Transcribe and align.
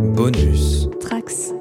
Bonus. 0.00 0.88
Trax. 0.98 1.52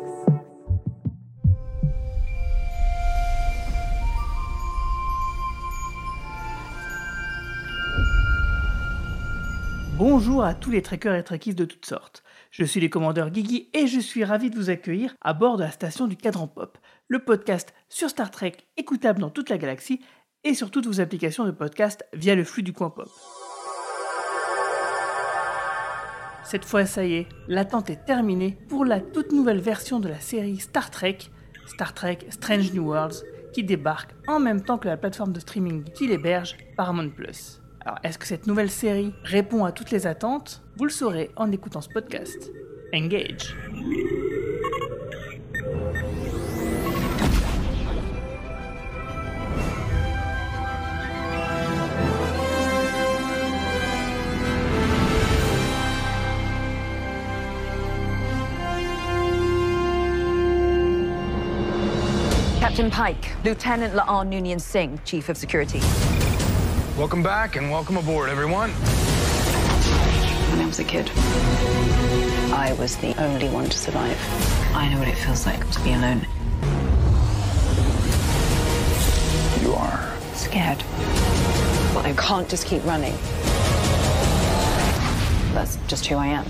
Bonjour 9.97 10.43
à 10.43 10.53
tous 10.53 10.71
les 10.71 10.81
trekkers 10.81 11.15
et 11.15 11.23
trekkies 11.23 11.53
de 11.53 11.65
toutes 11.65 11.85
sortes. 11.85 12.23
Je 12.51 12.63
suis 12.63 12.79
le 12.79 12.87
commandeur 12.87 13.29
Guigui 13.29 13.69
et 13.73 13.87
je 13.87 13.99
suis 13.99 14.23
ravi 14.23 14.49
de 14.49 14.55
vous 14.55 14.69
accueillir 14.69 15.15
à 15.21 15.33
bord 15.33 15.57
de 15.57 15.63
la 15.63 15.71
station 15.71 16.07
du 16.07 16.15
Cadran 16.15 16.47
Pop, 16.47 16.77
le 17.09 17.19
podcast 17.19 17.73
sur 17.89 18.09
Star 18.09 18.31
Trek 18.31 18.53
écoutable 18.77 19.19
dans 19.19 19.29
toute 19.29 19.49
la 19.49 19.57
galaxie 19.57 19.99
et 20.45 20.53
sur 20.53 20.71
toutes 20.71 20.87
vos 20.87 21.01
applications 21.01 21.45
de 21.45 21.51
podcast 21.51 22.05
via 22.13 22.35
le 22.35 22.45
flux 22.45 22.63
du 22.63 22.71
coin 22.71 22.89
pop. 22.89 23.09
Cette 26.49 26.65
fois, 26.65 26.87
ça 26.87 27.05
y 27.05 27.13
est, 27.13 27.27
l'attente 27.47 27.91
est 27.91 28.05
terminée 28.05 28.57
pour 28.69 28.83
la 28.83 28.99
toute 28.99 29.31
nouvelle 29.31 29.59
version 29.59 29.99
de 29.99 30.07
la 30.07 30.19
série 30.19 30.57
Star 30.57 30.89
Trek, 30.89 31.19
Star 31.67 31.93
Trek 31.93 32.17
Strange 32.31 32.73
New 32.73 32.87
Worlds, 32.87 33.23
qui 33.53 33.63
débarque 33.63 34.15
en 34.27 34.39
même 34.39 34.63
temps 34.63 34.79
que 34.79 34.87
la 34.87 34.97
plateforme 34.97 35.31
de 35.31 35.39
streaming 35.39 35.83
qui 35.83 36.07
l'héberge, 36.07 36.57
Paramount+. 36.75 37.11
Alors, 37.81 37.99
est-ce 38.03 38.17
que 38.17 38.25
cette 38.25 38.47
nouvelle 38.47 38.71
série 38.71 39.13
répond 39.23 39.63
à 39.63 39.71
toutes 39.71 39.91
les 39.91 40.07
attentes? 40.07 40.63
Vous 40.75 40.85
le 40.85 40.89
saurez 40.89 41.29
en 41.35 41.51
écoutant 41.51 41.81
ce 41.81 41.89
podcast. 41.89 42.51
Engage. 42.95 43.55
Captain 62.79 62.97
Pike, 62.97 63.35
Lieutenant 63.43 63.93
La'an 63.93 64.29
Noonien 64.29 64.61
Singh, 64.61 65.01
Chief 65.03 65.27
of 65.27 65.35
Security. 65.35 65.81
Welcome 66.97 67.21
back 67.21 67.57
and 67.57 67.69
welcome 67.69 67.97
aboard, 67.97 68.29
everyone. 68.29 68.69
When 70.49 70.61
I 70.61 70.65
was 70.65 70.79
a 70.79 70.85
kid, 70.85 71.11
I 72.53 72.73
was 72.79 72.95
the 72.95 73.13
only 73.21 73.49
one 73.49 73.65
to 73.65 73.77
survive. 73.77 74.17
I 74.73 74.87
know 74.87 74.97
what 74.97 75.09
it 75.09 75.15
feels 75.15 75.45
like 75.45 75.69
to 75.71 75.83
be 75.83 75.91
alone. 75.91 76.25
You 79.61 79.73
are. 79.73 80.13
Scared. 80.33 80.81
But 81.93 82.05
I 82.05 82.13
can't 82.17 82.47
just 82.47 82.65
keep 82.65 82.85
running. 82.85 83.17
That's 85.53 85.75
just 85.87 86.05
who 86.05 86.15
I 86.15 86.27
am. 86.27 86.45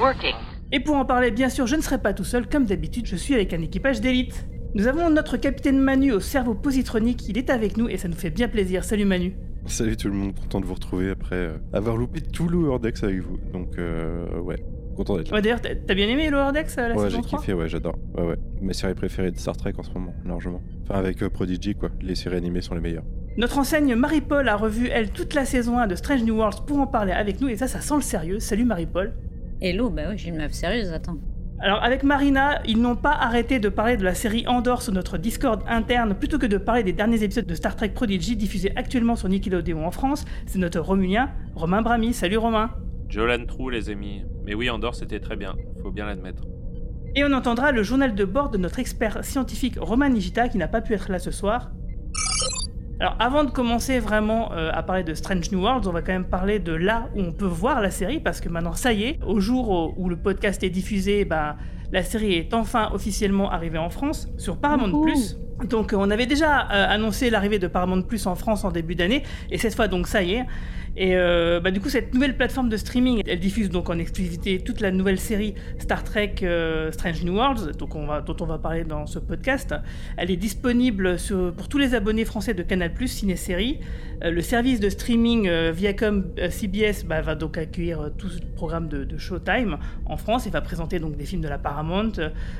Working. 0.00 0.36
Et 0.70 0.80
pour 0.80 0.96
en 0.96 1.04
parler, 1.04 1.30
bien 1.30 1.48
sûr, 1.48 1.66
je 1.66 1.76
ne 1.76 1.80
serai 1.80 1.98
pas 1.98 2.12
tout 2.12 2.24
seul, 2.24 2.46
comme 2.46 2.66
d'habitude, 2.66 3.06
je 3.06 3.16
suis 3.16 3.34
avec 3.34 3.54
un 3.54 3.62
équipage 3.62 4.00
d'élite. 4.02 4.46
Nous 4.74 4.86
avons 4.86 5.08
notre 5.08 5.38
capitaine 5.38 5.78
Manu 5.78 6.12
au 6.12 6.20
cerveau 6.20 6.54
positronique, 6.54 7.26
il 7.26 7.38
est 7.38 7.48
avec 7.48 7.78
nous 7.78 7.88
et 7.88 7.96
ça 7.96 8.06
nous 8.06 8.14
fait 8.16 8.28
bien 8.28 8.48
plaisir. 8.48 8.84
Salut 8.84 9.06
Manu. 9.06 9.34
Salut 9.64 9.96
tout 9.96 10.08
le 10.08 10.14
monde, 10.14 10.34
content 10.34 10.60
de 10.60 10.66
vous 10.66 10.74
retrouver 10.74 11.10
après 11.10 11.36
euh, 11.36 11.56
avoir 11.72 11.96
loupé 11.96 12.20
tout 12.20 12.48
le 12.48 12.58
Wordex 12.58 13.02
avec 13.02 13.20
vous. 13.20 13.38
Donc 13.50 13.78
euh, 13.78 14.38
ouais, 14.40 14.62
content 14.94 15.16
d'être 15.16 15.30
là. 15.30 15.36
Ouais, 15.36 15.42
D'ailleurs, 15.42 15.62
t'as 15.62 15.94
bien 15.94 16.06
aimé 16.06 16.28
Lower 16.28 16.52
Decks 16.52 16.68
euh, 16.78 16.88
la 16.88 16.96
ouais, 16.96 17.04
saison 17.04 17.22
j'ai 17.22 17.28
3 17.28 17.40
kiffé, 17.40 17.54
ouais, 17.54 17.68
j'adore. 17.68 17.96
Ouais, 18.14 18.24
ouais. 18.24 18.36
Mes 18.60 18.74
séries 18.74 18.94
préférées 18.94 19.30
de 19.30 19.38
Star 19.38 19.56
Trek 19.56 19.72
en 19.78 19.82
ce 19.82 19.90
moment, 19.92 20.14
largement. 20.26 20.60
Enfin, 20.82 20.98
avec 20.98 21.22
euh, 21.22 21.30
Prodigy, 21.30 21.74
quoi. 21.74 21.88
Les 22.02 22.14
séries 22.14 22.36
animées 22.36 22.60
sont 22.60 22.74
les 22.74 22.82
meilleures. 22.82 23.04
Notre 23.38 23.58
enseigne 23.58 23.94
Marie-Paul 23.94 24.46
a 24.48 24.56
revu, 24.56 24.88
elle, 24.88 25.10
toute 25.10 25.32
la 25.34 25.46
saison 25.46 25.78
1 25.78 25.86
de 25.86 25.94
Strange 25.94 26.24
New 26.24 26.36
Worlds 26.36 26.66
pour 26.66 26.78
en 26.78 26.86
parler 26.86 27.12
avec 27.12 27.40
nous 27.40 27.48
et 27.48 27.56
ça, 27.56 27.68
ça 27.68 27.80
sent 27.80 27.94
le 27.96 28.02
sérieux. 28.02 28.40
Salut 28.40 28.64
Marie-Paul. 28.64 29.14
Hello, 29.60 29.90
bah 29.90 30.02
oui, 30.10 30.16
j'ai 30.16 30.28
une 30.28 30.36
meuf 30.36 30.52
sérieuse, 30.52 30.92
attends. 30.92 31.18
Alors 31.58 31.82
avec 31.82 32.04
Marina, 32.04 32.62
ils 32.64 32.80
n'ont 32.80 32.94
pas 32.94 33.10
arrêté 33.10 33.58
de 33.58 33.68
parler 33.68 33.96
de 33.96 34.04
la 34.04 34.14
série 34.14 34.46
Andor 34.46 34.82
sur 34.82 34.92
notre 34.92 35.18
Discord 35.18 35.64
interne 35.66 36.14
plutôt 36.14 36.38
que 36.38 36.46
de 36.46 36.58
parler 36.58 36.84
des 36.84 36.92
derniers 36.92 37.24
épisodes 37.24 37.44
de 37.44 37.54
Star 37.56 37.74
Trek 37.74 37.88
Prodigy 37.88 38.36
diffusés 38.36 38.70
actuellement 38.76 39.16
sur 39.16 39.28
Nickelodeon 39.28 39.84
en 39.84 39.90
France. 39.90 40.24
C'est 40.46 40.60
notre 40.60 40.78
Romulien, 40.78 41.32
Romain 41.56 41.82
Brami. 41.82 42.12
Salut 42.12 42.36
Romain. 42.36 42.70
Jolan 43.08 43.46
Trou, 43.46 43.68
les 43.68 43.90
amis. 43.90 44.22
Mais 44.44 44.54
oui, 44.54 44.70
Andorre, 44.70 44.94
c'était 44.94 45.18
très 45.18 45.34
bien, 45.34 45.56
faut 45.82 45.90
bien 45.90 46.06
l'admettre. 46.06 46.44
Et 47.16 47.24
on 47.24 47.32
entendra 47.32 47.72
le 47.72 47.82
journal 47.82 48.14
de 48.14 48.24
bord 48.24 48.50
de 48.50 48.58
notre 48.58 48.78
expert 48.78 49.24
scientifique 49.24 49.74
Romain 49.80 50.10
Nigita 50.10 50.48
qui 50.48 50.58
n'a 50.58 50.68
pas 50.68 50.82
pu 50.82 50.94
être 50.94 51.10
là 51.10 51.18
ce 51.18 51.32
soir. 51.32 51.72
Alors 53.00 53.14
avant 53.20 53.44
de 53.44 53.50
commencer 53.50 54.00
vraiment 54.00 54.52
euh, 54.52 54.70
à 54.72 54.82
parler 54.82 55.04
de 55.04 55.14
Strange 55.14 55.52
New 55.52 55.60
Worlds, 55.60 55.86
on 55.86 55.92
va 55.92 56.02
quand 56.02 56.12
même 56.12 56.24
parler 56.24 56.58
de 56.58 56.72
là 56.72 57.08
où 57.14 57.20
on 57.20 57.32
peut 57.32 57.46
voir 57.46 57.80
la 57.80 57.92
série 57.92 58.18
parce 58.18 58.40
que 58.40 58.48
maintenant 58.48 58.72
ça 58.74 58.92
y 58.92 59.04
est, 59.04 59.18
au 59.24 59.38
jour 59.38 59.94
où, 59.96 60.08
le 60.08 60.16
podcast 60.16 60.64
est 60.64 60.70
diffusé, 60.70 61.24
bah, 61.24 61.56
la 61.92 62.02
série 62.02 62.34
est 62.34 62.52
enfin 62.54 62.90
officiellement 62.92 63.52
arrivée 63.52 63.78
en 63.78 63.90
France 63.90 64.28
sur 64.36 64.56
Paramount+. 64.56 65.06
Donc 65.64 65.94
on 65.96 66.10
avait 66.10 66.26
déjà 66.26 66.62
euh, 66.62 66.86
annoncé 66.88 67.30
l'arrivée 67.30 67.60
de 67.60 67.68
Paramount 67.68 68.02
Plus 68.02 68.26
en 68.26 68.34
France 68.34 68.64
en 68.64 68.72
début 68.72 68.96
d'année 68.96 69.22
et 69.50 69.58
cette 69.58 69.76
fois 69.76 69.86
donc 69.86 70.08
ça 70.08 70.22
y 70.22 70.34
est. 70.34 70.46
Et 71.00 71.14
euh, 71.14 71.60
bah, 71.60 71.70
du 71.70 71.80
coup 71.80 71.88
cette 71.88 72.12
nouvelle 72.12 72.36
plateforme 72.36 72.68
de 72.68 72.76
streaming, 72.76 73.22
elle 73.24 73.38
diffuse 73.38 73.70
donc 73.70 73.88
en 73.88 73.98
exclusivité 73.98 74.58
toute 74.58 74.80
la 74.80 74.90
nouvelle 74.90 75.20
série 75.20 75.54
Star 75.78 76.02
Trek 76.02 76.34
euh, 76.42 76.90
Strange 76.90 77.22
New 77.22 77.36
Worlds, 77.36 77.76
dont 77.78 77.88
on 78.40 78.46
va 78.46 78.58
parler 78.58 78.82
dans 78.82 79.06
ce 79.06 79.20
podcast. 79.20 79.76
Elle 80.16 80.32
est 80.32 80.36
disponible 80.36 81.16
pour 81.56 81.68
tous 81.68 81.78
les 81.78 81.94
abonnés 81.94 82.24
français 82.24 82.52
de 82.52 82.64
Canal 82.64 82.92
Plus 82.92 83.06
Ciné-Série. 83.06 83.78
Euh, 84.24 84.32
le 84.32 84.40
service 84.40 84.80
de 84.80 84.88
streaming 84.88 85.48
Viacom 85.70 86.32
CBS 86.50 87.04
bah, 87.06 87.20
va 87.20 87.36
donc 87.36 87.58
accueillir 87.58 88.10
tout 88.18 88.26
le 88.26 88.54
programme 88.56 88.88
de, 88.88 89.16
Showtime 89.16 89.78
en 90.04 90.16
France 90.16 90.48
et 90.48 90.50
va 90.50 90.60
présenter 90.60 90.98
donc 90.98 91.16
des 91.16 91.26
films 91.26 91.42
de 91.42 91.48
la 91.48 91.58
Paramount, 91.58 92.12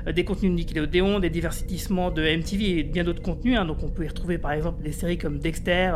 des 0.07 0.25
contenus 0.25 0.53
de 0.53 0.57
Nickelodeon, 0.57 1.19
des 1.19 1.31
diversitissements 1.31 2.13
de 2.13 2.23
MTV 2.23 2.79
et 2.79 2.83
bien 2.85 3.03
d'autres 3.03 3.23
contenus. 3.23 3.59
hein. 3.59 3.65
Donc 3.65 3.83
on 3.83 3.89
peut 3.89 4.05
y 4.05 4.09
retrouver 4.09 4.39
par 4.39 4.53
exemple 4.53 4.85
des 4.85 4.93
séries 4.93 5.19
comme 5.19 5.41
Dexter, 5.41 5.93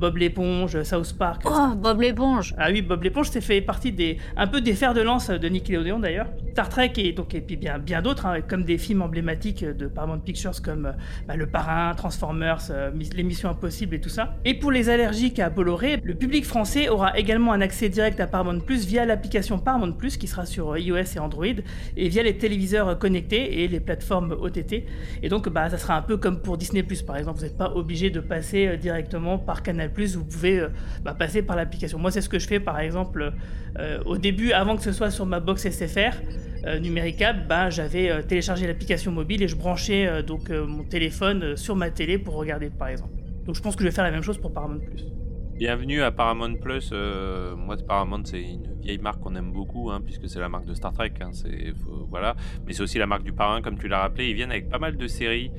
Bob 0.00 0.16
l'éponge, 0.16 0.82
South 0.82 1.12
Park. 1.18 1.42
Oh, 1.44 1.65
Bob 1.74 2.00
l'éponge 2.00 2.54
Ah 2.58 2.68
oui, 2.70 2.82
Bob 2.82 3.02
l'éponge, 3.02 3.30
c'est 3.30 3.40
fait 3.40 3.60
partie 3.60 3.92
des 3.92 4.18
un 4.36 4.46
peu 4.46 4.60
des 4.60 4.74
fers 4.74 4.94
de 4.94 5.00
lance 5.00 5.30
de 5.30 5.48
Nickelodeon 5.48 5.98
d'ailleurs. 5.98 6.28
Star 6.52 6.68
Trek 6.68 6.92
et 6.96 7.12
donc 7.12 7.34
et 7.34 7.40
puis 7.40 7.56
bien 7.56 7.78
bien 7.78 8.00
d'autres, 8.00 8.26
hein, 8.26 8.40
comme 8.40 8.64
des 8.64 8.78
films 8.78 9.02
emblématiques 9.02 9.64
de 9.64 9.86
Paramount 9.88 10.20
Pictures 10.20 10.62
comme 10.62 10.86
euh, 10.86 10.92
bah, 11.26 11.36
Le 11.36 11.46
Parrain, 11.46 11.94
Transformers, 11.94 12.62
euh, 12.70 12.90
Missions 12.92 13.50
Impossibles 13.50 13.94
et 13.94 14.00
tout 14.00 14.08
ça. 14.08 14.36
Et 14.44 14.54
pour 14.54 14.70
les 14.70 14.88
allergiques 14.88 15.38
à 15.38 15.50
Bolloré, 15.50 16.00
le 16.02 16.14
public 16.14 16.44
français 16.44 16.88
aura 16.88 17.18
également 17.18 17.52
un 17.52 17.60
accès 17.60 17.88
direct 17.88 18.20
à 18.20 18.26
Paramount 18.26 18.60
Plus 18.60 18.86
via 18.86 19.04
l'application 19.04 19.58
Paramount 19.58 19.92
Plus 19.92 20.16
qui 20.16 20.26
sera 20.26 20.46
sur 20.46 20.72
euh, 20.72 20.80
iOS 20.80 21.16
et 21.16 21.18
Android 21.18 21.44
et 21.96 22.08
via 22.08 22.22
les 22.22 22.38
téléviseurs 22.38 22.98
connectés 22.98 23.62
et 23.62 23.68
les 23.68 23.80
plateformes 23.80 24.32
OTT. 24.32 24.86
Et 25.22 25.28
donc 25.28 25.48
bah 25.48 25.68
ça 25.68 25.78
sera 25.78 25.96
un 25.96 26.02
peu 26.02 26.16
comme 26.16 26.40
pour 26.40 26.56
Disney 26.56 26.82
Plus 26.82 27.02
par 27.02 27.16
exemple, 27.16 27.38
vous 27.38 27.44
n'êtes 27.44 27.58
pas 27.58 27.72
obligé 27.74 28.10
de 28.10 28.20
passer 28.20 28.76
directement 28.76 29.38
par 29.38 29.62
Canal 29.62 29.92
Plus, 29.92 30.16
vous 30.16 30.24
pouvez 30.24 30.66
bah, 31.04 31.14
passer 31.14 31.42
par 31.42 31.55
l'application. 31.56 31.98
Moi 31.98 32.10
c'est 32.10 32.20
ce 32.20 32.28
que 32.28 32.38
je 32.38 32.46
fais 32.46 32.60
par 32.60 32.78
exemple 32.78 33.32
euh, 33.78 34.02
au 34.04 34.16
début 34.16 34.52
avant 34.52 34.76
que 34.76 34.82
ce 34.82 34.92
soit 34.92 35.10
sur 35.10 35.26
ma 35.26 35.40
box 35.40 35.68
SFR 35.68 36.14
euh, 36.66 37.32
bah, 37.48 37.70
j'avais 37.70 38.10
euh, 38.10 38.22
téléchargé 38.22 38.66
l'application 38.66 39.12
mobile 39.12 39.42
et 39.42 39.48
je 39.48 39.56
branchais 39.56 40.06
euh, 40.06 40.22
donc 40.22 40.50
mon 40.50 40.84
téléphone 40.84 41.56
sur 41.56 41.76
ma 41.76 41.90
télé 41.90 42.18
pour 42.18 42.34
regarder 42.34 42.70
par 42.70 42.88
exemple. 42.88 43.12
Donc 43.44 43.54
je 43.54 43.62
pense 43.62 43.76
que 43.76 43.82
je 43.82 43.88
vais 43.88 43.94
faire 43.94 44.04
la 44.04 44.10
même 44.10 44.22
chose 44.22 44.38
pour 44.38 44.52
Paramount 44.52 44.80
Plus. 44.80 45.04
Bienvenue 45.56 46.02
à 46.02 46.10
Paramount 46.10 46.56
Plus. 46.56 46.90
euh, 46.92 47.56
moi, 47.56 47.76
Paramount, 47.76 48.22
c'est 48.24 48.42
une 48.42 48.74
vieille 48.82 48.98
marque 48.98 49.20
qu'on 49.20 49.34
aime 49.36 49.52
beaucoup, 49.52 49.90
hein, 49.90 50.02
puisque 50.04 50.28
c'est 50.28 50.40
la 50.40 50.48
marque 50.48 50.66
de 50.66 50.74
Star 50.74 50.92
Trek. 50.92 51.12
hein, 51.22 51.30
c'est 51.32 51.72
voilà, 52.10 52.36
mais 52.66 52.72
c'est 52.72 52.82
aussi 52.82 52.98
la 52.98 53.06
marque 53.06 53.22
du 53.22 53.32
Parrain, 53.32 53.62
comme 53.62 53.78
tu 53.78 53.88
l'as 53.88 54.00
rappelé. 54.00 54.28
Ils 54.28 54.34
viennent 54.34 54.50
avec 54.50 54.68
pas 54.68 54.78
mal 54.78 54.96
de 54.96 55.06
séries. 55.06 55.50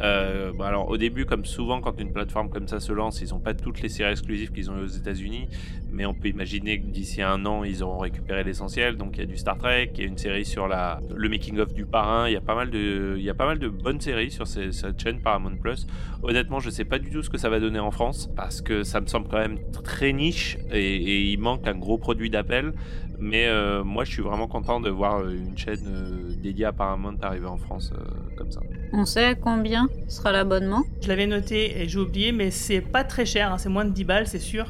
Euh, 0.00 0.52
bon, 0.52 0.64
alors, 0.64 0.88
au 0.88 0.96
début, 0.96 1.26
comme 1.26 1.44
souvent, 1.44 1.80
quand 1.80 2.00
une 2.00 2.12
plateforme 2.12 2.48
comme 2.50 2.68
ça 2.68 2.80
se 2.80 2.92
lance, 2.92 3.20
ils 3.20 3.30
n'ont 3.30 3.40
pas 3.40 3.54
toutes 3.54 3.82
les 3.82 3.88
séries 3.88 4.12
exclusives 4.12 4.50
qu'ils 4.52 4.70
ont 4.70 4.78
eu 4.78 4.84
aux 4.84 4.86
États-Unis, 4.86 5.48
mais 5.90 6.06
on 6.06 6.14
peut 6.14 6.28
imaginer 6.28 6.80
que 6.80 6.86
d'ici 6.86 7.22
un 7.22 7.44
an, 7.46 7.64
ils 7.64 7.82
auront 7.82 7.98
récupéré 7.98 8.44
l'essentiel. 8.44 8.96
Donc, 8.96 9.16
il 9.16 9.20
y 9.20 9.22
a 9.22 9.26
du 9.26 9.36
Star 9.36 9.58
Trek, 9.58 9.90
il 9.94 10.00
y 10.00 10.04
a 10.04 10.06
une 10.06 10.18
série 10.18 10.44
sur 10.44 10.68
le 10.68 11.28
making-of 11.28 11.74
du 11.74 11.84
Parrain. 11.84 12.28
Il 12.28 12.32
y 12.32 12.36
a 12.36 12.40
pas 12.40 12.54
mal 12.54 12.70
de, 12.70 13.68
bonnes 13.68 14.00
séries 14.00 14.30
sur 14.30 14.46
cette 14.46 15.00
chaîne 15.00 15.20
Paramount 15.20 15.56
Plus. 15.56 15.86
Honnêtement, 16.22 16.60
je 16.60 16.70
sais 16.70 16.84
pas 16.84 16.98
du 16.98 17.10
tout 17.10 17.22
ce 17.22 17.30
que 17.30 17.38
ça 17.38 17.48
va 17.48 17.60
donner 17.60 17.78
en 17.78 17.90
France 17.90 18.30
parce 18.36 18.60
que 18.60 18.82
ça 18.82 19.00
me 19.00 19.06
semble 19.06 19.28
quand 19.28 19.38
même 19.38 19.58
très 19.84 20.12
niche 20.12 20.58
et 20.70 21.30
il 21.32 21.38
manque 21.38 21.66
un 21.66 21.74
gros 21.74 21.98
produit 21.98 22.30
d'appel. 22.30 22.72
Mais 23.20 23.46
euh, 23.48 23.84
moi, 23.84 24.04
je 24.04 24.10
suis 24.12 24.22
vraiment 24.22 24.48
content 24.48 24.80
de 24.80 24.88
voir 24.90 25.20
euh, 25.20 25.30
une 25.34 25.56
chaîne 25.56 25.84
euh, 25.86 26.32
dédiée 26.42 26.64
à 26.64 26.72
Paramount 26.72 27.16
arriver 27.22 27.46
en 27.46 27.58
France 27.58 27.92
euh, 27.94 28.02
comme 28.36 28.50
ça. 28.50 28.60
On 28.92 29.04
sait 29.04 29.36
combien 29.40 29.88
sera 30.08 30.32
l'abonnement? 30.32 30.82
Je 31.02 31.08
l'avais 31.08 31.26
noté 31.26 31.80
et 31.82 31.88
j'ai 31.88 31.98
oublié, 31.98 32.32
mais 32.32 32.50
c'est 32.50 32.80
pas 32.80 33.04
très 33.04 33.26
cher, 33.26 33.52
hein, 33.52 33.58
c'est 33.58 33.68
moins 33.68 33.84
de 33.84 33.90
10 33.90 34.04
balles, 34.04 34.26
c'est 34.26 34.38
sûr. 34.38 34.66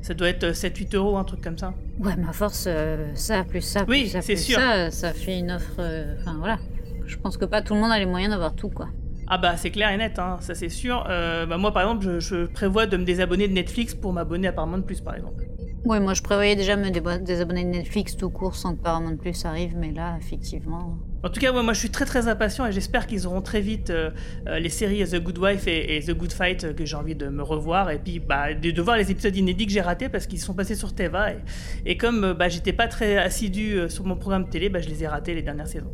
Ça 0.00 0.14
doit 0.14 0.28
être 0.28 0.46
7-8 0.52 0.96
euros, 0.96 1.16
un 1.16 1.22
truc 1.22 1.40
comme 1.42 1.56
ça. 1.58 1.74
Ouais, 2.00 2.14
mais 2.18 2.26
à 2.28 2.32
force, 2.32 2.64
euh, 2.66 3.06
ça 3.14 3.44
plus 3.44 3.60
ça 3.60 3.84
plus 3.84 3.90
Oui, 3.92 4.08
ça 4.08 4.20
plus 4.20 4.36
sûr. 4.36 4.58
ça, 4.58 4.90
ça 4.90 5.12
fait 5.12 5.38
une 5.38 5.52
offre. 5.52 5.76
euh, 5.78 6.16
Enfin 6.20 6.34
voilà. 6.38 6.58
Je 7.06 7.16
pense 7.18 7.36
que 7.36 7.44
pas 7.44 7.62
tout 7.62 7.74
le 7.74 7.80
monde 7.80 7.92
a 7.92 7.98
les 8.00 8.06
moyens 8.06 8.32
d'avoir 8.32 8.54
tout 8.56 8.68
quoi. 8.68 8.88
Ah 9.28 9.38
bah 9.38 9.56
c'est 9.56 9.70
clair 9.70 9.90
et 9.90 9.96
net, 9.96 10.18
hein, 10.18 10.38
ça 10.40 10.54
c'est 10.56 10.68
sûr. 10.68 11.06
Euh, 11.08 11.46
bah, 11.46 11.56
moi 11.56 11.72
par 11.72 11.82
exemple, 11.82 12.04
je, 12.04 12.18
je 12.18 12.46
prévois 12.46 12.86
de 12.86 12.96
me 12.96 13.04
désabonner 13.04 13.46
de 13.46 13.52
Netflix 13.52 13.94
pour 13.94 14.12
m'abonner 14.12 14.48
à 14.48 14.52
Paramount 14.52 14.82
Plus 14.82 15.00
par 15.00 15.14
exemple. 15.14 15.44
Oui, 15.84 15.98
moi 15.98 16.14
je 16.14 16.22
prévoyais 16.22 16.54
déjà 16.54 16.76
me 16.76 16.90
désabonner 17.18 17.64
de 17.64 17.70
Netflix 17.70 18.16
tout 18.16 18.30
court 18.30 18.54
sans 18.54 18.76
que 18.76 18.82
Paramount 18.82 19.16
Plus 19.16 19.44
arrive, 19.44 19.74
mais 19.76 19.90
là, 19.90 20.16
effectivement. 20.20 20.96
En 21.24 21.28
tout 21.28 21.40
cas, 21.40 21.52
ouais, 21.52 21.62
moi 21.62 21.72
je 21.72 21.80
suis 21.80 21.90
très 21.90 22.04
très 22.04 22.28
impatient 22.28 22.66
et 22.66 22.72
j'espère 22.72 23.08
qu'ils 23.08 23.26
auront 23.26 23.42
très 23.42 23.60
vite 23.60 23.90
euh, 23.90 24.10
euh, 24.46 24.60
les 24.60 24.68
séries 24.68 25.04
The 25.04 25.20
Good 25.20 25.38
Wife 25.38 25.66
et, 25.66 25.96
et 25.96 26.00
The 26.00 26.12
Good 26.12 26.32
Fight 26.32 26.64
euh, 26.64 26.72
que 26.72 26.84
j'ai 26.84 26.94
envie 26.94 27.16
de 27.16 27.26
me 27.28 27.42
revoir 27.42 27.90
et 27.90 27.98
puis 27.98 28.20
bah, 28.20 28.54
de, 28.54 28.70
de 28.70 28.82
voir 28.82 28.96
les 28.96 29.10
épisodes 29.10 29.36
inédits 29.36 29.66
que 29.66 29.72
j'ai 29.72 29.80
ratés 29.80 30.08
parce 30.08 30.28
qu'ils 30.28 30.40
sont 30.40 30.54
passés 30.54 30.76
sur 30.76 30.94
Teva 30.94 31.32
et, 31.32 31.38
et 31.84 31.96
comme 31.96 32.32
bah, 32.32 32.48
j'étais 32.48 32.72
pas 32.72 32.86
très 32.86 33.16
assidu 33.18 33.88
sur 33.88 34.04
mon 34.04 34.16
programme 34.16 34.48
télé, 34.48 34.68
bah, 34.68 34.80
je 34.80 34.88
les 34.88 35.02
ai 35.02 35.08
ratés 35.08 35.34
les 35.34 35.42
dernières 35.42 35.68
saisons. 35.68 35.92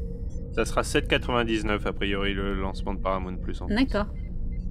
Ça 0.55 0.67
sera 0.67 0.82
7,99 0.82 1.87
a 1.87 1.93
priori 1.93 2.34
le 2.34 2.55
lancement 2.55 2.93
de 2.93 3.00
Paramount 3.00 3.37
Plus. 3.37 3.62
En 3.62 3.69
fait. 3.69 3.75
D'accord. 3.75 4.06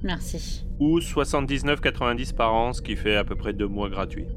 Merci. 0.04 0.66
Ou 0.80 1.00
79,90 1.00 2.36
par 2.36 2.54
an, 2.54 2.74
ce 2.74 2.82
qui 2.84 2.96
fait 2.96 3.16
à 3.16 3.24
peu 3.24 3.36
près 3.36 3.54
deux 3.54 3.68
mois 3.68 3.90
gratuits. 3.90 4.28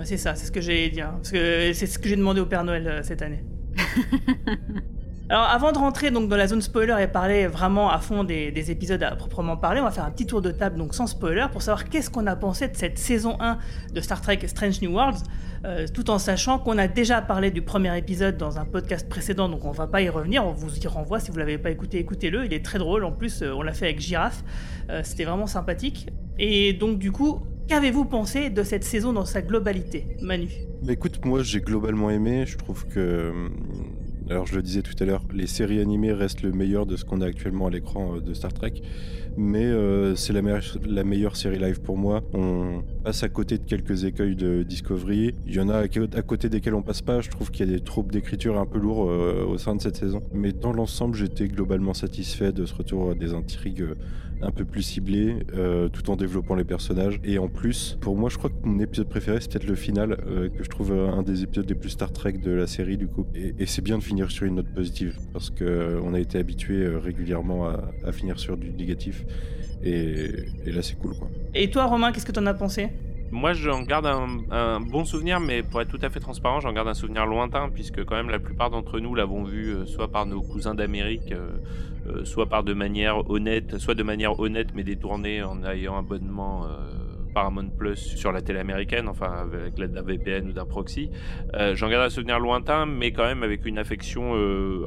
Ouais, 0.00 0.06
c'est 0.06 0.16
ça, 0.16 0.34
c'est 0.34 0.46
ce 0.46 0.52
que 0.52 0.60
j'ai 0.62 0.88
dit. 0.88 1.02
hein, 1.02 1.12
parce 1.16 1.30
que 1.30 1.72
c'est 1.74 1.86
ce 1.86 1.98
que 1.98 2.08
j'ai 2.08 2.16
demandé 2.16 2.40
au 2.40 2.46
Père 2.46 2.64
Noël 2.64 2.88
euh, 2.88 3.02
cette 3.02 3.20
année. 3.22 3.44
Alors 5.28 5.44
avant 5.44 5.70
de 5.70 5.78
rentrer 5.78 6.10
donc 6.10 6.28
dans 6.28 6.36
la 6.36 6.48
zone 6.48 6.60
spoiler 6.60 6.96
et 7.00 7.06
parler 7.06 7.46
vraiment 7.46 7.88
à 7.88 7.98
fond 7.98 8.24
des, 8.24 8.50
des 8.50 8.72
épisodes 8.72 9.00
à 9.04 9.14
proprement 9.14 9.56
parler, 9.56 9.80
on 9.80 9.84
va 9.84 9.92
faire 9.92 10.04
un 10.04 10.10
petit 10.10 10.26
tour 10.26 10.42
de 10.42 10.50
table 10.50 10.76
donc 10.76 10.92
sans 10.92 11.06
spoiler 11.06 11.46
pour 11.52 11.62
savoir 11.62 11.88
qu'est-ce 11.88 12.10
qu'on 12.10 12.26
a 12.26 12.34
pensé 12.34 12.66
de 12.66 12.74
cette 12.76 12.98
saison 12.98 13.36
1 13.40 13.58
de 13.94 14.00
Star 14.00 14.20
Trek 14.22 14.40
Strange 14.48 14.80
New 14.82 14.90
Worlds, 14.92 15.22
euh, 15.66 15.86
tout 15.94 16.10
en 16.10 16.18
sachant 16.18 16.58
qu'on 16.58 16.78
a 16.78 16.88
déjà 16.88 17.22
parlé 17.22 17.52
du 17.52 17.62
premier 17.62 17.96
épisode 17.96 18.38
dans 18.38 18.58
un 18.58 18.64
podcast 18.64 19.08
précédent, 19.08 19.48
donc 19.48 19.64
on 19.64 19.70
va 19.70 19.86
pas 19.86 20.02
y 20.02 20.08
revenir, 20.08 20.44
on 20.44 20.50
vous 20.52 20.76
y 20.76 20.86
renvoie 20.88 21.20
si 21.20 21.30
vous 21.30 21.38
l'avez 21.38 21.58
pas 21.58 21.70
écouté, 21.70 21.98
écoutez-le, 21.98 22.44
il 22.46 22.52
est 22.52 22.64
très 22.64 22.80
drôle, 22.80 23.04
en 23.04 23.12
plus 23.12 23.42
euh, 23.42 23.52
on 23.54 23.62
l'a 23.62 23.72
fait 23.72 23.84
avec 23.84 24.00
Giraffe, 24.00 24.42
Euh, 24.90 25.02
c'était 25.04 25.24
vraiment 25.24 25.46
sympathique. 25.46 26.08
Et 26.40 26.72
donc 26.72 26.98
du 26.98 27.12
coup, 27.12 27.42
qu'avez-vous 27.70 28.04
pensé 28.04 28.50
de 28.50 28.62
cette 28.64 28.82
saison 28.84 29.12
dans 29.12 29.24
sa 29.24 29.42
globalité, 29.42 30.04
Manu? 30.20 30.48
Bah 30.82 30.92
écoute, 30.92 31.24
moi 31.24 31.42
j'ai 31.44 31.60
globalement 31.60 32.10
aimé. 32.10 32.44
Je 32.46 32.58
trouve 32.58 32.84
que. 32.88 33.30
hum, 33.30 33.50
Alors 34.28 34.46
je 34.46 34.56
le 34.56 34.62
disais 34.62 34.82
tout 34.82 34.94
à 35.00 35.04
l'heure, 35.06 35.22
les 35.32 35.46
séries 35.46 35.80
animées 35.80 36.12
restent 36.12 36.42
le 36.42 36.50
meilleur 36.52 36.84
de 36.84 36.96
ce 36.96 37.04
qu'on 37.04 37.20
a 37.20 37.26
actuellement 37.26 37.68
à 37.68 37.70
l'écran 37.70 38.16
euh, 38.16 38.20
de 38.20 38.34
Star 38.34 38.52
Trek. 38.52 38.74
Mais 39.36 39.64
euh, 39.64 40.16
c'est 40.16 40.32
la, 40.32 40.42
meilleure- 40.42 41.36
série 41.36 41.58
live 41.60 41.80
pour 41.80 41.96
moi. 41.96 42.22
On 42.34 42.82
passe 43.04 43.22
à 43.22 43.28
côté 43.28 43.58
de 43.58 43.62
quelques 43.64 44.02
écueils 44.04 44.34
de 44.34 44.64
Discovery. 44.64 45.34
Il 45.46 45.54
y 45.54 45.60
en 45.60 45.68
a 45.68 45.76
à 45.78 46.22
côté 46.22 46.48
desquels 46.48 46.74
on 46.74 46.82
passe 46.82 47.00
pas. 47.02 47.20
Je 47.20 47.30
trouve 47.30 47.52
qu'il 47.52 47.64
y 47.68 47.72
a 47.72 47.76
des 47.76 47.80
troupes 47.84 48.10
d'écriture 48.10 48.58
un 48.58 48.66
peu 48.66 48.80
lourds 48.80 49.08
euh, 49.08 49.44
au 49.48 49.56
sein 49.58 49.76
de 49.76 49.80
cette 49.80 49.96
saison. 49.96 50.20
Mais 50.34 50.50
dans 50.52 50.72
l'ensemble, 50.72 51.14
j'étais 51.14 51.46
globalement 51.46 51.94
satisfait 51.94 52.50
de 52.52 52.66
ce 52.66 52.74
retour 52.74 53.10
à 53.12 53.14
des 53.14 53.32
intrigues 53.32 53.82
euh, 53.82 53.94
un 54.42 54.50
peu 54.50 54.64
plus 54.64 54.82
ciblées, 54.82 55.36
euh, 55.54 55.88
tout 55.88 56.10
en 56.10 56.16
développant 56.16 56.54
les 56.54 56.64
personnages. 56.64 57.20
Et 57.24 57.38
en 57.38 57.48
plus, 57.48 57.98
pour 58.00 58.16
moi, 58.16 58.28
je 58.30 58.38
crois 58.38 58.50
que 58.50 58.56
mon 58.64 58.78
épisode 58.80 59.08
préféré, 59.08 59.38
c'est 59.40 59.50
peut-être 59.52 59.66
le 59.66 59.74
final, 59.74 60.18
euh, 60.26 60.48
que 60.48 60.64
je 60.64 60.68
trouve 60.68 60.92
euh, 60.92 61.10
un 61.10 61.22
des 61.22 61.42
épisodes 61.42 61.68
les 61.68 61.74
plus 61.74 61.90
Star 61.90 62.12
Trek 62.12 62.32
de 62.32 62.50
la 62.50 62.66
série, 62.66 62.96
du 62.96 63.06
coup. 63.06 63.26
Et, 63.34 63.54
et 63.58 63.66
c'est 63.66 63.82
bien 63.82 63.98
de 63.98 64.02
finir 64.02 64.30
sur 64.30 64.46
une 64.46 64.56
note 64.56 64.72
positive, 64.74 65.18
parce 65.32 65.50
que 65.50 65.64
euh, 65.64 66.00
on 66.02 66.14
a 66.14 66.20
été 66.20 66.38
habitué 66.38 66.84
euh, 66.84 66.98
régulièrement 66.98 67.68
à, 67.68 67.90
à 68.04 68.12
finir 68.12 68.38
sur 68.38 68.56
du 68.56 68.70
négatif. 68.72 69.24
Et, 69.82 70.30
et 70.66 70.72
là, 70.72 70.82
c'est 70.82 70.98
cool, 70.98 71.14
quoi. 71.16 71.28
Et 71.54 71.70
toi 71.70 71.84
Romain, 71.86 72.12
qu'est-ce 72.12 72.26
que 72.26 72.32
t'en 72.32 72.46
as 72.46 72.54
pensé? 72.54 72.88
Moi, 73.32 73.52
j'en 73.52 73.82
garde 73.82 74.06
un, 74.06 74.26
un 74.50 74.80
bon 74.80 75.04
souvenir, 75.04 75.38
mais 75.38 75.62
pour 75.62 75.80
être 75.80 75.88
tout 75.88 76.00
à 76.02 76.10
fait 76.10 76.18
transparent, 76.18 76.58
j'en 76.58 76.72
garde 76.72 76.88
un 76.88 76.94
souvenir 76.94 77.26
lointain, 77.26 77.68
puisque 77.72 78.04
quand 78.04 78.16
même 78.16 78.28
la 78.28 78.40
plupart 78.40 78.70
d'entre 78.70 78.98
nous 78.98 79.14
l'avons 79.14 79.44
vu 79.44 79.68
euh, 79.68 79.86
soit 79.86 80.10
par 80.10 80.26
nos 80.26 80.42
cousins 80.42 80.74
d'Amérique, 80.74 81.30
euh, 81.30 81.50
euh, 82.06 82.24
soit 82.24 82.46
par 82.46 82.64
de 82.64 82.72
manière 82.72 83.28
honnête, 83.30 83.78
soit 83.78 83.94
de 83.94 84.02
manière 84.02 84.38
honnête 84.40 84.68
mais 84.74 84.84
détournée 84.84 85.42
en 85.42 85.62
ayant 85.64 85.96
abonnement. 85.98 86.64
euh, 86.64 86.68
Paramount 87.32 87.68
Plus 87.68 87.94
sur 88.16 88.32
la 88.32 88.42
télé 88.42 88.58
américaine, 88.58 89.06
enfin 89.06 89.32
avec 89.32 89.78
l'aide 89.78 89.92
d'un 89.92 90.02
VPN 90.02 90.48
ou 90.48 90.52
d'un 90.52 90.64
proxy. 90.64 91.10
Euh, 91.54 91.76
J'en 91.76 91.88
garde 91.88 92.04
un 92.04 92.10
souvenir 92.10 92.40
lointain, 92.40 92.86
mais 92.86 93.12
quand 93.12 93.22
même 93.24 93.44
avec 93.44 93.64
une 93.66 93.78
affection 93.78 94.34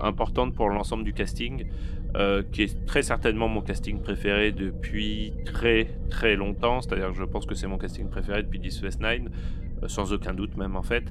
importante 0.03 0.53
pour 0.53 0.67
l'ensemble 0.67 1.05
du 1.05 1.13
casting, 1.13 1.67
qui 2.51 2.63
est 2.63 2.85
très 2.85 3.01
certainement 3.01 3.47
mon 3.47 3.61
casting 3.61 4.01
préféré 4.01 4.51
depuis 4.51 5.31
très 5.45 5.87
très 6.09 6.35
longtemps. 6.35 6.81
C'est-à-dire 6.81 7.11
que 7.11 7.17
je 7.17 7.23
pense 7.23 7.45
que 7.45 7.55
c'est 7.55 7.67
mon 7.67 7.77
casting 7.77 8.09
préféré 8.09 8.43
depuis 8.43 8.59
Deep 8.59 8.73
Space 8.73 8.99
Nine, 8.99 9.29
sans 9.87 10.13
aucun 10.13 10.33
doute 10.33 10.57
même 10.57 10.75
en 10.75 10.83
fait. 10.83 11.03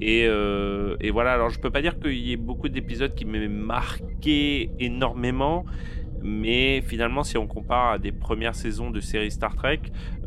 Et, 0.00 0.24
euh, 0.26 0.96
et 1.00 1.10
voilà, 1.10 1.32
alors 1.32 1.50
je 1.50 1.58
peux 1.60 1.70
pas 1.70 1.82
dire 1.82 1.98
qu'il 1.98 2.14
y 2.14 2.32
ait 2.32 2.36
beaucoup 2.36 2.68
d'épisodes 2.68 3.14
qui 3.14 3.24
m'aient 3.24 3.48
marqué 3.48 4.70
énormément. 4.78 5.64
Mais 6.20 6.80
finalement, 6.80 7.22
si 7.22 7.38
on 7.38 7.46
compare 7.46 7.92
à 7.92 7.98
des 7.98 8.10
premières 8.10 8.56
saisons 8.56 8.90
de 8.90 8.98
séries 8.98 9.30
Star 9.30 9.54
Trek, 9.54 9.80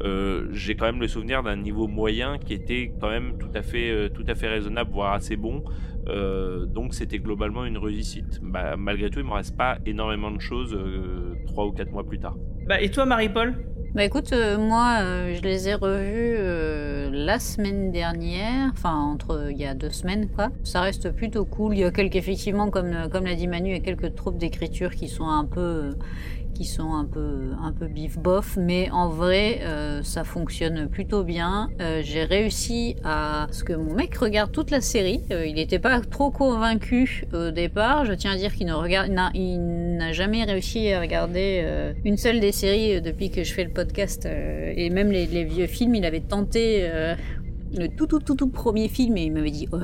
euh, 0.03 0.47
j'ai 0.51 0.75
quand 0.75 0.85
même 0.85 1.01
le 1.01 1.07
souvenir 1.09 1.43
d'un 1.43 1.57
niveau 1.57 1.87
moyen 1.87 2.37
qui 2.37 2.53
était 2.53 2.93
quand 3.01 3.09
même 3.09 3.37
tout 3.37 3.49
à 3.53 3.61
fait, 3.61 3.89
euh, 3.91 4.07
tout 4.07 4.23
à 4.27 4.35
fait 4.35 4.47
raisonnable, 4.47 4.89
voire 4.91 5.13
assez 5.13 5.35
bon. 5.35 5.63
Euh, 6.07 6.65
donc 6.65 6.93
c'était 6.93 7.19
globalement 7.19 7.65
une 7.65 7.77
réussite. 7.77 8.39
Bah, 8.41 8.77
malgré 8.77 9.09
tout, 9.09 9.19
il 9.19 9.25
me 9.25 9.33
reste 9.33 9.57
pas 9.57 9.79
énormément 9.85 10.31
de 10.31 10.39
choses 10.39 10.73
euh, 10.73 11.35
trois 11.47 11.65
ou 11.65 11.71
quatre 11.73 11.91
mois 11.91 12.05
plus 12.05 12.19
tard. 12.19 12.35
Bah, 12.67 12.81
et 12.81 12.89
toi 12.89 13.05
Marie-Paul? 13.05 13.55
Bah 13.93 14.05
écoute, 14.05 14.31
euh, 14.31 14.57
moi, 14.57 14.99
euh, 15.01 15.35
je 15.35 15.41
les 15.41 15.67
ai 15.67 15.73
revus 15.73 16.35
euh, 16.37 17.09
la 17.11 17.39
semaine 17.39 17.91
dernière, 17.91 18.69
enfin 18.71 18.95
entre 18.95 19.49
il 19.51 19.57
y 19.57 19.65
a 19.65 19.73
deux 19.73 19.89
semaines 19.89 20.29
quoi. 20.29 20.47
Ça 20.63 20.79
reste 20.79 21.11
plutôt 21.11 21.43
cool. 21.43 21.75
Il 21.75 21.81
y 21.81 21.83
a 21.83 21.91
quelques 21.91 22.15
effectivement, 22.15 22.69
comme 22.69 23.09
comme 23.11 23.25
l'a 23.25 23.35
dit 23.35 23.47
Manu, 23.47 23.71
il 23.71 23.73
y 23.73 23.75
a 23.75 23.81
quelques 23.81 24.15
troupes 24.15 24.37
d'écriture 24.37 24.95
qui 24.95 25.09
sont 25.09 25.27
un 25.27 25.43
peu 25.43 25.97
sont 26.65 26.93
un 26.93 27.05
peu 27.05 27.51
un 27.61 27.71
peu 27.71 27.87
bif 27.87 28.17
bof, 28.17 28.57
mais 28.57 28.89
en 28.91 29.09
vrai, 29.09 29.59
euh, 29.63 30.01
ça 30.03 30.23
fonctionne 30.23 30.87
plutôt 30.89 31.23
bien. 31.23 31.69
Euh, 31.79 32.01
J'ai 32.03 32.23
réussi 32.23 32.95
à 33.03 33.45
parce 33.47 33.63
que 33.63 33.73
mon 33.73 33.93
mec 33.93 34.15
regarde 34.17 34.51
toute 34.51 34.71
la 34.71 34.81
série. 34.81 35.21
Euh, 35.31 35.45
il 35.45 35.55
n'était 35.55 35.79
pas 35.79 35.99
trop 36.01 36.31
convaincu 36.31 37.25
au 37.33 37.51
départ. 37.51 38.05
Je 38.05 38.13
tiens 38.13 38.31
à 38.31 38.37
dire 38.37 38.53
qu'il 38.53 38.67
ne 38.67 38.73
regarde, 38.73 39.09
n'a- 39.11 39.31
il 39.33 39.59
n'a 39.97 40.11
jamais 40.13 40.43
réussi 40.43 40.91
à 40.91 40.99
regarder 41.01 41.93
une 42.05 42.17
seule 42.17 42.39
des 42.39 42.51
séries 42.51 43.01
depuis 43.01 43.29
que 43.29 43.43
je 43.43 43.53
fais 43.53 43.63
le 43.63 43.71
podcast 43.71 44.25
et 44.25 44.89
même 44.89 45.11
les, 45.11 45.25
vieux 45.45 45.67
films. 45.67 45.95
Il 45.95 46.05
avait 46.05 46.21
tenté 46.21 46.87
le 47.77 47.87
tout 47.87 48.07
tout 48.07 48.19
tout 48.19 48.35
tout 48.35 48.49
premier 48.49 48.87
film 48.87 49.17
et 49.17 49.23
il 49.23 49.31
m'avait 49.31 49.51
dit. 49.51 49.67
Oh, 49.71 49.77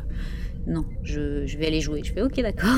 non, 0.68 0.84
je, 1.02 1.58
vais 1.58 1.68
aller 1.68 1.80
jouer. 1.80 2.02
Je 2.04 2.12
fais 2.12 2.22
ok, 2.22 2.42
d'accord. 2.42 2.69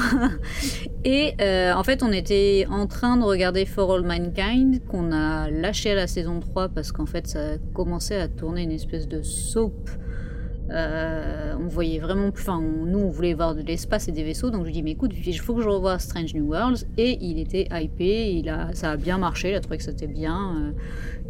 Et 1.03 1.33
euh, 1.41 1.73
en 1.73 1.83
fait, 1.83 2.03
on 2.03 2.11
était 2.11 2.67
en 2.69 2.85
train 2.85 3.17
de 3.17 3.23
regarder 3.23 3.65
For 3.65 3.91
All 3.91 4.03
Mankind, 4.03 4.85
qu'on 4.87 5.11
a 5.11 5.49
lâché 5.49 5.91
à 5.91 5.95
la 5.95 6.05
saison 6.05 6.39
3 6.39 6.69
parce 6.69 6.91
qu'en 6.91 7.07
fait, 7.07 7.25
ça 7.25 7.57
commençait 7.73 8.19
à 8.21 8.27
tourner 8.27 8.61
une 8.61 8.71
espèce 8.71 9.07
de 9.07 9.23
soap. 9.23 9.89
Euh, 10.69 11.55
on 11.59 11.67
voyait 11.67 11.97
vraiment 11.97 12.29
plus. 12.29 12.43
Enfin, 12.43 12.61
nous, 12.61 12.99
on 12.99 13.09
voulait 13.09 13.33
voir 13.33 13.55
de 13.55 13.61
l'espace 13.63 14.07
et 14.07 14.11
des 14.11 14.23
vaisseaux, 14.23 14.51
donc 14.51 14.61
je 14.61 14.65
lui 14.67 14.73
dis, 14.73 14.83
mais 14.83 14.91
écoute, 14.91 15.11
il 15.25 15.39
faut 15.39 15.55
que 15.55 15.63
je 15.63 15.67
revoie 15.67 15.97
Strange 15.97 16.35
New 16.35 16.45
Worlds. 16.47 16.85
Et 16.99 17.17
il 17.21 17.39
était 17.39 17.67
hypé, 17.71 18.33
il 18.33 18.49
a, 18.49 18.69
ça 18.73 18.91
a 18.91 18.97
bien 18.97 19.17
marché, 19.17 19.49
il 19.49 19.55
a 19.55 19.61
trouvé 19.61 19.77
que 19.77 19.83
c'était 19.83 20.05
bien. 20.05 20.55
Euh, 20.57 20.71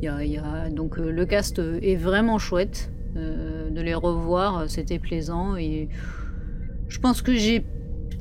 y 0.02 0.10
a- 0.10 0.26
y 0.26 0.38
a- 0.38 0.70
donc, 0.70 1.00
euh, 1.00 1.10
le 1.10 1.26
cast 1.26 1.60
est 1.82 1.96
vraiment 1.96 2.38
chouette. 2.38 2.92
De 3.16 3.82
les 3.82 3.96
revoir, 3.96 4.70
c'était 4.70 5.00
plaisant. 5.00 5.56
Et 5.56 5.90
je 6.90 7.00
pense 7.00 7.22
que 7.22 7.34
j'ai 7.34 7.64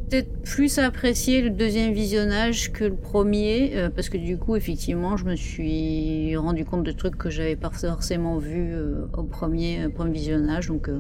peut-être 0.09 0.43
plus 0.43 0.79
apprécié 0.79 1.43
le 1.43 1.51
deuxième 1.51 1.93
visionnage 1.93 2.73
que 2.73 2.85
le 2.85 2.95
premier, 2.95 3.73
euh, 3.77 3.91
parce 3.91 4.09
que 4.09 4.17
du 4.17 4.39
coup, 4.39 4.57
effectivement, 4.57 5.17
je 5.17 5.25
me 5.25 5.37
suis 5.37 6.37
rendu 6.37 6.65
compte 6.65 6.85
de 6.85 6.93
trucs 6.93 7.17
que 7.17 7.31
j'avais 7.31 7.57
pas 7.57 7.71
forcément 7.71 8.39
vus 8.39 8.75
euh, 8.75 9.07
au 9.17 9.25
premier, 9.25 9.85
euh, 9.85 9.89
premier 9.89 10.13
visionnage. 10.13 10.69
Donc, 10.69 10.91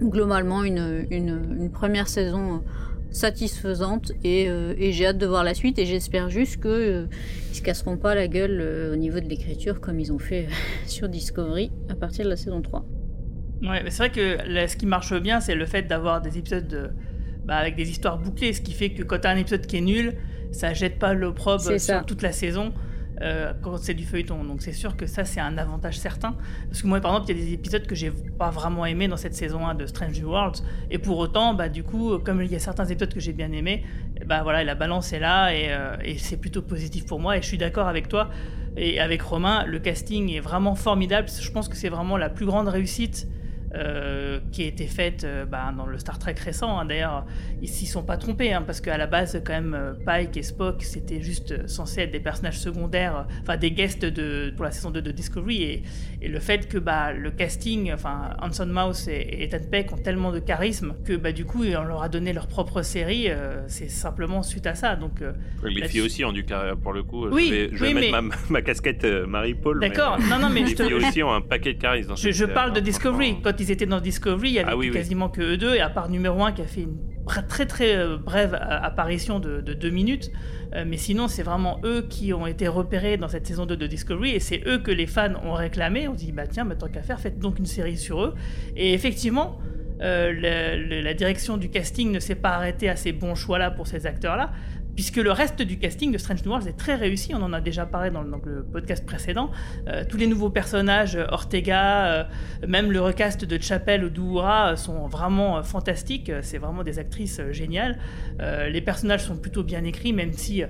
globalement, 0.00 0.64
une, 0.64 1.06
une, 1.10 1.70
première 1.70 2.08
saison 2.08 2.62
satisfaisante 3.10 4.12
et, 4.24 4.48
j'ai 4.92 5.06
hâte 5.06 5.18
de 5.18 5.26
voir 5.26 5.44
la 5.44 5.54
suite 5.54 5.78
et 5.78 5.86
j'espère 5.86 6.28
juste 6.28 6.58
que 6.58 7.06
ils 7.50 7.56
se 7.56 7.62
casseront 7.62 7.96
pas 7.96 8.14
la 8.14 8.28
gueule 8.28 8.92
au 8.92 8.96
niveau 8.96 9.20
de 9.20 9.28
l'écriture 9.28 9.80
comme 9.80 9.98
ils 9.98 10.12
ont 10.12 10.18
fait 10.18 10.48
sur 10.86 11.08
Discovery 11.08 11.70
à 11.88 11.94
partir 11.94 12.26
de 12.26 12.30
la 12.30 12.36
saison 12.36 12.60
3. 12.60 12.84
Ouais, 13.62 13.82
mais 13.82 13.90
c'est 13.90 13.98
vrai 14.08 14.10
que 14.10 14.38
là, 14.48 14.68
ce 14.68 14.76
qui 14.76 14.86
marche 14.86 15.14
bien, 15.20 15.40
c'est 15.40 15.54
le 15.54 15.66
fait 15.66 15.82
d'avoir 15.82 16.20
des 16.20 16.36
épisodes 16.38 16.68
de- 16.68 16.90
bah, 17.44 17.56
avec 17.56 17.76
des 17.76 17.88
histoires 17.90 18.18
bouclées, 18.18 18.52
ce 18.52 18.60
qui 18.60 18.72
fait 18.72 18.90
que 18.90 19.02
quand 19.02 19.20
t'as 19.20 19.30
un 19.32 19.36
épisode 19.36 19.66
qui 19.66 19.76
est 19.78 19.80
nul, 19.80 20.14
ça 20.52 20.74
jette 20.74 20.98
pas 20.98 21.14
l'opprobre 21.14 21.62
ça. 21.78 21.94
sur 21.98 22.06
toute 22.06 22.22
la 22.22 22.32
saison. 22.32 22.72
euh, 23.22 23.54
quand 23.62 23.78
c'est 23.78 23.94
du 23.94 24.04
feuilleton, 24.04 24.44
donc 24.44 24.60
c'est 24.60 24.74
sûr 24.74 24.94
que 24.94 25.06
ça 25.06 25.24
c'est 25.24 25.40
un 25.40 25.56
avantage 25.56 25.98
certain. 25.98 26.36
Parce 26.68 26.82
que 26.82 26.86
moi 26.86 27.00
par 27.00 27.12
exemple, 27.12 27.30
il 27.30 27.38
y 27.38 27.40
a 27.42 27.44
des 27.46 27.52
épisodes 27.54 27.86
que 27.86 27.94
j'ai 27.94 28.10
pas 28.10 28.50
vraiment 28.50 28.84
aimé 28.84 29.08
dans 29.08 29.16
cette 29.16 29.34
saison 29.34 29.66
1 29.66 29.74
de 29.74 29.86
Strange 29.86 30.20
New 30.20 30.28
Worlds, 30.28 30.62
et 30.90 30.98
pour 30.98 31.16
autant, 31.16 31.54
bah 31.54 31.70
du 31.70 31.82
coup, 31.82 32.18
comme 32.18 32.42
il 32.42 32.52
y 32.52 32.56
a 32.56 32.58
certains 32.58 32.84
épisodes 32.84 33.14
que 33.14 33.20
j'ai 33.20 33.32
bien 33.32 33.50
aimés, 33.52 33.84
bah 34.26 34.42
voilà, 34.42 34.64
la 34.64 34.74
balance 34.74 35.14
est 35.14 35.18
là 35.18 35.54
et, 35.54 35.68
euh, 35.70 35.96
et 36.04 36.18
c'est 36.18 36.36
plutôt 36.36 36.60
positif 36.60 37.06
pour 37.06 37.18
moi. 37.18 37.38
Et 37.38 37.40
je 37.40 37.46
suis 37.46 37.56
d'accord 37.56 37.88
avec 37.88 38.06
toi 38.10 38.28
et 38.76 39.00
avec 39.00 39.22
Romain, 39.22 39.64
le 39.64 39.78
casting 39.78 40.30
est 40.34 40.40
vraiment 40.40 40.74
formidable. 40.74 41.28
Je 41.40 41.50
pense 41.50 41.70
que 41.70 41.76
c'est 41.76 41.88
vraiment 41.88 42.18
la 42.18 42.28
plus 42.28 42.44
grande 42.44 42.68
réussite 42.68 43.26
euh, 43.74 44.38
qui 44.52 44.62
a 44.62 44.66
été 44.66 44.86
faite 44.86 45.24
euh, 45.24 45.44
bah, 45.44 45.72
dans 45.76 45.86
le 45.86 45.98
Star 45.98 46.18
Trek 46.18 46.34
récent. 46.42 46.78
hein. 46.78 46.84
D'ailleurs, 46.84 47.26
ils 47.60 47.68
s'y 47.68 47.86
sont 47.86 48.02
pas 48.04 48.16
trompés, 48.16 48.52
hein, 48.52 48.62
parce 48.66 48.80
qu'à 48.80 48.96
la 48.96 49.06
base, 49.06 49.40
quand 49.44 49.52
même, 49.52 49.74
euh, 49.74 49.92
Pike 50.04 50.36
et 50.36 50.42
Spock, 50.42 50.82
c'était 50.82 51.20
juste 51.20 51.66
censé 51.68 52.02
être 52.02 52.12
des 52.12 52.20
personnages 52.20 52.58
secondaires, 52.58 53.26
enfin 53.42 53.56
des 53.56 53.70
guests 53.72 54.04
de, 54.04 54.52
pour 54.54 54.64
la 54.64 54.70
saison 54.70 54.90
2 54.90 55.02
de 55.02 55.10
Discovery. 55.10 55.62
Et, 55.62 55.82
et 56.22 56.28
le 56.28 56.38
fait 56.40 56.68
que 56.68 56.78
bah, 56.78 57.12
le 57.12 57.30
casting, 57.30 57.92
enfin 57.92 58.30
Hanson 58.40 58.66
Mouse 58.66 59.08
et, 59.08 59.12
et 59.16 59.42
Ethan 59.44 59.58
Peck 59.70 59.92
ont 59.92 59.96
tellement 59.98 60.32
de 60.32 60.38
charisme 60.38 60.94
que 61.04 61.14
bah, 61.16 61.32
du 61.32 61.44
coup, 61.44 61.64
on 61.64 61.84
leur 61.84 62.02
a 62.02 62.08
donné 62.08 62.32
leur 62.32 62.46
propre 62.46 62.82
série, 62.82 63.26
euh, 63.28 63.62
c'est 63.66 63.90
simplement 63.90 64.42
suite 64.42 64.66
à 64.66 64.74
ça. 64.74 64.96
Donc, 64.96 65.22
Les 65.64 65.88
filles 65.88 66.02
aussi 66.02 66.24
ont 66.24 66.32
du 66.32 66.44
carrière 66.44 66.76
pour 66.76 66.92
le 66.92 67.02
coup. 67.02 67.26
Oui, 67.28 67.46
je 67.48 67.54
vais, 67.54 67.68
je 67.72 67.76
vais 67.84 67.88
oui, 67.88 67.94
mettre 67.94 68.12
mais- 68.12 68.22
ma, 68.22 68.34
ma 68.50 68.62
casquette 68.62 69.04
Marie-Paul. 69.04 69.80
D'accord, 69.80 70.18
non, 70.30 70.38
non, 70.38 70.48
mais 70.50 70.60
les 70.60 70.68
je 70.68 70.76
te- 70.76 70.82
filles 70.84 70.94
aussi 70.94 71.22
ont 71.22 71.32
un 71.32 71.40
paquet 71.40 71.74
de 71.74 71.80
charisme. 71.80 72.10
dans 72.10 72.16
Je, 72.16 72.22
cette 72.22 72.32
je 72.32 72.38
série, 72.38 72.52
parle 72.54 72.72
de 72.72 72.78
hein, 72.78 72.82
Discovery. 72.82 73.34
Quand 73.56 73.62
ils 73.62 73.70
étaient 73.70 73.86
dans 73.86 74.00
Discovery, 74.00 74.48
il 74.50 74.54
y 74.54 74.58
avait 74.58 74.72
Ah 74.72 74.76
oui, 74.76 74.88
oui. 74.88 74.92
quasiment 74.92 75.28
que 75.30 75.40
eux 75.40 75.56
deux, 75.56 75.74
et 75.74 75.80
à 75.80 75.88
part 75.88 76.10
numéro 76.10 76.42
1 76.44 76.52
qui 76.52 76.60
a 76.60 76.66
fait 76.66 76.82
une 76.82 76.96
très 77.48 77.64
très 77.66 77.96
euh, 77.96 78.18
brève 78.18 78.52
euh, 78.54 78.58
apparition 78.82 79.40
de, 79.40 79.60
de 79.62 79.72
deux 79.72 79.88
minutes. 79.90 80.30
Euh, 80.74 80.84
mais 80.86 80.98
sinon, 80.98 81.26
c'est 81.26 81.42
vraiment 81.42 81.80
eux 81.84 82.02
qui 82.08 82.34
ont 82.34 82.46
été 82.46 82.68
repérés 82.68 83.16
dans 83.16 83.28
cette 83.28 83.46
saison 83.46 83.64
2 83.64 83.76
de 83.76 83.86
Discovery, 83.86 84.32
et 84.32 84.40
c'est 84.40 84.62
eux 84.66 84.78
que 84.78 84.90
les 84.90 85.06
fans 85.06 85.32
ont 85.42 85.54
réclamé. 85.54 86.06
On 86.06 86.12
dit, 86.14 86.32
bah 86.32 86.46
tiens, 86.46 86.66
tant 86.78 86.88
qu'à 86.88 87.02
faire, 87.02 87.18
faites 87.18 87.38
donc 87.38 87.58
une 87.58 87.64
série 87.66 87.96
sur 87.96 88.22
eux. 88.22 88.34
Et 88.76 88.92
effectivement, 88.92 89.58
euh, 90.02 90.30
le- 90.32 90.86
le- 90.88 91.00
la 91.00 91.14
direction 91.14 91.56
du 91.56 91.70
casting 91.70 92.12
ne 92.12 92.20
s'est 92.20 92.34
pas 92.34 92.50
arrêtée 92.50 92.90
à 92.90 92.96
ces 92.96 93.12
bons 93.12 93.34
choix-là 93.34 93.70
pour 93.70 93.86
ces 93.86 94.04
acteurs-là, 94.06 94.52
puisque 94.96 95.18
le 95.18 95.30
reste 95.30 95.60
du 95.60 95.78
casting 95.78 96.10
de 96.10 96.16
Strange 96.18 96.42
New 96.42 96.50
Worlds 96.50 96.66
est 96.66 96.76
très 96.76 96.94
réussi. 96.94 97.34
On 97.34 97.42
en 97.42 97.52
a 97.52 97.60
déjà 97.60 97.84
parlé 97.84 98.10
dans, 98.10 98.22
le- 98.22 98.64
podcast 98.64 99.04
précédent. 99.04 99.50
Euh, 99.88 100.04
tous 100.08 100.16
les 100.16 100.26
nouveaux 100.26 100.48
personnages, 100.48 101.16
euh, 101.16 101.26
Ortega, 101.28 102.06
euh, 102.06 102.24
même 102.66 102.90
le 102.90 103.00
recast 103.02 103.44
de 103.44 103.62
Chapel 103.62 104.04
ou 104.04 104.08
d'Oura 104.08 104.74
sont 104.76 105.06
vraiment 105.06 105.62
fantastiques. 105.62 106.32
C'est 106.40 106.56
vraiment 106.56 106.82
des 106.82 106.98
actrices 106.98 107.40
géniales. 107.50 107.98
Les 108.40 108.80
personnages 108.80 109.24
sont 109.24 109.36
plutôt 109.36 109.62
bien 109.62 109.84
écrits, 109.84 110.12
même 110.14 110.32
si 110.32 110.62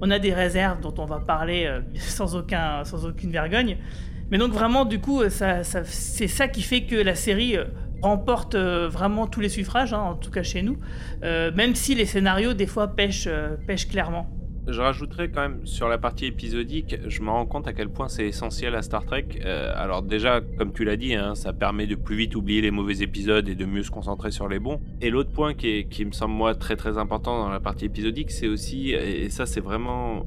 on 0.00 0.10
a 0.10 0.18
des 0.18 0.32
réserves 0.32 0.80
dont 0.80 0.94
on 0.98 1.04
va 1.04 1.18
parler 1.18 1.68
sans, 1.96 2.36
aucun, 2.36 2.84
sans 2.84 3.04
aucune 3.04 3.32
vergogne. 3.32 3.78
Mais 4.30 4.38
donc 4.38 4.52
vraiment, 4.52 4.84
du 4.84 5.00
coup, 5.00 5.22
c'est 5.28 6.28
ça 6.28 6.48
qui 6.48 6.62
fait 6.62 6.84
que 6.84 6.96
la 6.96 7.14
série 7.14 7.56
remporte 8.02 8.54
euh, 8.54 8.88
vraiment 8.88 9.26
tous 9.26 9.40
les 9.40 9.48
suffrages, 9.48 9.94
hein, 9.94 10.00
en 10.00 10.14
tout 10.14 10.30
cas 10.30 10.42
chez 10.42 10.62
nous, 10.62 10.78
euh, 11.22 11.50
même 11.54 11.74
si 11.74 11.94
les 11.94 12.04
scénarios, 12.04 12.52
des 12.52 12.66
fois, 12.66 12.88
pêchent, 12.88 13.28
euh, 13.28 13.56
pêchent 13.66 13.88
clairement. 13.88 14.28
Je 14.68 14.80
rajouterais 14.80 15.28
quand 15.28 15.40
même 15.40 15.66
sur 15.66 15.88
la 15.88 15.98
partie 15.98 16.26
épisodique, 16.26 16.96
je 17.08 17.22
me 17.22 17.30
rends 17.30 17.46
compte 17.46 17.66
à 17.66 17.72
quel 17.72 17.88
point 17.88 18.06
c'est 18.06 18.26
essentiel 18.26 18.76
à 18.76 18.82
Star 18.82 19.04
Trek. 19.04 19.26
Alors 19.44 20.02
déjà, 20.02 20.40
comme 20.56 20.72
tu 20.72 20.84
l'as 20.84 20.96
dit, 20.96 21.16
hein, 21.16 21.34
ça 21.34 21.52
permet 21.52 21.88
de 21.88 21.96
plus 21.96 22.14
vite 22.14 22.36
oublier 22.36 22.60
les 22.60 22.70
mauvais 22.70 23.02
épisodes 23.02 23.48
et 23.48 23.56
de 23.56 23.64
mieux 23.64 23.82
se 23.82 23.90
concentrer 23.90 24.30
sur 24.30 24.46
les 24.46 24.60
bons. 24.60 24.80
Et 25.00 25.10
l'autre 25.10 25.32
point 25.32 25.54
qui, 25.54 25.88
qui 25.88 26.04
me 26.04 26.12
semble 26.12 26.34
moi 26.34 26.54
très 26.54 26.76
très 26.76 26.96
important 26.96 27.42
dans 27.42 27.48
la 27.48 27.58
partie 27.58 27.86
épisodique, 27.86 28.30
c'est 28.30 28.46
aussi, 28.46 28.90
et 28.90 29.28
ça 29.30 29.46
c'est 29.46 29.60
vraiment 29.60 30.26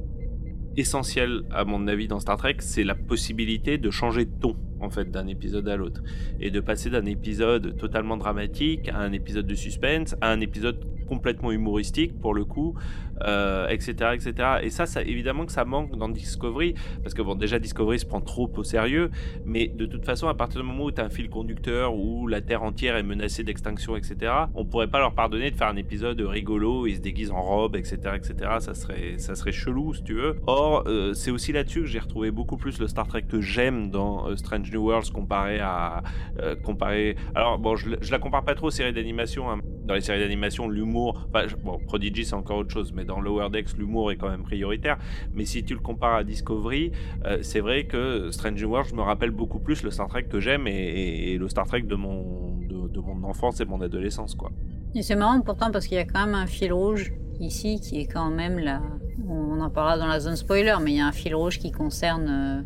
essentiel 0.76 1.44
à 1.52 1.64
mon 1.64 1.88
avis 1.88 2.10
dans 2.10 2.20
Star 2.20 2.36
Trek, 2.36 2.58
c'est 2.60 2.84
la 2.84 2.96
possibilité 2.96 3.78
de 3.78 3.90
changer 3.90 4.26
de 4.26 4.32
ton 4.38 4.58
en 4.80 4.90
fait 4.90 5.12
d'un 5.12 5.28
épisode 5.28 5.68
à 5.68 5.76
l'autre. 5.76 6.02
Et 6.40 6.52
de 6.52 6.60
passer 6.60 6.90
d'un 6.90 7.06
épisode 7.06 7.78
totalement 7.78 8.18
dramatique 8.18 8.90
à 8.90 9.00
un 9.00 9.12
épisode 9.12 9.48
de 9.48 9.56
suspense 9.56 10.16
à 10.22 10.32
un 10.32 10.40
épisode 10.42 10.86
complètement 11.08 11.52
humoristique 11.52 12.20
pour 12.20 12.34
le 12.34 12.46
coup 12.46 12.76
euh, 13.22 13.68
etc 13.70 14.12
etc 14.14 14.58
et 14.64 14.70
ça 14.70 14.86
ça 14.86 15.02
évidemment 15.04 15.46
que 15.46 15.52
ça 15.52 15.64
manque 15.64 15.96
dans 15.96 16.10
Discovery 16.10 16.74
parce 17.04 17.14
que 17.14 17.22
bon 17.22 17.36
déjà 17.36 17.60
Discovery 17.60 18.00
se 18.00 18.06
prend 18.06 18.22
trop 18.22 18.52
au 18.58 18.64
sérieux 18.64 19.12
mais 19.46 19.68
de 19.68 19.86
toute 19.86 20.04
façon 20.04 20.28
à 20.28 20.34
partir 20.34 20.62
du 20.62 20.68
moment 20.68 20.86
où 20.86 20.92
tu 20.92 21.00
as 21.00 21.06
un 21.06 21.10
fil 21.10 21.30
conducteur 21.30 21.96
où 21.96 22.28
la 22.28 22.42
terre 22.42 22.64
entière 22.64 22.96
est 22.96 23.04
menacée 23.04 23.44
d'extinction 23.44 23.96
etc 23.96 24.32
on 24.56 24.66
pourrait 24.66 24.90
pas 24.90 25.00
leur 25.00 25.14
pardonner 25.14 25.52
de 25.52 25.56
faire 25.56 25.68
un 25.68 25.78
épisode 25.78 26.20
rigolo 26.22 26.88
ils 26.88 26.96
se 26.96 27.02
déguisent 27.02 27.32
en 27.32 27.42
robe 27.42 27.76
etc 27.76 28.00
etc 28.16 28.56
ça 28.60 28.74
serait 28.74 29.18
ça 29.18 29.36
serait 29.36 29.52
chelou 29.52 29.94
si 29.94 30.04
tu 30.04 30.14
veux. 30.14 30.36
Or 30.48 30.84
euh, 30.88 31.14
c'est 31.14 31.32
aussi 31.32 31.52
là-dessus 31.52 31.82
que 31.82 31.88
j'ai 31.88 32.00
retrouvé 32.00 32.32
beaucoup 32.32 32.58
plus 32.58 32.80
le 32.80 32.88
Star 32.88 33.08
Trek 33.08 33.24
que 33.24 33.42
j'aime 33.42 33.90
dans 33.90 34.28
euh, 34.28 34.36
Strange 34.36 34.65
New 34.72 34.82
Worlds 34.82 35.12
comparé 35.12 35.60
à 35.60 36.04
euh, 36.40 36.56
comparé 36.56 37.16
alors 37.34 37.60
bon 37.60 37.76
je, 37.76 37.90
je 38.02 38.12
la 38.12 38.20
compare 38.20 38.44
pas 38.44 38.56
trop 38.56 38.68
aux 38.68 38.72
séries 38.72 38.94
d'animation 38.94 39.50
hein. 39.50 39.60
dans 39.84 39.94
les 39.94 40.02
séries 40.02 40.20
d'animation 40.20 40.68
l'humour 40.68 41.28
bon 41.64 41.80
Prodigy 41.86 42.26
c'est 42.26 42.36
encore 42.36 42.58
autre 42.58 42.72
chose 42.72 42.94
mais 42.94 43.06
dans 43.06 43.20
Lower 43.20 43.50
Decks 43.50 43.78
l'humour 43.78 44.12
est 44.12 44.18
quand 44.18 44.30
même 44.30 44.44
prioritaire 44.44 44.98
mais 45.34 45.46
si 45.46 45.64
tu 45.64 45.74
le 45.74 45.80
compares 45.80 46.16
à 46.16 46.24
Discovery 46.24 46.92
euh, 47.26 47.40
c'est 47.42 47.60
vrai 47.60 47.86
que 47.86 48.32
Strange 48.32 48.62
New 48.62 48.70
Worlds 48.70 48.94
me 48.94 49.02
rappelle 49.02 49.32
beaucoup 49.32 49.60
plus 49.60 49.84
le 49.84 49.92
Star 49.92 50.08
Trek 50.08 50.24
que 50.24 50.40
j'aime 50.40 50.68
et, 50.68 51.38
le 51.38 51.48
Star 51.50 51.68
Trek 51.68 51.82
de 51.82 51.96
mon 51.96 52.56
de 52.60 53.00
mon 53.00 53.24
enfance 53.28 53.60
et 53.60 53.66
mon 53.66 53.82
adolescence 53.82 54.36
quoi 54.36 54.52
Et 54.94 55.02
c'est 55.02 55.16
marrant 55.16 55.42
pourtant 55.42 55.72
parce 55.72 55.88
qu'il 55.88 55.98
y 55.98 56.00
a 56.00 56.06
quand 56.06 56.26
même 56.26 56.36
un 56.36 56.48
fil 56.48 56.72
rouge 56.72 57.12
ici 57.40 57.80
qui 57.80 58.00
est 58.00 58.08
quand 58.08 58.30
même 58.30 58.60
là. 58.60 58.82
On 59.28 59.60
en 59.60 59.70
parlera 59.70 59.98
dans 59.98 60.08
la 60.08 60.20
zone 60.20 60.36
spoiler, 60.36 60.76
mais 60.82 60.92
il 60.92 60.98
y 60.98 61.00
a 61.00 61.08
un 61.08 61.12
fil 61.12 61.36
rouge 61.36 61.60
qui 61.60 61.72
concerne 61.72 62.28
euh, 62.30 62.62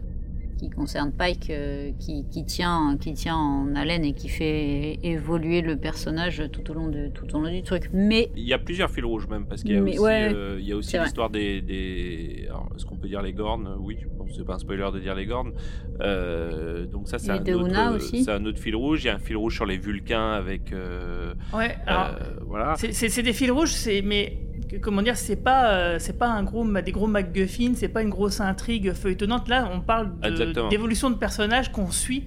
qui 0.59 0.69
concerne 0.69 1.11
Pike, 1.11 1.49
euh, 1.49 1.91
qui, 1.99 2.25
qui 2.29 2.45
tient 2.45 2.97
qui 2.99 3.13
tient 3.13 3.35
en 3.37 3.75
haleine 3.75 4.03
et 4.03 4.13
qui 4.13 4.27
fait 4.29 4.99
évoluer 5.03 5.61
le 5.61 5.77
personnage 5.77 6.43
tout 6.51 6.69
au 6.69 6.73
long 6.73 6.87
de 6.89 7.07
tout 7.07 7.33
au 7.35 7.39
long 7.39 7.49
du 7.49 7.63
truc. 7.63 7.89
Mais 7.93 8.29
Il 8.35 8.43
y 8.43 8.53
a 8.53 8.59
plusieurs 8.59 8.91
fils 8.91 9.05
rouges 9.05 9.27
même 9.27 9.45
parce 9.45 9.61
qu'il 9.63 9.73
y 9.73 9.77
a 9.77 9.81
Mais 9.81 9.91
aussi, 9.91 9.99
ouais, 9.99 10.31
euh, 10.33 10.57
il 10.59 10.67
y 10.67 10.73
a 10.73 10.75
aussi 10.75 10.97
l'histoire 10.97 11.29
des, 11.29 11.61
des... 11.61 12.45
alors, 12.49 12.69
est-ce 12.75 12.85
qu'on 12.85 12.97
peut 12.97 13.07
dire 13.07 13.21
les 13.21 13.33
Gornes 13.33 13.75
Oui, 13.79 13.97
que 14.29 14.35
c'est 14.35 14.45
pas 14.45 14.55
un 14.55 14.59
spoiler 14.59 14.87
de 14.93 14.99
dire 14.99 15.15
les 15.15 15.25
Gornes. 15.25 15.53
Euh, 16.01 16.85
donc 16.85 17.07
ça 17.07 17.19
c'est 17.19 17.31
un 17.31 17.39
un 17.39 18.45
autre 18.45 18.59
fil 18.59 18.75
rouge. 18.75 19.03
Il 19.03 19.07
y 19.07 19.09
a 19.09 19.15
un 19.15 19.19
fil 19.19 19.37
rouge 19.37 19.55
sur 19.55 19.65
les 19.65 19.77
Vulcains 19.77 20.31
avec 20.31 20.71
euh, 20.71 21.33
Ouais, 21.53 21.75
alors, 21.85 22.15
euh, 22.21 22.39
voilà. 22.45 22.75
C'est- 22.77 23.19
des 23.21 23.33
fils 23.33 23.51
rouges, 23.51 23.71
c'est 23.71 24.01
mais 24.01 24.37
comment 24.81 25.01
dire, 25.01 25.17
c'est 25.17 25.35
pas 25.35 25.73
euh, 25.73 25.99
c'est 25.99 26.17
pas 26.17 26.27
un 26.27 26.43
gros 26.43 26.65
des 26.65 26.91
gros 26.91 27.07
MacGuffin, 27.07 27.73
c'est 27.75 27.89
pas 27.89 28.01
une 28.01 28.09
grosse 28.09 28.39
intrigue 28.41 28.93
feuilletonnante. 28.93 29.47
Là, 29.47 29.69
on 29.73 29.81
parle 29.81 30.11
d'évolution 30.69 31.09
de, 31.09 31.15
personnages 31.15 31.71
qu'on 31.71 31.91
suit. 31.91 32.25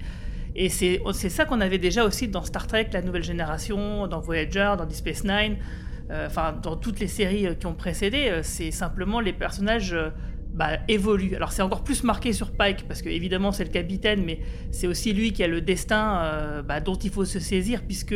Et 0.55 0.69
c'est 0.69 1.01
ça 1.29 1.45
qu'on 1.45 1.61
avait 1.61 1.79
déjà 1.79 2.05
aussi 2.05 2.27
dans 2.27 2.43
Star 2.43 2.67
Trek, 2.67 2.89
la 2.93 3.01
nouvelle 3.01 3.23
génération, 3.23 4.07
dans 4.07 4.19
Voyager, 4.19 4.75
dans 4.77 4.85
Deep 4.85 4.97
Space 4.97 5.23
Nine, 5.23 5.57
euh, 6.11 6.27
enfin 6.27 6.53
dans 6.61 6.75
toutes 6.75 6.99
les 6.99 7.07
séries 7.07 7.47
euh, 7.47 7.55
qui 7.55 7.65
ont 7.65 7.73
précédé. 7.73 8.41
c'est 8.43 8.69
simplement 8.69 9.19
les 9.19 9.33
personnages 9.33 9.95
bah, 10.53 10.77
évoluent. 10.87 11.35
Alors 11.35 11.51
c'est 11.51 11.63
encore 11.63 11.83
plus 11.83 12.03
marqué 12.03 12.31
sur 12.31 12.51
Pike 12.51 12.87
parce 12.87 13.01
que 13.01 13.09
évidemment 13.09 13.51
c'est 13.51 13.63
le 13.63 13.71
capitaine, 13.71 14.23
mais 14.23 14.39
c'est 14.71 14.87
aussi 14.87 15.13
lui 15.13 15.33
qui 15.33 15.43
a 15.43 15.47
le 15.47 15.61
destin 15.61 16.21
euh, 16.21 16.61
bah, 16.61 16.79
dont 16.79 16.95
il 16.95 17.09
faut 17.09 17.25
se 17.25 17.39
saisir 17.39 17.81
puisque 17.81 18.15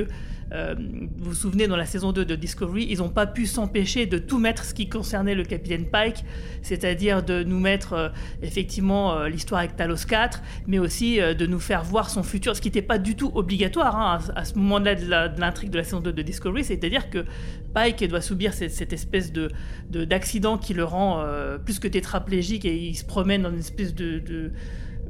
euh, 0.53 0.75
vous 1.17 1.29
vous 1.29 1.33
souvenez, 1.33 1.67
dans 1.67 1.75
la 1.75 1.85
saison 1.85 2.11
2 2.11 2.25
de 2.25 2.35
Discovery, 2.35 2.87
ils 2.89 2.99
n'ont 2.99 3.09
pas 3.09 3.27
pu 3.27 3.45
s'empêcher 3.45 4.05
de 4.05 4.17
tout 4.17 4.39
mettre 4.39 4.63
ce 4.63 4.73
qui 4.73 4.87
concernait 4.87 5.35
le 5.35 5.43
capitaine 5.43 5.85
Pike, 5.85 6.23
c'est-à-dire 6.61 7.23
de 7.23 7.43
nous 7.43 7.59
mettre 7.59 7.93
euh, 7.93 8.09
effectivement 8.41 9.13
euh, 9.13 9.29
l'histoire 9.29 9.59
avec 9.59 9.75
Talos 9.75 10.05
4, 10.07 10.41
mais 10.67 10.79
aussi 10.79 11.17
de 11.19 11.45
nous 11.45 11.59
faire 11.59 11.83
voir 11.83 12.09
son 12.09 12.23
futur, 12.23 12.55
ce 12.55 12.61
qui 12.61 12.67
n'était 12.67 12.81
pas 12.81 12.97
du 12.97 13.15
tout 13.15 13.31
obligatoire 13.35 13.95
hein, 13.95 14.19
à, 14.35 14.45
ce 14.45 14.55
moment-là 14.55 14.95
de 14.95 15.39
l'intrigue 15.39 15.69
de, 15.69 15.77
la 15.77 15.83
saison 15.83 15.99
2 15.99 16.13
de 16.13 16.21
Discovery, 16.21 16.63
c'est-à-dire 16.63 17.09
que 17.09 17.25
Pike 17.73 18.07
doit 18.07 18.21
subir 18.21 18.53
cette, 18.53 18.93
espèce 18.93 19.31
de 19.31 19.51
de- 19.89 20.05
d'accident 20.05 20.57
qui 20.57 20.73
le 20.73 20.83
rend 20.83 21.23
plus 21.63 21.79
que 21.79 21.87
tétraplégique 21.87 22.65
et 22.65 22.75
il 22.75 22.95
se 22.95 23.05
promène 23.05 23.43
dans 23.43 23.51
une 23.51 23.59
espèce 23.59 23.93
de 23.93 24.51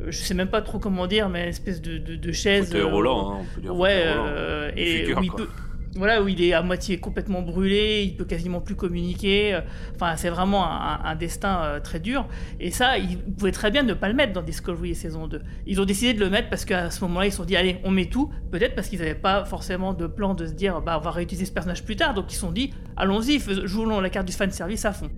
je 0.08 0.18
sais 0.18 0.34
même 0.34 0.50
pas 0.50 0.62
trop 0.62 0.80
comment 0.80 1.08
dire, 1.08 1.30
mais 1.30 1.44
une 1.44 1.50
espèce 1.50 1.82
de, 1.82 1.98
de, 1.98 2.16
de 2.16 2.32
chaise. 2.32 2.66
Fauteuil 2.68 2.82
euh, 2.82 2.86
roulant, 2.86 3.32
hein, 3.34 3.38
on 3.42 3.46
peut 3.48 3.62
dire 3.62 3.76
Ouais, 3.76 4.04
roulant. 4.12 4.26
euh, 4.28 4.72
et 4.76 5.14
où 5.14 5.24
il 5.24 5.34
peut, 5.34 5.50
voilà, 5.96 6.22
où 6.22 6.28
il 6.28 6.42
est 6.44 6.54
à 6.54 6.62
moitié 6.62 7.00
complètement 7.00 7.42
brûlé, 7.42 8.04
il 8.04 8.16
peut 8.16 8.26
quasiment 8.26 8.62
plus 8.62 8.76
communiquer. 8.76 9.56
euh, 9.56 9.62
Enfin, 9.96 10.16
c'est 10.16 10.30
vraiment 10.30 10.64
un, 10.66 11.00
un 11.04 11.16
destin 11.16 11.62
euh, 11.64 11.80
très 11.80 12.00
dur. 12.00 12.28
Et 12.60 12.70
ça, 12.72 12.98
ils 13.00 13.18
pouvaient 13.18 13.52
très 13.52 13.72
bien 13.72 13.82
ne 13.84 13.94
pas 13.94 14.08
le 14.08 14.14
mettre 14.14 14.34
dans 14.34 14.44
Discovery 14.44 14.94
saison 14.96 15.28
2. 15.28 15.42
Ils 15.66 15.82
ont 15.82 15.86
décidé 15.86 16.14
de 16.14 16.20
le 16.20 16.30
mettre 16.30 16.50
parce 16.50 16.66
qu'à 16.66 16.92
ce 16.92 17.02
moment-là, 17.06 17.26
ils 17.28 17.32
se 17.32 17.38
sont 17.38 17.46
dit, 17.46 17.56
allez, 17.56 17.80
on 17.84 17.90
met 17.92 18.06
tout. 18.06 18.32
Peut-être 18.52 18.76
parce 18.76 18.90
qu'ils 18.90 19.00
n'avaient 19.00 19.16
pas 19.16 19.46
forcément 19.46 19.94
de 19.94 20.06
plan 20.08 20.36
de 20.36 20.46
se 20.46 20.54
dire, 20.54 20.82
bah, 20.82 20.98
on 21.00 21.04
va 21.04 21.12
réutiliser 21.12 21.46
ce 21.46 21.52
personnage 21.54 21.84
plus 21.84 21.96
tard. 21.96 22.14
Donc, 22.14 22.32
ils 22.32 22.36
se 22.36 22.42
sont 22.42 22.52
dit, 22.52 22.74
allons-y, 22.96 23.40
jouons 23.66 24.00
la 24.00 24.10
carte 24.12 24.28
du 24.28 24.34
fan 24.34 24.52
service 24.52 24.86
à 24.86 24.92
fond. 24.94 25.10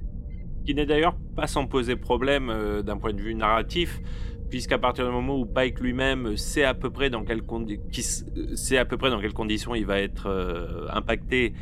qui 0.66 0.76
n'est 0.76 0.86
d'ailleurs 0.86 1.16
pas 1.36 1.48
sans 1.48 1.66
poser 1.66 1.96
problème 1.96 2.50
euh, 2.50 2.82
d'un 2.84 2.98
point 2.98 3.14
de 3.14 3.22
vue 3.22 3.34
narratif, 3.36 4.00
puisqu'à 4.50 4.78
partir 4.78 5.06
du 5.06 5.12
moment 5.12 5.38
où 5.38 5.46
Pike 5.46 5.80
lui-même 5.80 6.36
sait 6.38 6.64
à 6.64 6.74
peu 6.74 6.90
près 6.90 7.10
dans 7.10 7.24
quelles 7.24 7.42
euh, 7.42 9.20
quelles 9.22 9.34
conditions 9.34 9.76
il 9.76 9.86
va 9.86 10.00
être 10.00 10.28
euh, 10.28 10.88
impacté, 10.92 11.54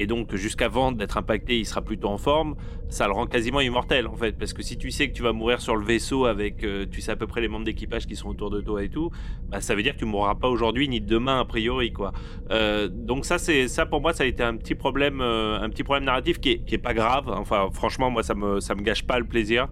et 0.00 0.06
donc 0.06 0.34
jusqu'avant 0.36 0.92
d'être 0.92 1.16
impacté, 1.16 1.58
il 1.58 1.66
sera 1.66 1.82
plutôt 1.82 2.08
en 2.08 2.18
forme, 2.18 2.54
ça 2.88 3.06
le 3.06 3.12
rend 3.12 3.26
quasiment 3.26 3.60
immortel 3.60 4.06
en 4.06 4.14
fait, 4.14 4.38
parce 4.38 4.52
que 4.52 4.62
si 4.62 4.78
tu 4.78 4.92
sais 4.92 5.08
que 5.08 5.12
tu 5.14 5.22
vas 5.22 5.32
mourir 5.32 5.60
sur 5.60 5.74
le 5.74 5.84
vaisseau 5.84 6.26
avec, 6.26 6.62
euh, 6.62 6.86
tu 6.88 7.00
sais 7.00 7.10
à 7.10 7.16
peu 7.16 7.26
près 7.26 7.40
les 7.40 7.48
membres 7.48 7.64
d'équipage 7.64 8.06
qui 8.06 8.14
sont 8.14 8.28
autour 8.28 8.50
de 8.50 8.60
toi 8.60 8.84
et 8.84 8.88
tout, 8.88 9.10
bah, 9.48 9.60
ça 9.60 9.74
veut 9.74 9.82
dire 9.82 9.94
que 9.94 9.98
tu 9.98 10.04
mourras 10.04 10.36
pas 10.36 10.48
aujourd'hui 10.48 10.88
ni 10.88 11.00
demain 11.00 11.40
a 11.40 11.44
priori 11.44 11.92
quoi. 11.92 12.12
Euh, 12.52 12.88
donc 12.88 13.24
ça 13.24 13.38
c'est 13.38 13.66
ça 13.66 13.86
pour 13.86 14.00
moi 14.00 14.12
ça 14.12 14.22
a 14.22 14.26
été 14.26 14.44
un 14.44 14.56
petit 14.56 14.76
problème, 14.76 15.20
un 15.20 15.68
petit 15.68 15.82
problème 15.82 16.04
narratif 16.04 16.38
qui 16.38 16.50
est, 16.50 16.58
qui 16.64 16.76
est 16.76 16.78
pas 16.78 16.94
grave. 16.94 17.28
Enfin 17.28 17.68
franchement 17.72 18.08
moi 18.08 18.22
ça 18.22 18.34
me 18.36 18.60
ça 18.60 18.76
me 18.76 18.82
gâche 18.82 19.04
pas 19.04 19.18
le 19.18 19.26
plaisir. 19.26 19.68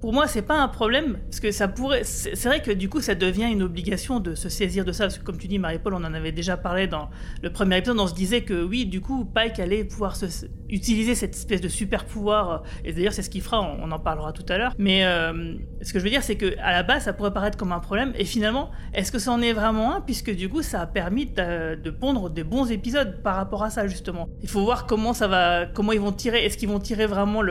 Pour 0.00 0.14
moi, 0.14 0.26
c'est 0.26 0.42
pas 0.42 0.58
un 0.60 0.68
problème, 0.68 1.18
parce 1.24 1.40
que 1.40 1.50
ça 1.50 1.68
pourrait. 1.68 2.04
C'est 2.04 2.44
vrai 2.46 2.62
que 2.62 2.70
du 2.70 2.88
coup, 2.88 3.00
ça 3.00 3.14
devient 3.14 3.48
une 3.52 3.62
obligation 3.62 4.18
de 4.18 4.34
se 4.34 4.48
saisir 4.48 4.84
de 4.84 4.92
ça, 4.92 5.04
parce 5.04 5.18
que 5.18 5.24
comme 5.24 5.36
tu 5.36 5.46
dis, 5.46 5.58
Marie-Paul, 5.58 5.92
on 5.92 5.98
en 6.04 6.14
avait 6.14 6.32
déjà 6.32 6.56
parlé 6.56 6.86
dans 6.86 7.10
le 7.42 7.52
premier 7.52 7.78
épisode, 7.78 7.98
on 7.98 8.06
se 8.06 8.14
disait 8.14 8.42
que 8.42 8.64
oui, 8.64 8.86
du 8.86 9.02
coup, 9.02 9.26
Pike 9.26 9.58
allait 9.60 9.84
pouvoir 9.84 10.16
se, 10.16 10.46
utiliser 10.70 11.14
cette 11.14 11.34
espèce 11.34 11.60
de 11.60 11.68
super 11.68 12.06
pouvoir, 12.06 12.50
euh, 12.50 12.58
et 12.84 12.92
d'ailleurs, 12.92 13.12
c'est 13.12 13.22
ce 13.22 13.30
qu'il 13.30 13.42
fera, 13.42 13.60
on, 13.60 13.90
en 13.90 13.98
parlera 13.98 14.32
tout 14.32 14.46
à 14.48 14.56
l'heure. 14.56 14.72
Mais 14.78 15.04
euh, 15.04 15.54
ce 15.82 15.92
que 15.92 15.98
je 15.98 16.04
veux 16.04 16.10
dire, 16.10 16.22
c'est 16.22 16.36
que 16.36 16.56
à 16.60 16.72
la 16.72 16.82
base, 16.82 17.04
ça 17.04 17.12
pourrait 17.12 17.32
paraître 17.32 17.58
comme 17.58 17.72
un 17.72 17.80
problème, 17.80 18.12
et 18.16 18.24
finalement, 18.24 18.70
est-ce 18.94 19.12
que 19.12 19.18
ça 19.18 19.32
en 19.32 19.42
est 19.42 19.52
vraiment 19.52 19.96
un, 19.96 20.00
puisque 20.00 20.34
du 20.34 20.48
coup, 20.48 20.62
ça 20.62 20.80
a 20.80 20.86
permis 20.86 21.26
de, 21.26 21.90
pondre 21.90 22.30
des 22.30 22.44
bons 22.44 22.70
épisodes 22.70 23.20
par 23.22 23.36
rapport 23.36 23.64
à 23.64 23.70
ça, 23.70 23.86
justement. 23.86 24.28
Il 24.42 24.48
faut 24.48 24.62
voir 24.62 24.86
comment 24.86 25.12
ça 25.12 25.28
va, 25.28 25.66
comment 25.66 25.92
ils 25.92 26.00
vont 26.00 26.12
tirer, 26.12 26.44
est-ce 26.44 26.56
qu'ils 26.56 26.68
vont 26.68 26.78
tirer 26.78 27.06
vraiment 27.06 27.42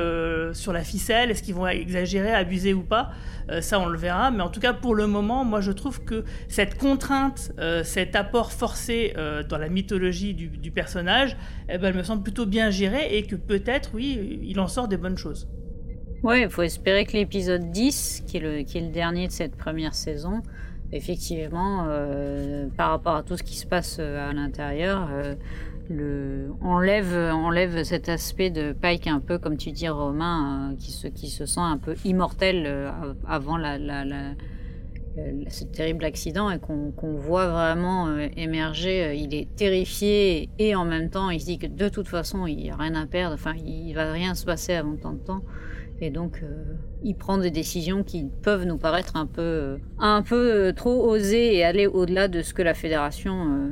sur 0.53 0.73
la 0.73 0.83
ficelle, 0.83 1.29
est-ce 1.29 1.43
qu'ils 1.43 1.55
vont 1.55 1.67
exagérer, 1.67 2.31
abuser 2.39 2.73
ou 2.73 2.81
pas, 2.81 3.11
Euh, 3.49 3.61
ça 3.61 3.79
on 3.79 3.87
le 3.87 3.97
verra, 3.97 4.31
mais 4.31 4.41
en 4.41 4.49
tout 4.49 4.59
cas 4.59 4.73
pour 4.73 4.95
le 4.95 5.07
moment, 5.07 5.43
moi 5.43 5.61
je 5.61 5.71
trouve 5.71 6.03
que 6.03 6.23
cette 6.47 6.77
contrainte, 6.77 7.51
euh, 7.59 7.83
cet 7.83 8.15
apport 8.15 8.51
forcé 8.51 9.13
euh, 9.17 9.43
dans 9.43 9.57
la 9.57 9.69
mythologie 9.69 10.33
du, 10.33 10.71
personnage, 10.71 11.35
eh 11.67 11.77
ben, 11.77 11.87
elle 11.87 11.95
me 11.95 12.03
semble 12.03 12.21
plutôt 12.21 12.45
bien 12.45 12.69
gérée 12.69 13.17
et 13.17 13.23
que 13.23 13.35
peut-être, 13.35 13.91
oui, 13.93 14.39
il 14.43 14.59
en 14.59 14.67
sort 14.67 14.87
des 14.87 14.97
bonnes 14.97 15.17
choses. 15.17 15.47
Ouais, 16.21 16.43
il 16.43 16.49
faut 16.49 16.61
espérer 16.61 17.05
que 17.05 17.13
l'épisode 17.13 17.71
10, 17.71 18.23
qui 18.27 18.37
est, 18.37 18.39
le, 18.39 18.91
dernier 18.91 19.27
de 19.27 19.31
cette 19.31 19.55
première 19.55 19.95
saison, 19.95 20.43
effectivement, 20.91 21.87
par 22.77 22.91
rapport 22.91 23.15
à 23.15 23.23
tout 23.23 23.37
ce 23.37 23.43
qui 23.43 23.55
se 23.55 23.65
passe 23.65 23.99
à 23.99 24.31
l'intérieur, 24.33 25.09
le, 25.89 26.51
enlève, 26.61 27.83
cet 27.83 28.09
aspect 28.09 28.49
de 28.49 28.73
Pike 28.73 29.07
un 29.07 29.19
peu, 29.19 29.37
comme 29.39 29.57
tu 29.57 29.71
dis, 29.71 29.89
Romain, 29.89 30.71
euh, 30.71 30.75
qui, 30.77 30.91
se, 30.91 31.07
qui 31.07 31.29
se 31.29 31.45
sent 31.45 31.59
un 31.59 31.77
peu 31.77 31.95
immortel 32.05 32.63
euh, 32.65 32.91
avant 33.27 33.57
ce 35.49 35.63
terrible 35.65 36.05
accident 36.05 36.49
et 36.51 36.59
qu'on 36.59 37.15
voit 37.15 37.47
vraiment 37.47 38.07
euh, 38.07 38.27
émerger. 38.37 39.15
Il 39.15 39.33
est 39.33 39.53
terrifié 39.55 40.49
et 40.59 40.75
en 40.75 40.85
même 40.85 41.09
temps, 41.09 41.29
il 41.31 41.41
se 41.41 41.45
dit 41.45 41.57
que 41.57 41.67
de 41.67 41.89
toute 41.89 42.07
façon, 42.07 42.45
il 42.45 42.57
n'y 42.57 42.69
a 42.69 42.75
rien 42.75 42.95
à 42.95 43.05
perdre, 43.05 43.33
enfin, 43.33 43.53
il 43.65 43.93
va 43.93 44.11
rien 44.11 44.35
se 44.35 44.45
passer 44.45 44.73
avant 44.73 44.95
tant 44.95 45.13
de 45.13 45.19
temps. 45.19 45.43
Et 46.01 46.11
donc, 46.11 46.41
il 47.03 47.13
prend 47.15 47.37
des 47.37 47.51
décisions 47.51 48.05
qui 48.05 48.29
peuvent 48.41 48.65
nous 48.65 48.77
paraître 48.77 49.17
un 49.17 49.25
peu, 49.25 49.79
un 49.97 50.21
peu 50.21 50.71
trop 50.73 51.09
osées 51.09 51.57
et 51.57 51.65
aller 51.65 51.87
au-delà 51.87 52.29
de 52.29 52.41
ce 52.41 52.53
que 52.53 52.61
la 52.61 52.73
fédération 52.73 53.69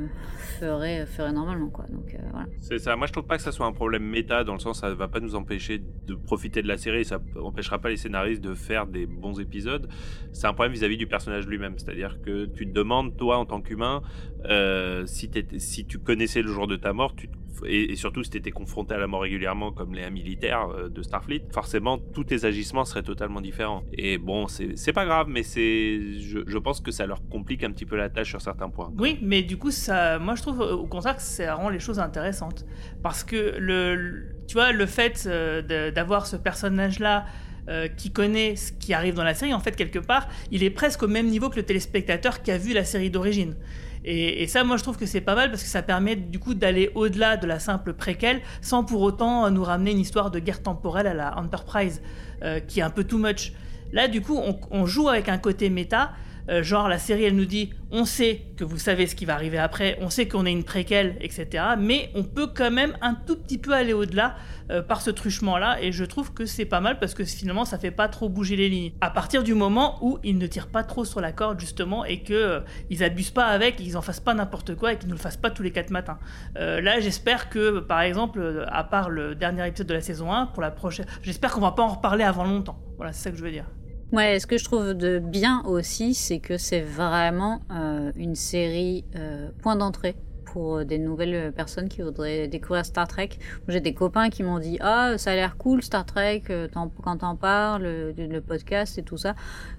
ferait, 0.58 1.06
ferait 1.06 1.32
normalement. 1.32 1.70
Quoi. 1.70 1.86
Donc, 1.88 2.14
euh, 2.14 2.18
voilà. 2.30 2.46
C'est 2.60 2.78
ça. 2.78 2.96
Moi, 2.96 3.06
je 3.06 3.12
trouve 3.12 3.26
pas 3.26 3.36
que 3.36 3.42
ça 3.42 3.52
soit 3.52 3.66
un 3.66 3.72
problème 3.72 4.02
méta, 4.02 4.44
dans 4.44 4.54
le 4.54 4.58
sens 4.58 4.80
ça 4.80 4.94
va 4.94 5.08
pas 5.08 5.20
nous 5.20 5.34
empêcher 5.34 5.82
de 6.06 6.14
profiter 6.14 6.62
de 6.62 6.68
la 6.68 6.76
série, 6.76 7.04
ça 7.04 7.20
empêchera 7.40 7.78
pas 7.78 7.88
les 7.88 7.96
scénaristes 7.96 8.42
de 8.42 8.54
faire 8.54 8.86
des 8.86 9.06
bons 9.06 9.40
épisodes. 9.40 9.88
C'est 10.32 10.46
un 10.46 10.52
problème 10.52 10.72
vis-à-vis 10.72 10.96
du 10.96 11.06
personnage 11.06 11.46
lui-même, 11.46 11.78
c'est-à-dire 11.78 12.20
que 12.22 12.46
tu 12.46 12.66
te 12.66 12.72
demandes, 12.72 13.16
toi, 13.16 13.38
en 13.38 13.46
tant 13.46 13.60
qu'humain, 13.60 14.02
euh, 14.44 15.06
si, 15.06 15.30
si 15.58 15.86
tu 15.86 15.98
connaissais 15.98 16.42
le 16.42 16.48
jour 16.48 16.66
de 16.66 16.76
ta 16.76 16.92
mort, 16.92 17.14
tu, 17.14 17.28
et, 17.66 17.96
surtout 17.96 18.22
si 18.22 18.30
tu 18.30 18.38
étais 18.38 18.50
confronté 18.50 18.94
à 18.94 18.98
la 18.98 19.06
mort 19.06 19.22
régulièrement, 19.22 19.72
comme 19.72 19.94
les 19.94 20.10
militaires 20.10 20.68
euh, 20.68 20.88
de 20.88 21.02
Starfleet, 21.02 21.42
forcément, 21.52 21.98
tous 21.98 22.24
tes 22.24 22.44
agissements 22.44 22.84
seraient 22.84 23.02
totalement 23.02 23.40
différents. 23.40 23.82
Et 23.92 24.18
bon, 24.18 24.46
c'est 24.48 24.92
pas 24.92 25.04
grave, 25.04 25.26
mais 25.28 25.42
c'est, 25.42 26.18
je, 26.18 26.58
pense 26.58 26.80
que 26.80 26.90
ça 26.90 27.06
leur 27.06 27.26
complique 27.28 27.62
un 27.64 27.70
petit 27.70 27.86
peu 27.86 27.96
la 27.96 28.10
tâche 28.10 28.30
sur 28.30 28.40
certains 28.40 28.68
points. 28.68 28.92
Oui, 28.98 29.18
mais 29.22 29.42
du 29.42 29.56
coup, 29.56 29.70
ça, 29.70 30.18
moi 30.18 30.34
je 30.34 30.42
trouve 30.42 30.60
au 30.60 30.86
contraire 30.86 31.16
que 31.16 31.22
ça 31.22 31.54
rend 31.54 31.68
les 31.68 31.80
choses 31.80 31.98
intéressantes. 31.98 32.66
Parce 33.02 33.24
que, 33.24 33.56
le, 33.58 34.34
tu 34.46 34.54
vois, 34.54 34.72
le 34.72 34.86
fait 34.86 35.24
euh, 35.26 35.90
d'avoir 35.90 36.26
ce 36.26 36.36
personnage-là 36.36 37.26
euh, 37.68 37.86
qui 37.86 38.10
connaît 38.10 38.56
ce 38.56 38.72
qui 38.72 38.94
arrive 38.94 39.14
dans 39.14 39.24
la 39.24 39.34
série, 39.34 39.52
en 39.52 39.60
fait, 39.60 39.76
quelque 39.76 39.98
part, 39.98 40.26
il 40.50 40.64
est 40.64 40.70
presque 40.70 41.02
au 41.02 41.08
même 41.08 41.26
niveau 41.26 41.50
que 41.50 41.56
le 41.56 41.64
téléspectateur 41.64 42.42
qui 42.42 42.50
a 42.50 42.56
vu 42.56 42.72
la 42.72 42.84
série 42.84 43.10
d'origine. 43.10 43.56
Et, 44.04 44.46
ça, 44.46 44.64
moi, 44.64 44.76
je 44.76 44.82
trouve 44.82 44.96
que 44.96 45.06
c'est 45.06 45.20
pas 45.20 45.34
mal 45.34 45.50
parce 45.50 45.62
que 45.62 45.68
ça 45.68 45.82
permet 45.82 46.16
du 46.16 46.38
coup 46.38 46.54
d'aller 46.54 46.90
au-delà 46.94 47.36
de 47.36 47.46
la 47.46 47.58
simple 47.58 47.92
préquelle 47.92 48.40
sans 48.60 48.84
pour 48.84 49.02
autant 49.02 49.50
nous 49.50 49.64
ramener 49.64 49.90
une 49.90 49.98
histoire 49.98 50.30
de 50.30 50.38
guerre 50.38 50.62
temporelle 50.62 51.06
à 51.06 51.14
la 51.14 51.36
Enterprise 51.38 52.00
euh, 52.42 52.60
qui 52.60 52.80
est 52.80 52.82
un 52.82 52.90
peu 52.90 53.04
too 53.04 53.18
much. 53.18 53.52
Là, 53.92 54.08
du 54.08 54.20
coup, 54.20 54.38
on 54.70 54.86
joue 54.86 55.08
avec 55.08 55.28
un 55.28 55.38
côté 55.38 55.70
méta. 55.70 56.12
Euh, 56.48 56.62
genre, 56.62 56.88
la 56.88 56.98
série, 56.98 57.24
elle 57.24 57.36
nous 57.36 57.44
dit 57.44 57.70
on 57.90 58.04
sait 58.04 58.42
que 58.56 58.64
vous 58.64 58.78
savez 58.78 59.06
ce 59.06 59.14
qui 59.14 59.24
va 59.24 59.34
arriver 59.34 59.58
après, 59.58 59.96
on 60.00 60.10
sait 60.10 60.28
qu'on 60.28 60.44
est 60.44 60.52
une 60.52 60.64
préquelle, 60.64 61.16
etc. 61.20 61.64
Mais 61.78 62.10
on 62.14 62.22
peut 62.22 62.46
quand 62.46 62.70
même 62.70 62.96
un 63.00 63.14
tout 63.14 63.36
petit 63.36 63.58
peu 63.58 63.72
aller 63.72 63.92
au-delà 63.92 64.36
euh, 64.70 64.82
par 64.82 65.00
ce 65.00 65.10
truchement-là. 65.10 65.78
Et 65.80 65.92
je 65.92 66.04
trouve 66.04 66.34
que 66.34 66.44
c'est 66.44 66.66
pas 66.66 66.80
mal 66.80 66.98
parce 66.98 67.14
que 67.14 67.24
finalement, 67.24 67.64
ça 67.64 67.78
fait 67.78 67.90
pas 67.90 68.08
trop 68.08 68.28
bouger 68.28 68.56
les 68.56 68.68
lignes. 68.68 68.92
À 69.00 69.10
partir 69.10 69.42
du 69.42 69.54
moment 69.54 69.98
où 70.02 70.18
ils 70.22 70.36
ne 70.36 70.46
tirent 70.46 70.68
pas 70.68 70.84
trop 70.84 71.06
sur 71.06 71.20
la 71.20 71.32
corde, 71.32 71.58
justement, 71.58 72.04
et 72.04 72.22
que 72.22 72.34
euh, 72.34 72.60
ils 72.90 73.02
abusent 73.02 73.30
pas 73.30 73.46
avec, 73.46 73.76
qu'ils 73.76 73.96
en 73.96 74.02
fassent 74.02 74.20
pas 74.20 74.34
n'importe 74.34 74.74
quoi 74.74 74.92
et 74.92 74.98
qu'ils 74.98 75.08
nous 75.08 75.14
le 75.14 75.20
fassent 75.20 75.38
pas 75.38 75.50
tous 75.50 75.62
les 75.62 75.70
quatre 75.70 75.90
matins. 75.90 76.18
Euh, 76.58 76.82
là, 76.82 77.00
j'espère 77.00 77.48
que, 77.48 77.80
par 77.80 78.02
exemple, 78.02 78.66
à 78.68 78.84
part 78.84 79.08
le 79.08 79.34
dernier 79.34 79.66
épisode 79.66 79.86
de 79.86 79.94
la 79.94 80.02
saison 80.02 80.32
1, 80.32 80.46
pour 80.46 80.62
la 80.62 80.70
prochaine, 80.70 81.06
j'espère 81.22 81.52
qu'on 81.52 81.62
va 81.62 81.72
pas 81.72 81.82
en 81.82 81.94
reparler 81.94 82.24
avant 82.24 82.44
longtemps. 82.44 82.78
Voilà, 82.96 83.12
c'est 83.12 83.24
ça 83.24 83.30
que 83.30 83.38
je 83.38 83.42
veux 83.42 83.50
dire. 83.50 83.64
Ouais, 84.10 84.40
ce 84.40 84.46
que 84.46 84.56
je 84.56 84.64
trouve 84.64 84.94
de 84.94 85.18
bien 85.18 85.62
aussi, 85.66 86.14
c'est 86.14 86.38
que 86.38 86.56
c'est 86.56 86.80
vraiment 86.80 87.60
euh, 87.70 88.10
une 88.16 88.34
série 88.34 89.04
euh, 89.16 89.50
point 89.60 89.76
d'entrée 89.76 90.16
pour 90.58 90.78
euh, 90.78 90.84
des 90.84 90.98
nouvelles 90.98 91.52
personnes 91.52 91.88
qui 91.88 92.02
voudraient 92.02 92.48
découvrir 92.48 92.84
Star 92.84 93.06
Trek. 93.06 93.30
J'ai 93.68 93.80
des 93.80 93.94
copains 93.94 94.28
qui 94.28 94.42
m'ont 94.42 94.58
dit 94.58 94.76
Ah, 94.80 95.16
ça 95.16 95.30
a 95.30 95.34
l'air 95.36 95.56
cool 95.56 95.82
Star 95.84 96.04
Trek, 96.04 96.42
euh, 96.50 96.66
quand 96.74 97.16
t'en 97.18 97.36
parles, 97.36 97.84
le, 98.16 98.40
podcast 98.40 98.98
et 98.98 99.02
tout 99.04 99.16
ça. 99.16 99.36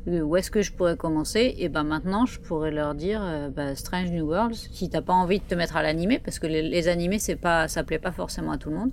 Euh, 0.07 0.21
Où 0.21 0.37
est-ce 0.37 0.49
que 0.49 0.61
je 0.61 0.71
pourrais 0.71 0.95
commencer? 0.95 1.55
Et 1.57 1.67
ben 1.67 1.83
maintenant, 1.83 2.25
je 2.25 2.39
pourrais 2.39 2.71
leur 2.71 2.95
dire 2.95 3.21
euh, 3.21 3.49
bah, 3.49 3.75
Strange 3.75 4.09
New 4.11 4.25
Worlds, 4.25 4.69
si 4.71 4.89
t'as 4.89 5.01
pas 5.01 5.13
envie 5.13 5.39
de 5.39 5.43
te 5.43 5.55
mettre 5.55 5.75
à 5.75 5.83
l'animé, 5.83 6.19
parce 6.23 6.39
que 6.39 6.47
les, 6.47 6.87
animés, 6.87 7.19
c'est 7.19 7.35
pas, 7.35 7.67
ça 7.67 7.83
plaît 7.83 7.99
pas 7.99 8.13
forcément 8.13 8.53
à 8.53 8.57
tout 8.57 8.69
le 8.69 8.77
monde. 8.77 8.91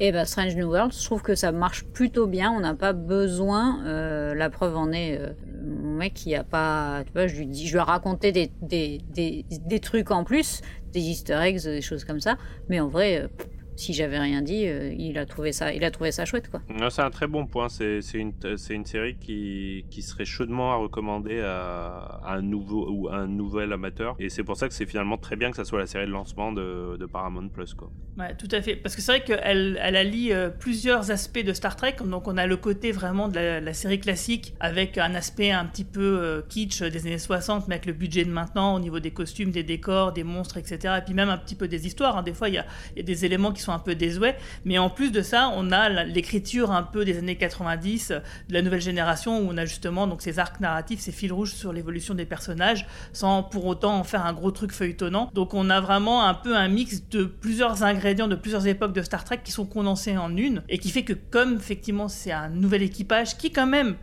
Et 0.00 0.12
ben 0.12 0.24
Strange 0.24 0.56
New 0.56 0.68
World, 0.68 0.92
je 0.92 1.04
trouve 1.04 1.22
que 1.22 1.34
ça 1.34 1.52
marche 1.52 1.84
plutôt 1.84 2.26
bien. 2.26 2.50
On 2.50 2.60
n'a 2.60 2.74
pas 2.74 2.92
besoin. 2.92 3.84
euh, 3.86 4.34
la 4.34 4.50
preuve 4.50 4.76
en 4.76 4.92
est, 4.92 5.18
euh, 5.18 5.32
mon 5.64 5.96
mec, 5.96 6.26
il 6.26 6.34
a 6.34 6.44
pas. 6.44 7.02
Tu 7.06 7.12
vois, 7.12 7.26
je 7.26 7.36
lui 7.36 7.46
dis, 7.46 7.66
je 7.66 7.72
lui 7.72 7.78
ai 7.78 7.82
raconté 7.82 8.32
des, 8.32 8.50
des, 8.62 9.00
des, 9.14 9.44
des 9.50 9.80
trucs 9.80 10.10
en 10.10 10.24
plus, 10.24 10.60
des 10.96 11.02
Easter 11.02 11.38
eggs, 11.42 11.62
des 11.62 11.82
choses 11.82 12.04
comme 12.04 12.20
ça. 12.20 12.36
Mais 12.68 12.80
en 12.80 12.88
vrai, 12.88 13.22
euh, 13.22 13.28
si 13.76 13.92
j'avais 13.94 14.18
rien 14.18 14.42
dit, 14.42 14.66
euh, 14.66 14.92
il 14.98 15.18
a 15.18 15.26
trouvé 15.26 15.52
ça, 15.52 15.72
il 15.72 15.84
a 15.84 15.90
trouvé 15.90 16.10
ça 16.12 16.24
chouette, 16.24 16.50
quoi. 16.50 16.60
Non, 16.68 16.90
C'est 16.90 17.02
un 17.02 17.10
très 17.10 17.26
bon 17.26 17.46
point. 17.46 17.68
C'est 17.68 18.00
c'est 18.02 18.18
une, 18.18 18.32
c'est 18.56 18.74
une 18.74 18.84
série 18.86 19.16
qui, 19.16 19.84
qui 19.90 20.02
serait 20.02 20.24
chaudement 20.24 20.72
à 20.72 20.76
recommander 20.76 21.40
à, 21.40 22.20
à 22.24 22.34
un 22.34 22.42
nouveau 22.42 22.88
ou 22.90 23.08
à 23.08 23.16
un 23.16 23.26
nouvel 23.26 23.72
amateur. 23.72 24.16
Et 24.18 24.28
c'est 24.28 24.44
pour 24.44 24.56
ça 24.56 24.68
que 24.68 24.74
c'est 24.74 24.86
finalement 24.86 25.18
très 25.18 25.36
bien 25.36 25.50
que 25.50 25.56
ça 25.56 25.64
soit 25.64 25.78
la 25.78 25.86
série 25.86 26.06
de 26.06 26.10
lancement 26.10 26.52
de, 26.52 26.96
de 26.98 27.06
Paramount 27.06 27.48
Plus. 27.48 27.74
Quoi. 27.74 27.90
Ouais, 28.18 28.34
tout 28.36 28.48
à 28.50 28.62
fait. 28.62 28.76
Parce 28.76 28.96
que 28.96 29.02
c'est 29.02 29.12
vrai 29.12 29.24
qu'elle 29.24 29.78
elle 29.82 29.96
allie 29.96 30.32
euh, 30.32 30.48
plusieurs 30.48 31.10
aspects 31.10 31.44
de 31.44 31.52
Star 31.52 31.76
Trek. 31.76 31.96
Donc 32.04 32.28
on 32.28 32.36
a 32.36 32.46
le 32.46 32.56
côté 32.56 32.92
vraiment 32.92 33.28
de 33.28 33.34
la, 33.36 33.60
la 33.60 33.72
série 33.74 34.00
classique 34.00 34.54
avec 34.60 34.98
un 34.98 35.14
aspect 35.14 35.50
un 35.50 35.66
petit 35.66 35.84
peu 35.84 36.00
euh, 36.22 36.42
kitsch 36.48 36.82
des 36.82 37.06
années 37.06 37.18
60, 37.18 37.68
mais 37.68 37.74
avec 37.74 37.86
le 37.86 37.92
budget 37.92 38.24
de 38.24 38.30
maintenant 38.30 38.74
au 38.74 38.80
niveau 38.80 39.00
des 39.00 39.10
costumes, 39.10 39.50
des 39.50 39.62
décors, 39.62 40.12
des 40.12 40.24
monstres, 40.24 40.56
etc. 40.56 40.94
Et 40.98 41.02
puis 41.04 41.14
même 41.14 41.28
un 41.28 41.38
petit 41.38 41.54
peu 41.54 41.68
des 41.68 41.86
histoires. 41.86 42.16
hein. 42.16 42.22
Des 42.22 42.32
fois, 42.34 42.48
il 42.48 42.54
y 42.54 42.58
a, 42.58 42.66
y 42.96 43.00
a 43.00 43.02
des 43.02 43.24
éléments 43.24 43.52
qui 43.52 43.62
sont 43.62 43.65
un 43.72 43.78
peu 43.78 43.94
désuets. 43.94 44.36
Mais 44.64 44.78
en 44.78 44.90
plus 44.90 45.10
de 45.10 45.22
ça, 45.22 45.52
on 45.54 45.72
a 45.72 45.88
l'écriture 46.04 46.70
un 46.70 46.82
peu 46.82 47.04
des 47.04 47.18
années 47.18 47.36
90, 47.36 48.10
euh, 48.10 48.18
de 48.48 48.54
la 48.54 48.62
nouvelle 48.62 48.80
génération, 48.80 49.38
où 49.40 49.48
on 49.50 49.56
a 49.56 49.64
justement 49.64 50.06
donc 50.06 50.22
ces 50.22 50.38
arcs 50.38 50.60
narratifs, 50.60 51.00
ces 51.00 51.12
fils 51.12 51.32
rouges 51.32 51.54
sur 51.54 51.72
l'évolution 51.72 52.14
des 52.14 52.26
personnages, 52.26 52.86
sans 53.12 53.42
pour 53.42 53.66
autant 53.66 53.96
en 53.98 54.04
faire 54.04 54.26
un 54.26 54.32
gros 54.32 54.50
truc 54.50 54.72
feuilletonnant. 54.72 55.30
Donc 55.34 55.54
on 55.54 55.70
a 55.70 55.80
vraiment 55.80 56.26
un 56.26 56.34
peu 56.34 56.56
un 56.56 56.68
mix 56.68 57.08
de 57.10 57.24
plusieurs 57.24 57.82
ingrédients 57.82 58.28
de 58.28 58.36
plusieurs 58.36 58.66
époques 58.66 58.92
de 58.92 59.02
Star 59.02 59.24
Trek 59.24 59.40
qui 59.44 59.52
sont 59.52 59.66
condensés 59.66 60.16
en 60.16 60.36
une, 60.36 60.62
et 60.68 60.78
qui 60.78 60.90
fait 60.90 61.04
que 61.04 61.12
comme 61.12 61.56
effectivement 61.56 62.08
c'est 62.08 62.32
un 62.32 62.48
nouvel 62.48 62.82
équipage 62.82 63.36
qui 63.36 63.50
quand 63.50 63.66
même 63.66 63.96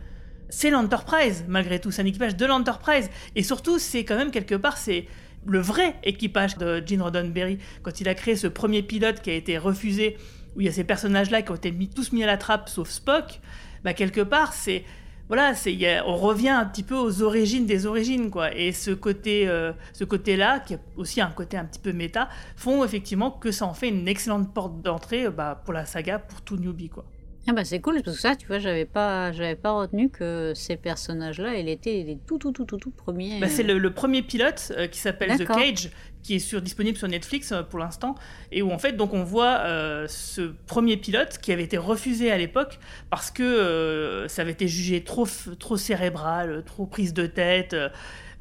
c'est 0.50 0.70
l'Enterprise 0.70 1.44
malgré 1.48 1.80
tout, 1.80 1.90
c'est 1.90 2.02
un 2.02 2.06
équipage 2.06 2.36
de 2.36 2.46
l'Enterprise, 2.46 3.10
et 3.34 3.42
surtout 3.42 3.78
c'est 3.78 4.04
quand 4.04 4.16
même 4.16 4.30
quelque 4.30 4.54
part 4.54 4.76
c'est 4.76 5.06
le 5.46 5.60
vrai 5.60 5.96
équipage 6.02 6.56
de 6.58 6.82
Gene 6.84 7.02
Roddenberry 7.02 7.58
quand 7.82 8.00
il 8.00 8.08
a 8.08 8.14
créé 8.14 8.36
ce 8.36 8.46
premier 8.46 8.82
pilote 8.82 9.20
qui 9.20 9.30
a 9.30 9.34
été 9.34 9.58
refusé 9.58 10.16
où 10.56 10.60
il 10.60 10.66
y 10.66 10.68
a 10.68 10.72
ces 10.72 10.84
personnages-là 10.84 11.42
qui 11.42 11.50
ont 11.50 11.56
été 11.56 11.72
mis, 11.72 11.88
tous 11.88 12.12
mis 12.12 12.22
à 12.22 12.26
la 12.26 12.36
trappe 12.36 12.68
sauf 12.68 12.88
Spock, 12.88 13.40
bah 13.82 13.94
quelque 13.94 14.20
part 14.20 14.52
c'est 14.52 14.84
voilà, 15.28 15.54
c'est 15.54 16.00
on 16.02 16.16
revient 16.16 16.50
un 16.50 16.66
petit 16.66 16.82
peu 16.82 16.94
aux 16.94 17.22
origines 17.22 17.64
des 17.64 17.86
origines 17.86 18.30
quoi. 18.30 18.54
Et 18.54 18.72
ce 18.72 18.90
côté 18.90 19.48
euh, 19.48 19.72
ce 19.94 20.04
côté-là 20.04 20.60
qui 20.60 20.74
est 20.74 20.80
aussi 20.96 21.22
un 21.22 21.30
côté 21.30 21.56
un 21.56 21.64
petit 21.64 21.80
peu 21.80 21.92
méta 21.92 22.28
font 22.56 22.84
effectivement 22.84 23.30
que 23.30 23.50
ça 23.50 23.64
en 23.64 23.72
fait 23.72 23.88
une 23.88 24.06
excellente 24.06 24.52
porte 24.52 24.82
d'entrée 24.82 25.30
bah, 25.30 25.62
pour 25.64 25.72
la 25.72 25.86
saga 25.86 26.18
pour 26.18 26.42
tout 26.42 26.56
newbie 26.56 26.90
quoi. 26.90 27.06
Ah 27.46 27.52
bah 27.52 27.64
c'est 27.64 27.80
cool 27.80 28.00
parce 28.02 28.16
que 28.16 28.22
ça, 28.22 28.36
tu 28.36 28.46
vois, 28.46 28.58
j'avais 28.58 28.86
pas, 28.86 29.30
j'avais 29.32 29.54
pas 29.54 29.72
retenu 29.72 30.08
que 30.08 30.52
ces 30.54 30.76
personnages-là, 30.76 31.56
ils 31.56 31.68
étaient 31.68 32.02
les 32.06 32.16
tout 32.26 32.38
tout 32.38 32.52
tout 32.52 32.64
tout 32.64 32.78
tout 32.78 32.90
premiers. 32.90 33.38
Bah, 33.38 33.48
c'est 33.48 33.64
euh, 33.64 33.74
le, 33.74 33.78
le 33.78 33.92
premier 33.92 34.22
pilote 34.22 34.72
euh, 34.76 34.86
qui 34.86 34.98
s'appelle 34.98 35.36
The. 35.38 35.46
Cage 35.46 35.90
qui 36.22 36.36
est 36.36 36.38
sur, 36.38 36.62
disponible 36.62 36.96
sur 36.96 37.06
Netflix 37.06 37.52
euh, 37.52 37.62
pour 37.62 37.78
l'instant, 37.78 38.14
et 38.50 38.62
où 38.62 38.70
en 38.70 38.78
fait 38.78 38.92
donc 38.92 39.12
on 39.12 39.24
voit 39.24 39.58
euh, 39.58 40.06
ce 40.08 40.54
premier 40.66 40.96
pilote 40.96 41.36
qui 41.36 41.52
avait 41.52 41.64
été 41.64 41.76
refusé 41.76 42.30
à 42.32 42.38
l'époque 42.38 42.78
parce 43.10 43.30
que 43.30 44.24
ça 44.28 44.40
avait 44.40 44.52
été 44.52 44.66
jugé 44.66 45.04
trop, 45.04 45.26
trop 45.58 45.76
cérébral, 45.76 46.62
trop 46.64 46.86
prise 46.86 47.12
de 47.12 47.26
tête. 47.26 47.76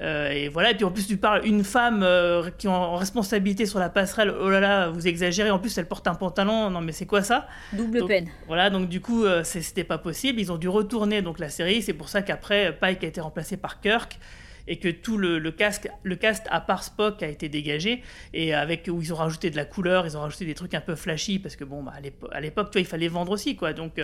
Euh, 0.04 0.30
et 0.30 0.50
voilà, 0.50 0.72
et 0.72 0.76
puis 0.76 0.84
en 0.84 0.92
plus 0.92 1.08
tu 1.08 1.18
parles 1.18 1.46
une 1.46 1.64
femme 1.64 2.04
euh, 2.04 2.50
qui 2.58 2.68
est 2.68 2.70
en 2.70 2.96
responsabilité 2.96 3.66
sur 3.66 3.80
la 3.80 3.90
passerelle, 3.90 4.34
oh 4.38 4.50
là 4.50 4.60
là, 4.60 4.90
vous 4.90 5.08
exagérez, 5.08 5.50
en 5.50 5.60
plus 5.60 5.78
elle 5.78 5.88
porte 5.88 6.08
un 6.08 6.16
pantalon, 6.16 6.70
non 6.70 6.82
mais 6.82 6.92
c'est 6.92 7.06
quoi 7.06 7.24
ça? 7.24 7.48
Double 7.72 8.00
Donc, 8.00 8.08
peine. 8.10 8.28
Voilà, 8.48 8.70
donc 8.70 8.90
du 8.90 9.00
coup, 9.00 9.24
euh, 9.24 9.44
c'était 9.44 9.86
pas 9.86 9.98
possible. 9.98 10.40
Ils 10.42 10.52
ont 10.52 10.58
dû 10.58 10.68
retourner 10.68 11.22
donc 11.22 11.40
la 11.40 11.50
série. 11.50 11.82
C'est 11.82 11.94
pour 11.94 12.10
ça 12.10 12.22
qu'après, 12.22 12.78
Pike 12.80 13.04
a 13.04 13.08
été 13.08 13.22
remplacé 13.22 13.56
par 13.56 13.80
Kirk 13.80 14.20
et 14.68 14.78
que 14.78 14.90
tout 14.90 15.18
le, 15.18 15.40
casque, 15.52 15.90
le 16.04 16.16
cast 16.16 16.48
à 16.50 16.62
part 16.62 16.84
Spock 16.84 17.22
a 17.24 17.28
été 17.28 17.50
dégagé 17.50 18.02
et 18.34 18.54
avec 18.54 18.90
où 18.92 19.02
ils 19.02 19.12
ont 19.14 19.18
rajouté 19.18 19.50
de 19.50 19.56
la 19.56 19.66
couleur, 19.66 20.06
ils 20.06 20.18
ont 20.18 20.22
rajouté 20.22 20.46
des 20.46 20.54
trucs 20.54 20.74
un 20.74 20.82
peu 20.82 20.96
flashy 20.96 21.40
parce 21.40 21.56
que 21.56 21.64
bon, 21.64 21.84
bah, 21.84 21.94
à 21.96 22.02
l'épo- 22.02 22.30
à 22.32 22.40
l'époque, 22.40 22.72
tu 22.72 22.80
il 22.80 22.86
fallait 22.86 23.08
vendre 23.08 23.32
aussi 23.32 23.56
quoi. 23.56 23.74
Donc 23.74 24.00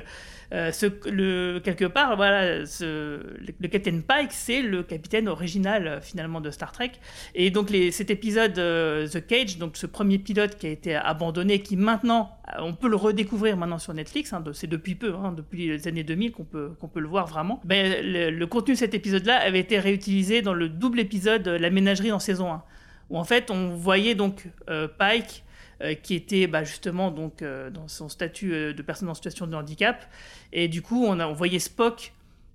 euh, 0.53 0.71
le, 1.05 1.59
quelque 1.59 1.85
part, 1.85 2.15
voilà, 2.15 2.65
ce, 2.65 3.19
le, 3.59 3.67
Captain 3.67 4.01
Pike, 4.01 4.31
c'est 4.31 4.61
le 4.61 4.83
capitaine 4.83 5.27
original 5.27 5.87
euh, 5.87 6.01
finalement 6.01 6.41
de 6.41 6.51
Star 6.51 6.71
Trek. 6.71 6.91
Et 7.35 7.51
donc 7.51 7.69
les, 7.69 7.91
cet 7.91 8.09
épisode 8.09 8.57
euh, 8.59 9.07
The 9.07 9.25
Cage, 9.25 9.57
donc 9.57 9.77
ce 9.77 9.85
premier 9.85 10.17
pilote 10.17 10.57
qui 10.57 10.67
a 10.67 10.69
été 10.69 10.95
abandonné, 10.95 11.59
qui 11.61 11.77
maintenant, 11.77 12.38
on 12.57 12.73
peut 12.73 12.89
le 12.89 12.95
redécouvrir 12.95 13.57
maintenant 13.57 13.77
sur 13.77 13.93
Netflix, 13.93 14.33
hein, 14.33 14.43
c'est 14.53 14.67
depuis 14.67 14.95
peu, 14.95 15.13
hein, 15.13 15.31
depuis 15.31 15.67
les 15.67 15.87
années 15.87 16.03
2000 16.03 16.31
qu'on 16.31 16.45
peut, 16.45 16.71
qu'on 16.79 16.87
peut 16.87 16.99
le 16.99 17.07
voir 17.07 17.27
vraiment. 17.27 17.61
Ben, 17.63 18.03
le, 18.03 18.45
contenu 18.45 18.73
de 18.73 18.79
cet 18.79 18.93
épisode-là 18.93 19.37
avait 19.37 19.59
été 19.59 19.79
réutilisé 19.79 20.41
dans 20.41 20.53
le 20.53 20.69
double 20.69 20.99
épisode 20.99 21.47
euh, 21.47 21.59
La 21.59 21.69
ménagerie 21.69 22.11
en 22.11 22.19
saison 22.19 22.51
1, 22.51 22.63
où 23.09 23.17
en 23.17 23.23
fait 23.23 23.51
on 23.51 23.75
voyait 23.75 24.15
donc 24.15 24.47
euh, 24.69 24.87
Pike 24.87 25.43
euh, 25.81 25.93
qui 25.93 26.15
était 26.15 26.47
bah, 26.47 26.63
justement 26.63 27.11
donc 27.11 27.41
euh, 27.41 27.69
dans 27.69 27.87
son 27.87 28.09
statut 28.09 28.53
euh, 28.53 28.73
de 28.73 28.81
personne 28.81 29.09
en 29.09 29.13
situation 29.13 29.47
de 29.47 29.55
handicap, 29.55 30.05
et 30.51 30.67
du 30.67 30.81
coup 30.81 31.05
on, 31.05 31.19
a, 31.19 31.27
on 31.27 31.33
voyait 31.33 31.59
Spock 31.59 32.13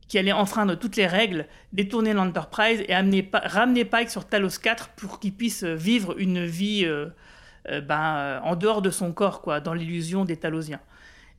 qui 0.09 0.19
allait 0.19 0.33
enfreindre 0.33 0.79
toutes 0.79 0.97
les 0.97 1.07
règles, 1.07 1.47
détourner 1.73 2.13
l'Enterprise 2.13 2.83
et 2.87 2.95
amener, 2.95 3.29
ramener 3.33 3.85
Pike 3.85 4.11
sur 4.11 4.27
Talos 4.27 4.59
4 4.63 4.91
pour 4.91 5.19
qu'il 5.21 5.33
puisse 5.33 5.65
euh, 5.65 5.75
vivre 5.75 6.19
une 6.19 6.45
vie 6.45 6.85
euh, 6.85 7.07
euh, 7.07 7.11
ben, 7.81 8.17
euh, 8.17 8.41
en 8.43 8.57
dehors 8.57 8.83
de 8.83 8.91
son 8.91 9.13
corps, 9.13 9.41
quoi, 9.43 9.61
dans 9.61 9.75
l'illusion 9.75 10.25
des 10.25 10.37
Talosiens. 10.37 10.81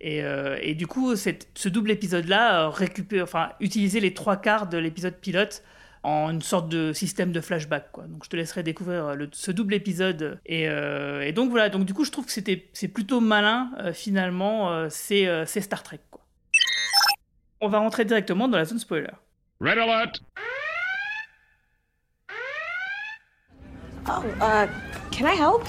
Et, 0.01 0.23
euh, 0.23 0.57
et 0.61 0.75
du 0.75 0.87
coup, 0.87 1.15
cette- 1.15 1.47
ce 1.55 1.69
double 1.69 1.91
épisode-là 1.91 2.65
euh, 2.65 2.69
récupère, 2.69 3.23
enfin, 3.23 3.51
utiliser 3.59 3.99
les 3.99 4.13
trois 4.13 4.35
quarts 4.37 4.67
de 4.67 4.77
l'épisode 4.77 5.15
pilote 5.15 5.63
en 6.03 6.29
une 6.29 6.41
sorte 6.41 6.69
de 6.69 6.93
système 6.93 7.31
de 7.31 7.41
flashback. 7.41 7.91
Quoi. 7.91 8.03
Donc 8.03 8.23
je 8.25 8.29
te 8.29 8.35
laisserai 8.35 8.61
découvrir 8.61 9.05
euh, 9.07 9.15
le- 9.15 9.29
ce 9.31 9.51
double 9.51 9.73
épisode. 9.73 10.39
Et, 10.45 10.67
euh, 10.69 11.21
et 11.21 11.31
donc 11.31 11.49
voilà, 11.49 11.69
donc 11.69 11.85
du 11.85 11.93
coup 11.93 12.03
je 12.03 12.11
trouve 12.11 12.25
que 12.25 12.31
c'était 12.31 12.67
c'est 12.73 12.89
plutôt 12.89 13.21
malin 13.21 13.71
euh, 13.79 13.93
finalement, 13.93 14.69
euh, 14.71 14.87
c'est 14.91 15.27
euh, 15.27 15.45
c'est 15.47 15.61
Star 15.61 15.81
Trek. 15.81 16.01
Quoi. 16.11 16.21
On 17.61 17.69
va 17.69 17.79
rentrer 17.79 18.05
directement 18.05 18.47
dans 18.47 18.57
la 18.57 18.65
zone 18.65 18.77
spoiler. 18.79 19.07
Red 19.61 19.77
alert! 19.79 20.21
Oh, 24.07 24.21
uh, 24.41 24.67
can 25.11 25.25
I 25.25 25.35
help? 25.35 25.63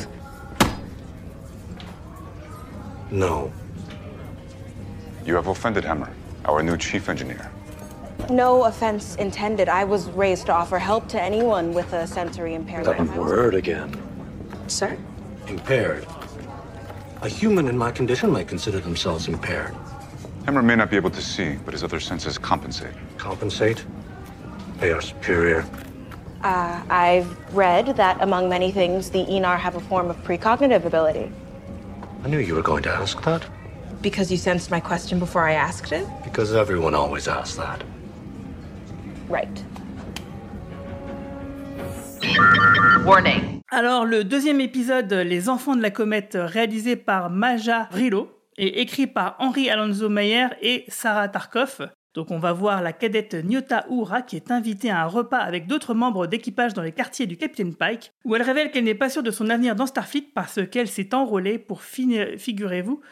No. 3.11 3.53
You 5.25 5.35
have 5.35 5.47
offended 5.47 5.85
Hammer, 5.85 6.11
our 6.45 6.63
new 6.63 6.77
chief 6.77 7.09
engineer. 7.09 7.51
No 8.31 8.65
offense 8.65 9.15
intended. 9.17 9.69
I 9.69 9.85
was 9.85 10.09
raised 10.11 10.47
to 10.47 10.53
offer 10.53 10.79
help 10.79 11.09
to 11.09 11.23
anyone 11.23 11.73
with 11.73 11.93
a 11.93 12.07
sensory 12.07 12.55
impairment. 12.55 12.97
That 12.97 13.17
word 13.17 13.55
again. 13.55 14.01
Sir? 14.67 14.99
Impaired. 15.47 16.07
A 17.23 17.29
human 17.29 17.69
in 17.69 17.79
my 17.79 17.93
condition 17.93 18.33
may 18.33 18.45
consider 18.45 18.81
themselves 18.81 19.29
impaired. 19.29 19.75
Hammer 20.45 20.63
may 20.63 20.77
not 20.77 20.91
be 20.91 20.97
able 20.97 21.11
to 21.11 21.23
see, 21.23 21.57
but 21.65 21.73
his 21.73 21.85
other 21.85 22.01
senses 22.01 22.39
compensate. 22.39 22.95
Compensate? 23.17 23.85
They 24.79 24.93
are 24.93 25.01
superior. 25.01 25.65
Uh, 26.43 26.83
I've 26.91 27.55
read 27.55 27.97
that 27.97 28.21
among 28.23 28.49
many 28.49 28.71
things, 28.71 29.11
the 29.11 29.25
Enar 29.27 29.59
have 29.59 29.77
a 29.77 29.81
form 29.81 30.11
of 30.11 30.17
precognitive 30.19 30.85
ability. 30.85 31.33
I 32.25 32.29
knew 32.29 32.39
you 32.39 32.55
were 32.55 32.63
going 32.63 32.83
to 32.85 32.91
ask 32.91 33.23
that, 33.23 33.43
Because 34.03 34.31
you 34.31 34.37
sensed 34.37 34.71
my 34.71 34.81
question 34.81 35.19
before 35.19 35.49
I 35.49 35.55
asked 35.55 35.93
it? 35.93 36.07
because 36.25 36.53
everyone 36.55 36.95
always 36.95 37.29
asks 37.29 37.57
that. 37.57 37.83
Right. 39.29 39.65
Warning. 43.05 43.61
Alors, 43.71 44.05
le 44.05 44.25
deuxième 44.25 44.61
épisode, 44.61 45.13
Les 45.13 45.49
Enfants 45.49 45.77
de 45.77 45.83
la 45.83 45.91
Comète, 45.91 46.37
réalisé 46.41 46.97
par 46.97 47.31
Maja 47.31 47.89
Vrilo 47.93 48.29
et 48.59 48.81
écrit 48.81 49.07
par 49.07 49.37
Henri 49.39 49.69
Alonso 49.71 50.09
Meyer 50.09 50.49
et 50.63 50.85
Sarah 50.89 51.29
Tarkov. 51.29 51.89
Donc, 52.17 52.31
on 52.31 52.39
va 52.39 52.55
voir 52.55 52.81
la 52.81 52.95
cadette 52.95 53.35
Nyota 53.35 53.85
Uhura 53.91 54.23
qui 54.23 54.37
est 54.37 54.51
invitée 54.51 54.89
à 54.89 55.03
un 55.03 55.07
repas 55.07 55.37
avec 55.37 55.67
d'autres 55.67 55.93
membres 55.93 56.27
d'équipage 56.27 56.73
dans 56.73 56.81
les 56.81 56.93
quartiers 56.93 57.27
du 57.27 57.37
Captain 57.37 57.71
Pike, 57.73 58.11
où 58.25 58.35
elle 58.35 58.41
révèle 58.43 58.71
qu'elle 58.71 58.85
n'est 58.85 58.95
pas 58.95 59.11
sûre 59.11 59.23
de 59.23 59.31
son 59.31 59.51
avenir 59.51 59.77
dans 59.77 59.85
Starfleet 59.85 60.31
parce 60.35 60.61
qu'elle 60.67 60.89
s'est 60.89 61.15
enrôlée 61.15 61.59
pour, 61.59 61.83
figurez-vous, 61.83 63.03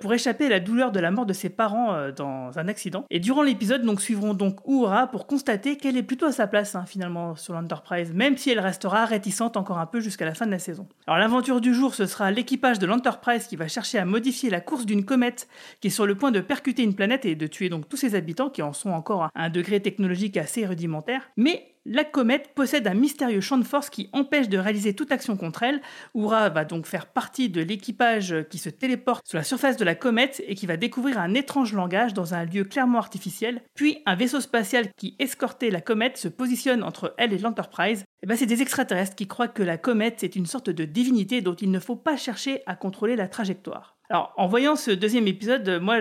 pour 0.00 0.12
échapper 0.12 0.46
à 0.46 0.48
la 0.48 0.60
douleur 0.60 0.92
de 0.92 1.00
la 1.00 1.10
mort 1.10 1.26
de 1.26 1.32
ses 1.32 1.48
parents 1.48 1.94
euh, 1.94 2.12
dans 2.12 2.58
un 2.58 2.68
accident. 2.68 3.04
Et 3.10 3.20
durant 3.20 3.42
l'épisode, 3.42 3.82
donc 3.82 4.00
suivrons 4.00 4.34
donc 4.34 4.60
Uhura 4.66 5.06
pour 5.06 5.26
constater 5.26 5.76
qu'elle 5.76 5.96
est 5.96 6.02
plutôt 6.02 6.26
à 6.26 6.32
sa 6.32 6.46
place 6.46 6.74
hein, 6.74 6.84
finalement 6.86 7.36
sur 7.36 7.54
l'Enterprise, 7.54 8.12
même 8.12 8.36
si 8.36 8.50
elle 8.50 8.60
restera 8.60 9.04
réticente 9.04 9.56
encore 9.56 9.78
un 9.78 9.86
peu 9.86 10.00
jusqu'à 10.00 10.24
la 10.24 10.34
fin 10.34 10.46
de 10.46 10.50
la 10.50 10.58
saison. 10.58 10.86
Alors 11.06 11.18
l'aventure 11.18 11.60
du 11.60 11.74
jour, 11.74 11.94
ce 11.94 12.06
sera 12.06 12.30
l'équipage 12.30 12.78
de 12.78 12.86
l'Enterprise 12.86 13.46
qui 13.46 13.56
va 13.56 13.68
chercher 13.68 13.98
à 13.98 14.04
modifier 14.04 14.50
la 14.50 14.60
course 14.60 14.86
d'une 14.86 15.04
comète 15.04 15.48
qui 15.80 15.88
est 15.88 15.90
sur 15.90 16.06
le 16.06 16.14
point 16.14 16.30
de 16.30 16.40
percuter 16.40 16.82
une 16.82 16.94
planète 16.94 17.24
et 17.24 17.34
de 17.34 17.46
tuer 17.46 17.68
donc 17.68 17.88
tous 17.88 17.96
ses 17.96 18.14
habitants 18.14 18.50
qui 18.50 18.62
en 18.62 18.72
sont 18.72 18.90
encore 18.90 19.24
à 19.24 19.30
un 19.34 19.50
degré 19.50 19.80
technologique 19.80 20.36
assez 20.36 20.66
rudimentaire. 20.66 21.30
Mais 21.36 21.74
la 21.88 22.04
comète 22.04 22.52
possède 22.54 22.86
un 22.86 22.94
mystérieux 22.94 23.40
champ 23.40 23.56
de 23.56 23.64
force 23.64 23.88
qui 23.88 24.10
empêche 24.12 24.48
de 24.48 24.58
réaliser 24.58 24.94
toute 24.94 25.10
action 25.10 25.36
contre 25.36 25.62
elle. 25.62 25.80
Uhura 26.14 26.50
va 26.50 26.64
donc 26.64 26.86
faire 26.86 27.06
partie 27.06 27.48
de 27.48 27.62
l'équipage 27.62 28.34
qui 28.50 28.58
se 28.58 28.68
téléporte 28.68 29.26
sur 29.26 29.38
la 29.38 29.44
surface 29.44 29.78
de 29.78 29.84
la 29.84 29.94
comète 29.94 30.42
et 30.46 30.54
qui 30.54 30.66
va 30.66 30.76
découvrir 30.76 31.18
un 31.18 31.32
étrange 31.34 31.72
langage 31.72 32.12
dans 32.12 32.34
un 32.34 32.44
lieu 32.44 32.64
clairement 32.64 32.98
artificiel. 32.98 33.62
Puis 33.74 34.02
un 34.04 34.16
vaisseau 34.16 34.40
spatial 34.40 34.88
qui 34.96 35.16
escortait 35.18 35.70
la 35.70 35.80
comète 35.80 36.18
se 36.18 36.28
positionne 36.28 36.82
entre 36.82 37.14
elle 37.16 37.32
et 37.32 37.38
l'Enterprise. 37.38 38.04
Et 38.22 38.26
ben 38.26 38.36
c'est 38.36 38.46
des 38.46 38.60
extraterrestres 38.60 39.16
qui 39.16 39.26
croient 39.26 39.48
que 39.48 39.62
la 39.62 39.78
comète 39.78 40.22
est 40.22 40.36
une 40.36 40.46
sorte 40.46 40.70
de 40.70 40.84
divinité 40.84 41.40
dont 41.40 41.54
il 41.54 41.70
ne 41.70 41.80
faut 41.80 41.96
pas 41.96 42.16
chercher 42.16 42.62
à 42.66 42.76
contrôler 42.76 43.16
la 43.16 43.28
trajectoire. 43.28 43.96
Alors, 44.10 44.32
en 44.36 44.46
voyant 44.46 44.76
ce 44.76 44.90
deuxième 44.90 45.26
épisode, 45.26 45.80
moi, 45.82 45.98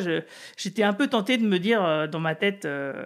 j'étais 0.57 0.83
un 0.83 0.93
peu 0.93 1.07
tenté 1.07 1.37
de 1.37 1.45
me 1.45 1.59
dire 1.59 1.83
euh, 1.83 2.07
dans 2.07 2.19
ma 2.19 2.35
tête 2.35 2.65
euh, 2.65 3.05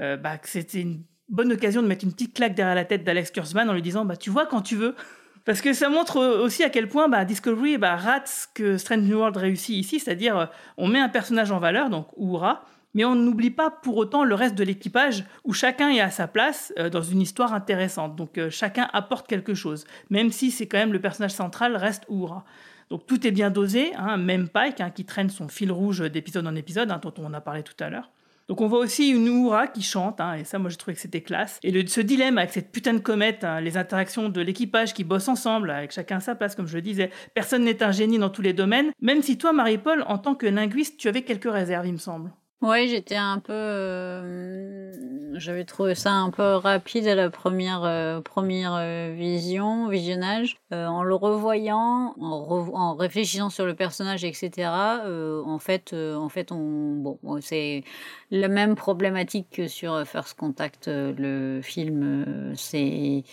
euh, 0.00 0.16
bah, 0.16 0.38
que 0.38 0.48
c'était 0.48 0.80
une 0.80 1.04
bonne 1.28 1.52
occasion 1.52 1.82
de 1.82 1.86
mettre 1.86 2.04
une 2.04 2.12
petite 2.12 2.34
claque 2.34 2.54
derrière 2.54 2.74
la 2.74 2.84
tête 2.84 3.04
d'Alex 3.04 3.30
Kurzman 3.30 3.68
en 3.68 3.74
lui 3.74 3.82
disant 3.82 4.04
bah, 4.04 4.16
Tu 4.16 4.30
vois 4.30 4.46
quand 4.46 4.62
tu 4.62 4.76
veux. 4.76 4.94
Parce 5.44 5.60
que 5.60 5.72
ça 5.72 5.88
montre 5.88 6.18
aussi 6.20 6.62
à 6.62 6.70
quel 6.70 6.88
point 6.88 7.08
bah, 7.08 7.24
Discovery 7.24 7.76
bah, 7.76 7.96
rate 7.96 8.28
ce 8.28 8.46
que 8.54 8.78
Strange 8.78 9.00
New 9.02 9.18
World 9.18 9.36
réussit 9.36 9.76
ici, 9.76 9.98
c'est-à-dire 9.98 10.38
euh, 10.38 10.46
on 10.76 10.86
met 10.86 11.00
un 11.00 11.08
personnage 11.08 11.50
en 11.50 11.58
valeur, 11.58 11.90
donc 11.90 12.06
Uhura, 12.16 12.64
mais 12.94 13.04
on 13.04 13.16
n'oublie 13.16 13.50
pas 13.50 13.68
pour 13.68 13.96
autant 13.96 14.22
le 14.22 14.36
reste 14.36 14.54
de 14.54 14.62
l'équipage 14.62 15.24
où 15.42 15.52
chacun 15.52 15.88
est 15.88 16.00
à 16.00 16.10
sa 16.10 16.28
place 16.28 16.72
euh, 16.78 16.90
dans 16.90 17.02
une 17.02 17.20
histoire 17.20 17.54
intéressante. 17.54 18.14
Donc 18.14 18.38
euh, 18.38 18.50
chacun 18.50 18.88
apporte 18.92 19.26
quelque 19.26 19.54
chose, 19.54 19.84
même 20.10 20.30
si 20.30 20.52
c'est 20.52 20.68
quand 20.68 20.78
même 20.78 20.92
le 20.92 21.00
personnage 21.00 21.32
central 21.32 21.76
reste 21.76 22.04
Uhura. 22.08 22.44
Donc 22.90 23.06
tout 23.06 23.26
est 23.26 23.32
bien 23.32 23.50
dosé, 23.50 23.92
hein, 23.96 24.18
même 24.18 24.48
Pike 24.48 24.80
hein, 24.80 24.90
qui 24.90 25.04
traîne 25.04 25.30
son 25.30 25.48
fil 25.48 25.72
rouge 25.72 26.00
d'épisode 26.10 26.46
en 26.46 26.54
épisode, 26.54 26.90
hein, 26.92 27.00
dont 27.02 27.14
on 27.18 27.32
a 27.34 27.40
parlé 27.40 27.64
tout 27.64 27.74
à 27.80 27.90
l'heure. 27.90 28.10
Donc 28.48 28.60
on 28.60 28.68
voit 28.68 28.80
aussi 28.80 29.08
une 29.08 29.26
Uhura 29.26 29.66
qui 29.66 29.82
chante, 29.82 30.20
hein, 30.20 30.34
et 30.34 30.44
ça 30.44 30.58
moi 30.58 30.70
j'ai 30.70 30.76
trouvé 30.76 30.94
que 30.94 31.00
c'était 31.00 31.20
classe. 31.20 31.58
Et 31.62 31.70
le, 31.70 31.86
ce 31.86 32.00
dilemme 32.00 32.38
avec 32.38 32.52
cette 32.52 32.72
putain 32.72 32.94
de 32.94 32.98
comète, 32.98 33.44
hein, 33.44 33.60
les 33.60 33.76
interactions 33.76 34.28
de 34.28 34.40
l'équipage 34.40 34.94
qui 34.94 35.04
bosse 35.04 35.28
ensemble, 35.28 35.70
avec 35.70 35.92
chacun 35.92 36.20
sa 36.20 36.34
place, 36.34 36.54
comme 36.54 36.66
je 36.66 36.76
le 36.76 36.82
disais, 36.82 37.10
personne 37.34 37.64
n'est 37.64 37.82
un 37.82 37.92
génie 37.92 38.18
dans 38.18 38.30
tous 38.30 38.42
les 38.42 38.52
domaines, 38.52 38.92
même 39.00 39.22
si 39.22 39.38
toi 39.38 39.52
Marie-Paul, 39.52 40.04
en 40.06 40.18
tant 40.18 40.34
que 40.34 40.46
linguiste, 40.46 40.98
tu 40.98 41.08
avais 41.08 41.22
quelques 41.22 41.50
réserves 41.50 41.86
il 41.86 41.92
me 41.92 41.98
semble. 41.98 42.32
Ouais, 42.62 42.86
j'étais 42.86 43.16
un 43.16 43.40
peu. 43.40 43.52
euh, 43.52 44.92
J'avais 45.36 45.64
trouvé 45.64 45.96
ça 45.96 46.12
un 46.12 46.30
peu 46.30 46.54
rapide 46.54 47.08
à 47.08 47.16
la 47.16 47.28
première 47.28 47.82
euh, 47.82 48.20
première 48.20 48.74
euh, 48.74 49.12
vision, 49.16 49.88
visionnage. 49.88 50.58
En 50.70 51.02
le 51.02 51.14
revoyant, 51.16 52.14
en, 52.20 52.68
en 52.72 52.94
réfléchissant 52.94 53.50
sur 53.50 53.66
le 53.66 53.74
personnage, 53.74 54.22
etc. 54.24 55.02
en 55.44 55.58
fait, 55.58 55.92
en 55.92 56.28
fait, 56.28 56.52
on 56.52 56.92
bon, 56.94 57.18
c'est 57.40 57.82
la 58.30 58.46
même 58.48 58.76
problématique 58.76 59.48
que 59.50 59.66
sur 59.66 60.06
First 60.06 60.34
Contact, 60.38 60.86
le 60.88 61.60
film. 61.62 62.52
c'est 62.56 63.24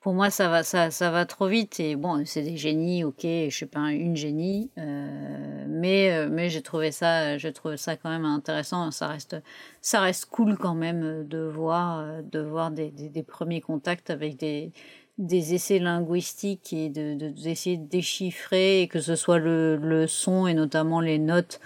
pour 0.00 0.14
moi, 0.14 0.30
ça 0.30 0.48
va, 0.48 0.62
ça, 0.62 0.90
ça 0.90 1.10
va 1.10 1.26
trop 1.26 1.46
vite. 1.46 1.78
Et 1.78 1.94
bon, 1.94 2.24
c'est 2.24 2.42
des 2.42 2.56
génies, 2.56 3.04
ok, 3.04 3.20
je 3.22 3.50
suis 3.50 3.66
pas 3.66 3.92
une 3.92 4.16
génie, 4.16 4.70
euh, 4.78 5.66
mais, 5.68 6.10
euh, 6.10 6.28
mais 6.30 6.48
j'ai 6.48 6.62
trouvé 6.62 6.90
ça, 6.90 7.36
j'ai 7.36 7.52
trouvé 7.52 7.76
ça 7.76 7.96
quand 7.96 8.08
même 8.08 8.24
intéressant. 8.24 8.90
Ça 8.92 9.08
reste, 9.08 9.36
ça 9.82 10.00
reste 10.00 10.26
cool 10.26 10.56
quand 10.56 10.74
même 10.74 11.26
de 11.28 11.38
voir, 11.40 12.22
de 12.22 12.40
voir 12.40 12.70
des, 12.70 12.90
des, 12.90 13.22
premiers 13.22 13.60
contacts 13.60 14.08
avec 14.08 14.38
des, 14.38 14.72
des 15.18 15.52
essais 15.54 15.78
linguistiques 15.78 16.72
et 16.72 16.88
de, 16.88 17.14
de- 17.14 17.28
d'essayer 17.28 17.76
de 17.76 17.86
déchiffrer, 17.86 18.82
et 18.82 18.88
que 18.88 19.00
ce 19.00 19.16
soit 19.16 19.38
le, 19.38 19.76
le 19.76 20.06
son 20.06 20.46
et 20.46 20.54
notamment 20.54 21.00
les 21.00 21.18
notes 21.18 21.60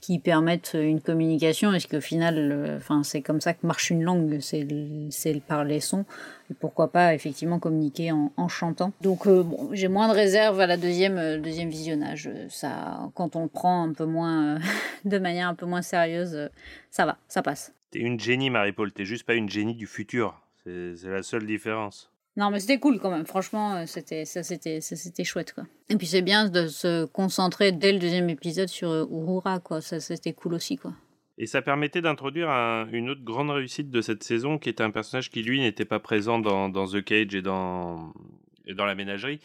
qui 0.00 0.18
permettent 0.18 0.76
une 0.80 1.00
communication. 1.00 1.72
Est-ce 1.72 1.88
qu'au 1.88 2.00
final, 2.00 2.74
enfin, 2.76 3.02
c'est 3.02 3.20
comme 3.20 3.40
ça 3.40 3.54
que 3.54 3.66
marche 3.66 3.90
une 3.90 4.02
langue, 4.02 4.38
c'est 4.40 4.62
le- 4.62 5.40
par 5.40 5.64
les 5.64 5.80
sons. 5.80 6.04
Et 6.50 6.54
pourquoi 6.54 6.90
pas 6.90 7.14
effectivement 7.14 7.58
communiquer 7.58 8.12
en, 8.12 8.48
chantant. 8.48 8.92
Donc 9.02 9.26
euh, 9.26 9.42
bon, 9.42 9.68
j'ai 9.72 9.88
moins 9.88 10.08
de 10.08 10.14
réserve 10.14 10.60
à 10.60 10.66
la 10.66 10.76
deuxième, 10.76 11.18
euh, 11.18 11.38
deuxième 11.38 11.68
visionnage. 11.68 12.30
Ça, 12.48 13.10
quand 13.14 13.36
on 13.36 13.42
le 13.42 13.48
prend 13.48 13.82
un 13.84 13.92
peu 13.92 14.06
moins, 14.06 14.56
euh, 14.56 14.58
de 15.04 15.18
manière 15.18 15.48
un 15.48 15.54
peu 15.54 15.66
moins 15.66 15.82
sérieuse, 15.82 16.48
ça 16.90 17.04
va, 17.04 17.18
ça 17.28 17.42
passe. 17.42 17.74
T'es 17.90 18.00
une 18.00 18.18
génie, 18.18 18.50
Marie-Paul. 18.50 18.92
T'es 18.92 19.04
juste 19.04 19.24
pas 19.24 19.34
une 19.34 19.48
génie 19.48 19.74
du 19.74 19.86
futur. 19.86 20.40
C'est 20.64 20.94
la 21.04 21.22
seule 21.22 21.46
différence. 21.46 22.10
Non, 22.38 22.50
mais 22.50 22.60
c'était 22.60 22.78
cool 22.78 22.98
quand 23.00 23.10
même. 23.10 23.26
Franchement, 23.26 23.74
euh, 23.74 23.84
c'était 23.86 24.24
ça, 24.24 24.42
c'était 24.42 24.80
ça, 24.80 24.94
c'était 24.96 25.24
chouette 25.24 25.52
quoi. 25.52 25.64
Et 25.90 25.96
puis 25.96 26.06
c'est 26.06 26.22
bien 26.22 26.48
de 26.48 26.68
se 26.68 27.04
concentrer 27.06 27.72
dès 27.72 27.92
le 27.92 27.98
deuxième 27.98 28.30
épisode 28.30 28.68
sur 28.68 28.88
euh, 28.90 29.04
Uhura 29.10 29.58
quoi. 29.58 29.80
Ça, 29.80 29.98
c'était 30.00 30.32
cool 30.32 30.54
aussi 30.54 30.76
quoi. 30.76 30.92
Et 31.36 31.46
ça 31.46 31.62
permettait 31.62 32.00
d'introduire 32.00 32.48
un- 32.48 32.88
une 32.92 33.10
autre 33.10 33.22
grande 33.22 33.50
réussite 33.50 33.90
de 33.90 34.00
cette 34.00 34.22
saison, 34.22 34.58
qui 34.58 34.68
était 34.68 34.82
un 34.82 34.90
personnage 34.90 35.30
qui, 35.30 35.42
lui, 35.42 35.60
n'était 35.60 35.84
pas 35.84 35.98
présent 36.00 36.38
dans, 36.38 36.68
dans 36.68 36.86
The 36.86 37.04
Cage 37.04 37.34
et 37.34 37.42
dans, 37.42 38.12
et 38.66 38.74
dans 38.74 38.84
la 38.84 38.94
ménagerie, 38.96 39.38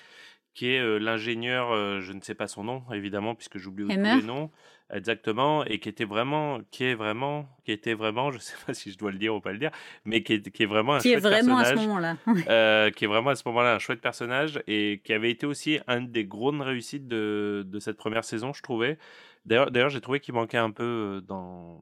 qui 0.56 0.70
est 0.70 0.80
euh, 0.80 0.98
l'ingénieur, 1.00 1.72
euh, 1.72 2.00
je 2.02 2.14
ne 2.14 2.22
sais 2.22 2.34
pas 2.36 2.48
son 2.48 2.64
nom, 2.64 2.84
évidemment, 2.94 3.36
puisque 3.36 3.58
j'oublie 3.60 3.86
tous 3.86 3.90
les 4.18 4.24
noms, 4.24 4.50
exactement, 4.92 5.64
et 5.66 5.80
qui 5.80 5.90
était 5.90 6.06
vraiment, 6.06 6.60
qui 6.72 6.86
est 6.86 6.96
vraiment, 6.96 7.48
qui 7.66 7.72
était 7.72 7.94
vraiment, 7.94 8.32
je 8.32 8.40
sais 8.40 8.56
pas 8.66 8.74
si 8.74 8.92
je 8.92 8.98
dois 8.98 9.12
le 9.12 9.18
dire 9.18 9.36
ou 9.36 9.42
pas 9.42 9.52
le 9.52 9.58
dire, 9.60 9.72
mais 10.06 10.24
qui 10.24 10.34
est, 10.34 10.50
qui 10.52 10.64
est 10.64 10.68
vraiment 10.68 10.96
un 10.96 11.00
Qui 11.00 11.12
est 11.14 11.18
vraiment 11.18 11.58
à 11.60 11.66
ce 11.66 11.76
moment-là. 11.76 12.16
euh, 12.50 12.90
qui 12.92 13.06
est 13.06 13.08
vraiment 13.08 13.32
à 13.32 13.36
ce 13.36 13.44
moment-là 13.48 13.76
un 13.76 13.80
chouette 13.80 14.02
personnage 14.02 14.62
et 14.68 15.02
qui 15.04 15.14
avait 15.14 15.32
été 15.32 15.46
aussi 15.46 15.80
un 15.88 16.02
des 16.02 16.26
grandes 16.26 16.62
réussites 16.62 17.08
de, 17.08 17.64
de 17.68 17.80
cette 17.80 17.98
première 17.98 18.24
saison, 18.24 18.54
je 18.54 18.62
trouvais. 18.62 18.98
D'ailleurs, 19.46 19.72
d'ailleurs 19.72 19.90
j'ai 19.90 20.02
trouvé 20.02 20.20
qu'il 20.20 20.34
manquait 20.34 20.58
un 20.58 20.72
peu 20.72 20.84
euh, 20.84 21.22
dans 21.22 21.82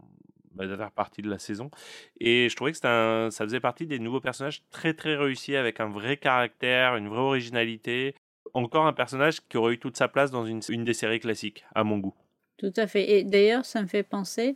la 0.58 0.68
dernière 0.68 0.92
partie 0.92 1.22
de 1.22 1.30
la 1.30 1.40
saison. 1.40 1.72
Et 2.20 2.50
je 2.50 2.56
trouvais 2.56 2.72
que 2.72 2.78
c'était 2.78 2.88
un- 2.90 3.30
ça 3.32 3.46
faisait 3.46 3.60
partie 3.62 3.88
des 3.88 4.00
nouveaux 4.00 4.20
personnages 4.20 4.64
très 4.70 4.94
très 4.94 5.16
réussis 5.16 5.56
avec 5.56 5.80
un 5.80 5.88
vrai 5.90 6.18
caractère, 6.18 6.96
une 6.98 7.08
vraie 7.08 7.20
originalité. 7.22 8.16
Encore 8.54 8.86
un 8.86 8.92
personnage 8.94 9.40
qui 9.48 9.56
aurait 9.58 9.76
eu 9.76 9.80
toute 9.80 9.96
sa 9.96 10.10
place 10.10 10.30
dans 10.30 10.46
une, 10.46 10.60
une 10.68 10.84
des 10.84 10.94
séries 10.94 11.22
classiques, 11.22 11.64
à 11.74 11.86
mon 11.86 12.00
goût. 12.00 12.14
Tout 12.62 12.72
à 12.78 12.86
fait. 12.86 13.10
Et 13.20 13.24
d'ailleurs, 13.24 13.66
ça 13.66 13.82
me 13.82 13.88
fait 13.88 14.04
penser, 14.04 14.56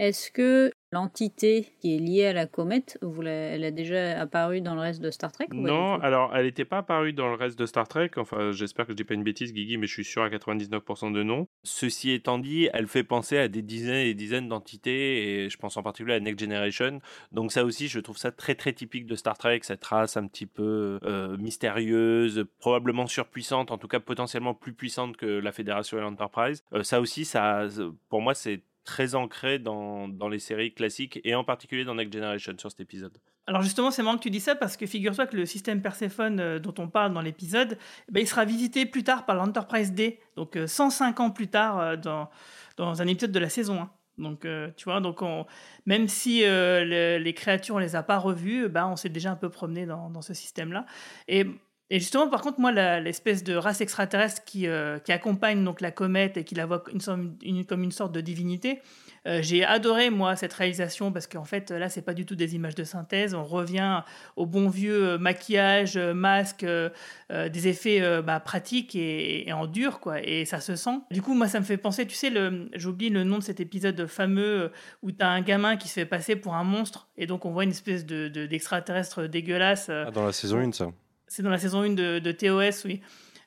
est-ce 0.00 0.30
que 0.30 0.72
l'entité 0.92 1.68
qui 1.80 1.94
est 1.94 1.98
liée 2.00 2.26
à 2.26 2.32
la 2.32 2.46
comète, 2.46 2.98
vous 3.00 3.22
l'a- 3.22 3.30
elle 3.30 3.62
a 3.64 3.70
déjà 3.70 4.18
apparu 4.20 4.60
dans 4.60 4.74
le 4.74 4.80
reste 4.80 5.00
de 5.00 5.10
Star 5.12 5.30
Trek 5.30 5.46
Non, 5.52 5.94
alors 6.00 6.34
elle 6.34 6.46
n'était 6.46 6.64
pas 6.64 6.78
apparue 6.78 7.12
dans 7.12 7.28
le 7.28 7.34
reste 7.34 7.56
de 7.58 7.64
Star 7.66 7.86
Trek. 7.86 8.10
Enfin, 8.16 8.50
j'espère 8.50 8.86
que 8.86 8.92
je 8.92 8.96
dis 8.96 9.04
pas 9.04 9.14
une 9.14 9.22
bêtise, 9.22 9.52
Guigui, 9.52 9.76
mais 9.76 9.86
je 9.86 9.92
suis 9.92 10.04
sûr 10.04 10.22
à 10.22 10.28
99% 10.30 11.12
de 11.12 11.22
non. 11.22 11.46
Ceci 11.62 12.10
étant 12.10 12.38
dit, 12.38 12.68
elle 12.72 12.88
fait 12.88 13.04
penser 13.04 13.38
à 13.38 13.46
des 13.46 13.62
dizaines 13.62 13.94
et 14.04 14.04
des 14.06 14.14
dizaines 14.14 14.48
d'entités, 14.48 15.44
et 15.44 15.48
je 15.48 15.56
pense 15.58 15.76
en 15.76 15.82
particulier 15.84 16.14
à 16.16 16.20
Next 16.20 16.40
Generation. 16.40 16.98
Donc 17.30 17.52
ça 17.52 17.64
aussi, 17.64 17.86
je 17.86 18.00
trouve 18.00 18.16
ça 18.18 18.32
très 18.32 18.56
très 18.56 18.72
typique 18.72 19.06
de 19.06 19.14
Star 19.14 19.38
Trek, 19.38 19.60
cette 19.62 19.84
race 19.84 20.16
un 20.16 20.26
petit 20.26 20.46
peu 20.46 20.98
euh, 21.04 21.36
mystérieuse, 21.36 22.46
probablement 22.58 23.06
surpuissante, 23.06 23.70
en 23.70 23.78
tout 23.78 23.88
cas 23.88 24.00
potentiellement 24.00 24.54
plus 24.54 24.72
puissante 24.72 25.16
que 25.16 25.26
la 25.26 25.52
Fédération 25.52 25.98
et 25.98 26.00
l'Enterprise. 26.00 26.64
Euh, 26.72 26.82
ça 26.82 27.00
aussi, 27.00 27.24
ça, 27.24 27.66
pour 28.08 28.22
moi, 28.22 28.34
c'est 28.34 28.62
très 28.84 29.14
ancré 29.14 29.58
dans, 29.58 30.08
dans 30.08 30.28
les 30.28 30.38
séries 30.38 30.72
classiques, 30.74 31.20
et 31.24 31.34
en 31.34 31.44
particulier 31.44 31.84
dans 31.84 31.94
Next 31.94 32.12
Generation 32.12 32.54
sur 32.58 32.70
cet 32.70 32.80
épisode. 32.80 33.16
Alors 33.46 33.62
justement, 33.62 33.90
c'est 33.90 34.02
marrant 34.02 34.16
que 34.16 34.22
tu 34.22 34.30
dis 34.30 34.40
ça 34.40 34.54
parce 34.54 34.76
que 34.76 34.86
figure-toi 34.86 35.26
que 35.26 35.36
le 35.36 35.44
système 35.46 35.82
Perséphone 35.82 36.40
euh, 36.40 36.58
dont 36.58 36.74
on 36.78 36.88
parle 36.88 37.12
dans 37.12 37.20
l'épisode, 37.20 37.78
eh 38.08 38.12
ben, 38.12 38.20
il 38.20 38.26
sera 38.26 38.44
visité 38.44 38.86
plus 38.86 39.02
tard 39.02 39.26
par 39.26 39.36
l'Enterprise 39.36 39.92
D, 39.92 40.20
donc 40.36 40.56
euh, 40.56 40.66
105 40.66 41.18
ans 41.20 41.30
plus 41.30 41.48
tard 41.48 41.78
euh, 41.80 41.96
dans, 41.96 42.30
dans 42.76 43.02
un 43.02 43.06
épisode 43.06 43.32
de 43.32 43.38
la 43.38 43.48
saison 43.48 43.80
1. 43.82 43.90
Donc 44.18 44.44
euh, 44.44 44.70
tu 44.76 44.84
vois, 44.84 45.00
donc 45.00 45.22
on, 45.22 45.46
même 45.86 46.06
si 46.06 46.44
euh, 46.44 46.84
le- 46.84 47.22
les 47.22 47.32
créatures 47.34 47.76
on 47.76 47.78
les 47.78 47.96
a 47.96 48.02
pas 48.02 48.18
revues, 48.18 48.68
bah, 48.68 48.86
on 48.86 48.94
s'est 48.96 49.08
déjà 49.08 49.30
un 49.32 49.36
peu 49.36 49.48
promené 49.48 49.86
dans, 49.86 50.10
dans 50.10 50.22
ce 50.22 50.34
système-là. 50.34 50.84
Et, 51.26 51.46
et 51.90 51.98
justement, 51.98 52.28
par 52.28 52.40
contre, 52.40 52.60
moi, 52.60 52.72
l'espèce 53.00 53.42
de 53.44 53.54
race 53.56 53.80
extraterrestre 53.80 54.44
qui, 54.44 54.66
euh, 54.68 54.98
qui 55.00 55.12
accompagne 55.12 55.64
donc 55.64 55.80
la 55.80 55.90
comète 55.90 56.36
et 56.36 56.44
qui 56.44 56.54
la 56.54 56.64
voit 56.66 56.78
comme 56.80 57.82
une 57.82 57.92
sorte 57.92 58.12
de 58.12 58.20
divinité, 58.20 58.80
euh, 59.26 59.40
j'ai 59.42 59.64
adoré 59.64 60.08
moi 60.08 60.34
cette 60.34 60.52
réalisation 60.54 61.12
parce 61.12 61.26
qu'en 61.26 61.44
fait 61.44 61.70
là 61.70 61.90
c'est 61.90 62.00
pas 62.00 62.14
du 62.14 62.24
tout 62.24 62.36
des 62.36 62.54
images 62.54 62.74
de 62.74 62.84
synthèse, 62.84 63.34
on 63.34 63.44
revient 63.44 64.02
au 64.36 64.46
bon 64.46 64.70
vieux 64.70 65.08
euh, 65.10 65.18
maquillage, 65.18 65.98
masque, 65.98 66.64
des 66.64 67.68
effets 67.68 68.22
bah, 68.22 68.40
pratiques 68.40 68.96
et, 68.96 69.46
et 69.48 69.52
en 69.52 69.66
dur 69.66 70.00
quoi, 70.00 70.22
et 70.26 70.44
ça 70.46 70.60
se 70.60 70.74
sent. 70.74 71.00
Du 71.10 71.20
coup 71.20 71.34
moi 71.34 71.48
ça 71.48 71.60
me 71.60 71.64
fait 71.66 71.76
penser, 71.76 72.06
tu 72.06 72.14
sais, 72.14 72.32
j'oublie 72.74 73.10
le 73.10 73.24
nom 73.24 73.36
de 73.38 73.42
cet 73.42 73.60
épisode 73.60 74.06
fameux 74.06 74.70
où 75.02 75.12
t'as 75.12 75.28
un 75.28 75.42
gamin 75.42 75.76
qui 75.76 75.88
se 75.88 75.94
fait 75.94 76.06
passer 76.06 76.34
pour 76.36 76.54
un 76.54 76.64
monstre 76.64 77.08
et 77.18 77.26
donc 77.26 77.44
on 77.44 77.50
voit 77.50 77.64
une 77.64 77.70
espèce 77.70 78.06
de, 78.06 78.28
de- 78.28 78.46
d'extraterrestre 78.46 79.24
dégueulasse. 79.24 79.90
Ah, 79.90 80.10
dans 80.10 80.24
la 80.24 80.32
saison 80.32 80.58
1, 80.60 80.72
ça. 80.72 80.86
C'est 81.30 81.42
dans 81.42 81.50
la 81.50 81.58
saison 81.58 81.82
1 81.82 81.90
de, 81.90 82.18
de 82.18 82.32
TOS, 82.32 82.84
oui. 82.84 83.00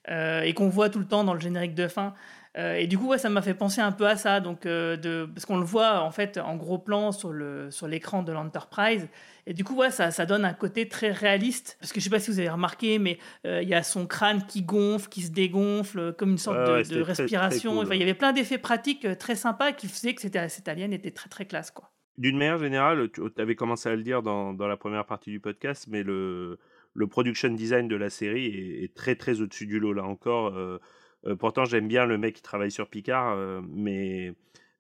Euh, 0.09 0.41
et 0.41 0.53
qu'on 0.53 0.69
voit 0.69 0.89
tout 0.89 0.99
le 0.99 1.05
temps 1.05 1.23
dans 1.23 1.33
le 1.33 1.39
générique 1.39 1.75
de 1.75 1.87
fin. 1.87 2.13
Euh, 2.57 2.75
et 2.75 2.87
du 2.87 2.97
coup, 2.97 3.07
ouais, 3.07 3.17
ça 3.17 3.29
m'a 3.29 3.41
fait 3.41 3.53
penser 3.55 3.81
un 3.81 3.91
peu 3.91 4.07
à 4.07 4.15
ça, 4.15 4.39
donc, 4.39 4.65
euh, 4.65 4.95
de, 4.95 5.27
parce 5.33 5.45
qu'on 5.45 5.57
le 5.57 5.65
voit 5.65 6.01
en 6.01 6.11
fait 6.11 6.37
en 6.37 6.55
gros 6.55 6.77
plan 6.77 7.11
sur 7.11 7.31
le 7.31 7.71
sur 7.71 7.87
l'écran 7.87 8.21
de 8.21 8.31
l'Enterprise. 8.31 9.07
Et 9.47 9.53
du 9.53 9.63
coup, 9.63 9.75
ouais, 9.75 9.91
ça, 9.91 10.11
ça 10.11 10.25
donne 10.25 10.45
un 10.45 10.53
côté 10.53 10.87
très 10.87 11.11
réaliste. 11.11 11.77
Parce 11.79 11.91
que 11.91 11.99
je 11.99 12.05
sais 12.05 12.09
pas 12.09 12.19
si 12.19 12.31
vous 12.31 12.39
avez 12.39 12.49
remarqué, 12.49 12.99
mais 12.99 13.17
euh, 13.45 13.61
il 13.61 13.67
y 13.67 13.73
a 13.73 13.81
son 13.81 14.05
crâne 14.05 14.45
qui 14.47 14.61
gonfle, 14.61 15.09
qui 15.09 15.23
se 15.23 15.31
dégonfle, 15.31 16.13
comme 16.13 16.31
une 16.31 16.37
sorte 16.37 16.57
Ouais, 16.57 16.83
de, 16.83 17.01
respiration. 17.01 17.73
cool, 17.73 17.85
Enfin, 17.85 17.95
il 17.95 17.99
y 17.99 18.03
avait 18.03 18.13
plein 18.13 18.31
d'effets 18.31 18.59
pratiques 18.59 19.07
très 19.17 19.35
sympas 19.35 19.71
qui 19.73 19.87
faisaient 19.87 20.13
que 20.13 20.21
c'était, 20.21 20.47
cet 20.47 20.67
alien 20.67 20.93
était 20.93 21.11
très 21.11 21.29
très 21.29 21.45
classe, 21.45 21.71
quoi. 21.71 21.89
D'une 22.19 22.37
manière 22.37 22.59
générale, 22.59 23.09
tu 23.11 23.23
avais 23.41 23.55
commencé 23.55 23.89
à 23.89 23.95
le 23.95 24.03
dire 24.03 24.21
dans, 24.21 24.53
dans 24.53 24.67
la 24.67 24.77
première 24.77 25.05
partie 25.07 25.31
du 25.31 25.39
podcast, 25.39 25.87
mais 25.89 26.03
le, 26.03 26.59
le 26.93 27.07
production 27.07 27.49
design 27.49 27.87
de 27.87 27.95
la 27.95 28.09
série 28.09 28.45
est, 28.83 28.93
très 28.93 29.15
très 29.15 29.41
au-dessus 29.41 29.65
du 29.65 29.79
lot 29.79 29.93
là 29.93 30.03
encore. 30.03 30.55
euh, 30.55 30.77
euh, 31.25 31.35
pourtant, 31.35 31.65
j'aime 31.65 31.87
bien 31.87 32.05
le 32.05 32.17
mec 32.17 32.35
qui 32.35 32.41
travaille 32.41 32.71
sur 32.71 32.89
Picard, 32.89 33.35
euh, 33.37 33.61
mais 33.67 34.33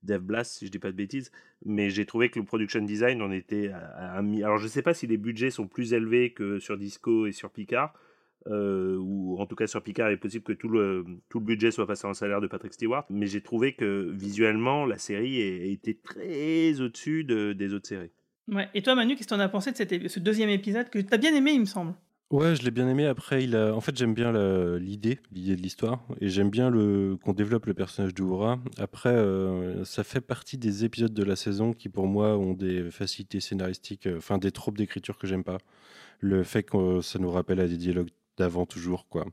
Dave 0.03 0.21
Blass, 0.21 0.57
si 0.57 0.65
je 0.67 0.71
dis 0.71 0.79
pas 0.79 0.91
de 0.91 0.97
bêtises. 0.97 1.31
Mais 1.65 1.89
j'ai 1.89 2.05
trouvé 2.05 2.29
que 2.29 2.37
le 2.37 2.45
production 2.45 2.81
design, 2.81 3.21
on 3.21 3.31
était 3.31 3.69
à, 3.69 4.15
à 4.15 4.17
Alors, 4.17 4.57
je 4.57 4.67
sais 4.67 4.81
pas 4.81 4.93
si 4.93 5.07
les 5.07 5.17
budgets 5.17 5.49
sont 5.51 5.67
plus 5.67 5.93
élevés 5.93 6.33
que 6.33 6.59
sur 6.59 6.77
Disco 6.77 7.25
et 7.25 7.31
sur 7.31 7.49
Picard. 7.49 7.93
ou 8.45 9.37
en 9.39 9.45
tout 9.45 9.55
cas 9.55 9.67
sur 9.67 9.81
Picard, 9.81 10.09
il 10.09 10.15
est 10.15 10.17
possible 10.17 10.43
que 10.43 10.53
tout 10.53 10.67
le, 10.67 11.05
tout 11.29 11.39
le 11.39 11.45
budget 11.45 11.71
soit 11.71 11.87
passé 11.87 12.05
en 12.05 12.13
salaire 12.13 12.41
de 12.41 12.47
Patrick 12.47 12.73
Stewart. 12.73 13.05
Mais 13.09 13.25
j'ai 13.27 13.41
trouvé 13.41 13.73
que 13.73 14.11
visuellement, 14.11 14.85
la 14.85 14.97
série 14.97 15.39
été 15.71 15.95
très 15.95 16.81
au-dessus 16.81 17.23
de- 17.23 17.53
des 17.53 17.73
autres 17.73 17.87
séries. 17.87 18.11
Ouais. 18.49 18.67
Et 18.73 18.81
toi, 18.81 18.95
Manu, 18.95 19.15
qu'est-ce 19.15 19.29
que 19.29 19.33
tu 19.35 19.39
en 19.39 19.39
as 19.39 19.47
pensé 19.47 19.71
de 19.71 20.07
ce 20.09 20.19
deuxième 20.19 20.49
épisode 20.49 20.89
que 20.89 20.99
tu 20.99 21.13
as 21.13 21.17
bien 21.17 21.33
aimé, 21.33 21.53
il 21.53 21.61
me 21.61 21.65
semble? 21.65 21.93
Ouais, 22.31 22.55
je 22.55 22.63
l'ai 22.63 22.71
bien 22.71 22.89
aimé. 22.89 23.05
Après, 23.05 23.43
il 23.43 23.55
a... 23.55 23.75
en 23.75 23.81
fait, 23.81 23.95
j'aime 23.95 24.15
bien 24.15 24.31
l'idée, 24.79 25.19
l'idée 25.31 25.55
de 25.55 25.61
l'histoire, 25.61 26.03
et 26.19 26.29
j'aime 26.29 26.49
bien 26.49 26.71
le... 26.71 27.15
qu'on 27.23 27.33
développe 27.33 27.67
le 27.67 27.75
personnage 27.75 28.15
d'Oura. 28.15 28.59
Après, 28.77 29.09
euh, 29.09 29.85
ça 29.85 30.03
fait 30.03 30.21
partie 30.21 30.57
des 30.57 30.83
épisodes 30.83 31.13
de 31.13 31.23
la 31.23 31.35
saison 31.35 31.73
qui, 31.73 31.89
pour 31.89 32.07
moi, 32.07 32.37
ont 32.37 32.53
des 32.53 32.89
facilités 32.89 33.39
scénaristiques, 33.39 34.07
euh, 34.07 34.17
enfin 34.17 34.39
des 34.39 34.51
tropes 34.51 34.77
d'écriture 34.77 35.19
que 35.19 35.27
j'aime 35.27 35.43
pas. 35.43 35.59
Le 36.19 36.43
fait 36.43 36.63
que 36.63 37.01
ça 37.01 37.19
nous 37.19 37.29
rappelle 37.31 37.59
à 37.59 37.67
des 37.67 37.77
dialogues 37.77 38.09
d'avant 38.37 38.65
toujours, 38.65 39.07
quoi. 39.07 39.25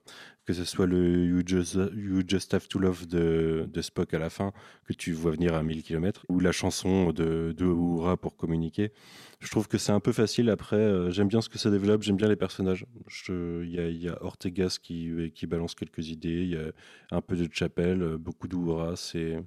Que 0.45 0.53
ce 0.53 0.65
soit 0.65 0.87
le 0.87 1.27
You 1.27 1.43
Just, 1.47 1.79
you 1.95 2.23
Just 2.27 2.53
Have 2.55 2.69
to 2.69 2.79
Love 2.79 3.07
de, 3.07 3.69
de 3.73 3.83
Spock 3.83 4.13
à 4.15 4.19
la 4.19 4.31
fin, 4.31 4.53
que 4.85 4.93
tu 4.93 5.13
vois 5.13 5.31
venir 5.31 5.55
à 5.55 5.63
1000 5.63 5.83
km, 5.83 6.25
ou 6.29 6.41
la 6.41 6.53
chanson 6.53 7.13
de, 7.13 7.55
de 7.57 7.65
Uhura 7.65 8.17
pour 8.17 8.37
communiquer. 8.37 8.93
Je 9.41 9.51
trouve 9.51 9.69
que 9.69 9.79
c'est 9.79 9.93
un 9.93 10.01
peu 10.01 10.13
facile. 10.13 10.51
Après, 10.51 10.77
euh, 10.77 11.11
j'aime 11.11 11.29
bien 11.29 11.41
ce 11.41 11.49
que 11.49 11.59
ça 11.59 11.71
développe, 11.71 12.03
j'aime 12.03 12.17
bien 12.17 12.29
les 12.29 12.37
personnages. 12.37 12.85
Il 13.29 13.71
y, 13.71 13.79
a, 13.79 13.89
y 13.89 14.09
a 14.09 14.23
Ortegas 14.23 14.79
qui, 14.83 15.33
qui 15.35 15.47
balance 15.47 15.75
quelques 15.75 16.09
idées, 16.09 16.43
il 16.43 16.51
y 16.51 16.57
a 16.57 16.73
un 17.11 17.21
peu 17.21 17.37
de 17.37 17.49
Chapelle, 17.53 18.03
euh, 18.03 18.19
beaucoup 18.19 18.49
d'Oura. 18.49 18.97
C'est 18.97 19.39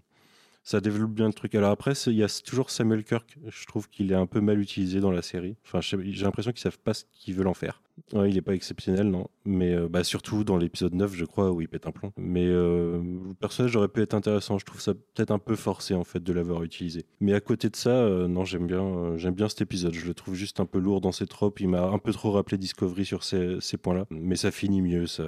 ça 0.63 0.79
développe 0.79 1.11
bien 1.11 1.27
le 1.27 1.33
truc. 1.33 1.55
Alors 1.55 1.71
après, 1.71 1.91
il 2.07 2.13
y 2.13 2.23
a 2.23 2.41
toujours 2.41 2.69
Samuel 2.69 3.03
Kirk. 3.03 3.37
Je 3.45 3.65
trouve 3.65 3.89
qu'il 3.89 4.11
est 4.11 4.15
un 4.15 4.25
peu 4.25 4.39
mal 4.39 4.59
utilisé 4.59 5.01
dans 5.01 5.11
la 5.11 5.21
série. 5.21 5.57
Enfin, 5.65 5.81
j'ai 5.81 6.23
l'impression 6.23 6.51
qu'ils 6.51 6.61
savent 6.61 6.79
pas 6.79 6.93
ce 6.93 7.03
qu'ils 7.11 7.35
veulent 7.35 7.47
en 7.47 7.53
faire. 7.53 7.81
Ouais, 8.13 8.29
il 8.29 8.38
est 8.38 8.41
pas 8.41 8.53
exceptionnel, 8.56 9.08
non. 9.10 9.27
Mais 9.45 9.73
euh, 9.73 9.88
bah, 9.88 10.03
surtout 10.03 10.43
dans 10.43 10.58
l'épisode 10.58 10.93
9, 10.95 11.13
je 11.15 11.25
crois, 11.25 11.51
où 11.51 11.62
il 11.62 11.67
pète 11.69 11.86
un 11.88 11.91
plomb. 11.91 12.12
Mais 12.17 12.45
euh, 12.45 13.01
le 13.27 13.34
personnage 13.36 13.75
aurait 13.75 13.88
pu 13.88 14.01
être 14.01 14.13
intéressant. 14.15 14.58
Je 14.58 14.65
trouve 14.65 14.82
ça 14.82 14.93
peut-être 14.93 15.32
un 15.32 15.38
peu 15.39 15.56
forcé, 15.56 15.93
en 15.93 16.03
fait, 16.03 16.21
de 16.23 16.34
l'avoir 16.34 16.63
utilisé. 16.63 17.06
Mais 17.19 17.34
à 17.34 17.39
côté 17.39 17.69
de 17.69 17.75
ça, 17.75 17.91
euh, 17.91 18.27
non, 18.27 18.45
j'aime 18.45 18.65
bien, 18.67 18.84
euh, 18.84 19.17
j'aime 19.17 19.36
bien 19.36 19.47
cet 19.47 19.62
épisode. 19.62 19.93
Je 19.93 20.06
le 20.08 20.13
trouve 20.13 20.34
juste 20.36 20.60
un 20.60 20.65
peu 20.65 20.79
lourd 20.79 21.01
dans 21.01 21.12
ses 21.12 21.27
tropes. 21.27 21.60
Il 21.60 21.69
m'a 21.69 21.84
un 21.84 21.99
peu 21.99 22.12
trop 22.13 22.32
rappelé 22.32 22.58
Discovery 22.58 23.06
sur 23.06 23.23
ces, 23.23 23.58
ces 23.62 23.77
points-là. 23.77 24.06
Mais 24.10 24.36
ça 24.36 24.49
finit 24.51 24.82
mieux. 24.82 25.06
Ça 25.06 25.23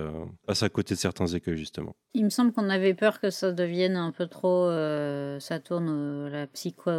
passe 0.47 0.63
à 0.63 0.69
côté 0.69 0.95
de 0.95 0.99
certains 0.99 1.28
écueils, 1.28 1.58
justement. 1.58 1.95
Il 2.13 2.23
me 2.25 2.30
semble 2.30 2.51
qu'on 2.51 2.69
avait 2.69 2.93
peur 2.95 3.19
que 3.19 3.30
ça 3.30 3.51
devienne 3.51 3.95
un 3.95 4.12
peu 4.12 4.25
trop. 4.28 4.65
euh, 4.69 5.39
ça 5.39 5.60
tourne 5.60 5.88
euh, 5.89 6.30
la 6.30 6.47
psycho, 6.47 6.91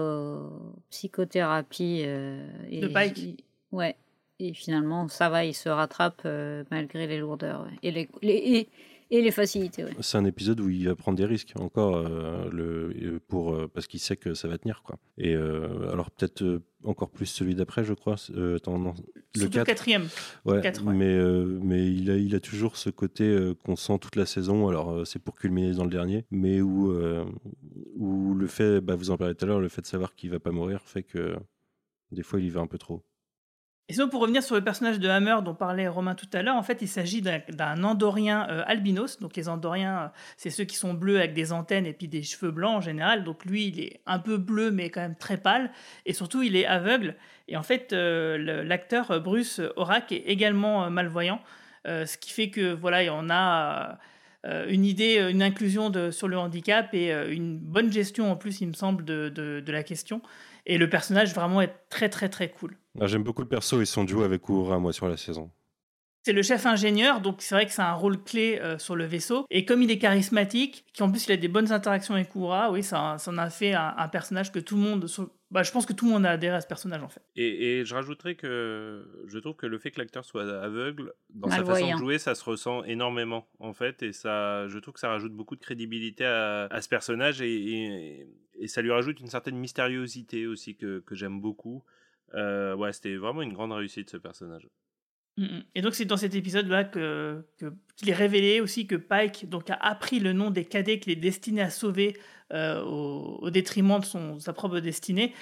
psychothérapie. 0.90 2.02
euh, 2.04 2.46
et- 2.70 2.80
De 2.80 2.88
Pike. 2.88 3.44
Ouais. 3.72 3.96
Et 4.38 4.52
finalement, 4.54 5.08
ça 5.08 5.28
va, 5.28 5.44
il 5.44 5.54
se 5.54 5.68
rattrape 5.68 6.22
euh, 6.24 6.64
malgré 6.70 7.06
les 7.06 7.18
lourdeurs 7.18 7.62
ouais. 7.64 7.78
et, 7.82 7.90
les, 7.90 8.08
les- 8.22 8.34
et, 8.34 8.68
et 9.10 9.22
les 9.22 9.30
facilités. 9.30 9.84
ouais. 9.84 9.92
C'est 10.00 10.18
un 10.18 10.24
épisode 10.24 10.60
où 10.60 10.68
il 10.68 10.86
va 10.88 10.96
prendre 10.96 11.16
des 11.16 11.24
risques 11.24 11.52
encore 11.60 11.96
euh, 11.96 12.48
le, 12.50 12.92
euh, 13.02 13.20
pour, 13.28 13.54
euh, 13.54 13.68
parce 13.72 13.86
qu'il 13.86 14.00
sait 14.00 14.16
que 14.16 14.34
ça 14.34 14.48
va 14.48 14.58
tenir. 14.58 14.82
Quoi. 14.82 14.98
Et 15.16 15.34
euh, 15.36 15.90
alors 15.92 16.10
peut-être 16.10 16.42
euh, 16.42 16.60
encore 16.84 17.10
plus 17.10 17.26
celui 17.26 17.54
d'après, 17.54 17.84
je 17.84 17.94
crois. 17.94 18.16
Euh, 18.34 18.56
attends, 18.56 18.78
non, 18.78 18.94
le 19.36 19.46
quatrième. 19.48 20.08
Ouais, 20.44 20.60
mais, 20.84 21.04
euh, 21.14 21.58
mais 21.62 21.86
il, 21.86 22.10
a, 22.10 22.16
il 22.16 22.34
a 22.34 22.40
toujours 22.40 22.76
ce 22.76 22.90
côté 22.90 23.24
euh, 23.24 23.54
qu'on 23.54 23.76
sent 23.76 23.98
toute 24.00 24.16
la 24.16 24.26
saison. 24.26 24.66
Alors, 24.68 24.90
euh, 24.90 25.04
c'est 25.04 25.20
pour 25.20 25.36
culminer 25.36 25.72
dans 25.72 25.84
le 25.84 25.90
dernier, 25.90 26.24
mais 26.32 26.60
où, 26.60 26.90
euh, 26.90 27.24
où 27.94 28.34
le 28.34 28.46
fait, 28.48 28.80
bah, 28.80 28.96
vous 28.96 29.10
en 29.10 29.16
parlez 29.16 29.34
tout 29.36 29.44
à 29.44 29.48
l'heure, 29.48 29.60
le 29.60 29.68
fait 29.68 29.82
de 29.82 29.86
savoir 29.86 30.14
qu'il 30.16 30.30
va 30.30 30.40
pas 30.40 30.50
mourir 30.50 30.82
fait 30.82 31.04
que 31.04 31.36
des 32.10 32.22
fois 32.22 32.38
il 32.40 32.46
y 32.46 32.50
va 32.50 32.60
un 32.60 32.66
peu 32.66 32.78
trop. 32.78 33.02
Et 33.88 33.92
sinon, 33.92 34.08
pour 34.08 34.20
revenir 34.20 34.42
sur 34.42 34.56
le 34.56 34.64
personnage 34.64 34.98
de 34.98 35.08
Hammer 35.08 35.36
dont 35.44 35.54
parlait 35.54 35.86
Romain 35.86 36.16
tout 36.16 36.26
à 36.32 36.42
l'heure, 36.42 36.56
en 36.56 36.62
fait, 36.64 36.78
il 36.82 36.88
s'agit 36.88 37.22
d'un- 37.22 37.84
Andorien 37.84 38.48
euh, 38.50 38.64
albinos. 38.66 39.20
Donc, 39.20 39.36
les 39.36 39.48
Andoriens, 39.48 39.96
euh, 39.96 40.08
c'est 40.36 40.50
ceux 40.50 40.64
qui 40.64 40.74
sont 40.74 40.92
bleus 40.92 41.18
avec 41.18 41.34
des 41.34 41.52
antennes 41.52 41.86
et 41.86 41.92
puis 41.92 42.08
des 42.08 42.24
cheveux 42.24 42.50
blancs 42.50 42.78
en 42.78 42.80
général. 42.80 43.22
Donc, 43.22 43.44
lui, 43.44 43.68
il 43.68 43.80
est 43.80 44.00
un 44.06 44.18
peu 44.18 44.38
bleu, 44.38 44.72
mais 44.72 44.90
quand 44.90 45.02
même 45.02 45.14
très 45.14 45.36
pâle. 45.36 45.70
Et 46.04 46.14
surtout, 46.14 46.42
il 46.42 46.56
est 46.56 46.66
aveugle. 46.66 47.14
Et 47.46 47.56
en 47.56 47.62
fait, 47.62 47.92
euh, 47.92 48.64
l'acteur 48.64 49.12
euh, 49.12 49.20
Bruce 49.20 49.60
Horak 49.76 50.10
est 50.10 50.24
également 50.26 50.90
malvoyant. 50.90 51.40
Ce 51.84 52.18
qui 52.18 52.32
fait 52.32 52.50
que, 52.50 52.72
voilà, 52.72 53.14
on 53.14 53.30
a 53.30 54.00
une 54.66 54.84
idée, 54.84 55.18
une 55.30 55.40
inclusion 55.40 55.92
sur 56.10 56.26
le 56.26 56.36
handicap 56.36 56.92
et 56.94 57.12
une 57.12 57.58
bonne 57.58 57.92
gestion 57.92 58.32
en 58.32 58.34
plus, 58.34 58.60
il 58.60 58.66
me 58.66 58.72
semble, 58.72 59.04
de 59.04 59.62
la 59.68 59.84
question. 59.84 60.20
Et 60.66 60.78
le 60.78 60.90
personnage 60.90 61.32
vraiment 61.32 61.60
est 61.62 61.72
très, 61.88 62.08
très, 62.08 62.28
très 62.28 62.48
cool. 62.48 62.76
Ah, 63.00 63.06
J'aime 63.06 63.22
beaucoup 63.24 63.42
le 63.42 63.48
perso, 63.48 63.80
ils 63.80 63.86
sont 63.86 64.04
duo 64.04 64.22
avec 64.22 64.48
Uhura, 64.48 64.78
moi, 64.78 64.92
sur 64.92 65.08
la 65.08 65.16
saison. 65.16 65.50
C'est 66.24 66.32
le 66.32 66.42
chef 66.42 66.66
ingénieur, 66.66 67.20
donc 67.20 67.40
c'est 67.40 67.54
vrai 67.54 67.66
que 67.66 67.70
c'est 67.72 67.82
un 67.82 67.92
rôle 67.92 68.20
clé 68.20 68.58
euh, 68.60 68.78
sur 68.78 68.96
le 68.96 69.04
vaisseau. 69.04 69.46
Et 69.48 69.64
comme 69.64 69.80
il 69.82 69.90
est 69.92 69.98
charismatique, 69.98 70.84
qu'en 70.98 71.08
plus 71.08 71.24
il 71.28 71.32
a 71.32 71.36
des 71.36 71.46
bonnes 71.46 71.70
interactions 71.70 72.14
avec 72.14 72.34
Uhura, 72.34 72.72
oui, 72.72 72.82
ça, 72.82 73.16
ça 73.18 73.30
en 73.30 73.38
a 73.38 73.48
fait 73.48 73.74
un, 73.74 73.94
un 73.96 74.08
personnage 74.08 74.50
que 74.50 74.58
tout 74.58 74.74
le 74.74 74.82
monde. 74.82 75.06
sur- 75.06 75.30
Bah, 75.52 75.62
je 75.62 75.70
pense 75.70 75.86
que 75.86 75.92
tout 75.92 76.04
le 76.04 76.10
monde 76.10 76.26
a 76.26 76.30
adhéré 76.30 76.56
à 76.56 76.60
ce 76.60 76.66
personnage 76.66 77.00
en 77.00 77.08
fait. 77.08 77.22
Et, 77.36 77.78
et 77.78 77.84
je 77.84 77.94
rajouterais 77.94 78.34
que 78.34 79.22
je 79.28 79.38
trouve 79.38 79.54
que 79.54 79.66
le 79.66 79.78
fait 79.78 79.92
que 79.92 80.00
l'acteur 80.00 80.24
soit 80.24 80.50
aveugle, 80.60 81.12
dans 81.30 81.48
sa 81.48 81.58
façon 81.64 81.92
de 81.92 81.98
jouer, 81.98 82.18
ça 82.18 82.34
se 82.34 82.42
ressent 82.42 82.82
énormément, 82.82 83.46
en 83.60 83.72
fait, 83.72 84.02
et 84.02 84.12
ça, 84.12 84.66
je 84.66 84.80
trouve 84.80 84.94
que 84.94 85.00
ça 85.00 85.10
rajoute 85.10 85.32
beaucoup 85.32 85.54
de 85.54 85.60
crédibilité 85.60 86.24
à, 86.24 86.64
à 86.72 86.80
ce 86.80 86.88
personnage, 86.88 87.40
et, 87.40 87.54
et, 87.54 88.26
et 88.58 88.66
ça 88.66 88.82
lui 88.82 88.90
rajoute 88.90 89.20
une 89.20 89.28
certaine 89.28 89.58
mystériosité 89.58 90.48
aussi 90.48 90.74
que, 90.74 90.98
que 91.06 91.14
j'aime 91.14 91.40
beaucoup. 91.40 91.84
Euh, 92.34 92.74
ouais, 92.74 92.92
c'était 92.92 93.16
vraiment 93.16 93.42
une 93.42 93.52
grande 93.52 93.72
réussite 93.72 94.10
ce 94.10 94.16
personnage. 94.16 94.66
Mm, 95.36 95.44
mm. 95.44 95.62
Et 95.74 95.82
donc 95.82 95.94
c'est 95.94 96.04
dans 96.04 96.16
cet 96.16 96.34
épisode-là 96.34 96.84
que 96.84 97.44
que- 97.58 97.72
qu'il 97.96 98.10
est 98.10 98.14
révélé 98.14 98.60
aussi 98.60 98.86
que 98.86 98.96
Pike 98.96 99.48
donc 99.48 99.70
a 99.70 99.74
appris 99.74 100.18
le 100.20 100.32
nom 100.32 100.50
des 100.50 100.64
cadets 100.64 100.98
qu'il 100.98 101.12
est 101.12 101.16
destiné 101.16 101.62
à 101.62 101.70
sauver 101.70 102.16
euh, 102.52 102.82
au, 102.82 103.38
au 103.42 103.50
détriment 103.50 104.00
de 104.00 104.04
son 104.04 104.38
sa 104.38 104.52
propre 104.52 104.80
destinée. 104.80 105.34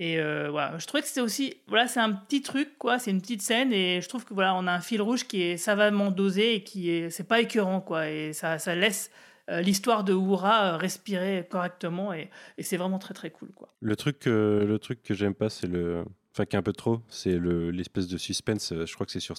Et 0.00 0.20
euh, 0.20 0.48
voilà, 0.50 0.78
je 0.78 0.86
trouvais 0.86 1.02
que 1.02 1.08
c'était 1.08 1.20
aussi 1.22 1.54
voilà 1.66 1.88
c'est 1.88 1.98
un 2.00 2.12
petit 2.12 2.40
truc 2.42 2.78
quoi, 2.78 2.98
c'est 3.00 3.10
une 3.10 3.20
petite 3.20 3.42
scène 3.42 3.72
et 3.72 4.00
je 4.00 4.08
trouve 4.08 4.24
que 4.24 4.32
voilà 4.32 4.54
on 4.54 4.66
a 4.68 4.72
un 4.72 4.80
fil 4.80 5.02
rouge 5.02 5.26
qui 5.26 5.42
est 5.42 5.56
savamment 5.56 6.10
dosé 6.12 6.54
et 6.54 6.62
qui 6.62 6.90
est 6.90 7.10
c'est 7.10 7.26
pas 7.26 7.40
écœurant 7.40 7.80
quoi 7.80 8.08
et 8.08 8.32
ça 8.32 8.58
ça 8.60 8.76
laisse 8.76 9.10
euh, 9.50 9.60
l'histoire 9.62 10.04
de 10.04 10.12
euh, 10.12 10.76
respirer 10.76 11.46
correctement 11.50 12.12
et, 12.12 12.28
et 12.58 12.62
c'est 12.62 12.76
vraiment 12.76 12.98
très 12.98 13.14
très 13.14 13.30
cool 13.30 13.48
quoi. 13.54 13.74
Le 13.80 13.96
truc, 13.96 14.26
euh, 14.26 14.66
le 14.66 14.78
truc 14.78 15.02
que 15.02 15.14
j'aime 15.14 15.34
pas, 15.34 15.48
c'est 15.48 15.66
le. 15.66 16.04
Enfin, 16.38 16.46
qui 16.46 16.54
est 16.54 16.58
un 16.60 16.62
peu 16.62 16.72
trop, 16.72 17.00
c'est 17.08 17.36
le- 17.36 17.72
l'espèce 17.72 18.06
de 18.06 18.16
suspense. 18.16 18.70
euh, 18.70 18.86
Je 18.86 18.94
crois 18.94 19.04
que 19.06 19.10
c'est 19.10 19.18
sur 19.18 19.34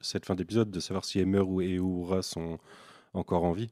cette, 0.00 0.24
fin 0.26 0.34
d'épisode 0.34 0.72
de 0.72 0.80
savoir 0.80 1.04
si 1.04 1.20
Emmer 1.20 1.38
ou 1.38 1.60
et 1.60 1.74
Uhura 1.76 2.20
sont 2.22 2.58
encore 3.14 3.44
en 3.44 3.52
vie. 3.52 3.70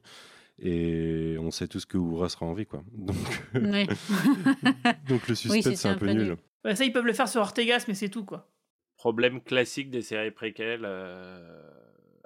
Et 0.57 1.35
on 1.37 1.51
sait 1.51 1.67
tous 1.67 1.85
que 1.85 1.97
Uhura 1.97 2.29
sera 2.29 2.45
en 2.45 2.53
vie, 2.53 2.65
quoi. 2.65 2.81
Donc, 2.93 3.17
Ouais. 3.55 3.87
donc 5.09 5.27
le 5.27 5.35
suspense, 5.35 5.63
c'était 5.65 5.75
c'est 5.75 5.89
un 5.89 5.91
un 5.91 5.97
peu 5.97 6.05
peu 6.05 6.13
nul. 6.13 6.23
nul. 6.29 6.37
Ouais, 6.63 6.73
ça 6.77 6.85
ils 6.85 6.93
peuvent 6.93 7.05
le 7.05 7.11
faire 7.11 7.27
sur 7.27 7.41
Ortegas 7.41 7.83
mais 7.89 7.93
c'est 7.93 8.07
tout 8.09 8.23
quoi. 8.23 8.49
Problème 8.95 9.41
classique 9.41 9.89
des 9.89 10.01
séries 10.01 10.31
préquelles, 10.31 10.85
euh, 10.85 11.61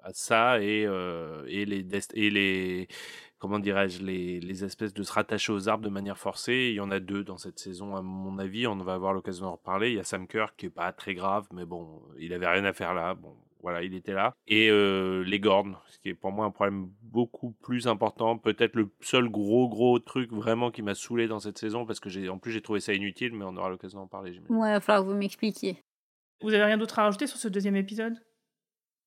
à 0.04 0.12
ça 0.14 0.62
et, 0.62 0.86
euh, 0.86 1.44
et 1.48 1.66
les 1.66 1.82
dest- 1.84 2.12
et 2.14 2.30
les 2.30 2.88
comment 3.46 3.60
dirais-je 3.60 4.04
les, 4.04 4.40
les 4.40 4.64
espèces 4.64 4.92
de 4.92 5.04
se 5.04 5.14
rattacher 5.14 5.54
aux 5.54 5.70
arbres 5.70 5.84
de 5.84 5.90
manière 5.90 6.18
forcée. 6.18 6.70
Il 6.72 6.74
y 6.74 6.80
en 6.80 6.90
a 6.90 7.00
deux 7.00 7.24
dans 7.24 7.38
cette 7.38 7.60
saison 7.60 7.96
à 7.96 8.02
mon 8.02 8.40
avis. 8.40 8.66
On 8.66 8.76
va 8.78 8.96
avoir 8.96 9.14
l'occasion 9.14 9.46
d'en 9.46 9.52
reparler. 9.52 9.92
Il 9.92 9.98
y 9.98 10.00
a 10.00 10.04
Sam 10.04 10.26
Kerr 10.26 10.56
qui 10.58 10.66
est 10.66 10.72
pas 10.72 10.92
très 10.92 11.14
grave, 11.14 11.46
mais 11.54 11.64
bon, 11.64 12.02
il 12.18 12.34
avait 12.34 12.48
rien 12.48 12.66
à 12.66 12.74
faire 12.74 12.96
là. 12.96 13.14
Bon, 13.14 13.36
voilà, 13.62 13.84
il 13.84 13.94
était 13.94 14.14
là. 14.14 14.34
Et 14.48 14.72
euh, 14.72 15.22
les 15.22 15.40
Gornes, 15.40 15.78
ce 15.90 16.00
qui 16.00 16.10
est 16.10 16.16
pour 16.16 16.32
moi 16.32 16.48
un 16.48 16.50
problème 16.50 16.90
beaucoup 17.04 17.52
plus 17.52 17.88
important. 17.88 18.36
Peut-être 18.40 18.74
le 18.74 18.90
seul 19.00 19.30
gros 19.30 19.70
gros 19.70 20.00
truc 20.00 20.34
vraiment 20.34 20.72
qui 20.72 20.82
m'a 20.82 20.96
saoulé 20.96 21.28
dans 21.28 21.40
cette 21.40 21.60
saison 21.60 21.86
parce 21.86 22.00
que 22.00 22.10
j'ai 22.10 22.28
en 22.28 22.40
plus 22.40 22.52
j'ai 22.52 22.64
trouvé 22.64 22.80
ça 22.80 22.94
inutile, 22.94 23.32
mais 23.36 23.46
on 23.46 23.56
aura 23.56 23.70
l'occasion 23.70 24.00
d'en 24.00 24.08
parler. 24.08 24.34
j'imagine. 24.34 24.56
Ouais, 24.56 24.70
il 24.70 24.74
va 24.74 24.80
falloir 24.80 25.06
que 25.06 25.12
vous 25.12 25.18
m'expliquiez. 25.20 25.78
Vous 26.42 26.52
avez 26.52 26.64
rien 26.64 26.80
d'autre 26.80 26.98
à 26.98 27.04
rajouter 27.04 27.28
sur 27.28 27.38
ce 27.38 27.48
deuxième 27.48 27.76
épisode? 27.76 28.16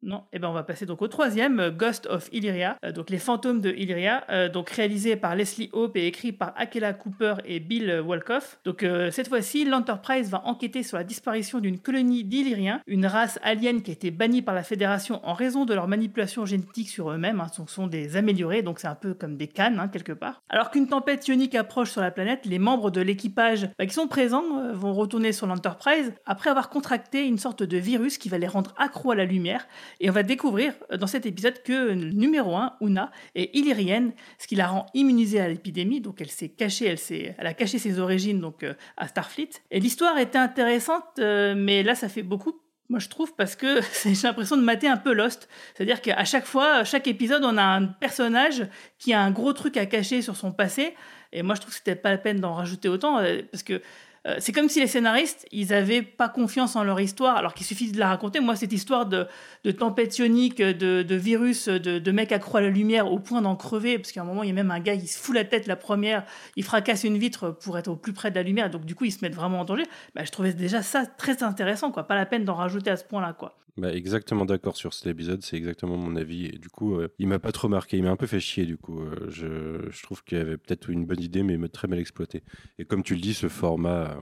Non 0.03 0.23
Eh 0.33 0.39
ben 0.39 0.49
on 0.49 0.53
va 0.53 0.63
passer 0.63 0.87
donc 0.87 1.03
au 1.03 1.09
troisième, 1.09 1.59
euh, 1.59 1.71
Ghost 1.73 2.07
of 2.07 2.29
Illyria, 2.33 2.77
euh, 2.85 2.93
donc 2.93 3.11
les 3.11 3.19
fantômes 3.19 3.61
de 3.61 3.71
Illyria, 3.71 4.25
euh, 4.31 4.49
donc 4.49 4.71
réalisé 4.71 5.17
par 5.17 5.35
Leslie 5.35 5.71
Hope 5.73 5.97
et 5.97 6.07
écrit 6.07 6.31
par 6.31 6.53
Akela 6.57 6.93
Cooper 6.93 7.35
et 7.45 7.59
Bill 7.59 8.01
Wolkoff. 8.01 8.61
Donc 8.65 8.85
cette 9.11 9.29
fois-ci, 9.29 9.65
l'Enterprise 9.65 10.31
va 10.31 10.43
enquêter 10.47 10.83
sur 10.83 10.97
la 10.97 11.05
disparition 11.05 11.59
d'une 11.59 11.79
colonie 11.79 12.25
d'Illyriens, 12.25 12.81
une 12.87 13.07
race 13.07 13.39
alien 13.43 13.83
qui 13.83 13.91
a 13.91 13.95
été 13.95 14.11
bannie 14.11 14.43
par 14.43 14.55
la 14.55 14.63
Fédération 14.63 15.21
en 15.25 15.33
raison 15.33 15.65
de 15.65 15.75
leur 15.75 15.89
manipulation 15.89 16.47
génétique 16.47 16.89
sur 16.89 17.11
eux-mêmes. 17.11 17.41
hein, 17.41 17.49
ce 17.49 17.63
sont 17.67 17.87
des 17.87 18.17
améliorés, 18.17 18.63
donc 18.63 18.79
c'est 18.79 18.87
un 18.87 18.95
peu 18.95 19.15
comme 19.15 19.37
des 19.37 19.49
cannes 19.49 19.81
hein, 19.81 19.89
quelque 19.89 20.13
part. 20.13 20.43
Alors 20.49 20.71
qu'une 20.71 20.87
tempête 20.87 21.27
ionique 21.27 21.55
approche 21.55 21.91
sur 21.91 22.01
la 22.01 22.11
planète, 22.11 22.45
les 22.45 22.59
membres 22.59 22.91
de 22.91 23.01
l'équipage 23.01 23.69
bah, 23.79 23.87
qui 23.87 23.95
sont 23.95 24.09
présents 24.09 24.73
vont 24.73 24.95
retourner 24.95 25.33
sur 25.33 25.47
l'Enterprise 25.47 26.13
après 26.25 26.51
avoir 26.51 26.71
contracté 26.71 27.27
une 27.27 27.39
sorte 27.39 27.63
de 27.63 27.77
virus 27.79 28.19
qui 28.19 28.29
va 28.29 28.39
les 28.39 28.47
rendre 28.47 28.75
accros 28.79 29.11
à 29.11 29.17
la 29.17 29.25
lumière. 29.25 29.67
Et 30.01 30.09
on 30.11 30.12
va 30.12 30.22
découvrir 30.22 30.74
euh, 30.92 30.96
dans 30.96 31.07
cet 31.07 31.27
épisode 31.27 31.62
que 31.62 31.92
numéro 31.92 32.57
1, 32.57 32.77
Una, 32.81 33.11
est 33.35 33.55
illyrienne, 33.55 34.12
ce 34.38 34.46
qui 34.46 34.55
la 34.55 34.68
rend 34.68 34.87
immunisée 34.94 35.40
à 35.40 35.48
l'épidémie. 35.48 36.01
Donc 36.01 36.20
elle 36.20 36.31
s'est 36.31 36.48
cachée, 36.48 36.94
elle, 37.38 37.46
a 37.46 37.55
caché 37.55 37.79
ses 37.79 37.98
origines 37.98 38.40
donc 38.40 38.62
euh, 38.62 38.74
à 38.96 39.09
Starfleet. 39.09 39.51
Et 39.70 39.81
l'histoire 39.81 40.18
était 40.18 40.38
intéressante, 40.38 41.05
euh, 41.18 41.55
mais 41.57 41.83
là 41.83 41.94
ça 41.94 42.09
fait 42.09 42.22
beaucoup. 42.22 42.61
Moi, 42.90 43.01
je 43.01 43.09
trouve 43.09 43.35
parce 43.35 43.55
que 43.55 43.81
j'ai 44.05 44.14
l'impression 44.22 44.57
de 44.57 44.62
mater 44.62 44.88
un 44.88 44.96
peu 44.96 45.12
Lost. 45.12 45.48
C'est-à-dire 45.74 46.01
qu'à 46.01 46.24
chaque 46.24 46.46
fois, 46.46 46.85
chaque 46.85 47.07
épisode, 47.07 47.44
on 47.44 47.59
a 47.59 47.62
un 47.62 47.85
personnage 47.85 48.66
qui 48.98 49.12
a 49.12 49.20
un 49.20 49.31
gros 49.31 49.53
truc 49.53 49.77
à 49.77 49.85
cacher 49.85 50.22
sur 50.22 50.37
son 50.37 50.53
passé. 50.53 50.94
Et 51.33 51.42
moi, 51.42 51.55
je 51.55 51.61
trouve 51.61 51.74
que 51.74 51.79
c'était 51.79 51.96
pas 51.96 52.11
la 52.11 52.18
peine 52.18 52.40
d'en 52.40 52.55
rajouter 52.55 52.88
autant 52.88 53.22
parce 53.51 53.62
que 53.62 53.83
euh, 54.29 54.37
c'est 54.38 54.53
comme 54.53 54.69
si 54.69 54.81
les 54.81 54.87
scénaristes, 54.87 55.47
ils 55.51 55.73
avaient 55.73 56.03
pas 56.03 56.29
confiance 56.29 56.77
en 56.77 56.85
leur 56.85 57.01
histoire, 57.01 57.37
alors 57.37 57.55
qu'il 57.55 57.67
suffit 57.67 57.91
de 57.91 57.99
la 57.99 58.09
raconter. 58.09 58.41
Moi, 58.41 58.55
cette 58.57 58.73
histoire 58.73 59.07
de, 59.07 59.27
de 59.64 59.71
tempête 59.71 60.19
ionique, 60.19 60.59
de, 60.59 61.03
de 61.03 61.14
virus, 61.14 61.69
de, 61.69 61.99
de 61.99 62.11
mec 62.12 62.31
accro 62.33 62.59
à 62.59 62.61
la 62.61 62.69
lumière 62.69 63.11
au 63.11 63.19
point 63.19 63.43
d'en 63.43 63.57
crever, 63.57 63.99
parce 63.99 64.12
qu'à 64.12 64.21
un 64.21 64.25
moment, 64.25 64.43
il 64.43 64.49
y 64.49 64.53
a 64.53 64.55
même 64.55 64.71
un 64.71 64.81
gars, 64.81 64.95
il 64.95 65.09
se 65.09 65.19
fout 65.19 65.35
la 65.35 65.45
tête 65.45 65.67
la 65.67 65.77
première, 65.77 66.25
il 66.57 66.64
fracasse 66.64 67.05
une 67.05 67.19
vitre 67.19 67.51
pour 67.51 67.79
être 67.79 67.88
au 67.88 67.97
plus 67.97 68.12
près 68.12 68.31
de 68.31 68.37
la 68.37 68.43
lumière, 68.43 68.71
donc 68.71 68.85
du 68.85 68.95
coup, 68.95 69.05
ils 69.05 69.12
se 69.12 69.19
mettent 69.23 69.35
vraiment 69.35 69.61
en 69.61 69.64
danger. 69.64 69.85
Bah, 70.14 70.25
je 70.25 70.31
trouvais 70.31 70.53
déjà 70.53 70.83
ça 70.83 71.07
très 71.07 71.43
intéressant, 71.43 71.91
quoi. 71.91 72.07
Pas 72.07 72.14
la 72.14 72.27
peine 72.27 72.45
d'en 72.45 72.55
rajouter 72.55 72.91
à 72.91 72.97
ce 72.97 73.05
point-là, 73.05 73.33
quoi. 73.33 73.57
Bah, 73.79 73.95
exactement 73.95 74.45
d'accord 74.45 74.77
sur 74.77 74.93
cet 74.93 75.07
épisode, 75.07 75.41
c'est 75.43 75.57
exactement 75.57 75.97
mon 75.97 76.17
avis. 76.17 76.59
Du 76.59 76.69
coup, 76.69 76.99
euh, 76.99 77.14
il 77.21 77.29
m'a 77.29 77.38
pas 77.38 77.53
trop 77.53 77.69
marqué, 77.69 77.97
il 77.97 78.03
m'a 78.03 78.11
un 78.11 78.17
peu 78.17 78.27
fait 78.27 78.41
chier. 78.41 78.67
Du 78.67 78.77
coup, 78.77 79.01
Euh, 79.03 79.31
je, 79.31 79.88
je 79.88 80.03
trouve 80.03 80.25
qu'il 80.25 80.37
y 80.37 80.41
avait 80.41 80.57
peut-être 80.57 80.91
une 80.91 81.07
bonne 81.07 81.23
idée, 81.23 81.45
mais 81.45 81.57
très 81.69 81.87
mal 81.87 82.01
exploité. 82.01 82.43
Et 82.79 82.85
comme 82.85 83.05
tu 83.05 83.14
le 83.14 83.21
dis, 83.21 83.35
ce 83.35 83.49
format 83.49 84.11
euh, 84.11 84.21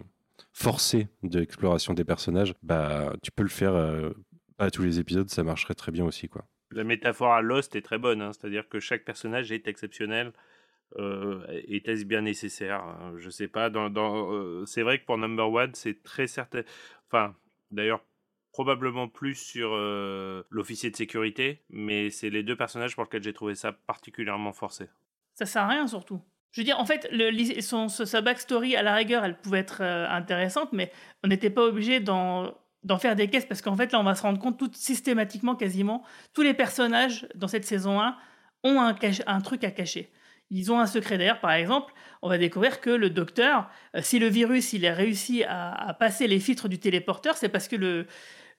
forcé 0.53 1.09
d'exploration 1.23 1.95
des 1.95 2.05
personnages, 2.05 2.53
bah, 2.63 3.15
tu 3.23 3.31
peux 3.31 3.45
le 3.45 3.49
faire 3.49 3.75
euh, 3.75 4.11
pas 4.59 4.67
à 4.67 4.71
tous 4.71 4.83
les 4.83 4.99
épisodes, 5.01 5.31
ça 5.31 5.43
marcherait 5.43 5.75
très 5.75 5.91
bien 5.91 6.05
aussi, 6.05 6.29
quoi. 6.29 6.45
La 6.71 6.85
métaphore 6.85 7.33
à 7.33 7.41
Lost 7.41 7.77
est 7.77 7.83
très 7.83 7.99
bonne, 7.99 8.21
hein, 8.21 8.33
c'est-à-dire 8.35 8.69
que 8.69 8.79
chaque 8.79 9.05
personnage 9.07 9.53
est 9.53 9.69
exceptionnel. 9.69 10.33
Euh, 10.99 11.41
Était-ce 11.69 12.05
bien 12.05 12.21
nécessaire 12.21 12.83
hein, 12.83 13.15
Je 13.17 13.31
sais 13.31 13.49
pas. 13.49 13.71
Dans, 13.71 13.89
dans, 13.89 14.67
c'est 14.67 14.83
vrai 14.83 14.99
que 14.99 15.07
pour 15.07 15.17
Number 15.17 15.51
One, 15.51 15.75
c'est 15.75 16.03
très 16.03 16.27
certain. 16.27 16.63
Enfin, 17.09 17.35
d'ailleurs, 17.71 18.05
probablement 18.57 19.07
plus 19.07 19.35
sur 19.35 19.73
euh, 19.75 20.43
l'officier 20.49 20.91
de 20.91 20.97
sécurité, 20.97 21.63
mais 21.69 22.09
c'est 22.09 22.31
les 22.31 22.43
deux 22.43 22.57
personnages 22.57 22.95
pour 22.95 23.05
lesquels 23.05 23.23
j'ai 23.23 23.35
trouvé 23.35 23.55
ça 23.55 23.71
particulièrement 23.71 24.55
forcé. 24.55 24.89
Ça 25.35 25.45
sert 25.45 25.65
à 25.65 25.69
rien, 25.69 25.87
surtout. 25.87 26.23
Je 26.53 26.63
veux 26.63 26.65
dire, 26.65 26.81
en 26.81 26.87
fait, 26.87 27.07
le, 27.13 27.61
son, 27.61 27.91
sa 27.91 28.23
backstory, 28.23 28.75
à 28.75 28.83
la 28.83 28.95
rigueur, 28.95 29.27
elle 29.27 29.39
pouvait 29.39 29.59
être 29.59 29.83
euh, 29.83 30.09
intéressante, 30.09 30.71
mais 30.73 30.91
on 31.23 31.29
n'était 31.29 31.51
pas 31.51 31.65
obligé 31.65 32.01
d'en 32.01 32.55
faire 32.99 33.15
des 33.15 33.29
caisses 33.29 33.45
parce 33.45 33.61
qu'en 33.61 33.77
fait 33.77 33.93
là 33.93 34.01
on 34.01 34.05
va 34.05 34.15
se 34.15 34.23
rendre 34.23 34.39
compte 34.39 34.59
tout 34.59 34.71
systématiquement 34.73 35.57
quasiment 35.57 36.05
tous 36.33 36.43
les 36.43 36.55
personnages 36.55 37.27
dans 37.35 37.49
cette 37.49 37.65
saison 37.65 38.01
1 38.01 38.17
ont 38.63 38.81
un, 38.81 39.41
truc 39.41 39.65
à 39.65 39.73
cacher 39.73 40.13
ils 40.51 40.71
ont 40.71 40.79
un 40.79 40.87
secret 40.87 41.19
d'ailleurs 41.19 41.41
par 41.41 41.51
exemple 41.51 41.93
on 42.23 42.29
va 42.29 42.39
découvrir 42.39 42.81
que 42.81 42.91
le 42.91 43.11
docteur 43.11 43.69
euh, 43.97 44.03
si 44.03 44.21
le 44.21 44.29
virus 44.29 44.73
il 44.73 44.87
a 44.87 44.95
réussi 44.95 45.43
à 45.43 45.97
passer 45.99 46.29
les 46.29 46.39
filtres 46.39 46.69
du 46.69 46.79
téléporteur 46.79 47.37
c'est 47.37 47.49
parce 47.49 47.67
que 47.67 47.75
le 47.75 48.07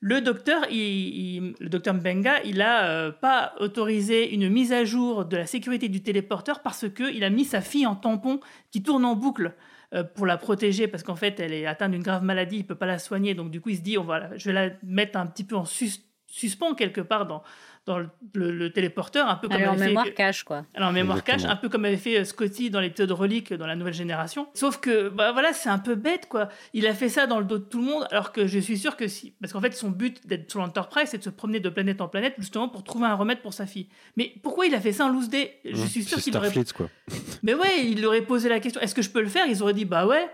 Le 0.00 0.20
docteur, 0.20 0.62
le 0.70 1.68
docteur 1.68 1.94
Mbenga, 1.94 2.42
il 2.44 2.62
a 2.62 2.88
euh, 2.88 3.10
pas 3.10 3.54
autorisé 3.58 4.32
une 4.32 4.48
mise 4.48 4.72
à 4.72 4.84
jour 4.84 5.24
de 5.24 5.36
la 5.36 5.44
sécurité 5.46 5.88
du 5.88 6.02
téléporteur 6.02 6.62
parce 6.62 6.88
que 6.88 7.12
il 7.12 7.24
a 7.24 7.30
mis 7.30 7.44
sa 7.44 7.60
fille 7.60 7.84
en 7.86 7.96
tampon 7.96 8.38
qui 8.70 8.82
tourne 8.82 9.04
en 9.04 9.16
boucle 9.16 9.56
euh, 9.94 10.04
pour 10.04 10.24
la 10.24 10.36
protéger 10.36 10.86
parce 10.86 11.02
qu'en 11.02 11.16
fait 11.16 11.40
elle 11.40 11.52
est 11.52 11.66
atteinte 11.66 11.90
d'une 11.90 12.02
grave 12.02 12.22
maladie, 12.22 12.58
il 12.58 12.66
peut 12.66 12.76
pas 12.76 12.86
la 12.86 13.00
soigner. 13.00 13.34
Donc 13.34 13.50
du 13.50 13.60
coup 13.60 13.70
il 13.70 13.76
se 13.76 13.82
dit 13.82 13.98
on 13.98 14.06
je 14.36 14.44
vais 14.48 14.52
la 14.52 14.70
mettre 14.84 15.18
un 15.18 15.26
petit 15.26 15.42
peu 15.42 15.56
en 15.56 15.64
sus- 15.64 16.04
suspens 16.28 16.74
quelque 16.74 17.00
part 17.00 17.26
dans 17.26 17.42
dans 17.88 17.98
le, 17.98 18.08
le- 18.34 18.52
le 18.52 18.72
téléporteur, 18.72 19.28
un 19.28 19.34
peu 19.36 19.48
comme 19.48 19.56
en 19.62 19.70
avait 19.70 19.78
fait- 19.78 19.86
mémoire 19.86 20.14
cache, 20.14 20.44
quoi. 20.44 20.64
alors, 20.74 20.90
en 20.90 20.92
mémoire 20.92 21.24
cache, 21.24 21.44
un 21.44 21.56
peu 21.56 21.68
comme 21.68 21.84
avait 21.84 21.96
fait 21.96 22.18
euh, 22.20 22.24
Scotty 22.24 22.70
dans 22.70 22.80
l'épisode 22.80 23.10
Relique 23.10 23.52
dans 23.52 23.66
la 23.66 23.74
nouvelle 23.74 23.94
génération. 23.94 24.46
Sauf 24.54 24.78
que, 24.78 25.08
bah 25.08 25.32
voilà, 25.32 25.52
c'est 25.52 25.68
un 25.70 25.78
peu 25.78 25.94
bête, 25.96 26.28
quoi. 26.28 26.48
Il 26.74 26.86
a 26.86 26.94
fait 26.94 27.08
ça 27.08 27.26
dans 27.26 27.38
le 27.40 27.44
dos 27.44 27.58
de 27.58 27.64
tout 27.64 27.78
le 27.78 27.84
monde, 27.86 28.06
alors 28.10 28.30
que 28.32 28.46
je 28.46 28.58
suis 28.60 28.78
sûr 28.78 28.96
que 28.96 29.08
si. 29.08 29.32
Parce 29.40 29.52
qu'en 29.52 29.60
fait, 29.60 29.72
son 29.74 29.90
but 29.90 30.26
d'être 30.26 30.50
sur 30.50 30.60
l'Enterprise, 30.60 31.08
c'est 31.10 31.18
de 31.18 31.22
se 31.24 31.30
promener 31.30 31.58
de 31.60 31.68
planète 31.68 32.00
en 32.00 32.08
planète, 32.08 32.34
justement 32.38 32.68
pour 32.68 32.84
trouver 32.84 33.06
un 33.06 33.14
remède 33.14 33.40
pour 33.40 33.52
sa 33.54 33.66
fille. 33.66 33.88
Mais 34.16 34.34
pourquoi 34.42 34.66
il 34.66 34.74
a 34.74 34.80
fait 34.80 34.92
ça 34.92 35.06
en 35.06 35.08
loose 35.08 35.28
day? 35.30 35.58
Je 35.64 35.84
suis 35.86 36.04
sûr 36.04 36.18
qu'il 36.18 36.36
aurait. 36.36 36.50
Starfleet, 36.50 36.72
quoi. 36.74 36.88
Mais 37.42 37.54
ouais, 37.54 37.84
il 37.86 38.04
aurait 38.06 38.22
posé 38.22 38.48
la 38.48 38.60
question 38.60 38.80
est-ce 38.80 38.94
que 38.94 39.02
je 39.02 39.10
peux 39.10 39.22
le 39.22 39.28
faire? 39.28 39.46
Ils 39.46 39.62
auraient 39.62 39.72
dit 39.74 39.84
bah 39.86 40.06
ouais. 40.06 40.28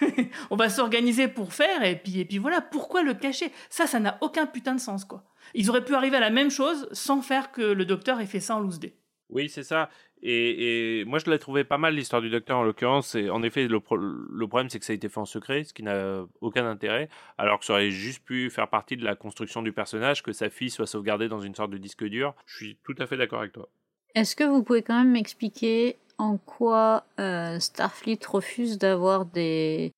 On 0.50 0.56
va 0.56 0.68
s'organiser 0.68 1.28
pour 1.28 1.52
faire 1.52 1.84
et 1.84 1.94
puis 1.96 2.18
et 2.20 2.24
puis 2.24 2.38
voilà 2.38 2.60
pourquoi 2.60 3.02
le 3.02 3.14
cacher? 3.14 3.52
Ça 3.70 3.86
ça 3.86 4.00
n'a 4.00 4.18
aucun 4.20 4.44
putain 4.46 4.74
de 4.74 4.80
sens 4.80 5.04
quoi. 5.04 5.22
Ils 5.54 5.70
auraient 5.70 5.84
pu 5.84 5.94
arriver 5.94 6.16
à 6.16 6.20
la 6.20 6.30
même 6.30 6.50
chose 6.50 6.88
sans 6.92 7.22
faire 7.22 7.52
que 7.52 7.62
le 7.62 7.84
docteur 7.84 8.20
ait 8.20 8.26
fait 8.26 8.40
ça 8.40 8.56
en 8.56 8.60
loose 8.60 8.78
day. 8.78 8.94
Oui, 9.30 9.48
c'est 9.50 9.62
ça. 9.62 9.90
Et, 10.22 11.00
et 11.00 11.04
moi, 11.04 11.18
je 11.18 11.30
l'ai 11.30 11.38
trouvé 11.38 11.62
pas 11.62 11.76
mal, 11.76 11.94
l'histoire 11.94 12.22
du 12.22 12.30
docteur, 12.30 12.56
en 12.56 12.62
l'occurrence. 12.62 13.14
Et 13.14 13.28
en 13.28 13.42
effet, 13.42 13.68
le, 13.68 13.78
pro- 13.78 13.96
le 13.96 14.48
problème, 14.48 14.70
c'est 14.70 14.78
que 14.78 14.84
ça 14.86 14.92
a 14.92 14.96
été 14.96 15.08
fait 15.08 15.18
en 15.20 15.26
secret, 15.26 15.64
ce 15.64 15.74
qui 15.74 15.82
n'a 15.82 16.24
aucun 16.40 16.66
intérêt. 16.66 17.08
Alors 17.36 17.58
que 17.58 17.66
ça 17.66 17.74
aurait 17.74 17.90
juste 17.90 18.24
pu 18.24 18.48
faire 18.48 18.68
partie 18.68 18.96
de 18.96 19.04
la 19.04 19.14
construction 19.16 19.62
du 19.62 19.72
personnage, 19.72 20.22
que 20.22 20.32
sa 20.32 20.48
fille 20.48 20.70
soit 20.70 20.86
sauvegardée 20.86 21.28
dans 21.28 21.40
une 21.40 21.54
sorte 21.54 21.70
de 21.70 21.76
disque 21.78 22.04
dur. 22.04 22.34
Je 22.46 22.56
suis 22.56 22.78
tout 22.84 22.94
à 22.98 23.06
fait 23.06 23.16
d'accord 23.16 23.40
avec 23.40 23.52
toi. 23.52 23.68
Est-ce 24.14 24.34
que 24.34 24.44
vous 24.44 24.62
pouvez 24.62 24.82
quand 24.82 24.98
même 24.98 25.12
m'expliquer 25.12 25.96
en 26.16 26.38
quoi 26.38 27.04
euh, 27.20 27.60
Starfleet 27.60 28.18
refuse 28.26 28.78
d'avoir 28.78 29.26
des 29.26 29.92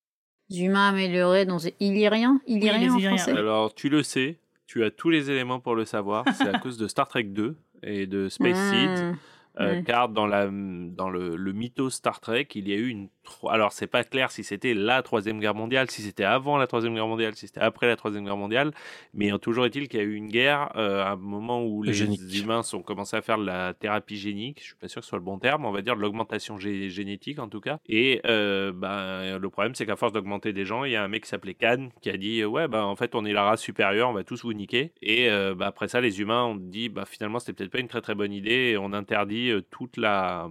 humains 0.50 0.88
améliorés 0.88 1.46
dans 1.46 1.58
des 1.58 1.72
Illyriens 1.78 2.40
Illyriens 2.48 2.98
les 2.98 3.06
en 3.06 3.16
français? 3.16 3.30
Alors, 3.30 3.72
tu 3.72 3.88
le 3.88 4.02
sais, 4.02 4.36
tu 4.70 4.84
as 4.84 4.92
tous 4.92 5.10
les 5.10 5.32
éléments 5.32 5.58
pour 5.58 5.74
le 5.74 5.84
savoir. 5.84 6.24
C'est 6.32 6.46
à 6.46 6.56
cause 6.60 6.78
de 6.78 6.86
Star 6.86 7.08
Trek 7.08 7.24
2 7.24 7.56
et 7.82 8.06
de 8.06 8.28
Space 8.28 8.56
Seeds. 8.56 9.02
Hmm. 9.02 9.16
Euh, 9.58 9.74
Ouais. 9.78 9.82
car 9.84 10.08
dans, 10.08 10.26
la, 10.26 10.46
dans 10.48 11.10
le, 11.10 11.34
le 11.36 11.52
mythos 11.52 11.90
Star 11.90 12.20
Trek, 12.20 12.46
il 12.54 12.68
y 12.68 12.72
a 12.72 12.76
eu 12.76 12.86
une. 12.88 13.08
tro- 13.24 13.50
Alors, 13.50 13.72
c'est 13.72 13.88
pas 13.88 14.04
clair 14.04 14.30
si 14.30 14.44
c'était 14.44 14.74
la 14.74 15.02
Troisième 15.02 15.40
Guerre 15.40 15.56
mondiale, 15.56 15.90
si 15.90 16.02
c'était 16.02 16.22
avant 16.24 16.56
la 16.56 16.68
Troisième 16.68 16.94
Guerre 16.94 17.08
mondiale, 17.08 17.34
si 17.34 17.46
c'était 17.48 17.60
après 17.60 17.88
la 17.88 17.96
Troisième 17.96 18.24
Guerre 18.24 18.36
mondiale, 18.36 18.70
mais 19.12 19.32
euh, 19.32 19.38
toujours 19.38 19.66
est-il 19.66 19.88
qu'il 19.88 19.98
y 19.98 20.02
a 20.02 20.06
eu 20.06 20.14
une 20.14 20.28
guerre 20.28 20.70
euh, 20.76 21.02
à 21.02 21.10
un 21.10 21.16
moment 21.16 21.64
où 21.64 21.82
les 21.82 21.92
Génique. 21.92 22.20
humains 22.40 22.62
ont 22.72 22.82
commencé 22.82 23.16
à 23.16 23.22
faire 23.22 23.38
de 23.38 23.44
la 23.44 23.74
thérapie 23.74 24.16
génique, 24.16 24.60
je 24.60 24.66
suis 24.66 24.74
pas 24.76 24.86
sûr 24.88 25.00
que 25.00 25.04
ce 25.04 25.08
soit 25.10 25.18
le 25.18 25.24
bon 25.24 25.38
terme, 25.40 25.64
on 25.64 25.72
va 25.72 25.82
dire 25.82 25.96
de 25.96 26.00
l'augmentation 26.00 26.56
gé- 26.56 26.88
génétique 26.88 27.38
en 27.40 27.48
tout 27.48 27.60
cas. 27.60 27.78
Et 27.86 28.20
euh, 28.26 28.72
ben, 28.72 29.36
le 29.38 29.50
problème, 29.50 29.74
c'est 29.74 29.84
qu'à 29.84 29.96
force 29.96 30.12
d'augmenter 30.12 30.52
des 30.52 30.64
gens, 30.64 30.84
il 30.84 30.92
y 30.92 30.96
a 30.96 31.02
un 31.02 31.08
mec 31.08 31.24
qui 31.24 31.28
s'appelait 31.28 31.54
Khan 31.54 31.88
qui 32.02 32.10
a 32.10 32.16
dit 32.16 32.44
Ouais, 32.44 32.68
bah, 32.68 32.84
en 32.86 32.94
fait, 32.94 33.14
on 33.16 33.24
est 33.24 33.32
la 33.32 33.42
race 33.42 33.60
supérieure, 33.62 34.10
on 34.10 34.12
va 34.12 34.22
tous 34.22 34.42
vous 34.44 34.52
niquer. 34.52 34.92
Et 35.02 35.28
euh, 35.28 35.54
bah, 35.56 35.66
après 35.66 35.88
ça, 35.88 36.00
les 36.00 36.20
humains 36.20 36.44
ont 36.44 36.54
dit 36.56 36.88
bah, 36.88 37.04
Finalement, 37.04 37.40
c'était 37.40 37.52
peut-être 37.54 37.72
pas 37.72 37.80
une 37.80 37.88
très 37.88 38.00
très 38.00 38.14
bonne 38.14 38.32
idée 38.32 38.70
et 38.72 38.76
on 38.78 38.92
interdit 38.92 39.39
euh, 39.48 39.62
toute 39.70 39.96
la, 39.96 40.48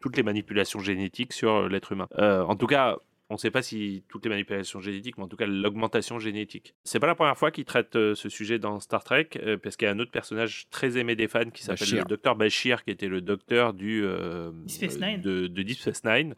toutes 0.00 0.16
les 0.16 0.22
manipulations 0.22 0.80
génétiques 0.80 1.34
sur 1.34 1.50
euh, 1.52 1.68
l'être 1.68 1.92
humain. 1.92 2.08
Euh, 2.18 2.42
en 2.42 2.56
tout 2.56 2.66
cas, 2.66 2.96
on 3.32 3.34
ne 3.34 3.38
sait 3.38 3.52
pas 3.52 3.62
si 3.62 4.02
toutes 4.08 4.24
les 4.24 4.28
manipulations 4.28 4.80
génétiques, 4.80 5.16
mais 5.16 5.22
en 5.22 5.28
tout 5.28 5.36
cas 5.36 5.46
l'augmentation 5.46 6.18
génétique. 6.18 6.74
C'est 6.82 6.98
pas 6.98 7.06
la 7.06 7.14
première 7.14 7.38
fois 7.38 7.52
qu'ils 7.52 7.64
traitent 7.64 7.94
euh, 7.94 8.16
ce 8.16 8.28
sujet 8.28 8.58
dans 8.58 8.80
Star 8.80 9.04
Trek, 9.04 9.28
euh, 9.36 9.56
parce 9.56 9.76
qu'il 9.76 9.86
y 9.86 9.88
a 9.88 9.92
un 9.94 10.00
autre 10.00 10.10
personnage 10.10 10.66
très 10.70 10.98
aimé 10.98 11.14
des 11.14 11.28
fans 11.28 11.48
qui 11.48 11.62
s'appelle 11.62 11.78
Bashir. 11.86 11.98
le 11.98 12.08
docteur 12.08 12.34
Bashir, 12.34 12.82
qui 12.82 12.90
était 12.90 13.06
le 13.06 13.20
docteur 13.20 13.72
du 13.72 14.02
euh, 14.04 14.50
Deep 14.64 14.90
Space 14.90 14.98
Nine. 14.98 15.20
de, 15.20 15.46
de 15.46 15.62
Deep 15.62 15.78
Space 15.78 16.02
Nine, 16.02 16.34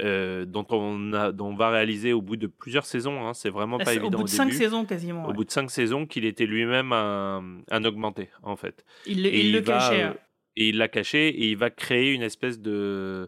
euh, 0.00 0.46
dont 0.46 0.66
on 0.70 1.12
a, 1.12 1.30
dont 1.30 1.48
on 1.48 1.54
va 1.56 1.68
réaliser 1.68 2.14
au 2.14 2.22
bout 2.22 2.36
de 2.36 2.46
plusieurs 2.46 2.86
saisons. 2.86 3.26
hein, 3.28 3.34
c'est 3.34 3.50
vraiment 3.50 3.76
Là, 3.76 3.84
pas 3.84 3.90
c'est 3.90 3.98
évident 3.98 4.14
au 4.16 4.20
bout 4.22 4.24
au 4.24 4.26
de 4.26 4.30
cinq 4.30 4.46
début. 4.46 4.56
saisons 4.56 4.86
quasiment. 4.86 5.24
Au 5.26 5.28
ouais. 5.28 5.34
bout 5.34 5.44
de 5.44 5.50
cinq 5.50 5.70
saisons, 5.70 6.06
qu'il 6.06 6.24
était 6.24 6.46
lui-même 6.46 6.92
un, 6.94 7.58
un 7.70 7.84
augmenté, 7.84 8.30
en 8.42 8.56
fait. 8.56 8.82
Il, 9.04 9.24
le- 9.24 9.34
il 9.34 9.52
le 9.52 9.60
va, 9.60 9.74
cachait. 9.74 10.12
Et 10.60 10.68
il 10.68 10.76
l'a 10.76 10.88
caché 10.88 11.28
et 11.28 11.48
il 11.48 11.56
va 11.56 11.70
créer 11.70 12.12
une 12.12 12.22
espèce 12.22 12.60
de. 12.60 13.26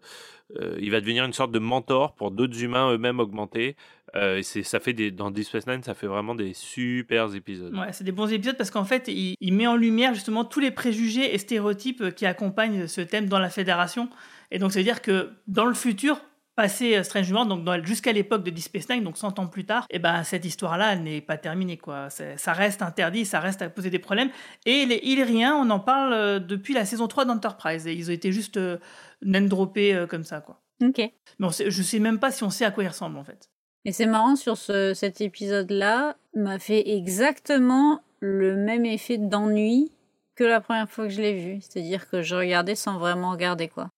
euh, 0.60 0.76
il 0.80 0.90
va 0.90 1.00
devenir 1.00 1.24
une 1.24 1.32
sorte 1.32 1.50
de 1.50 1.58
mentor 1.58 2.14
pour 2.14 2.30
d'autres 2.30 2.62
humains 2.62 2.92
eux-mêmes 2.92 3.20
augmentés. 3.20 3.74
Euh, 4.14 4.42
ça 4.42 4.78
fait 4.78 4.92
des, 4.92 5.10
dans 5.10 5.30
Deep 5.30 5.46
Space 5.46 5.66
Nine, 5.66 5.82
ça 5.82 5.94
fait 5.94 6.06
vraiment 6.06 6.34
des 6.34 6.52
super 6.52 7.34
épisodes. 7.34 7.74
C'est 7.92 8.04
des 8.04 8.12
bons 8.12 8.30
épisodes 8.30 8.58
parce 8.58 8.70
qu'en 8.70 8.84
fait, 8.84 9.08
il, 9.08 9.36
il 9.40 9.54
met 9.54 9.66
en 9.66 9.76
lumière 9.76 10.12
justement 10.12 10.44
tous 10.44 10.60
les 10.60 10.70
préjugés 10.70 11.34
et 11.34 11.38
stéréotypes 11.38 12.14
qui 12.14 12.26
accompagnent 12.26 12.86
ce 12.86 13.00
thème 13.00 13.26
dans 13.26 13.38
la 13.38 13.48
fédération. 13.48 14.10
Et 14.50 14.58
donc, 14.58 14.72
ça 14.72 14.80
veut 14.80 14.84
dire 14.84 15.00
que 15.00 15.30
dans 15.46 15.64
le 15.64 15.72
futur, 15.72 16.20
passé 16.54 16.96
euh, 16.96 17.02
Strange 17.02 17.30
World, 17.30 17.48
donc 17.48 17.84
jusqu'à 17.84 18.12
l'époque 18.12 18.44
de 18.44 18.50
Deep 18.50 18.64
Space 18.64 18.88
Nine, 18.88 19.04
donc 19.04 19.16
100 19.16 19.38
ans 19.38 19.46
plus 19.46 19.64
tard, 19.64 19.86
et 19.90 19.98
ben 19.98 20.22
cette 20.24 20.44
histoire-là 20.44 20.92
elle 20.92 21.02
n'est 21.02 21.20
pas 21.20 21.36
terminée. 21.36 21.78
Quoi. 21.78 22.08
Ça 22.10 22.52
reste 22.52 22.82
interdit, 22.82 23.24
ça 23.24 23.40
reste 23.40 23.62
à 23.62 23.68
poser 23.68 23.90
des 23.90 23.98
problèmes. 23.98 24.30
Et 24.66 24.86
les 24.86 25.00
Illyriens, 25.02 25.56
on 25.56 25.70
en 25.70 25.80
parle 25.80 26.12
euh, 26.12 26.38
depuis 26.38 26.74
la 26.74 26.84
saison 26.84 27.08
3 27.08 27.24
d'Enterprise. 27.24 27.86
Et 27.86 27.94
ils 27.94 28.10
ont 28.10 28.12
été 28.12 28.32
juste 28.32 28.56
euh, 28.56 28.78
name-droppés 29.22 29.94
euh, 29.94 30.06
comme 30.06 30.24
ça. 30.24 30.40
Quoi. 30.40 30.60
Ok. 30.82 31.00
Mais 31.38 31.52
sait, 31.52 31.70
je 31.70 31.82
sais 31.82 31.98
même 31.98 32.18
pas 32.18 32.30
si 32.30 32.44
on 32.44 32.50
sait 32.50 32.64
à 32.64 32.70
quoi 32.70 32.84
ils 32.84 32.88
ressemblent 32.88 33.18
en 33.18 33.24
fait. 33.24 33.48
Et 33.84 33.92
c'est 33.92 34.06
marrant, 34.06 34.36
sur 34.36 34.56
ce, 34.56 34.94
cet 34.94 35.20
épisode-là, 35.20 36.16
m'a 36.34 36.58
fait 36.58 36.88
exactement 36.90 38.00
le 38.20 38.54
même 38.54 38.86
effet 38.86 39.18
d'ennui 39.18 39.90
que 40.36 40.44
la 40.44 40.60
première 40.60 40.88
fois 40.88 41.06
que 41.06 41.10
je 41.12 41.20
l'ai 41.20 41.34
vu. 41.34 41.60
C'est-à-dire 41.60 42.08
que 42.08 42.22
je 42.22 42.36
regardais 42.36 42.76
sans 42.76 42.98
vraiment 42.98 43.32
regarder, 43.32 43.68
quoi. 43.68 43.90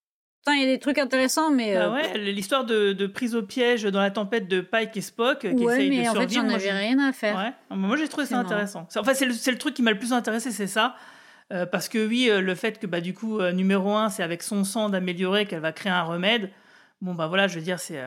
Putain, 0.45 0.57
il 0.59 0.61
y 0.61 0.65
a 0.65 0.75
des 0.75 0.79
trucs 0.79 0.99
intéressants, 0.99 1.51
mais... 1.51 1.75
Ah 1.75 1.91
ouais, 1.91 2.19
l'histoire 2.19 2.67
de, 2.67 2.93
de 2.93 3.07
prise 3.07 3.35
au 3.35 3.43
piège 3.43 3.85
dans 3.85 4.01
la 4.01 4.11
tempête 4.11 4.47
de 4.47 4.61
Pike 4.61 4.95
et 4.95 5.01
Spock 5.01 5.43
euh, 5.47 5.55
qui 5.55 5.65
ouais, 5.65 5.75
essayent 5.77 5.89
mais 5.89 6.03
de 6.05 6.09
en 6.09 6.13
fait, 6.13 6.19
survivre. 6.19 6.35
j'en 6.43 6.45
moi, 6.45 6.55
avais 6.57 6.65
j'ai- 6.65 6.71
rien 6.73 6.99
à 6.99 7.13
faire. 7.15 7.37
Ouais. 7.37 7.53
Ah, 7.71 7.77
Moi, 7.77 7.97
j'ai 7.97 8.09
trouvé 8.09 8.27
ça 8.27 8.37
marrant. 8.37 8.49
intéressant. 8.49 8.87
Enfin, 8.95 9.15
c'est 9.15 9.25
le, 9.25 9.57
truc 9.59 9.73
qui 9.73 9.81
m'a 9.81 9.91
le 9.93 9.99
plus 9.99 10.13
intéressé, 10.13 10.51
c'est 10.51 10.67
ça. 10.67 10.97
Euh, 11.51 11.65
parce 11.65 11.89
que 11.89 12.07
oui, 12.07 12.29
euh, 12.29 12.43
le 12.43 12.55
fait 12.55 12.79
que 12.79 12.87
bah, 12.87 13.01
du 13.01 13.15
coup, 13.15 13.39
euh, 13.41 13.53
numéro 13.53 13.95
un, 13.95 14.11
c'est 14.11 14.23
avec 14.23 14.43
son 14.43 14.65
sang 14.65 14.91
d'améliorer 14.91 15.47
qu'elle 15.47 15.61
va 15.61 15.73
créer 15.73 15.93
un 15.93 16.03
remède. 16.03 16.51
Bon, 17.01 17.15
bah 17.15 17.27
voilà, 17.27 17.49
je 17.49 17.55
veux 17.55 17.65
dire, 17.65 17.79
c'est 17.79 18.03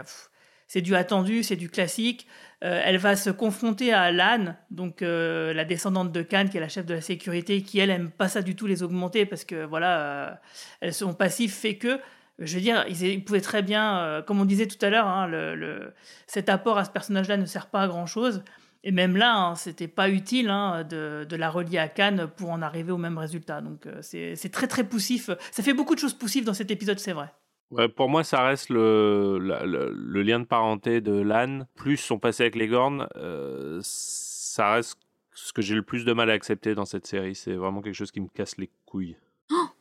c'est 0.67 0.81
du 0.81 0.95
attendu, 0.95 1.41
c'est 1.43 1.55
du 1.55 1.69
classique. 1.69 2.27
Elle 2.61 2.97
va 2.97 3.15
se 3.15 3.29
confronter 3.29 3.93
à 3.93 4.11
Lan, 4.11 4.55
donc 4.71 4.97
la 5.01 5.63
descendante 5.65 6.11
de 6.11 6.21
Khan, 6.23 6.45
qui 6.49 6.57
est 6.57 6.59
la 6.59 6.67
chef 6.67 6.85
de 6.85 6.95
la 6.95 7.01
sécurité, 7.01 7.61
qui 7.61 7.77
elle 7.79 7.91
aime 7.91 8.09
pas 8.09 8.27
ça 8.27 8.41
du 8.41 8.55
tout 8.55 8.65
les 8.65 8.81
augmenter 8.83 9.25
parce 9.27 9.45
que 9.45 9.63
voilà, 9.65 10.41
elles 10.81 10.93
son 10.95 11.13
passif 11.13 11.55
fait 11.55 11.77
que. 11.77 11.99
Je 12.39 12.55
veux 12.55 12.61
dire, 12.61 12.85
ils, 12.87 13.01
ils 13.03 13.23
pouvaient 13.25 13.41
très 13.41 13.63
bien, 13.63 13.99
euh, 13.99 14.21
comme 14.21 14.39
on 14.39 14.45
disait 14.45 14.67
tout 14.67 14.83
à 14.85 14.89
l'heure, 14.89 15.07
hein, 15.07 15.27
le, 15.27 15.55
le- 15.55 15.93
cet 16.27 16.49
apport 16.49 16.77
à 16.77 16.85
ce 16.85 16.91
personnage-là 16.91 17.37
ne 17.37 17.45
sert 17.45 17.67
pas 17.67 17.81
à 17.81 17.87
grand-chose. 17.87 18.43
Et 18.83 18.91
même 18.91 19.17
là, 19.17 19.35
hein, 19.35 19.55
c'était 19.55 19.87
pas 19.87 20.07
utile 20.09 20.49
hein, 20.49 20.83
de, 20.83 21.25
de 21.27 21.35
la 21.35 21.49
relier 21.49 21.79
à 21.79 21.87
Cannes 21.87 22.29
pour 22.37 22.51
en 22.51 22.61
arriver 22.61 22.91
au 22.91 22.97
même 22.97 23.17
résultat. 23.17 23.59
Donc 23.61 23.87
euh, 23.87 23.99
c'est 24.01 24.49
très 24.51 24.67
très 24.67 24.83
poussif. 24.83 25.29
Ça 25.51 25.63
fait 25.63 25.73
beaucoup 25.73 25.95
de 25.95 25.99
choses 25.99 26.13
poussives 26.13 26.45
dans 26.45 26.53
cet 26.53 26.69
épisode, 26.71 26.99
c'est 26.99 27.11
vrai. 27.13 27.29
Ouais, 27.71 27.89
pour 27.89 28.07
moi, 28.07 28.23
ça 28.23 28.43
reste 28.43 28.69
le, 28.69 29.39
la- 29.41 29.65
le, 29.65 29.91
le 29.93 30.21
lien 30.21 30.39
de 30.39 30.45
parenté 30.45 31.01
de 31.01 31.11
Lan, 31.19 31.61
plus 31.75 31.97
son 31.97 32.17
passé 32.19 32.43
avec 32.43 32.55
les 32.55 32.67
Gorn, 32.67 33.07
euh, 33.17 33.79
ça 33.83 34.73
reste 34.73 34.97
ce 35.33 35.51
que 35.51 35.61
j'ai 35.61 35.75
le 35.75 35.81
plus 35.81 36.05
de 36.05 36.13
mal 36.13 36.29
à 36.29 36.33
accepter 36.33 36.73
dans 36.75 36.85
cette 36.85 37.07
série. 37.07 37.35
C'est 37.35 37.53
vraiment 37.55 37.81
quelque 37.81 37.95
chose 37.95 38.11
qui 38.11 38.21
me 38.21 38.27
casse 38.29 38.57
les 38.57 38.69
couilles. 38.85 39.17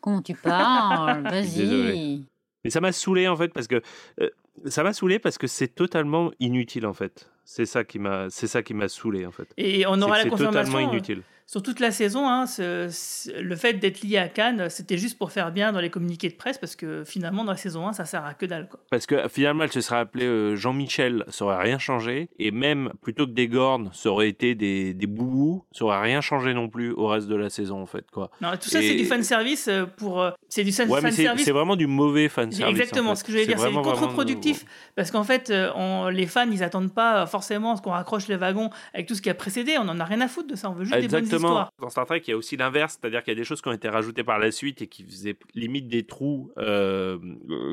Comment 0.01 0.23
tu 0.23 0.35
parles? 0.35 1.23
Désolé. 1.43 1.93
Vas-y. 1.93 2.25
Mais 2.67 2.71
ça 2.71 2.81
m'a 2.81 2.93
saoulé 2.93 3.29
en 3.29 3.37
fait 3.37 3.49
parce 3.53 3.67
que 3.67 3.81
euh, 4.21 4.29
ça 4.67 4.83
m'a 4.83 4.93
saoulé 4.93 5.19
parce 5.19 5.39
que 5.39 5.47
c'est 5.47 5.69
totalement 5.69 6.31
inutile 6.41 6.87
en 6.87 6.93
fait. 6.95 7.31
C'est 7.45 7.67
ça 7.67 7.85
qui 7.85 7.99
m'a 7.99 8.27
c'est 8.31 8.47
ça 8.47 8.63
qui 8.63 8.75
m'a 8.75 8.89
saoulé 8.89 9.25
en 9.27 9.31
fait. 9.33 9.49
Et 9.57 9.87
on 9.87 10.01
aura 10.03 10.17
la 10.19 10.23
c'est 10.25 10.31
totalement 10.31 10.53
confirmation. 10.53 10.79
euh, 10.79 10.93
inutile. 10.93 11.23
Sur 11.49 11.63
toute 11.63 11.79
la 11.79 11.93
saison, 11.93 12.29
hein, 12.29 12.47
ce- 12.47 12.89
ce- 12.91 13.31
le 13.41 13.55
fait 13.55 13.75
d'être 13.75 14.03
lié 14.03 14.19
à 14.19 14.29
Cannes, 14.29 14.69
c'était 14.69 14.99
juste 14.99 15.17
pour 15.17 15.31
faire 15.31 15.53
bien 15.53 15.71
dans 15.71 15.79
les 15.79 15.91
communiqués 15.91 16.29
de 16.29 16.35
presse, 16.35 16.59
parce 16.59 16.75
que 16.75 17.05
finalement, 17.05 17.45
dans 17.45 17.53
la 17.53 17.57
saison 17.57 17.87
1, 17.87 17.93
ça 17.93 18.05
sert 18.05 18.25
à 18.25 18.35
que 18.35 18.47
dalle. 18.47 18.69
Quoi. 18.69 18.81
Parce 18.91 19.07
que 19.07 19.29
finalement, 19.29 19.63
elle 19.63 19.71
se 19.71 19.81
serait 19.81 19.99
appelée 20.01 20.25
euh, 20.27 20.57
Jean-Michel, 20.57 21.25
ça 21.29 21.45
aurait 21.45 21.63
rien 21.63 21.79
changé. 21.79 22.31
Et 22.41 22.51
même, 22.51 22.91
plutôt 23.01 23.27
que 23.27 23.31
des 23.33 23.47
Gornes, 23.47 23.91
ça 23.93 24.11
aurait 24.11 24.29
été 24.29 24.57
des, 24.57 24.93
des 24.93 25.07
boubous, 25.07 25.65
ça 25.71 25.85
aurait 25.85 26.01
rien 26.01 26.21
changé 26.21 26.53
non 26.53 26.69
plus 26.69 26.91
au 26.91 27.07
reste 27.07 27.29
de 27.29 27.37
la 27.37 27.49
saison, 27.49 27.81
en 27.81 27.87
fait. 27.87 28.11
Quoi. 28.11 28.31
Non, 28.41 28.51
tout 28.61 28.69
ça, 28.69 28.83
Et- 28.83 28.89
c'est 28.89 28.95
du 28.97 29.05
fan 29.05 29.23
service 29.23 29.71
pour. 29.99 30.21
euh, 30.21 30.33
C'est 30.49 30.65
du 30.65 30.71
Ouais, 30.71 31.01
mais 31.03 31.13
fan 31.13 31.37
c'est 31.39 31.53
vraiment 31.53 31.77
du 31.77 31.87
mauvais 31.87 32.29
fan 32.29 32.51
C'est 32.51 32.59
service. 32.59 32.77
Exactement 32.81 33.11
en 33.11 33.15
fait. 33.15 33.21
ce 33.21 33.25
que 33.25 33.31
je 33.33 33.37
voulais 33.37 33.47
dire, 33.47 33.59
c'est 33.61 33.73
contre-productif 33.73 34.65
parce 34.97 35.11
qu'en 35.11 35.25
fait, 35.25 35.51
euh, 35.51 35.71
on- 35.77 36.09
les 36.09 36.27
fans 36.27 36.49
ils 36.51 36.63
attendent 36.63 36.93
pas 36.93 37.27
forcément 37.27 37.77
ce 37.77 37.83
qu'on 37.83 37.91
raccroche 37.91 38.27
les 38.29 38.37
wagons 38.37 38.71
avec 38.95 39.07
tout 39.07 39.15
ce 39.15 39.23
qui 39.23 39.31
a 39.31 39.35
précédé, 39.35 39.77
on 39.79 39.89
en 39.89 40.01
a 40.01 40.05
rien 40.05 40.21
à 40.21 40.29
foutre 40.29 40.49
de 40.49 40.57
ça, 40.57 40.71
on 40.71 40.75
veut 40.75 40.85
juste 40.85 40.97
des 40.99 41.09
bonnes 41.09 41.29
Exactement, 41.37 41.69
dans 41.81 41.91
Star 41.91 42.07
Trek, 42.07 42.23
il 42.27 42.31
y 42.31 42.33
a 42.33 42.37
aussi 42.37 42.57
l'inverse, 42.57 42.99
c'est-à-dire 43.01 43.23
qu'il 43.23 43.33
y 43.33 43.37
a 43.37 43.39
des 43.39 43.45
choses 43.45 43.63
qui 43.63 43.69
ont 43.69 43.73
été 43.73 43.89
rajoutées 43.89 44.25
par 44.25 44.39
la 44.39 44.51
suite 44.51 44.83
et 44.83 44.87
qui 44.87 45.05
faisaient 45.05 45.37
limite 45.55 45.89
des 45.89 46.05
trous 46.05 46.51
euh, 46.59 47.19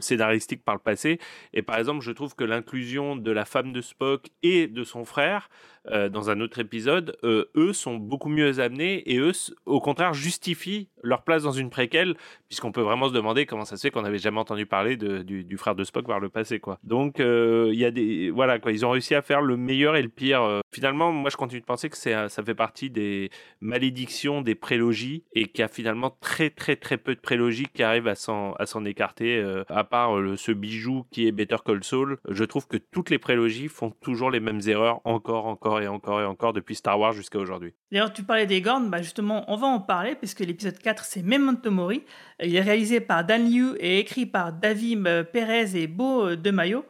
scénaristiques 0.02 0.64
par 0.64 0.76
le 0.76 0.82
passé. 0.82 1.20
Et 1.54 1.62
par 1.62 1.78
exemple, 1.78 2.02
je 2.02 2.12
trouve 2.12 2.36
que 2.36 2.44
l'inclusion 2.44 3.16
de 3.16 3.32
la 3.32 3.46
femme 3.46 3.74
de 3.74 3.82
Spock 3.82 4.28
et 4.42 4.68
de 4.68 4.84
son 4.84 5.06
frère 5.06 5.50
euh, 5.92 6.08
dans 6.08 6.30
un 6.30 6.40
autre 6.40 6.60
épisode, 6.60 7.18
euh, 7.24 7.50
eux 7.56 7.74
sont 7.74 7.96
beaucoup 7.96 8.30
mieux 8.30 8.60
amenés 8.60 9.04
et 9.12 9.18
eux, 9.18 9.34
au 9.66 9.82
contraire, 9.82 10.14
justifient 10.14 10.88
leur 11.02 11.24
place 11.24 11.44
dans 11.44 11.52
une 11.52 11.70
préquelle, 11.70 12.16
puisqu'on 12.48 12.72
peut 12.72 12.82
vraiment 12.82 13.10
se 13.10 13.14
demander 13.14 13.46
comment 13.46 13.66
ça 13.66 13.76
se 13.76 13.82
fait 13.82 13.92
qu'on 13.92 14.04
n'avait 14.04 14.18
jamais 14.18 14.40
entendu 14.40 14.66
parler 14.66 14.96
du, 14.96 15.58
frère 15.58 15.76
de 15.76 15.84
Spock 15.84 16.08
par 16.08 16.22
le 16.22 16.30
passé, 16.30 16.60
quoi. 16.60 16.80
Donc, 16.84 17.20
euh, 17.20 17.72
y 17.74 17.84
a 17.84 17.92
des, 17.92 18.30
voilà, 18.30 18.60
quoi, 18.60 18.72
ils 18.72 18.86
ont 18.86 18.92
réussi 18.92 19.14
à 19.14 19.22
faire 19.22 19.42
le 19.42 19.58
meilleur 19.58 19.98
et 19.98 20.02
le 20.02 20.08
pire. 20.08 20.62
Finalement, 20.74 21.12
moi, 21.12 21.30
je 21.30 21.36
continue 21.36 21.60
de 21.60 21.66
penser 21.66 21.90
que 21.90 21.98
ça 21.98 22.30
fait 22.30 22.56
partie 22.56 22.90
des 22.90 23.30
malédictions 23.60 24.42
des 24.42 24.56
prélogies 24.56 25.24
et 25.34 25.48
qu'il 25.48 25.60
y 25.60 25.64
a 25.64 25.68
finalement 25.68 26.16
très, 26.22 26.50
très, 26.50 26.78
très 26.78 26.98
peu 26.98 27.16
de 27.16 27.20
prélogies 27.20 27.68
qui 27.74 27.84
arrivent 27.84 28.08
à 28.08 28.16
s'en, 28.16 28.54
à 28.54 28.66
s'en 28.66 28.86
écarter, 28.86 29.44
à 29.68 29.84
part 29.84 30.18
ce 30.38 30.52
bijou 30.52 31.06
qui 31.12 31.28
est 31.28 31.32
Better 31.32 31.58
Call 31.66 31.84
Saul. 31.84 32.18
Je 32.30 32.44
trouve 32.46 32.68
que 32.68 32.78
toutes 32.78 33.10
les 33.10 33.20
prélogies 33.20 33.68
font 33.68 33.92
toujours 33.92 34.32
les 34.32 34.40
mêmes 34.40 34.62
erreurs 34.68 35.02
encore, 35.04 35.48
encore 35.48 35.73
et 35.82 35.88
encore 35.88 36.22
et 36.22 36.26
encore 36.26 36.54
depuis 36.54 36.76
Star 36.76 37.00
Wars 37.00 37.14
jusqu'à 37.14 37.40
aujourd'hui. 37.40 37.74
D'ailleurs, 37.92 38.14
tu 38.14 38.24
parlais 38.24 38.46
des 38.46 38.62
Gorn, 38.62 38.90
bah 38.90 39.02
justement, 39.02 39.44
on 39.48 39.56
va 39.56 39.68
en 39.68 39.80
parler, 39.80 40.16
puisque 40.16 40.40
l'épisode 40.40 40.78
4, 40.78 41.04
c'est 41.04 41.24
Memento 41.24 41.72
Mori. 41.72 42.04
Il 42.42 42.56
est 42.56 42.62
réalisé 42.62 43.00
par 43.00 43.24
Dan 43.24 43.50
Liu 43.50 43.76
et 43.80 44.00
écrit 44.00 44.26
par 44.26 44.54
Davim 44.54 45.06
euh, 45.06 45.24
Perez 45.24 45.76
et 45.76 45.88
Beau 45.88 46.28
euh, 46.28 46.36
De 46.36 46.52
Mayo. 46.52 46.86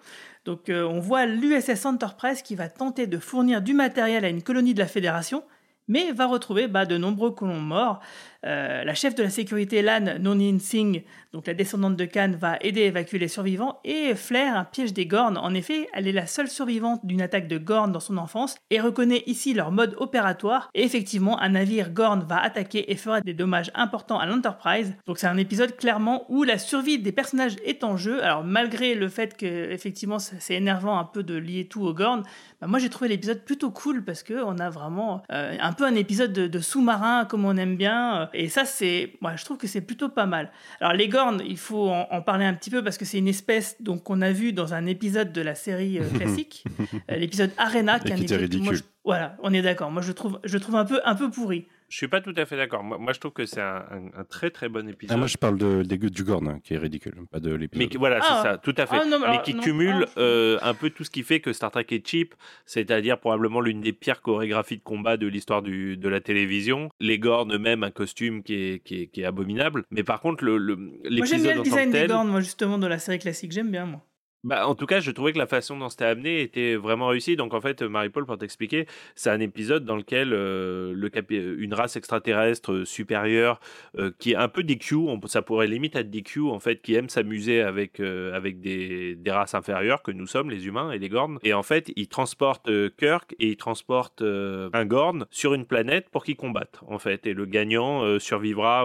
Donc, 0.46 0.70
euh, 0.70 0.84
on 0.84 1.00
voit 1.00 1.26
l'USS 1.26 1.86
Enterprise 1.86 2.42
qui 2.42 2.56
va 2.56 2.70
tenter 2.70 3.08
de 3.08 3.18
fournir 3.18 3.62
du 3.62 3.74
matériel 3.74 4.26
à 4.26 4.30
une 4.30 4.44
colonie 4.44 4.74
de 4.74 4.80
la 4.80 4.88
Fédération, 4.88 5.44
mais 5.88 6.12
va 6.12 6.26
retrouver 6.26 6.68
bah, 6.68 6.86
de 6.86 6.98
nombreux 6.98 7.32
colons 7.32 7.62
morts. 7.62 8.00
Euh, 8.46 8.84
la 8.84 8.94
chef 8.94 9.16
de 9.16 9.24
la 9.24 9.30
sécurité 9.30 9.82
LAN, 9.82 10.20
Nonin 10.20 10.60
Singh, 10.60 11.04
donc 11.32 11.48
la 11.48 11.54
descendante 11.54 11.96
de 11.96 12.06
Khan, 12.06 12.34
va 12.38 12.58
aider 12.62 12.84
à 12.84 12.88
évacuer 12.88 13.18
les 13.18 13.28
survivants 13.28 13.80
et 13.84 14.16
flaire 14.16 14.58
un 14.58 14.66
piège 14.66 14.94
des 14.94 15.06
Gorn. 15.06 15.38
En 15.38 15.54
effet, 15.54 15.88
elle 15.94 16.08
est 16.08 16.12
la 16.14 16.28
seule 16.28 16.50
survivante 16.50 17.06
d'une 17.06 17.22
attaque 17.22 17.48
de 17.48 17.58
Gorn 17.58 17.92
dans 17.92 18.00
son 18.00 18.18
enfance 18.18 18.56
et 18.70 18.80
reconnaît 18.80 19.24
ici 19.26 19.54
leur 19.54 19.72
mode 19.72 19.96
opératoire. 19.98 20.70
Et 20.74 20.84
effectivement, 20.84 21.40
un 21.42 21.50
navire 21.50 21.92
Gorn 21.92 22.24
va 22.28 22.42
attaquer 22.42 22.92
et 22.92 22.96
fera 22.96 23.22
des 23.22 23.34
dommages 23.34 23.72
importants 23.76 24.20
à 24.20 24.26
l'Enterprise. 24.26 24.96
Donc 25.08 25.18
c'est 25.20 25.28
un 25.28 25.38
épisode 25.38 25.76
clairement 25.78 26.26
où 26.30 26.44
la 26.44 26.58
survie 26.58 27.00
des 27.00 27.12
personnages 27.12 27.56
est 27.66 27.84
en 27.84 27.98
jeu. 27.98 28.24
Alors 28.24 28.44
malgré 28.44 28.94
le 28.94 29.08
fait 29.08 29.38
que 29.38 29.72
effectivement 29.72 30.20
c'est 30.20 30.56
énervant 30.56 31.00
un 31.00 31.06
peu 31.06 31.24
de 31.24 31.36
lier 31.36 31.66
tout 31.66 31.82
aux 31.84 31.94
Gorn, 31.94 32.24
bah, 32.62 32.68
moi 32.68 32.80
j'ai 32.80 32.90
trouvé 32.90 33.10
l'épisode 33.10 33.44
plutôt 33.44 33.72
cool 33.72 34.04
parce 34.04 34.22
que 34.22 34.44
on 34.44 34.60
a 34.60 34.70
vraiment 34.70 35.24
euh, 35.32 35.56
un 35.60 35.74
peu 35.74 35.86
un 35.86 35.96
épisode 35.96 36.34
de, 36.34 36.48
de 36.48 36.60
sous-marin 36.60 37.26
comme 37.26 37.46
on 37.46 37.56
aime 37.58 37.78
bien. 37.78 38.30
Et 38.34 38.50
ça 38.50 38.66
c'est, 38.66 39.14
moi 39.22 39.36
je 39.36 39.46
trouve 39.46 39.58
que 39.58 39.68
c'est 39.68 39.82
plutôt 39.82 40.10
pas 40.10 40.26
mal. 40.26 40.52
Alors 40.80 40.94
les 40.94 41.08
Gorn, 41.08 41.42
il 41.46 41.58
faut 41.58 41.90
en, 41.90 42.08
en 42.12 42.22
parler 42.22 42.46
un 42.46 42.54
petit 42.54 42.70
peu 42.70 42.84
parce 42.84 42.98
que 42.98 43.06
c'est 43.06 43.18
une 43.20 43.28
espèce 43.28 43.76
donc 43.82 44.04
qu'on 44.04 44.22
a 44.22 44.32
vu 44.32 44.54
dans 44.54 44.74
un 44.74 44.86
épisode 44.86 45.32
de 45.32 45.42
la 45.42 45.56
série 45.56 46.00
euh, 46.00 46.10
classique, 46.18 46.64
euh, 47.12 47.16
l'épisode 47.16 47.52
Arena, 47.58 47.98
Et 48.04 48.10
est 48.10 48.12
un 48.12 48.16
qui 48.16 48.22
épisode- 48.24 48.40
moi, 48.40 48.48
ridicule. 48.72 48.76
je- 48.78 48.84
voilà, 49.06 49.38
on 49.44 49.54
est 49.54 49.62
d'accord. 49.62 49.92
Moi 49.92 50.02
je 50.02 50.12
trouve, 50.12 50.40
je 50.44 50.58
trouve 50.58 50.76
un 50.76 50.86
peu, 50.86 51.02
un 51.06 51.16
peu 51.16 51.30
pourri. 51.30 51.68
Je 51.94 51.98
suis 52.00 52.08
pas 52.08 52.22
tout 52.22 52.34
à 52.38 52.48
fait 52.48 52.58
d'accord. 52.58 52.84
Moi, 52.84 52.98
moi, 52.98 53.14
je 53.14 53.20
trouve 53.20 53.34
que 53.34 53.46
c'est 53.46 53.62
un, 53.62 53.86
un- 53.92 54.22
un 54.22 54.24
très 54.24 54.50
très 54.50 54.68
bon 54.68 54.90
épisode. 54.90 55.14
Ah, 55.14 55.18
moi, 55.20 55.28
je 55.28 55.38
parle 55.38 55.60
de, 55.60 55.84
des- 55.84 56.00
du 56.00 56.24
Gorn, 56.24 56.48
hein, 56.48 56.60
qui 56.64 56.74
est 56.74 56.80
ridicule, 56.80 57.14
pas 57.32 57.40
de 57.40 57.54
l'épisode. 57.54 57.84
Mais 57.84 57.88
qui- 57.88 57.98
voilà, 57.98 58.18
Ah. 58.24 58.40
c'est 58.42 58.50
ça, 58.50 58.58
tout 58.58 58.74
à 58.80 58.88
fait. 58.88 58.96
Ah, 59.00 59.06
non, 59.06 59.20
mais 59.20 59.44
qui 59.44 59.54
non, 59.54 59.62
cumule 59.62 60.06
ah. 60.08 60.20
euh, 60.20 60.58
un 60.64 60.74
peu 60.74 60.90
tout 60.90 61.04
ce 61.04 61.12
qui 61.12 61.22
fait 61.22 61.40
que 61.40 61.54
Star 61.54 61.70
Trek 61.70 61.86
est 61.92 62.08
cheap, 62.08 62.34
c'est-à-dire 62.66 63.20
probablement 63.20 63.62
l'une 63.62 63.82
des 63.82 63.94
pires 63.94 64.24
chorégraphies 64.24 64.78
de 64.78 64.82
combat 64.84 65.18
de 65.18 65.28
l'histoire 65.28 65.62
du- 65.62 65.96
de 65.96 66.10
la 66.10 66.20
télévision. 66.20 66.90
Les 67.00 67.20
Gorn 67.20 67.54
eux-mêmes, 67.54 67.84
un 67.84 67.92
costume 67.92 68.42
qui 68.42 68.56
est, 68.56 68.80
qui 68.84 69.02
est, 69.04 69.08
qui 69.10 69.22
est 69.22 69.26
abominable. 69.26 69.84
Mais 69.92 70.02
par 70.04 70.20
contre, 70.20 70.44
le, 70.44 70.58
le- 70.58 70.76
Moi 70.76 71.26
j'aime 71.28 71.44
bien 71.44 71.54
en 71.54 71.58
le 71.58 71.62
design 71.62 71.92
des 71.92 72.08
Gorn, 72.08 72.28
moi 72.28 72.40
justement 72.40 72.80
de 72.80 72.88
la 72.88 72.98
série 72.98 73.20
classique, 73.20 73.52
j'aime 73.52 73.70
bien 73.70 73.86
moi. 73.86 74.02
Bah, 74.44 74.68
en 74.68 74.76
tout 74.76 74.86
cas, 74.86 75.00
je 75.00 75.10
trouvais 75.12 75.32
que 75.32 75.38
la 75.38 75.48
façon 75.48 75.78
dont 75.78 75.88
c'était 75.90 76.06
amené 76.06 76.42
était 76.42 76.76
vraiment 76.76 77.08
réussie. 77.08 77.36
Donc, 77.36 77.54
en 77.54 77.62
fait, 77.62 77.82
Marie-Paul, 77.82 78.26
pour 78.26 78.38
t'expliquer, 78.38 78.88
c'est 79.16 79.30
un 79.30 79.40
épisode 79.40 79.86
dans 79.86 79.96
lequel 79.96 80.34
euh, 80.34 80.92
le 80.94 81.10
capi- 81.10 81.56
une 81.58 81.74
race 81.74 81.96
extraterrestre 81.96 82.72
euh, 82.74 82.86
supérieure, 82.86 83.60
euh, 83.98 84.12
qui 84.20 84.32
est 84.34 84.36
un 84.36 84.50
peu 84.50 84.64
des 84.64 84.78
Q, 84.78 84.96
on- 84.96 85.20
ça 85.28 85.42
pourrait 85.42 85.68
limite 85.68 85.96
être 85.96 86.10
des 86.10 86.24
Q, 86.24 86.42
en 86.50 86.60
fait, 86.60 86.82
qui 86.82 86.94
aime 86.96 87.08
s'amuser 87.10 87.62
avec, 87.62 88.00
euh, 88.00 88.34
avec 88.36 88.60
des, 88.60 89.16
des 89.16 89.32
races 89.32 89.54
inférieures 89.56 90.04
que 90.04 90.12
nous 90.12 90.28
sommes, 90.28 90.50
les 90.50 90.68
humains 90.68 90.92
et 90.92 91.00
les 91.00 91.10
Gorn. 91.10 91.40
Et 91.44 91.54
en 91.54 91.64
fait, 91.64 91.92
ils 91.96 92.08
transportent 92.08 92.68
euh, 92.70 92.90
Kirk 92.98 93.36
et 93.40 93.48
ils 93.50 93.58
transportent 93.58 94.22
euh, 94.24 94.70
un 94.74 94.86
Gorn 94.86 95.26
sur 95.32 95.54
une 95.54 95.66
planète 95.66 96.10
pour 96.10 96.24
qu'ils 96.26 96.36
combattent, 96.36 96.82
en 96.88 97.00
fait. 97.00 97.26
Et 97.28 97.34
le 97.34 97.46
gagnant 97.46 98.04
euh, 98.04 98.20
survivra 98.20 98.82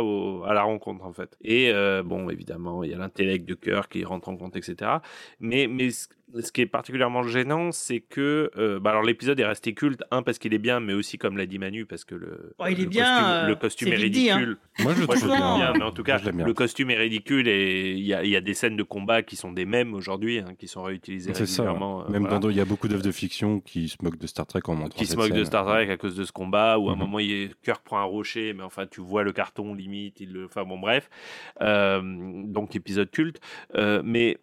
à 0.47 0.55
la 0.55 0.63
rencontre, 0.63 1.05
en 1.05 1.13
fait. 1.13 1.37
Et 1.43 1.73
euh, 1.73 2.03
bon, 2.05 2.31
évidemment, 2.31 2.85
il 2.85 2.91
y 2.91 2.95
a 2.95 2.99
l'intellect 2.99 3.45
de 3.49 3.55
Kirk 3.55 3.91
qui 3.93 4.05
rentre 4.05 4.29
en 4.29 4.37
compte, 4.37 4.55
etc. 4.57 5.01
mais 5.69 5.91
ce 5.91 6.09
ce 6.43 6.53
qui 6.53 6.61
est 6.61 6.67
particulièrement 6.67 7.23
gênant, 7.23 7.73
c'est 7.73 8.01
que 8.01 8.51
euh, 8.59 8.79
bah 8.79 8.91
alors 8.91 9.03
l'épisode 9.03 9.41
est 9.41 9.47
resté 9.47 9.73
culte, 9.73 10.03
un 10.11 10.23
parce 10.23 10.39
qu'il 10.39 10.53
est 10.53 10.59
bien, 10.59 10.79
mais 10.79 10.93
aussi 10.93 11.17
comme 11.17 11.39
l'a 11.39 11.47
dit 11.47 11.59
Manu, 11.59 11.87
parce 11.87 12.05
que 12.05 12.15
le, 12.15 12.53
Ouais, 12.59 12.75
il 12.75 12.81
est 12.83 12.87
bien, 12.87 13.05
costume, 13.07 13.25
euh, 13.33 13.47
le 13.47 13.55
costume 13.57 13.89
est 13.95 14.09
dit, 14.11 14.29
hein. 14.31 14.37
ridicule. 14.37 14.59
Moi, 14.81 14.93
je 14.95 15.01
le 15.01 15.07
trouve 15.07 15.25
bien, 15.27 15.57
bien. 15.57 15.73
mais 15.79 15.83
en 15.85 15.91
tout 15.91 16.03
cas, 16.03 16.19
le 16.19 16.53
costume 16.53 16.91
est 16.91 16.99
ridicule 16.99 17.49
et 17.49 17.93
il 17.93 18.05
y 18.05 18.13
a, 18.13 18.25
il 18.25 18.29
y 18.31 18.37
a 18.37 18.43
des 18.43 18.53
scènes 18.53 18.77
de 18.77 18.83
combat 18.83 19.23
qui 19.23 19.37
sont 19.37 19.53
des 19.53 19.65
mêmes 19.65 19.95
aujourd'hui, 19.95 20.41
hein, 20.41 20.53
qui 20.59 20.69
sont 20.69 20.83
réutilisées 20.83 21.33
C'est 21.33 21.47
ça. 21.47 21.63
ouais. 21.63 21.69
régulièrement. 21.71 22.03
euh, 22.05 22.11
Même 22.11 22.23
voilà. 22.25 22.39
dans 22.41 22.51
il 22.51 22.57
y 22.57 22.61
a 22.61 22.67
beaucoup 22.67 22.89
d'œuvres 22.89 23.03
de 23.03 23.11
fiction 23.13 23.61
qui 23.61 23.89
se 23.89 23.97
moquent 24.03 24.19
de 24.19 24.27
Star 24.27 24.47
Trek 24.47 24.61
en 24.67 24.75
montrant 24.75 24.99
qui 24.99 25.07
se 25.07 25.17
moquent 25.17 25.33
de. 25.33 25.45
Star 25.45 25.65
Trek 25.65 25.91
à 25.91 25.97
cause 25.97 26.15
de 26.15 26.25
ce 26.25 26.33
combat 26.33 26.79
où 26.79 26.91
à 26.91 26.93
un 26.93 26.95
Mhm. 26.97 27.01
moment 27.01 27.21
il 27.21 27.33
est... 27.33 27.61
Kirk 27.63 27.83
prend 27.83 28.01
un 28.01 28.05
rocher 28.05 28.53
mais 28.53 28.65
enfin 28.65 28.87
tu 28.87 29.01
vois 29.01 29.23
le 29.23 29.33
carton 29.33 29.73
limite 29.73 30.21
il 30.21 30.35
le 30.35 30.45
enfin 30.45 30.65
bon 30.65 30.79
bref 30.79 31.09
Euh, 31.63 32.03
donc 32.45 32.77
épisode 32.77 33.11
culte 33.11 33.41
Euh, 33.75 34.03
mais 34.05 34.37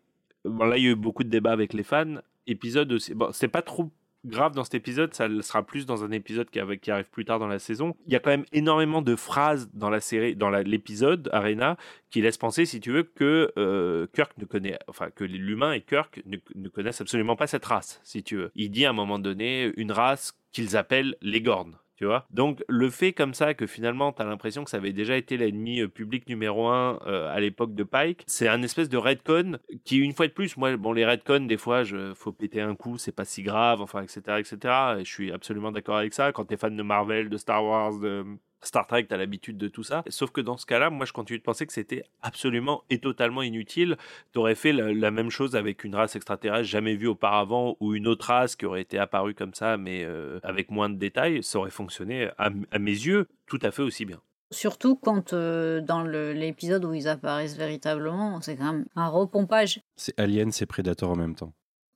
bon, 0.46 0.66
là 0.66 0.78
il 0.78 0.84
y 0.84 0.88
a 0.88 0.92
eu 0.92 0.96
beaucoup 0.96 1.24
de 1.24 1.30
débats 1.30 1.52
avec 1.52 1.74
les 1.74 1.84
fans 1.84 2.16
épisode 2.48 2.92
aussi 2.94 3.14
bon 3.14 3.30
c'est 3.32 3.48
pas 3.48 3.62
trop 3.62 3.92
grave 4.26 4.54
dans 4.54 4.64
cet 4.64 4.76
épisode, 4.76 5.14
ça 5.14 5.28
le 5.28 5.42
sera 5.42 5.64
plus 5.64 5.86
dans 5.86 6.04
un 6.04 6.12
épisode 6.12 6.50
qui, 6.50 6.60
qui 6.82 6.92
arrive 6.92 7.10
plus 7.10 7.26
tard 7.26 7.40
dans 7.40 7.48
la 7.48 7.60
saison. 7.60 7.96
Il 8.08 8.14
y 8.14 8.16
a 8.16 8.20
quand 8.20 8.32
même 8.32 8.46
énormément 8.52 9.02
de 9.02 9.16
phrases 9.16 9.70
dans 9.74 9.90
la 9.90 10.02
série, 10.02 10.36
dans 10.36 10.50
l'épisode 10.50 11.30
Arena, 11.32 11.78
qui 12.10 12.22
laissent 12.22 12.38
penser, 12.38 12.66
si 12.66 12.80
tu 12.80 12.92
veux, 12.92 13.04
que 13.04 13.52
euh, 13.58 14.08
Kirk 14.14 14.38
ne 14.38 14.46
connaît, 14.46 14.78
enfin 14.88 15.10
que 15.12 15.24
l'humain 15.24 15.74
et 15.74 15.82
Kirk 15.82 16.22
ne, 16.26 16.38
ne 16.56 16.70
connaissent 16.70 17.02
absolument 17.02 17.36
pas 17.36 17.48
cette 17.48 17.66
race, 17.66 18.02
si 18.04 18.24
tu 18.24 18.36
veux. 18.36 18.52
Il 18.56 18.72
dit 18.72 18.86
à 18.86 18.90
un 18.90 18.94
moment 18.94 19.20
donné 19.20 19.72
une 19.78 19.92
race 19.92 20.38
qu'ils 20.52 20.76
appellent 20.76 21.16
les 21.22 21.42
Gorn. 21.42 21.78
Tu 21.96 22.06
vois 22.06 22.26
Donc, 22.30 22.62
le 22.68 22.90
fait 22.90 23.14
comme 23.14 23.34
ça 23.34 23.54
que 23.54 23.66
finalement, 23.68 24.12
tu 24.12 24.22
as 24.22 24.26
l'impression 24.26 24.64
que 24.66 24.70
ça 24.70 24.78
avait 24.78 24.92
déjà 24.92 25.16
été 25.16 25.38
l'ennemi 25.38 25.80
euh, 25.80 25.88
public 25.88 26.28
numéro 26.28 26.68
un 26.68 27.00
euh, 27.08 27.34
à 27.34 27.40
l'époque 27.40 27.74
de 27.74 27.84
Pike, 27.84 28.24
c'est 28.28 28.50
un 28.50 28.62
espèce 28.64 28.90
de 28.90 28.98
redcon 28.98 29.58
qui, 29.86 29.98
une 29.98 30.14
fois 30.14 30.28
de 30.28 30.34
plus, 30.34 30.58
moi, 30.58 30.76
bon, 30.76 30.92
les 30.92 31.06
redcons, 31.06 31.46
des 31.46 31.58
fois, 31.58 31.84
je, 31.84 32.14
faut 32.14 32.34
péter 32.34 32.60
un 32.60 32.76
coup, 32.76 32.98
c'est 32.98 33.14
pas 33.14 33.24
si 33.24 33.44
grave, 33.44 33.82
enfin, 33.82 34.02
etc., 34.02 34.22
etc. 34.40 34.74
Et 35.00 35.06
je 35.06 35.12
suis 35.12 35.32
absolument 35.32 35.72
d'accord 35.72 35.98
avec 35.98 36.14
ça. 36.14 36.34
Quand 36.34 36.46
t'es 36.46 36.58
fan 36.58 36.76
de 36.76 36.84
Marvel, 36.84 37.30
de 37.30 37.38
Star 37.38 37.64
Wars, 37.64 37.98
de 37.98 38.26
Star 38.66 38.88
Trek, 38.88 39.06
t'as 39.08 39.18
l'habitude 39.18 39.58
de 39.58 39.68
tout 39.68 39.84
ça. 39.84 40.04
Sauf 40.10 40.32
que 40.32 40.42
dans 40.42 40.58
ce 40.58 40.66
cas-là, 40.66 40.90
moi, 40.90 41.06
je 41.06 41.14
continue 41.14 41.40
de 41.40 41.44
penser 41.44 41.66
que 41.66 41.74
c'était 41.74 42.04
absolument 42.22 42.84
et 42.90 43.00
totalement 43.00 43.42
inutile. 43.42 43.98
T'aurais 44.34 44.56
fait 44.56 44.74
la, 44.74 44.94
la 44.94 45.12
même 45.12 45.30
chose 45.30 45.56
avec 45.56 45.84
une 45.84 45.96
race 45.96 46.16
extraterrestre 46.16 46.68
jamais 46.68 46.96
vue 46.96 47.08
auparavant 47.08 47.78
ou 47.80 47.94
une 47.94 48.08
autre 48.08 48.28
race 48.28 48.56
qui 48.56 48.66
aurait 48.66 48.82
été 48.82 48.98
apparue 48.98 49.34
comme 49.34 49.54
ça, 49.54 49.78
mais 49.78 50.04
euh, 50.04 50.40
avec 50.44 50.72
moins 50.72 50.90
de 50.90 50.96
détails, 50.96 51.44
ça 51.44 51.60
aurait 51.60 51.70
fonctionné, 51.72 52.30
à, 52.38 52.50
à 52.72 52.80
mes 52.80 52.92
yeux, 52.92 53.28
tout 53.48 53.60
à 53.62 53.72
fait 53.72 53.82
aussi 53.82 54.06
bien. 54.06 54.20
Surtout 54.52 54.96
quand 54.96 55.34
euh, 55.34 55.82
dans 55.82 56.04
l'épisode 56.04 56.86
où 56.86 56.94
ils 56.94 57.08
apparaissent 57.08 57.58
véritablement, 57.58 58.40
c'est 58.42 58.56
quand 58.56 58.72
même 58.74 58.86
un 58.96 59.08
repompage. 59.08 59.82
C'est 59.96 60.18
Alien, 60.20 60.52
c'est 60.52 60.66
Predator 60.66 61.10
en 61.10 61.16
même 61.16 61.36
temps. 61.36 61.54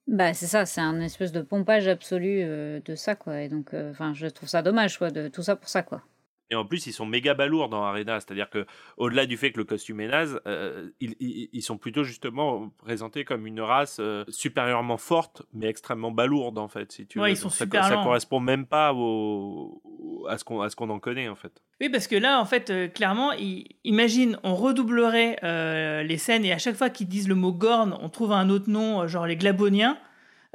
Bah 0.08 0.34
c'est 0.34 0.48
ça, 0.48 0.66
c'est 0.66 0.82
un 0.82 1.00
espèce 1.02 1.32
de 1.32 1.42
pompage 1.42 1.88
absolu 1.88 2.40
euh, 2.42 2.80
de 2.84 2.96
ça 2.96 3.14
quoi. 3.14 3.42
Et 3.42 3.50
donc, 3.50 3.76
euh, 3.76 3.92
enfin, 3.92 4.14
je 4.16 4.26
trouve 4.26 4.50
ça 4.50 4.64
dommage 4.64 4.98
quoi, 4.98 5.12
de 5.12 5.28
tout 5.28 5.44
ça 5.44 5.56
pour 5.56 5.70
ça 5.70 5.84
quoi. 5.84 6.02
Et 6.52 6.56
en 6.56 6.66
plus, 6.66 6.88
ils 6.88 6.94
sont 6.94 7.06
méga 7.06 7.36
balourds 7.36 7.70
dans 7.70 7.84
Arena, 7.84 8.20
c'est-à-dire 8.20 8.50
que 8.50 8.66
au-delà 8.98 9.28
du 9.28 9.38
fait 9.38 9.52
que 9.52 9.60
le 9.60 9.66
costume 9.66 10.00
est 10.02 10.08
naze, 10.08 10.42
euh, 10.48 10.90
ils, 11.00 11.16
ils- 11.20 11.50
ils 11.54 11.62
sont 11.62 11.78
plutôt 11.78 12.04
justement 12.04 12.70
présentés 12.80 13.24
comme 13.24 13.46
une 13.46 13.62
race 13.62 13.98
euh, 14.00 14.24
supérieurement 14.30 14.98
forte, 14.98 15.44
mais 15.54 15.68
extrêmement 15.68 16.10
balourde 16.12 16.58
en 16.58 16.68
fait, 16.68 16.92
si 16.92 17.06
tu 17.06 17.20
Ouais, 17.20 17.26
veux. 17.28 17.34
ils 17.34 17.38
sont 17.38 17.50
Donc 17.50 17.54
super 17.58 17.84
ça 17.84 17.96
lents. 17.96 18.04
correspond 18.04 18.40
même 18.40 18.66
pas 18.66 18.94
au, 18.94 19.80
au- 19.84 20.26
à 20.28 20.38
ce 20.40 20.44
qu'on 20.76 20.90
en 20.90 21.00
connaît 21.00 21.30
en 21.30 21.36
fait. 21.36 21.62
Oui, 21.82 21.90
parce 21.90 22.08
que 22.08 22.16
là, 22.16 22.42
en 22.42 22.46
fait, 22.46 22.72
euh, 22.72 22.88
clairement, 22.88 23.32
imagine, 23.84 24.38
on 24.44 24.56
redoublerait 24.56 25.38
les 26.04 26.18
scènes 26.18 26.46
et 26.46 26.52
à 26.52 26.58
chaque 26.58 26.76
fois 26.76 26.90
qu'ils 26.90 27.08
disent 27.08 27.28
le 27.28 27.36
mot 27.36 27.52
Gorn, 27.54 27.96
on 28.02 28.10
trouve 28.10 28.32
un 28.32 28.50
autre 28.50 28.70
nom, 28.70 29.08
genre 29.08 29.28
les 29.28 29.36
Glaboniens. 29.38 29.98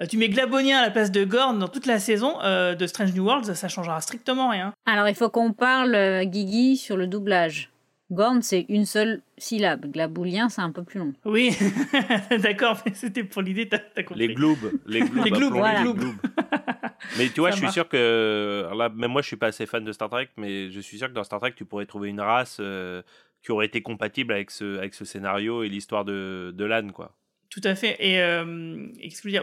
Euh, 0.01 0.07
tu 0.07 0.19
mets 0.19 0.29
Glabonien 0.29 0.79
à 0.79 0.83
la 0.83 0.91
place 0.91 1.13
de 1.13 1.25
Gorn 1.25 1.59
dans 1.59 1.69
toute 1.69 1.87
la 1.87 1.99
saison 2.01 2.41
euh, 2.43 2.75
de 2.75 2.87
Strange 2.87 3.15
New 3.15 3.25
Worlds, 3.25 3.55
ça 3.55 3.69
changera 3.69 4.01
strictement 4.01 4.49
rien. 4.49 4.73
Alors 4.87 5.09
il 5.09 5.15
faut 5.15 5.31
qu'on 5.31 5.53
parle, 5.53 5.95
euh, 5.95 6.25
Guigui, 6.25 6.77
sur 6.77 6.97
le 6.97 7.07
doublage. 7.07 7.71
Gorn, 8.11 8.43
c'est 8.43 8.67
une 8.69 8.85
seule 8.85 9.23
syllabe. 9.39 9.87
Glaboulien, 9.91 10.49
c'est 10.49 10.61
un 10.61 10.71
peu 10.71 10.83
plus 10.85 10.99
long. 10.99 11.15
Oui, 11.25 11.57
d'accord, 12.43 12.77
mais 12.85 12.93
c'était 12.95 13.25
pour 13.25 13.41
l'idée, 13.41 13.69
t'as 13.69 13.79
compris. 14.03 14.27
Les 14.29 14.35
gloobs. 14.35 14.73
Les 14.87 15.01
gloobs. 15.01 15.25
Les 15.25 15.31
gloobs, 15.31 15.35
appelons-les 15.35 15.59
voilà. 15.59 15.85
les 15.85 15.93
gloobs. 15.95 16.15
mais 17.19 17.29
tu 17.31 17.41
vois, 17.41 17.51
Ça 17.51 17.53
je 17.53 17.57
suis 17.57 17.63
marche. 17.65 17.75
sûr 17.75 17.89
que. 17.89 18.63
alors 18.67 18.75
là, 18.77 18.89
même 18.91 19.11
moi, 19.11 19.23
je 19.23 19.29
suis 19.29 19.37
pas 19.37 19.47
assez 19.47 19.65
fan 19.65 19.85
de 19.85 19.93
Star 19.93 20.11
Trek, 20.11 20.29
mais 20.37 20.71
je 20.71 20.81
suis 20.81 20.99
sûr 20.99 21.09
que 21.09 21.15
dans 21.15 21.25
Star 21.25 21.41
Trek, 21.41 21.55
tu 21.57 21.65
pourrais 21.65 21.87
trouver 21.87 22.11
une 22.11 22.21
race 22.21 22.59
euh, 22.61 23.01
qui 23.43 23.53
aurait 23.53 23.67
été 23.67 23.81
compatible 23.81 24.33
avec 24.35 24.51
ce, 24.51 24.79
avec 24.79 24.93
ce 24.95 25.05
scénario 25.07 25.63
et 25.63 25.69
l'histoire 25.69 26.05
de, 26.05 26.53
de 26.55 26.65
Lan, 26.65 26.91
quoi. 26.93 27.17
Tout 27.55 27.61
à 27.63 27.77
fait. 27.77 27.97
Et, 28.01 28.21
euh, 28.21 28.45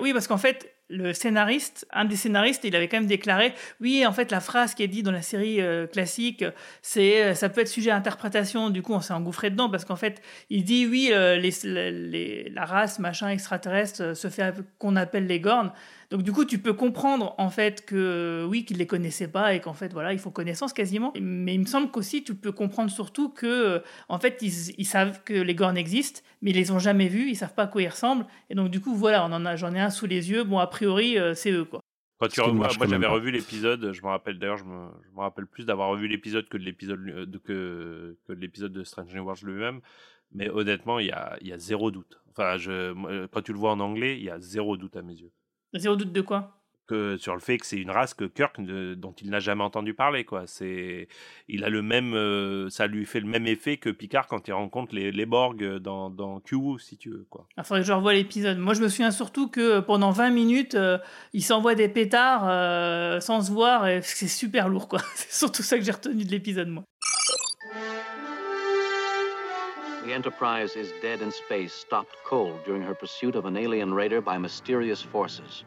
Oui, 0.01 0.12
parce 0.12 0.28
qu'en 0.28 0.38
fait, 0.38 0.70
le 0.89 1.14
scénariste, 1.14 1.88
un 1.93 2.03
des 2.03 2.18
scénaristes, 2.18 2.66
il 2.66 2.76
avait 2.76 2.89
quand 2.89 2.97
même 2.97 3.07
déclaré, 3.07 3.53
oui, 3.80 4.05
en 4.05 4.12
fait, 4.12 4.32
la 4.32 4.41
phrase 4.41 4.76
qui 4.76 4.84
est 4.84 4.89
dite 4.89 5.05
dans 5.05 5.14
la 5.14 5.22
série 5.22 5.62
euh, 5.62 5.88
classique, 5.88 6.43
c'est, 6.82 7.24
euh, 7.24 7.34
ça 7.36 7.47
peut 7.47 7.62
être 7.62 7.70
sujet 7.70 7.89
à 7.91 7.95
interprétation. 7.95 8.70
Du 8.70 8.82
coup, 8.82 8.93
on 8.93 8.99
s'est 8.99 9.14
engouffré 9.14 9.49
dedans 9.49 9.70
parce 9.70 9.86
qu'en 9.86 9.95
fait, 9.95 10.22
il 10.49 10.66
dit, 10.66 10.86
oui, 10.88 11.12
euh, 11.14 11.38
les, 11.38 11.51
les- 11.64 12.49
la 12.49 12.66
race 12.66 12.99
machin 12.99 13.30
extraterrestre 13.30 14.14
se 14.14 14.28
fait 14.30 14.53
qu'on 14.78 14.97
appelle 14.97 15.28
les 15.28 15.39
Gornes. 15.39 15.72
Donc 16.12 16.24
du 16.24 16.32
coup, 16.34 16.43
tu 16.43 16.59
peux 16.59 16.74
comprendre 16.74 17.34
en 17.38 17.49
fait 17.49 17.86
que 17.86 18.45
oui, 18.49 18.66
qu'ils 18.66 18.78
les 18.78 18.86
connaissaient 18.88 19.30
pas 19.30 19.53
et 19.53 19.62
qu'en 19.62 19.74
fait 19.74 19.93
voilà, 19.93 20.12
ils 20.12 20.20
font 20.20 20.30
connaissance 20.32 20.74
quasiment. 20.74 21.14
Mais 21.22 21.53
il 21.53 21.62
me 21.62 21.66
semble 21.66 21.89
qu'aussi 21.89 22.24
tu 22.24 22.36
peux 22.36 22.51
comprendre 22.51 22.91
surtout 22.91 23.30
que 23.30 23.47
euh, 23.47 23.80
en 24.09 24.20
fait 24.20 24.39
ils, 24.41 24.72
ils 24.78 24.86
savent 24.86 25.24
que 25.24 25.34
les 25.34 25.55
Gornes 25.55 25.78
existent, 25.78 26.22
mais 26.41 26.51
ils 26.51 26.55
les 26.57 26.72
ont 26.72 26.80
jamais 26.80 27.07
vus, 27.07 27.30
ils 27.30 27.36
savent 27.36 27.53
pas 27.53 27.64
à 27.64 27.68
quoi 27.68 27.82
ils 27.82 27.88
ressemblent. 27.88 28.26
Et 28.49 28.55
donc 28.55 28.70
du 28.70 28.82
coup 28.82 28.93
voilà, 28.93 29.26
on 29.26 29.32
en 29.32 29.45
a, 29.45 29.55
j'en 29.55 29.74
ai 29.74 29.80
un 29.80 29.89
sous 29.89 30.05
les 30.05 30.30
yeux. 30.32 30.43
Bon 30.43 30.59
a 30.59 30.68
priori 30.68 31.18
euh, 31.18 31.34
c'est 31.34 31.51
eux 31.51 31.64
quoi. 31.66 31.80
Quand 32.20 32.28
tu 32.28 32.41
revois- 32.41 32.68
moi 32.78 32.88
j'avais 32.88 33.07
revu 33.07 33.32
l'épisode, 33.32 33.93
je 33.93 34.01
me 34.01 34.07
rappelle 34.07 34.38
d'ailleurs, 34.38 34.57
je 34.57 34.66
me, 34.66 34.89
je 35.09 35.16
me 35.16 35.22
rappelle 35.22 35.47
plus 35.47 35.66
d'avoir 35.66 35.89
revu 35.89 36.07
l'épisode 36.07 36.47
que 36.49 36.57
de 36.57 36.64
l'épisode 36.64 36.99
euh, 37.07 37.26
de, 37.26 37.38
que, 37.38 38.18
que 38.28 38.34
de 38.34 38.39
l'épisode 38.39 38.74
de 38.74 38.84
Strange 38.84 39.16
New 39.16 39.24
Worlds 39.24 39.43
lui-même, 39.45 39.80
mais 40.34 40.49
honnêtement 40.49 40.99
il 40.99 41.07
y 41.07 41.12
a, 41.12 41.38
il 41.41 41.47
y 41.47 41.53
a 41.53 41.57
zéro 41.57 41.89
doute. 41.89 42.20
Enfin, 42.30 42.57
je, 42.57 42.91
moi, 42.91 43.12
quand 43.32 43.41
tu 43.41 43.53
le 43.53 43.59
vois 43.59 43.72
en 43.72 43.80
anglais, 43.80 44.18
il 44.18 44.24
y 44.24 44.30
a 44.30 44.39
zéro 44.39 44.78
doute 44.78 44.95
à 44.97 45.01
mes 45.01 45.16
yeux. 45.16 45.32
Zéro 45.74 45.95
doute 45.95 46.11
de 46.11 46.22
quoi? 46.22 46.57
Que 46.88 47.15
sur 47.15 47.34
le 47.36 47.39
fait 47.39 47.57
que 47.57 47.65
c'est 47.65 47.78
une 47.78 47.91
race 47.91 48.13
que 48.13 48.26
Kirk 48.26 48.57
ne- 48.57 48.95
dont 48.95 49.13
il 49.22 49.30
n'a 49.30 49.39
jamais 49.39 49.63
entendu 49.63 49.93
parler 49.93 50.26
quoi. 50.26 50.43
C'est, 50.45 51.07
il 51.47 51.63
a 51.63 51.69
le 51.69 51.82
même, 51.82 52.13
euh, 52.13 52.69
ça 52.69 52.88
lui 52.88 53.05
fait 53.05 53.22
le 53.22 53.28
même 53.28 53.47
effet 53.47 53.78
que 53.78 53.89
Picard 53.89 54.28
quand 54.28 54.45
il 54.49 54.51
rencontre 54.51 54.93
les, 54.93 55.11
les 55.13 55.26
Borg 55.26 55.78
dans 55.78 56.09
dans 56.09 56.41
Q 56.41 56.57
si 56.80 56.97
tu 56.97 57.11
veux 57.11 57.26
quoi. 57.30 57.47
Il 57.57 57.63
faudrait 57.63 57.82
que 57.82 57.88
je 57.88 57.93
revoie 57.93 58.13
l'épisode. 58.13 58.57
Moi, 58.57 58.74
je 58.74 58.82
me 58.82 58.89
souviens 58.89 59.11
surtout 59.11 59.47
que 59.47 59.80
pendant 59.80 60.11
20 60.11 60.32
minutes, 60.32 60.76
euh, 60.76 60.97
ils 61.32 61.43
s'envoient 61.43 61.76
des 61.76 61.88
pétards 61.88 62.49
euh, 62.49 63.22
sans 63.22 63.41
se 63.41 63.51
voir 63.51 63.88
et 63.88 64.01
c'est 64.01 64.28
super 64.28 64.67
lourd, 64.67 64.89
quoi. 64.89 64.99
C'est 65.15 65.32
surtout 65.32 65.63
ça 65.63 65.78
que 65.78 65.86
j'ai 65.86 65.91
retenu 65.93 66.26
de 66.26 66.32
l'épisode, 66.32 66.67
moi. 66.67 66.84
The 70.04 70.14
Enterprise 70.14 70.76
is 70.76 70.91
dead 70.99 71.22
in 71.22 71.32
space, 71.32 71.72
stopped 71.72 72.18
cold 72.26 72.64
during 72.66 72.82
her 72.82 72.95
pursuit 72.95 73.36
of 73.36 73.45
an 73.45 73.56
alien 73.56 73.93
raider 73.93 74.20
by 74.20 74.39
mysterious 74.39 74.99
forces. 74.99 75.64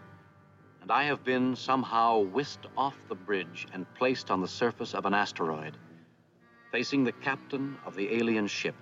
And 0.82 0.90
I 0.90 1.04
have 1.04 1.24
been 1.24 1.54
somehow 1.54 2.18
whisked 2.18 2.66
off 2.76 2.96
the 3.08 3.14
bridge 3.14 3.68
and 3.72 3.86
placed 3.94 4.32
on 4.32 4.40
the 4.40 4.48
surface 4.48 4.92
of 4.92 5.06
an 5.06 5.14
asteroid, 5.14 5.76
facing 6.72 7.04
the 7.04 7.12
captain 7.12 7.76
of 7.86 7.94
the 7.94 8.12
alien 8.12 8.48
ship. 8.48 8.74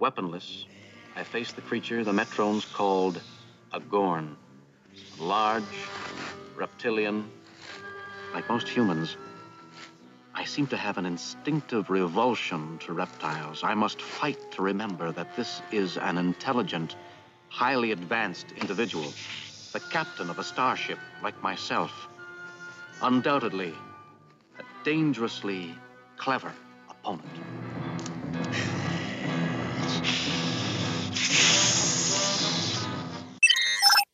Weaponless, 0.00 0.66
I 1.14 1.22
face 1.22 1.52
the 1.52 1.62
creature 1.62 2.02
the 2.02 2.12
Metrones 2.12 2.66
called 2.72 3.20
a 3.72 3.78
Gorn. 3.78 4.36
Large, 5.20 5.62
reptilian, 6.56 7.30
like 8.34 8.48
most 8.48 8.68
humans. 8.68 9.16
I 10.42 10.44
seem 10.44 10.66
to 10.66 10.76
have 10.76 10.98
an 10.98 11.06
instinctive 11.06 11.88
revulsion 11.88 12.76
to 12.80 12.92
reptiles. 12.92 13.62
I 13.62 13.74
must 13.74 14.02
fight 14.02 14.50
to 14.50 14.62
remember 14.62 15.12
that 15.12 15.36
this 15.36 15.62
is 15.70 15.96
an 15.96 16.18
intelligent, 16.18 16.96
highly 17.48 17.92
advanced 17.92 18.46
individual, 18.60 19.14
the 19.72 19.78
captain 19.78 20.28
of 20.30 20.40
a 20.40 20.42
starship 20.42 20.98
like 21.22 21.40
myself. 21.44 21.92
Undoubtedly, 23.02 23.72
a 24.58 24.64
dangerously 24.84 25.76
clever 26.16 26.52
opponent. 26.90 28.71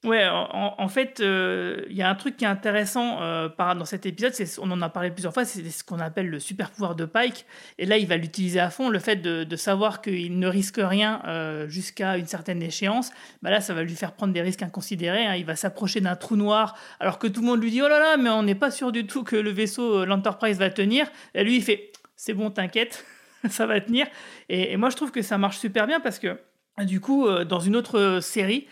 Ouais, 0.04 0.28
en, 0.30 0.86
fait, 0.86 1.18
euh, 1.18 1.84
il 1.90 1.96
y 1.96 2.02
a 2.02 2.08
un 2.08 2.14
truc 2.14 2.36
qui 2.36 2.44
est 2.44 2.48
intéressant 2.48 3.20
euh, 3.20 3.48
dans 3.58 3.84
cet 3.84 4.06
épisode, 4.06 4.32
c'est, 4.32 4.60
on 4.60 4.70
en 4.70 4.80
a 4.80 4.88
parlé 4.88 5.10
plusieurs 5.10 5.34
fois, 5.34 5.44
c'est 5.44 5.68
ce 5.68 5.82
qu'on 5.82 5.98
appelle 5.98 6.30
le 6.30 6.38
super 6.38 6.70
pouvoir 6.70 6.94
de 6.94 7.04
Pike. 7.04 7.46
Et 7.78 7.84
là, 7.84 7.98
il 7.98 8.06
va 8.06 8.16
l'utiliser 8.16 8.60
à 8.60 8.70
fond, 8.70 8.90
le 8.90 9.00
fait 9.00 9.16
de, 9.16 9.56
savoir 9.56 10.00
qu'il 10.00 10.38
ne 10.38 10.46
risque 10.46 10.78
rien 10.78 11.20
euh, 11.26 11.68
jusqu'à 11.68 12.16
une 12.16 12.28
certaine 12.28 12.62
échéance. 12.62 13.10
Bah 13.42 13.50
là, 13.50 13.60
ça 13.60 13.74
va 13.74 13.82
lui 13.82 13.96
faire 13.96 14.12
prendre 14.12 14.32
des 14.32 14.40
risques 14.40 14.62
inconsidérés. 14.62 15.26
hein. 15.26 15.34
Il 15.34 15.44
va 15.44 15.56
s'approcher 15.56 16.00
d'un 16.00 16.14
trou 16.14 16.36
noir, 16.36 16.78
alors 17.00 17.18
que 17.18 17.26
tout 17.26 17.40
le 17.40 17.46
monde 17.48 17.60
lui 17.60 17.72
dit 17.72 17.82
Oh 17.82 17.88
là 17.88 17.98
là, 17.98 18.16
mais 18.16 18.30
on 18.30 18.44
n'est 18.44 18.54
pas 18.54 18.70
sûr 18.70 18.92
du 18.92 19.04
tout 19.04 19.24
que 19.24 19.34
le 19.34 19.50
vaisseau, 19.50 20.04
l'Enterprise, 20.04 20.58
va 20.58 20.70
tenir. 20.70 21.08
Et 21.34 21.42
lui, 21.42 21.56
il 21.56 21.62
fait 21.62 21.90
C'est 22.14 22.34
bon, 22.34 22.52
t'inquiète, 22.52 23.04
ça 23.50 23.66
va 23.66 23.80
tenir. 23.80 24.06
Et, 24.48 24.76
moi, 24.76 24.90
je 24.90 24.96
trouve 24.96 25.10
que 25.10 25.22
ça 25.22 25.38
marche 25.38 25.58
super 25.58 25.88
bien 25.88 25.98
parce 25.98 26.20
que, 26.20 26.38
du 26.84 27.00
coup, 27.00 27.28
dans 27.44 27.58
une 27.58 27.74
autre 27.74 28.20
série, 28.22 28.68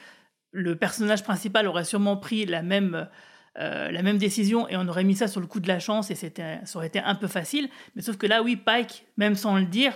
le 0.52 0.76
personnage 0.76 1.22
principal 1.22 1.66
aurait 1.66 1.84
sûrement 1.84 2.16
pris 2.16 2.46
la 2.46 2.62
même, 2.62 3.08
euh, 3.58 3.90
la 3.90 4.02
même 4.02 4.18
décision 4.18 4.68
et 4.68 4.76
on 4.76 4.86
aurait 4.88 5.04
mis 5.04 5.16
ça 5.16 5.28
sur 5.28 5.40
le 5.40 5.46
coup 5.46 5.60
de 5.60 5.68
la 5.68 5.78
chance 5.78 6.10
et 6.10 6.14
ça 6.14 6.26
aurait 6.74 6.86
été 6.86 6.98
un 6.98 7.14
peu 7.14 7.26
facile. 7.26 7.68
Mais 7.94 8.02
sauf 8.02 8.16
que 8.16 8.26
là, 8.26 8.42
oui, 8.42 8.56
Pike, 8.56 9.06
même 9.16 9.34
sans 9.34 9.56
le 9.56 9.66
dire, 9.66 9.92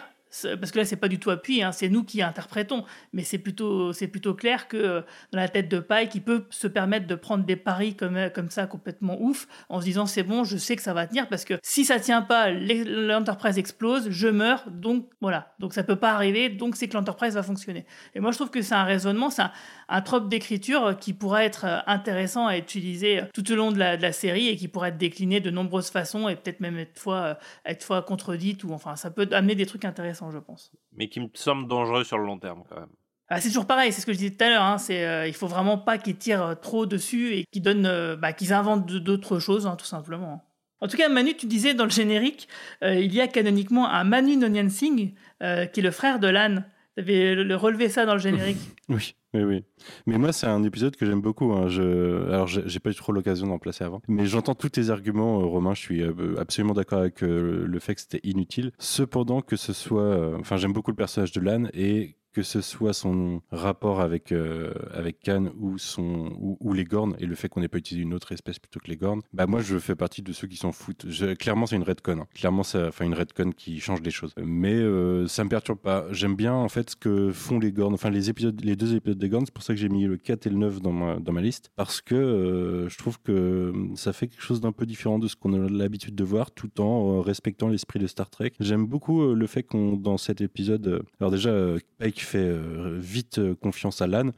parce 0.61 0.71
que 0.71 0.79
là, 0.79 0.85
c'est 0.85 0.97
pas 0.97 1.09
du 1.09 1.19
tout 1.19 1.31
appuyé, 1.31 1.63
hein, 1.63 1.73
c'est 1.73 1.89
nous 1.89 2.05
qui 2.05 2.23
interprétons, 2.23 2.85
mais 3.13 3.23
c'est 3.23 3.39
plutôt, 3.39 3.93
c'est 3.93 4.07
plutôt 4.09 4.35
clair 4.35 4.69
que 4.69 4.77
euh, 4.77 5.01
dans 5.33 5.39
la 5.41 5.49
tête 5.49 5.69
de 5.69 5.81
Pike, 5.81 6.15
il 6.15 6.23
peut 6.23 6.47
se 6.51 6.67
permettre 6.69 7.07
de 7.07 7.15
prendre 7.15 7.45
des 7.45 7.57
paris 7.57 7.95
comme, 7.95 8.17
euh, 8.17 8.29
comme 8.31 8.49
ça 8.51 8.67
complètement 8.67 9.21
ouf 9.21 9.47
en 9.69 9.81
se 9.81 9.85
disant 9.87 10.07
c'est 10.07 10.23
bon, 10.23 10.45
je 10.45 10.57
sais 10.57 10.77
que 10.77 10.83
ça 10.83 10.95
va 10.95 11.07
tenir 11.07 11.29
parce 11.29 11.45
que 11.45 11.55
si 11.63 11.85
ça 11.85 11.99
tient 11.99 12.23
pas, 12.23 12.51
l'e- 12.51 13.07
l'Enterprise 13.09 13.59
explose, 13.59 14.09
je 14.11 14.29
meurs, 14.29 14.65
donc 14.71 15.07
voilà, 15.21 15.53
donc 15.59 15.73
ça 15.75 15.83
peut 15.83 15.97
pas 15.97 16.13
arriver, 16.13 16.49
donc 16.49 16.77
c'est 16.77 16.87
que 16.89 16.95
l'Enterprise 16.95 17.35
va 17.35 17.43
fonctionner. 17.43 17.85
Et 18.15 18.21
moi, 18.21 18.31
je 18.31 18.37
trouve 18.37 18.51
que 18.51 18.63
c'est 18.63 18.75
un 18.75 18.85
raisonnement, 18.85 19.31
c'est 19.31 19.43
un, 19.43 19.53
un 19.89 20.01
trope 20.03 20.29
d'écriture 20.29 20.97
qui 21.01 21.13
pourrait 21.13 21.47
être 21.47 21.65
euh, 21.65 21.79
intéressant 21.87 22.47
à 22.47 22.57
utiliser 22.57 23.21
euh, 23.21 23.25
tout 23.35 23.51
au 23.51 23.57
long 23.57 23.73
de 23.73 23.79
la, 23.79 23.97
de 23.97 24.03
la 24.03 24.13
série 24.13 24.49
et 24.49 24.57
qui 24.57 24.69
pourrait 24.69 24.91
être 24.91 24.99
décliné 24.99 25.41
de 25.41 25.51
nombreuses 25.51 25.91
façons 25.91 26.29
et 26.29 26.37
peut-être 26.37 26.61
même 26.61 26.79
être 26.79 26.99
fois, 26.99 27.17
euh, 27.17 27.35
être 27.67 27.83
fois 27.83 28.03
contredite 28.03 28.63
ou 28.65 28.73
enfin 28.73 28.95
ça 28.97 29.11
peut 29.11 29.29
amener 29.33 29.55
des 29.55 29.67
trucs 29.67 29.85
intéressants 29.85 30.20
je 30.31 30.39
pense. 30.39 30.73
Mais 30.93 31.09
qui 31.09 31.21
me 31.21 31.29
semble 31.35 31.69
dangereux 31.69 32.05
sur 32.05 32.19
le 32.19 32.27
long 32.27 32.39
terme 32.39 32.65
quand 32.69 32.79
même. 32.79 32.91
Ah, 33.33 33.41
c'est 33.41 33.49
toujours 33.49 33.67
pareil, 33.67 33.93
c'est 33.93 34.01
ce 34.01 34.07
que 34.07 34.13
je 34.13 34.19
disais 34.19 34.33
tout 34.33 34.45
à 34.45 34.49
l'heure. 34.49 34.63
Hein, 34.63 34.79
c'est, 34.79 35.07
euh, 35.07 35.29
il 35.29 35.35
faut 35.35 35.47
vraiment 35.47 35.79
pas 35.79 35.99
qu'ils 35.99 36.17
tirent 36.17 36.43
euh, 36.43 36.55
trop 36.57 36.85
dessus 36.85 37.33
et 37.35 37.45
qu'ils 37.53 37.63
donnent, 37.63 37.87
euh, 37.87 38.17
bah, 38.17 38.33
qu'ils 38.33 38.53
inventent 38.53 38.87
d'autres 38.87 39.39
choses, 39.39 39.69
hein, 39.69 39.77
tout 39.77 39.87
simplement. 39.87 40.45
En 40.81 40.89
tout 40.89 40.97
cas, 40.97 41.09
Manu, 41.09 41.37
tu 41.37 41.47
disais 41.47 41.73
dans 41.73 41.85
le 41.85 41.91
générique, 41.91 42.49
euh, 42.83 42.97
il 42.97 43.15
y 43.15 43.21
a 43.21 43.29
canoniquement 43.29 43.89
un 43.89 44.03
Manu 44.03 44.37
Nonyan 44.37 44.69
Singh 44.69 45.15
qui 45.41 45.81
est 45.81 45.81
le 45.81 45.91
frère 45.91 46.19
de 46.19 46.27
Lan. 46.27 46.65
Avais 47.01 47.35
le, 47.35 47.43
le 47.45 47.57
relevé 47.57 47.89
ça 47.89 48.07
dans 48.07 48.15
le 48.15 48.21
générique. 48.21 48.59
Oui, 48.89 49.15
oui, 49.35 49.43
oui. 49.45 49.65
Mais 50.07 50.19
moi, 50.19 50.33
c'est 50.33 50.49
un 50.49 50.65
épisode 50.65 50.97
que 50.97 51.07
j'aime 51.07 51.21
beaucoup. 51.21 51.53
hein. 51.53 51.69
Je... 51.69 52.27
Alors, 52.29 52.49
j'ai 52.49 52.81
pas 52.81 52.91
eu 52.91 52.95
trop 52.95 53.13
l'occasion 53.13 53.47
d'en 53.47 53.59
placer 53.61 53.85
avant. 53.85 54.03
Mais 54.09 54.27
j'entends 54.27 54.57
tous 54.57 54.69
tes 54.71 54.91
arguments, 54.91 55.41
euh, 55.41 55.45
Romain. 55.45 55.75
Je 55.75 55.81
suis 55.81 56.03
euh, 56.03 56.35
absolument 56.39 56.75
d'accord 56.75 56.99
avec 56.99 57.23
euh, 57.23 57.65
le 57.67 57.79
fait 57.79 57.95
que 57.95 58.01
c'était 58.01 58.21
inutile. 58.25 58.73
Cependant, 58.81 59.43
que 59.43 59.55
ce 59.55 59.73
soit. 59.73 60.37
Enfin, 60.41 60.57
j'aime 60.57 60.73
beaucoup 60.73 60.91
le 60.91 60.97
personnage 60.97 61.31
de 61.31 61.41
Lan 61.41 61.65
et 61.73 62.17
que 62.33 62.43
ce 62.43 62.61
soit 62.61 62.93
son 62.93 63.43
rapport 63.51 64.01
avec 64.01 64.33
euh, 64.33 64.73
avec 64.93 65.21
Khan 65.21 65.51
ou 65.59 65.79
son 65.79 66.33
ou, 66.39 66.73
les 66.73 66.85
Gornes 66.85 67.17
et 67.19 67.27
le 67.27 67.35
fait 67.35 67.49
qu'on 67.49 67.61
n'ait 67.61 67.69
pas 67.69 67.79
utilisé 67.79 68.03
une 68.05 68.15
autre 68.15 68.33
espèce 68.33 68.59
plutôt 68.59 68.81
que 68.81 68.89
les 68.89 68.97
Gornes, 68.97 69.21
bah 69.33 69.47
moi 69.47 69.61
je 69.61 69.79
fais 69.79 69.95
partie 69.97 70.23
de 70.23 70.33
ceux 70.33 70.47
qui 70.47 70.57
s'en 70.57 70.73
foutent. 70.73 71.07
Clairement 71.39 71.67
c'est 71.67 71.77
une 71.77 71.83
redcon. 71.83 72.21
hein. 72.21 72.27
Clairement 72.35 72.63
c'est 72.63 72.87
enfin 72.87 73.05
une 73.05 73.15
redcon 73.15 73.51
qui 73.51 73.81
change 73.81 74.01
les 74.03 74.11
choses. 74.11 74.33
Mais 74.43 74.75
euh, 74.75 75.27
ça 75.27 75.45
me 75.45 75.49
perturbe 75.49 75.79
pas. 75.79 76.07
J'aime 76.13 76.37
bien 76.37 76.55
en 76.55 76.69
fait 76.69 76.91
ce 76.91 76.97
que 76.97 77.31
font 77.33 77.59
les 77.59 77.73
Gornes. 77.73 77.95
Enfin 77.95 78.11
les 78.11 78.31
épisodes 78.31 78.61
les 78.65 78.77
deux 78.77 78.95
épisodes 78.95 79.19
des 79.19 79.29
Gornes, 79.29 79.47
c'est 79.47 79.55
pour 79.55 79.65
ça 79.65 79.75
que 79.75 79.81
j'ai 79.81 79.89
mis 79.89 80.05
le 80.05 80.17
4 80.17 80.47
et 80.47 80.51
le 80.51 80.57
9 80.57 80.81
dans 80.81 80.93
ma 80.93 81.19
dans 81.19 81.33
ma 81.33 81.41
liste 81.41 81.71
parce 81.77 82.01
que 82.01 82.15
euh, 82.15 82.89
je 82.89 82.99
trouve 82.99 83.21
que 83.21 83.73
ça 83.97 84.13
fait 84.13 84.29
quelque 84.29 84.43
chose 84.43 84.61
d'un 84.61 84.73
peu 84.73 84.87
différent 84.87 85.19
de 85.19 85.29
ce 85.29 85.37
qu'on 85.37 85.53
a 85.55 85.69
l'habitude 85.69 86.15
de 86.15 86.25
voir 86.25 86.51
tout 86.53 86.81
en 86.81 87.19
euh, 87.19 87.21
respectant 87.21 87.69
l'esprit 87.69 87.99
de 87.99 88.07
Star 88.07 88.31
Trek. 88.31 88.53
J'aime 88.61 88.87
beaucoup 88.87 89.23
euh, 89.23 89.35
le 89.35 89.47
fait 89.47 89.63
qu'on 89.63 89.97
dans 89.97 90.17
cet 90.19 90.41
épisode 90.41 91.03
alors 91.21 91.31
déjà 91.31 91.51
euh, 91.51 91.79
Fait 92.25 92.39
euh, 92.39 92.99
vite 93.01 93.39
euh, 93.39 93.55
confiance 93.55 94.03
à 94.03 94.07
Lan 94.07 94.31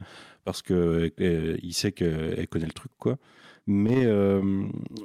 parce 0.45 0.61
que 0.61 1.11
euh, 1.19 1.57
il 1.61 1.73
sait 1.73 1.91
qu'elle 1.91 2.47
connaît 2.47 2.65
le 2.65 2.73
truc 2.73 2.91
quoi. 2.97 3.17
Mais 3.65 4.05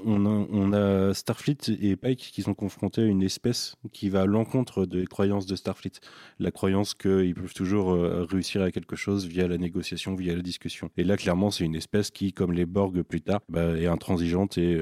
on, 0.05 0.72
a, 0.72 1.14
Starfleet 1.14 1.59
et 1.81 1.95
Pike 1.95 2.18
qui 2.18 2.43
sont 2.43 2.55
confrontés 2.55 3.03
à 3.03 3.05
une 3.05 3.22
espèce 3.22 3.76
qui 3.93 4.09
va 4.09 4.22
à 4.22 4.26
l'encontre 4.26 4.85
des 4.85 5.07
croyances 5.07 5.47
de 5.47 5.55
Starfleet. 5.55 5.93
La 6.41 6.51
croyance 6.51 6.93
qu'ils 6.93 7.37
peuvent 7.37 7.55
toujours 7.55 7.93
réussir 8.29 8.62
à 8.62 8.72
quelque 8.72 8.97
chose 8.97 9.26
via 9.26 9.47
la 9.47 9.59
négociation, 9.59 10.16
via 10.16 10.35
la 10.35 10.43
discussion. 10.43 10.91
Et 10.97 11.05
là, 11.05 11.16
clairement, 11.16 11.53
c'est 11.53 11.62
une 11.62 11.76
espèce 11.76 12.11
qui, 12.11 12.33
comme 12.33 12.53
les 12.53 12.66
Borg 12.66 13.01
plus 13.03 13.20
tard, 13.20 13.43
bah, 13.49 13.79
est 13.79 13.87
intransigeante 13.87 14.59
et, 14.59 14.76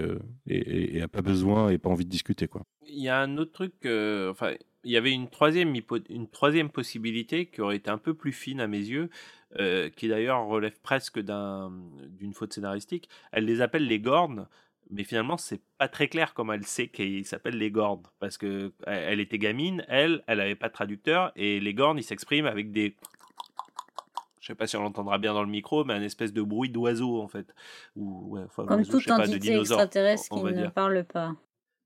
et, 0.46 1.02
a 1.02 1.08
pas 1.08 1.20
besoin 1.20 1.68
et 1.68 1.76
pas 1.76 1.90
envie 1.90 2.06
de 2.06 2.10
discuter. 2.10 2.48
Quoi. 2.48 2.62
Il 2.88 3.02
y 3.02 3.10
a 3.10 3.20
un 3.20 3.36
autre 3.36 3.52
truc, 3.52 3.74
enfin, 3.84 4.54
il 4.86 4.92
y 4.92 4.96
avait 4.96 5.10
une 5.10 5.28
troisième, 5.28 5.74
une 6.08 6.28
troisième 6.28 6.70
possibilité 6.70 7.46
qui 7.46 7.60
aurait 7.60 7.76
été 7.76 7.90
un 7.90 7.98
peu 7.98 8.14
plus 8.14 8.32
fine 8.32 8.60
à 8.60 8.68
mes 8.68 8.78
yeux, 8.78 9.10
euh, 9.58 9.90
qui 9.90 10.06
d'ailleurs 10.06 10.46
relève 10.46 10.78
presque 10.80 11.18
d'une 11.18 12.32
faute 12.32 12.52
scénaristique. 12.52 13.08
Elle 13.32 13.46
les 13.46 13.60
appelle 13.60 13.88
les 13.88 13.98
Gornes, 13.98 14.46
mais 14.90 15.02
finalement 15.02 15.38
c'est 15.38 15.60
pas 15.76 15.88
très 15.88 16.06
clair 16.06 16.34
comment 16.34 16.52
elle 16.52 16.64
sait 16.64 16.86
qu'ils 16.86 17.26
s'appellent 17.26 17.58
les 17.58 17.72
Gornes, 17.72 18.04
parce 18.20 18.38
que 18.38 18.72
elle 18.86 19.18
était 19.18 19.38
gamine, 19.38 19.84
elle, 19.88 20.22
elle 20.28 20.40
avait 20.40 20.54
pas 20.54 20.68
de 20.68 20.74
traducteur, 20.74 21.32
et 21.34 21.58
les 21.58 21.74
Gornes 21.74 21.98
ils 21.98 22.04
s'expriment 22.04 22.46
avec 22.46 22.70
des 22.70 22.94
je 24.40 24.52
sais 24.52 24.54
pas 24.54 24.68
si 24.68 24.76
on 24.76 24.82
l'entendra 24.82 25.18
bien 25.18 25.34
dans 25.34 25.42
le 25.42 25.50
micro, 25.50 25.84
mais 25.84 25.94
un 25.94 26.02
espèce 26.02 26.32
de 26.32 26.40
bruit 26.40 26.70
d'oiseau 26.70 27.20
en 27.20 27.26
fait. 27.26 27.52
Ou, 27.96 28.38
Comme 28.54 28.86
toute 28.86 29.10
entité 29.10 29.58
extraterrestre 29.58 30.28
qui 30.32 30.44
ne 30.44 30.68
parle 30.68 31.02
pas. 31.02 31.34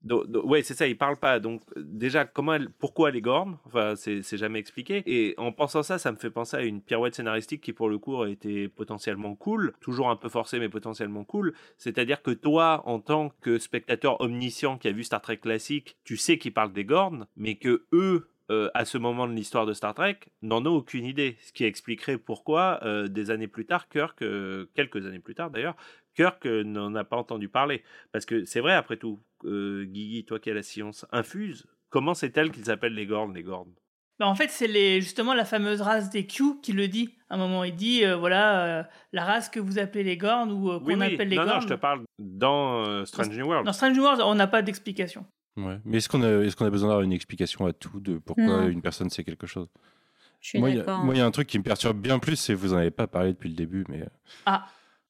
Oui, 0.03 0.63
c'est 0.63 0.73
ça, 0.73 0.87
il 0.87 0.97
parle 0.97 1.17
pas. 1.17 1.39
Donc 1.39 1.61
déjà, 1.77 2.25
comment 2.25 2.57
pourquoi 2.79 3.09
elle 3.09 3.15
est 3.15 3.21
gorne 3.21 3.57
Enfin, 3.65 3.93
c'est 3.95 4.37
jamais 4.37 4.59
expliqué. 4.59 5.03
Et 5.05 5.35
en 5.37 5.51
pensant 5.51 5.83
ça, 5.83 5.97
ça 5.97 6.11
me 6.11 6.17
fait 6.17 6.31
penser 6.31 6.57
à 6.57 6.63
une 6.63 6.81
pirouette 6.81 7.15
scénaristique 7.15 7.61
qui, 7.61 7.73
pour 7.73 7.89
le 7.89 7.97
coup, 7.97 8.25
été 8.25 8.67
potentiellement 8.67 9.35
cool, 9.35 9.73
toujours 9.79 10.09
un 10.09 10.15
peu 10.15 10.29
forcée, 10.29 10.59
mais 10.59 10.69
potentiellement 10.69 11.23
cool. 11.23 11.53
C'est-à-dire 11.77 12.21
que 12.21 12.31
toi, 12.31 12.81
en 12.85 12.99
tant 12.99 13.29
que 13.41 13.59
spectateur 13.59 14.19
omniscient 14.21 14.77
qui 14.77 14.87
a 14.87 14.91
vu 14.91 15.03
Star 15.03 15.21
Trek 15.21 15.37
classique, 15.37 15.97
tu 16.03 16.17
sais 16.17 16.37
qu'ils 16.37 16.53
parlent 16.53 16.73
des 16.73 16.85
gornes, 16.85 17.27
mais 17.35 17.55
que 17.55 17.85
eux, 17.93 18.27
euh, 18.51 18.69
à 18.73 18.83
ce 18.83 18.97
moment 18.97 19.27
de 19.27 19.33
l'histoire 19.33 19.65
de 19.65 19.73
Star 19.73 19.93
Trek, 19.93 20.17
n'en 20.41 20.65
ont 20.65 20.75
aucune 20.75 21.05
idée. 21.05 21.37
Ce 21.41 21.53
qui 21.53 21.63
expliquerait 21.63 22.17
pourquoi, 22.17 22.79
euh, 22.83 23.07
des 23.07 23.31
années 23.31 23.47
plus 23.47 23.65
tard, 23.65 23.87
Kirk, 23.87 24.21
euh, 24.21 24.65
quelques 24.75 25.05
années 25.05 25.19
plus 25.19 25.35
tard 25.35 25.51
d'ailleurs, 25.51 25.77
Kirk 26.15 26.45
n'en 26.45 26.93
a 26.95 27.03
pas 27.03 27.17
entendu 27.17 27.49
parler. 27.49 27.83
Parce 28.11 28.25
que 28.25 28.45
c'est 28.45 28.59
vrai, 28.59 28.73
après 28.73 28.97
tout, 28.97 29.19
Guigui, 29.43 30.25
toi 30.25 30.39
qui 30.39 30.49
as 30.49 30.53
la 30.53 30.63
science 30.63 31.05
infuse, 31.11 31.65
comment 31.89 32.13
c'est-elle 32.13 32.51
qu'ils 32.51 32.69
appellent 32.71 32.93
les 32.93 33.05
Gornes, 33.05 33.33
les 33.33 33.43
Gornes? 33.43 33.73
Bah 34.19 34.27
en 34.27 34.35
fait, 34.35 34.49
c'est 34.49 35.01
justement 35.01 35.33
la 35.33 35.45
fameuse 35.45 35.81
race 35.81 36.11
des 36.11 36.27
Q 36.27 36.59
qui 36.61 36.73
le 36.73 36.87
dit. 36.87 37.15
À 37.29 37.35
un 37.35 37.37
moment, 37.37 37.63
il 37.63 37.75
dit 37.75 38.03
voilà, 38.19 38.87
la 39.13 39.23
race 39.23 39.49
que 39.49 39.59
vous 39.59 39.79
appelez 39.79 40.03
les 40.03 40.17
Gornes 40.17 40.51
ou 40.51 40.79
qu'on 40.79 41.01
appelle 41.01 41.29
les 41.29 41.37
non, 41.37 41.43
Gornes. 41.43 41.55
Non, 41.55 41.61
je 41.61 41.67
te 41.67 41.73
parle 41.73 42.03
dans 42.19 43.05
Strange 43.05 43.35
New 43.35 43.47
World. 43.47 43.65
Dans 43.65 43.73
Strange 43.73 43.95
New 43.97 44.03
World, 44.03 44.21
on 44.23 44.35
n'a 44.35 44.47
pas 44.47 44.61
d'explication. 44.61 45.25
Ouais. 45.57 45.79
Mais 45.85 45.97
est-ce 45.97 46.07
qu'on 46.07 46.21
a, 46.21 46.43
est 46.43 46.55
qu'on 46.55 46.65
a 46.65 46.69
besoin 46.69 46.89
d'avoir 46.89 47.03
une 47.03 47.13
explication 47.13 47.65
à 47.65 47.73
tout 47.73 47.99
de 47.99 48.19
pourquoi 48.19 48.65
une 48.65 48.81
personne 48.81 49.09
sait 49.09 49.23
quelque 49.23 49.47
chose? 49.47 49.69
Moi, 50.55 50.69
il 50.69 51.17
y 51.17 51.21
a 51.21 51.25
un 51.25 51.31
truc 51.31 51.47
qui 51.47 51.57
me 51.57 51.63
perturbe 51.63 51.99
bien 51.99 52.19
plus, 52.19 52.35
c'est 52.35 52.53
vous 52.53 52.73
en 52.73 52.77
avez 52.77 52.91
pas 52.91 53.07
parlé 53.07 53.33
depuis 53.33 53.49
le 53.49 53.55
début, 53.55 53.85
mais. 53.89 54.05
Ah. 54.45 54.67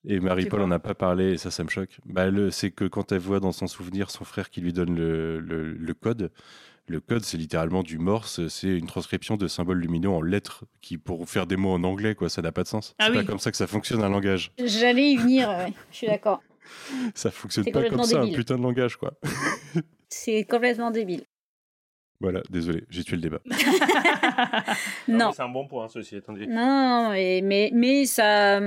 Et 0.08 0.20
Marie-Paul 0.20 0.62
en 0.62 0.72
a 0.72 0.80
pas 0.80 0.96
parlé, 0.96 1.34
et 1.34 1.38
ça, 1.38 1.52
ça 1.52 1.64
me 1.64 1.70
choque. 1.70 2.00
Bah, 2.06 2.28
c'est 2.50 2.72
que 2.72 2.86
quand 2.86 3.12
elle 3.12 3.20
voit 3.20 3.40
dans 3.40 3.52
son 3.52 3.68
souvenir 3.68 4.10
son 4.10 4.24
frère 4.24 4.50
qui 4.50 4.62
lui 4.62 4.74
donne 4.74 4.96
le, 4.96 5.40
le, 5.40 5.94
code, 5.94 6.32
le 6.88 7.00
code, 7.00 7.24
c'est 7.24 7.38
littéralement 7.38 7.84
du 7.84 8.00
morse, 8.00 8.48
c'est 8.48 8.76
une 8.76 8.88
transcription 8.88 9.38
de 9.38 9.48
symboles 9.48 9.80
lumineux 9.80 10.10
en 10.10 10.22
lettres 10.22 10.66
qui 10.82 10.98
pour 10.98 11.30
faire 11.30 11.46
des 11.46 11.56
mots 11.56 11.72
en 11.72 11.84
anglais, 11.84 12.16
quoi, 12.16 12.30
ça 12.30 12.42
n'a 12.42 12.52
pas 12.52 12.64
de 12.64 12.68
sens. 12.68 12.96
Ah 12.98 13.08
c'est 13.08 13.14
pas 13.14 13.24
comme 13.24 13.40
ça 13.40 13.52
que 13.52 13.58
ça 13.58 13.68
fonctionne 13.68 14.02
un 14.02 14.10
langage. 14.10 14.52
J'allais 14.64 15.12
y 15.12 15.18
venir, 15.18 15.50
ouais. 15.50 15.74
je 15.92 15.98
suis 15.98 16.08
d'accord. 16.08 16.42
ça 17.16 17.30
fonctionne 17.30 17.66
pas 17.72 17.88
comme 17.88 18.04
ça, 18.04 18.22
un 18.22 18.32
putain 18.32 18.58
de 18.58 18.64
langage, 18.64 18.98
quoi. 18.98 19.14
c'est 20.10 20.46
complètement 20.46 20.90
débile. 20.90 21.24
Voilà, 22.20 22.42
désolé, 22.52 22.86
j'ai 22.90 23.04
tué 23.04 23.16
le 23.16 23.22
débat. 23.22 23.40
non. 25.08 25.32
C'est 25.32 25.42
un 25.42 25.50
bon 25.50 25.68
point, 25.68 25.88
ceci 25.88 26.16
étant 26.16 26.34
dit. 26.34 26.48
Non, 26.48 27.10
mais, 27.12 27.42
mais, 27.44 27.72
mais 27.74 28.06
ça, 28.06 28.60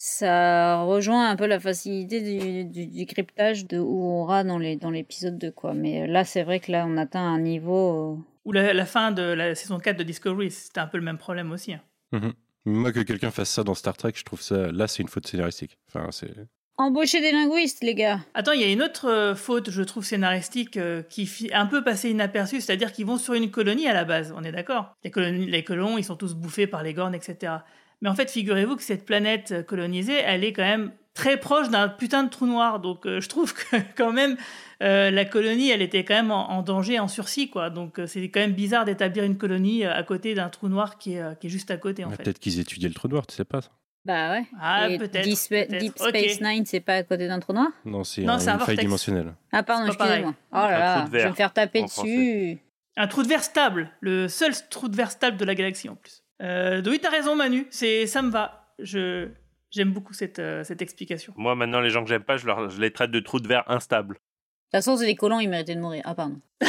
ça 0.00 0.82
rejoint 0.82 1.28
un 1.28 1.34
peu 1.34 1.46
la 1.46 1.58
facilité 1.58 2.20
du, 2.64 2.86
du, 2.86 3.04
cryptage 3.04 3.66
de 3.66 3.78
Uhura 3.78 4.44
dans 4.44 4.58
l'épisode 4.58 5.38
dans 5.38 5.48
2, 5.48 5.50
quoi. 5.50 5.74
Mais 5.74 6.06
là, 6.06 6.24
c'est 6.24 6.44
vrai 6.44 6.60
que 6.60 6.70
là, 6.70 6.86
on 6.88 6.96
atteint 6.96 7.20
un 7.20 7.40
niveau. 7.40 8.14
Euh, 8.14 8.22
Ou 8.44 8.52
la, 8.52 8.86
fin 8.86 9.10
de 9.10 9.22
la 9.22 9.56
saison 9.56 9.80
4 9.80 9.96
de 9.96 10.04
Discovery, 10.04 10.52
c'était 10.52 10.78
un 10.78 10.86
peu 10.86 10.98
le 10.98 11.04
même 11.04 11.18
problème 11.18 11.50
aussi. 11.50 11.72
Hein. 11.72 11.80
Mhm. 12.12 12.32
Moi, 12.66 12.92
que 12.92 13.00
quelqu'un 13.00 13.32
fasse 13.32 13.50
ça 13.50 13.64
dans 13.64 13.74
Star 13.74 13.96
Trek, 13.96 14.12
je 14.14 14.22
trouve 14.22 14.40
ça. 14.40 14.70
Là, 14.70 14.86
c'est 14.86 15.02
une 15.02 15.08
faute 15.08 15.26
scénaristique. 15.26 15.76
Enfin, 15.88 16.10
c'est. 16.12 16.30
Embaucher 16.76 17.20
des 17.20 17.32
linguistes, 17.32 17.82
les 17.82 17.96
gars. 17.96 18.20
Attends, 18.34 18.52
il 18.52 18.60
y 18.60 18.64
a 18.64 18.70
une 18.70 18.84
autre 18.84 19.08
euh, 19.08 19.34
faute, 19.34 19.70
je 19.70 19.82
trouve, 19.82 20.04
scénaristique 20.04 20.76
euh, 20.76 21.02
qui 21.02 21.22
est 21.22 21.52
un 21.52 21.66
peu 21.66 21.82
passée 21.82 22.10
inaperçue, 22.10 22.60
c'est-à-dire 22.60 22.92
qu'ils 22.92 23.06
vont 23.06 23.18
sur 23.18 23.34
une 23.34 23.50
colonie 23.50 23.88
à 23.88 23.94
la 23.94 24.04
base, 24.04 24.32
on 24.36 24.44
est 24.44 24.52
d'accord? 24.52 24.94
Les, 25.02 25.10
les 25.32 25.64
colons, 25.64 25.98
ils 25.98 26.04
sont 26.04 26.14
tous 26.14 26.34
bouffés 26.34 26.68
par 26.68 26.84
les 26.84 26.94
gornes, 26.94 27.16
etc. 27.16 27.54
Mais 28.02 28.08
en 28.08 28.14
fait, 28.14 28.30
figurez-vous 28.30 28.76
que 28.76 28.82
cette 28.82 29.04
planète 29.04 29.52
euh, 29.52 29.62
colonisée, 29.62 30.18
elle 30.24 30.44
est 30.44 30.52
quand 30.52 30.62
même 30.62 30.92
très 31.14 31.36
proche 31.36 31.68
d'un 31.68 31.88
putain 31.88 32.22
de 32.22 32.30
trou 32.30 32.46
noir. 32.46 32.80
Donc, 32.80 33.06
euh, 33.06 33.20
je 33.20 33.28
trouve 33.28 33.52
que 33.70 33.76
quand 33.96 34.12
même, 34.12 34.36
euh, 34.82 35.10
la 35.10 35.24
colonie, 35.24 35.70
elle 35.70 35.82
était 35.82 36.04
quand 36.04 36.14
même 36.14 36.30
en, 36.30 36.62
danger, 36.62 37.00
en 37.00 37.08
sursis, 37.08 37.50
quoi. 37.50 37.70
Donc, 37.70 38.00
c'est 38.06 38.22
quand 38.28 38.40
même 38.40 38.52
bizarre 38.52 38.84
d'établir 38.84 39.24
une 39.24 39.36
colonie 39.36 39.84
à 39.84 40.02
côté 40.02 40.34
d'un 40.34 40.48
trou 40.48 40.68
noir 40.68 40.98
qui 40.98 41.14
est, 41.14 41.38
qui 41.40 41.48
est 41.48 41.50
juste 41.50 41.70
à 41.70 41.76
côté, 41.76 42.04
en 42.04 42.10
fait. 42.10 42.22
Peut-être 42.22 42.38
qu'ils 42.38 42.60
étudiaient 42.60 42.88
le 42.88 42.94
trou 42.94 43.08
noir, 43.08 43.26
tu 43.26 43.34
sais 43.34 43.44
pas 43.44 43.62
ça. 43.62 43.70
Bah 44.04 44.30
ouais. 44.30 44.46
Ah, 44.58 44.86
peut-être. 44.98 45.24
Deep, 45.24 45.98
Space 45.98 46.40
Nine, 46.40 46.64
c'est 46.64 46.80
pas 46.80 46.94
à 46.94 47.02
côté 47.02 47.28
d'un 47.28 47.40
trou 47.40 47.52
noir? 47.52 47.68
Non, 47.84 48.04
c'est 48.04 48.24
un, 48.26 48.38
une 48.38 48.60
faille 48.60 48.76
dimensionnelle. 48.78 49.34
Ah, 49.52 49.62
pardon, 49.62 49.86
excusez-moi. 49.86 50.34
Oh 50.52 50.56
là 50.56 50.78
là, 50.78 51.04
je 51.06 51.10
vais 51.10 51.28
me 51.28 51.34
faire 51.34 51.52
taper 51.52 51.82
dessus. 51.82 52.58
Un 52.96 53.06
trou 53.06 53.22
de 53.22 53.28
verre 53.28 53.44
stable, 53.44 53.90
le 54.00 54.26
seul 54.26 54.52
trou 54.70 54.88
de 54.88 54.96
verre 54.96 55.10
stable 55.10 55.36
de 55.36 55.44
la 55.44 55.54
galaxie 55.54 55.88
en 55.88 55.94
plus. 55.94 56.24
Euh, 56.42 56.82
oui, 56.86 56.98
t'as 57.00 57.10
raison, 57.10 57.36
Manu. 57.36 57.66
C'est, 57.70 58.06
ça 58.06 58.22
me 58.22 58.30
va. 58.30 58.72
Je, 58.78 59.28
j'aime 59.70 59.92
beaucoup 59.92 60.12
cette, 60.12 60.38
euh, 60.38 60.64
cette 60.64 60.82
explication. 60.82 61.32
Moi, 61.36 61.54
maintenant, 61.54 61.80
les 61.80 61.90
gens 61.90 62.02
que 62.02 62.08
j'aime 62.08 62.22
pas, 62.22 62.36
je, 62.36 62.46
leur, 62.46 62.70
je 62.70 62.80
les 62.80 62.92
traite 62.92 63.10
de 63.10 63.20
trous 63.20 63.40
de 63.40 63.48
verre 63.48 63.64
instables. 63.68 64.14
De 64.14 64.18
toute 64.18 64.72
façon, 64.72 64.96
c'est 64.96 65.06
des 65.06 65.16
colons, 65.16 65.40
ils 65.40 65.48
méritaient 65.48 65.74
de 65.74 65.80
mourir. 65.80 66.02
Ah, 66.04 66.14
pardon. 66.14 66.40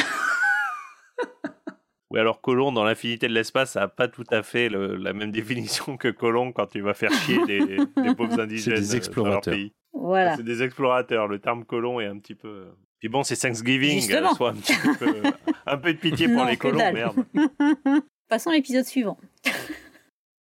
oui, 2.10 2.18
alors 2.18 2.40
colon, 2.40 2.72
dans 2.72 2.84
l'infinité 2.84 3.28
de 3.28 3.34
l'espace, 3.34 3.72
ça 3.72 3.80
n'a 3.80 3.88
pas 3.88 4.08
tout 4.08 4.24
à 4.30 4.42
fait 4.42 4.68
la 4.68 5.12
même 5.12 5.30
définition 5.30 5.96
que 5.96 6.08
colon 6.08 6.52
quand 6.52 6.66
tu 6.66 6.80
vas 6.80 6.94
faire 6.94 7.12
chier 7.12 7.44
des, 7.46 7.76
pauvres 8.16 8.40
indigènes. 8.40 8.76
C'est 8.76 8.80
des 8.80 8.96
explorateurs. 8.96 9.56
Voilà. 9.92 10.36
C'est 10.36 10.42
des 10.42 10.62
explorateurs. 10.62 11.28
Le 11.28 11.38
terme 11.38 11.64
colon 11.64 12.00
est 12.00 12.06
un 12.06 12.18
petit 12.18 12.34
peu. 12.34 12.68
Puis 12.98 13.08
bon, 13.08 13.22
c'est 13.22 13.36
Thanksgiving, 13.36 14.00
soit 14.34 14.50
un, 14.50 14.54
petit 14.54 14.74
peu, 14.98 15.22
un 15.66 15.78
peu 15.78 15.92
de 15.92 15.98
pitié 15.98 16.28
pour 16.28 16.44
les 16.44 16.56
colons, 16.56 16.92
merde. 16.92 17.24
Passons 18.30 18.50
à 18.50 18.52
l'épisode 18.52 18.84
suivant. 18.84 19.18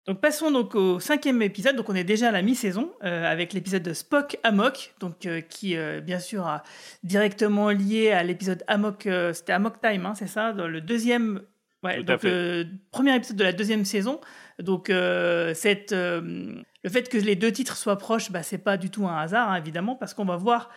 donc 0.09 0.21
passons 0.21 0.51
donc 0.51 0.75
au 0.75 0.99
cinquième 0.99 1.41
épisode. 1.41 1.77
Donc 1.77 1.89
on 1.89 1.95
est 1.95 2.03
déjà 2.03 2.31
à 2.31 2.33
la 2.33 2.43
mi-saison 2.43 2.91
euh, 3.05 3.25
avec 3.31 3.53
l'épisode 3.53 3.85
de 3.85 3.93
Spock 3.93 4.39
Amok, 4.43 4.93
donc 4.99 5.25
euh, 5.25 5.41
qui 5.41 5.77
euh, 5.77 6.01
bien 6.01 6.19
sûr 6.19 6.49
a 6.49 6.65
directement 7.05 7.71
lié 7.71 8.11
à 8.11 8.25
l'épisode 8.25 8.65
Amok. 8.67 9.09
C'était 9.33 9.53
Amok 9.53 9.81
Time, 9.81 10.05
hein, 10.05 10.15
c'est 10.17 10.27
ça, 10.27 10.53
dans 10.53 10.67
le 10.67 10.81
deuxième. 10.81 11.43
Ouais, 11.85 12.03
donc 12.03 12.25
le 12.25 12.67
premier 12.91 13.15
épisode 13.15 13.37
de 13.37 13.45
la 13.45 13.53
deuxième 13.53 13.85
saison. 13.85 14.21
Donc 14.59 14.89
cette, 14.89 15.93
le 15.93 16.91
fait 16.91 17.09
que 17.09 17.19
les 17.19 17.37
deux 17.37 17.53
titres 17.53 17.77
soient 17.77 17.99
proches, 17.99 18.33
bah, 18.33 18.43
c'est 18.43 18.59
pas 18.59 18.77
du 18.77 18.91
tout 18.91 19.07
un 19.07 19.17
hasard, 19.17 19.51
hein, 19.51 19.57
évidemment, 19.57 19.95
parce 19.95 20.13
qu'on 20.13 20.25
va 20.25 20.37
voir 20.37 20.71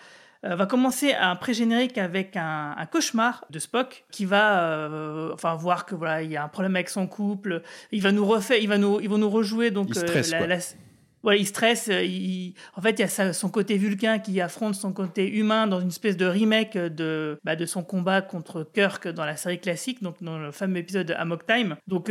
euh, 0.45 0.55
va 0.55 0.65
commencer 0.65 1.13
un 1.13 1.35
pré-générique 1.35 1.97
avec 1.97 2.37
un, 2.37 2.73
cauchemar 2.89 3.43
de 3.49 3.59
Spock 3.59 4.05
qui 4.09 4.23
va 4.23 4.63
euh, 4.63 5.33
enfin 5.33 5.55
voir 5.55 5.85
que 5.85 5.95
voilà 5.95 6.21
il 6.21 6.31
y 6.31 6.37
a 6.37 6.43
un 6.45 6.47
problème 6.47 6.77
avec 6.77 6.87
son 6.87 7.07
couple 7.07 7.61
il 7.91 8.01
va 8.01 8.13
nous 8.13 8.25
refaire 8.25 8.57
il 8.57 8.69
va 8.69 8.77
nous 8.77 9.01
ils 9.01 9.09
vont 9.09 9.17
nous 9.17 9.29
rejouer 9.29 9.69
donc 9.69 9.89
il 9.89 9.95
stresse, 9.95 10.31
euh, 10.31 10.47
la, 10.47 11.35
il 11.35 11.45
stresse. 11.45 11.87
Il... 11.87 12.53
En 12.77 12.81
fait, 12.81 12.91
il 12.91 12.99
y 12.99 13.03
a 13.03 13.33
son 13.33 13.49
côté 13.49 13.77
vulcain 13.77 14.19
qui 14.19 14.39
affronte 14.39 14.75
son 14.75 14.93
côté 14.93 15.29
humain 15.29 15.67
dans 15.67 15.81
une 15.81 15.89
espèce 15.89 16.15
de 16.15 16.25
remake 16.25 16.77
de, 16.77 17.37
bah, 17.43 17.57
de 17.57 17.65
son 17.65 17.83
combat 17.83 18.21
contre 18.21 18.63
Kirk 18.63 19.09
dans 19.09 19.25
la 19.25 19.35
série 19.35 19.59
classique, 19.59 20.01
donc 20.01 20.15
dans 20.23 20.39
le 20.39 20.53
fameux 20.53 20.77
épisode 20.77 21.07
de 21.07 21.13
Amok 21.13 21.45
Time. 21.45 21.75
Donc, 21.87 22.09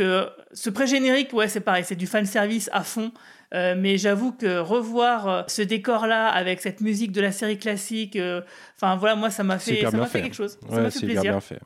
ce 0.51 0.69
pré-générique, 0.69 1.33
ouais, 1.33 1.47
c'est 1.47 1.59
pareil, 1.59 1.83
c'est 1.83 1.95
du 1.95 2.05
fan 2.05 2.27
service 2.27 2.69
à 2.71 2.83
fond. 2.83 3.11
Euh, 3.53 3.73
mais 3.75 3.97
j'avoue 3.97 4.31
que 4.31 4.59
revoir 4.59 5.27
euh, 5.27 5.41
ce 5.47 5.63
décor-là 5.63 6.27
avec 6.27 6.61
cette 6.61 6.81
musique 6.81 7.11
de 7.11 7.21
la 7.21 7.31
série 7.31 7.57
classique, 7.57 8.15
euh, 8.15 8.41
enfin 8.75 8.95
voilà, 8.95 9.15
moi 9.15 9.31
ça 9.31 9.43
m'a 9.43 9.57
fait, 9.57 9.81
ça 9.81 10.05
fait 10.05 10.21
quelque 10.21 10.35
chose. 10.35 10.59
ça 10.69 10.81
m'a 10.81 10.91
fait 10.91 10.99
plaisir. 10.99 11.21
Bien 11.23 11.39
fait. 11.39 11.59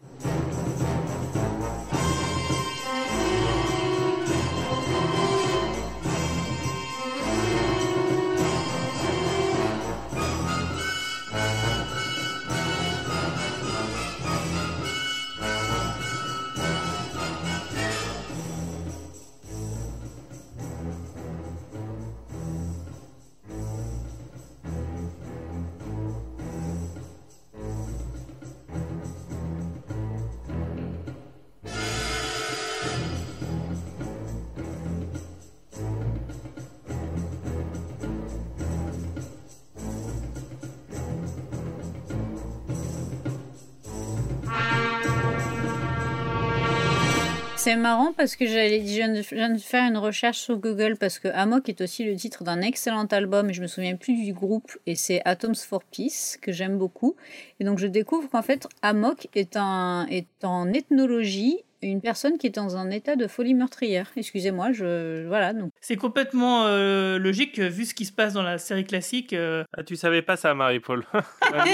C'est 47.63 47.77
marrant 47.77 48.11
parce 48.11 48.35
que 48.35 48.45
j'allais, 48.45 48.81
je 48.81 48.93
viens, 48.93 49.07
de, 49.07 49.21
je 49.21 49.35
viens 49.35 49.49
de 49.49 49.57
faire 49.57 49.87
une 49.89 49.97
recherche 49.97 50.39
sur 50.39 50.57
Google 50.57 50.97
parce 50.99 51.17
que 51.17 51.29
Amok 51.29 51.69
est 51.69 51.79
aussi 51.79 52.03
le 52.03 52.13
titre 52.17 52.43
d'un 52.43 52.59
excellent 52.59 53.05
album 53.05 53.49
et 53.49 53.53
je 53.53 53.61
me 53.61 53.67
souviens 53.67 53.95
plus 53.95 54.21
du 54.21 54.33
groupe 54.33 54.69
et 54.85 54.95
c'est 54.95 55.21
Atoms 55.23 55.55
for 55.55 55.81
Peace 55.85 56.37
que 56.41 56.51
j'aime 56.51 56.77
beaucoup. 56.77 57.15
Et 57.61 57.63
donc 57.63 57.79
je 57.79 57.87
découvre 57.87 58.29
qu'en 58.29 58.41
fait 58.41 58.67
Amok 58.81 59.29
est, 59.33 59.55
un, 59.55 60.05
est 60.09 60.27
en 60.43 60.73
ethnologie 60.73 61.59
une 61.81 62.01
personne 62.01 62.37
qui 62.37 62.47
est 62.47 62.55
dans 62.55 62.75
un 62.77 62.89
état 62.91 63.15
de 63.15 63.27
folie 63.27 63.53
meurtrière. 63.53 64.09
Excusez-moi, 64.15 64.71
je 64.71 65.25
voilà 65.27 65.53
donc. 65.53 65.71
C'est 65.81 65.95
complètement 65.97 66.65
euh, 66.65 67.17
logique 67.17 67.59
euh, 67.59 67.67
vu 67.67 67.85
ce 67.85 67.93
qui 67.93 68.05
se 68.05 68.11
passe 68.11 68.33
dans 68.33 68.41
la 68.41 68.57
série 68.57 68.85
classique. 68.85 69.33
euh, 69.33 69.63
Ah, 69.77 69.83
tu 69.83 69.95
savais 69.95 70.21
pas 70.21 70.37
ça, 70.37 70.53
Marie-Paul 70.53 71.05
Ah, 71.41 71.65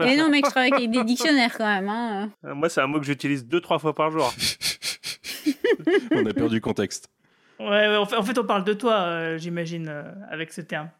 Mais 0.00 0.16
non, 0.16 0.30
mec, 0.30 0.46
je 0.46 0.50
travaille 0.50 0.72
avec 0.72 0.90
des 0.90 1.04
dictionnaires 1.04 1.56
quand 1.56 1.66
même. 1.66 1.88
Hein. 1.88 2.30
Ah, 2.44 2.54
Moi, 2.54 2.68
c'est 2.68 2.80
un 2.80 2.86
mot 2.86 2.98
que 2.98 3.06
j'utilise 3.06 3.46
deux, 3.46 3.60
trois 3.60 3.78
fois 3.78 3.94
par 3.94 4.10
jour. 4.10 4.32
On 6.12 6.26
a 6.26 6.32
perdu 6.34 6.60
contexte. 6.60 7.08
Ouais, 7.60 7.96
en 7.96 8.06
fait, 8.24 8.38
on 8.38 8.44
parle 8.44 8.64
de 8.64 8.72
toi, 8.72 8.94
euh, 9.02 9.38
j'imagine, 9.38 9.86
euh, 9.88 10.02
avec 10.30 10.52
ce 10.52 10.60
terme. 10.62 10.90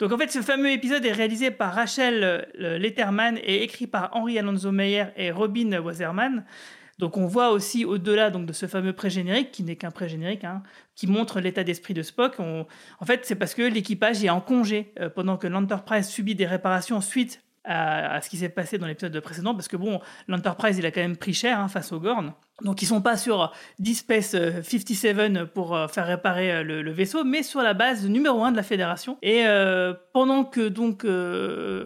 Donc, 0.00 0.10
en 0.12 0.18
fait, 0.18 0.30
ce 0.32 0.40
fameux 0.42 0.70
épisode 0.70 1.04
est 1.04 1.12
réalisé 1.12 1.50
par 1.52 1.74
Rachel 1.74 2.24
euh, 2.58 2.78
Letterman 2.78 3.38
et 3.42 3.62
écrit 3.62 3.86
par 3.86 4.10
Henri 4.16 4.38
Alonso 4.38 4.72
Meyer 4.72 5.06
et 5.16 5.30
Robin 5.30 5.78
Waserman. 5.80 6.44
Donc, 6.98 7.16
on 7.16 7.26
voit 7.26 7.50
aussi 7.50 7.84
au-delà 7.84 8.30
donc 8.30 8.46
de 8.46 8.52
ce 8.52 8.66
fameux 8.66 8.92
pré-générique, 8.92 9.52
qui 9.52 9.62
n'est 9.62 9.76
qu'un 9.76 9.92
pré-générique, 9.92 10.42
hein, 10.42 10.64
qui 10.96 11.06
montre 11.06 11.38
l'état 11.40 11.62
d'esprit 11.62 11.94
de 11.94 12.02
Spock. 12.02 12.34
On- 12.40 12.66
En 12.98 13.04
fait, 13.06 13.20
c'est 13.24 13.36
parce 13.36 13.54
que 13.54 13.62
l'équipage 13.62 14.24
est 14.24 14.30
en 14.30 14.40
congé 14.40 14.92
pendant 15.14 15.36
que 15.36 15.46
l'Enterprise 15.46 16.08
subit 16.08 16.34
des 16.34 16.46
réparations 16.46 17.00
suite 17.00 17.42
à, 17.64 18.14
à 18.14 18.20
ce 18.20 18.28
qui 18.30 18.38
s'est 18.38 18.48
passé 18.48 18.78
dans 18.78 18.86
l'épisode 18.88 19.20
précédent, 19.20 19.54
parce 19.54 19.68
que 19.68 19.76
bon, 19.76 20.00
l'Enterprise, 20.26 20.78
il 20.78 20.86
a 20.86 20.90
quand 20.90 21.00
même 21.02 21.16
pris 21.16 21.34
cher 21.34 21.60
hein, 21.60 21.68
face 21.68 21.92
aux 21.92 22.00
Gorn. 22.00 22.32
Donc 22.62 22.82
ils 22.82 22.86
sont 22.86 23.00
pas 23.00 23.16
sur 23.16 23.52
Deep 23.78 23.96
Space 23.96 24.34
euh, 24.34 24.62
57 24.62 25.44
pour 25.44 25.76
euh, 25.76 25.86
faire 25.86 26.06
réparer 26.06 26.52
euh, 26.52 26.62
le, 26.64 26.90
vaisseau, 26.90 27.22
mais 27.22 27.44
sur 27.44 27.62
la 27.62 27.72
base 27.72 28.08
numéro 28.08 28.42
1 28.42 28.50
de 28.50 28.56
la 28.56 28.62
Fédération. 28.62 29.16
Et 29.22 29.44
pendant 30.12 30.44
que 30.44 30.68
donc 30.68 31.06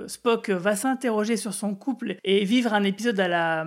Spock 0.06 0.50
va 0.50 0.76
s'interroger 0.76 1.36
sur 1.36 1.52
son 1.52 1.74
couple 1.74 2.16
et 2.24 2.44
vivre 2.44 2.72
un 2.72 2.84
épisode 2.84 3.18
à 3.20 3.28
la 3.28 3.66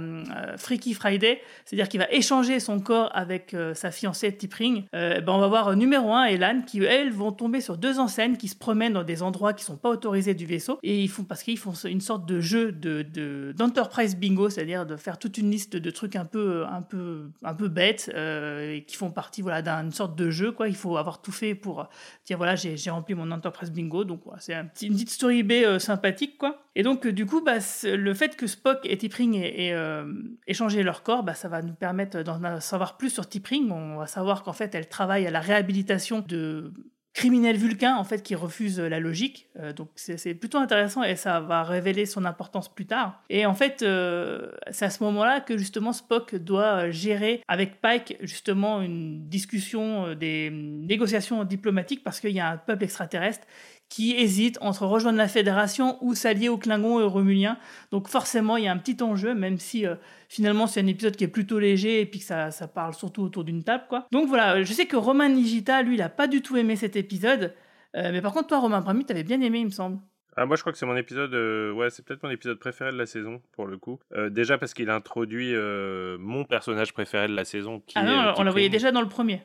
Freaky 0.58 0.94
Friday, 0.94 1.42
c'est-à-dire 1.66 1.90
qu'il 1.90 2.00
va 2.00 2.10
échanger 2.12 2.60
son 2.60 2.80
corps 2.80 3.10
avec 3.14 3.56
sa 3.74 3.92
fiancée 3.92 4.36
T'Pring, 4.36 4.86
euh, 4.96 5.22
ben 5.22 5.34
on 5.34 5.40
va 5.40 5.48
voir 5.48 5.76
numéro 5.76 6.14
1 6.14 6.26
et 6.26 6.38
Lan 6.38 6.62
qui 6.66 6.84
elles 6.84 7.12
vont 7.12 7.32
tomber 7.32 7.62
sur 7.62 7.78
deux 7.78 8.00
enseignes 8.00 8.38
qui 8.38 8.48
se 8.48 8.56
promènent 8.56 8.94
dans 8.94 9.04
des 9.04 9.22
endroits 9.22 9.54
qui 9.54 9.64
sont 9.64 9.78
pas 9.78 9.90
autorisés 9.90 10.34
du 10.34 10.46
vaisseau 10.46 10.80
et 10.84 11.02
ils 11.02 11.10
font 11.10 11.24
parce 11.24 11.44
qu'ils 11.44 11.58
font 11.58 11.74
une 11.74 12.02
sorte 12.02 12.26
de 12.26 12.40
jeu 12.40 12.72
de- 12.72 13.54
d'enterprise 13.58 14.16
bingo, 14.16 14.50
c'est-à-dire 14.50 14.86
de 14.86 14.96
faire 14.96 15.20
toute 15.20 15.38
une 15.38 15.52
liste 15.52 15.76
de 15.76 15.90
trucs 15.92 16.16
un 16.16 16.26
peu 16.26 16.66
un 16.66 16.82
peu 16.82 16.95
un 17.44 17.54
peu 17.54 17.68
bêtes 17.68 18.12
euh, 18.14 18.76
et 18.76 18.84
qui 18.84 18.96
font 18.96 19.12
partie 19.12 19.42
voilà 19.42 19.62
d'une 19.62 19.92
sorte 19.92 20.16
de 20.16 20.30
jeu 20.30 20.52
quoi. 20.52 20.68
Il 20.68 20.76
faut 20.76 20.98
avoir 20.98 21.22
tout 21.22 21.32
fait 21.32 21.56
pour 21.56 21.82
euh, 21.82 21.84
dire 22.26 22.38
voilà 22.38 22.56
j'ai 22.56 22.90
rempli 22.90 23.16
mon 23.16 23.32
enterprise 23.32 23.72
bingo 23.72 24.04
donc 24.04 24.22
c'est 24.40 24.54
un 24.54 24.68
une 24.82 24.94
petite 24.94 25.10
story 25.10 25.44
B 25.44 25.52
euh, 25.52 25.80
sympathique 25.80 26.38
quoi. 26.38 26.62
Et 26.76 26.84
donc 26.84 27.08
du 27.08 27.26
coup 27.26 27.42
bah, 27.42 27.58
le 27.84 28.14
fait 28.14 28.36
que 28.36 28.48
Spock 28.48 28.80
et 28.84 28.98
T'Pring 28.98 29.36
aient, 29.36 29.68
aient, 29.68 30.04
échangé 30.48 30.84
leur 30.84 31.04
corps, 31.04 31.24
bah, 31.24 31.34
ça 31.34 31.48
va 31.48 31.62
nous 31.62 31.74
permettre 31.74 32.22
d'en 32.22 32.60
savoir 32.60 32.98
plus 32.98 33.10
sur 33.10 33.28
T'Pring. 33.28 33.72
On 33.72 33.98
va 33.98 34.08
savoir 34.08 34.44
qu'en 34.44 34.54
fait 34.54 34.76
elle 34.76 34.90
travaille 34.90 35.26
à 35.26 35.32
la 35.32 35.40
réhabilitation 35.40 36.24
de 36.28 36.74
criminels 37.16 37.56
vulcains 37.56 37.96
en 37.96 38.04
fait 38.04 38.22
qui 38.22 38.36
refusent 38.36 38.80
la 38.80 39.00
logique. 39.00 39.48
Euh, 39.60 39.72
donc 39.72 39.88
c'est 39.96 40.34
plutôt 40.34 40.58
intéressant 40.58 41.02
et 41.02 41.16
ça 41.16 41.40
va 41.40 41.64
révéler 41.64 42.06
son 42.06 42.26
importance 42.26 42.68
plus 42.68 42.86
tard. 42.86 43.24
Et 43.30 43.46
en 43.46 43.56
fait, 43.56 43.82
euh, 43.82 44.52
c'est 44.70 44.86
à 44.86 44.90
ce 44.90 45.02
moment-là 45.06 45.40
que 45.40 45.58
justement 45.58 45.94
Spock 45.94 46.36
doit 46.36 46.92
gérer 46.92 47.42
avec 47.48 47.80
Pike 47.80 48.18
justement 48.20 48.82
une 48.82 49.30
discussion, 49.30 50.08
euh, 50.08 50.16
des 50.16 50.50
négociations 50.52 51.46
diplomatiques 51.46 52.04
parce 52.04 52.20
qu'il 52.20 52.32
y 52.32 52.42
a 52.42 52.50
un 52.50 52.58
peuple 52.58 52.84
extraterrestre 52.84 53.48
qui 53.96 54.12
hésite 54.18 54.58
entre 54.60 54.86
rejoindre 54.86 55.18
la 55.18 55.30
Fédération 55.30 55.98
ou 56.02 56.16
s'allier 56.16 56.50
aux 56.50 56.58
Klingons 56.58 57.00
et 57.00 57.04
aux 57.04 57.10
Romuliens. 57.10 57.58
Donc 57.92 58.10
forcément, 58.10 58.58
il 58.58 58.66
y 58.66 58.68
a 58.68 58.72
un 58.74 58.78
petit 58.78 59.02
enjeu, 59.02 59.34
même 59.34 59.58
si 59.58 59.86
euh, 59.86 59.96
finalement 60.28 60.68
c'est 60.68 60.82
un 60.82 60.88
épisode 60.88 61.16
qui 61.16 61.24
est 61.24 61.30
plutôt 61.30 61.60
léger 61.60 62.02
et 62.02 62.06
puis 62.06 62.20
que 62.20 62.26
ça, 62.26 62.52
ça 62.52 62.68
parle 62.68 62.94
surtout 62.94 63.22
autour 63.24 63.46
d'une 63.46 63.64
table. 63.64 63.86
quoi. 63.88 64.06
Donc 64.12 64.28
voilà, 64.28 64.62
je 64.64 64.74
sais 64.74 64.86
que 64.86 64.98
Romain 64.98 65.30
Nigita, 65.30 65.82
lui, 65.82 65.96
il 65.96 66.02
a 66.02 66.10
pas 66.10 66.28
du 66.28 66.42
tout 66.42 66.58
aimé 66.58 66.76
cet 66.76 66.98
épisode. 66.98 67.54
Euh, 67.96 68.10
mais 68.12 68.22
par 68.22 68.34
contre, 68.34 68.48
toi, 68.48 68.60
Romain 68.60 68.82
Brami, 68.82 69.06
t'avais 69.06 69.24
bien 69.24 69.40
aimé, 69.40 69.60
il 69.60 69.66
me 69.68 69.70
semble. 69.72 70.00
Ah, 70.36 70.46
moi, 70.46 70.58
je 70.58 70.64
crois 70.64 70.74
que 70.74 70.78
c'est 70.78 70.86
mon 70.86 70.98
épisode. 70.98 71.34
euh, 71.34 71.72
ouais, 71.72 71.90
c'est 71.90 72.04
peut-être 72.04 72.22
mon 72.24 72.30
épisode 72.30 72.60
préféré 72.60 72.92
de 72.92 72.98
la 72.98 73.06
saison, 73.06 73.42
pour 73.54 73.68
le 73.68 73.78
coup. 73.78 74.00
Euh, 74.18 74.30
déjà 74.30 74.58
parce 74.58 74.74
qu'il 74.74 74.90
introduit 74.90 75.56
euh, 75.56 76.18
mon 76.20 76.44
personnage 76.44 76.92
préféré 76.92 77.30
de 77.30 77.36
la 77.36 77.46
saison. 77.46 77.80
Qui 77.88 77.94
Ah 77.98 78.02
est, 78.04 78.06
non, 78.06 78.20
euh, 78.20 78.34
on 78.36 78.44
la 78.44 78.52
voyait 78.52 78.68
déjà 78.68 78.92
dans 78.92 79.00
le 79.02 79.08
premier. 79.08 79.42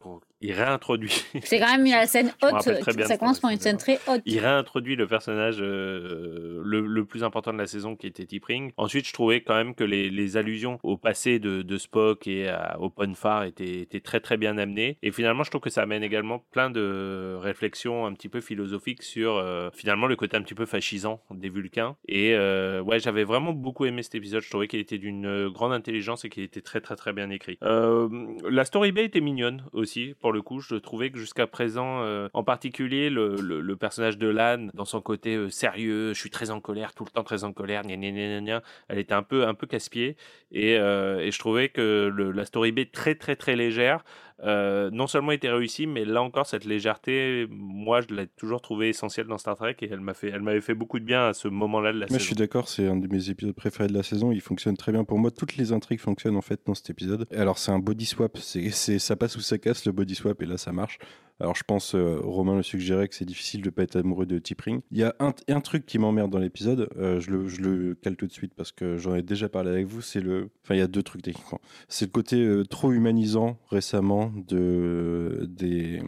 Pour- 0.00 0.20
il 0.40 0.52
réintroduit. 0.52 1.24
C'est 1.42 1.58
quand 1.58 1.76
même 1.76 1.86
la 1.86 2.06
scène 2.06 2.32
haute. 2.42 2.62
Ça 2.62 3.18
commence 3.18 3.40
par 3.40 3.50
une 3.50 3.58
scène 3.58 3.76
très 3.76 3.98
haute. 4.06 4.22
Il 4.24 4.38
réintroduit 4.38 4.96
le 4.96 5.06
personnage 5.06 5.56
euh, 5.60 6.60
le, 6.64 6.86
le 6.86 7.04
plus 7.04 7.24
important 7.24 7.52
de 7.52 7.58
la 7.58 7.66
saison 7.66 7.96
qui 7.96 8.06
était 8.06 8.24
T'Pring. 8.24 8.72
Ensuite, 8.76 9.06
je 9.06 9.12
trouvais 9.12 9.40
quand 9.40 9.54
même 9.54 9.74
que 9.74 9.84
les, 9.84 10.10
les 10.10 10.36
allusions 10.36 10.78
au 10.82 10.96
passé 10.96 11.38
de, 11.38 11.62
de 11.62 11.78
Spock 11.78 12.26
et 12.26 12.48
à, 12.48 12.78
au 12.80 12.90
Ponfar 12.90 13.44
étaient, 13.44 13.80
étaient 13.80 14.00
très 14.00 14.20
très 14.20 14.36
bien 14.36 14.58
amenées. 14.58 14.98
Et 15.02 15.10
finalement, 15.12 15.42
je 15.42 15.50
trouve 15.50 15.60
que 15.60 15.70
ça 15.70 15.82
amène 15.82 16.02
également 16.02 16.38
plein 16.52 16.70
de 16.70 17.36
réflexions 17.40 18.06
un 18.06 18.12
petit 18.14 18.28
peu 18.28 18.40
philosophiques 18.40 19.02
sur 19.02 19.36
euh, 19.36 19.70
finalement 19.74 20.06
le 20.06 20.16
côté 20.16 20.36
un 20.36 20.42
petit 20.42 20.54
peu 20.54 20.66
fascisant 20.66 21.20
des 21.30 21.48
Vulcains. 21.48 21.96
Et 22.06 22.34
euh, 22.34 22.80
ouais, 22.82 23.00
j'avais 23.00 23.24
vraiment 23.24 23.52
beaucoup 23.52 23.84
aimé 23.86 24.02
cet 24.02 24.14
épisode. 24.14 24.42
Je 24.42 24.50
trouvais 24.50 24.68
qu'il 24.68 24.80
était 24.80 24.98
d'une 24.98 25.48
grande 25.48 25.72
intelligence 25.72 26.24
et 26.24 26.28
qu'il 26.28 26.42
était 26.42 26.60
très 26.60 26.80
très 26.80 26.96
très 26.96 27.12
bien 27.12 27.30
écrit. 27.30 27.58
Euh, 27.62 28.08
la 28.48 28.64
story 28.64 28.92
B 28.92 28.98
était 28.98 29.20
mignonne 29.20 29.64
aussi, 29.72 30.14
pour 30.20 30.27
le 30.32 30.42
coup. 30.42 30.60
Je 30.60 30.74
trouvais 30.76 31.10
que 31.10 31.18
jusqu'à 31.18 31.46
présent, 31.46 32.02
euh, 32.02 32.28
en 32.32 32.44
particulier 32.44 33.10
le, 33.10 33.36
le- 33.40 33.76
personnage 33.76 34.18
de 34.18 34.26
Lan, 34.28 34.68
dans 34.74 34.84
son 34.84 35.00
côté 35.00 35.36
euh, 35.36 35.50
sérieux, 35.50 36.12
je 36.14 36.18
suis 36.20 36.30
très 36.30 36.50
en 36.50 36.60
colère, 36.60 36.94
tout 36.94 37.04
le 37.04 37.10
temps 37.10 37.22
très 37.24 37.44
en 37.44 37.52
colère, 37.52 37.82
gna 37.82 37.96
gna 37.96 38.10
gna 38.10 38.40
gna, 38.40 38.62
elle 38.88 38.98
était 38.98 39.14
un 39.14 39.22
peu, 39.22 39.46
un 39.46 39.54
peu 39.54 39.66
casse-pied. 39.66 40.16
Et, 40.50 40.76
euh, 40.78 41.20
et 41.20 41.30
je 41.30 41.38
trouvais 41.38 41.68
que 41.68 42.10
le- 42.12 42.32
la 42.32 42.44
story 42.44 42.72
B 42.72 42.80
très 42.90 43.14
très 43.14 43.36
très 43.36 43.54
légère, 43.56 44.04
euh, 44.44 44.90
non 44.92 45.06
seulement 45.06 45.32
était 45.32 45.50
réussie, 45.50 45.86
mais 45.86 46.04
là 46.04 46.22
encore, 46.22 46.46
cette 46.46 46.64
légèreté, 46.64 47.46
moi, 47.50 48.00
je 48.00 48.14
l'ai 48.14 48.26
toujours 48.28 48.60
trouvée 48.60 48.88
essentielle 48.90 49.26
dans 49.26 49.38
Star 49.38 49.56
Trek 49.56 49.76
et 49.82 49.88
elle 49.90 50.00
m'a 50.00 50.14
fait, 50.14 50.28
elle 50.28 50.42
m'avait 50.42 50.60
fait 50.60 50.74
beaucoup 50.74 50.98
de 51.00 51.04
bien 51.04 51.26
à 51.28 51.32
ce 51.34 51.48
moment-là 51.48 51.92
de 51.92 51.98
la 51.98 52.06
je 52.06 52.12
saison. 52.12 52.24
suis 52.24 52.34
d'accord, 52.34 52.68
c'est 52.68 52.86
un 52.86 52.96
de 52.96 53.08
mes 53.08 53.30
épisodes 53.30 53.54
préférés 53.54 53.88
de 53.88 53.94
la 53.94 54.02
saison. 54.02 54.30
Il 54.32 54.40
fonctionne 54.40 54.76
très 54.76 54.92
bien 54.92 55.04
pour 55.04 55.18
moi. 55.18 55.30
Toutes 55.30 55.56
les 55.56 55.72
intrigues 55.72 56.00
fonctionnent 56.00 56.36
en 56.36 56.42
fait 56.42 56.60
dans 56.66 56.74
cet 56.74 56.90
épisode. 56.90 57.26
Alors, 57.34 57.58
c'est 57.58 57.72
un 57.72 57.78
body 57.80 58.06
swap. 58.06 58.38
C'est- 58.38 58.98
ça 58.98 59.16
passe 59.16 59.36
ou 59.36 59.40
ça 59.40 59.58
casse 59.58 59.84
le 59.86 59.92
body 59.92 60.14
swap, 60.14 60.40
et 60.42 60.46
là, 60.46 60.56
ça 60.56 60.72
marche. 60.72 60.98
Alors, 61.40 61.54
je 61.54 61.62
pense, 61.62 61.94
euh, 61.94 62.18
Romain 62.20 62.56
le 62.56 62.62
suggérait 62.64 63.06
que 63.06 63.14
c'est 63.14 63.24
difficile 63.24 63.62
de 63.62 63.70
pas 63.70 63.84
être 63.84 63.96
amoureux 63.96 64.26
de 64.26 64.38
T'Pring. 64.40 64.80
Il 64.90 64.98
y 64.98 65.04
a 65.04 65.14
un, 65.20 65.60
truc 65.60 65.86
qui 65.86 65.98
m'emmerde 65.98 66.32
dans 66.32 66.38
l'épisode. 66.40 66.88
euh, 66.96 67.20
je, 67.20 67.30
le, 67.30 67.46
je 67.46 67.60
le 67.60 67.94
cale 67.94 68.16
tout 68.16 68.26
de 68.26 68.32
suite 68.32 68.54
parce 68.54 68.72
que 68.72 68.96
j'en 68.96 69.14
ai 69.14 69.22
déjà 69.22 69.48
parlé 69.48 69.70
avec 69.70 69.86
vous. 69.86 70.00
C'est 70.00 70.20
le. 70.20 70.50
Enfin, 70.64 70.74
il 70.74 70.78
y 70.78 70.82
a 70.82 70.88
deux 70.88 71.02
trucs 71.02 71.22
techniquement. 71.22 71.60
C'est 71.88 72.06
le 72.06 72.10
côté 72.10 72.42
euh, 72.44 72.64
trop 72.64 72.90
humanisant 72.92 73.56
récemment 73.70 74.32
de, 74.48 75.46
des, 75.48 76.00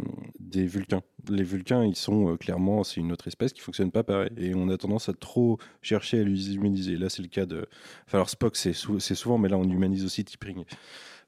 Vulcains. 0.67 1.03
Les 1.29 1.45
Vulcains, 1.45 1.85
ils 1.85 1.97
sont 1.97 2.37
clairement, 2.37 2.83
c'est 2.83 3.01
une 3.01 3.13
autre 3.13 3.29
espèce 3.29 3.53
qui 3.53 3.61
fonctionne 3.61 3.93
pas 3.93 4.03
pareil. 4.03 4.31
Et 4.37 4.55
on 4.57 4.69
a 4.69 4.77
tendance 4.77 5.09
à 5.09 5.13
trop 5.13 5.59
chercher 5.81 6.21
à 6.21 6.25
les 6.25 6.57
humaniser. 6.57 6.97
Là, 6.97 7.09
c'est 7.09 7.23
le 7.23 7.29
cas 7.29 7.47
de. 7.47 7.67
Enfin, 8.07 8.19
alors 8.19 8.31
Spock, 8.31 8.57
c'est 8.57 8.73
sou- 8.73 8.99
c'est 8.99 9.15
souvent, 9.15 9.39
mais 9.39 9.49
là, 9.49 9.59
on 9.59 9.65
humanise 9.69 10.05
aussi 10.05 10.25
T'Pring. 10.25 10.65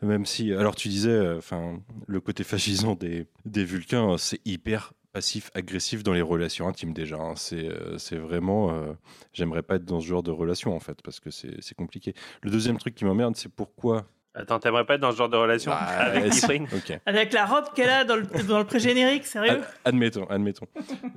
Même 0.02 0.26
si, 0.26 0.52
alors 0.52 0.74
tu 0.74 0.88
disais, 0.88 1.10
euh, 1.10 1.38
enfin, 1.38 1.78
le 2.06 2.20
côté 2.20 2.42
fascisant 2.44 2.94
des, 2.94 3.26
des 3.44 3.64
Vulcains, 3.64 4.10
euh, 4.12 4.16
c'est 4.18 4.40
hyper 4.44 4.92
passif-agressif 5.12 6.02
dans 6.02 6.12
les 6.14 6.22
relations 6.22 6.66
intimes 6.68 6.92
déjà. 6.92 7.16
hein. 7.16 7.34
C'est 7.36 7.68
euh, 7.68 7.98
c'est 7.98 8.16
vraiment, 8.16 8.70
euh, 8.72 8.92
j'aimerais 9.32 9.62
pas 9.62 9.76
être 9.76 9.84
dans 9.84 10.00
ce 10.00 10.06
genre 10.06 10.22
de 10.22 10.30
relation 10.30 10.74
en 10.74 10.80
fait, 10.80 11.00
parce 11.02 11.20
que 11.20 11.30
c'est 11.30 11.54
c'est 11.60 11.74
compliqué. 11.76 12.14
Le 12.42 12.50
deuxième 12.50 12.78
truc 12.78 12.94
qui 12.94 13.04
m'emmerde, 13.04 13.36
c'est 13.36 13.50
pourquoi. 13.52 14.06
Attends, 14.34 14.58
t'aimerais 14.58 14.86
pas 14.86 14.94
être 14.94 15.02
dans 15.02 15.12
ce 15.12 15.18
genre 15.18 15.28
de 15.28 15.36
relation 15.36 15.70
Bah, 15.72 15.78
avec 15.98 16.32
si. 16.32 16.40
T'Pring 16.40 16.66
Ok. 16.74 16.98
Avec 17.04 17.34
la 17.34 17.44
robe 17.44 17.66
qu'elle 17.74 17.90
a 17.90 18.04
dans 18.04 18.16
le, 18.16 18.22
dans 18.48 18.58
le 18.58 18.64
pré-générique, 18.64 19.26
sérieux? 19.26 19.50
Ad- 19.52 19.64
admettons, 19.84 20.24
admettons. 20.30 20.66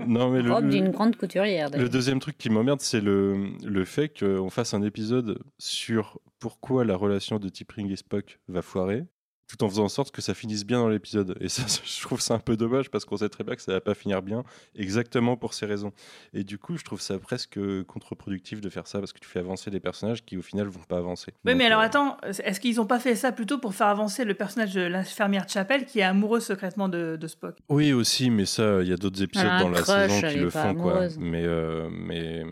Non 0.05 0.29
mais 0.29 0.41
le, 0.41 0.51
Robe 0.51 0.67
d'une 0.69 0.91
grande 0.91 1.15
couturière. 1.15 1.69
Le 1.75 1.87
deuxième 1.87 2.19
truc 2.19 2.37
qui 2.37 2.49
m'emmerde, 2.49 2.81
c'est 2.81 2.99
le, 2.99 3.51
le 3.63 3.85
fait 3.85 4.09
qu'on 4.19 4.49
fasse 4.49 4.73
un 4.73 4.81
épisode 4.83 5.39
sur 5.57 6.19
pourquoi 6.45 6.85
la 6.85 6.95
relation 6.95 7.39
de 7.39 7.49
T'Pring 7.49 7.91
et 7.91 7.95
Spock 7.95 8.39
va 8.49 8.61
foirer, 8.61 9.03
tout 9.47 9.63
en 9.63 9.67
faisant 9.67 9.85
en 9.85 9.89
sorte 9.89 10.11
que 10.11 10.21
ça 10.21 10.35
finisse 10.35 10.63
bien 10.63 10.77
dans 10.77 10.89
l'épisode. 10.89 11.35
Et 11.41 11.49
ça, 11.49 11.63
je 11.83 12.01
trouve 12.03 12.21
ça 12.21 12.35
un 12.35 12.39
peu 12.39 12.55
dommage 12.55 12.91
parce 12.91 13.03
qu'on 13.03 13.17
sait 13.17 13.29
très 13.29 13.43
bien 13.43 13.55
que 13.55 13.63
ça 13.63 13.71
va 13.71 13.81
pas 13.81 13.95
finir 13.95 14.21
bien, 14.21 14.43
exactement 14.75 15.37
pour 15.37 15.55
ces 15.55 15.65
raisons. 15.65 15.91
Et 16.35 16.43
du 16.43 16.59
coup, 16.59 16.77
je 16.77 16.83
trouve 16.83 17.01
ça 17.01 17.17
presque 17.17 17.59
contre-productif 17.87 18.61
de 18.61 18.69
faire 18.69 18.85
ça 18.85 18.99
parce 18.99 19.11
que 19.11 19.17
tu 19.17 19.27
fais 19.27 19.39
avancer 19.39 19.71
des 19.71 19.79
personnages 19.79 20.23
qui 20.23 20.37
au 20.37 20.43
final 20.43 20.67
vont 20.67 20.83
pas 20.87 20.97
avancer. 20.97 21.31
Oui, 21.45 21.53
Donc, 21.53 21.57
mais 21.57 21.65
alors 21.65 21.81
euh, 21.81 21.85
attends, 21.85 22.17
est-ce 22.21 22.59
qu'ils 22.59 22.75
n'ont 22.75 22.85
pas 22.85 22.99
fait 22.99 23.15
ça 23.15 23.31
plutôt 23.31 23.57
pour 23.57 23.73
faire 23.73 23.87
avancer 23.87 24.23
le 24.23 24.35
personnage 24.35 24.75
de 24.75 24.81
l'infirmière 24.81 25.49
Chapel 25.49 25.87
qui 25.87 26.01
est 26.01 26.03
amoureux 26.03 26.41
secrètement 26.41 26.89
de, 26.89 27.17
de 27.19 27.27
Spock? 27.27 27.57
Oui, 27.69 27.91
aussi, 27.91 28.29
mais 28.29 28.45
ça, 28.45 28.83
il 28.83 28.87
y 28.87 28.93
a 28.93 28.97
d'autres 28.97 29.23
épisodes 29.23 29.47
Elle 29.47 29.51
a 29.51 29.55
un 29.57 29.61
dans 29.63 29.69
la 29.69 29.81
crush, 29.81 30.11
saison 30.11 30.27
qui 30.27 30.37
le 30.37 30.49
font, 30.51 30.75
quoi. 30.75 30.91
amoureuse. 30.91 31.17
Mais, 31.17 31.43
euh, 31.43 31.89
mais 31.91 32.43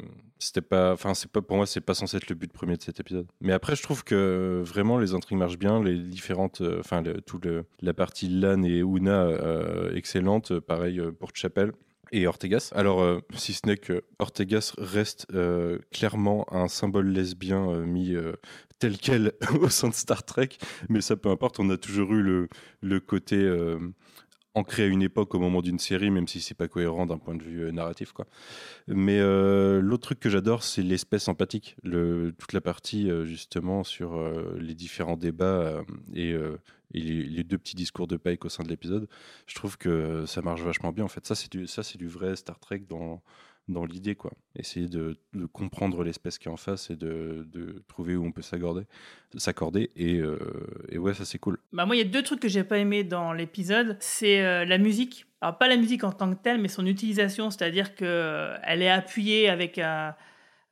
C'était 0.44 0.62
pas, 0.62 0.92
enfin, 0.92 1.14
c'est 1.14 1.32
pas 1.32 1.42
pour 1.42 1.56
moi, 1.56 1.66
c'est 1.66 1.80
pas 1.80 1.94
censé 1.94 2.18
être 2.18 2.28
le 2.28 2.36
but 2.36 2.52
premier 2.52 2.76
de 2.76 2.82
cet 2.82 3.00
épisode. 3.00 3.28
Mais 3.40 3.54
après, 3.54 3.78
je 3.78 3.82
trouve 3.82 4.04
que 4.04 4.14
euh, 4.14 4.62
vraiment 4.62 4.98
les 4.98 5.14
intrigues 5.14 5.38
marchent 5.38 5.58
bien, 5.58 5.82
les 5.82 5.98
différentes, 5.98 6.60
euh, 6.60 6.82
enfin, 6.82 7.02
tout 7.26 7.40
le, 7.42 7.64
la 7.82 7.94
partie 7.94 8.28
Lan 8.28 8.62
et 8.64 8.80
Una 8.80 9.24
euh, 9.24 9.96
excellente. 9.96 10.60
Pareil 10.60 11.02
pour 11.18 11.30
Chapel 11.34 11.72
et 12.12 12.28
Ortegas. 12.28 12.72
Alors, 12.76 13.22
si 13.34 13.54
ce 13.54 13.62
n'est 13.66 13.78
que 13.78 14.04
Ortegas 14.20 14.74
reste 14.78 15.28
clairement 15.92 16.46
un 16.54 16.68
symbole 16.68 17.08
lesbien 17.08 17.78
mis 17.86 18.16
tel 18.80 18.98
quel 18.98 19.32
au 19.62 19.70
sein 19.70 19.88
de 19.88 19.94
Star 19.94 20.24
Trek, 20.24 20.50
mais 20.90 21.02
ça 21.02 21.16
peu 21.16 21.30
importe, 21.30 21.60
on 21.60 21.70
a 21.70 21.78
toujours 21.78 22.14
eu 22.14 22.22
le, 22.22 22.50
le 22.82 23.00
côté 23.00 23.38
ancré 24.56 24.84
à 24.84 24.86
une 24.88 25.02
époque 25.02 25.34
au 25.36 25.40
moment 25.40 25.62
d'une 25.62 25.80
série, 25.80 26.12
même 26.12 26.28
si 26.28 26.42
c'est 26.42 26.54
pas 26.54 26.68
cohérent 26.68 27.06
d'un 27.06 27.18
point 27.18 27.36
de 27.36 27.44
vue 27.44 27.64
euh, 27.64 27.72
narratif. 27.72 28.12
Quoi. 28.12 28.28
Mais 28.88 29.20
euh, 29.20 29.82
l'autre 29.82 30.04
truc 30.04 30.20
que 30.20 30.30
j'adore, 30.30 30.64
c'est 30.64 30.84
l'espèce 30.84 31.28
empathique, 31.28 31.76
toute 31.84 32.54
la 32.54 32.62
partie 32.62 33.10
euh, 33.10 33.26
justement 33.26 33.84
sur 33.84 34.20
les 34.58 34.76
différents 34.76 35.18
débats 35.18 35.84
et, 36.14 36.36
les, 36.94 37.44
deux 37.44 37.58
petits 37.58 37.76
discours 37.76 38.08
de 38.08 38.18
Pike 38.18 38.46
au 38.46 38.50
sein 38.50 38.64
de 38.64 38.70
l'épisode. 38.70 39.08
Je 39.48 39.56
trouve 39.56 39.78
que 39.78 40.26
ça 40.26 40.42
marche 40.42 40.62
vachement 40.62 40.92
bien. 40.92 41.06
En 41.06 41.10
fait, 41.10 41.26
ça 41.26 41.36
c'est 41.36 41.52
du, 41.52 41.66
du 41.98 42.08
vrai 42.08 42.36
Star 42.36 42.60
Trek 42.60 42.84
dans 42.88 43.22
dans 43.68 43.86
l'idée 43.86 44.16
quoi. 44.16 44.32
Essayer 44.56 44.88
de, 44.88 45.18
comprendre 45.52 46.04
l'espèce 46.04 46.38
qui 46.38 46.48
est 46.48 46.52
en 46.52 46.58
face 46.58 46.90
et 46.90 46.96
de, 46.96 47.48
trouver 47.88 48.16
où 48.16 48.26
on 48.26 48.32
peut 48.32 48.42
s'accorder, 48.42 49.90
et, 49.96 50.18
euh, 50.18 50.38
et 50.90 50.98
ouais 50.98 51.14
ça 51.14 51.26
c'est 51.26 51.40
cool. 51.40 51.58
Bah 51.72 51.86
moi, 51.86 51.96
il 51.96 52.00
y 52.00 52.02
a 52.02 52.08
deux 52.08 52.24
trucs 52.24 52.40
que 52.40 52.48
j'ai 52.48 52.64
pas 52.64 52.78
aimé 52.78 53.04
dans 53.04 53.34
l'épisode. 53.34 53.98
C'est 54.00 54.42
euh, 54.42 54.66
la 54.66 54.78
musique. 54.78 55.26
Alors 55.42 55.58
pas 55.58 55.68
la 55.68 55.78
musique 55.78 56.04
en 56.04 56.12
tant 56.12 56.34
que 56.34 56.42
telle, 56.42 56.60
mais 56.60 56.68
son 56.68 56.86
utilisation, 56.86 57.50
c'est-à-dire 57.50 57.96
que 57.96 58.06
euh, 58.06 58.58
elle 58.64 58.82
est 58.82 58.90
appuyée 58.90 59.50
avec 59.50 59.78
un, 59.78 60.16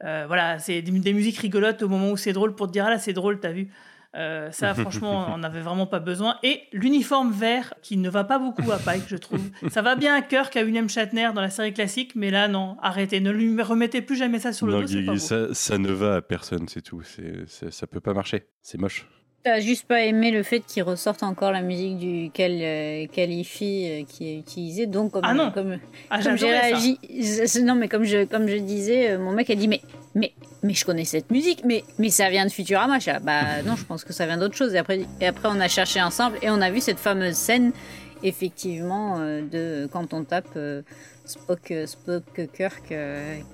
voilà, 0.01 0.59
c'est 0.59 0.81
des, 0.81 0.91
des 0.91 1.13
musiques 1.13 1.37
rigolotes 1.37 1.81
au 1.83 1.89
moment 1.89 2.11
où 2.11 2.17
c'est 2.17 2.33
drôle 2.33 2.55
pour 2.55 2.67
te 2.67 2.71
dire 2.73 2.85
ah 2.85 2.89
là 2.89 2.99
c'est 2.99 3.13
drôle, 3.13 3.39
t'as 3.39 3.51
vu. 3.51 3.69
Euh, 4.15 4.51
ça, 4.51 4.73
franchement, 4.73 5.27
on 5.33 5.37
n'avait 5.37 5.61
vraiment 5.61 5.87
pas 5.87 5.99
besoin. 5.99 6.37
Et 6.43 6.63
l'uniforme 6.73 7.31
vert, 7.31 7.73
qui 7.81 7.95
ne 7.97 8.09
va 8.09 8.23
pas 8.25 8.39
beaucoup 8.39 8.69
à 8.71 8.77
Pike, 8.77 9.03
je 9.07 9.15
trouve. 9.15 9.39
Ça 9.69 9.81
va 9.81 9.95
bien 9.95 10.13
à 10.15 10.21
Kirk, 10.21 10.55
à 10.57 10.63
William 10.63 10.89
Shatner 10.89 11.29
dans 11.33 11.41
la 11.41 11.49
série 11.49 11.73
classique, 11.73 12.13
mais 12.15 12.29
là, 12.29 12.47
non, 12.47 12.75
arrêtez. 12.81 13.19
Ne 13.21 13.31
lui 13.31 13.61
remettez 13.61 14.01
plus 14.01 14.17
jamais 14.17 14.39
ça 14.39 14.51
sur 14.53 14.67
le 14.67 14.73
Non, 14.73 14.81
dos, 14.81 15.05
pas 15.05 15.17
ça, 15.17 15.53
ça 15.53 15.77
ne 15.77 15.91
va 15.91 16.15
à 16.17 16.21
personne, 16.21 16.67
c'est 16.67 16.81
tout. 16.81 17.01
C'est, 17.03 17.43
c'est- 17.47 17.71
ça 17.71 17.87
peut 17.87 18.01
pas 18.01 18.13
marcher. 18.13 18.47
C'est 18.61 18.77
moche. 18.77 19.07
T'as 19.43 19.59
juste 19.59 19.87
pas 19.87 20.01
aimé 20.01 20.29
le 20.29 20.43
fait 20.43 20.59
qu'il 20.59 20.83
ressorte 20.83 21.23
encore 21.23 21.51
la 21.51 21.63
musique 21.63 21.97
du 21.97 22.29
Cal, 22.31 22.51
euh, 22.61 23.07
Califi 23.07 23.87
euh, 23.89 24.03
qui 24.07 24.29
est 24.29 24.37
utilisée. 24.37 24.85
Donc, 24.85 25.13
comme, 25.13 25.23
Ah 25.25 25.33
non. 25.33 25.49
comme, 25.51 25.79
Ah, 26.11 26.21
comme 26.21 26.37
j'ai 26.37 26.51
réagi. 26.51 26.99
Non, 27.63 27.73
mais 27.73 27.87
comme 27.87 28.03
je, 28.03 28.25
comme 28.25 28.47
je 28.47 28.57
disais, 28.57 29.11
euh, 29.11 29.17
mon 29.19 29.31
mec 29.31 29.49
a 29.49 29.55
dit 29.55 29.67
Mais, 29.67 29.81
mais, 30.13 30.33
mais 30.61 30.75
je 30.75 30.85
connais 30.85 31.05
cette 31.05 31.31
musique, 31.31 31.63
mais, 31.65 31.83
mais 31.97 32.11
ça 32.11 32.29
vient 32.29 32.45
de 32.45 32.51
Futurama. 32.51 32.99
Je 32.99 33.09
bah 33.23 33.63
non, 33.65 33.75
je 33.75 33.83
pense 33.83 34.03
que 34.03 34.13
ça 34.13 34.27
vient 34.27 34.37
d'autre 34.37 34.55
chose. 34.55 34.75
Et 34.75 34.77
après, 34.77 35.01
et 35.19 35.25
après, 35.25 35.49
on 35.51 35.59
a 35.59 35.67
cherché 35.67 35.99
ensemble 36.03 36.37
et 36.43 36.51
on 36.51 36.61
a 36.61 36.69
vu 36.69 36.79
cette 36.79 36.99
fameuse 36.99 37.33
scène, 37.33 37.71
effectivement, 38.21 39.17
de 39.19 39.89
quand 39.91 40.13
on 40.13 40.23
tape 40.23 40.55
Spock, 41.25 41.73
Spock 41.87 42.47
Kirk 42.55 42.93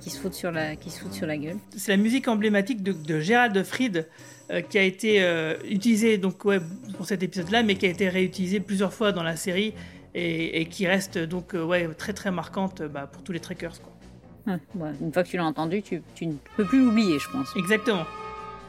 qui, 0.02 0.10
se 0.10 0.20
fout 0.20 0.34
sur 0.34 0.52
la, 0.52 0.76
qui 0.76 0.90
se 0.90 1.00
fout 1.00 1.14
sur 1.14 1.28
la 1.28 1.38
gueule. 1.38 1.58
C'est 1.78 1.92
la 1.92 1.98
musique 1.98 2.28
emblématique 2.28 2.84
de, 2.84 2.92
de 2.92 3.22
Gérald 3.22 3.64
Fried 3.64 4.06
euh, 4.50 4.62
qui 4.62 4.78
a 4.78 4.84
été 4.84 5.24
euh, 5.24 5.56
utilisée 5.70 6.18
donc, 6.18 6.46
ouais, 6.46 6.60
pour 6.96 7.06
cet 7.06 7.22
épisode-là, 7.22 7.64
mais 7.64 7.76
qui 7.76 7.86
a 7.86 7.90
été 7.90 8.08
réutilisée 8.08 8.60
plusieurs 8.60 8.94
fois 8.94 9.12
dans 9.12 9.24
la 9.24 9.36
série 9.36 9.74
et, 10.16 10.62
et 10.62 10.66
qui 10.66 10.88
reste 10.88 11.18
donc 11.18 11.54
euh, 11.54 11.64
ouais, 11.64 11.88
très 11.98 12.14
très 12.14 12.32
marquante 12.32 12.82
bah, 12.82 13.10
pour 13.12 13.24
tous 13.24 13.34
les 13.34 13.42
trekkers. 13.42 13.82
Quoi. 13.82 14.54
Ouais, 14.54 14.60
ouais, 14.76 14.92
une 15.02 15.12
fois 15.12 15.24
que 15.24 15.30
tu 15.30 15.36
l'as 15.38 15.46
entendu, 15.46 15.82
tu, 15.82 16.02
tu 16.16 16.28
ne 16.28 16.36
peux 16.56 16.64
plus 16.64 16.84
l'oublier, 16.86 17.20
je 17.20 17.30
pense. 17.30 17.50
Exactement. 17.58 18.06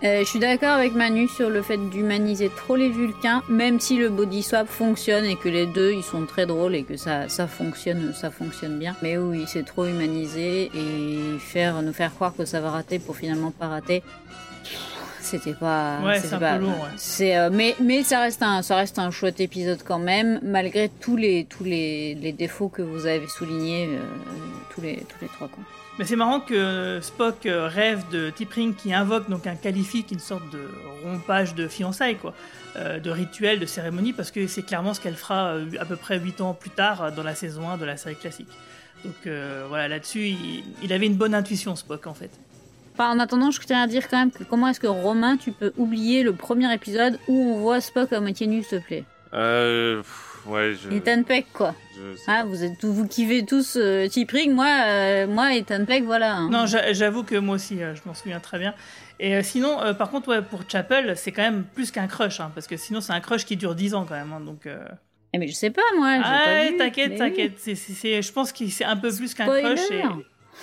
Je 0.01 0.22
suis 0.24 0.39
d'accord 0.39 0.76
avec 0.76 0.95
Manu 0.95 1.26
sur 1.26 1.51
le 1.51 1.61
fait 1.61 1.76
d'humaniser 1.91 2.51
trop 2.57 2.76
les 2.76 2.89
Vulcains, 2.89 3.43
même 3.49 3.81
si 3.81 3.97
le 3.97 4.11
body 4.11 4.45
swap 4.45 4.68
fonctionne 4.68 5.24
et 5.24 5.35
que 5.35 5.49
les 5.49 5.66
deux 5.66 5.93
ils 5.93 6.05
sont 6.05 6.24
très 6.24 6.47
drôles 6.47 6.76
et 6.76 6.85
que 6.85 6.97
ça, 6.97 7.29
ça 7.29 7.49
fonctionne, 7.49 8.14
ça 8.14 8.31
fonctionne 8.31 8.79
bien. 8.79 8.95
Mais 9.03 9.18
oui, 9.18 9.43
c'est 9.49 9.64
trop 9.64 9.87
humanisé 9.87 10.70
et 10.72 11.39
faire 11.41 11.83
nous 11.83 11.93
faire 11.93 12.14
croire 12.14 12.33
que 12.37 12.45
ça 12.45 12.61
va 12.61 12.70
rater 12.70 13.01
pour 13.01 13.16
finalement 13.16 13.51
pas 13.51 13.66
rater. 13.66 14.05
C'était 15.31 15.55
pas. 15.55 16.01
Ouais, 16.03 16.16
c'était 16.16 16.29
c'est 16.29 16.35
un 16.35 16.39
pas- 16.39 16.55
peu 16.57 16.62
lourd, 16.64 16.81
ouais. 16.81 16.89
C'est 16.97 17.37
euh, 17.37 17.51
mais 17.53 17.76
mais 17.81 18.03
ça 18.03 18.20
reste 18.20 18.43
un 18.43 18.62
ça 18.62 18.76
reste 18.76 18.99
un 18.99 19.11
chouette 19.11 19.41
épisode 19.41 19.83
quand 19.85 19.99
même 19.99 20.41
malgré 20.43 20.89
tous 20.89 21.16
les 21.16 21.45
tous 21.45 21.64
les, 21.64 22.14
les 22.14 22.33
défauts 22.33 22.68
que 22.68 22.83
vous 22.83 23.07
avez 23.07 23.26
soulignés 23.29 23.87
euh, 23.91 24.01
tous 24.74 24.81
les 24.81 24.97
tous 24.97 25.18
les 25.22 25.29
trois 25.29 25.49
quoi. 25.49 25.62
Mais 25.99 26.05
c'est 26.05 26.14
marrant 26.16 26.39
que 26.41 27.01
Spock 27.03 27.45
euh, 27.47 27.66
rêve 27.66 28.05
de 28.12 28.31
T'Pring 28.31 28.74
qui 28.74 28.95
invoque 28.95 29.29
donc 29.29 29.47
un 29.49 29.57
qualifi 29.57 30.05
qui 30.05 30.14
est 30.14 30.16
une 30.16 30.20
sorte 30.22 30.49
de 30.53 30.61
rompage 31.03 31.57
de 31.57 31.66
fiançailles, 31.66 32.14
quoi, 32.16 32.35
euh, 32.76 33.01
de 33.01 33.11
rituel, 33.11 33.59
de 33.59 33.66
cérémonie, 33.66 34.12
parce 34.12 34.31
que 34.31 34.47
c'est 34.47 34.62
clairement 34.62 34.95
ce 34.95 35.01
qu'elle 35.01 35.16
fera 35.16 35.55
à 35.81 35.85
peu 35.85 35.97
près 35.97 36.20
8 36.20 36.41
ans 36.41 36.55
plus 36.55 36.70
tard 36.70 37.11
dans 37.11 37.24
la 37.24 37.35
saison 37.35 37.68
1 37.68 37.79
de 37.79 37.85
la 37.85 37.97
série 37.97 38.14
classique. 38.14 38.47
Donc 39.05 39.14
voilà, 39.68 39.89
là-dessus, 39.89 40.29
il, 40.29 40.62
il 40.85 40.93
avait 40.93 41.07
une 41.07 41.16
bonne 41.16 41.35
intuition, 41.35 41.74
Spock, 41.74 42.07
en 42.07 42.14
fait. 42.14 42.31
Enfin, 42.99 43.12
en 43.14 43.20
attendant, 43.20 43.53
je 43.53 43.61
tiens 43.61 43.82
à 43.82 43.86
dire 43.86 44.09
quand 44.09 44.18
même 44.18 44.32
que 44.32 44.42
comment 44.42 44.66
est-ce 44.66 44.80
que 44.80 44.88
Romain, 44.88 45.36
tu 45.36 45.53
peux 45.53 45.72
oublier 45.76 46.24
le 46.24 46.32
premier 46.32 46.72
épisode 46.74 47.18
où 47.28 47.53
on 47.53 47.59
voit 47.61 47.80
Spock 47.80 48.12
à 48.12 48.18
moitié 48.20 48.49
nu, 48.49 48.64
s'il 48.64 48.80
te 48.80 48.84
plaît? 48.84 49.05
Euh, 49.34 49.99
pff, 49.99 50.46
ouais, 50.46 50.74
je. 50.74 50.90
Ethan 50.90 51.22
Peck, 51.22 51.46
quoi. 51.53 51.76
je 51.94 52.16
sais 52.16 52.24
Hein, 52.28 52.44
vous 52.49 52.64
êtes 52.64 52.84
vous 52.84 53.07
kiffez 53.07 53.44
tous 53.46 53.76
euh, 53.76 54.09
T'Pring, 54.09 54.53
moi, 54.53 54.66
euh, 54.86 55.26
moi 55.28 55.55
Ethan 55.55 55.84
Peck, 55.84 56.03
voilà. 56.05 56.34
hein. 56.34 56.49
Non, 56.51 56.66
j'a- 56.66 56.92
j'avoue 56.92 57.22
que 57.22 57.36
moi 57.36 57.55
aussi, 57.55 57.80
euh, 57.80 57.94
je 57.94 58.01
m'en 58.05 58.14
souviens 58.14 58.40
très 58.40 58.59
bien. 58.59 58.74
Et 59.20 59.36
euh, 59.36 59.42
sinon, 59.44 59.80
euh, 59.80 59.92
par 59.94 60.11
contre, 60.11 60.28
ouais, 60.30 60.42
pour 60.42 60.62
Chapel, 60.68 61.16
c'est 61.16 61.30
quand 61.30 61.42
même 61.42 61.64
plus 61.74 61.92
qu'un 61.92 62.09
crush, 62.09 62.40
hein, 62.40 62.51
parce 62.55 62.66
que 62.66 62.76
sinon, 62.76 63.01
c'est 63.01 63.12
un 63.12 63.20
crush 63.20 63.44
qui 63.44 63.57
dure 63.57 63.76
10 63.76 63.94
ans 63.94 64.07
quand 64.09 64.14
même. 64.16 64.32
hein, 64.32 64.40
donc, 64.40 64.66
euh... 64.66 64.78
Eh, 65.34 65.38
mais 65.38 65.46
je 65.46 65.55
sais 65.55 65.70
pas, 65.70 65.82
moi. 65.99 66.16
j'ai 66.16 66.22
Ah, 66.24 66.40
pas 66.44 66.51
ouais, 66.53 66.70
vu, 66.72 66.76
t'inquiète, 66.78 67.11
mais 67.11 67.18
t'inquiète. 67.18 67.53
C'est- 67.59 67.74
c'est- 67.74 67.92
c'est- 67.92 68.22
je 68.22 68.32
pense 68.32 68.51
que 68.51 68.66
c'est 68.68 68.84
un 68.84 68.96
peu 68.96 69.12
plus 69.14 69.34
qu'un 69.34 69.44
Spoiler. 69.44 69.74
crush. 69.74 69.90
Et, 69.92 70.03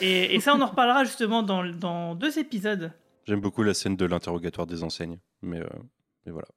et, 0.01 0.39
ça, 0.39 0.55
on 0.55 0.61
en 0.61 0.67
reparlera 0.67 1.03
justement 1.03 1.43
dans, 1.43 1.63
dans 1.63 2.15
deux 2.15 2.37
épisodes. 2.39 2.91
J'aime 3.25 3.41
beaucoup 3.41 3.63
la 3.63 3.73
scène 3.73 3.95
de 3.95 4.05
l'interrogatoire 4.05 4.67
des 4.67 4.83
enseignes, 4.83 5.19
mais, 5.41 5.59
euh, 5.59 5.67
mais 6.25 6.31
voilà. 6.31 6.47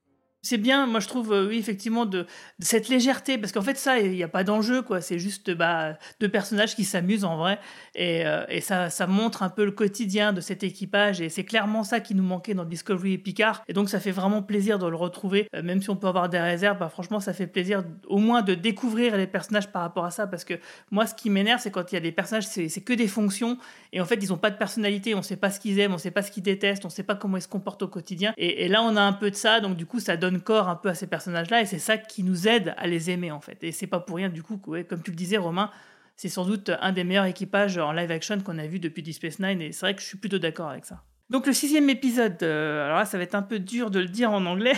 C'est 0.40 0.56
bien, 0.56 0.86
moi 0.86 1.00
je 1.00 1.08
trouve, 1.08 1.32
euh, 1.32 1.48
oui, 1.48 1.58
effectivement, 1.58 2.06
de, 2.06 2.24
cette 2.60 2.88
légèreté, 2.88 3.38
parce 3.38 3.52
qu'en 3.52 3.62
fait, 3.62 3.76
ça, 3.76 3.98
il 3.98 4.12
n'y 4.12 4.22
a 4.22 4.28
pas 4.28 4.44
d'enjeu, 4.44 4.82
quoi. 4.82 5.00
C'est 5.00 5.18
juste 5.18 5.50
bah, 5.50 5.98
deux 6.20 6.28
personnages 6.28 6.76
qui 6.76 6.84
s'amusent 6.84 7.24
en 7.24 7.36
vrai, 7.36 7.58
et, 7.96 8.24
euh, 8.24 8.44
et 8.48 8.60
ça, 8.60 8.88
ça 8.88 9.08
montre 9.08 9.42
un 9.42 9.48
peu 9.48 9.64
le 9.64 9.72
quotidien 9.72 10.32
de 10.32 10.40
cet 10.40 10.62
équipage, 10.62 11.20
et 11.20 11.28
c'est 11.28 11.44
clairement 11.44 11.82
ça 11.82 11.98
qui 11.98 12.14
nous 12.14 12.22
manquait 12.22 12.54
dans 12.54 12.64
Discovery 12.64 13.14
et 13.14 13.18
Picard, 13.18 13.64
et 13.66 13.72
donc 13.72 13.88
ça 13.88 13.98
fait 13.98 14.12
vraiment 14.12 14.40
plaisir 14.42 14.78
de 14.78 14.86
le 14.86 14.96
retrouver, 14.96 15.48
Euh, 15.54 15.62
même 15.62 15.82
si 15.82 15.90
on 15.90 15.96
peut 15.96 16.06
avoir 16.06 16.28
des 16.28 16.38
réserves, 16.38 16.78
bah, 16.78 16.88
franchement, 16.88 17.20
ça 17.20 17.32
fait 17.32 17.46
plaisir 17.48 17.82
au 18.06 18.18
moins 18.18 18.42
de 18.42 18.54
découvrir 18.54 19.16
les 19.16 19.26
personnages 19.26 19.68
par 19.72 19.82
rapport 19.82 20.04
à 20.04 20.10
ça, 20.12 20.26
parce 20.28 20.44
que 20.44 20.54
moi, 20.90 21.06
ce 21.06 21.14
qui 21.14 21.30
m'énerve, 21.30 21.60
c'est 21.60 21.70
quand 21.72 21.90
il 21.90 21.94
y 21.96 21.98
a 21.98 22.00
des 22.00 22.12
personnages, 22.12 22.46
c'est 22.46 22.68
c'est 22.68 22.82
que 22.82 22.92
des 22.92 23.08
fonctions, 23.08 23.58
et 23.92 24.00
en 24.00 24.04
fait, 24.04 24.16
ils 24.22 24.28
n'ont 24.28 24.38
pas 24.38 24.50
de 24.50 24.56
personnalité, 24.56 25.14
on 25.14 25.18
ne 25.18 25.22
sait 25.22 25.36
pas 25.36 25.50
ce 25.50 25.58
qu'ils 25.58 25.78
aiment, 25.80 25.92
on 25.92 25.94
ne 25.94 26.00
sait 26.00 26.12
pas 26.12 26.22
ce 26.22 26.30
qu'ils 26.30 26.44
détestent, 26.44 26.84
on 26.84 26.88
ne 26.88 26.92
sait 26.92 27.02
pas 27.02 27.16
comment 27.16 27.36
ils 27.38 27.42
se 27.42 27.48
comportent 27.48 27.82
au 27.82 27.88
quotidien. 27.88 28.32
Et, 28.36 28.64
et 28.64 28.68
là, 28.68 28.82
on 28.82 28.94
a 28.96 29.02
un 29.02 29.12
peu 29.12 29.30
de 29.30 29.36
ça, 29.36 29.60
donc 29.60 29.76
du 29.76 29.86
coup, 29.86 29.98
ça 30.00 30.16
donne 30.16 30.27
corps 30.36 30.68
un 30.68 30.76
peu 30.76 30.88
à 30.88 30.94
ces 30.94 31.06
personnages-là, 31.06 31.62
et 31.62 31.66
c'est 31.66 31.78
ça 31.78 31.96
qui 31.96 32.22
nous 32.22 32.46
aide 32.46 32.74
à 32.76 32.86
les 32.86 33.10
aimer, 33.10 33.30
en 33.30 33.40
fait. 33.40 33.64
Et 33.64 33.72
c'est 33.72 33.86
pas 33.86 34.00
pour 34.00 34.16
rien, 34.16 34.28
du 34.28 34.42
coup, 34.42 34.58
comme 34.58 35.02
tu 35.02 35.10
le 35.10 35.16
disais, 35.16 35.38
Romain, 35.38 35.70
c'est 36.16 36.28
sans 36.28 36.44
doute 36.44 36.70
un 36.80 36.92
des 36.92 37.04
meilleurs 37.04 37.24
équipages 37.24 37.78
en 37.78 37.92
live 37.92 38.10
action 38.10 38.40
qu'on 38.40 38.58
a 38.58 38.66
vu 38.66 38.80
depuis 38.80 39.02
Deep 39.02 39.14
Space 39.14 39.38
Nine, 39.38 39.62
et 39.62 39.72
c'est 39.72 39.86
vrai 39.86 39.94
que 39.94 40.02
je 40.02 40.06
suis 40.06 40.18
plutôt 40.18 40.38
d'accord 40.38 40.68
avec 40.68 40.84
ça. 40.84 41.02
Donc 41.30 41.46
le 41.46 41.52
sixième 41.52 41.88
épisode, 41.90 42.42
euh, 42.42 42.84
alors 42.84 42.98
là, 42.98 43.04
ça 43.04 43.18
va 43.18 43.24
être 43.24 43.34
un 43.34 43.42
peu 43.42 43.58
dur 43.58 43.90
de 43.90 44.00
le 44.00 44.08
dire 44.08 44.30
en 44.30 44.44
anglais, 44.46 44.76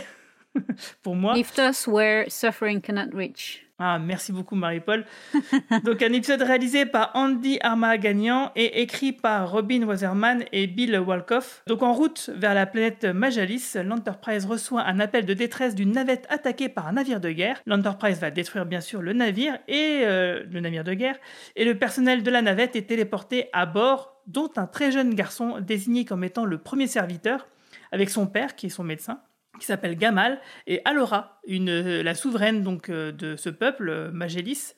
pour 1.02 1.14
moi. 1.14 1.34
Lift 1.34 1.58
us 1.58 1.86
where 1.86 2.30
suffering 2.30 2.80
cannot 2.80 3.16
reach. 3.16 3.66
Ah, 3.82 3.98
merci 3.98 4.30
beaucoup 4.30 4.56
Marie-Paul. 4.56 5.06
Donc 5.84 6.02
un 6.02 6.12
épisode 6.12 6.42
réalisé 6.42 6.84
par 6.84 7.12
Andy 7.14 7.58
Armagagnan 7.62 8.52
et 8.54 8.82
écrit 8.82 9.12
par 9.12 9.50
Robin 9.50 9.84
Weatherman 9.84 10.44
et 10.52 10.66
Bill 10.66 10.98
Walkoff. 11.00 11.62
Donc 11.66 11.82
en 11.82 11.94
route 11.94 12.28
vers 12.34 12.52
la 12.52 12.66
planète 12.66 13.06
Majalis, 13.06 13.72
l'Enterprise 13.82 14.44
reçoit 14.44 14.82
un 14.82 15.00
appel 15.00 15.24
de 15.24 15.32
détresse 15.32 15.74
d'une 15.74 15.92
navette 15.92 16.26
attaquée 16.28 16.68
par 16.68 16.88
un 16.88 16.92
navire 16.92 17.20
de 17.20 17.30
guerre. 17.30 17.62
L'Enterprise 17.64 18.20
va 18.20 18.30
détruire 18.30 18.66
bien 18.66 18.82
sûr 18.82 19.00
le 19.00 19.14
navire 19.14 19.58
et 19.66 20.02
euh, 20.02 20.44
le 20.50 20.60
navire 20.60 20.84
de 20.84 20.92
guerre 20.92 21.16
et 21.56 21.64
le 21.64 21.78
personnel 21.78 22.22
de 22.22 22.30
la 22.30 22.42
navette 22.42 22.76
est 22.76 22.82
téléporté 22.82 23.48
à 23.54 23.64
bord, 23.64 24.20
dont 24.26 24.50
un 24.56 24.66
très 24.66 24.92
jeune 24.92 25.14
garçon 25.14 25.58
désigné 25.58 26.04
comme 26.04 26.22
étant 26.22 26.44
le 26.44 26.58
premier 26.58 26.86
serviteur 26.86 27.48
avec 27.92 28.10
son 28.10 28.26
père 28.26 28.56
qui 28.56 28.66
est 28.66 28.70
son 28.70 28.84
médecin 28.84 29.22
qui 29.58 29.66
s'appelle 29.66 29.96
Gamal, 29.96 30.40
et 30.66 30.80
Alora, 30.84 31.40
euh, 31.48 32.02
la 32.02 32.14
souveraine 32.14 32.62
donc 32.62 32.88
euh, 32.88 33.12
de 33.12 33.36
ce 33.36 33.50
peuple, 33.50 33.88
euh, 33.88 34.10
Majalis, 34.12 34.74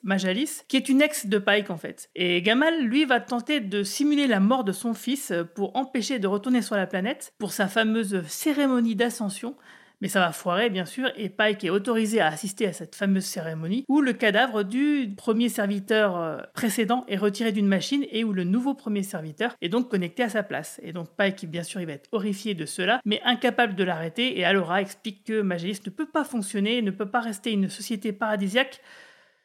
qui 0.67 0.77
est 0.77 0.89
une 0.89 1.01
ex 1.01 1.27
de 1.27 1.37
Pike 1.37 1.69
en 1.69 1.77
fait. 1.77 2.09
Et 2.15 2.41
Gamal, 2.41 2.83
lui, 2.83 3.05
va 3.05 3.19
tenter 3.19 3.59
de 3.59 3.83
simuler 3.83 4.27
la 4.27 4.39
mort 4.39 4.63
de 4.63 4.71
son 4.71 4.93
fils 4.93 5.31
pour 5.55 5.75
empêcher 5.75 6.19
de 6.19 6.27
retourner 6.27 6.61
sur 6.61 6.75
la 6.75 6.87
planète 6.87 7.33
pour 7.39 7.51
sa 7.51 7.67
fameuse 7.67 8.23
cérémonie 8.27 8.95
d'ascension. 8.95 9.55
Mais 10.03 10.09
ça 10.09 10.19
va 10.19 10.33
foirer, 10.33 10.69
bien 10.69 10.83
sûr, 10.83 11.09
et 11.15 11.29
Pike 11.29 11.63
est 11.63 11.69
autorisé 11.69 12.19
à 12.19 12.27
assister 12.27 12.67
à 12.67 12.73
cette 12.73 12.93
fameuse 12.93 13.23
cérémonie 13.23 13.85
où 13.87 14.01
le 14.01 14.11
cadavre 14.11 14.63
du 14.63 15.13
premier 15.15 15.47
serviteur 15.47 16.17
euh, 16.17 16.39
précédent 16.53 17.05
est 17.07 17.15
retiré 17.15 17.53
d'une 17.53 17.69
machine 17.69 18.05
et 18.11 18.25
où 18.25 18.33
le 18.33 18.43
nouveau 18.43 18.73
premier 18.73 19.01
serviteur 19.01 19.55
est 19.61 19.69
donc 19.69 19.89
connecté 19.89 20.21
à 20.21 20.27
sa 20.27 20.43
place. 20.43 20.77
Et 20.83 20.91
donc 20.91 21.07
Pike, 21.15 21.45
bien 21.45 21.63
sûr, 21.63 21.79
il 21.79 21.87
va 21.87 21.93
être 21.93 22.09
horrifié 22.11 22.53
de 22.53 22.65
cela, 22.65 22.99
mais 23.05 23.21
incapable 23.23 23.75
de 23.75 23.83
l'arrêter, 23.85 24.37
et 24.37 24.43
Alora 24.43 24.81
explique 24.81 25.23
que 25.23 25.39
Magelis 25.39 25.79
ne 25.85 25.89
peut 25.89 26.09
pas 26.09 26.25
fonctionner, 26.25 26.81
ne 26.81 26.91
peut 26.91 27.09
pas 27.09 27.21
rester 27.21 27.53
une 27.53 27.69
société 27.69 28.11
paradisiaque 28.11 28.81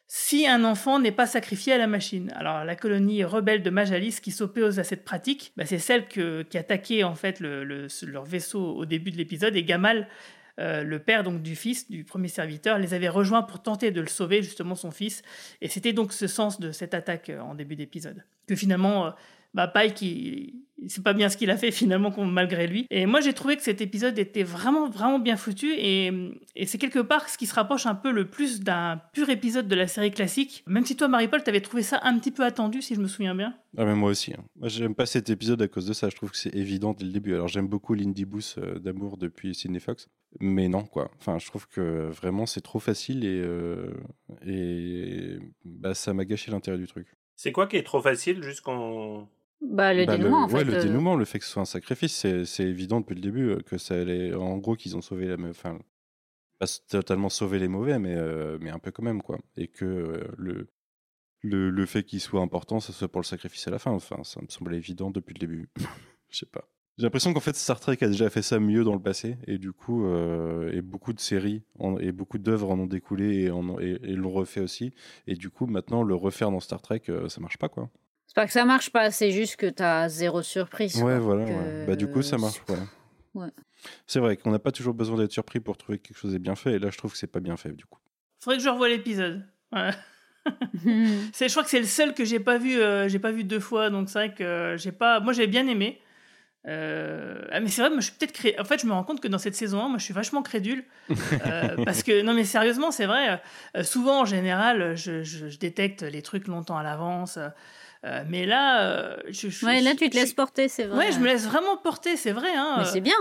si 0.07 0.45
un 0.45 0.65
enfant 0.65 0.99
n'est 0.99 1.13
pas 1.13 1.27
sacrifié 1.27 1.71
à 1.71 1.77
la 1.77 1.87
machine. 1.87 2.33
Alors 2.35 2.65
la 2.65 2.75
colonie 2.75 3.23
rebelle 3.23 3.63
de 3.63 3.69
Majalis 3.69 4.19
qui 4.21 4.31
s'oppose 4.31 4.77
à 4.77 4.83
cette 4.83 5.05
pratique, 5.05 5.53
bah, 5.55 5.65
c'est 5.65 5.79
celle 5.79 6.09
qui 6.09 6.57
attaquait 6.57 7.03
en 7.03 7.15
fait 7.15 7.39
leur 7.39 8.25
vaisseau 8.25 8.75
au 8.75 8.85
début 8.85 9.11
de 9.11 9.17
l'épisode 9.17 9.55
et 9.55 9.63
Gamal, 9.63 10.09
euh, 10.59 10.83
le 10.83 10.99
père 10.99 11.23
donc 11.23 11.41
du 11.41 11.55
fils 11.55 11.89
du 11.89 12.03
premier 12.03 12.27
serviteur, 12.27 12.77
les 12.77 12.93
avait 12.93 13.09
rejoints 13.09 13.43
pour 13.43 13.61
tenter 13.61 13.91
de 13.91 14.01
le 14.01 14.07
sauver 14.07 14.43
justement 14.43 14.75
son 14.75 14.91
fils. 14.91 15.21
Et 15.61 15.69
c'était 15.69 15.93
donc 15.93 16.11
ce 16.11 16.27
sens 16.27 16.59
de 16.59 16.71
cette 16.71 16.93
attaque 16.93 17.29
euh, 17.29 17.39
en 17.39 17.55
début 17.55 17.75
d'épisode 17.75 18.23
que 18.47 18.55
finalement 18.55 19.07
euh, 19.07 19.11
bah, 19.53 19.67
Pike, 19.67 20.03
c'est 20.87 21.03
pas 21.03 21.13
bien 21.13 21.29
ce 21.29 21.37
qu'il 21.37 21.49
a 21.49 21.57
fait 21.57 21.71
finalement 21.79 22.13
malgré 22.25 22.67
lui. 22.67 22.85
Et 22.89 23.05
moi 23.05 23.21
j'ai 23.21 23.33
trouvé 23.33 23.57
que 23.57 23.63
cet 23.63 23.81
épisode 23.81 24.17
était 24.19 24.43
vraiment 24.43 24.89
vraiment 24.89 25.19
bien 25.19 25.37
foutu 25.37 25.73
et, 25.77 26.11
c'est 26.65 26.77
quelque 26.77 26.99
part 26.99 27.29
ce 27.29 27.37
qui 27.37 27.45
se 27.45 27.53
rapproche 27.53 27.85
un 27.85 27.95
peu 27.95 28.11
le 28.11 28.29
plus 28.29 28.61
d'un 28.61 29.01
pur 29.13 29.29
épisode 29.29 29.67
de 29.67 29.75
la 29.75 29.87
série 29.87 30.11
classique. 30.11 30.63
Même 30.67 30.85
si 30.85 30.95
toi 30.95 31.07
Marie-Paul 31.07 31.43
t'avais 31.43 31.61
trouvé 31.61 31.83
ça 31.83 31.99
un 32.03 32.17
petit 32.19 32.31
peu 32.31 32.43
attendu 32.43 32.81
si 32.81 32.95
je 32.95 33.01
me 33.01 33.07
souviens 33.07 33.35
bien. 33.35 33.55
Ah 33.77 33.85
mais 33.85 33.95
moi 33.95 34.11
aussi. 34.11 34.33
Hein. 34.33 34.43
Moi 34.55 34.69
j'aime 34.69 34.95
pas 34.95 35.05
cet 35.05 35.29
épisode 35.29 35.61
à 35.61 35.67
cause 35.67 35.85
de 35.85 35.93
ça. 35.93 36.09
Je 36.09 36.15
trouve 36.15 36.31
que 36.31 36.37
c'est 36.37 36.53
évident 36.55 36.93
dès 36.93 37.05
le 37.05 37.11
début. 37.11 37.33
Alors 37.33 37.47
j'aime 37.47 37.67
beaucoup 37.67 37.93
l'indie 37.93 38.25
boost 38.25 38.57
euh, 38.57 38.79
d'amour 38.79 39.17
depuis 39.17 39.55
Sidney 39.55 39.79
Fox, 39.79 40.09
mais 40.39 40.67
non 40.67 40.83
quoi. 40.83 41.11
Enfin 41.19 41.39
je 41.39 41.47
trouve 41.47 41.67
que 41.67 42.09
vraiment 42.09 42.45
c'est 42.45 42.61
trop 42.61 42.79
facile 42.79 43.25
et 43.25 43.41
euh, 43.41 43.93
et 44.45 45.37
bah, 45.65 45.93
ça 45.93 46.13
m'a 46.13 46.25
gâché 46.25 46.51
l'intérêt 46.51 46.77
du 46.77 46.87
truc. 46.87 47.07
C'est 47.35 47.51
quoi 47.51 47.67
qui 47.67 47.77
est 47.77 47.83
trop 47.83 48.01
facile 48.01 48.43
jusqu'en 48.43 49.29
bah, 49.61 49.93
le 49.93 50.05
bah, 50.05 50.17
dénouement, 50.17 50.43
en 50.43 50.47
fait. 50.47 50.55
Ouais, 50.55 50.63
le 50.63 50.75
euh. 50.75 50.83
dénouement, 50.83 51.15
le 51.15 51.25
fait 51.25 51.39
que 51.39 51.45
ce 51.45 51.51
soit 51.51 51.61
un 51.61 51.65
sacrifice, 51.65 52.25
c'est 52.45 52.63
évident 52.63 53.01
depuis 53.01 53.15
le 53.15 53.21
début 53.21 53.49
euh, 53.49 53.59
que 53.59 53.77
ça 53.77 53.95
allait. 53.95 54.33
En 54.33 54.57
gros, 54.57 54.75
qu'ils 54.75 54.95
ont 54.95 55.01
sauvé 55.01 55.27
la. 55.27 55.35
Enfin, 55.49 55.79
pas 56.59 56.67
totalement 56.89 57.29
sauvé 57.29 57.59
les 57.59 57.67
mauvais, 57.67 57.99
mais, 57.99 58.15
euh, 58.15 58.57
mais 58.61 58.69
un 58.69 58.79
peu 58.79 58.91
quand 58.91 59.03
même, 59.03 59.21
quoi. 59.21 59.37
Et 59.57 59.67
que 59.67 60.25
le, 60.37 60.69
le, 61.41 61.69
le, 61.69 61.85
fait 61.85 62.03
qu'il 62.03 62.21
soit 62.21 62.41
important, 62.41 62.79
ça 62.79 62.93
soit 62.93 63.09
pour 63.09 63.21
le 63.21 63.25
sacrifice 63.25 63.67
à 63.67 63.71
la 63.71 63.79
fin. 63.79 63.91
Enfin, 63.91 64.23
ça 64.23 64.41
me 64.41 64.47
semblait 64.47 64.77
évident 64.77 65.11
depuis 65.11 65.33
le 65.33 65.39
début. 65.39 65.69
Je 66.29 66.37
sais 66.37 66.45
pas. 66.45 66.69
J'ai 66.97 67.03
l'impression 67.03 67.33
qu'en 67.33 67.39
fait 67.39 67.55
Star 67.55 67.79
Trek 67.79 67.97
a 68.01 68.07
déjà 68.07 68.29
fait 68.29 68.41
ça 68.41 68.59
mieux 68.59 68.83
dans 68.83 68.93
le 68.93 69.01
passé 69.01 69.37
et 69.47 69.57
du 69.57 69.71
coup 69.71 70.05
et 70.69 70.81
beaucoup 70.81 71.13
de 71.13 71.19
séries 71.21 71.63
et 72.01 72.11
beaucoup 72.11 72.37
d'œuvres 72.37 72.71
en 72.71 72.79
ont 72.79 72.87
découlé 72.87 73.45
et, 73.45 73.51
et, 73.79 74.11
et 74.11 74.15
l'ont 74.15 74.31
refait 74.31 74.59
aussi 74.59 74.91
et 75.25 75.35
du 75.35 75.49
coup 75.49 75.65
maintenant 75.65 76.03
le 76.03 76.13
refaire 76.13 76.51
dans 76.51 76.59
Star 76.59 76.81
Trek 76.81 77.03
ça 77.29 77.39
marche 77.39 77.57
pas 77.57 77.69
quoi. 77.69 77.89
C'est 78.39 78.43
pas 78.43 78.47
que 78.47 78.53
ça 78.53 78.63
marche 78.63 78.89
pas, 78.89 79.11
c'est 79.11 79.31
juste 79.31 79.57
que 79.57 79.65
tu 79.65 79.83
as 79.83 80.07
zéro 80.07 80.41
surprise. 80.41 81.03
Ouais, 81.03 81.19
voilà. 81.19 81.45
Bah, 81.85 81.97
du 81.97 82.07
coup, 82.07 82.21
ça 82.21 82.37
marche. 82.37 82.61
Ouais. 83.33 83.49
C'est 84.07 84.21
vrai 84.21 84.37
qu'on 84.37 84.51
n'a 84.51 84.59
pas 84.59 84.71
toujours 84.71 84.93
besoin 84.93 85.17
d'être 85.17 85.33
surpris 85.33 85.59
pour 85.59 85.75
trouver 85.75 85.97
que 85.97 86.07
quelque 86.07 86.17
chose 86.17 86.33
est 86.33 86.39
bien 86.39 86.55
fait. 86.55 86.75
Et 86.75 86.79
là, 86.79 86.89
je 86.89 86.97
trouve 86.97 87.11
que 87.11 87.17
c'est 87.17 87.27
pas 87.27 87.41
bien 87.41 87.57
fait, 87.57 87.73
du 87.73 87.83
coup. 87.83 87.99
Faudrait 88.39 88.55
que 88.55 88.63
je 88.63 88.69
revoie 88.69 88.87
l'épisode. 88.87 89.45
c'est, 91.33 91.49
je 91.49 91.51
crois 91.51 91.63
que 91.63 91.69
c'est 91.69 91.81
le 91.81 91.85
seul 91.85 92.13
que 92.13 92.23
j'ai 92.23 92.39
pas 92.39 92.57
vu, 92.57 92.79
euh, 92.79 93.09
j'ai 93.09 93.19
pas 93.19 93.31
vu 93.31 93.43
deux 93.43 93.59
fois, 93.59 93.89
donc 93.89 94.09
c'est 94.09 94.19
vrai 94.19 94.33
que 94.33 94.75
j'ai 94.77 94.93
pas. 94.93 95.19
Moi, 95.19 95.33
j'ai 95.33 95.47
bien 95.47 95.67
aimé. 95.67 95.99
Euh, 96.65 97.41
ah, 97.51 97.59
mais 97.59 97.67
c'est 97.67 97.81
vrai, 97.81 97.89
moi, 97.89 97.99
je 97.99 98.05
suis 98.05 98.15
peut-être 98.15 98.31
cré... 98.31 98.55
En 98.57 98.63
fait, 98.63 98.81
je 98.81 98.85
me 98.85 98.93
rends 98.93 99.03
compte 99.03 99.19
que 99.19 99.27
dans 99.27 99.37
cette 99.37 99.55
saison 99.55 99.83
1, 99.83 99.89
moi, 99.89 99.97
je 99.97 100.05
suis 100.05 100.13
vachement 100.13 100.43
crédule. 100.43 100.85
Euh, 101.45 101.83
parce 101.83 102.03
que, 102.03 102.21
non, 102.21 102.33
mais 102.33 102.45
sérieusement, 102.45 102.91
c'est 102.91 103.05
vrai. 103.05 103.41
souvent, 103.83 104.21
en 104.21 104.25
général, 104.25 104.95
je, 104.95 105.23
je, 105.23 105.49
je, 105.49 105.57
détecte 105.57 106.03
les 106.03 106.21
trucs 106.21 106.47
longtemps 106.47 106.77
à 106.77 106.83
l'avance. 106.83 107.37
Euh, 108.05 108.23
mais 108.27 108.45
là, 108.45 108.81
euh, 108.83 109.17
je, 109.29 109.49
je, 109.49 109.65
ouais, 109.65 109.81
là 109.81 109.93
tu 109.95 110.09
te 110.09 110.15
laisses 110.15 110.33
porter, 110.33 110.67
c'est 110.69 110.85
vrai. 110.85 111.07
Ouais, 111.07 111.11
je 111.11 111.19
me 111.19 111.25
laisse 111.25 111.45
vraiment 111.45 111.75
porter, 111.77 112.15
c'est 112.15 112.31
vrai. 112.31 112.49
Hein. 112.55 112.75
Mais 112.79 112.85
c'est 112.85 113.01
bien. 113.01 113.17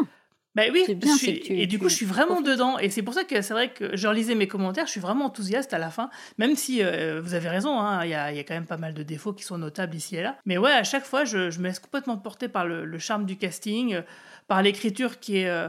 Bah 0.54 0.64
oui, 0.72 0.92
bien, 0.94 1.14
et 1.22 1.66
du 1.66 1.78
coup, 1.78 1.88
je 1.88 1.94
suis 1.94 2.06
vraiment 2.06 2.40
dedans. 2.40 2.78
Et 2.78 2.90
c'est 2.90 3.02
pour 3.02 3.14
ça 3.14 3.22
que 3.22 3.42
c'est 3.42 3.52
vrai 3.54 3.72
que 3.72 3.96
je 3.96 4.08
relisais 4.08 4.34
mes 4.34 4.48
commentaires, 4.48 4.86
je 4.86 4.90
suis 4.90 5.00
vraiment 5.00 5.26
enthousiaste 5.26 5.72
à 5.72 5.78
la 5.78 5.90
fin, 5.90 6.10
même 6.36 6.56
si 6.56 6.82
euh, 6.82 7.20
vous 7.22 7.34
avez 7.34 7.48
raison, 7.48 7.78
hein, 7.78 8.04
il 8.04 8.10
y, 8.10 8.14
a, 8.14 8.32
y, 8.32 8.40
a, 8.40 8.44
quand 8.44 8.54
même 8.54 8.66
pas 8.66 8.78
mal 8.78 8.92
de 8.92 9.04
défauts 9.04 9.32
qui 9.32 9.44
sont 9.44 9.58
notables 9.58 9.94
ici 9.94 10.16
et 10.16 10.22
là. 10.22 10.36
Mais 10.46 10.58
ouais, 10.58 10.72
à 10.72 10.82
chaque 10.82 11.04
fois, 11.04 11.24
je, 11.24 11.50
je 11.50 11.60
me 11.60 11.68
laisse 11.68 11.78
complètement 11.78 12.16
porter 12.16 12.48
par 12.48 12.66
le, 12.66 12.98
charme 12.98 13.24
du 13.24 13.36
casting, 13.36 14.00
par 14.48 14.62
l'écriture 14.62 15.20
qui 15.20 15.38
est 15.38 15.68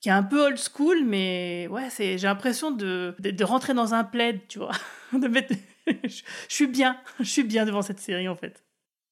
qui 0.00 0.10
est 0.10 0.12
un 0.12 0.22
peu 0.22 0.46
old 0.46 0.58
school, 0.58 1.04
mais 1.04 1.66
ouais, 1.70 1.88
c'est, 1.90 2.18
j'ai 2.18 2.28
l'impression 2.28 2.70
de, 2.70 3.16
de, 3.18 3.30
de, 3.30 3.44
rentrer 3.44 3.74
dans 3.74 3.94
un 3.94 4.04
plaid, 4.04 4.40
tu 4.48 4.58
vois, 4.58 4.70
de 5.12 5.26
mettre, 5.26 5.54
je 6.04 6.22
suis 6.48 6.66
bien, 6.66 6.96
je 7.20 7.24
suis 7.24 7.44
bien 7.44 7.66
devant 7.66 7.82
cette 7.82 8.00
série 8.00 8.28
en 8.28 8.36
fait. 8.36 8.64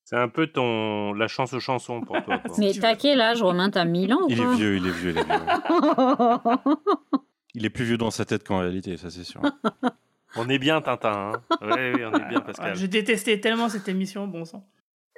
C'est 0.04 0.16
un 0.16 0.28
peu 0.28 0.46
ton 0.46 1.12
la 1.14 1.26
chance 1.26 1.52
aux 1.52 1.60
chansons 1.60 2.00
pour 2.00 2.22
toi. 2.22 2.40
Mais 2.58 2.72
t'as 2.72 2.94
quel 2.94 3.20
âge, 3.20 3.42
Romain? 3.42 3.70
T'as 3.70 3.84
1000 3.84 4.14
ans 4.14 4.26
Il 4.28 4.40
est 4.40 4.54
vieux, 4.54 4.76
il 4.76 4.86
est 4.86 4.90
vieux, 4.90 5.10
il 5.10 5.18
est 5.18 5.24
vieux. 5.24 5.34
il 7.54 7.64
est 7.64 7.70
plus 7.70 7.84
vieux 7.84 7.98
dans 7.98 8.12
sa 8.12 8.24
tête 8.24 8.46
qu'en 8.46 8.58
réalité, 8.58 8.96
ça 8.96 9.10
c'est 9.10 9.24
sûr. 9.24 9.40
On 10.36 10.48
est 10.48 10.58
bien, 10.58 10.80
Tintin. 10.80 11.32
Hein 11.32 11.42
oui, 11.62 11.92
oui, 11.94 12.04
on 12.04 12.12
est 12.12 12.28
bien, 12.28 12.40
Pascal. 12.42 12.76
J'ai 12.76 12.88
détesté 12.88 13.40
tellement 13.40 13.70
cette 13.70 13.88
émission, 13.88 14.26
bon 14.26 14.44
sang. 14.44 14.68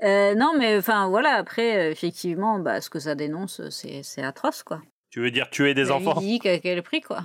Euh, 0.05 0.37
non, 0.37 0.53
mais 0.57 0.79
enfin 0.79 1.09
voilà, 1.09 1.33
après, 1.33 1.77
euh, 1.77 1.91
effectivement, 1.91 2.61
bah, 2.61 2.81
ce 2.81 2.89
que 2.89 3.01
ça 3.01 3.17
dénonce, 3.17 3.61
c'est 3.71 4.23
atroce, 4.23 4.63
quoi. 4.63 4.81
Tu 5.11 5.21
veux 5.21 5.33
dire 5.33 5.51
tuer 5.51 5.75
des 5.75 5.91
enfants? 5.91 6.21
dit 6.21 6.41
à 6.45 6.59
quel 6.59 6.83
prix, 6.83 7.01
quoi. 7.01 7.25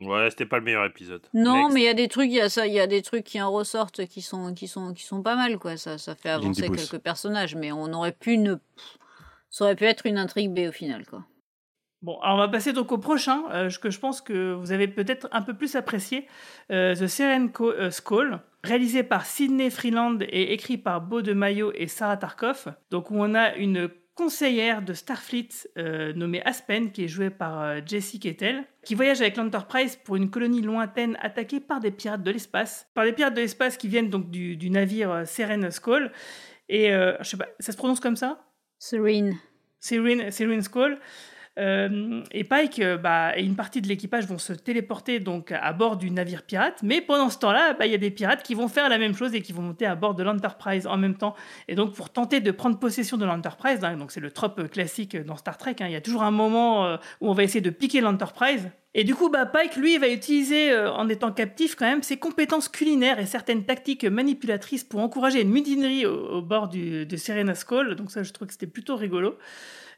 Ouais, 0.00 0.30
c'était 0.30 0.46
pas 0.46 0.58
le 0.58 0.64
meilleur 0.64 0.84
épisode. 0.86 1.26
Non, 1.34 1.68
mais 1.68 1.82
il 1.82 1.84
y 1.84 1.88
a 1.88 1.94
des 1.94 2.08
trucs, 2.08 2.30
il 2.30 2.36
y 2.36 2.40
a 2.40 2.48
ça, 2.48 2.66
il 2.66 2.72
y 2.72 2.80
a 2.80 2.86
des 2.86 3.02
trucs 3.02 3.24
qui 3.24 3.40
en 3.40 3.50
ressortent 3.50 4.06
qui 4.06 4.22
sont, 4.22 4.54
qui 4.54 4.66
sont, 4.66 4.94
qui 4.94 5.04
sont 5.04 5.22
pas 5.22 5.36
mal, 5.36 5.58
quoi. 5.58 5.76
Ça, 5.76 5.98
ça 5.98 6.14
fait 6.14 6.30
avancer 6.30 6.70
quelques 6.70 6.98
personnages, 6.98 7.54
mais 7.54 7.70
on 7.70 7.92
aurait 7.92 8.12
pu 8.12 8.38
ne, 8.38 8.54
ça 9.50 9.64
aurait 9.64 9.76
pu 9.76 9.84
être 9.84 10.06
une 10.06 10.16
intrigue 10.16 10.52
B 10.52 10.68
au 10.68 10.72
final, 10.72 11.04
quoi. 11.06 11.24
Bon, 12.02 12.18
alors 12.20 12.36
on 12.36 12.38
va 12.38 12.48
passer 12.48 12.72
donc 12.72 12.92
au 12.92 12.98
prochain, 12.98 13.42
euh, 13.50 13.68
que 13.68 13.90
je 13.90 14.00
pense 14.00 14.22
que 14.22 14.54
vous 14.54 14.72
avez 14.72 14.88
peut-être 14.88 15.28
un 15.32 15.42
peu 15.42 15.52
plus 15.52 15.76
apprécié, 15.76 16.26
euh, 16.72 16.94
The 16.94 17.06
Siren 17.06 17.52
euh, 17.60 17.90
Skull, 17.90 18.40
réalisé 18.64 19.02
par 19.02 19.26
Sidney 19.26 19.68
Freeland 19.68 20.18
et 20.22 20.54
écrit 20.54 20.78
par 20.78 21.02
Beau 21.02 21.20
de 21.20 21.34
Mayo 21.34 21.72
et 21.74 21.88
Sarah 21.88 22.16
Tarkoff. 22.16 22.68
Donc 22.90 23.10
où 23.10 23.16
on 23.18 23.34
a 23.34 23.54
une 23.54 23.90
conseillère 24.14 24.82
de 24.82 24.92
Starfleet 24.92 25.48
euh, 25.78 26.12
nommée 26.12 26.42
Aspen, 26.44 26.92
qui 26.92 27.04
est 27.04 27.08
jouée 27.08 27.30
par 27.30 27.62
euh, 27.62 27.80
Jessie 27.84 28.20
Kettel, 28.20 28.64
qui 28.84 28.94
voyage 28.94 29.20
avec 29.20 29.36
l'Enterprise 29.36 29.96
pour 29.96 30.16
une 30.16 30.30
colonie 30.30 30.62
lointaine 30.62 31.16
attaquée 31.20 31.60
par 31.60 31.80
des 31.80 31.90
pirates 31.90 32.22
de 32.22 32.30
l'espace. 32.30 32.88
Par 32.94 33.04
des 33.04 33.12
pirates 33.12 33.34
de 33.34 33.40
l'espace 33.40 33.76
qui 33.76 33.88
viennent 33.88 34.10
donc 34.10 34.30
du, 34.30 34.56
du 34.56 34.70
navire 34.70 35.10
euh, 35.10 35.24
Seren 35.24 35.70
Skull. 35.70 36.12
Et 36.68 36.90
je 36.92 37.24
sais 37.24 37.36
pas, 37.36 37.48
ça 37.58 37.72
se 37.72 37.76
prononce 37.76 37.98
comme 37.98 38.14
ça? 38.14 38.44
Serene. 38.78 39.36
Serene, 39.80 40.30
Serene 40.30 40.62
Skull. 40.62 41.00
Euh, 41.60 42.22
et 42.32 42.44
Pike 42.44 42.78
euh, 42.78 42.96
bah, 42.96 43.36
et 43.36 43.44
une 43.44 43.54
partie 43.54 43.82
de 43.82 43.88
l'équipage 43.88 44.26
vont 44.26 44.38
se 44.38 44.54
téléporter 44.54 45.20
donc 45.20 45.52
à 45.52 45.72
bord 45.74 45.98
du 45.98 46.10
navire 46.10 46.42
pirate, 46.42 46.80
mais 46.82 47.02
pendant 47.02 47.28
ce 47.28 47.38
temps-là, 47.38 47.74
bah, 47.74 47.86
il 47.86 47.92
y 47.92 47.94
a 47.94 47.98
des 47.98 48.10
pirates 48.10 48.42
qui 48.42 48.54
vont 48.54 48.68
faire 48.68 48.88
la 48.88 48.96
même 48.96 49.14
chose 49.14 49.34
et 49.34 49.42
qui 49.42 49.52
vont 49.52 49.62
monter 49.62 49.84
à 49.84 49.94
bord 49.94 50.14
de 50.14 50.22
l'Enterprise 50.22 50.86
en 50.86 50.96
même 50.96 51.16
temps. 51.16 51.34
Et 51.68 51.74
donc 51.74 51.92
pour 51.92 52.10
tenter 52.10 52.40
de 52.40 52.50
prendre 52.50 52.78
possession 52.78 53.18
de 53.18 53.26
l'Enterprise, 53.26 53.84
hein, 53.84 53.96
donc 53.96 54.10
c'est 54.10 54.20
le 54.20 54.30
trope 54.30 54.68
classique 54.70 55.16
dans 55.16 55.36
Star 55.36 55.58
Trek, 55.58 55.76
hein, 55.80 55.86
il 55.86 55.92
y 55.92 55.96
a 55.96 56.00
toujours 56.00 56.22
un 56.22 56.30
moment 56.30 56.86
euh, 56.86 56.96
où 57.20 57.28
on 57.28 57.34
va 57.34 57.42
essayer 57.42 57.60
de 57.60 57.70
piquer 57.70 58.00
l'Enterprise. 58.00 58.70
Et 58.94 59.04
du 59.04 59.14
coup, 59.14 59.28
bah, 59.28 59.46
Pike, 59.46 59.76
lui, 59.76 59.98
va 59.98 60.08
utiliser, 60.08 60.76
en 60.76 61.08
étant 61.08 61.30
captif 61.30 61.76
quand 61.76 61.86
même, 61.86 62.02
ses 62.02 62.16
compétences 62.16 62.68
culinaires 62.68 63.20
et 63.20 63.26
certaines 63.26 63.64
tactiques 63.64 64.04
manipulatrices 64.04 64.82
pour 64.82 64.98
encourager 64.98 65.42
une 65.42 65.50
mutinerie 65.50 66.06
au, 66.06 66.42
bord 66.42 66.66
du, 66.66 67.06
de 67.06 67.16
Serena 67.16 67.54
Skull. 67.54 67.94
Donc 67.94 68.10
ça, 68.10 68.24
je 68.24 68.32
trouve 68.32 68.48
que 68.48 68.52
c'était 68.52 68.66
plutôt 68.66 68.96
rigolo 68.96 69.36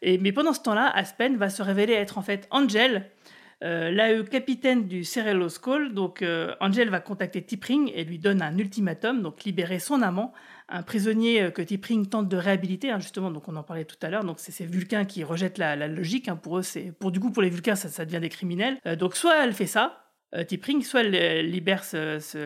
mais 0.02 0.32
pendant 0.32 0.52
ce 0.52 0.60
temps-là, 0.62 0.90
Aspen 0.94 1.36
va 1.36 1.48
se 1.48 1.62
révéler 1.62 1.94
être 1.94 2.18
en 2.18 2.22
fait 2.22 2.48
Angel, 2.50 3.10
euh, 3.62 3.90
l'AE 3.92 4.24
capitaine 4.24 4.88
du 4.88 5.04
Cerelo 5.04 5.48
Skull. 5.48 5.94
Donc 5.94 6.22
euh, 6.22 6.54
Angel 6.60 6.90
va 6.90 7.00
contacter 7.00 7.42
Tipring 7.42 7.92
et 7.94 8.04
lui 8.04 8.18
donne 8.18 8.42
un 8.42 8.58
ultimatum, 8.58 9.22
donc 9.22 9.44
libérer 9.44 9.78
son 9.78 10.02
amant, 10.02 10.32
un 10.68 10.82
prisonnier 10.82 11.42
euh, 11.42 11.50
que 11.50 11.62
Tipring 11.62 12.08
tente 12.08 12.28
de 12.28 12.36
réhabiliter, 12.36 12.90
hein, 12.90 12.98
justement, 12.98 13.30
donc 13.30 13.48
on 13.48 13.56
en 13.56 13.62
parlait 13.62 13.84
tout 13.84 13.96
à 14.02 14.10
l'heure. 14.10 14.24
Donc 14.24 14.40
c'est 14.40 14.52
ces 14.52 14.66
Vulcains 14.66 15.04
qui 15.04 15.22
rejettent 15.22 15.58
la, 15.58 15.76
logique. 15.86 16.28
Hein, 16.28 16.36
pour 16.36 16.58
eux, 16.58 16.62
c'est 16.62 16.92
pour 16.98 17.12
du 17.12 17.20
coup 17.20 17.30
pour 17.30 17.42
les 17.42 17.50
Vulcains, 17.50 17.76
ça, 17.76 18.04
devient 18.04 18.20
des 18.20 18.28
criminels. 18.28 18.78
Euh, 18.86 18.96
donc 18.96 19.14
soit 19.14 19.44
elle 19.44 19.52
fait 19.52 19.66
ça, 19.66 20.01
Tipring 20.48 20.82
soit 20.82 21.02
libère 21.02 21.84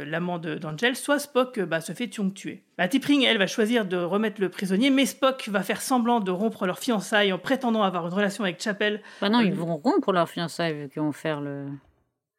l'amant 0.07 0.39
d'Angel, 0.39 0.97
soit 0.97 1.21
Spock 1.21 1.59
euh, 1.59 1.67
bah, 1.67 1.81
se 1.81 1.93
fait 1.93 2.09
tuer. 2.09 2.65
Bah, 2.79 2.89
Tipring, 2.89 3.23
elle, 3.23 3.39
va 3.39 3.47
choisir 3.47 3.85
de 3.85 3.97
remettre 3.97 4.41
le 4.41 4.49
prisonnier, 4.49 4.91
mais 4.91 5.07
Spock 5.07 5.49
va 5.49 5.63
faire 5.63 5.81
semblant 5.81 6.21
de 6.21 6.33
rompre 6.33 6.67
leur 6.67 6.81
fiançailles 6.81 7.33
en 7.33 7.39
prétendant 7.39 7.83
avoir 7.83 8.07
une 8.07 8.13
relation 8.13 8.43
avec 8.43 8.61
Chapel. 8.61 9.01
Bah 9.21 9.29
non, 9.29 9.41
ils 9.41 9.53
euh, 9.53 9.57
vont 9.57 9.77
rompre 9.77 10.13
leur 10.13 10.29
fiançailles 10.29 10.75
vu 10.75 10.89
qu'ils 10.89 11.03
vont 11.03 11.13
faire 11.13 11.41
le. 11.41 11.67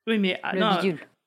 Oui, 0.06 0.20
mais 0.20 0.40
ah, 0.44 0.82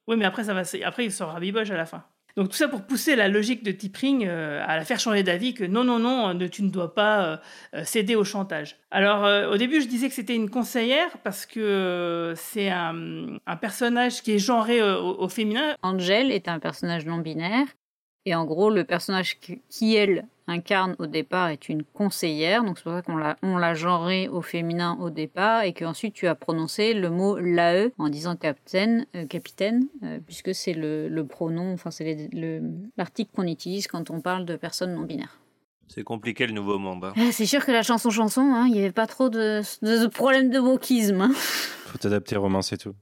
oui, 0.06 0.16
mais 0.16 0.24
après 0.24 0.44
ça 0.44 0.54
va, 0.54 0.62
après 0.84 1.04
il 1.04 1.12
sera 1.12 1.38
biboche 1.40 1.70
à 1.70 1.76
la 1.76 1.86
fin. 1.86 2.04
Donc 2.36 2.48
tout 2.48 2.56
ça 2.56 2.68
pour 2.68 2.82
pousser 2.82 3.16
la 3.16 3.28
logique 3.28 3.62
de 3.62 3.72
Tipring 3.72 4.26
euh, 4.26 4.64
à 4.66 4.76
la 4.76 4.84
faire 4.84 5.00
changer 5.00 5.22
d'avis 5.22 5.54
que 5.54 5.64
non, 5.64 5.84
non, 5.84 5.98
non, 5.98 6.34
ne, 6.34 6.46
tu 6.46 6.62
ne 6.62 6.70
dois 6.70 6.94
pas 6.94 7.24
euh, 7.24 7.36
euh, 7.74 7.84
céder 7.84 8.16
au 8.16 8.24
chantage. 8.24 8.76
Alors 8.90 9.52
au 9.52 9.56
début 9.56 9.80
je 9.80 9.86
disais 9.86 10.08
que 10.08 10.14
c'était 10.14 10.34
une 10.34 10.50
conseillère 10.50 11.16
parce 11.22 11.46
que 11.46 12.34
c'est 12.36 12.70
un, 12.70 13.38
un, 13.46 13.56
personnage 13.56 14.22
qui 14.22 14.32
est 14.32 14.38
genré 14.38 14.82
au, 14.82 15.20
au 15.20 15.28
féminin. 15.28 15.76
Angel 15.82 16.32
est 16.32 16.48
un 16.48 16.58
personnage 16.58 17.06
non 17.06 17.18
binaire 17.18 17.66
et 18.26 18.34
en 18.34 18.44
gros 18.44 18.70
le 18.70 18.84
personnage 18.84 19.38
qui, 19.40 19.94
elle 19.94 20.26
incarne 20.46 20.96
au 20.98 21.06
départ 21.06 21.48
est 21.48 21.68
une 21.68 21.84
conseillère, 21.84 22.64
donc 22.64 22.78
c'est 22.78 22.84
pour 22.84 22.92
ça 22.92 23.02
qu'on 23.02 23.16
l'a, 23.16 23.36
on 23.42 23.56
l'a 23.56 23.74
genré 23.74 24.28
au 24.28 24.42
féminin 24.42 24.98
au 25.00 25.10
départ, 25.10 25.62
et 25.62 25.72
qu'ensuite 25.72 26.14
tu 26.14 26.26
as 26.26 26.34
prononcé 26.34 26.92
le 26.92 27.08
mot 27.08 27.38
l'AE 27.38 27.92
en 27.98 28.08
disant 28.08 28.36
capitaine, 28.36 29.06
euh, 29.14 29.26
capitaine 29.26 29.86
euh, 30.02 30.18
puisque 30.26 30.54
c'est 30.54 30.74
le, 30.74 31.08
le, 31.08 31.24
pronom, 31.24 31.72
enfin 31.72 31.90
c'est 31.90 32.28
le, 32.32 32.62
l'article 32.96 33.30
qu'on 33.34 33.46
utilise 33.46 33.86
quand 33.86 34.10
on 34.10 34.20
parle 34.20 34.44
de 34.44 34.56
personnes 34.56 34.94
non 34.94 35.02
binaires. 35.02 35.39
C'est 35.92 36.04
compliqué 36.04 36.46
le 36.46 36.52
nouveau 36.52 36.78
monde. 36.78 37.04
Hein. 37.04 37.12
Ah, 37.16 37.32
c'est 37.32 37.46
sûr 37.46 37.66
que 37.66 37.72
la 37.72 37.82
chanson 37.82 38.10
chanson, 38.10 38.42
hein, 38.54 38.66
il 38.68 38.72
n'y 38.74 38.78
avait 38.78 38.92
pas 38.92 39.08
trop 39.08 39.28
de, 39.28 39.60
de, 39.82 40.04
de 40.04 40.06
problème 40.06 40.48
de 40.48 40.60
wokisme. 40.60 41.20
Hein. 41.20 41.32
Faut 41.86 41.98
t'adapter, 41.98 42.36
Romain, 42.36 42.62
c'est 42.62 42.76
tout. 42.76 42.94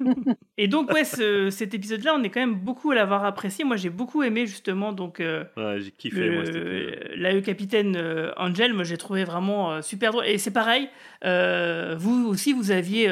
et 0.58 0.66
donc, 0.66 0.90
ouais, 0.92 1.04
ce, 1.04 1.50
cet 1.50 1.72
épisode-là, 1.74 2.16
on 2.18 2.22
est 2.24 2.30
quand 2.30 2.40
même 2.40 2.56
beaucoup 2.56 2.90
à 2.90 2.96
l'avoir 2.96 3.24
apprécié. 3.24 3.64
Moi, 3.64 3.76
j'ai 3.76 3.90
beaucoup 3.90 4.24
aimé, 4.24 4.46
justement, 4.46 4.92
donc. 4.92 5.20
Euh, 5.20 5.44
ouais, 5.56 5.78
j'ai 5.78 5.92
kiffé, 5.92 6.18
le, 6.18 6.34
moi, 6.34 6.44
c'était. 6.44 7.14
L'AE 7.14 7.40
capitaine 7.42 7.94
euh, 7.96 8.32
Angel, 8.36 8.74
moi, 8.74 8.82
j'ai 8.82 8.96
trouvé 8.96 9.22
vraiment 9.22 9.70
euh, 9.70 9.80
super 9.80 10.10
drôle. 10.10 10.26
Et 10.26 10.38
c'est 10.38 10.50
pareil, 10.50 10.88
euh, 11.24 11.94
vous 11.96 12.26
aussi, 12.26 12.52
vous 12.52 12.72
aviez. 12.72 13.08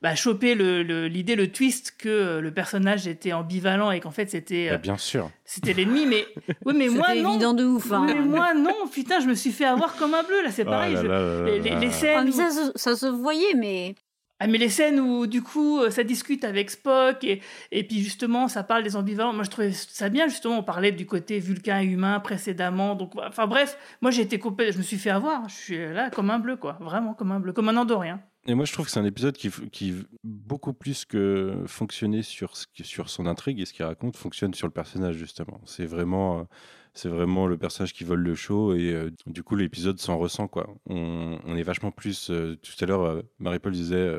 Euh, 0.00 0.08
bah, 0.08 0.14
choper 0.14 0.54
l'idée, 0.54 1.36
le, 1.36 1.42
le, 1.42 1.46
le, 1.46 1.52
twist 1.52 1.94
que 1.98 2.38
le 2.38 2.54
personnage 2.54 3.06
était 3.06 3.32
ambivalent 3.32 3.90
et 3.90 4.00
qu'en 4.00 4.10
fait 4.10 4.30
c'était. 4.30 4.70
Bah, 4.70 4.78
bien 4.78 4.96
sûr. 4.96 5.30
C'était 5.44 5.74
l'ennemi, 5.74 6.06
mais 6.06 6.26
oui, 6.64 6.74
mais 6.76 6.88
moi 6.88 7.14
non. 7.14 7.30
évident 7.30 7.54
de 7.54 7.64
ouf. 7.64 7.92
Hein. 7.92 8.04
Mais 8.06 8.14
moi 8.14 8.54
non, 8.54 8.88
putain, 8.92 9.20
je 9.20 9.26
me 9.26 9.34
suis 9.34 9.52
fait 9.52 9.66
avoir 9.66 9.96
comme 9.96 10.14
un 10.14 10.22
bleu 10.22 10.42
là, 10.42 10.50
c'est 10.50 10.64
pareil. 10.64 10.96
Oh 10.98 11.02
là 11.02 11.08
là 11.08 11.38
je, 11.38 11.44
les, 11.44 11.60
les, 11.60 11.76
les, 11.76 11.90
scènes. 11.90 12.28
Ah, 12.28 12.50
ça, 12.50 12.62
où... 12.62 12.72
ça, 12.74 12.96
se 12.96 13.06
voyait, 13.06 13.54
mais. 13.54 13.94
Ah, 14.42 14.46
mais 14.46 14.56
les 14.56 14.70
scènes 14.70 14.98
où, 15.00 15.26
du 15.26 15.42
coup, 15.42 15.80
ça 15.90 16.02
discute 16.02 16.44
avec 16.44 16.70
Spock 16.70 17.22
et, 17.24 17.42
et 17.72 17.84
puis 17.84 18.00
justement, 18.00 18.48
ça 18.48 18.62
parle 18.62 18.82
des 18.82 18.96
ambivalents. 18.96 19.34
Moi, 19.34 19.44
je 19.44 19.50
trouvais 19.50 19.72
ça 19.72 20.08
bien, 20.08 20.28
justement. 20.28 20.60
On 20.60 20.62
parlait 20.62 20.92
du 20.92 21.04
côté 21.04 21.40
vulcain 21.40 21.82
humain 21.82 22.20
précédemment. 22.20 22.94
Donc, 22.94 23.12
enfin, 23.16 23.46
bref, 23.46 23.76
moi, 24.00 24.10
j'ai 24.10 24.22
été 24.22 24.38
coupé. 24.38 24.72
Je 24.72 24.78
me 24.78 24.82
suis 24.82 24.96
fait 24.96 25.10
avoir. 25.10 25.46
Je 25.50 25.54
suis 25.54 25.92
là 25.92 26.08
comme 26.08 26.30
un 26.30 26.38
bleu, 26.38 26.56
quoi. 26.56 26.78
Vraiment 26.80 27.12
comme 27.12 27.32
un 27.32 27.40
bleu, 27.40 27.52
comme 27.52 27.68
un 27.68 27.76
Andorien. 27.76 28.22
Et 28.46 28.54
moi, 28.54 28.64
je 28.64 28.72
trouve 28.72 28.86
que 28.86 28.90
c'est 28.90 29.00
un 29.00 29.04
épisode 29.04 29.36
qui, 29.36 29.50
qui, 29.70 29.94
beaucoup 30.24 30.72
plus 30.72 31.04
que 31.04 31.62
fonctionner 31.66 32.22
sur, 32.22 32.54
sur 32.56 33.10
son 33.10 33.26
intrigue 33.26 33.60
et 33.60 33.66
ce 33.66 33.74
qu'il 33.74 33.84
raconte, 33.84 34.16
fonctionne 34.16 34.54
sur 34.54 34.66
le 34.66 34.72
personnage, 34.72 35.16
justement. 35.16 35.60
C'est 35.66 35.84
vraiment, 35.84 36.48
c'est 36.94 37.10
vraiment 37.10 37.46
le 37.46 37.58
personnage 37.58 37.92
qui 37.92 38.04
vole 38.04 38.20
le 38.20 38.34
show 38.34 38.74
et 38.74 38.92
euh, 38.92 39.10
du 39.26 39.42
coup, 39.42 39.56
l'épisode 39.56 39.98
s'en 40.00 40.16
ressent, 40.16 40.48
quoi. 40.48 40.74
On, 40.86 41.54
est 41.54 41.62
vachement 41.62 41.90
plus. 41.90 42.30
Euh, 42.30 42.56
tout 42.62 42.72
à 42.82 42.86
l'heure, 42.86 43.02
euh, 43.02 43.22
Marie-Paul 43.40 43.72
disait, 43.72 44.10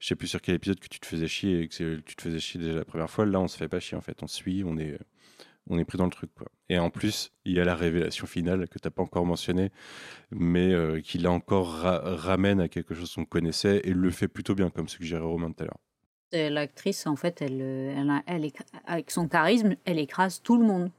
je 0.00 0.06
sais 0.06 0.16
plus 0.16 0.26
sur 0.26 0.40
quel 0.42 0.56
épisode 0.56 0.80
que 0.80 0.88
tu 0.88 0.98
te 0.98 1.06
faisais 1.06 1.28
chier 1.28 1.60
et 1.60 1.68
que 1.68 2.00
tu 2.00 2.16
te 2.16 2.22
faisais 2.22 2.40
chier 2.40 2.60
déjà 2.60 2.74
la 2.74 2.84
première 2.84 3.10
fois. 3.10 3.24
Là, 3.24 3.40
on 3.40 3.46
se 3.46 3.56
fait 3.56 3.68
pas 3.68 3.80
chier, 3.80 3.96
en 3.96 4.00
fait. 4.02 4.22
On 4.22 4.26
suit, 4.26 4.64
on 4.66 4.76
est 4.78 4.98
on 5.68 5.78
est 5.78 5.84
pris 5.84 5.98
dans 5.98 6.04
le 6.04 6.10
truc. 6.10 6.30
Quoi. 6.34 6.48
Et 6.68 6.78
en 6.78 6.90
plus, 6.90 7.32
il 7.44 7.54
y 7.54 7.60
a 7.60 7.64
la 7.64 7.74
révélation 7.74 8.26
finale 8.26 8.68
que 8.68 8.78
tu 8.78 8.86
n'as 8.86 8.90
pas 8.90 9.02
encore 9.02 9.26
mentionné, 9.26 9.70
mais 10.30 10.72
euh, 10.72 11.00
qui 11.00 11.18
là 11.18 11.30
encore 11.30 11.72
ra 11.72 12.00
ramène 12.04 12.60
à 12.60 12.68
quelque 12.68 12.94
chose 12.94 13.14
qu'on 13.14 13.24
connaissait 13.24 13.80
et 13.84 13.92
le 13.92 14.10
fait 14.10 14.28
plutôt 14.28 14.54
bien, 14.54 14.70
comme 14.70 14.88
suggérait 14.88 15.22
Romain 15.22 15.52
tout 15.52 15.64
à 15.64 15.66
l'heure. 15.66 15.80
L'actrice, 16.32 17.06
en 17.06 17.16
fait, 17.16 17.42
elle, 17.42 17.60
elle, 17.60 18.22
elle, 18.26 18.50
avec 18.86 19.10
son 19.10 19.26
charisme, 19.26 19.74
elle 19.84 19.98
écrase 19.98 20.40
tout 20.42 20.56
le 20.56 20.64
monde. 20.64 20.90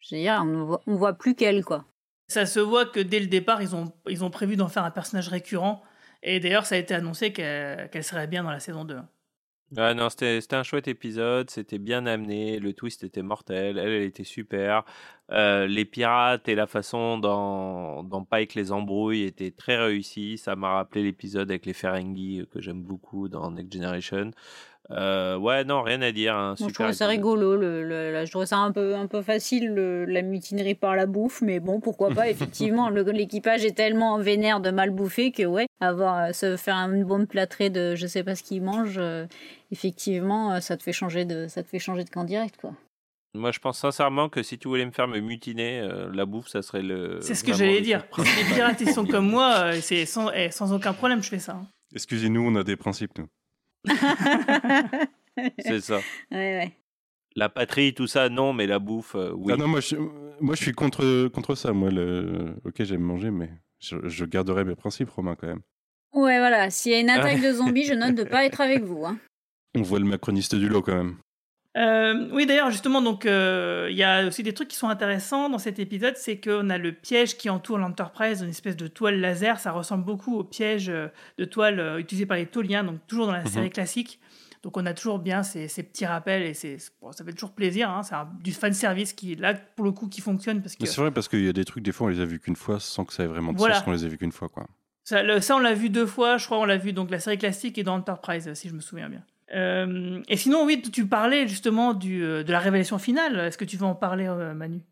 Je 0.00 0.16
veux 0.16 0.22
dire, 0.22 0.40
on 0.42 0.46
ne 0.46 0.62
voit, 0.62 0.80
on 0.86 0.96
voit 0.96 1.14
plus 1.14 1.34
qu'elle, 1.34 1.64
quoi. 1.64 1.84
Ça 2.28 2.46
se 2.46 2.58
voit 2.58 2.86
que 2.86 3.00
dès 3.00 3.20
le 3.20 3.26
départ, 3.26 3.62
ils 3.62 3.76
ont, 3.76 3.92
ils 4.08 4.24
ont 4.24 4.30
prévu 4.30 4.56
d'en 4.56 4.68
faire 4.68 4.84
un 4.84 4.90
personnage 4.90 5.28
récurrent. 5.28 5.82
Et 6.22 6.40
d'ailleurs, 6.40 6.66
ça 6.66 6.74
a 6.74 6.78
été 6.78 6.94
annoncé 6.94 7.32
qu'elle 7.32 7.90
qu 7.90 8.02
serait 8.02 8.26
bien 8.26 8.42
dans 8.42 8.50
la 8.50 8.60
saison 8.60 8.84
2. 8.84 8.98
Ah 9.76 9.92
non, 9.92 10.08
c'était 10.08 10.54
un 10.54 10.62
chouette 10.62 10.86
épisode, 10.86 11.50
c'était 11.50 11.78
bien 11.78 12.06
amené, 12.06 12.60
le 12.60 12.72
twist 12.74 13.02
était 13.02 13.22
mortel, 13.22 13.76
elle, 13.78 13.88
elle 13.88 14.02
était 14.02 14.22
super. 14.22 14.84
Euh, 15.32 15.66
les 15.66 15.84
pirates 15.84 16.48
et 16.48 16.54
la 16.54 16.66
façon 16.66 17.18
dont, 17.18 18.04
dont 18.04 18.24
Pike 18.24 18.54
les 18.54 18.70
embrouille 18.72 19.22
était 19.22 19.50
très 19.50 19.76
réussi. 19.76 20.38
Ça 20.38 20.54
m'a 20.54 20.74
rappelé 20.74 21.02
l'épisode 21.02 21.50
avec 21.50 21.66
les 21.66 21.72
Ferengi 21.72 22.46
que 22.52 22.60
j'aime 22.60 22.82
beaucoup 22.82 23.28
dans 23.28 23.50
Next 23.50 23.72
Generation. 23.72 24.30
Euh, 24.90 25.36
ouais, 25.38 25.64
non, 25.64 25.82
rien 25.82 26.02
à 26.02 26.12
dire. 26.12 26.34
Hein, 26.34 26.54
Moi, 26.58 26.68
je 26.68 26.74
trouvais 26.74 26.92
ça 26.92 27.06
rigolo. 27.06 27.56
Le, 27.56 27.82
le, 27.82 28.12
le, 28.12 28.24
je 28.24 28.30
trouvais 28.30 28.46
ça 28.46 28.58
un 28.58 28.70
peu, 28.70 28.94
un 28.94 29.06
peu 29.06 29.22
facile, 29.22 29.74
la 29.74 30.22
mutinerie 30.22 30.74
par 30.74 30.94
la 30.94 31.06
bouffe, 31.06 31.40
mais 31.40 31.60
bon, 31.60 31.80
pourquoi 31.80 32.10
pas. 32.10 32.28
Effectivement, 32.30 32.90
l'équipage 32.90 33.64
est 33.64 33.76
tellement 33.76 34.18
vénère 34.18 34.60
de 34.60 34.70
mal 34.70 34.90
bouffer 34.90 35.32
que, 35.32 35.44
ouais, 35.44 35.66
avoir 35.80 36.34
se 36.34 36.56
faire 36.56 36.76
une 36.76 37.04
bonne 37.04 37.26
plâtrée 37.26 37.70
de 37.70 37.94
je 37.94 38.06
sais 38.06 38.22
pas 38.22 38.34
ce 38.34 38.42
qu'ils 38.42 38.62
mangent, 38.62 38.98
euh, 38.98 39.26
effectivement, 39.72 40.60
ça 40.60 40.76
te 40.76 40.82
fait 40.82 40.92
changer 40.92 41.24
de, 41.24 41.48
ça 41.48 41.62
te 41.62 41.68
fait 41.68 41.78
changer 41.78 42.04
de 42.04 42.10
camp 42.10 42.24
direct, 42.24 42.56
quoi. 42.60 42.72
Moi, 43.36 43.50
je 43.50 43.58
pense 43.58 43.78
sincèrement 43.78 44.28
que 44.28 44.44
si 44.44 44.58
tu 44.58 44.68
voulais 44.68 44.86
me 44.86 44.92
faire 44.92 45.08
me 45.08 45.18
mutiner, 45.18 45.80
euh, 45.80 46.08
la 46.12 46.24
bouffe, 46.24 46.46
ça 46.46 46.62
serait 46.62 46.82
le. 46.82 47.18
C'est 47.20 47.34
ce 47.34 47.42
que 47.42 47.52
j'allais 47.52 47.80
dire. 47.80 48.06
Les 48.16 48.54
pirates, 48.54 48.80
ils 48.80 48.92
sont 48.92 49.04
comme 49.04 49.28
moi, 49.30 49.72
c'est 49.80 50.06
sans, 50.06 50.30
eh, 50.30 50.52
sans 50.52 50.72
aucun 50.72 50.92
problème, 50.92 51.20
je 51.20 51.30
fais 51.30 51.40
ça. 51.40 51.54
Hein. 51.54 51.66
Excusez-nous, 51.92 52.40
on 52.46 52.54
a 52.54 52.62
des 52.62 52.76
principes, 52.76 53.18
nous. 53.18 53.26
c'est 55.58 55.80
ça. 55.80 55.98
Ouais, 56.30 56.58
ouais. 56.58 56.72
La 57.36 57.48
patrie, 57.48 57.94
tout 57.94 58.06
ça, 58.06 58.28
non, 58.28 58.52
mais 58.52 58.66
la 58.66 58.78
bouffe, 58.78 59.16
euh, 59.16 59.32
oui. 59.36 59.52
Ah 59.52 59.56
non, 59.56 59.66
moi 59.66 59.80
je, 59.80 59.96
moi, 60.40 60.54
je 60.54 60.62
suis 60.62 60.72
contre, 60.72 61.28
contre 61.28 61.54
ça. 61.54 61.72
Moi, 61.72 61.90
le... 61.90 62.54
ok, 62.64 62.82
j'aime 62.84 63.00
manger, 63.00 63.30
mais 63.30 63.50
je, 63.80 63.96
je, 64.04 64.24
garderai 64.24 64.64
mes 64.64 64.76
principes, 64.76 65.10
Romain, 65.10 65.34
quand 65.34 65.48
même. 65.48 65.62
Ouais, 66.12 66.38
voilà. 66.38 66.70
S'il 66.70 66.92
y 66.92 66.94
a 66.94 67.00
une 67.00 67.10
attaque 67.10 67.40
de 67.40 67.52
zombies, 67.54 67.84
je 67.84 67.94
note 67.94 68.14
de 68.14 68.24
pas 68.24 68.44
être 68.44 68.60
avec 68.60 68.84
vous. 68.84 69.04
Hein. 69.04 69.18
On 69.74 69.82
voit 69.82 69.98
le 69.98 70.04
macroniste 70.04 70.54
du 70.54 70.68
lot, 70.68 70.82
quand 70.82 70.94
même. 70.94 71.16
Euh, 71.76 72.28
oui, 72.32 72.46
d'ailleurs, 72.46 72.70
justement, 72.70 73.02
donc 73.02 73.24
il 73.24 73.30
euh, 73.30 73.90
y 73.90 74.04
a 74.04 74.26
aussi 74.26 74.42
des 74.42 74.52
trucs 74.52 74.68
qui 74.68 74.76
sont 74.76 74.88
intéressants 74.88 75.48
dans 75.48 75.58
cet 75.58 75.78
épisode, 75.78 76.16
c'est 76.16 76.40
qu'on 76.40 76.70
a 76.70 76.78
le 76.78 76.92
piège 76.92 77.36
qui 77.36 77.50
entoure 77.50 77.78
l'Enterprise, 77.78 78.42
une 78.42 78.50
espèce 78.50 78.76
de 78.76 78.86
toile 78.86 79.20
laser. 79.20 79.58
Ça 79.58 79.72
ressemble 79.72 80.04
beaucoup 80.04 80.38
au 80.38 80.44
piège 80.44 80.86
de 80.86 81.44
toile 81.44 81.80
euh, 81.80 81.98
utilisé 81.98 82.26
par 82.26 82.36
les 82.36 82.46
Tauliens, 82.46 82.84
donc 82.84 83.00
toujours 83.08 83.26
dans 83.26 83.32
la 83.32 83.44
série 83.44 83.66
mm 83.66 83.68
-hmm. 83.68 83.72
classique. 83.72 84.20
Donc 84.62 84.78
on 84.78 84.86
a 84.86 84.94
toujours 84.94 85.18
bien 85.18 85.42
ces, 85.42 85.68
ces 85.68 85.82
petits 85.82 86.06
rappels 86.06 86.42
et 86.42 86.76
bon, 87.02 87.12
ça 87.12 87.22
fait 87.22 87.34
toujours 87.34 87.52
plaisir. 87.52 87.90
Hein, 87.90 88.02
c'est 88.02 88.16
du 88.42 88.52
fan 88.52 88.72
service 88.72 89.12
qui 89.12 89.34
là 89.34 89.52
pour 89.52 89.84
le 89.84 89.92
coup 89.92 90.08
qui 90.08 90.22
fonctionne 90.22 90.62
parce 90.62 90.74
que. 90.74 90.86
C'est 90.86 91.00
vrai 91.02 91.10
parce 91.10 91.28
qu'il 91.28 91.44
y 91.44 91.48
a 91.50 91.52
des 91.52 91.66
trucs 91.66 91.84
des 91.84 91.92
fois 91.92 92.06
on 92.06 92.10
les 92.10 92.20
a 92.20 92.24
vus 92.24 92.40
qu'une 92.40 92.56
fois 92.56 92.80
sans 92.80 93.04
que 93.04 93.12
ça 93.12 93.24
ait 93.24 93.26
vraiment 93.26 93.52
de 93.52 93.58
voilà. 93.58 93.74
sens 93.74 93.84
qu'on 93.84 93.92
les 93.92 94.04
a 94.06 94.08
vus 94.08 94.16
qu'une 94.16 94.32
fois 94.32 94.48
quoi. 94.48 94.66
Ça, 95.02 95.22
le, 95.22 95.42
ça 95.42 95.56
on 95.56 95.58
l'a 95.58 95.74
vu 95.74 95.90
deux 95.90 96.06
fois, 96.06 96.38
je 96.38 96.46
crois 96.46 96.58
on 96.58 96.64
l'a 96.64 96.78
vu 96.78 96.94
donc 96.94 97.10
la 97.10 97.20
série 97.20 97.36
classique 97.36 97.76
et 97.76 97.82
dans 97.82 97.96
Enterprise 97.96 98.54
si 98.54 98.70
je 98.70 98.74
me 98.74 98.80
souviens 98.80 99.10
bien. 99.10 99.22
Euh, 99.52 100.22
et 100.28 100.36
sinon, 100.36 100.64
oui, 100.64 100.80
tu 100.80 101.06
parlais 101.06 101.46
justement 101.46 101.94
du, 101.94 102.20
de 102.20 102.50
la 102.50 102.58
révélation 102.58 102.98
finale. 102.98 103.38
Est-ce 103.38 103.58
que 103.58 103.64
tu 103.64 103.76
veux 103.76 103.86
en 103.86 103.94
parler, 103.94 104.26
euh, 104.26 104.54
Manu? 104.54 104.82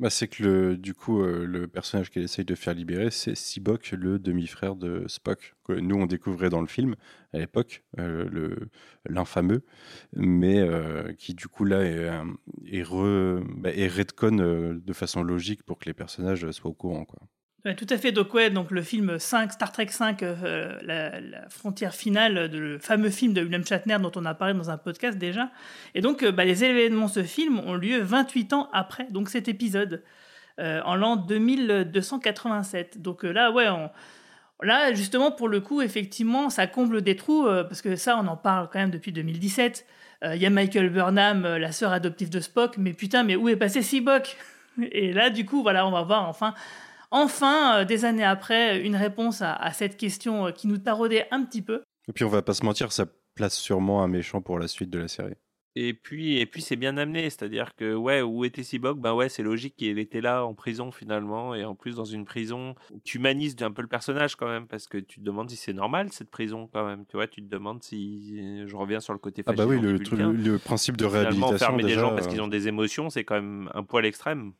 Bah, 0.00 0.10
C'est 0.10 0.26
que 0.26 0.42
le, 0.42 0.76
du 0.76 0.94
coup, 0.94 1.22
euh, 1.22 1.46
le 1.46 1.68
personnage 1.68 2.10
qu'elle 2.10 2.24
essaye 2.24 2.44
de 2.44 2.56
faire 2.56 2.74
libérer, 2.74 3.12
c'est 3.12 3.36
Sibok, 3.36 3.92
le 3.92 4.18
demi-frère 4.18 4.74
de 4.74 5.04
Spock. 5.06 5.54
Que 5.64 5.74
nous, 5.74 5.94
on 5.94 6.06
découvrait 6.06 6.50
dans 6.50 6.60
le 6.60 6.66
film 6.66 6.96
à 7.32 7.38
l'époque, 7.38 7.84
euh, 8.00 8.56
l'infameux, 9.06 9.62
mais 10.14 10.58
euh, 10.58 11.12
qui 11.12 11.34
du 11.34 11.46
coup 11.46 11.64
là 11.64 11.84
est, 11.84 12.10
est, 12.66 12.82
re, 12.82 13.44
bah, 13.58 13.70
est 13.72 13.86
redcon 13.86 14.36
de 14.74 14.92
façon 14.92 15.22
logique 15.22 15.62
pour 15.62 15.78
que 15.78 15.84
les 15.84 15.94
personnages 15.94 16.50
soient 16.50 16.70
au 16.70 16.74
courant. 16.74 17.04
Quoi. 17.04 17.20
Tout 17.64 17.86
à 17.90 17.96
fait. 17.96 18.10
Donc, 18.10 18.34
ouais, 18.34 18.50
donc 18.50 18.72
le 18.72 18.82
film 18.82 19.20
5, 19.20 19.52
Star 19.52 19.70
Trek 19.70 19.86
5, 19.86 20.24
euh, 20.24 20.78
la, 20.82 21.48
frontière 21.48 21.94
finale, 21.94 22.48
de, 22.48 22.58
le 22.58 22.78
fameux 22.80 23.10
film 23.10 23.34
de 23.34 23.40
William 23.40 23.64
Shatner 23.64 23.98
dont 24.02 24.10
on 24.16 24.24
a 24.24 24.34
parlé 24.34 24.52
dans 24.52 24.68
un 24.68 24.78
podcast 24.78 25.16
déjà. 25.16 25.48
Et 25.94 26.00
donc, 26.00 26.24
euh, 26.24 26.32
bah, 26.32 26.44
les 26.44 26.64
événements 26.64 27.06
de 27.06 27.12
ce 27.12 27.22
film 27.22 27.60
ont 27.60 27.74
lieu 27.74 28.00
28 28.00 28.52
ans 28.52 28.68
après 28.72 29.06
donc 29.10 29.28
cet 29.28 29.46
épisode, 29.46 30.02
euh, 30.58 30.80
en 30.84 30.96
l'an 30.96 31.14
2287. 31.14 33.00
Donc 33.00 33.22
là, 33.22 33.52
ouais, 33.52 33.68
on, 33.68 33.90
là, 34.60 34.92
justement, 34.92 35.30
pour 35.30 35.48
le 35.48 35.60
coup, 35.60 35.82
effectivement, 35.82 36.50
ça 36.50 36.66
comble 36.66 37.00
des 37.00 37.14
trous, 37.14 37.44
parce 37.44 37.80
que 37.80 37.94
ça, 37.94 38.18
on 38.18 38.26
en 38.26 38.36
parle 38.36 38.70
quand 38.72 38.80
même 38.80 38.90
depuis 38.90 39.12
2017. 39.12 39.86
Il 40.24 40.36
y 40.36 40.46
a 40.46 40.50
Michael 40.50 40.90
Burnham, 40.90 41.42
la 41.42 41.70
sœur 41.70 41.92
adoptive 41.92 42.30
de 42.30 42.40
Spock, 42.40 42.76
mais 42.76 42.92
putain, 42.92 43.22
mais 43.22 43.36
où 43.36 43.48
est 43.48 43.56
passé 43.56 43.82
Sibok 43.82 44.36
Et 44.92 45.12
là, 45.12 45.30
du 45.30 45.44
coup, 45.44 45.62
voilà, 45.62 45.86
on 45.86 45.90
va 45.90 46.02
voir 46.02 46.28
enfin 46.28 46.54
enfin, 47.12 47.78
euh, 47.78 47.84
des 47.84 48.04
années 48.04 48.24
après, 48.24 48.80
une 48.80 48.96
réponse 48.96 49.40
à, 49.42 49.54
à, 49.54 49.72
cette 49.72 49.96
question 49.96 50.46
euh, 50.46 50.50
qui 50.50 50.66
nous 50.66 50.78
taraudait 50.78 51.28
un 51.30 51.44
petit 51.44 51.62
peu. 51.62 51.82
Et 52.08 52.12
puis 52.12 52.24
on 52.24 52.28
va 52.28 52.42
pas 52.42 52.54
se 52.54 52.64
mentir, 52.64 52.90
ça 52.90 53.06
place 53.34 53.54
sûrement 53.54 54.02
un 54.02 54.08
méchant 54.08 54.42
pour 54.42 54.58
la 54.58 54.66
suite 54.66 54.90
de 54.90 54.98
la 54.98 55.08
série. 55.08 55.36
Et 55.74 55.94
puis, 55.94 56.36
et 56.38 56.44
puis 56.44 56.60
c'est 56.60 56.76
bien 56.76 56.98
amené, 56.98 57.22
c'est-à-dire 57.30 57.74
que 57.74 57.94
ouais, 57.94 58.20
où 58.20 58.44
était 58.44 58.62
Cyborg 58.62 59.00
Ben 59.00 59.14
ouais, 59.14 59.30
c'est 59.30 59.42
logique 59.42 59.74
qu'il 59.76 59.98
était 59.98 60.20
là 60.20 60.44
en 60.44 60.52
prison 60.52 60.90
finalement, 60.92 61.54
et 61.54 61.64
en 61.64 61.74
plus 61.74 61.96
dans 61.96 62.04
une 62.04 62.26
prison, 62.26 62.74
tu 63.04 63.16
humanises 63.16 63.56
un 63.62 63.70
peu 63.70 63.80
le 63.80 63.88
personnage 63.88 64.36
quand 64.36 64.48
même, 64.48 64.66
parce 64.66 64.86
que 64.86 64.98
tu 64.98 65.20
te 65.20 65.24
demandes 65.24 65.48
si 65.48 65.56
c'est 65.56 65.72
normal 65.72 66.12
cette 66.12 66.30
prison 66.30 66.68
quand 66.70 66.84
même, 66.84 67.06
tu 67.06 67.16
vois, 67.16 67.26
tu 67.26 67.42
te 67.42 67.48
demandes 67.48 67.82
si, 67.82 68.66
je 68.66 68.76
reviens 68.76 69.00
sur 69.00 69.14
le 69.14 69.18
côté 69.18 69.42
Ah 69.46 69.52
bah 69.52 69.64
oui, 69.66 69.76
fascisant 69.76 69.92
le, 69.92 70.42
truc- 70.44 70.62
principe 70.62 70.98
de 70.98 71.06
Finalement, 71.06 71.20
réhabilitation 71.30 71.54
enfermer 71.54 71.82
des 71.84 71.88
déjà, 71.88 72.00
gens 72.02 72.14
parce 72.14 72.26
euh, 72.26 72.30
qu'ils 72.30 72.42
ont 72.42 72.48
des 72.48 72.68
émotions, 72.68 73.08
c'est 73.08 73.24
quand 73.24 73.36
même 73.36 73.70
un 73.72 73.82
poil 73.82 74.04
extrême. 74.04 74.52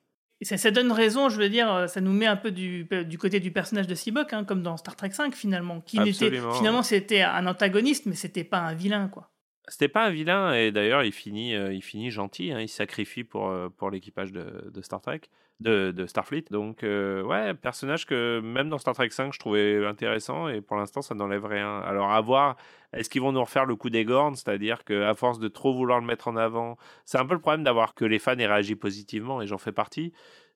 Et 0.42 0.44
ça, 0.44 0.56
ça 0.56 0.72
donne 0.72 0.90
raison, 0.90 1.28
je 1.28 1.38
veux 1.38 1.48
dire, 1.48 1.72
euh, 1.72 1.86
ça 1.86 2.00
nous 2.00 2.12
met 2.12 2.26
un 2.26 2.34
peu 2.34 2.50
du, 2.50 2.88
du 3.06 3.16
côté 3.16 3.38
du 3.38 3.52
personnage 3.52 3.86
de 3.86 3.94
Cyborg, 3.94 4.26
hein, 4.32 4.42
comme 4.42 4.64
dans 4.64 4.76
Star 4.76 4.96
Trek 4.96 5.12
5 5.12 5.36
finalement, 5.36 5.80
qui 5.80 6.00
n'était 6.00 6.32
finalement 6.56 6.82
c'était 6.82 7.22
un 7.22 7.46
antagoniste, 7.46 8.06
mais 8.06 8.16
c'était 8.16 8.42
pas 8.42 8.58
un 8.58 8.74
vilain 8.74 9.06
quoi. 9.06 9.30
C'était 9.68 9.86
pas 9.86 10.04
un 10.04 10.10
vilain 10.10 10.52
et 10.52 10.72
d'ailleurs 10.72 11.04
il 11.04 11.12
finit, 11.12 11.54
euh, 11.54 11.72
il 11.72 11.80
finit 11.80 12.10
gentil, 12.10 12.50
hein, 12.50 12.58
il 12.58 12.66
se 12.66 12.74
sacrifie 12.74 13.22
pour, 13.22 13.50
euh, 13.50 13.68
pour 13.68 13.88
l'équipage 13.88 14.32
de, 14.32 14.68
de 14.68 14.82
Star 14.82 15.00
Trek, 15.00 15.20
de, 15.62 16.06
Starfleet. 16.06 16.44
Donc 16.50 16.82
euh, 16.82 17.22
ouais, 17.22 17.54
personnage 17.54 18.06
que 18.06 18.40
même 18.40 18.68
dans 18.68 18.78
Star 18.78 18.94
Trek 18.94 19.10
5 19.10 19.32
je 19.32 19.38
trouvais 19.38 19.86
intéressant 19.86 20.48
et 20.48 20.60
pour 20.60 20.76
l'instant 20.76 21.02
ça 21.02 21.14
n'enlève 21.14 21.44
rien. 21.44 21.80
Alors 21.80 22.10
à 22.10 22.20
voir, 22.20 22.56
est-ce 22.92 23.08
qu'ils 23.08 23.22
vont 23.22 23.32
nous 23.32 23.40
refaire 23.40 23.64
le 23.64 23.76
coup 23.76 23.90
des 23.90 24.04
gornes, 24.04 24.34
c'est-à-dire 24.34 24.84
qu'à 24.84 25.14
force 25.14 25.38
de 25.38 25.48
trop 25.48 25.72
vouloir 25.72 26.00
le 26.00 26.06
mettre 26.06 26.28
en 26.28 26.36
avant, 26.36 26.76
c'est 27.04 27.18
un 27.18 27.26
peu 27.26 27.34
le 27.34 27.40
problème 27.40 27.64
d'avoir 27.64 27.94
que 27.94 28.04
les 28.04 28.18
fans 28.18 28.36
aient 28.38 28.46
réagi 28.46 28.74
positivement 28.74 29.40
et 29.40 29.46
j'en 29.46 29.58
fais 29.58 29.72
partie. 29.72 30.12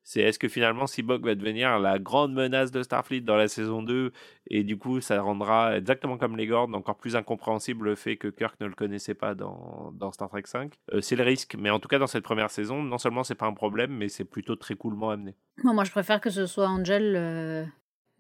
C'est 0.09 0.21
est-ce 0.21 0.39
que 0.39 0.47
finalement 0.47 0.87
Cyborg 0.87 1.25
va 1.25 1.35
devenir 1.35 1.81
la 1.81 1.99
grande 1.99 2.33
menace 2.33 2.71
de 2.71 2.85
Starfleet 2.85 3.23
dans 3.23 3.35
la 3.35 3.49
saison 3.49 3.83
2 3.83 4.13
et 4.49 4.63
du 4.63 4.79
coup 4.79 5.01
ça 5.01 5.21
rendra 5.21 5.77
exactement 5.77 6.17
comme 6.17 6.37
les 6.37 6.47
Gordes 6.47 6.73
encore 6.77 6.97
plus 6.97 7.17
incompréhensible 7.17 7.87
le 7.87 7.97
fait 7.97 8.17
que 8.17 8.29
Kirk 8.29 8.55
ne 8.61 8.67
le 8.67 8.75
connaissait 8.75 9.15
pas 9.15 9.35
dans, 9.35 9.91
dans 9.95 10.13
Star 10.13 10.29
Trek 10.29 10.45
5. 10.45 10.73
Euh, 10.93 11.01
c'est 11.01 11.17
le 11.17 11.25
risque, 11.25 11.57
mais 11.59 11.71
en 11.71 11.81
tout 11.81 11.89
cas 11.89 11.99
dans 11.99 12.07
cette 12.07 12.23
première 12.23 12.53
saison, 12.53 12.85
non 12.85 12.99
seulement 12.99 13.25
c'est 13.25 13.35
pas 13.35 13.47
un 13.47 13.53
problème, 13.53 13.91
mais 13.91 14.09
c'est 14.09 14.25
plutôt 14.25 14.55
très 14.55 14.77
coolement 14.77 15.11
amené. 15.11 15.35
Moi, 15.65 15.75
moi, 15.75 15.83
je 15.83 15.91
préfère 15.91 16.21
que 16.21 16.31
ce 16.31 16.47
soit 16.47 16.69
Angel, 16.69 17.15
euh, 17.17 17.65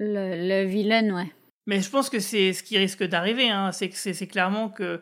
la, 0.00 0.34
la 0.34 0.64
vilaine, 0.64 1.12
ouais. 1.12 1.32
Mais 1.66 1.80
je 1.80 1.88
pense 1.88 2.10
que 2.10 2.18
c'est 2.18 2.52
ce 2.52 2.64
qui 2.64 2.78
risque 2.78 3.04
d'arriver, 3.04 3.48
hein, 3.48 3.70
c'est 3.70 3.90
que 3.90 3.96
c'est 3.96 4.12
c'est 4.12 4.26
clairement 4.26 4.70
que 4.70 5.00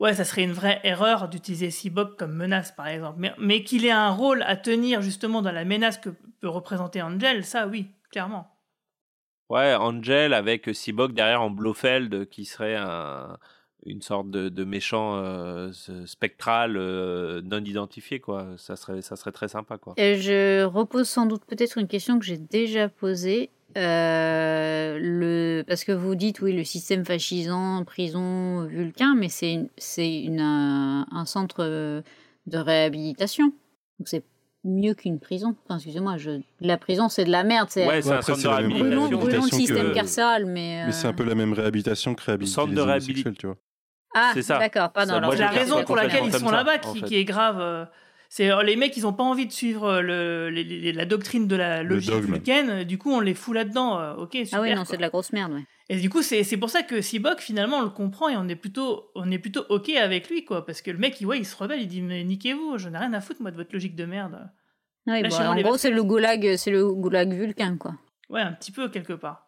ouais, 0.00 0.14
ça 0.14 0.24
serait 0.24 0.44
une 0.44 0.52
vraie 0.52 0.80
erreur 0.84 1.28
d'utiliser 1.28 1.70
Cyborg 1.70 2.16
comme 2.16 2.34
menace 2.34 2.72
par 2.72 2.88
exemple, 2.88 3.16
mais, 3.18 3.32
mais 3.38 3.62
qu'il 3.64 3.84
ait 3.86 3.90
un 3.90 4.10
rôle 4.10 4.42
à 4.42 4.56
tenir 4.56 5.00
justement 5.00 5.42
dans 5.42 5.52
la 5.52 5.64
menace 5.64 5.98
que 5.98 6.10
peut 6.40 6.48
représenter 6.48 7.02
Angel, 7.02 7.44
ça 7.44 7.66
oui, 7.66 7.86
clairement. 8.10 8.52
Ouais, 9.48 9.74
Angel 9.74 10.34
avec 10.34 10.68
Cyborg 10.72 11.12
derrière 11.12 11.42
en 11.42 11.50
Blofeld 11.50 12.28
qui 12.28 12.44
serait 12.44 12.74
un, 12.76 13.38
une 13.84 14.02
sorte 14.02 14.28
de, 14.28 14.48
de 14.48 14.64
méchant 14.64 15.16
euh, 15.16 15.70
spectral 16.04 16.76
euh, 16.76 17.42
non 17.42 17.64
identifié 17.64 18.18
quoi. 18.18 18.48
Ça 18.56 18.74
serait 18.74 19.02
ça 19.02 19.14
serait 19.14 19.30
très 19.32 19.48
sympa 19.48 19.78
quoi. 19.78 19.94
Et 19.96 20.16
je 20.16 20.64
repose 20.64 21.08
sans 21.08 21.26
doute 21.26 21.44
peut-être 21.46 21.78
une 21.78 21.86
question 21.86 22.18
que 22.18 22.24
j'ai 22.24 22.38
déjà 22.38 22.88
posée. 22.88 23.50
Euh, 23.76 24.98
le... 25.00 25.62
Parce 25.62 25.84
que 25.84 25.92
vous 25.92 26.14
dites, 26.14 26.40
oui, 26.40 26.52
le 26.52 26.64
système 26.64 27.04
fascisant, 27.04 27.84
prison, 27.84 28.64
vulcain, 28.64 29.14
mais 29.14 29.28
c'est 29.28 29.52
une... 29.52 29.68
c'est 29.76 30.22
une, 30.22 30.40
un, 30.40 31.06
un 31.10 31.24
centre 31.24 31.62
de 32.46 32.58
réhabilitation. 32.58 33.52
Donc 33.98 34.08
c'est 34.08 34.24
mieux 34.66 34.94
qu'une 34.94 35.18
prison. 35.20 35.54
Enfin, 35.64 35.76
excusez-moi, 35.76 36.16
je... 36.18 36.40
la 36.60 36.76
prison, 36.76 37.08
c'est 37.08 37.24
de 37.24 37.30
la 37.30 37.44
merde. 37.44 37.68
C'est 37.70 37.86
Ouais, 37.86 38.02
c'est 38.02 38.10
un 38.10 38.16
après, 38.16 38.34
centre 38.34 38.42
de 38.42 38.48
la 38.48 38.60
même 38.62 38.70
brûlons, 38.70 38.80
réhabilitation. 38.80 39.16
brûlons 39.18 39.20
le 39.20 39.26
réhabilitation 39.30 39.58
système 39.66 39.88
que- 39.90 39.94
carcéral, 39.94 40.46
mais... 40.46 40.82
Mais 40.86 40.92
c'est 40.92 41.06
euh, 41.06 41.10
un 41.10 41.14
peu 41.14 41.24
la 41.24 41.34
même 41.34 41.52
réhabilitation 41.52 42.14
que 42.14 42.22
réhabiliter 42.24 42.54
Centre 42.54 42.72
de 42.74 42.80
homosexuels, 42.80 43.16
réhabili- 43.16 43.36
tu 43.38 43.46
vois. 43.46 43.56
Ah, 44.14 44.30
c'est 44.34 44.42
ça. 44.42 44.58
d'accord, 44.58 44.92
pardon. 44.92 45.10
Ça, 45.12 45.16
alors 45.18 45.30
moi, 45.30 45.36
la 45.38 45.48
raison 45.50 45.84
pour 45.84 45.96
laquelle 45.96 46.24
ils 46.24 46.32
sont 46.32 46.50
là-bas 46.50 46.76
en 46.84 46.92
qui, 46.92 47.00
fait. 47.00 47.06
qui 47.06 47.16
est 47.16 47.24
grave. 47.24 47.58
euh, 47.60 47.84
C'est 48.28 48.50
euh, 48.50 48.62
les 48.62 48.76
mecs, 48.76 48.96
ils 48.96 49.06
ont 49.06 49.12
pas 49.12 49.22
envie 49.24 49.46
de 49.46 49.52
suivre 49.52 49.84
euh, 49.86 50.00
le, 50.00 50.50
les- 50.50 50.64
les- 50.64 50.92
la 50.92 51.04
doctrine 51.04 51.46
de 51.46 51.54
la 51.56 51.82
logique 51.82 52.12
euh, 52.48 52.84
Du 52.84 52.98
coup, 52.98 53.12
on 53.12 53.20
les 53.20 53.34
fout 53.34 53.54
là-dedans. 53.54 53.98
euh, 54.00 54.14
ok, 54.14 54.30
super. 54.32 54.48
Ah 54.58 54.62
oui, 54.62 54.74
non, 54.74 54.84
c'est 54.84 54.96
de 54.96 55.02
la 55.02 55.10
grosse 55.10 55.32
merde, 55.32 55.52
ouais. 55.52 55.64
Et 55.88 56.00
du 56.00 56.10
coup, 56.10 56.22
c'est 56.22 56.42
c'est 56.42 56.56
pour 56.56 56.70
ça 56.70 56.82
que 56.82 57.00
Cyborg, 57.00 57.38
finalement, 57.38 57.78
on 57.78 57.82
le 57.84 57.90
comprend 57.90 58.28
et 58.28 58.36
on 58.36 58.48
est 58.48 58.56
plutôt, 58.56 59.10
on 59.14 59.30
est 59.30 59.38
plutôt 59.38 59.64
ok 59.68 59.90
avec 59.90 60.28
lui, 60.28 60.44
quoi. 60.44 60.66
Parce 60.66 60.82
que 60.82 60.90
le 60.90 60.98
mec, 60.98 61.20
il, 61.20 61.26
ouais, 61.26 61.38
il 61.38 61.46
se 61.46 61.56
rebelle, 61.56 61.80
il 61.80 61.88
dit 61.88 62.02
mais 62.02 62.24
niquez-vous, 62.24 62.78
je 62.78 62.88
n'ai 62.88 62.98
rien 62.98 63.12
à 63.12 63.20
foutre 63.20 63.40
moi 63.42 63.50
de 63.52 63.56
votre 63.56 63.72
logique 63.72 63.94
de 63.94 64.04
merde. 64.04 64.50
Oui, 65.06 65.22
bon, 65.22 65.36
en 65.36 65.60
gros, 65.60 65.76
c'est 65.76 65.90
le 65.90 66.02
goulag, 66.02 66.56
c'est 66.56 66.72
le 66.72 66.92
goulag 66.92 67.32
vulcain, 67.32 67.76
quoi. 67.76 67.94
Ouais, 68.28 68.40
un 68.40 68.52
petit 68.52 68.72
peu 68.72 68.88
quelque 68.88 69.12
part. 69.12 69.46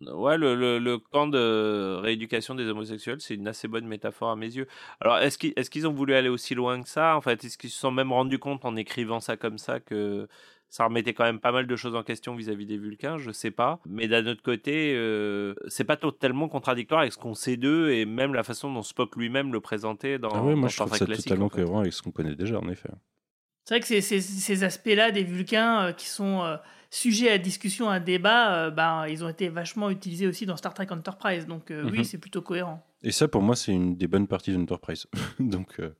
Ouais, 0.00 0.36
le, 0.36 0.56
le, 0.56 0.80
le 0.80 0.98
camp 0.98 1.28
de 1.28 1.96
rééducation 2.00 2.56
des 2.56 2.66
homosexuels, 2.66 3.20
c'est 3.20 3.34
une 3.34 3.46
assez 3.46 3.68
bonne 3.68 3.86
métaphore 3.86 4.30
à 4.30 4.36
mes 4.36 4.52
yeux. 4.52 4.66
Alors, 5.00 5.18
est-ce 5.18 5.38
qu'ils 5.38 5.52
est 5.54 5.68
qu'ils 5.70 5.86
ont 5.86 5.92
voulu 5.92 6.14
aller 6.14 6.28
aussi 6.28 6.56
loin 6.56 6.82
que 6.82 6.88
ça 6.88 7.16
En 7.16 7.20
fait, 7.20 7.44
est-ce 7.44 7.56
qu'ils 7.56 7.70
se 7.70 7.78
sont 7.78 7.92
même 7.92 8.12
rendus 8.12 8.40
compte 8.40 8.64
en 8.64 8.74
écrivant 8.74 9.20
ça 9.20 9.36
comme 9.36 9.58
ça 9.58 9.78
que 9.78 10.26
ça 10.72 10.86
remettait 10.86 11.12
quand 11.12 11.24
même 11.24 11.38
pas 11.38 11.52
mal 11.52 11.66
de 11.66 11.76
choses 11.76 11.94
en 11.94 12.02
question 12.02 12.34
vis-à-vis 12.34 12.64
des 12.64 12.78
Vulcains 12.78 13.18
Je 13.18 13.30
sais 13.30 13.50
pas. 13.50 13.78
Mais 13.86 14.08
d'un 14.08 14.26
autre 14.26 14.42
côté, 14.42 14.94
euh, 14.96 15.54
c'est 15.68 15.84
pas 15.84 15.98
totalement 15.98 16.48
contradictoire 16.48 17.00
avec 17.02 17.12
ce 17.12 17.18
qu'on 17.18 17.34
sait 17.34 17.58
d'eux 17.58 17.90
et 17.92 18.06
même 18.06 18.32
la 18.32 18.42
façon 18.42 18.72
dont 18.72 18.82
Spock 18.82 19.14
lui-même 19.16 19.52
le 19.52 19.60
présentait 19.60 20.18
dans, 20.18 20.30
Ah 20.30 20.42
ouais, 20.42 20.54
moi 20.54 20.62
dans 20.62 20.68
je 20.68 20.74
Star 20.74 20.86
trouve 20.86 20.98
Trek 20.98 21.14
ça 21.16 21.22
totalement 21.24 21.44
en 21.46 21.48
fait. 21.50 21.56
cohérent 21.56 21.80
avec 21.80 21.92
ce 21.92 22.00
qu'on 22.00 22.10
connaît 22.10 22.34
déjà, 22.34 22.58
en 22.58 22.68
effet. 22.70 22.88
C'est 23.64 23.74
vrai 23.74 23.80
que 23.80 24.00
ces 24.00 24.64
aspects-là 24.64 25.10
des 25.10 25.24
Vulcains 25.24 25.84
euh, 25.88 25.92
qui 25.92 26.06
sont 26.08 26.42
euh, 26.42 26.56
sujets 26.88 27.28
à 27.30 27.36
discussion, 27.38 27.90
à 27.90 28.00
débat, 28.00 28.54
euh, 28.66 28.70
ben, 28.70 29.06
ils 29.08 29.22
ont 29.24 29.28
été 29.28 29.50
vachement 29.50 29.90
utilisés 29.90 30.26
aussi 30.26 30.46
dans 30.46 30.56
Star 30.56 30.72
Trek 30.72 30.86
Enterprise. 30.90 31.46
Donc 31.46 31.70
euh, 31.70 31.84
oui, 31.84 31.98
Mhm. 31.98 32.04
c'est 32.04 32.18
plutôt 32.18 32.40
cohérent. 32.40 32.82
Et 33.02 33.12
ça, 33.12 33.28
pour 33.28 33.42
moi, 33.42 33.56
c'est 33.56 33.72
une 33.72 33.94
des 33.96 34.06
bonnes 34.08 34.26
parties 34.26 34.52
d'Enterprise. 34.56 35.06
Donc, 35.38 35.80
euh, 35.80 35.90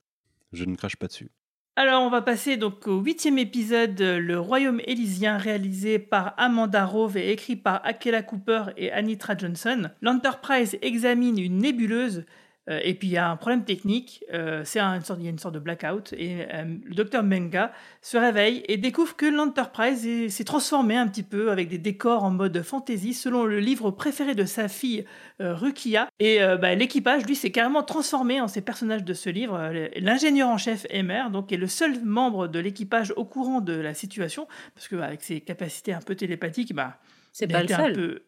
je 0.53 0.65
ne 0.65 0.77
crache 0.77 0.97
pas 0.97 1.09
dessus. 1.09 1.31
Alors, 1.74 2.03
on 2.03 2.11
va 2.11 2.20
passer 2.20 2.59
donc 2.59 2.86
au 2.86 3.01
huitième 3.01 3.39
épisode, 3.39 3.99
euh, 4.03 4.19
Le 4.19 4.39
Royaume 4.39 4.82
Élysien, 4.85 5.39
réalisé 5.39 5.99
par 5.99 6.35
Amanda 6.36 6.85
Rove 6.85 7.16
et 7.16 7.32
écrit 7.32 7.57
par 7.57 7.81
Akela 7.86 8.23
Cooper 8.23 8.65
et 8.77 8.93
Anitra 8.93 9.35
Johnson. 9.35 9.89
L'Enterprise 10.03 10.77
examine 10.82 11.39
une 11.39 11.57
nébuleuse. 11.57 12.27
Euh, 12.70 12.78
et 12.82 12.94
puis 12.94 13.09
il 13.09 13.10
y 13.12 13.16
a 13.16 13.28
un 13.28 13.36
problème 13.36 13.64
technique, 13.64 14.24
euh, 14.32 14.62
c'est 14.64 14.78
un- 14.80 14.94
une 14.94 15.02
sorte, 15.02 15.18
il 15.20 15.24
y 15.24 15.26
a 15.26 15.30
une 15.30 15.39
sorte 15.39 15.55
de 15.55 15.59
blackout, 15.59 16.12
et 16.12 16.47
euh, 16.52 16.64
le 16.84 16.94
docteur 16.94 17.22
Menga 17.24 17.72
se 18.01 18.16
réveille 18.16 18.62
et 18.68 18.76
découvre 18.76 19.16
que 19.16 19.26
l'Enterprise 19.26 20.06
est- 20.06 20.28
s'est 20.28 20.44
transformée 20.44 20.97
un 20.97 21.09
petit 21.09 21.22
peu 21.24 21.51
avec 21.51 21.68
des 21.68 21.78
décors 21.78 22.22
en 22.24 22.30
mode 22.30 22.62
fantasy, 22.62 23.14
selon 23.14 23.44
le 23.44 23.59
livre 23.59 23.90
préféré 23.90 24.34
de 24.34 24.44
sa 24.44 24.68
fille 24.68 25.05
euh, 25.40 25.55
Rukia. 25.55 26.09
Et 26.20 26.43
euh, 26.43 26.56
bah, 26.56 26.74
l'équipage, 26.74 27.26
lui, 27.26 27.34
s'est 27.34 27.51
carrément 27.51 27.82
transformé 27.82 28.40
en 28.40 28.47
ces 28.48 28.60
personnages 28.62 29.02
de 29.05 29.14
ce 29.14 29.28
livre. 29.28 29.72
L'ingénieur 29.97 30.48
en 30.48 30.59
chef 30.59 30.86
Emer, 30.90 31.24
donc, 31.32 31.51
est 31.52 31.56
le 31.56 31.66
seul 31.66 32.02
membre 32.05 32.47
de 32.47 32.59
l'équipage 32.60 33.12
au 33.16 33.24
courant 33.24 33.60
de 33.60 33.72
la 33.72 33.94
situation, 33.94 34.47
parce 34.74 34.86
qu'avec 34.89 35.22
ses 35.22 35.40
capacités 35.40 35.93
un 35.93 36.01
peu 36.01 36.14
télépathiques, 36.14 36.74
bah, 36.74 36.98
C'est 37.32 37.48
pas 37.48 37.62
le 37.62 37.68
seul. 37.68 37.90
un 37.90 37.94
peu, 37.94 38.22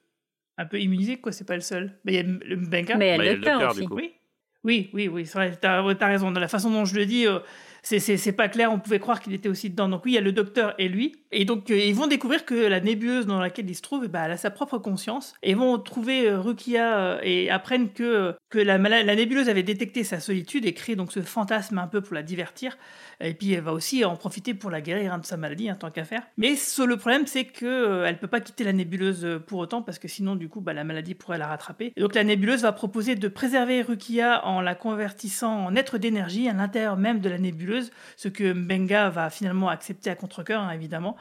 un 0.59 0.66
peu 0.66 0.81
immunisé, 0.81 1.19
quoi, 1.19 1.31
c'est 1.31 1.44
pas 1.47 1.55
le 1.55 1.61
seul. 1.61 1.98
Bah, 2.05 2.12
Il 2.12 2.15
y 2.15 2.19
a 2.19 2.23
le 2.23 2.56
Benga. 2.56 2.97
Mais 2.97 3.09
il 3.09 3.11
y 3.11 3.15
a 3.15 3.19
Bah, 3.19 3.24
il 3.24 3.27
y 3.27 3.31
a 3.31 3.32
le 3.35 3.39
docteur 3.40 3.52
docteur, 3.61 3.70
aussi. 3.73 3.81
du 3.82 3.89
coup. 3.89 3.94
Oui, 3.97 4.12
oui, 4.65 4.91
oui, 4.95 5.09
oui, 5.09 5.27
c'est 5.27 5.39
vrai, 5.39 5.57
t'as 5.61 5.82
as 5.82 6.07
raison. 6.07 6.31
De 6.32 6.41
la 6.41 6.49
façon 6.49 6.70
dont 6.70 6.85
je 6.85 6.95
le 6.95 7.07
dis, 7.07 7.27
euh, 7.27 7.39
c'est- 7.85 8.32
pas 8.32 8.48
clair, 8.48 8.73
on 8.73 8.81
pouvait 8.81 8.98
croire 8.98 9.20
qu'il 9.20 9.32
était 9.35 9.48
aussi 9.48 9.70
dedans. 9.70 9.89
Donc 9.89 10.05
oui, 10.05 10.12
il 10.12 10.15
y 10.15 10.19
a 10.19 10.23
le 10.23 10.32
docteur 10.32 10.74
et 10.78 10.89
lui. 10.89 11.15
Et 11.31 11.44
donc 11.44 11.70
euh, 11.70 11.78
ils 11.78 11.94
vont 11.94 12.06
découvrir 12.06 12.44
que 12.44 12.55
la 12.55 12.81
nébuleuse 12.81 13.27
dans 13.27 13.39
laquelle 13.39 13.69
il 13.69 13.74
se 13.74 13.82
trouve, 13.82 14.05
eh 14.05 14.09
ben, 14.09 14.24
elle 14.24 14.32
a 14.32 14.36
sa 14.36 14.51
propre 14.51 14.78
conscience. 14.78 15.35
Et 15.43 15.51
ils 15.51 15.56
vont 15.56 15.78
trouver 15.78 16.28
euh, 16.28 16.40
Rukia 16.40 16.98
euh, 16.98 17.20
et 17.23 17.51
apprennent 17.51 17.93
que, 17.93 18.35
la, 18.55 18.78
nébuleuse 18.78 19.48
avait 19.48 19.62
détecté 19.62 20.05
sa 20.05 20.20
solitude 20.20 20.65
et 20.65 20.73
créé 20.73 20.97
donc 20.97 21.12
ce 21.12 21.20
fantasme 21.20 21.78
un 21.78 21.86
peu 21.86 22.01
pour 22.01 22.15
la 22.15 22.23
divertir. 22.23 22.78
Et 23.20 23.35
puis 23.35 23.52
elle 23.52 23.62
va 23.62 23.73
aussi 23.73 24.05
en 24.05 24.16
profiter 24.16 24.55
pour 24.55 24.70
la 24.70 24.81
guérir 24.81 25.12
hein, 25.12 25.19
de 25.19 25.27
sa 25.27 25.36
maladie, 25.36 25.69
hein, 25.69 25.77
tant 25.78 25.90
qu'à 25.90 26.05
faire. 26.05 26.23
Mais 26.36 26.55
le 26.78 26.97
problème, 26.97 27.27
c'est 27.27 27.44
que 27.44 27.66
euh, 27.66 28.06
elle 28.06 28.19
peut 28.19 28.27
pas 28.27 28.40
quitter 28.40 28.65
la 28.65 28.73
nébuleuse 28.73 29.40
pour 29.47 29.59
autant 29.59 29.82
parce 29.82 29.98
que 29.98 30.09
sinon, 30.09 30.36
du 30.36 30.48
coup, 30.48 30.61
bah, 30.61 30.73
la 30.73 30.85
maladie 30.85 31.15
pourrait 31.15 31.39
la 31.39 31.47
rattraper. 31.47 31.93
Donc 31.97 32.15
la 32.15 32.24
nébuleuse 32.24 32.62
va 32.62 32.73
proposer 32.73 33.15
de 33.15 33.28
préserver 33.28 33.82
Rukia 33.82 34.47
en 34.47 34.61
la 34.61 34.74
convertissant 34.74 35.65
en 35.66 35.77
être 35.77 35.98
d'énergie 35.98 36.48
à 36.48 36.52
l'intérieur 36.52 36.97
même 36.97 37.20
de 37.20 37.28
la 37.28 37.39
nébuleuse, 37.39 37.74
ce 38.17 38.29
que 38.29 38.53
Mbenga 38.53 39.11
va 39.11 39.31
finalement 39.31 39.69
accepter 39.69 40.11
à 40.11 40.15
contre-cœur, 40.15 40.63
hein, 40.63 40.71
évidemment. 40.73 41.17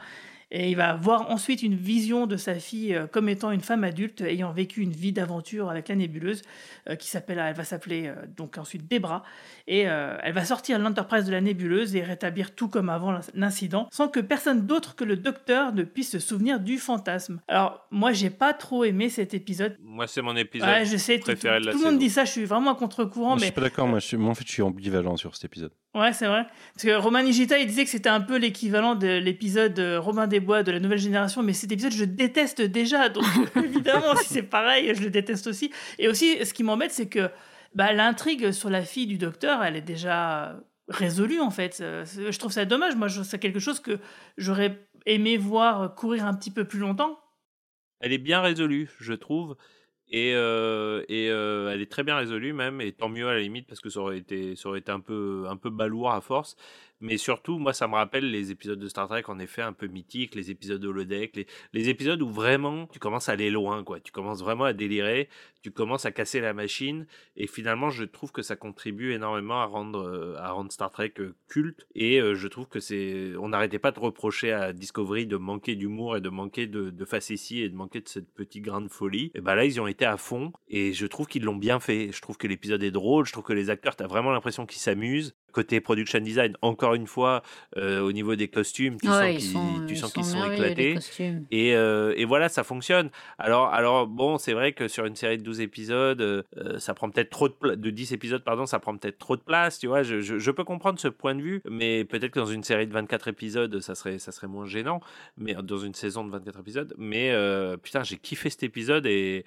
Et 0.50 0.70
il 0.70 0.76
va 0.76 0.94
voir 0.94 1.30
ensuite 1.32 1.62
une 1.62 1.74
vision 1.74 2.28
de 2.28 2.36
sa 2.36 2.54
fille 2.56 2.94
euh, 2.94 3.06
comme 3.08 3.28
étant 3.28 3.50
une 3.50 3.62
femme 3.62 3.82
adulte 3.82 4.20
ayant 4.20 4.52
vécu 4.52 4.82
une 4.82 4.92
vie 4.92 5.10
d'aventure 5.10 5.68
avec 5.68 5.88
la 5.88 5.96
nébuleuse, 5.96 6.42
euh, 6.88 6.94
qui 6.94 7.08
s'appelle, 7.08 7.40
elle 7.44 7.56
va 7.56 7.64
s'appeler 7.64 8.06
euh, 8.06 8.14
donc 8.36 8.56
ensuite 8.56 8.86
Debra, 8.88 9.24
et 9.66 9.88
euh, 9.88 10.16
elle 10.22 10.34
va 10.34 10.44
sortir 10.44 10.78
l'Enterprise 10.78 11.24
de 11.24 11.32
la 11.32 11.40
nébuleuse 11.40 11.96
et 11.96 12.02
rétablir 12.04 12.54
tout 12.54 12.68
comme 12.68 12.88
avant 12.88 13.18
l'incident, 13.34 13.88
sans 13.90 14.06
que 14.06 14.20
personne 14.20 14.64
d'autre 14.66 14.94
que 14.94 15.02
le 15.02 15.16
docteur 15.16 15.72
ne 15.72 15.82
puisse 15.82 16.10
se 16.12 16.18
souvenir 16.20 16.60
du 16.60 16.78
fantasme. 16.78 17.40
Alors 17.48 17.84
moi 17.90 18.12
j'ai 18.12 18.30
pas 18.30 18.52
trop 18.52 18.84
aimé 18.84 19.08
cet 19.08 19.34
épisode. 19.34 19.76
Moi, 19.82 20.06
c'est 20.06 20.22
mon 20.22 20.36
épisode 20.36 20.68
Ouais, 20.68 20.84
je 20.84 20.98
sais, 20.98 21.16
tout, 21.16 21.24
préféré 21.24 21.58
de 21.58 21.66
la 21.66 21.72
tout 21.72 21.78
le 21.78 21.84
monde 21.84 21.98
dit 21.98 22.10
ça, 22.10 22.24
je 22.26 22.30
suis 22.30 22.44
vraiment 22.44 22.72
à 22.72 22.76
contre-courant, 22.76 23.30
Moi, 23.30 23.36
Je 23.38 23.40
mais 23.40 23.46
suis 23.46 23.54
pas 23.54 23.60
d'accord, 23.62 23.88
moi, 23.88 23.98
je 23.98 24.06
suis- 24.06 24.16
moi, 24.18 24.30
en 24.30 24.34
fait, 24.34 24.46
je 24.46 24.52
suis 24.52 24.62
ambivalent 24.62 25.16
sur 25.16 25.34
cet 25.34 25.46
épisode. 25.46 25.72
Ouais, 25.94 26.12
c'est 26.12 26.26
vrai. 26.26 26.44
Parce 26.74 26.84
que 26.84 26.96
Romain 26.96 27.22
Nigita, 27.22 27.56
il 27.58 27.66
disait 27.68 27.84
que 27.84 27.90
c'était 27.90 28.08
un 28.08 28.20
peu 28.20 28.36
l'équivalent 28.36 28.96
de 28.96 29.06
l'épisode 29.18 29.78
euh, 29.78 30.00
Robin 30.00 30.26
des 30.26 30.40
Bois 30.40 30.64
de 30.64 30.72
la 30.72 30.80
nouvelle 30.80 30.98
génération, 30.98 31.42
mais 31.42 31.52
cet 31.52 31.70
épisode, 31.70 31.92
je 31.92 32.04
déteste 32.04 32.60
déjà. 32.62 33.08
Donc, 33.08 33.24
évidemment, 33.56 34.16
si 34.16 34.34
c'est 34.34 34.42
pareil, 34.42 34.92
je 34.94 35.02
le 35.02 35.10
déteste 35.10 35.46
aussi. 35.46 35.70
Et 36.00 36.08
aussi, 36.08 36.44
ce 36.44 36.52
qui 36.52 36.64
m'embête, 36.64 36.90
c'est 36.90 37.08
que 37.08 37.30
bah, 37.76 37.92
l'intrigue 37.92 38.50
sur 38.50 38.70
la 38.70 38.82
fille 38.82 39.06
du 39.06 39.18
docteur, 39.18 39.62
elle 39.62 39.76
est 39.76 39.80
déjà 39.82 40.56
résolue 40.88 41.40
en 41.40 41.50
fait. 41.50 41.78
Euh, 41.80 42.04
Je 42.04 42.38
trouve 42.38 42.50
ça 42.52 42.64
dommage. 42.64 42.96
Moi, 42.96 43.06
je- 43.08 43.22
c'est 43.22 43.38
quelque 43.38 43.60
chose 43.60 43.78
que 43.80 43.98
j'aurais 44.36 44.86
aimé 45.06 45.36
voir 45.36 45.94
courir 45.94 46.26
un 46.26 46.34
petit 46.34 46.50
peu 46.50 46.64
plus 46.64 46.80
longtemps. 46.80 47.18
Elle 48.00 48.12
est 48.12 48.18
bien 48.18 48.40
résolue, 48.40 48.90
je 49.00 49.12
trouve. 49.12 49.56
Et, 50.16 50.32
euh, 50.36 51.02
euh, 51.10 51.72
elle 51.72 51.80
est 51.82 51.90
très 51.90 52.04
bien 52.04 52.14
résolue 52.16 52.52
même, 52.52 52.80
et 52.80 52.92
tant 52.92 53.08
mieux 53.08 53.26
à 53.28 53.34
la 53.34 53.40
limite 53.40 53.66
parce 53.66 53.80
que 53.80 53.90
ça 53.90 53.98
aurait 53.98 54.18
été, 54.18 54.54
ça 54.54 54.68
aurait 54.68 54.78
été 54.78 54.92
un 54.92 55.00
peu, 55.00 55.46
un 55.48 55.56
peu 55.56 55.70
balourd 55.70 56.12
à 56.12 56.20
force. 56.20 56.54
Mais 57.04 57.18
surtout, 57.18 57.58
moi, 57.58 57.74
ça 57.74 57.86
me 57.86 57.96
rappelle 57.96 58.30
les 58.30 58.50
épisodes 58.50 58.78
de 58.78 58.88
Star 58.88 59.06
Trek 59.08 59.24
en 59.28 59.38
effet 59.38 59.60
un 59.60 59.74
peu 59.74 59.88
mythiques, 59.88 60.34
les 60.34 60.50
épisodes 60.50 60.80
de 60.80 60.88
holodeck, 60.88 61.46
les, 61.74 61.88
épisodes 61.90 62.22
où 62.22 62.30
vraiment 62.30 62.86
tu 62.86 62.98
commences 62.98 63.28
à 63.28 63.32
aller 63.32 63.50
loin, 63.50 63.84
quoi. 63.84 64.00
Tu 64.00 64.10
commences 64.10 64.40
vraiment 64.40 64.64
à 64.64 64.72
délirer, 64.72 65.28
tu 65.60 65.70
commences 65.70 66.06
à 66.06 66.12
casser 66.12 66.40
la 66.40 66.54
machine, 66.54 67.06
et 67.36 67.46
finalement, 67.46 67.90
je 67.90 68.04
trouve 68.04 68.32
que 68.32 68.40
ça 68.40 68.56
contribue 68.56 69.12
énormément 69.12 69.60
à 69.60 69.66
rendre, 69.66 70.00
euh, 70.00 70.68
Star 70.70 70.90
Trek 70.90 71.12
euh, 71.18 71.34
culte. 71.46 71.86
Et 71.94 72.22
euh, 72.22 72.34
je 72.34 72.48
trouve 72.48 72.68
que 72.68 72.80
c'est, 72.80 73.32
on 73.38 73.50
n'arrêtait 73.50 73.78
pas 73.78 73.92
de 73.92 74.00
reprocher 74.00 74.52
à 74.52 74.72
Discovery 74.72 75.26
de 75.26 75.36
manquer 75.36 75.76
d'humour 75.76 76.16
et 76.16 76.22
de 76.22 76.30
manquer 76.30 76.66
de, 76.66 76.88
de 76.88 77.04
facétie 77.04 77.60
et 77.60 77.68
de 77.68 77.76
manquer 77.76 78.00
de 78.00 78.08
cette 78.08 78.32
petite 78.32 78.64
grain 78.64 78.80
de 78.80 78.88
folie. 78.88 79.30
Et 79.34 79.42
ben 79.42 79.54
là, 79.54 79.66
ils 79.66 79.74
y 79.74 79.80
ont 79.80 79.86
été 79.86 80.06
à 80.06 80.16
fond, 80.16 80.54
et 80.68 80.94
je 80.94 81.04
trouve 81.04 81.26
qu'ils 81.26 81.44
l'ont 81.44 81.54
bien 81.54 81.80
fait. 81.80 82.12
Je 82.12 82.22
trouve 82.22 82.38
que 82.38 82.46
l'épisode 82.46 82.82
est 82.82 82.90
drôle, 82.90 83.26
je 83.26 83.32
trouve 83.32 83.44
que 83.44 83.52
les 83.52 83.68
acteurs, 83.68 83.94
t'as 83.94 84.06
vraiment 84.06 84.30
l'impression 84.30 84.64
qu'ils 84.64 84.80
s'amusent. 84.80 85.34
Côté 85.54 85.80
production 85.80 86.18
design, 86.18 86.56
encore 86.62 86.94
une 86.94 87.06
fois, 87.06 87.42
euh, 87.76 88.00
au 88.00 88.10
niveau 88.10 88.34
des 88.34 88.48
costumes, 88.48 88.98
tu 89.00 89.06
Ouais, 89.08 89.12
sens 89.12 89.30
ils 89.30 89.36
qu'ils, 89.36 89.52
sont- 89.52 89.86
éclatés. 90.52 90.94
Et, 91.52 91.76
euh, 91.76 92.12
et 92.16 92.24
voilà, 92.24 92.48
ça 92.48 92.64
fonctionne. 92.64 93.08
Alors, 93.38 93.68
alors 93.72 94.08
bon, 94.08 94.36
c'est 94.36 94.52
vrai 94.52 94.72
que 94.72 94.88
sur 94.88 95.04
une 95.06 95.14
série 95.14 95.38
de 95.38 95.44
12 95.44 95.60
épisodes, 95.60 96.20
euh, 96.20 96.42
ça 96.78 96.92
prend 96.92 97.08
peut-être 97.08 97.30
trop 97.30 97.48
de, 97.48 97.76
de 97.76 97.90
10 97.90 98.12
épisodes, 98.12 98.42
pardon, 98.42 98.66
ça 98.66 98.80
prend 98.80 98.96
peut-être 98.96 99.18
trop 99.18 99.36
de 99.36 99.42
place, 99.42 99.78
tu 99.78 99.86
vois. 99.86 100.02
Je, 100.02 100.20
je, 100.20 100.38
je 100.40 100.50
peux 100.50 100.64
comprendre 100.64 100.98
ce 100.98 101.06
point 101.06 101.36
de 101.36 101.42
vue, 101.42 101.62
mais 101.70 102.04
peut-être 102.04 102.32
que 102.32 102.40
dans 102.40 102.46
une 102.46 102.64
série 102.64 102.88
de 102.88 102.92
24 102.92 103.28
épisodes, 103.28 103.78
ça 103.78 103.94
serait, 103.94 104.18
ça 104.18 104.32
serait 104.32 104.48
moins 104.48 104.66
gênant. 104.66 105.00
Mais 105.38 105.54
dans 105.54 105.78
une 105.78 105.94
saison 105.94 106.24
de 106.24 106.32
24 106.32 106.58
épisodes, 106.58 106.94
mais 106.98 107.32
putain, 107.80 108.02
j'ai 108.02 108.16
kiffé 108.16 108.50
cet 108.50 108.64
épisode 108.64 109.06
et. 109.06 109.44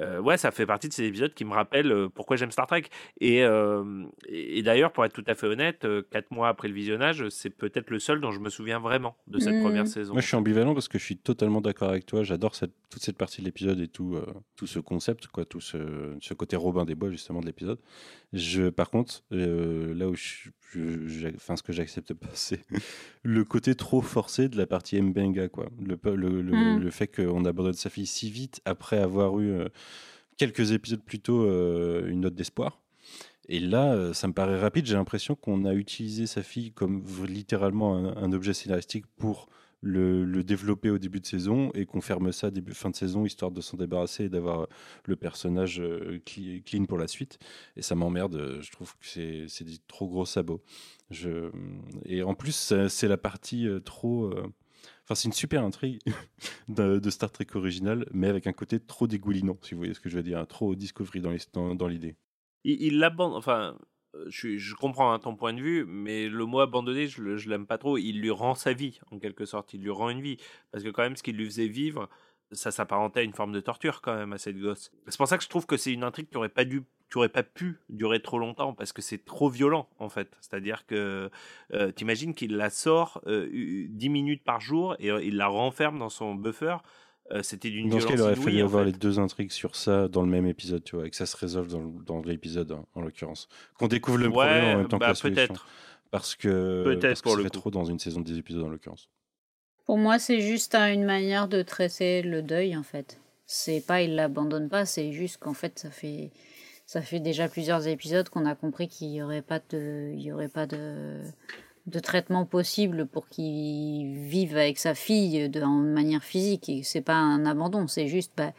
Euh, 0.00 0.18
ouais, 0.20 0.36
ça 0.36 0.50
fait 0.50 0.66
partie 0.66 0.88
de 0.88 0.92
ces 0.92 1.04
épisodes 1.04 1.34
qui 1.34 1.44
me 1.44 1.52
rappellent 1.52 1.92
euh, 1.92 2.08
pourquoi 2.08 2.36
j'aime 2.36 2.50
Star 2.50 2.66
Trek. 2.66 2.84
Et, 3.20 3.44
euh, 3.44 4.04
et, 4.26 4.58
et 4.58 4.62
d'ailleurs, 4.62 4.92
pour 4.92 5.04
être 5.04 5.12
tout 5.12 5.24
à 5.26 5.34
fait 5.34 5.46
honnête, 5.46 5.84
euh, 5.84 6.02
quatre 6.10 6.30
mois 6.30 6.48
après 6.48 6.68
le 6.68 6.74
visionnage, 6.74 7.28
c'est 7.28 7.50
peut-être 7.50 7.90
le 7.90 7.98
seul 7.98 8.20
dont 8.20 8.30
je 8.32 8.40
me 8.40 8.50
souviens 8.50 8.78
vraiment 8.80 9.16
de 9.26 9.38
cette 9.38 9.60
première 9.62 9.86
saison. 9.86 10.12
Moi, 10.14 10.22
je 10.22 10.26
suis 10.26 10.36
ambivalent 10.36 10.74
parce 10.74 10.88
que 10.88 10.98
je 10.98 11.04
suis 11.04 11.16
totalement 11.16 11.60
d'accord 11.60 11.90
avec 11.90 12.06
toi. 12.06 12.22
J'adore 12.22 12.54
cette, 12.54 12.72
toute 12.90 13.02
cette 13.02 13.18
partie 13.18 13.40
de 13.40 13.46
l'épisode 13.46 13.80
et 13.80 13.88
tout, 13.88 14.16
euh, 14.16 14.24
tout 14.56 14.66
ce 14.66 14.78
concept, 14.78 15.26
quoi, 15.26 15.44
tout 15.44 15.60
ce, 15.60 16.16
ce 16.20 16.34
côté 16.34 16.56
Robin 16.56 16.84
des 16.84 16.94
Bois 16.94 17.10
justement 17.10 17.40
de 17.40 17.46
l'épisode. 17.46 17.78
Je, 18.32 18.68
par 18.68 18.90
contre, 18.90 19.22
euh, 19.32 19.92
là 19.94 20.08
où 20.08 20.14
je, 20.14 20.50
je- 20.72 21.28
enfin, 21.34 21.56
ce 21.56 21.62
que 21.62 21.72
j'accepte 21.72 22.14
pas, 22.14 22.28
c'est 22.34 22.60
le 23.22 23.44
côté 23.44 23.74
trop 23.74 24.00
forcé 24.00 24.48
de 24.48 24.56
la 24.56 24.66
partie 24.66 25.00
Mbenga, 25.00 25.48
quoi. 25.48 25.68
Le, 25.84 25.96
pe- 25.96 26.14
le, 26.14 26.42
le, 26.42 26.52
Mm. 26.76 26.78
le 26.80 26.90
fait 26.90 27.06
qu'on 27.08 27.44
abandonne 27.44 27.72
sa 27.74 27.90
fille 27.90 28.06
si 28.06 28.30
vite 28.30 28.60
après 28.64 28.98
avoir 28.98 29.38
eu 29.40 29.50
euh, 29.50 29.68
quelques 30.36 30.72
épisodes 30.72 31.02
plus 31.02 31.20
tôt 31.20 31.42
euh, 31.44 32.08
une 32.08 32.20
note 32.20 32.34
d'espoir. 32.34 32.80
Et 33.48 33.58
là, 33.58 33.94
euh, 33.94 34.12
ça 34.12 34.28
me 34.28 34.32
paraît 34.32 34.60
rapide. 34.60 34.86
J'ai 34.86 34.94
l'impression 34.94 35.34
qu'on 35.34 35.64
a 35.64 35.74
utilisé 35.74 36.26
sa 36.26 36.42
fille 36.42 36.70
comme 36.72 37.02
littéralement 37.26 37.96
un, 37.96 38.16
un 38.16 38.32
objet 38.32 38.52
scénaristique 38.54 39.06
pour 39.18 39.48
le, 39.82 40.42
développer 40.44 40.90
au 40.90 40.98
début 40.98 41.20
de 41.20 41.26
saison 41.26 41.70
et 41.74 41.86
qu'on 41.86 42.00
ferme 42.00 42.32
ça 42.32 42.50
début 42.50 42.74
fin 42.74 42.90
de 42.90 42.96
saison 42.96 43.24
histoire 43.24 43.50
de 43.50 43.60
s'en 43.60 43.76
débarrasser 43.76 44.24
et 44.24 44.28
d'avoir 44.28 44.66
le 45.06 45.16
personnage 45.16 45.80
euh, 45.80 46.20
clean 46.24 46.84
pour 46.86 46.98
la 46.98 47.06
suite. 47.08 47.38
Et 47.76 47.82
ça 47.82 47.94
m'emmerde. 47.94 48.34
euh, 48.36 48.60
Je 48.60 48.70
trouve 48.72 48.92
que 48.98 49.06
c'est 49.06 49.46
c'est 49.48 49.64
des 49.64 49.78
trop 49.88 50.08
gros 50.08 50.26
sabots. 50.26 50.62
Je... 51.10 51.50
Et 52.04 52.22
en 52.22 52.34
plus, 52.34 52.74
c'est 52.88 53.08
la 53.08 53.16
partie 53.16 53.66
euh, 53.66 53.80
trop. 53.80 54.32
Enfin, 55.04 55.14
c'est 55.14 55.28
une 55.28 55.32
super 55.34 55.64
intrigue 55.64 55.98
de, 56.68 57.10
Star 57.10 57.30
Trek 57.32 57.46
original, 57.54 58.06
mais 58.12 58.28
avec 58.28 58.46
un 58.46 58.52
côté 58.52 58.78
trop 58.80 59.06
dégoulinant, 59.06 59.58
si 59.62 59.74
vous 59.74 59.78
voyez 59.80 59.94
ce 59.94 60.00
que 60.00 60.08
je 60.08 60.16
veux 60.16 60.22
dire, 60.22 60.38
hein, 60.38 60.46
trop 60.46 60.74
Discovery 60.74 61.20
dans 61.20 61.74
dans- 61.74 61.88
l'idée. 61.88 62.14
il, 62.64 62.80
il 62.80 62.98
l'abandonne. 62.98 63.36
Enfin, 63.36 63.76
je, 64.28 64.36
suis- 64.38 64.58
je 64.58 64.74
comprends 64.74 65.12
hein, 65.12 65.18
ton 65.18 65.36
point 65.36 65.52
de 65.52 65.60
vue, 65.60 65.84
mais 65.86 66.28
le 66.28 66.44
mot 66.46 66.60
abandonné, 66.60 67.06
je, 67.06 67.36
je 67.36 67.48
l'aime 67.48 67.66
pas 67.66 67.78
trop. 67.78 67.96
Il 67.98 68.20
lui 68.20 68.30
rend 68.30 68.54
sa 68.54 68.72
vie, 68.72 69.00
en 69.10 69.18
quelque 69.18 69.44
sorte. 69.44 69.72
Il 69.74 69.82
lui 69.82 69.90
rend 69.90 70.10
une 70.10 70.20
vie. 70.20 70.36
Parce 70.72 70.82
que, 70.84 70.88
quand 70.90 71.02
même, 71.02 71.16
ce 71.16 71.22
qu'il 71.22 71.36
lui 71.36 71.46
faisait 71.46 71.68
vivre, 71.68 72.08
ça 72.52 72.70
s'apparentait 72.72 73.20
à 73.20 73.22
une 73.22 73.32
forme 73.34 73.52
de 73.52 73.60
torture, 73.60 74.00
quand 74.02 74.16
même, 74.16 74.32
à 74.32 74.38
cette 74.38 74.58
gosse. 74.58 74.90
C'est 75.06 75.16
pour 75.16 75.28
ça 75.28 75.38
que 75.38 75.44
je 75.44 75.48
trouve 75.48 75.66
que 75.66 75.76
c'est 75.76 75.92
une 75.92 76.02
intrigue 76.04 76.28
qui 76.28 76.36
aurait 76.36 76.48
pas 76.48 76.64
dû. 76.64 76.82
Qui 77.10 77.18
aurait 77.18 77.28
pas 77.28 77.42
pu 77.42 77.80
durer 77.88 78.22
trop 78.22 78.38
longtemps 78.38 78.72
parce 78.72 78.92
que 78.92 79.02
c'est 79.02 79.24
trop 79.24 79.48
violent 79.48 79.88
en 79.98 80.08
fait. 80.08 80.30
C'est-à-dire 80.40 80.86
que 80.86 81.28
euh, 81.72 81.90
t'imagines 81.90 82.36
qu'il 82.36 82.56
la 82.56 82.70
sort 82.70 83.20
euh, 83.26 83.48
u- 83.50 83.88
10 83.90 84.08
minutes 84.10 84.44
par 84.44 84.60
jour 84.60 84.94
et 85.00 85.10
euh, 85.10 85.20
il 85.20 85.36
la 85.36 85.48
renferme 85.48 85.98
dans 85.98 86.08
son 86.08 86.36
buffer. 86.36 86.76
Euh, 87.32 87.42
C'était 87.42 87.70
d'une 87.70 87.88
Dans 87.88 88.00
ce 88.00 88.06
violence 88.06 88.08
cas, 88.08 88.14
il 88.16 88.20
aurait 88.22 88.36
fallu 88.36 88.62
en 88.62 88.64
avoir 88.66 88.84
fait. 88.84 88.90
les 88.92 88.98
deux 88.98 89.18
intrigues 89.20 89.52
sur 89.52 89.76
ça 89.76 90.08
dans 90.08 90.22
le 90.22 90.28
même 90.28 90.46
épisode, 90.46 90.82
tu 90.84 90.96
vois, 90.96 91.06
et 91.06 91.10
que 91.10 91.16
ça 91.16 91.26
se 91.26 91.36
résolve 91.36 91.72
dans, 92.04 92.22
l'épisode, 92.22 92.72
hein, 92.72 92.84
en 92.94 93.02
l'occurrence. 93.02 93.48
Qu'on 93.78 93.86
découvre 93.88 94.18
le 94.18 94.26
Ouais, 94.26 94.32
problème 94.32 94.64
en 94.64 94.78
même 94.78 94.88
temps 94.88 94.98
bah, 94.98 95.06
que 95.06 95.10
la 95.10 95.14
solution. 95.14 95.46
peut-être. 95.46 95.66
Parce 96.10 96.34
que, 96.34 96.82
Peut-être 96.84 97.02
parce 97.02 97.22
que 97.22 97.30
ça 97.30 97.36
le 97.36 97.42
fait 97.44 97.48
coup. 97.50 97.58
trop 97.60 97.70
dans 97.70 97.84
une 97.84 98.00
saison 98.00 98.20
de 98.20 98.24
10 98.26 98.38
épisodes, 98.38 98.64
en 98.64 98.68
l'occurrence. 98.68 99.08
Pour 99.86 99.96
moi, 99.98 100.18
c'est 100.18 100.40
juste 100.40 100.74
hein, 100.74 100.92
une 100.92 101.04
manière 101.04 101.46
de 101.46 101.62
traiter 101.62 102.22
le 102.22 102.42
deuil, 102.42 102.76
en 102.76 102.82
fait. 102.82 103.20
C'est 103.46 103.80
pas, 103.80 104.02
il 104.02 104.14
l'abandonne 104.16 104.68
pas, 104.68 104.84
c'est 104.86 105.12
juste 105.12 105.38
qu'en 105.38 105.54
fait, 105.54 105.78
ça 105.78 105.90
fait, 105.90 106.30
ça 106.86 107.00
fait 107.02 107.20
déjà 107.20 107.48
plusieurs 107.48 107.86
épisodes 107.86 108.28
qu'on 108.28 108.44
a 108.46 108.54
compris 108.56 108.88
qu'il 108.88 109.08
y 109.10 109.22
aurait 109.22 109.42
pas 109.42 109.60
de, 109.70 110.10
il 110.14 110.20
y 110.20 110.32
aurait 110.32 110.48
pas 110.48 110.66
de, 110.66 111.20
de 111.90 111.98
traitement 111.98 112.46
possible 112.46 113.06
pour 113.06 113.28
qu'il 113.28 114.16
vive 114.18 114.56
avec 114.56 114.78
sa 114.78 114.94
fille 114.94 115.48
de 115.48 115.60
manière 115.60 116.24
physique. 116.24 116.68
Et 116.68 116.82
c'est 116.82 117.00
pas 117.00 117.16
un 117.16 117.44
abandon, 117.46 117.86
c'est 117.86 118.08
juste, 118.08 118.32
bah, 118.36 118.52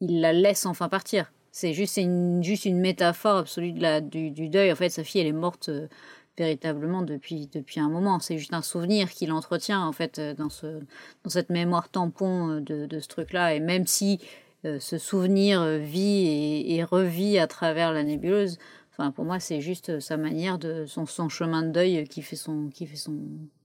il 0.00 0.20
la 0.20 0.32
laisse 0.32 0.66
enfin 0.66 0.88
partir. 0.88 1.32
C'est 1.52 1.72
juste, 1.72 1.96
une, 1.96 2.44
juste 2.44 2.66
une 2.66 2.78
métaphore 2.78 3.38
absolue 3.38 3.72
de 3.72 4.00
du, 4.00 4.30
du 4.30 4.48
deuil. 4.50 4.70
En 4.70 4.76
fait, 4.76 4.90
sa 4.90 5.04
fille, 5.04 5.22
elle 5.22 5.26
est 5.26 5.32
morte 5.32 5.70
euh, 5.70 5.88
véritablement 6.36 7.00
depuis, 7.00 7.48
depuis 7.50 7.80
un 7.80 7.88
moment. 7.88 8.20
C'est 8.20 8.36
juste 8.36 8.52
un 8.52 8.60
souvenir 8.60 9.08
qu'il 9.08 9.32
entretient, 9.32 9.80
en 9.80 9.92
fait, 9.92 10.18
euh, 10.18 10.34
dans, 10.34 10.50
ce, 10.50 10.80
dans 11.24 11.30
cette 11.30 11.48
mémoire 11.48 11.88
tampon 11.88 12.50
euh, 12.50 12.60
de, 12.60 12.84
de 12.84 13.00
ce 13.00 13.08
truc-là. 13.08 13.54
Et 13.54 13.60
même 13.60 13.86
si 13.86 14.20
ce 14.64 14.98
souvenir 14.98 15.64
vit 15.78 16.74
et 16.74 16.82
revit 16.82 17.38
à 17.38 17.46
travers 17.46 17.92
la 17.92 18.02
nébuleuse, 18.02 18.58
enfin, 18.96 19.10
pour 19.10 19.24
moi, 19.24 19.38
c'est 19.40 19.60
juste 19.60 19.90
euh, 19.90 20.00
sa 20.00 20.16
manière 20.16 20.58
de 20.58 20.86
son, 20.86 21.06
son 21.06 21.28
chemin 21.28 21.62
de 21.62 21.70
deuil 21.70 22.08
qui 22.08 22.22
fait 22.22 22.36
son, 22.36 22.68
qui 22.70 22.86
fait 22.86 22.96
son, 22.96 23.18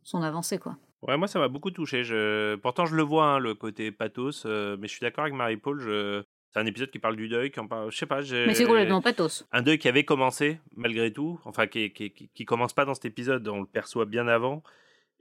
son 0.03 0.21
avancée, 0.21 0.57
quoi. 0.57 0.77
Ouais, 1.01 1.17
moi 1.17 1.27
ça 1.27 1.39
m'a 1.39 1.47
beaucoup 1.47 1.71
touché. 1.71 2.03
Je... 2.03 2.55
Pourtant 2.57 2.85
je 2.85 2.95
le 2.95 3.01
vois, 3.01 3.25
hein, 3.25 3.39
le 3.39 3.55
côté 3.55 3.91
pathos, 3.91 4.43
euh, 4.45 4.77
mais 4.79 4.87
je 4.87 4.93
suis 4.93 5.01
d'accord 5.01 5.23
avec 5.23 5.33
Marie-Paul. 5.33 5.79
Je... 5.79 6.23
C'est 6.53 6.59
un 6.59 6.65
épisode 6.65 6.91
qui 6.91 6.99
parle 6.99 7.15
du 7.15 7.27
deuil, 7.27 7.49
qui 7.49 7.59
en 7.59 7.67
parle... 7.67 7.91
je 7.91 7.97
sais 7.97 8.05
pas. 8.05 8.21
Mais 8.21 8.53
c'est 8.53 8.65
complètement 8.65 9.01
pathos. 9.01 9.47
Un 9.51 9.61
deuil 9.63 9.79
qui 9.79 9.87
avait 9.87 10.03
commencé 10.03 10.59
malgré 10.75 11.11
tout, 11.11 11.39
enfin 11.45 11.65
qui, 11.65 11.91
qui, 11.91 12.11
qui, 12.11 12.27
qui 12.27 12.45
commence 12.45 12.73
pas 12.73 12.85
dans 12.85 12.93
cet 12.93 13.05
épisode, 13.05 13.47
on 13.47 13.61
le 13.61 13.65
perçoit 13.65 14.05
bien 14.05 14.27
avant. 14.27 14.61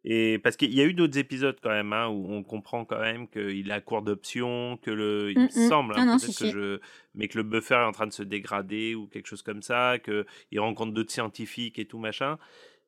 Et 0.05 0.39
parce 0.39 0.57
qu'il 0.57 0.73
y 0.75 0.81
a 0.81 0.85
eu 0.85 0.95
d'autres 0.95 1.19
épisodes 1.19 1.57
quand 1.63 1.71
même 1.71 1.93
hein, 1.93 2.09
où 2.09 2.27
on 2.33 2.43
comprend 2.43 2.85
quand 2.87 3.01
même 3.01 3.29
qu'il 3.29 3.71
à 3.71 3.81
court 3.81 4.03
d'options, 4.03 4.79
que 4.83 4.91
le, 4.91 5.31
il 5.33 5.39
Mm, 5.39 5.43
me 5.43 5.47
mm. 5.49 5.69
semble, 5.69 5.95
Ah 5.97 6.01
hein, 6.03 6.17
peut-être 6.19 6.39
que 6.39 6.51
je, 6.51 6.81
mais 7.15 7.29
que 7.29 7.37
le 7.39 7.45
buffer 7.45 7.75
est 7.75 7.85
en 7.85 7.93
train 7.93 8.07
de 8.07 8.13
se 8.13 8.23
dégrader 8.23 8.95
ou 8.95 9.07
quelque 9.09 9.27
chose 9.27 9.43
comme 9.43 9.63
ça, 9.63 9.99
que 10.03 10.25
il 10.53 10.61
rencontre 10.61 10.93
d'autres 10.93 11.13
scientifiques 11.13 11.79
et 11.79 11.85
tout 11.85 11.99
machin. 11.99 12.39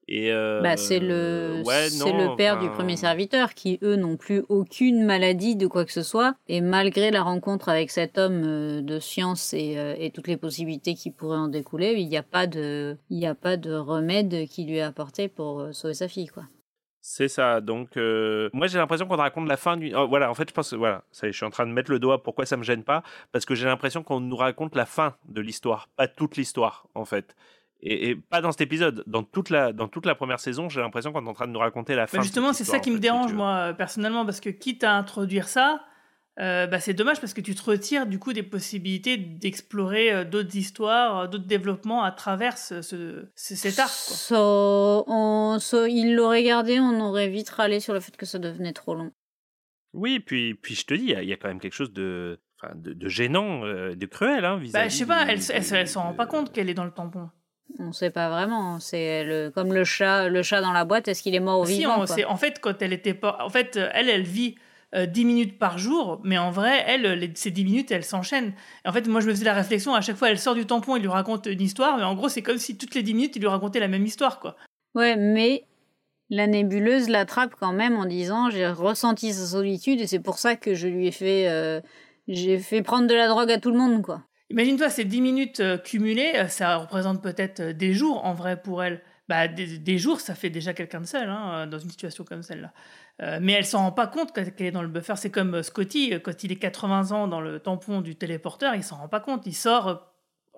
Et 0.08 0.32
euh, 0.32 0.60
Bah, 0.62 0.76
c'est 0.76 0.98
le, 0.98 1.62
ouais, 1.64 1.88
c'est 1.88 2.12
le 2.12 2.34
père 2.36 2.58
du 2.58 2.68
premier 2.70 2.96
serviteur 2.96 3.54
qui, 3.54 3.78
eux, 3.82 3.94
n'ont 3.96 4.16
plus 4.16 4.42
aucune 4.48 5.04
maladie 5.04 5.54
de 5.54 5.66
quoi 5.68 5.84
que 5.84 5.92
ce 5.92 6.02
soit. 6.02 6.34
Et 6.48 6.60
malgré 6.60 7.10
la 7.12 7.22
rencontre 7.22 7.68
avec 7.68 7.90
cet 7.90 8.18
homme 8.18 8.42
euh, 8.44 8.80
de 8.82 8.98
science 8.98 9.52
et, 9.54 9.78
euh, 9.78 9.94
et 9.98 10.10
toutes 10.10 10.26
les 10.26 10.36
possibilités 10.36 10.94
qui 10.94 11.10
pourraient 11.12 11.36
en 11.38 11.48
découler, 11.48 11.94
il 11.98 12.08
n'y 12.08 12.16
a 12.16 12.22
pas 12.24 12.46
de, 12.48 12.96
il 13.10 13.18
n'y 13.18 13.26
a 13.26 13.34
pas 13.36 13.56
de 13.56 13.72
remède 13.74 14.48
qui 14.48 14.64
lui 14.64 14.78
est 14.78 14.82
apporté 14.82 15.28
pour 15.28 15.60
euh, 15.60 15.72
sauver 15.72 15.94
sa 15.94 16.08
fille, 16.08 16.26
quoi. 16.28 16.44
C'est 17.14 17.28
ça. 17.28 17.60
Donc, 17.60 17.98
euh, 17.98 18.48
moi, 18.54 18.68
j'ai 18.68 18.78
l'impression 18.78 19.06
qu'on 19.06 19.16
raconte 19.16 19.46
la 19.46 19.58
fin 19.58 19.76
du. 19.76 19.94
oh, 19.94 20.08
voilà, 20.08 20.30
en 20.30 20.34
fait, 20.34 20.48
je 20.48 20.54
pense. 20.54 20.72
Voilà, 20.72 21.04
ça 21.12 21.26
je 21.26 21.36
suis 21.36 21.44
en 21.44 21.50
train 21.50 21.66
de 21.66 21.70
mettre 21.70 21.90
le 21.90 21.98
doigt. 21.98 22.22
Pourquoi 22.22 22.46
ça 22.46 22.56
me 22.56 22.62
gêne 22.62 22.84
pas 22.84 23.02
Parce 23.32 23.44
que 23.44 23.54
j'ai 23.54 23.66
l'impression 23.66 24.02
qu'on 24.02 24.20
nous 24.20 24.34
raconte 24.34 24.74
la 24.74 24.86
fin 24.86 25.14
de 25.28 25.42
l'histoire, 25.42 25.90
pas 25.96 26.08
toute 26.08 26.38
l'histoire, 26.38 26.86
en 26.94 27.04
fait. 27.04 27.36
Et, 27.82 28.08
et 28.08 28.16
pas 28.16 28.40
dans 28.40 28.50
cet 28.50 28.62
épisode. 28.62 29.04
Dans 29.06 29.24
toute 29.24 29.50
la, 29.50 29.74
dans 29.74 29.88
toute 29.88 30.06
la 30.06 30.14
première 30.14 30.40
saison, 30.40 30.70
j'ai 30.70 30.80
l'impression 30.80 31.12
qu'on 31.12 31.26
est 31.26 31.28
en 31.28 31.34
train 31.34 31.48
de 31.48 31.52
nous 31.52 31.58
raconter 31.58 31.94
la 31.94 32.06
fin. 32.06 32.22
Justement, 32.22 32.54
c'est 32.54 32.64
ça 32.64 32.78
qui 32.78 32.90
me 32.90 32.98
dérange, 32.98 33.34
moi, 33.34 33.56
euh, 33.56 33.72
personnellement, 33.74 34.24
parce 34.24 34.40
que 34.40 34.48
quitte 34.48 34.82
à 34.82 34.96
introduire 34.96 35.48
ça, 35.48 35.84
euh, 36.40 36.66
bah, 36.66 36.80
c'est 36.80 36.94
dommage 36.94 37.20
parce 37.20 37.34
que 37.34 37.40
tu 37.42 37.54
te 37.54 37.62
retires 37.62 38.06
du 38.06 38.18
coup 38.18 38.32
des 38.32 38.42
possibilités 38.42 39.16
d'explorer 39.18 40.12
euh, 40.12 40.24
d'autres 40.24 40.56
histoires, 40.56 41.18
euh, 41.20 41.26
d'autres 41.26 41.46
développements 41.46 42.02
à 42.04 42.10
travers 42.12 42.56
ce, 42.56 42.80
ce- 42.82 43.26
ce- 43.36 43.54
cet 43.54 43.78
arc. 43.78 43.88
Quoi. 43.90 44.16
So- 44.16 45.04
on, 45.08 45.58
so- 45.60 45.86
il 45.86 46.14
l'aurait 46.14 46.42
gardé, 46.42 46.80
on 46.80 47.00
aurait 47.00 47.28
vite 47.28 47.50
râlé 47.50 47.80
sur 47.80 47.92
le 47.94 48.00
fait 48.00 48.16
que 48.16 48.24
ça 48.26 48.38
devenait 48.38 48.72
trop 48.72 48.94
long. 48.94 49.12
Oui, 49.92 50.20
puis, 50.20 50.54
puis 50.54 50.74
je 50.74 50.86
te 50.86 50.94
dis, 50.94 51.02
il 51.04 51.10
y 51.10 51.14
a- 51.14 51.22
il 51.22 51.28
y, 51.28 51.32
a 51.32 51.36
quand 51.36 51.48
même 51.48 51.60
quelque 51.60 51.74
chose 51.74 51.92
de, 51.92 52.40
enfin, 52.62 52.72
de, 52.76 52.94
de 52.94 53.08
gênant, 53.08 53.64
euh, 53.66 53.94
de 53.94 54.06
cruel, 54.06 54.44
hein, 54.46 54.56
vis-à-vis. 54.56 54.72
Bah, 54.84 54.88
je 54.88 54.96
sais 54.96 55.06
pas, 55.06 55.22
elle, 55.28 55.38
elle, 55.50 55.62
elle, 55.74 55.84
du- 55.84 55.90
s'en 55.90 56.02
rend 56.04 56.14
pas 56.14 56.26
compte 56.26 56.50
qu'elle 56.52 56.70
est 56.70 56.74
dans 56.74 56.86
le 56.86 56.90
tampon. 56.92 57.28
On 57.78 57.92
sait 57.92 58.10
pas 58.10 58.28
vraiment. 58.30 58.80
C'est 58.80 59.24
le, 59.24 59.50
comme 59.50 59.72
le 59.72 59.84
chat, 59.84 60.28
le 60.28 60.42
chat 60.42 60.60
dans 60.62 60.72
la 60.72 60.84
boîte. 60.84 61.08
Est-ce 61.08 61.22
qu'il 61.22 61.34
est 61.34 61.40
mort 61.40 61.60
ou 61.60 61.66
Si, 61.66 61.78
vivant 61.78 61.94
on 61.94 62.04
quoi? 62.04 62.06
sait- 62.06 62.24
en 62.24 62.36
fait, 62.36 62.58
quand 62.60 62.80
elle 62.82 62.92
était 62.92 63.14
pas. 63.14 63.38
En 63.40 63.48
fait, 63.50 63.78
elle, 63.92 64.08
elle 64.10 64.22
vit 64.24 64.56
euh, 64.94 65.06
10 65.06 65.24
minutes 65.24 65.58
par 65.58 65.78
jour, 65.78 66.20
mais 66.24 66.38
en 66.38 66.50
vrai, 66.50 66.84
elle, 66.86 67.02
les- 67.18 67.32
ces 67.34 67.50
10 67.50 67.64
minutes, 67.64 67.90
elles 67.90 68.04
s'enchaînent. 68.04 68.52
En 68.84 68.92
fait, 68.92 69.06
moi, 69.08 69.20
je 69.20 69.26
me 69.26 69.32
faisais 69.32 69.44
la 69.44 69.54
réflexion, 69.54 69.94
à 69.94 70.00
chaque 70.00 70.16
fois, 70.16 70.30
elle 70.30 70.38
sort 70.38 70.54
du 70.54 70.66
tampon, 70.66 70.96
il 70.96 71.02
lui 71.02 71.08
raconte 71.08 71.46
une 71.46 71.60
histoire, 71.60 71.96
mais 71.96 72.04
en 72.04 72.14
gros, 72.14 72.28
c'est 72.28 72.42
comme 72.42 72.58
si 72.58 72.76
toutes 72.76 72.94
les 72.94 73.02
10 73.02 73.14
minutes, 73.14 73.36
il 73.36 73.40
lui 73.40 73.48
racontait 73.48 73.80
la 73.80 73.88
même 73.88 74.04
histoire, 74.04 74.40
quoi. 74.40 74.56
Ouais, 74.94 75.16
mais 75.16 75.64
la 76.30 76.46
nébuleuse 76.46 77.08
l'attrape 77.08 77.54
quand 77.60 77.72
même 77.72 77.96
en 77.96 78.06
disant 78.06 78.48
j'ai 78.50 78.66
ressenti 78.66 79.32
sa 79.32 79.46
solitude 79.46 80.00
et 80.00 80.06
c'est 80.06 80.20
pour 80.20 80.38
ça 80.38 80.56
que 80.56 80.74
je 80.74 80.88
lui 80.88 81.06
ai 81.06 81.10
fait 81.10 81.48
euh, 81.48 81.80
j'ai 82.26 82.58
fait 82.58 82.82
prendre 82.82 83.06
de 83.06 83.14
la 83.14 83.28
drogue 83.28 83.50
à 83.50 83.58
tout 83.58 83.70
le 83.70 83.76
monde 83.78 84.02
quoi. 84.02 84.22
Imagine-toi, 84.50 84.88
ces 84.90 85.04
10 85.04 85.20
minutes 85.20 85.60
euh, 85.60 85.76
cumulées, 85.78 86.32
euh, 86.36 86.48
ça 86.48 86.76
représente 86.76 87.22
peut-être 87.22 87.60
des 87.72 87.92
jours 87.92 88.24
en 88.24 88.32
vrai 88.34 88.60
pour 88.60 88.82
elle. 88.82 89.02
Bah, 89.28 89.48
des, 89.48 89.78
des 89.78 89.98
jours, 89.98 90.20
ça 90.20 90.34
fait 90.34 90.50
déjà 90.50 90.74
quelqu'un 90.74 91.00
de 91.00 91.06
seul 91.06 91.28
hein, 91.28 91.52
euh, 91.52 91.66
dans 91.66 91.78
une 91.78 91.90
situation 91.90 92.24
comme 92.24 92.42
celle-là. 92.42 92.72
Euh, 93.20 93.38
mais 93.40 93.52
elle 93.52 93.64
s'en 93.64 93.78
rend 93.78 93.92
pas 93.92 94.06
compte 94.06 94.32
qu'elle 94.32 94.52
est 94.58 94.70
dans 94.70 94.82
le 94.82 94.88
buffer. 94.88 95.14
C'est 95.16 95.30
comme 95.30 95.54
euh, 95.54 95.62
Scotty, 95.62 96.12
quand 96.22 96.44
il 96.44 96.52
est 96.52 96.56
80 96.56 97.12
ans 97.12 97.28
dans 97.28 97.40
le 97.40 97.60
tampon 97.60 98.00
du 98.00 98.16
téléporteur, 98.16 98.74
il 98.74 98.82
s'en 98.82 98.96
rend 98.96 99.08
pas 99.08 99.20
compte. 99.20 99.46
Il 99.46 99.54
sort 99.54 99.88
euh, 99.88 99.94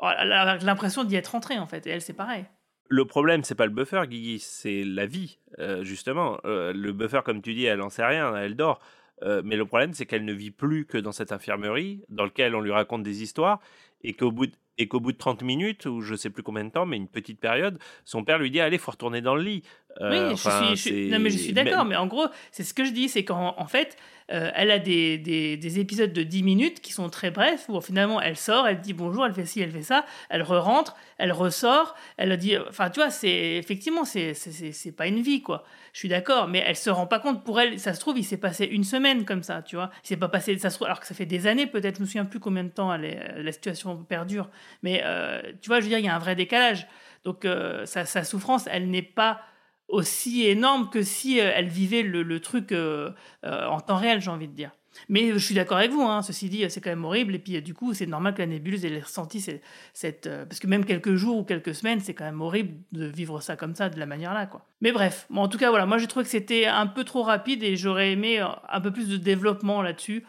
avec 0.02 0.62
l'impression 0.62 1.04
d'y 1.04 1.16
être 1.16 1.28
rentré 1.28 1.58
en 1.58 1.66
fait. 1.66 1.86
Et 1.86 1.90
elle, 1.90 2.00
c'est 2.00 2.14
pareil. 2.14 2.44
Le 2.88 3.04
problème, 3.06 3.44
c'est 3.44 3.54
pas 3.54 3.66
le 3.66 3.72
buffer, 3.72 4.02
Guigui, 4.06 4.38
c'est 4.38 4.84
la 4.84 5.06
vie, 5.06 5.38
justement. 5.80 6.38
Le 6.44 6.92
buffer, 6.92 7.22
comme 7.24 7.40
tu 7.40 7.54
dis, 7.54 7.64
elle 7.64 7.80
en 7.80 7.88
sait 7.88 8.04
rien, 8.04 8.36
elle 8.36 8.56
dort. 8.56 8.78
Mais 9.22 9.56
le 9.56 9.64
problème, 9.64 9.94
c'est 9.94 10.04
qu'elle 10.04 10.26
ne 10.26 10.34
vit 10.34 10.50
plus 10.50 10.84
que 10.84 10.98
dans 10.98 11.10
cette 11.10 11.32
infirmerie, 11.32 12.04
dans 12.10 12.24
laquelle 12.24 12.54
on 12.54 12.60
lui 12.60 12.72
raconte 12.72 13.02
des 13.02 13.22
histoires, 13.22 13.58
et 14.02 14.12
qu'au 14.12 14.30
bout, 14.30 14.48
de, 14.48 14.52
et 14.78 14.88
qu'au 14.88 15.00
bout 15.00 15.12
de 15.12 15.18
30 15.18 15.42
minutes, 15.42 15.86
ou 15.86 16.00
je 16.00 16.14
sais 16.14 16.30
plus 16.30 16.42
combien 16.42 16.64
de 16.64 16.70
temps, 16.70 16.86
mais 16.86 16.96
une 16.96 17.08
petite 17.08 17.38
période, 17.40 17.78
son 18.04 18.24
père 18.24 18.38
lui 18.38 18.50
dit 18.50 18.60
Allez, 18.60 18.78
faut 18.78 18.90
retourner 18.90 19.20
dans 19.20 19.36
le 19.36 19.42
lit. 19.42 19.62
Euh, 20.00 20.28
Oui, 20.28 20.32
enfin, 20.34 20.50
je, 20.60 20.66
suis, 20.66 20.76
je 20.76 20.80
suis- 20.80 20.90
c'est- 21.08 21.12
non, 21.12 21.18
mais 21.22 21.30
je 21.30 21.38
suis 21.38 21.52
d'accord. 21.52 21.84
Mais 21.84 21.96
en 21.96 22.06
gros, 22.06 22.26
c'est 22.50 22.64
ce 22.64 22.74
que 22.74 22.84
je 22.84 22.90
dis 22.92 23.08
c'est 23.08 23.24
qu'en 23.24 23.54
en 23.58 23.66
fait, 23.66 23.96
euh, 24.32 24.50
elle 24.54 24.70
a 24.70 24.78
des, 24.78 25.18
des, 25.18 25.56
des 25.56 25.78
épisodes 25.80 26.12
de 26.12 26.22
10 26.22 26.42
minutes 26.42 26.80
qui 26.80 26.92
sont 26.92 27.10
très 27.10 27.30
brefs, 27.30 27.68
où 27.68 27.80
finalement, 27.80 28.20
elle 28.20 28.36
sort, 28.36 28.66
elle 28.66 28.80
dit 28.80 28.92
bonjour, 28.94 29.26
elle 29.26 29.34
fait 29.34 29.44
ci, 29.44 29.60
elle 29.60 29.70
fait 29.70 29.82
ça, 29.82 30.06
elle 30.30 30.42
re-rentre, 30.42 30.96
elle 31.18 31.32
ressort, 31.32 31.94
elle 32.16 32.36
dit. 32.38 32.56
Enfin, 32.68 32.88
tu 32.90 33.00
vois, 33.00 33.10
c'est 33.10 33.56
effectivement, 33.56 34.04
c'est 34.04 34.34
c'est- 34.34 34.92
pas 34.92 35.06
une 35.06 35.20
vie, 35.20 35.42
quoi. 35.42 35.64
Je 35.92 35.98
suis 35.98 36.08
d'accord, 36.08 36.48
mais 36.48 36.62
elle 36.66 36.76
se 36.76 36.90
rend 36.90 37.06
pas 37.06 37.18
compte. 37.18 37.44
Pour 37.44 37.60
elle, 37.60 37.78
ça 37.78 37.92
se 37.94 38.00
trouve, 38.00 38.18
il 38.18 38.24
s'est 38.24 38.36
passé 38.38 38.64
une 38.64 38.84
semaine 38.84 39.24
comme 39.24 39.42
ça, 39.42 39.62
tu 39.62 39.76
vois. 39.76 39.90
Il 40.08 40.18
pas 40.18 40.28
passé. 40.28 40.56
Ça 40.58 40.70
se 40.70 40.82
alors 40.84 41.00
que 41.00 41.06
ça 41.06 41.14
fait 41.14 41.26
des 41.26 41.46
années, 41.46 41.66
peut-être, 41.66 41.96
je 41.96 42.00
me 42.02 42.06
souviens 42.06 42.24
plus 42.24 42.40
combien 42.40 42.64
de 42.64 42.68
temps 42.70 42.94
est- 42.94 43.42
la 43.42 43.52
situation 43.52 43.96
perdure. 44.04 44.48
Mais 44.82 45.02
euh, 45.04 45.42
tu 45.60 45.68
vois, 45.68 45.80
je 45.80 45.84
veux 45.84 45.88
dire, 45.90 45.98
il 45.98 46.04
y 46.04 46.08
a 46.08 46.14
un 46.14 46.18
vrai 46.18 46.34
décalage. 46.36 46.86
Donc, 47.24 47.44
euh, 47.44 47.86
sa, 47.86 48.04
sa 48.04 48.22
souffrance, 48.24 48.66
elle 48.70 48.90
n'est 48.90 49.02
pas 49.02 49.40
aussi 49.88 50.46
énorme 50.46 50.90
que 50.90 51.02
si 51.02 51.40
euh, 51.40 51.52
elle 51.54 51.68
vivait 51.68 52.02
le, 52.02 52.40
truc 52.40 52.72
euh, 52.72 53.10
euh, 53.44 53.66
en 53.66 53.80
temps 53.80 53.96
réel, 53.96 54.20
j'ai 54.20 54.30
envie 54.30 54.48
de 54.48 54.54
dire. 54.54 54.70
Mais 55.08 55.32
je 55.32 55.38
suis 55.38 55.56
d'accord 55.56 55.78
avec 55.78 55.90
vous, 55.90 56.02
hein, 56.02 56.22
ceci 56.22 56.48
dit, 56.48 56.64
c'est 56.68 56.80
quand 56.80 56.90
même 56.90 57.04
horrible. 57.04 57.34
Et 57.34 57.40
puis, 57.40 57.60
du 57.60 57.74
coup, 57.74 57.94
c'est 57.94 58.06
normal 58.06 58.32
que 58.32 58.38
la 58.38 58.46
nébuleuse 58.46 58.84
ait 58.84 59.00
ressenti 59.00 59.40
cette. 59.40 60.28
parce 60.28 60.60
que 60.60 60.68
même 60.68 60.84
quelques 60.84 61.16
jours 61.16 61.38
ou 61.38 61.42
quelques 61.42 61.74
semaines, 61.74 61.98
c'est 61.98 62.14
quand 62.14 62.24
même 62.24 62.40
horrible 62.40 62.76
de 62.92 63.04
vivre 63.06 63.40
ça 63.40 63.56
comme 63.56 63.74
ça, 63.74 63.88
de 63.88 63.98
la 63.98 64.06
manière-là, 64.06 64.46
quoi. 64.46 64.64
Mais 64.80 64.92
bref, 64.92 65.26
bon, 65.30 65.42
en 65.42 65.48
tout 65.48 65.58
cas, 65.58 65.70
voilà, 65.70 65.84
moi 65.84 65.98
j'ai 65.98 66.06
trouvé 66.06 66.22
que 66.22 66.30
c'était 66.30 66.66
un 66.66 66.86
peu 66.86 67.02
trop 67.02 67.24
rapide 67.24 67.64
et 67.64 67.74
j'aurais 67.74 68.12
aimé 68.12 68.38
un 68.38 68.80
peu 68.80 68.92
plus 68.92 69.08
de 69.08 69.16
développement 69.16 69.82
là-dessus. 69.82 70.24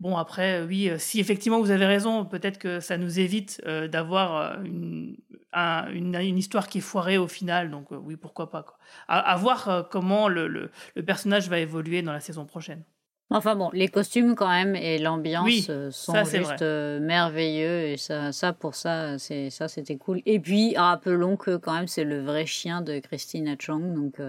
Bon, 0.00 0.16
après, 0.16 0.60
euh, 0.60 0.66
oui, 0.66 0.90
euh, 0.90 0.98
si 0.98 1.20
effectivement 1.20 1.60
vous 1.60 1.70
avez 1.70 1.86
raison, 1.86 2.24
peut-être 2.24 2.58
que 2.58 2.80
ça 2.80 2.98
nous 2.98 3.20
évite 3.20 3.62
euh, 3.66 3.88
d'avoir 3.88 4.60
une, 4.64 5.16
un- 5.52 5.88
une, 5.92 6.14
une 6.16 6.36
histoire 6.36 6.66
qui 6.68 6.78
est 6.78 6.82
foirée 6.82 7.16
au 7.16 7.28
final. 7.28 7.70
Donc, 7.70 7.92
euh, 7.92 7.96
oui, 7.96 8.16
pourquoi 8.16 8.50
pas. 8.50 8.62
Quoi. 8.64 8.76
À, 9.08 9.20
à 9.20 9.36
voir 9.36 9.68
euh, 9.68 9.82
comment 9.88 10.28
le, 10.28 10.48
le- 10.48 10.70
le 10.96 11.02
personnage 11.04 11.48
va 11.48 11.58
évoluer 11.60 12.02
dans 12.02 12.12
la 12.12 12.20
saison 12.20 12.44
prochaine. 12.44 12.82
Enfin 13.30 13.56
bon, 13.56 13.70
les 13.72 13.88
costumes 13.88 14.34
quand 14.34 14.50
même 14.50 14.76
et 14.76 14.98
l'ambiance 14.98 15.46
Oui, 15.46 15.62
sont 15.62 16.12
ça, 16.12 16.24
juste 16.24 16.60
merveilleux 17.00 17.84
et 17.88 17.96
ça, 17.96 18.32
ça 18.32 18.52
pour 18.52 18.74
ça, 18.74 19.18
c'est 19.18 19.48
ça 19.50 19.66
c'était 19.66 19.96
cool. 19.96 20.20
Et 20.26 20.38
puis 20.38 20.76
rappelons 20.76 21.36
que 21.36 21.56
quand 21.56 21.72
même 21.72 21.88
c'est 21.88 22.04
le 22.04 22.20
vrai 22.22 22.44
chien 22.46 22.82
de 22.82 22.98
Christina 22.98 23.56
Chong, 23.58 23.94
donc 23.94 24.20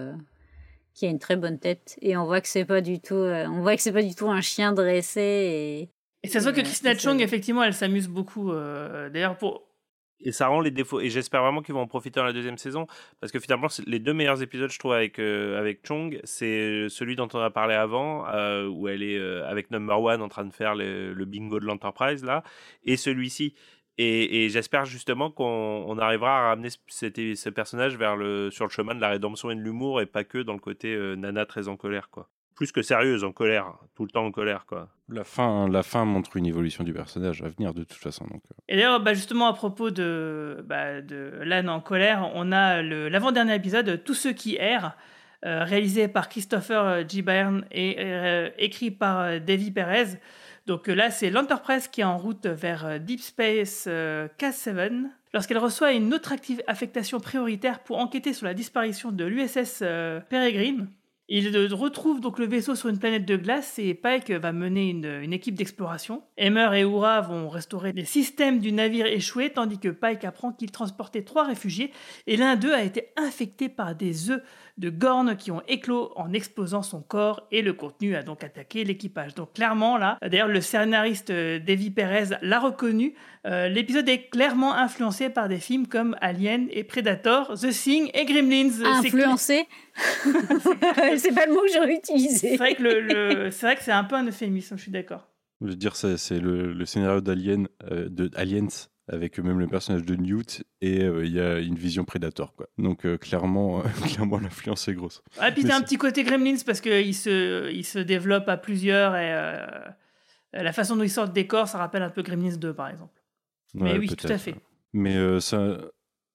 qui 0.96 1.06
a 1.06 1.10
une 1.10 1.18
très 1.18 1.36
bonne 1.36 1.58
tête 1.60 1.96
et 2.00 2.16
on 2.16 2.24
voit 2.24 2.40
que 2.40 2.48
c'est 2.48 2.64
pas 2.64 2.80
du 2.80 3.00
tout, 3.00 3.14
euh, 3.14 3.46
on 3.46 3.60
voit 3.60 3.76
que 3.76 3.82
c'est 3.82 3.92
pas 3.92 4.02
du 4.02 4.14
tout 4.14 4.28
un 4.28 4.40
chien 4.40 4.72
dressé 4.72 5.20
et. 5.20 5.90
Et 6.22 6.28
ça 6.28 6.40
se 6.40 6.44
voit 6.44 6.52
que 6.52 6.62
Christina 6.62 6.96
Chong, 6.98 7.20
effectivement, 7.20 7.62
elle 7.62 7.74
s'amuse 7.74 8.08
beaucoup. 8.08 8.50
euh, 8.50 9.08
D'ailleurs, 9.10 9.36
pour. 9.36 9.62
Et 10.20 10.32
ça 10.32 10.48
rend 10.48 10.60
les 10.60 10.70
défauts. 10.70 10.98
Et 11.00 11.10
j'espère 11.10 11.42
vraiment 11.42 11.60
qu'ils 11.60 11.74
vont 11.74 11.82
en 11.82 11.86
profiter 11.86 12.18
dans 12.18 12.24
la 12.24 12.32
deuxième 12.32 12.56
saison. 12.56 12.86
Parce 13.20 13.30
que 13.30 13.38
finalement, 13.38 13.68
les 13.86 13.98
deux 14.00 14.14
meilleurs 14.14 14.42
épisodes, 14.42 14.70
je 14.70 14.78
trouve, 14.78 14.94
avec, 14.94 15.18
euh, 15.18 15.58
avec 15.60 15.86
Chong, 15.86 16.18
c'est 16.24 16.88
celui 16.88 17.14
dont 17.14 17.28
on 17.34 17.38
a 17.38 17.50
parlé 17.50 17.74
avant, 17.74 18.26
euh, 18.28 18.66
où 18.66 18.88
elle 18.88 19.02
est 19.02 19.18
euh, 19.18 19.46
avec 19.46 19.70
Number 19.70 20.00
One 20.00 20.22
en 20.22 20.28
train 20.28 20.46
de 20.46 20.52
faire 20.54 20.74
le, 20.74 21.12
le 21.12 21.24
bingo 21.26 21.60
de 21.60 21.66
l'Enterprise, 21.66 22.24
là, 22.24 22.42
et 22.82 22.96
celui-ci. 22.96 23.54
Et, 23.98 24.44
et 24.44 24.48
j'espère 24.50 24.84
justement 24.84 25.30
qu'on 25.30 25.84
on 25.86 25.98
arrivera 25.98 26.38
à 26.38 26.48
ramener 26.48 26.68
ce, 26.88 27.48
personnage 27.48 27.96
vers 27.96 28.16
le, 28.16 28.50
sur 28.50 28.66
le 28.66 28.70
chemin 28.70 28.94
de 28.94 29.00
la 29.00 29.08
rédemption 29.08 29.50
et 29.50 29.54
de 29.54 29.60
l'humour, 29.60 30.00
et 30.00 30.06
pas 30.06 30.24
que 30.24 30.38
dans 30.38 30.52
le 30.52 30.58
côté 30.58 30.94
euh, 30.94 31.16
nana 31.16 31.46
très 31.46 31.68
en 31.68 31.76
colère, 31.76 32.10
quoi. 32.10 32.28
Plus 32.54 32.72
que 32.72 32.80
sérieuse, 32.80 33.22
en 33.22 33.32
colère, 33.32 33.74
tout 33.94 34.04
le 34.04 34.10
temps 34.10 34.24
en 34.24 34.30
colère, 34.30 34.64
quoi. 34.66 34.88
La 35.10 35.24
fin, 35.24 35.68
la 35.68 35.82
fin 35.82 36.06
montre 36.06 36.36
une 36.36 36.46
évolution 36.46 36.84
du 36.84 36.92
personnage 36.94 37.42
à 37.42 37.48
venir 37.48 37.74
de 37.74 37.84
toute 37.84 37.98
façon. 37.98 38.24
Donc, 38.24 38.42
euh. 38.50 38.54
Et 38.68 38.76
d'ailleurs, 38.76 39.00
bah, 39.00 39.12
justement, 39.12 39.46
à 39.46 39.52
propos 39.52 39.90
de, 39.90 40.64
bah, 40.64 41.02
de 41.02 41.32
l'âne 41.42 41.68
en 41.68 41.80
colère, 41.80 42.30
on 42.34 42.52
a 42.52 42.82
l'avant-dernier 42.82 43.54
épisode, 43.54 44.02
Tous 44.04 44.14
ceux 44.14 44.32
qui 44.32 44.56
errent, 44.56 44.96
euh, 45.44 45.64
réalisé 45.64 46.08
par 46.08 46.30
Christopher 46.30 47.06
G. 47.06 47.20
Byrne 47.20 47.66
et 47.70 47.96
euh, 47.98 48.48
écrit 48.58 48.90
par 48.90 49.20
euh, 49.20 49.38
Davy 49.38 49.70
Perez. 49.70 50.18
Donc 50.66 50.88
euh, 50.88 50.94
là, 50.94 51.10
c'est 51.10 51.30
l'Enterprise 51.30 51.88
qui 51.88 52.00
est 52.00 52.04
en 52.04 52.18
route 52.18 52.46
vers 52.46 52.86
euh, 52.86 52.98
Deep 52.98 53.20
Space 53.20 53.84
euh, 53.86 54.28
K7 54.38 55.04
lorsqu'elle 55.32 55.58
reçoit 55.58 55.92
une 55.92 56.12
autre 56.14 56.32
affectation 56.66 57.20
prioritaire 57.20 57.80
pour 57.80 57.98
enquêter 57.98 58.32
sur 58.32 58.46
la 58.46 58.54
disparition 58.54 59.12
de 59.12 59.24
l'USS 59.24 59.80
euh, 59.82 60.20
Peregrine. 60.20 60.88
Il 61.28 61.56
euh, 61.56 61.68
retrouve 61.72 62.20
donc 62.20 62.38
le 62.38 62.46
vaisseau 62.46 62.76
sur 62.76 62.88
une 62.88 62.98
planète 62.98 63.24
de 63.24 63.36
glace 63.36 63.80
et 63.80 63.94
Pike 63.94 64.30
va 64.30 64.52
mener 64.52 64.90
une, 64.90 65.32
équipe 65.32 65.56
d'exploration. 65.56 66.22
Emmer 66.38 66.70
et 66.74 66.82
Uhura 66.82 67.20
vont 67.20 67.48
restaurer 67.48 67.92
les 67.92 68.04
systèmes 68.04 68.60
du 68.60 68.70
navire 68.70 69.06
échoué 69.06 69.50
tandis 69.50 69.80
que 69.80 69.88
Pike 69.88 70.24
apprend 70.24 70.52
qu'il 70.52 70.70
transportait 70.70 71.22
trois 71.22 71.44
réfugiés 71.44 71.90
et 72.28 72.36
l'un 72.36 72.54
d'eux 72.54 72.72
a 72.72 72.82
été 72.82 73.08
infecté 73.16 73.68
par 73.68 73.96
des 73.96 74.30
œufs 74.30 74.42
de 74.78 74.90
Gorn 74.90 75.36
qui 75.36 75.50
ont 75.50 75.62
éclos 75.68 76.12
en 76.16 76.32
explosant 76.32 76.82
son 76.82 77.00
corps 77.00 77.46
et 77.50 77.62
le 77.62 77.72
contenu 77.72 78.14
a 78.14 78.22
donc 78.22 78.44
attaqué 78.44 78.84
l'équipage. 78.84 79.34
Donc 79.34 79.54
clairement 79.54 79.96
là, 79.96 80.18
d'ailleurs 80.22 80.48
le 80.48 80.60
scénariste 80.60 81.30
euh, 81.30 81.58
Davy 81.58 81.90
Perez 81.90 82.36
l'a 82.42 82.60
reconnu, 82.60 83.14
euh, 83.46 83.68
l'épisode 83.68 84.08
est 84.08 84.28
clairement 84.28 84.74
influencé 84.74 85.30
par 85.30 85.48
des 85.48 85.58
films 85.58 85.86
comme 85.86 86.14
Alien 86.20 86.66
et 86.70 86.84
Predator, 86.84 87.54
The 87.58 87.70
Thing 87.70 88.10
et 88.12 88.24
Gremlins. 88.26 88.70
C'est 88.70 88.86
Influencé? 89.06 89.66
C'est 91.16 91.34
pas 91.34 91.46
le 91.46 91.52
mot 91.54 91.60
que 91.62 91.72
j'aurais 91.72 91.94
utilisé. 91.94 92.50
C'est 92.50 92.56
vrai 92.56 92.74
que 92.74 92.82
le, 92.82 93.00
le- 93.00 93.50
c'est 93.50 93.66
vrai 93.66 93.76
que 93.76 93.82
c'est 93.82 93.92
un 93.92 94.04
peu 94.04 94.16
un 94.16 94.24
euphémisme, 94.26 94.76
je 94.76 94.82
suis 94.82 94.90
d'accord. 94.92 95.26
Je 95.62 95.68
veux 95.68 95.74
dire, 95.76 95.96
c'est 95.96 96.16
c'est 96.18 96.38
le, 96.38 96.72
le 96.74 96.84
scénario 96.84 97.20
d'Alien, 97.22 97.68
euh, 97.90 98.08
de 98.10 98.30
Aliens, 98.36 98.68
avec 99.08 99.38
même 99.38 99.58
le 99.58 99.68
personnage 99.68 100.04
de 100.04 100.16
Newt, 100.16 100.64
et 100.80 101.02
euh, 101.02 101.24
il 101.24 101.32
y 101.32 101.40
a 101.40 101.58
une 101.58 101.76
vision 101.76 102.04
Predator. 102.04 102.54
Quoi. 102.54 102.68
Donc 102.78 103.06
euh, 103.06 103.16
clairement, 103.16 103.82
clairement 104.04 104.38
l'influence 104.38 104.88
est 104.88 104.94
grosse. 104.94 105.22
Ah, 105.38 105.52
puis 105.52 105.64
t'as 105.64 105.76
un 105.76 105.82
petit 105.82 105.98
côté 105.98 106.24
Gremlins 106.24 106.58
parce 106.64 106.80
qu'il 106.80 107.14
se, 107.14 107.70
il 107.72 107.84
se 107.84 107.98
développe 107.98 108.48
à 108.48 108.56
plusieurs 108.56 109.14
et 109.14 109.32
euh, 109.32 109.66
la 110.52 110.72
façon 110.72 110.96
dont 110.96 111.04
ils 111.04 111.10
sortent 111.10 111.32
des 111.32 111.46
corps, 111.46 111.68
ça 111.68 111.78
rappelle 111.78 112.02
un 112.02 112.10
peu 112.10 112.22
Gremlins 112.22 112.56
2 112.56 112.74
par 112.74 112.88
exemple. 112.88 113.22
Mais 113.74 113.98
oui, 113.98 114.08
tout 114.08 114.26
à 114.28 114.38
fait. 114.38 114.54
Mais 114.92 115.40
ça, 115.40 115.76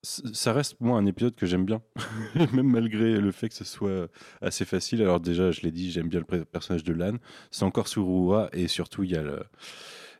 ça 0.04 0.54
reste, 0.54 0.80
moi, 0.80 0.98
un 0.98 1.06
épisode 1.06 1.36
que 1.36 1.46
j'aime 1.46 1.66
bien. 1.66 1.82
Même 2.54 2.70
malgré 2.70 3.20
le 3.20 3.32
fait 3.32 3.50
que 3.50 3.56
ce 3.56 3.64
soit 3.64 4.10
assez 4.42 4.66
facile. 4.66 5.02
Alors 5.02 5.20
déjà, 5.20 5.52
je 5.52 5.62
l'ai 5.62 5.72
dit, 5.72 5.92
j'aime 5.92 6.08
bien 6.08 6.22
le 6.28 6.46
personnage 6.46 6.84
de 6.84 6.94
Lan. 6.94 7.18
C'est 7.50 7.64
encore 7.64 7.88
sur 7.88 8.06
Rua 8.06 8.50
et 8.54 8.68
surtout, 8.68 9.04
il 9.04 9.12
y 9.12 9.16
a 9.16 9.24
le... 9.24 9.44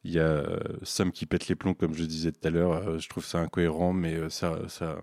Il 0.04 0.12
y 0.12 0.20
a 0.20 0.24
euh, 0.24 0.60
Sam 0.84 1.12
qui 1.12 1.26
pète 1.26 1.48
les 1.48 1.56
plombs, 1.56 1.74
comme 1.76 1.94
je 1.94 2.04
disais 2.04 2.32
tout 2.32 2.48
à 2.48 2.50
l'heure. 2.50 2.72
Euh, 2.88 2.98
Je 2.98 3.08
trouve 3.10 3.26
ça 3.26 3.40
incohérent, 3.40 3.94
mais 3.94 4.16
euh, 4.16 4.30
ça, 4.30 4.58
ça, 4.68 4.98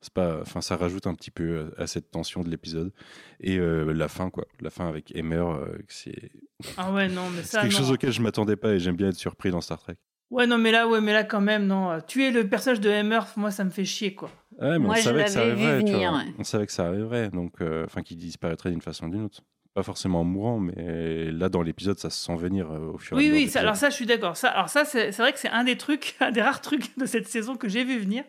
c'est 0.00 0.12
pas, 0.12 0.40
enfin, 0.40 0.60
ça 0.60 0.76
rajoute 0.76 1.06
un 1.06 1.14
petit 1.14 1.30
peu 1.30 1.72
à 1.76 1.86
cette 1.86 2.10
tension 2.10 2.42
de 2.42 2.48
l'épisode. 2.50 2.92
Et 3.40 3.58
euh, 3.58 3.92
la 3.92 4.08
fin, 4.08 4.28
quoi. 4.30 4.44
La 4.60 4.70
fin 4.70 4.88
avec 4.88 5.14
Emmer, 5.16 5.36
euh, 5.36 5.78
c'est 5.88 6.32
Ah 6.76 6.92
ouais, 6.92 7.08
non, 7.08 7.30
mais 7.30 7.42
c'est 7.42 7.52
ça. 7.52 7.60
quelque 7.62 7.72
non. 7.72 7.78
chose 7.78 7.92
auquel 7.92 8.10
je 8.12 8.20
m'attendais 8.22 8.56
pas 8.56 8.72
et 8.72 8.80
j'aime 8.80 8.96
bien 8.96 9.08
être 9.08 9.14
surpris 9.16 9.50
dans 9.50 9.60
Star 9.60 9.78
Trek. 9.78 9.96
Ouais, 10.30 10.46
non, 10.46 10.58
mais 10.58 10.70
là, 10.70 10.86
ouais, 10.88 11.00
mais 11.00 11.12
là 11.12 11.24
quand 11.24 11.40
même, 11.40 11.66
non. 11.66 12.00
Tuer 12.06 12.30
le 12.30 12.48
personnage 12.48 12.80
de 12.80 12.88
Hammer, 12.90 13.20
moi, 13.36 13.50
ça 13.50 13.64
me 13.64 13.70
fait 13.70 13.84
chier, 13.84 14.14
quoi. 14.14 14.30
Ouais, 14.60 14.78
mais 14.78 14.78
Moi, 14.78 14.94
on 14.94 14.98
je 14.98 15.02
savait 15.02 15.24
que 15.24 15.30
ça 15.30 15.40
l'avais 15.44 15.54
vu 15.56 15.64
arriverait. 15.64 15.84
tu 15.84 15.92
venir, 15.92 16.10
vois. 16.10 16.18
ouais. 16.20 16.24
On 16.38 16.44
savait 16.44 16.66
que 16.66 16.72
ça 16.72 16.86
arriverait, 16.86 17.30
donc 17.30 17.60
euh, 17.60 17.84
enfin 17.84 18.02
qu'il 18.02 18.16
disparaîtrait 18.16 18.70
d'une 18.70 18.80
façon 18.82 19.06
ou 19.06 19.10
d'une 19.10 19.22
autre. 19.24 19.42
Pas 19.74 19.82
forcément 19.84 20.22
en 20.22 20.24
mourant, 20.24 20.58
mais 20.58 21.30
là 21.30 21.48
dans 21.48 21.62
l'épisode, 21.62 21.98
ça 21.98 22.10
se 22.10 22.24
sent 22.24 22.34
venir 22.36 22.70
euh, 22.70 22.92
au 22.94 22.98
fur 22.98 23.16
et 23.16 23.20
à 23.20 23.22
Oui, 23.22 23.28
mesure. 23.28 23.40
oui, 23.40 23.46
de 23.46 23.50
ça, 23.52 23.60
alors 23.60 23.76
ça, 23.76 23.88
je 23.88 23.94
suis 23.94 24.06
d'accord. 24.06 24.36
Ça, 24.36 24.48
alors 24.48 24.68
ça, 24.68 24.84
c'est 24.84 25.10
vrai 25.16 25.32
que 25.32 25.38
c'est 25.38 25.48
un 25.50 25.62
des 25.64 25.76
trucs, 25.76 26.16
un 26.20 26.32
des 26.32 26.42
rares 26.42 26.60
trucs 26.60 26.98
de 26.98 27.06
cette 27.06 27.28
saison 27.28 27.56
que 27.56 27.68
j'ai 27.68 27.84
vu 27.84 27.98
venir. 27.98 28.24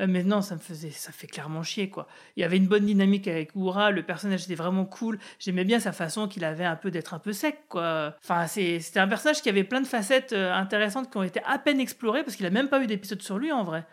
Euh, 0.00 0.06
mais 0.08 0.22
non, 0.24 0.40
ça 0.42 0.54
me 0.56 0.60
faisait, 0.60 0.90
ça 0.90 1.12
fait 1.12 1.26
clairement 1.28 1.62
chier, 1.62 1.88
quoi. 1.88 2.06
Il 2.36 2.40
y 2.40 2.44
avait 2.44 2.56
une 2.56 2.66
bonne 2.66 2.84
dynamique 2.86 3.26
avec 3.28 3.54
Uhura, 3.54 3.90
le 3.92 4.02
personnage 4.02 4.44
était 4.44 4.54
vraiment 4.56 4.84
cool. 4.84 5.18
J'aimais 5.38 5.64
bien 5.64 5.78
sa 5.80 5.92
façon 5.92 6.26
qu'il 6.28 6.44
avait 6.44 6.64
un 6.64 6.74
peu 6.76 6.90
d'être 6.90 7.14
un 7.14 7.18
peu 7.20 7.32
sec, 7.32 7.58
quoi. 7.68 8.14
Enfin, 8.22 8.46
c'est- 8.48 8.78
c'était 8.80 8.98
un 9.00 9.06
personnage 9.08 9.40
qui 9.42 9.48
avait 9.48 9.62
plein 9.64 9.80
de 9.80 9.86
facettes 9.86 10.32
euh, 10.32 10.52
intéressantes 10.52 11.10
qui 11.10 11.16
ont 11.16 11.22
été 11.24 11.40
à 11.46 11.58
peine 11.58 11.78
explorées 11.80 12.22
parce 12.24 12.36
qu'il 12.36 12.46
a 12.46 12.50
même 12.50 12.68
pas 12.68 12.80
eu 12.82 12.86
d'épisode 12.88 13.22
sur 13.22 13.38
lui, 13.38 13.52
en 13.52 13.62
vrai. 13.64 13.84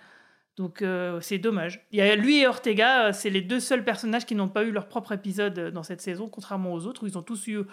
Donc 0.57 0.81
euh, 0.81 1.19
c'est 1.21 1.37
dommage. 1.37 1.85
Il 1.91 1.97
y 1.97 2.01
a 2.01 2.15
lui 2.15 2.39
et 2.39 2.47
Ortega, 2.47 3.07
euh, 3.07 3.13
c'est 3.13 3.29
les 3.29 3.41
deux 3.41 3.59
seuls 3.59 3.83
personnages 3.85 4.25
qui 4.25 4.35
n'ont 4.35 4.49
pas 4.49 4.63
eu 4.63 4.71
leur 4.71 4.87
propre 4.87 5.13
épisode 5.13 5.57
euh, 5.57 5.71
dans 5.71 5.83
cette 5.83 6.01
saison, 6.01 6.27
contrairement 6.29 6.73
aux 6.73 6.85
autres 6.85 7.03
où 7.03 7.07
ils 7.07 7.17
ont 7.17 7.23
tous 7.23 7.47
eu 7.47 7.57
euh, 7.57 7.63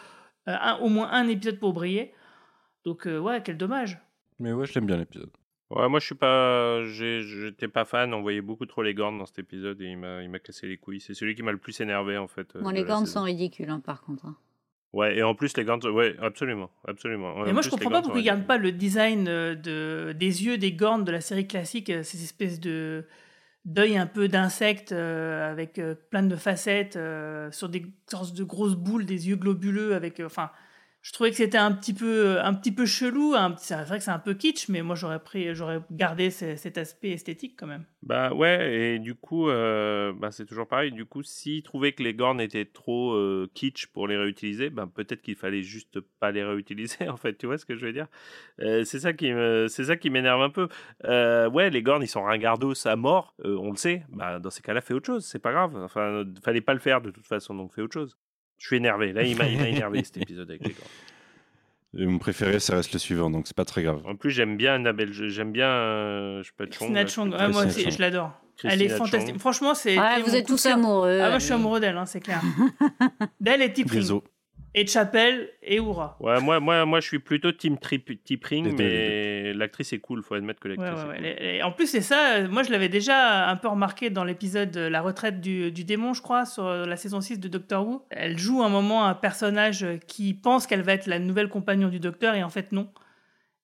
un- 0.47 0.77
au 0.79 0.89
moins 0.89 1.11
un 1.13 1.27
épisode 1.29 1.59
pour 1.59 1.73
briller. 1.73 2.13
Donc 2.85 3.07
euh, 3.07 3.19
ouais, 3.19 3.43
quel 3.43 3.57
dommage. 3.57 3.99
Mais 4.39 4.53
ouais, 4.53 4.65
je 4.67 4.75
l'aime 4.75 4.87
bien 4.87 4.97
l'épisode. 4.97 5.31
Ouais, 5.71 5.87
moi 5.89 5.99
je 6.01 6.07
suis 6.07 6.15
pas, 6.15 6.83
j'étais 6.85 7.69
pas 7.69 7.85
fan. 7.85 8.15
On 8.15 8.23
voyait 8.23 8.41
beaucoup 8.41 8.65
trop 8.65 8.83
les 8.83 8.95
Gorn 8.95 9.19
dans 9.19 9.27
cet 9.27 9.41
épisode 9.41 9.83
et 9.83 9.87
il 9.87 9.99
m'a, 9.99 10.23
il 10.23 10.31
m'a 10.31 10.39
cassé 10.39 10.67
les 10.67 10.79
couilles. 10.79 11.01
C'est 11.01 11.13
celui 11.15 11.35
qui 11.35 11.43
m'a 11.43 11.53
le 11.53 11.59
plus 11.59 11.79
énervé 11.81 12.17
en 12.17 12.29
fait. 12.29 12.57
Bon, 12.57 12.71
les 12.71 12.85
saison. 13.01 13.21
sont 13.21 13.23
ridicules, 13.25 13.69
hein, 13.69 13.81
par 13.81 14.01
contre. 14.03 14.25
hein. 14.25 14.37
Ouais, 14.94 15.19
et 15.19 15.23
en 15.23 15.35
plus 15.35 15.55
les 15.56 15.65
Gorn, 15.65 15.81
ouais, 15.86 16.16
absolument, 16.20 16.70
absolument. 16.86 17.40
Ouais, 17.40 17.51
Et 17.51 17.52
moi 17.52 17.60
je 17.60 17.69
comprends 17.69 17.90
pas 17.90 18.01
pourquoi 18.01 18.20
ils 18.20 18.24
gardent 18.24 18.47
pas 18.47 18.56
le 18.56 18.73
design 18.73 19.28
euh, 19.28 19.55
de, 19.55 20.12
des 20.12 20.44
yeux 20.44 20.56
des 20.56 20.73
Gorn 20.73 21.05
de 21.05 21.12
la 21.12 21.20
série 21.20 21.47
classique, 21.47 21.90
euh, 21.90 22.02
ces 22.02 22.23
espèces 22.24 22.59
de 22.59 23.05
d'œil 23.65 23.98
un 23.98 24.06
peu 24.06 24.28
d'insectes 24.28 24.93
euh, 24.93 25.51
avec 25.51 25.78
euh, 25.78 25.94
plein 25.94 26.23
de 26.23 26.36
facettes 26.36 26.97
euh, 26.97 27.51
sur 27.51 27.69
des 27.69 27.85
sortes 28.06 28.35
de 28.35 28.44
grosses 28.44 28.77
boules, 28.77 29.05
des 29.05 29.28
yeux 29.28 29.36
globuleux 29.36 29.94
avec, 29.94 30.20
enfin. 30.24 30.51
Je 31.09 31.12
trouvais 31.14 31.30
que 31.30 31.36
c'était 31.36 31.56
un 31.56 31.72
petit 31.72 31.94
peu, 31.94 32.39
un 32.39 32.52
petit 32.52 32.70
peu 32.70 32.85
chelou. 32.85 33.35
C'est 33.56 33.74
vrai 33.85 33.97
que 33.97 34.05
c'est 34.05 34.10
un 34.10 34.18
peu 34.18 34.35
kitsch, 34.35 34.68
mais 34.68 34.82
moi 34.82 34.94
j'aurais 34.94 35.20
pris, 35.20 35.55
j'aurais 35.55 35.80
gardé 35.90 36.30
ce- 36.30 36.55
cet 36.56 36.76
aspect 36.76 37.12
esthétique 37.12 37.55
quand 37.59 37.66
même. 37.66 37.85
Bah 38.02 38.35
ouais, 38.35 38.74
et 38.74 38.98
du 38.98 39.14
coup, 39.14 39.48
euh, 39.48 40.12
bah, 40.12 40.30
c'est 40.32 40.44
toujours 40.44 40.68
pareil. 40.68 40.93
Du 40.93 41.06
coup, 41.06 41.22
s'ils 41.22 41.62
trouvaient 41.62 41.93
que 41.93 42.02
les 42.02 42.12
Gorn 42.12 42.43
étaient 42.43 42.66
trop 42.66 43.14
euh, 43.14 43.51
kitsch 43.55 43.86
pour 43.86 44.06
les 44.06 44.18
réutiliser, 44.18 44.68
bah, 44.68 44.86
peut-être 44.94 45.22
qu'il 45.22 45.35
fallait 45.35 45.62
juste 45.62 45.98
pas 46.20 46.30
les 46.30 46.44
réutiliser, 46.44 47.09
en 47.09 47.16
fait. 47.16 47.39
Tu 47.39 47.47
vois 47.47 47.56
ce 47.56 47.64
que 47.64 47.74
je 47.74 47.86
veux 47.86 47.93
dire? 47.94 48.09
Euh, 48.60 48.85
C'est 48.85 49.01
ça 49.01 49.14
qui 49.14 49.32
c'est 49.68 49.85
ça 49.85 49.97
qui 49.97 50.10
m'énerve 50.10 50.43
un 50.43 50.51
peu. 50.51 50.68
Euh, 51.06 51.48
ouais, 51.48 51.70
les 51.70 51.82
Gorn, 51.82 52.02
ils 52.02 52.06
sont 52.09 52.22
ringardos 52.22 52.86
à 52.86 52.97
mort, 52.97 53.35
on 53.43 53.70
le 53.70 53.76
sait. 53.78 54.05
Bah, 54.10 54.40
dans 54.40 54.51
ces 54.51 54.60
cas-là, 54.60 54.82
fais 54.82 54.93
autre 54.93 55.06
chose, 55.06 55.24
c'est 55.24 55.39
pas 55.39 55.52
grave. 55.52 55.74
Enfin, 55.74 56.24
fallait 56.44 56.60
pas 56.60 56.74
le 56.74 56.80
faire 56.80 57.01
de 57.01 57.10
toute 57.10 57.26
façon, 57.26 57.55
donc 57.55 57.72
fais 57.72 57.80
autre 57.80 57.94
chose. 57.94 58.18
Je 58.59 58.66
suis 58.66 58.76
énervé. 58.76 59.12
Là, 59.12 59.22
il 59.22 59.36
m'a 59.36 59.48
il 59.48 59.59
m'a 59.59 59.68
énervé 59.68 60.02
cet 60.05 60.18
épisode 60.18 60.51
avec 60.51 60.66
les. 60.66 60.74
Et 61.97 62.05
mon 62.05 62.18
préféré, 62.18 62.60
ça 62.60 62.76
reste 62.76 62.93
le 62.93 62.98
suivant, 62.98 63.30
donc 63.30 63.47
c'est 63.47 63.56
pas 63.56 63.64
très 63.64 63.82
grave. 63.82 64.02
En 64.05 64.14
plus, 64.14 64.30
j'aime 64.30 64.59
bien 64.59 64.74
Annabelle, 64.74 65.10
j'aime 65.12 65.52
bien, 65.52 65.68
euh, 65.68 66.43
je 66.43 66.48
sais 66.48 66.52
pas, 66.56 66.64
Chong. 66.64 66.70
Christina 66.70 67.02
là, 67.02 67.09
Chong, 67.09 67.32
ouais, 67.32 67.48
moi 67.48 67.64
aussi, 67.66 67.82
Chong. 67.85 67.93
je 67.93 68.01
l'adore. 68.01 68.39
Elle 68.64 68.82
est 68.82 68.89
fantastique. 68.89 69.39
Franchement, 69.39 69.74
c'est. 69.74 69.98
Ouais, 69.98 70.16
c'est 70.16 70.22
vous 70.22 70.35
êtes 70.36 70.47
tous 70.47 70.66
amoureux. 70.66 71.18
Ah, 71.22 71.30
moi 71.30 71.39
je 71.39 71.44
suis 71.44 71.52
allez. 71.52 71.60
amoureux 71.62 71.80
d'elle, 71.80 71.97
hein, 71.97 72.06
c'est 72.06 72.20
clair. 72.20 72.43
d'elle 73.40 73.62
et 73.62 73.72
Tipring. 73.72 74.20
Et 74.74 74.86
Chapelle 74.86 75.49
et 75.62 75.81
Oura. 75.81 76.16
Ouais, 76.20 76.40
moi, 76.40 76.61
moi, 76.61 76.85
moi, 76.85 77.01
je 77.01 77.07
suis 77.09 77.19
plutôt 77.19 77.51
team 77.53 77.78
deux, 77.78 78.73
mais 78.78 79.53
l'actrice 79.55 79.93
est 79.93 79.99
cool. 79.99 80.23
Faut 80.23 80.35
admettre 80.35 80.61
que 80.61 80.69
l'actrice 80.69 81.05
ouais, 81.05 81.15
est 81.16 81.36
cool. 81.39 81.47
Les- 81.47 81.62
En 81.62 81.73
plus, 81.73 81.86
c'est 81.86 82.01
ça, 82.03 82.35
euh, 82.36 82.49
moi 82.49 82.62
je 82.62 82.70
l'avais 82.70 82.89
déjà 82.89 83.49
un 83.49 83.57
peu 83.57 83.69
remarqué 83.69 84.11
dans 84.11 84.24
l'épisode 84.24 84.77
La 84.77 85.01
retraite 85.01 85.40
du, 85.40 85.73
du 85.73 85.85
démon, 85.85 86.12
je 86.15 86.23
crois, 86.23 86.45
sur 86.45 86.66
euh, 86.66 86.85
la 86.86 86.97
saison 86.97 87.20
6 87.20 87.40
de 87.40 87.49
Doctor 87.49 87.86
Who. 87.86 88.05
Elle 88.11 88.39
joue 88.39 88.62
un 88.62 88.69
moment 88.69 89.07
un 89.07 89.15
personnage 89.15 89.82
euh, 89.85 89.97
qui 90.07 90.35
pense 90.35 90.66
qu'elle 90.66 90.82
va 90.82 90.93
être 90.93 91.07
la 91.07 91.19
nouvelle 91.19 91.49
compagnon 91.49 91.89
du 91.89 91.99
docteur 91.99 92.35
et 92.35 92.43
en 92.45 92.51
fait 92.51 92.70
non. 92.73 92.89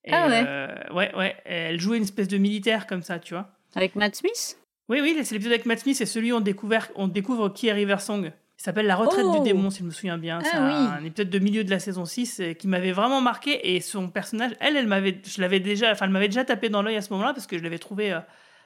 Et, 0.03 0.11
Ah 0.11 0.27
ouais. 0.27 0.43
euh, 0.47 0.67
Ouais, 0.93 1.15
ouais. 1.15 1.35
Elle 1.45 1.79
jouait 1.79 1.97
une 1.97 2.03
espèce 2.03 2.27
de 2.27 2.37
militaire 2.37 2.87
comme 2.87 3.03
ça, 3.03 3.19
tu 3.19 3.33
vois. 3.35 3.49
Avec 3.75 3.95
Matt 3.95 4.15
Smith? 4.15 4.57
Oui, 4.89 4.99
oui, 5.01 5.15
c'est 5.23 5.33
l'épisode 5.35 5.53
avec 5.53 5.65
Matt 5.65 5.79
Smith, 5.79 5.95
c'est 5.95 6.05
celui 6.05 6.31
où 6.31 6.35
on, 6.37 6.41
découvert, 6.41 6.89
on 6.95 7.07
découvre 7.07 7.49
qui 7.49 7.67
est 7.67 7.73
River 7.73 7.97
Song. 7.99 8.31
S'appelle 8.65 8.87
La 8.87 8.95
retraite 8.95 9.25
Oh 9.27 9.37
du 9.37 9.43
démon, 9.43 9.69
si 9.69 9.79
je 9.79 9.83
me 9.83 9.91
souviens 9.91 10.17
bien. 10.17 10.39
Ah 10.41 10.47
c'est 10.49 10.57
un, 10.57 11.05
épisode 11.05 11.29
de 11.29 11.39
milieu 11.39 11.63
de 11.63 11.69
la 11.69 11.77
saison 11.77 12.03
6 12.03 12.39
euh, 12.39 12.53
qui 12.53 12.67
m'avait 12.67 12.93
vraiment 12.93 13.21
marqué. 13.21 13.75
Et 13.75 13.79
son 13.79 14.09
personnage, 14.09 14.53
elle, 14.59 14.75
elle 14.75 14.87
m'avait, 14.87 15.21
je 15.23 15.39
l'avais 15.39 15.59
déjà, 15.59 15.91
enfin, 15.91 16.05
elle 16.05 16.11
m'avait 16.11 16.29
déjà 16.29 16.43
tapé 16.43 16.69
dans 16.69 16.81
l'œil 16.81 16.95
à 16.95 17.01
ce 17.01 17.13
moment-là 17.13 17.33
parce 17.33 17.45
que 17.45 17.59
je 17.59 17.63
l'avais 17.63 17.77
trouvée 17.77 18.13
euh, 18.13 18.19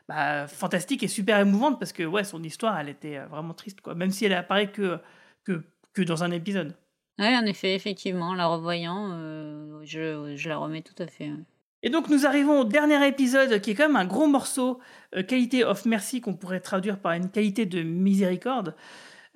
bah, 0.07 0.47
fantastique 0.47 1.03
et 1.03 1.09
super 1.09 1.37
émouvante 1.39 1.79
parce 1.79 1.91
que, 1.91 2.03
ouais, 2.03 2.23
son 2.23 2.41
histoire, 2.43 2.79
elle 2.79 2.87
était 2.87 3.17
euh, 3.17 3.25
vraiment 3.27 3.53
triste, 3.53 3.81
quoi. 3.81 3.93
Même 3.93 4.11
si 4.11 4.23
elle 4.23 4.33
apparaît 4.33 4.71
que, 4.71 4.99
que, 5.43 5.63
que 5.93 6.01
dans 6.01 6.23
un 6.23 6.31
épisode. 6.31 6.77
Oui, 7.19 7.35
en 7.37 7.45
effet, 7.45 7.75
effectivement, 7.75 8.33
la 8.33 8.47
revoyant, 8.47 9.09
euh, 9.11 9.81
je, 9.83 10.33
je 10.35 10.47
la 10.47 10.57
remets 10.57 10.81
tout 10.81 11.03
à 11.03 11.07
fait. 11.07 11.25
ouais. 11.25 11.43
Et 11.81 11.89
donc 11.89 12.09
nous 12.09 12.25
arrivons 12.25 12.61
au 12.61 12.63
dernier 12.65 13.07
épisode 13.07 13.61
qui 13.61 13.71
est 13.71 13.75
quand 13.75 13.87
même 13.87 13.95
un 13.95 14.05
gros 14.05 14.27
morceau, 14.27 14.79
euh, 15.15 15.23
qualité 15.23 15.63
of 15.63 15.85
mercy 15.85 16.19
qu'on 16.19 16.33
pourrait 16.33 16.59
traduire 16.59 16.99
par 16.99 17.13
une 17.13 17.29
qualité 17.29 17.65
de 17.65 17.81
miséricorde, 17.83 18.75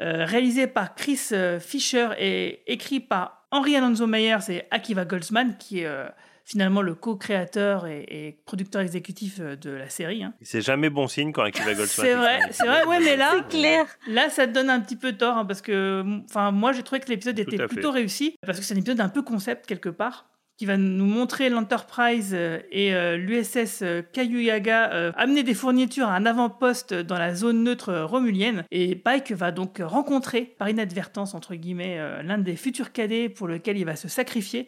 euh, 0.02 0.26
réalisé 0.26 0.68
par 0.68 0.96
Chris 0.96 1.20
euh, 1.32 1.60
Fisher 1.60 2.10
et 2.18 2.64
écrit 2.72 3.00
par 3.00 3.46
Henry 3.52 3.76
Alonso 3.76 4.08
Myers 4.08 4.50
et 4.50 4.64
Akiva 4.72 5.06
Goldsman, 5.06 5.56
qui 5.58 5.82
est 5.82 5.86
euh, 5.86 6.08
finalement 6.46 6.82
le 6.82 6.96
co-créateur 6.96 7.86
et, 7.88 8.06
et 8.10 8.42
producteur 8.46 8.82
exécutif 8.82 9.40
de 9.40 9.70
la 9.70 9.88
série. 9.90 10.24
hein. 10.24 10.34
C'est 10.42 10.62
jamais 10.62 10.90
bon 10.90 11.08
signe 11.08 11.32
quand 11.32 11.44
Akiva 11.44 11.74
Goldsman. 11.74 12.08
C'est 12.08 12.16
vrai, 12.16 12.40
c'est 12.52 12.66
vrai, 12.66 12.84
ouais, 12.86 13.00
mais 13.00 13.16
là, 13.16 13.42
clair. 13.50 13.86
Là, 14.08 14.30
ça 14.30 14.48
te 14.48 14.52
donne 14.52 14.70
un 14.70 14.80
petit 14.82 14.96
peu 14.96 15.14
tort, 15.14 15.38
hein, 15.38 15.46
parce 15.46 15.62
que, 15.62 16.04
enfin, 16.30 16.52
moi, 16.52 16.72
j'ai 16.74 16.84
trouvé 16.84 17.00
que 17.00 17.10
l'épisode 17.10 17.38
était 17.40 17.58
fait. 17.58 17.68
plutôt 17.68 17.92
réussi, 17.92 18.36
parce 18.46 18.60
que 18.60 18.66
c'est 18.66 18.74
un 18.74 18.78
épisode 18.78 19.00
un 19.00 19.10
peu 19.10 19.22
concept 19.22 19.68
quelque 19.68 19.90
part, 19.90 20.26
qui 20.58 20.66
va 20.66 20.78
nous 20.78 21.06
montrer 21.06 21.50
l'Enterprise 21.50 22.32
euh, 22.34 22.60
et 22.72 22.94
euh, 22.94 23.18
l'USS 23.18 23.82
euh, 23.82 24.02
Kaguyaga 24.02 24.92
euh, 24.94 25.12
amener 25.16 25.44
des 25.44 25.54
fournitures 25.54 26.08
à 26.08 26.16
un 26.16 26.26
avant-poste 26.26 26.94
dans 26.94 27.18
la 27.18 27.34
zone 27.34 27.64
neutre 27.64 27.94
romulienne. 27.94 28.64
Et 28.72 28.96
Pike 28.96 29.32
va 29.32 29.52
donc 29.52 29.82
rencontrer, 29.84 30.42
par 30.58 30.70
inadvertance 30.70 31.34
entre 31.34 31.56
guillemets, 31.56 31.98
l'un 32.24 32.38
des 32.38 32.56
futurs 32.56 32.92
cadets 32.92 33.30
pour 33.30 33.48
lequel 33.48 33.78
il 33.78 33.86
va 33.86 33.96
se 33.96 34.08
sacrifier. 34.08 34.68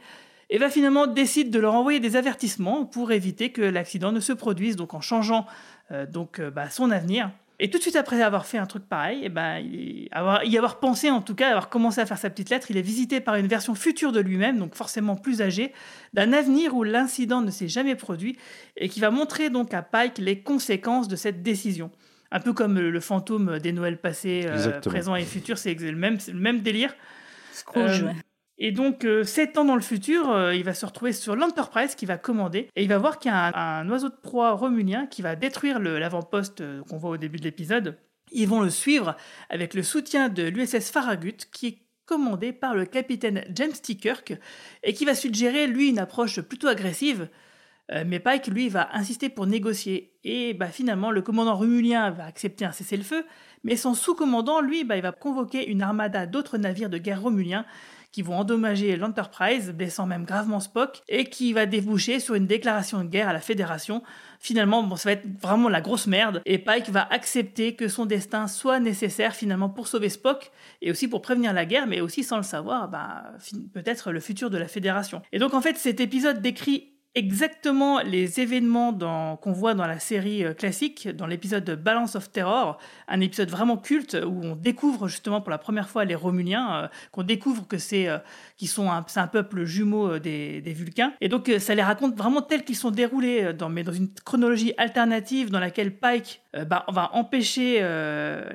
Et 0.49 0.57
va 0.57 0.69
finalement 0.69 1.07
décider 1.07 1.49
de 1.49 1.59
leur 1.59 1.73
envoyer 1.73 1.99
des 1.99 2.15
avertissements 2.15 2.85
pour 2.85 3.11
éviter 3.11 3.51
que 3.51 3.61
l'accident 3.61 4.11
ne 4.11 4.19
se 4.19 4.33
produise, 4.33 4.75
donc 4.75 4.93
en 4.93 5.01
changeant 5.01 5.47
donc 6.11 6.39
bah, 6.39 6.69
son 6.69 6.91
avenir. 6.91 7.31
Et 7.59 7.69
tout 7.69 7.77
de 7.77 7.81
suite 7.81 7.95
après 7.95 8.21
avoir 8.21 8.45
fait 8.45 8.57
un 8.57 8.65
truc 8.65 8.83
pareil, 8.87 9.23
et 9.23 9.29
ben, 9.29 9.59
il, 9.59 10.09
avoir, 10.11 10.43
y 10.43 10.57
avoir 10.57 10.79
pensé 10.79 11.09
en 11.09 11.21
tout 11.21 11.35
cas, 11.35 11.49
avoir 11.49 11.69
commencé 11.69 12.01
à 12.01 12.05
faire 12.05 12.17
sa 12.17 12.29
petite 12.29 12.49
lettre, 12.49 12.69
il 12.69 12.77
est 12.77 12.81
visité 12.81 13.21
par 13.21 13.35
une 13.35 13.47
version 13.47 13.75
future 13.75 14.11
de 14.11 14.19
lui-même, 14.19 14.57
donc 14.59 14.75
forcément 14.75 15.15
plus 15.15 15.41
âgé, 15.41 15.71
d'un 16.13 16.33
avenir 16.33 16.75
où 16.75 16.83
l'incident 16.83 17.41
ne 17.41 17.51
s'est 17.51 17.69
jamais 17.69 17.95
produit 17.95 18.37
et 18.75 18.89
qui 18.89 18.99
va 18.99 19.09
montrer 19.09 19.49
donc 19.49 19.73
à 19.73 19.81
Pike 19.81 20.17
les 20.17 20.41
conséquences 20.41 21.07
de 21.07 21.15
cette 21.15 21.43
décision. 21.43 21.91
Un 22.31 22.41
peu 22.41 22.51
comme 22.51 22.75
le, 22.77 22.91
le 22.91 22.99
fantôme 22.99 23.59
des 23.59 23.71
Noëls 23.71 23.99
passés, 23.99 24.45
euh, 24.47 24.81
présents 24.81 25.15
et 25.15 25.23
futurs, 25.23 25.57
c'est 25.57 25.75
le 25.75 25.95
même, 25.95 26.19
c'est 26.19 26.33
le 26.33 26.39
même 26.39 26.61
délire. 26.61 26.93
Scrooge, 27.53 28.03
Euh. 28.03 28.11
Et 28.57 28.71
donc, 28.71 29.03
euh, 29.03 29.23
sept 29.23 29.57
ans 29.57 29.65
dans 29.65 29.75
le 29.75 29.81
futur, 29.81 30.29
euh, 30.29 30.55
il 30.55 30.63
va 30.63 30.73
se 30.73 30.85
retrouver 30.85 31.11
sur 31.11 31.35
l'Enterprise 31.35 31.95
qui 31.95 32.05
va 32.05 32.17
commander 32.17 32.69
et 32.75 32.83
il 32.83 32.89
va 32.89 32.97
voir 32.97 33.19
qu'il 33.19 33.29
y 33.29 33.33
a 33.33 33.79
un, 33.79 33.89
oiseau 33.89 34.09
de 34.09 34.15
proie 34.15 34.53
romulien 34.53 35.07
qui 35.07 35.21
va 35.21 35.35
détruire 35.35 35.79
l'avant-poste 35.79 36.61
euh, 36.61 36.81
qu'on 36.83 36.97
voit 36.97 37.11
au 37.11 37.17
début 37.17 37.37
de 37.37 37.43
l'épisode. 37.43 37.97
Ils 38.31 38.47
vont 38.47 38.61
le 38.61 38.69
suivre 38.69 39.17
avec 39.49 39.73
le 39.73 39.83
soutien 39.83 40.29
de 40.29 40.43
l'USS 40.43 40.89
Farragut 40.89 41.37
qui 41.51 41.67
est 41.67 41.77
commandé 42.05 42.53
par 42.53 42.75
le 42.75 42.85
capitaine 42.85 43.43
James 43.53 43.73
T. 43.73 43.95
Kirk 43.95 44.33
et 44.83 44.93
qui 44.93 45.05
va 45.05 45.15
suggérer, 45.15 45.67
lui, 45.67 45.89
une 45.89 45.99
approche 45.99 46.39
plutôt 46.39 46.67
agressive. 46.67 47.27
Euh, 47.91 48.03
mais 48.05 48.19
Pike, 48.19 48.47
lui, 48.47 48.69
va 48.69 48.89
insister 48.95 49.29
pour 49.29 49.47
négocier. 49.47 50.13
Et 50.23 50.53
bah, 50.53 50.67
finalement, 50.67 51.11
le 51.11 51.21
commandant 51.21 51.55
rumulien 51.55 52.09
va 52.11 52.25
accepter 52.25 52.65
un 52.65 52.71
cessez-le-feu, 52.71 53.25
mais 53.63 53.75
son 53.75 53.93
sous-commandant, 53.93 54.61
lui, 54.61 54.83
bah, 54.83 54.95
il 54.95 55.03
va 55.03 55.11
convoquer 55.11 55.69
une 55.69 55.81
armada 55.81 56.25
d'autres 56.25 56.57
navires 56.57 56.89
de 56.89 56.97
guerre 56.97 57.21
romuliens 57.21 57.65
qui 58.15 58.21
vont 58.21 58.37
endommager 58.37 58.95
l'Enterprise, 58.95 59.73
blessant 59.73 60.05
même 60.05 60.23
gravement 60.23 60.61
Spock, 60.61 61.01
et 61.09 61.25
qui 61.25 61.51
va 61.51 61.65
déboucher 61.65 62.21
sur 62.21 62.35
une 62.35 62.47
déclaration 62.47 63.03
de 63.03 63.09
guerre 63.09 63.27
à 63.27 63.33
la 63.33 63.41
Fédération. 63.41 64.03
Finalement, 64.39 64.83
bon, 64.83 64.95
ça 64.95 65.09
va 65.09 65.13
être 65.13 65.25
vraiment 65.41 65.67
la 65.67 65.81
grosse 65.81 66.07
merde, 66.07 66.41
et 66.45 66.57
Pike 66.57 66.87
va 66.91 67.05
accepter 67.11 67.75
que 67.75 67.89
son 67.89 68.05
destin 68.05 68.47
soit 68.47 68.79
nécessaire 68.79 69.35
finalement 69.35 69.67
pour 69.67 69.89
sauver 69.89 70.07
Spock, 70.07 70.49
et 70.81 70.91
aussi 70.91 71.09
pour 71.09 71.21
prévenir 71.21 71.51
la 71.51 71.65
guerre, 71.65 71.87
mais 71.87 71.99
aussi 71.99 72.23
sans 72.23 72.37
le 72.37 72.43
savoir, 72.43 72.87
bah, 72.87 73.33
peut-être 73.73 74.13
le 74.13 74.21
futur 74.21 74.49
de 74.49 74.57
la 74.57 74.69
Fédération. 74.69 75.21
Et 75.33 75.37
donc 75.37 75.53
en 75.53 75.59
fait, 75.59 75.75
cet 75.75 75.99
épisode 75.99 76.41
décrit 76.41 76.94
exactement 77.15 78.01
les 78.01 78.39
événements 78.41 78.93
qu'on 79.37 79.51
voit 79.53 79.73
dans 79.73 79.87
la 79.87 79.99
série 79.99 80.43
euh, 80.43 80.53
classique, 80.53 81.07
dans 81.07 81.27
l'épisode 81.27 81.63
de 81.63 81.73
Balance 81.75 82.15
of 82.15 82.29
Terror, 82.29 82.77
un 83.07 83.21
épisode 83.21 83.49
vraiment 83.49 83.77
culte 83.77 84.17
où 84.25 84.41
on 84.43 84.55
découvre 84.55 85.07
justement 85.07 85.41
pour 85.41 85.49
la 85.49 85.57
première 85.57 85.87
fois 85.87 86.05
les 86.05 86.15
Romuliens, 86.15 86.83
euh, 86.83 86.87
qu'on 87.11 87.23
découvre 87.23 87.67
que 87.67 87.77
c'est 87.77 88.07
euh, 88.07 88.17
qu'ils 88.57 88.67
sont 88.67 88.91
un, 88.91 89.05
un 89.15 89.27
peuple 89.27 89.63
jumeau 89.63 90.11
euh, 90.11 90.19
des, 90.19 90.61
des 90.61 90.73
Vulcains. 90.73 91.13
Et 91.21 91.29
donc 91.29 91.51
ça 91.59 91.73
les 91.73 91.81
raconte 91.81 92.15
vraiment 92.15 92.41
tels 92.41 92.63
qu'ils 92.63 92.75
sont 92.75 92.91
déroulés, 92.91 93.53
dans, 93.53 93.69
mais 93.69 93.83
dans 93.83 93.93
une 93.93 94.09
chronologie 94.25 94.73
alternative 94.77 95.49
dans 95.51 95.59
laquelle 95.59 95.95
Pike 95.95 96.41
bah, 96.67 96.85
va 96.89 97.09
empêcher 97.13 97.81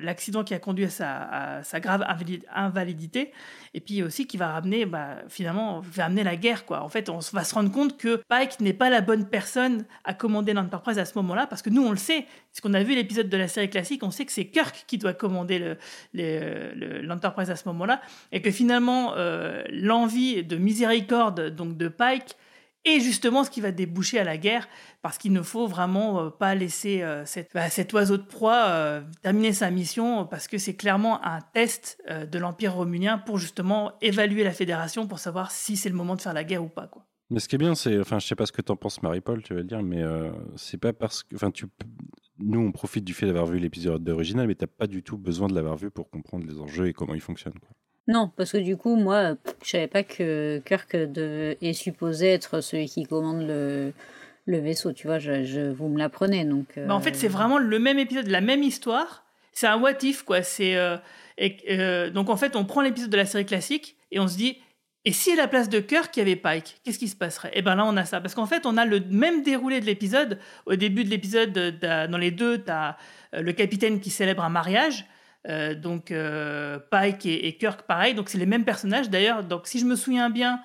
l'accident 0.01 0.45
qui 0.45 0.55
a 0.55 0.59
conduit 0.59 0.87
à 1.01 1.63
sa, 1.63 1.81
grave 1.81 2.03
invali- 2.03 2.43
invalidité, 2.55 3.33
et 3.73 3.81
puis 3.81 4.03
aussi 4.03 4.27
qui 4.27 4.37
va 4.37 4.49
ramener, 4.49 4.85
bah, 4.85 5.19
finalement, 5.29 5.81
va 5.81 6.07
amener 6.07 6.25
la 6.25 6.37
guerre. 6.37 6.67
Quoi. 6.67 6.83
En 6.83 6.89
fait, 6.89 7.09
on 7.09 7.19
va 7.33 7.45
se 7.45 7.55
rendre 7.55 7.71
compte 7.71 7.97
que 7.97 8.21
Pike 8.29 8.61
n'est 8.61 8.73
pas 8.73 8.91
la 8.91 9.01
bonne 9.01 9.29
personne 9.29 9.85
à 10.05 10.13
commander 10.13 10.53
l'Enterprise 10.53 10.99
à 10.99 11.05
ce 11.05 11.17
moment-là, 11.19 11.47
parce 11.47 11.63
que 11.63 11.71
nous, 11.71 11.83
on 11.83 11.91
le 11.91 11.97
sait, 11.97 12.27
parce 12.51 12.61
qu'on 12.63 12.75
a 12.75 12.83
vu 12.83 12.95
l'épisode 12.95 13.29
de 13.29 13.37
la 13.37 13.49
série 13.49 13.71
classique, 13.71 14.03
on 14.03 14.11
sait 14.11 14.25
que 14.25 14.33
c'est 14.33 14.47
Kirk 14.47 14.85
qui 14.87 14.99
doit 14.99 15.13
commander 15.13 15.77
l'Enterprise 16.13 17.49
le, 17.49 17.53
à 17.53 17.57
ce 17.57 17.69
moment-là, 17.69 18.01
et 18.33 18.43
que 18.43 18.51
finalement, 18.51 19.15
euh, 19.17 19.63
l'envie 19.71 20.43
de 20.43 20.57
miséricorde 20.57 21.51
donc 21.51 21.77
de 21.77 21.89
Pike 21.89 22.37
est 22.85 23.01
justement 23.01 23.45
ce 23.45 23.51
qui 23.51 23.61
va 23.61 23.73
déboucher 23.73 24.19
à 24.19 24.25
la 24.25 24.37
guerre, 24.37 24.69
parce 25.03 25.19
qu'il 25.19 25.33
ne 25.33 25.43
faut 25.43 25.67
vraiment 25.67 26.21
euh, 26.21 26.31
pas 26.31 26.55
laisser 26.55 27.03
euh, 27.03 27.25
bah, 27.55 27.69
cet 27.71 27.93
oiseau 27.93 28.17
de 28.17 28.23
proie 28.23 29.03
terminer 29.23 29.53
sa 29.53 29.71
mission, 29.71 30.27
parce 30.27 30.49
que 30.49 30.59
c'est 30.59 30.75
clairement 30.75 31.25
un 31.25 31.41
test 31.41 32.03
de 32.09 32.39
l'Empire 32.39 32.75
romulien 32.75 33.19
pour 33.19 33.39
justement 33.39 33.93
évaluer 34.01 34.45
la 34.45 34.53
Fédération, 34.53 35.07
pour 35.07 35.19
savoir 35.19 35.51
si 35.51 35.77
c'est 35.77 35.89
le 35.89 35.95
moment 35.95 36.17
de 36.17 36.21
faire 36.21 36.35
la 36.35 36.45
guerre 36.45 36.63
ou 36.63 36.69
pas. 36.69 36.91
Mais 37.31 37.39
ce 37.39 37.49
qui 37.49 37.55
est 37.55 37.59
bien, 37.59 37.77
c'est, 37.77 37.99
enfin, 38.01 38.19
je 38.19 38.27
sais 38.27 38.35
pas 38.35 38.45
ce 38.45 38.53
que 38.53 38.61
t'en 38.61 38.77
penses, 38.77 39.03
Marie-Paul, 39.03 39.43
tu 39.43 39.55
vas 39.55 39.61
le 39.61 39.67
dire, 39.67 39.83
mais 39.83 40.03
euh, 40.03 40.33
c'est 40.57 40.79
pas 40.79 40.93
parce 40.93 41.23
que, 41.23 41.37
enfin, 41.37 41.53
nous, 42.39 42.61
on 42.61 42.73
profite 42.73 43.05
du 43.05 43.15
fait 43.15 43.27
d'avoir 43.27 43.47
vu 43.47 43.59
l'épisode 43.59 44.09
original, 44.09 44.49
mais 44.49 44.57
t'as 44.57 44.67
pas 44.67 44.89
du 44.89 45.05
tout 45.05 45.17
besoin 45.17 45.47
de 45.47 45.55
l'avoir 45.55 45.77
vu 45.77 45.93
pour 45.93 46.11
comprendre 46.11 46.45
les 46.45 46.59
enjeux 46.59 46.89
et 46.89 46.93
comment 46.93 47.15
ils 47.15 47.21
fonctionnent. 47.21 47.55
Non, 48.09 48.31
parce 48.37 48.53
que 48.53 48.59
du 48.59 48.77
coup, 48.77 48.97
moi, 48.97 49.37
je 49.63 49.71
savais 49.71 49.87
pas 49.87 50.03
que 50.03 50.61
Kirk 50.65 50.97
de, 50.97 51.57
est 51.61 51.73
supposé 51.73 52.29
être 52.29 52.61
celui 52.61 52.87
qui 52.87 53.05
commande 53.05 53.47
le, 53.47 53.93
le 54.47 54.59
vaisseau. 54.59 54.93
Tu 54.93 55.07
vois, 55.07 55.19
je, 55.19 55.71
vous 55.71 55.89
me 55.89 55.99
l'apprenez, 55.99 56.45
donc. 56.45 56.67
Bah, 56.77 56.95
en 56.95 57.01
fait, 57.01 57.15
c'est 57.15 57.29
vraiment 57.29 57.59
le 57.59 57.79
même 57.79 57.99
épisode, 57.99 58.27
la 58.27 58.41
même 58.41 58.63
histoire. 58.63 59.25
C'est 59.53 59.67
un 59.67 59.79
what 59.79 60.03
if, 60.03 60.23
quoi. 60.23 60.43
C'est 60.43 60.77
euh, 60.77 60.97
et, 61.39 62.11
donc 62.11 62.31
en 62.31 62.37
fait, 62.37 62.57
on 62.57 62.65
prend 62.65 62.81
l'épisode 62.81 63.11
de 63.11 63.17
la 63.17 63.27
série 63.27 63.47
classique 63.47 63.97
et 64.11 64.19
on 64.19 64.29
se 64.29 64.37
dit 64.37 64.59
et 65.07 65.13
si 65.13 65.33
à 65.33 65.37
la 65.37 65.49
place 65.49 65.71
de 65.71 65.81
Kirk, 65.81 66.15
il 66.17 66.21
y 66.21 66.23
avait 66.23 66.37
Pike, 66.37 66.81
qu'est-ce 66.85 66.99
qui 66.99 67.09
se 67.09 67.17
passerait? 67.17 67.49
Et 67.49 67.59
eh 67.59 67.63
bien 67.63 67.75
là, 67.75 67.87
on 67.87 67.97
a 67.97 68.05
ça. 68.05 68.21
Parce 68.21 68.35
qu'en 68.35 68.45
fait, 68.45 68.67
on 68.67 68.77
a 68.77 68.85
le 68.85 69.01
même 69.01 69.43
déroulé 69.43 69.81
de 69.81 69.87
l'épisode. 69.87 70.39
Au 70.67 70.77
début 70.77 71.05
de 71.05 71.09
l'épisode, 71.09 71.53
dans 71.53 72.19
les 72.19 72.31
deux, 72.31 72.63
tu 72.63 72.71
as 72.71 72.99
euh, 73.35 73.41
le 73.41 73.53
capitaine 73.53 74.01
qui 74.01 74.11
célèbre 74.11 74.45
un 74.45 74.51
mariage. 74.51 75.07
Euh, 75.49 75.75
donc 75.75 76.11
euh, 76.11 76.79
Pike 76.91 77.27
et, 77.27 77.57
Kirk, 77.57 77.83
pareil. 77.83 78.15
Donc 78.15 78.29
c'est 78.29 78.39
les 78.39 78.47
mêmes 78.47 78.65
personnages. 78.65 79.11
D'ailleurs, 79.11 79.43
donc 79.45 79.67
si 79.67 79.79
je 79.79 79.85
me 79.85 79.97
souviens 79.97 80.31
bien, 80.31 80.61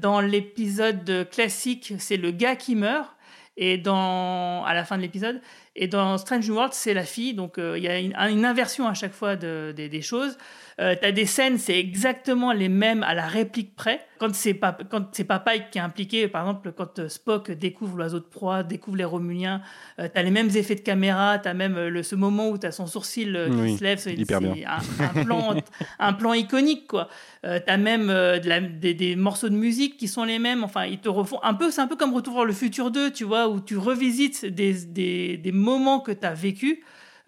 dans 0.00 0.20
l'épisode 0.20 1.28
classique, 1.30 1.94
c'est 2.00 2.16
le 2.16 2.32
gars 2.32 2.56
qui 2.56 2.74
meurt. 2.74 3.14
Et 3.56 3.76
dans, 3.76 4.64
à 4.64 4.74
la 4.74 4.84
fin 4.84 4.96
de 4.96 5.02
l'épisode. 5.02 5.40
Et 5.76 5.86
dans 5.86 6.18
Strange 6.18 6.48
World, 6.50 6.72
c'est 6.72 6.94
la 6.94 7.04
fille. 7.04 7.34
Donc 7.34 7.58
il 7.58 7.82
y 7.82 7.86
a 7.86 7.98
une, 8.00 8.44
inversion 8.44 8.88
à 8.88 8.94
chaque 8.94 9.12
fois 9.12 9.36
des 9.36 10.02
choses. 10.02 10.36
Euh, 10.80 10.94
tu 11.00 11.06
as 11.06 11.12
des 11.12 11.26
scènes, 11.26 11.58
c'est 11.58 11.78
exactement 11.78 12.52
les 12.52 12.68
mêmes 12.68 13.02
à 13.02 13.14
la 13.14 13.26
réplique 13.26 13.74
près. 13.74 14.06
Quand 14.18 14.34
c'est 14.34 14.54
pas, 14.54 14.76
quand 14.88 15.06
c'est 15.12 15.24
pas 15.24 15.40
Pike 15.40 15.70
qui 15.70 15.78
est 15.78 15.82
impliqué, 15.82 16.28
par 16.28 16.42
exemple, 16.42 16.72
quand 16.72 16.98
euh, 16.98 17.08
Spock 17.08 17.50
découvre 17.50 17.96
l'oiseau 17.96 18.20
de 18.20 18.24
proie, 18.24 18.62
découvre 18.62 18.96
les 18.96 19.04
Romuliens, 19.04 19.62
euh, 19.98 20.08
tu 20.12 20.18
as 20.18 20.22
les 20.22 20.30
mêmes 20.30 20.50
effets 20.54 20.76
de 20.76 20.80
caméra, 20.80 21.38
tu 21.38 21.48
as 21.48 21.54
même 21.54 21.74
le, 21.74 22.02
ce 22.02 22.14
moment 22.14 22.48
où 22.48 22.58
tu 22.58 22.66
as 22.66 22.72
son 22.72 22.86
sourcil 22.86 23.38
qui 23.66 23.76
se 23.76 23.82
lève, 23.82 23.98
c'est, 23.98 24.16
un, 24.32 25.24
plan, 25.24 25.56
un 25.98 26.12
plan 26.12 26.32
iconique, 26.34 26.86
quoi. 26.86 27.08
tu 27.42 27.48
as 27.48 27.76
même 27.76 28.06
de 28.06 28.48
la, 28.48 28.60
des, 28.60 29.16
morceaux 29.16 29.48
de 29.48 29.56
musique 29.56 29.96
qui 29.96 30.08
sont 30.08 30.24
les 30.24 30.38
mêmes, 30.38 30.62
enfin, 30.64 30.84
ils 30.84 30.98
te 30.98 31.08
refont 31.08 31.38
un 31.42 31.54
peu, 31.54 31.70
c'est 31.70 31.80
un 31.80 31.88
peu 31.88 31.96
comme 31.96 32.12
Retour 32.12 32.34
vers 32.34 32.44
le 32.44 32.52
futur 32.52 32.90
2, 32.90 33.10
tu 33.10 33.24
vois, 33.24 33.48
où 33.48 33.60
tu 33.60 33.76
revisites 33.76 34.44
des, 34.44 34.84
des, 34.84 35.36
des 35.36 35.52
moments 35.52 36.00
que 36.00 36.12
tu 36.12 36.26
as 36.26 36.34
vécus. 36.34 36.78
Euh, 36.78 36.82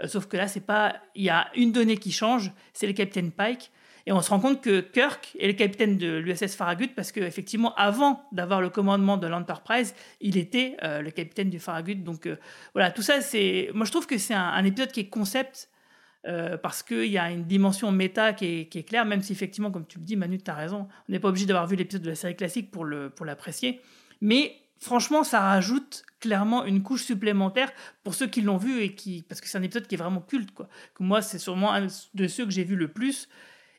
sauf 0.06 0.26
que 0.26 0.36
là, 0.36 0.48
c'est 0.48 0.64
pas. 0.64 0.96
Il 1.14 1.22
y 1.22 1.30
a 1.30 1.48
une 1.54 1.72
donnée 1.72 1.96
qui 1.96 2.12
change, 2.12 2.52
c'est 2.72 2.86
le 2.86 2.92
capitaine 2.92 3.30
Pike. 3.30 3.70
Et 4.06 4.12
on 4.12 4.20
se 4.20 4.28
rend 4.28 4.38
compte 4.38 4.62
que 4.62 4.80
Kirk 4.80 5.34
est 5.40 5.46
le 5.46 5.54
capitaine 5.54 5.96
de 5.96 6.18
l'USS 6.18 6.56
Farragut 6.56 6.88
parce 6.94 7.10
qu'effectivement, 7.10 7.74
avant 7.76 8.22
d'avoir 8.32 8.60
le 8.60 8.68
commandement 8.68 9.16
de 9.16 9.26
l'Enterprise, 9.26 9.94
il 10.20 10.36
était 10.36 10.76
euh, 10.82 11.00
le 11.00 11.10
capitaine 11.10 11.48
du 11.48 11.58
Farragut. 11.58 11.94
Donc 11.94 12.26
euh, 12.26 12.36
voilà, 12.74 12.90
tout 12.90 13.00
ça, 13.00 13.22
c'est. 13.22 13.70
Moi, 13.72 13.86
je 13.86 13.90
trouve 13.90 14.06
que 14.06 14.18
c'est 14.18 14.34
un, 14.34 14.62
épisode 14.64 14.92
qui 14.92 15.00
est 15.00 15.08
concept 15.08 15.70
parce 16.62 16.82
qu'il 16.82 17.04
y 17.04 17.18
a 17.18 17.30
une 17.30 17.44
dimension 17.44 17.92
méta 17.92 18.32
qui 18.32 18.46
est, 18.46 18.68
qui 18.70 18.78
est, 18.78 18.82
claire, 18.82 19.04
même 19.04 19.20
si 19.20 19.32
effectivement, 19.32 19.70
comme 19.70 19.86
tu 19.86 19.98
le 19.98 20.06
dis, 20.06 20.16
Manu, 20.16 20.38
tu 20.38 20.50
as 20.50 20.54
raison, 20.54 20.88
on 21.06 21.12
n'est 21.12 21.18
pas 21.18 21.28
obligé 21.28 21.44
d'avoir 21.44 21.66
vu 21.66 21.76
l'épisode 21.76 22.00
de 22.00 22.08
la 22.08 22.14
série 22.14 22.34
classique 22.34 22.70
pour 22.70 22.86
l'apprécier. 22.86 23.74
Pour 23.74 23.82
Mais 24.22 24.56
franchement, 24.84 25.24
ça 25.24 25.40
rajoute 25.40 26.04
clairement 26.20 26.64
une 26.64 26.82
couche 26.82 27.04
supplémentaire 27.04 27.72
pour 28.02 28.14
ceux 28.14 28.26
qui 28.26 28.42
l'ont 28.42 28.56
vu 28.56 28.80
et 28.82 28.94
qui. 28.94 29.22
Parce 29.22 29.40
que 29.40 29.48
c'est 29.48 29.58
un 29.58 29.62
épisode 29.62 29.86
qui 29.86 29.94
est 29.94 29.98
vraiment 29.98 30.20
culte, 30.20 30.52
quoi. 30.52 30.68
Moi, 31.00 31.22
c'est 31.22 31.38
sûrement 31.38 31.72
un 31.72 31.86
de 32.14 32.28
ceux 32.28 32.44
que 32.44 32.50
j'ai 32.50 32.64
vu 32.64 32.76
le 32.76 32.88
plus. 32.88 33.28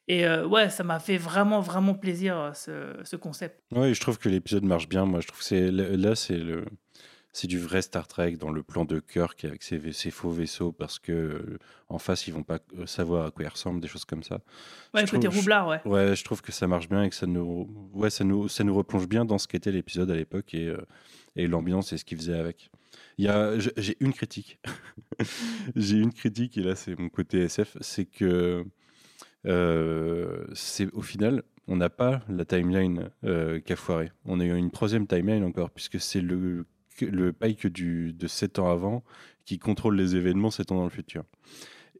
Et 0.08 0.26
euh, 0.26 0.46
ouais, 0.46 0.70
ça 0.70 0.84
m'a 0.84 1.00
fait 1.00 1.18
vraiment, 1.18 1.62
vraiment 1.62 1.96
plaisir, 1.96 2.38
euh, 2.38 2.54
ce, 2.54 2.96
ce 3.04 3.16
concept. 3.16 3.60
Oui, 3.72 3.94
je 3.94 4.02
trouve 4.02 4.20
que 4.20 4.30
l'épisode 4.30 4.64
marche 4.64 4.88
bien. 4.88 5.06
Moi, 5.06 5.22
je 5.22 5.28
trouve 5.28 5.40
que 5.40 5.46
c'est 5.46 5.72
là, 5.72 6.16
c'est 6.16 6.38
le 6.38 6.66
c'est 7.36 7.48
du 7.48 7.60
vrai 7.60 7.82
Star 7.82 8.08
Trek 8.08 8.38
dans 8.38 8.50
le 8.50 8.64
plan 8.64 8.86
de 8.86 9.02
Kirk 9.02 9.44
avec 9.44 9.62
ses, 9.62 9.92
ses 9.92 10.10
faux 10.10 10.30
vaisseaux 10.30 10.72
parce 10.72 11.00
que 11.00 11.12
euh, 11.12 11.60
en 11.90 12.00
face 12.00 12.28
ils 12.28 12.34
vont 12.34 12.44
pas 12.44 12.60
euh, 12.80 12.86
savoir 12.86 13.26
à 13.26 13.32
quoi 13.32 13.44
ils 13.44 13.50
ressemblent, 13.50 13.82
des 13.82 13.90
choses 13.90 14.06
comme 14.06 14.24
ça. 14.24 14.40
Ouais, 14.94 15.02
le 15.02 15.08
côté 15.10 15.28
roublard, 15.28 15.68
ouais. 15.68 15.82
Ouais, 15.84 16.16
je 16.16 16.24
trouve 16.24 16.42
que 16.42 16.54
ça 16.54 16.66
marche 16.66 16.88
bien 16.88 17.04
et 17.04 17.10
que 17.10 17.16
ça 17.16 17.28
nous, 17.28 17.70
ouais, 17.94 18.10
ça 18.10 18.24
nous, 18.24 18.48
ça 18.48 18.64
nous 18.64 18.74
replonge 18.74 19.10
bien 19.10 19.26
dans 19.26 19.38
ce 19.38 19.50
qu'était 19.50 19.74
l'épisode 19.74 20.10
à 20.12 20.16
l'époque 20.16 20.54
et, 20.54 20.68
euh, 20.68 20.78
et 21.36 21.46
l'ambiance 21.48 21.92
et 21.92 21.98
ce 21.98 22.06
qu'il 22.06 22.18
faisait 22.18 22.40
avec. 22.40 22.72
Il 23.18 23.26
y 23.26 23.28
a, 23.28 23.60
j'ai 23.60 23.98
une 24.00 24.14
critique. 24.14 24.58
j'ai 25.76 25.98
une 25.98 26.14
critique 26.14 26.58
et 26.58 26.62
là 26.62 26.76
c'est 26.76 26.98
mon 26.98 27.10
côté 27.10 27.42
SF, 27.42 27.76
c'est 27.82 28.06
que 28.06 28.66
c'est 30.54 30.90
au 30.94 31.02
final 31.02 31.44
on 31.68 31.76
n'a 31.76 31.90
pas 31.90 32.22
la 32.30 32.46
timeline 32.46 33.10
qu'a 33.24 33.76
foiré. 33.76 34.14
On 34.24 34.40
a 34.40 34.46
eu 34.46 34.56
une 34.56 34.72
troisième 34.72 35.06
timeline 35.06 35.44
encore, 35.44 35.70
puisque 35.72 36.00
c'est 36.00 36.22
le 36.22 36.66
le 37.02 37.34
Pike 37.34 37.68
du, 37.68 38.14
de 38.14 38.28
7 38.28 38.60
ans 38.60 38.70
avant 38.70 39.04
qui 39.46 39.60
contrôle 39.60 39.96
les 39.96 40.16
événements 40.16 40.52
7 40.52 40.72
ans 40.72 40.78
dans 40.78 40.84
le 40.84 40.90
futur. 40.90 41.24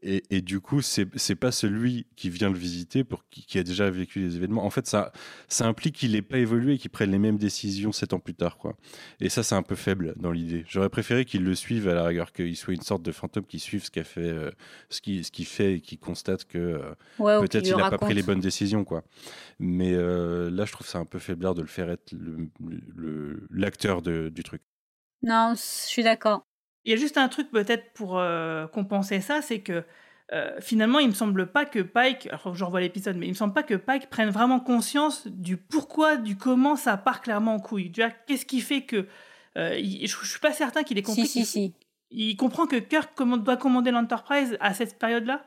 Et, 0.02 0.22
et, 0.30 0.40
du 0.40 0.60
coup, 0.60 0.82
c'est 0.82 1.08
n'est 1.28 1.36
pas 1.36 1.50
celui 1.50 2.06
qui 2.16 2.30
vient 2.30 2.50
le 2.50 2.56
visiter 2.56 3.02
pour 3.02 3.24
qui, 3.28 3.44
qui, 3.44 3.58
a 3.58 3.62
déjà 3.62 3.90
vécu 3.90 4.20
les 4.20 4.36
événements. 4.36 4.64
En 4.64 4.70
fait, 4.70 4.86
ça, 4.86 5.12
ça 5.48 5.66
implique 5.66 5.96
qu'il 5.96 6.12
n'ait 6.12 6.22
pas 6.22 6.38
évolué 6.38 6.74
et 6.74 6.78
qu'il 6.78 6.90
prenne 6.90 7.10
les 7.10 7.18
mêmes 7.18 7.38
décisions 7.38 7.92
sept 7.92 8.12
ans 8.12 8.18
plus 8.18 8.34
tard. 8.34 8.58
Quoi. 8.58 8.76
Et 9.20 9.28
ça, 9.28 9.42
c'est 9.42 9.54
un 9.54 9.62
peu 9.62 9.74
faible 9.74 10.14
dans 10.16 10.32
l'idée. 10.32 10.64
J'aurais 10.68 10.90
préféré 10.90 11.24
qu'il 11.24 11.44
le 11.44 11.54
suive 11.54 11.88
à 11.88 11.94
la 11.94 12.04
rigueur, 12.04 12.32
qu'il 12.32 12.56
soit 12.56 12.74
une 12.74 12.82
sorte 12.82 13.02
de 13.02 13.12
fantôme 13.12 13.46
qui 13.46 13.58
suive 13.58 13.84
ce 13.84 13.90
qu'il 13.90 14.04
fait, 14.04 14.20
euh, 14.20 14.50
ce 14.90 15.00
qu'il 15.00 15.24
ce 15.24 15.42
fait 15.42 15.74
et 15.74 15.80
qui 15.80 15.98
constate 15.98 16.44
que 16.44 16.58
euh, 16.58 17.40
peut-être 17.40 17.66
il 17.66 17.76
n'a 17.76 17.90
pas 17.90 17.98
pris 17.98 18.14
les 18.14 18.22
bonnes 18.22 18.40
décisions. 18.40 18.84
Quoi. 18.84 19.02
Mais 19.58 19.94
euh, 19.94 20.50
là, 20.50 20.66
je 20.66 20.72
trouve 20.72 20.86
ça 20.86 20.98
un 20.98 21.04
peu 21.04 21.18
faiblard 21.18 21.54
de 21.54 21.62
le 21.62 21.68
faire 21.68 21.90
être 21.90 22.14
l'acteur 23.50 24.02
du 24.02 24.42
truc. 24.42 24.62
Non, 25.26 25.54
je 25.54 25.60
suis 25.60 26.04
d'accord. 26.04 26.46
Il 26.84 26.92
y 26.92 26.94
a 26.94 26.96
juste 26.96 27.18
un 27.18 27.28
truc 27.28 27.50
peut-être 27.50 27.92
pour 27.94 28.16
euh, 28.16 28.68
compenser 28.68 29.20
ça, 29.20 29.42
c'est 29.42 29.58
que 29.58 29.82
euh, 30.32 30.52
finalement, 30.60 31.00
il 31.00 31.08
me 31.08 31.14
semble 31.14 31.50
pas 31.50 31.64
que 31.64 31.80
Pike, 31.80 32.28
alors 32.28 32.54
je 32.54 32.64
revois 32.64 32.80
l'épisode, 32.80 33.16
mais 33.16 33.26
il 33.26 33.30
me 33.30 33.34
semble 33.34 33.52
pas 33.52 33.64
que 33.64 33.74
Pike 33.74 34.08
prenne 34.08 34.30
vraiment 34.30 34.60
conscience 34.60 35.26
du 35.26 35.56
pourquoi, 35.56 36.16
du 36.16 36.36
comment 36.36 36.76
ça 36.76 36.96
part 36.96 37.22
clairement 37.22 37.54
en 37.54 37.58
couille. 37.58 37.90
Tu 37.90 38.02
vois, 38.02 38.12
qu'est-ce 38.28 38.46
qui 38.46 38.60
fait 38.60 38.82
que 38.82 39.08
euh, 39.58 39.80
je, 39.82 40.06
suis 40.06 40.40
pas 40.40 40.52
certain 40.52 40.84
qu'il 40.84 40.96
ait 40.96 41.02
compris. 41.02 41.26
Si, 41.26 41.44
si, 41.44 41.46
si. 41.46 41.74
Il 42.10 42.36
comprend 42.36 42.66
que 42.68 42.76
Kirk 42.76 43.20
doit 43.42 43.56
commander 43.56 43.90
l'Enterprise 43.90 44.56
à 44.60 44.74
cette 44.74 44.96
période-là? 44.96 45.44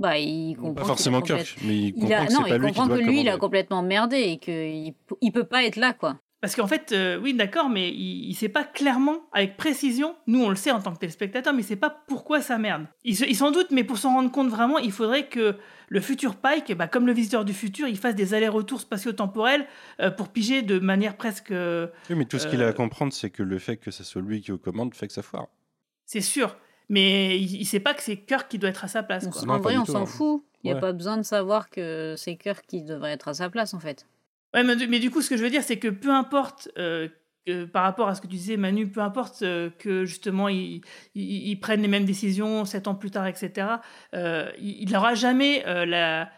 Bah, 0.00 0.18
il 0.18 0.56
comprend 0.56 0.74
pas 0.74 0.84
forcément 0.84 1.20
Kirk, 1.20 1.58
mais 1.64 1.78
il 1.78 1.92
comprend 1.94 2.26
que 2.26 2.32
non, 2.32 2.42
pas 2.42 2.48
il 2.56 2.60
comprend 2.60 2.88
que 2.88 2.94
lui, 2.94 3.20
il 3.20 3.28
a 3.28 3.36
complètement 3.36 3.82
merdé 3.82 4.16
et 4.16 4.38
qu'il 4.38 4.94
il 5.20 5.32
peut 5.32 5.44
pas 5.44 5.62
être 5.64 5.76
là, 5.76 5.92
quoi. 5.92 6.18
Parce 6.42 6.56
qu'en 6.56 6.66
fait, 6.66 6.90
euh, 6.90 7.20
oui, 7.20 7.34
d'accord, 7.34 7.68
mais 7.68 7.90
il 7.90 8.28
ne 8.28 8.34
sait 8.34 8.48
pas 8.48 8.64
clairement, 8.64 9.20
avec 9.32 9.56
précision, 9.56 10.16
nous 10.26 10.42
on 10.42 10.48
le 10.48 10.56
sait 10.56 10.72
en 10.72 10.80
tant 10.80 10.92
que 10.92 10.98
téléspectateur, 10.98 11.54
mais 11.54 11.62
il 11.62 11.64
sait 11.64 11.76
pas 11.76 12.02
pourquoi 12.08 12.40
ça 12.40 12.58
merde. 12.58 12.86
Il, 13.04 13.36
s'en 13.36 13.52
doute, 13.52 13.68
mais 13.70 13.84
pour 13.84 13.96
s'en 13.96 14.14
rendre 14.14 14.32
compte 14.32 14.48
vraiment, 14.48 14.78
il 14.78 14.90
faudrait 14.90 15.28
que 15.28 15.54
le 15.88 16.00
futur 16.00 16.34
Pike, 16.34 16.76
bah, 16.76 16.88
comme 16.88 17.06
le 17.06 17.12
visiteur 17.12 17.44
du 17.44 17.52
futur, 17.54 17.86
il 17.86 17.96
fasse 17.96 18.16
des 18.16 18.34
allers-retours 18.34 18.80
spatio-temporels 18.80 19.68
euh, 20.00 20.10
pour 20.10 20.30
piger 20.30 20.62
de 20.62 20.80
manière 20.80 21.16
presque. 21.16 21.50
oui, 21.52 22.16
mais 22.16 22.24
tout 22.24 22.40
ce 22.40 22.48
qu'il 22.48 22.60
a 22.64 22.66
à 22.66 22.72
comprendre, 22.72 23.12
c'est 23.12 23.30
que 23.30 23.44
le 23.44 23.60
fait 23.60 23.76
que 23.76 23.92
ce 23.92 24.02
soit 24.02 24.20
lui 24.20 24.40
qui 24.40 24.50
au 24.50 24.58
commande 24.58 24.96
fait 24.96 25.06
que 25.06 25.12
ça 25.12 25.22
foire. 25.22 25.46
C'est 26.06 26.20
sûr, 26.20 26.56
mais 26.88 27.38
il, 27.38 27.60
ne 27.60 27.64
sait 27.64 27.78
pas 27.78 27.94
que 27.94 28.02
c'est 28.02 28.16
Kirk 28.16 28.50
qui 28.50 28.58
doit 28.58 28.70
être 28.70 28.82
à 28.82 28.88
sa 28.88 29.04
place. 29.04 29.28
Quoi. 29.28 29.48
en 29.48 29.60
vrai, 29.60 29.76
on 29.76 29.84
s'en 29.84 30.02
hein. 30.02 30.06
fout. 30.06 30.44
Il 30.64 30.72
n'y 30.72 30.76
a 30.76 30.80
pas 30.80 30.92
besoin 30.92 31.16
de 31.16 31.22
savoir 31.22 31.70
que 31.70 32.14
c'est 32.16 32.34
Kirk 32.34 32.64
qui 32.66 32.82
devrait 32.82 33.12
être 33.12 33.28
à 33.28 33.34
sa 33.34 33.48
place, 33.48 33.74
en 33.74 33.80
fait. 33.80 34.08
Ouais, 34.54 34.64
mais, 34.64 34.98
du 34.98 35.10
coup, 35.10 35.22
ce 35.22 35.30
que 35.30 35.36
je 35.36 35.42
veux 35.42 35.50
dire, 35.50 35.62
c'est 35.62 35.78
que 35.78 35.88
peu 35.88 36.10
importe, 36.10 36.68
euh, 36.76 37.08
par 37.72 37.82
rapport 37.82 38.08
à 38.08 38.14
ce 38.14 38.20
que 38.20 38.26
tu 38.26 38.36
disais, 38.36 38.56
Manu, 38.56 38.88
peu 38.88 39.00
importe 39.00 39.42
euh, 39.42 39.70
que 39.78 40.04
justement 40.04 40.48
ils, 40.48 40.80
ils, 41.14 41.58
prennent 41.58 41.82
les 41.82 41.88
mêmes 41.88 42.04
décisions 42.04 42.64
sept 42.64 42.86
ans 42.86 42.94
plus 42.94 43.10
tard, 43.10 43.26
etc., 43.26 43.66
euh, 44.14 44.50
il 44.60 44.90
n'aura 44.92 45.14
jamais 45.14 45.64
la, 45.66 46.30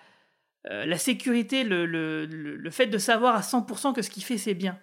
sécurité, 0.97 1.65
le, 1.65 2.69
fait 2.71 2.87
de 2.87 2.99
savoir 2.99 3.35
à 3.35 3.41
100% 3.41 3.93
que 3.95 4.03
ce 4.03 4.11
qu'il 4.11 4.25
fait, 4.25 4.39
c'est 4.39 4.55
bien. 4.55 4.79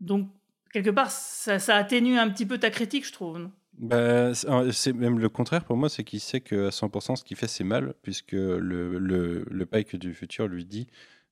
Donc, 0.00 0.28
quelque 0.72 0.90
part, 0.90 1.10
ça, 1.10 1.58
ça, 1.58 1.76
atténue 1.76 2.18
un 2.18 2.30
petit 2.30 2.46
peu 2.46 2.58
ta 2.58 2.70
critique, 2.70 3.06
je 3.06 3.12
trouve. 3.12 3.48
bah, 3.74 4.32
c'est 4.72 4.92
même 4.92 5.20
le 5.20 5.28
contraire 5.28 5.64
pour 5.64 5.76
moi, 5.76 5.88
c'est 5.88 6.02
qu'il 6.02 6.20
sait 6.20 6.40
qu'à 6.40 6.70
100% 6.70 7.16
ce 7.16 7.24
qu'il 7.24 7.36
fait 7.36 7.46
c'est 7.46 7.62
mal, 7.62 7.94
puisque 8.02 8.32
le, 8.32 8.98
le, 8.98 9.44
le 9.48 9.66
Pike 9.66 9.94
du 9.96 10.14
futur 10.14 10.48
lui 10.48 10.64
dit 10.64 10.88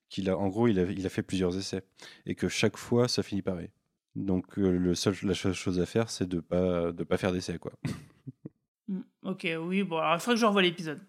qu'il 0.09 0.31
a, 0.31 0.37
en 0.39 0.49
gros, 0.49 0.69
il 0.69 0.79
a, 0.79 0.83
il 0.85 1.05
a 1.07 1.09
fait 1.09 1.23
plusieurs 1.23 1.57
essais 1.57 1.83
et 2.27 2.35
que 2.35 2.49
chaque 2.49 2.77
fois, 2.77 3.09
ça 3.09 3.23
finit 3.23 3.43
pareil. 3.43 3.71
Donc 4.15 4.59
euh, 4.59 4.71
le 4.71 4.95
seul, 4.95 5.15
la 5.23 5.35
seule 5.35 5.53
chose 5.53 5.79
à 5.81 5.87
faire, 5.87 6.09
c'est 6.11 6.29
de 6.29 6.41
pas 6.41 6.91
de 6.93 7.05
pas 7.05 7.17
faire 7.19 7.33
d'essai 7.33 7.59
quoi. 7.59 7.73
Mm, 8.89 9.01
Ok, 9.25 9.49
oui, 9.63 9.83
bon, 9.83 9.99
alors 9.99 10.15
il 10.15 10.21
faudrait 10.21 10.35
que 10.37 10.41
je 10.41 10.47
revoie 10.47 10.63
l'épisode. 10.63 11.01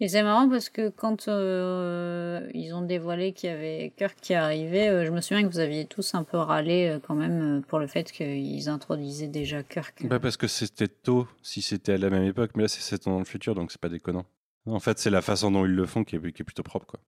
Et 0.00 0.08
c'est 0.08 0.22
marrant 0.22 0.48
parce 0.48 0.68
que 0.68 0.88
quand 0.90 1.28
euh, 1.28 2.50
ils 2.52 2.72
ont 2.74 2.82
dévoilé 2.82 3.32
qu'il 3.32 3.48
y 3.48 3.52
avait 3.52 3.94
Kirk 3.96 4.16
qui 4.20 4.34
arrivait, 4.34 4.88
euh, 4.88 5.06
je 5.06 5.10
me 5.10 5.20
souviens 5.22 5.42
que 5.42 5.48
vous 5.52 5.58
aviez 5.58 5.86
tous 5.86 6.14
un 6.14 6.22
peu 6.22 6.36
râlé 6.36 6.88
euh, 6.88 6.98
quand 6.98 7.14
même 7.14 7.58
euh, 7.58 7.60
pour 7.62 7.78
le 7.78 7.86
fait 7.86 8.10
qu'ils 8.12 8.68
introduisaient 8.68 9.28
déjà 9.28 9.62
Kirk. 9.62 10.06
Bah 10.06 10.20
parce 10.20 10.36
que 10.36 10.46
c'était 10.46 10.88
tôt, 10.88 11.26
si 11.42 11.62
c'était 11.62 11.92
à 11.92 11.98
la 11.98 12.10
même 12.10 12.24
époque, 12.24 12.50
mais 12.56 12.62
là 12.62 12.68
c'est 12.68 12.80
7 12.82 13.06
ans 13.08 13.12
dans 13.12 13.18
le 13.18 13.24
futur, 13.24 13.54
donc 13.54 13.72
c'est 13.72 13.80
pas 13.80 13.88
déconnant. 13.88 14.26
En 14.66 14.80
fait, 14.80 14.98
c'est 14.98 15.10
la 15.10 15.22
façon 15.22 15.50
dont 15.50 15.64
ils 15.64 15.74
le 15.74 15.86
font 15.86 16.02
qui 16.02 16.16
est, 16.16 16.32
qui 16.32 16.42
est 16.42 16.44
plutôt 16.44 16.62
propre 16.62 16.86
quoi. 16.86 17.00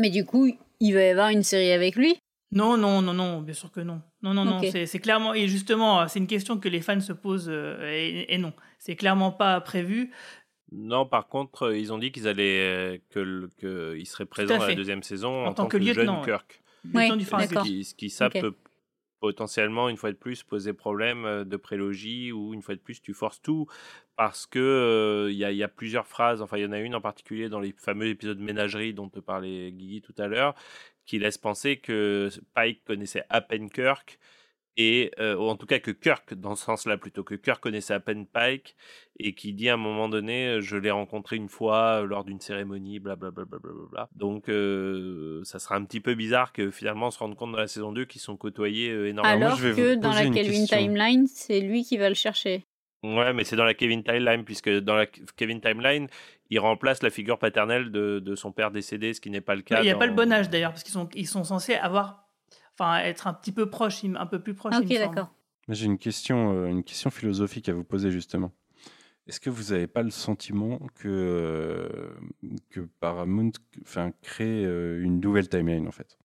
Mais 0.00 0.10
du 0.10 0.24
coup, 0.24 0.50
il 0.80 0.94
va 0.94 1.02
y 1.02 1.08
avoir 1.08 1.28
une 1.28 1.42
série 1.42 1.72
avec 1.72 1.94
lui? 1.96 2.16
Non, 2.52 2.76
non, 2.76 3.00
non, 3.00 3.14
non, 3.14 3.40
bien 3.42 3.54
sûr 3.54 3.70
que 3.70 3.80
non. 3.80 4.02
Non, 4.22 4.34
non, 4.34 4.44
non, 4.44 4.60
c'est- 4.62 4.98
clairement, 4.98 5.34
et 5.34 5.46
justement, 5.46 6.08
c'est 6.08 6.18
une 6.18 6.26
question 6.26 6.58
que 6.58 6.68
les 6.68 6.80
fans 6.80 7.00
se 7.00 7.12
posent, 7.12 7.48
euh, 7.48 7.78
et, 7.92 8.34
et 8.34 8.38
non, 8.38 8.52
c'est 8.78 8.96
clairement 8.96 9.30
pas 9.30 9.60
prévu. 9.60 10.10
Non, 10.72 11.06
par 11.06 11.28
contre, 11.28 11.64
euh, 11.68 11.78
ils 11.78 11.92
ont 11.92 11.98
dit 11.98 12.12
qu'ils 12.12 12.28
allaient 12.28 12.60
euh, 12.60 12.98
que, 13.10 13.20
le- 13.20 13.50
que 13.58 13.96
il 13.98 14.06
serait 14.06 14.26
présent 14.26 14.58
dans 14.58 14.66
la 14.66 14.74
deuxième 14.74 15.02
saison 15.02 15.44
En 15.44 15.48
en, 15.48 15.54
tant 15.54 15.62
tant 15.64 15.68
que 15.68 15.76
que, 15.78 15.82
lieutenant, 15.82 16.04
jeune 16.04 16.16
ouais. 16.16 16.24
Kirk. 16.24 16.62
Lieutenant 16.84 17.16
du 17.16 17.24
Ce 17.24 17.62
qui, 17.62 17.84
ce 17.84 17.94
qui, 17.94 18.10
ça 18.10 18.30
peut 18.30 18.54
potentiellement, 19.20 19.88
une 19.88 19.96
fois 19.96 20.10
de 20.12 20.16
plus, 20.16 20.42
poser 20.42 20.72
problème 20.72 21.24
euh, 21.24 21.44
de 21.44 21.56
prélogie 21.56 22.32
ou 22.32 22.54
une 22.54 22.62
fois 22.62 22.74
de 22.74 22.80
plus, 22.80 23.00
tu 23.00 23.14
forces 23.14 23.40
tout 23.42 23.66
parce 24.16 24.46
que 24.46 24.58
euh, 24.58 25.30
il 25.30 25.36
y, 25.36 25.56
y 25.56 25.62
a 25.62 25.68
plusieurs 25.68 26.06
phrases. 26.06 26.42
Enfin, 26.42 26.58
il 26.58 26.62
y 26.62 26.66
en 26.66 26.72
a 26.72 26.78
une 26.80 26.94
en 26.94 27.00
particulier 27.00 27.48
dans 27.48 27.60
les 27.60 27.72
fameux 27.72 28.06
épisodes 28.08 28.38
ménagerie 28.38 28.92
dont 28.94 29.08
te 29.08 29.20
parlait 29.20 29.70
Guigui 29.72 30.02
tout 30.02 30.14
à 30.18 30.26
l'heure 30.26 30.54
qui 31.06 31.18
laisse 31.18 31.38
penser 31.38 31.76
que 31.78 32.28
Pike 32.54 32.84
connaissait 32.84 33.24
à 33.30 33.40
peine 33.40 33.70
Kirk 33.70 34.18
et 34.76 35.10
euh, 35.18 35.34
ou 35.36 35.42
en 35.48 35.56
tout 35.56 35.66
cas 35.66 35.78
que 35.78 35.90
Kirk 35.90 36.34
dans 36.34 36.54
ce 36.54 36.64
sens-là 36.64 36.96
plutôt 36.96 37.24
que 37.24 37.34
Kirk 37.34 37.60
connaissait 37.60 37.94
à 37.94 38.00
peine 38.00 38.26
Pike 38.26 38.76
et 39.18 39.34
qui 39.34 39.52
dit 39.52 39.68
à 39.68 39.74
un 39.74 39.76
moment 39.76 40.08
donné 40.08 40.60
je 40.60 40.76
l'ai 40.76 40.90
rencontré 40.90 41.36
une 41.36 41.48
fois 41.48 42.02
lors 42.02 42.24
d'une 42.24 42.40
cérémonie 42.40 42.98
blablabla 43.00 43.44
bla 43.90 44.08
donc 44.14 44.48
euh, 44.48 45.40
ça 45.44 45.58
sera 45.58 45.76
un 45.76 45.84
petit 45.84 46.00
peu 46.00 46.14
bizarre 46.14 46.52
que 46.52 46.70
finalement 46.70 47.08
on 47.08 47.10
se 47.10 47.18
rende 47.18 47.34
compte 47.36 47.52
dans 47.52 47.58
la 47.58 47.66
saison 47.68 47.92
2 47.92 48.04
qu'ils 48.04 48.20
sont 48.20 48.36
côtoyés 48.36 48.90
énormément 49.08 49.46
Alors 49.46 49.56
je 49.56 49.68
vais 49.68 49.82
que 49.82 49.94
dans 49.96 50.12
la 50.12 50.28
Kelvin. 50.30 50.64
Timeline, 50.66 51.26
c'est 51.26 51.60
lui 51.60 51.84
qui 51.84 51.96
va 51.96 52.08
le 52.08 52.14
chercher. 52.14 52.64
ouais 53.02 53.32
mais 53.32 53.44
c'est 53.44 53.56
dans 53.56 53.64
la 53.64 53.74
Kevin 53.74 54.02
Timeline 54.04 54.44
puisque 54.44 54.70
dans 54.70 54.94
la 54.94 55.06
Kevin 55.06 55.60
Timeline 55.60 56.06
il 56.50 56.58
remplace 56.58 57.02
la 57.02 57.10
figure 57.10 57.38
paternelle 57.38 57.90
de, 57.92 58.18
de 58.18 58.34
son 58.34 58.52
père 58.52 58.70
décédé 58.70 59.14
ce 59.14 59.20
qui 59.20 59.30
n'est 59.30 59.40
pas 59.40 59.54
le 59.54 59.62
cas 59.62 59.80
Il 59.80 59.84
n'y 59.84 59.90
a 59.90 59.96
pas 59.96 60.06
le 60.06 60.12
bon 60.14 60.32
âge 60.32 60.50
d'ailleurs, 60.50 60.70
parce 60.72 60.82
qu'ils 60.82 60.92
sont, 60.92 61.08
ils 61.14 61.28
sont 61.28 61.44
censés 61.44 61.74
avoir, 61.74 62.28
enfin, 62.80 62.98
être 63.00 63.26
un 63.26 63.34
petit 63.34 63.52
peu 63.52 63.66
me- 64.08 64.18
un 64.18 64.26
peu 64.26 64.40
plus. 64.40 64.52
Ok, 64.52 64.90
il 64.90 64.98
me 64.98 65.04
semble. 65.04 65.14
d'accord. 65.16 65.34
J'ai 65.68 65.86
une 65.86 65.98
question, 65.98 66.52
euh, 66.52 66.66
une 66.66 66.82
question 66.82 67.10
philosophique 67.10 67.68
à 67.68 67.72
vous 67.74 67.84
poser 67.84 68.10
justement. 68.10 68.52
Est-ce 69.28 69.38
que 69.38 69.50
vous 69.50 69.72
n'avez 69.72 69.86
pas 69.86 70.02
le 70.02 70.10
sentiment 70.10 70.78
que, 70.96 71.06
euh, 71.08 71.88
que 72.70 72.80
Paramount 73.00 73.52
enfin, 73.82 74.10
crée 74.22 74.64
euh, 74.64 75.00
une 75.02 75.20
nouvelle 75.20 75.48
timeline 75.48 75.86
en 75.86 75.92
fait? 75.92 76.16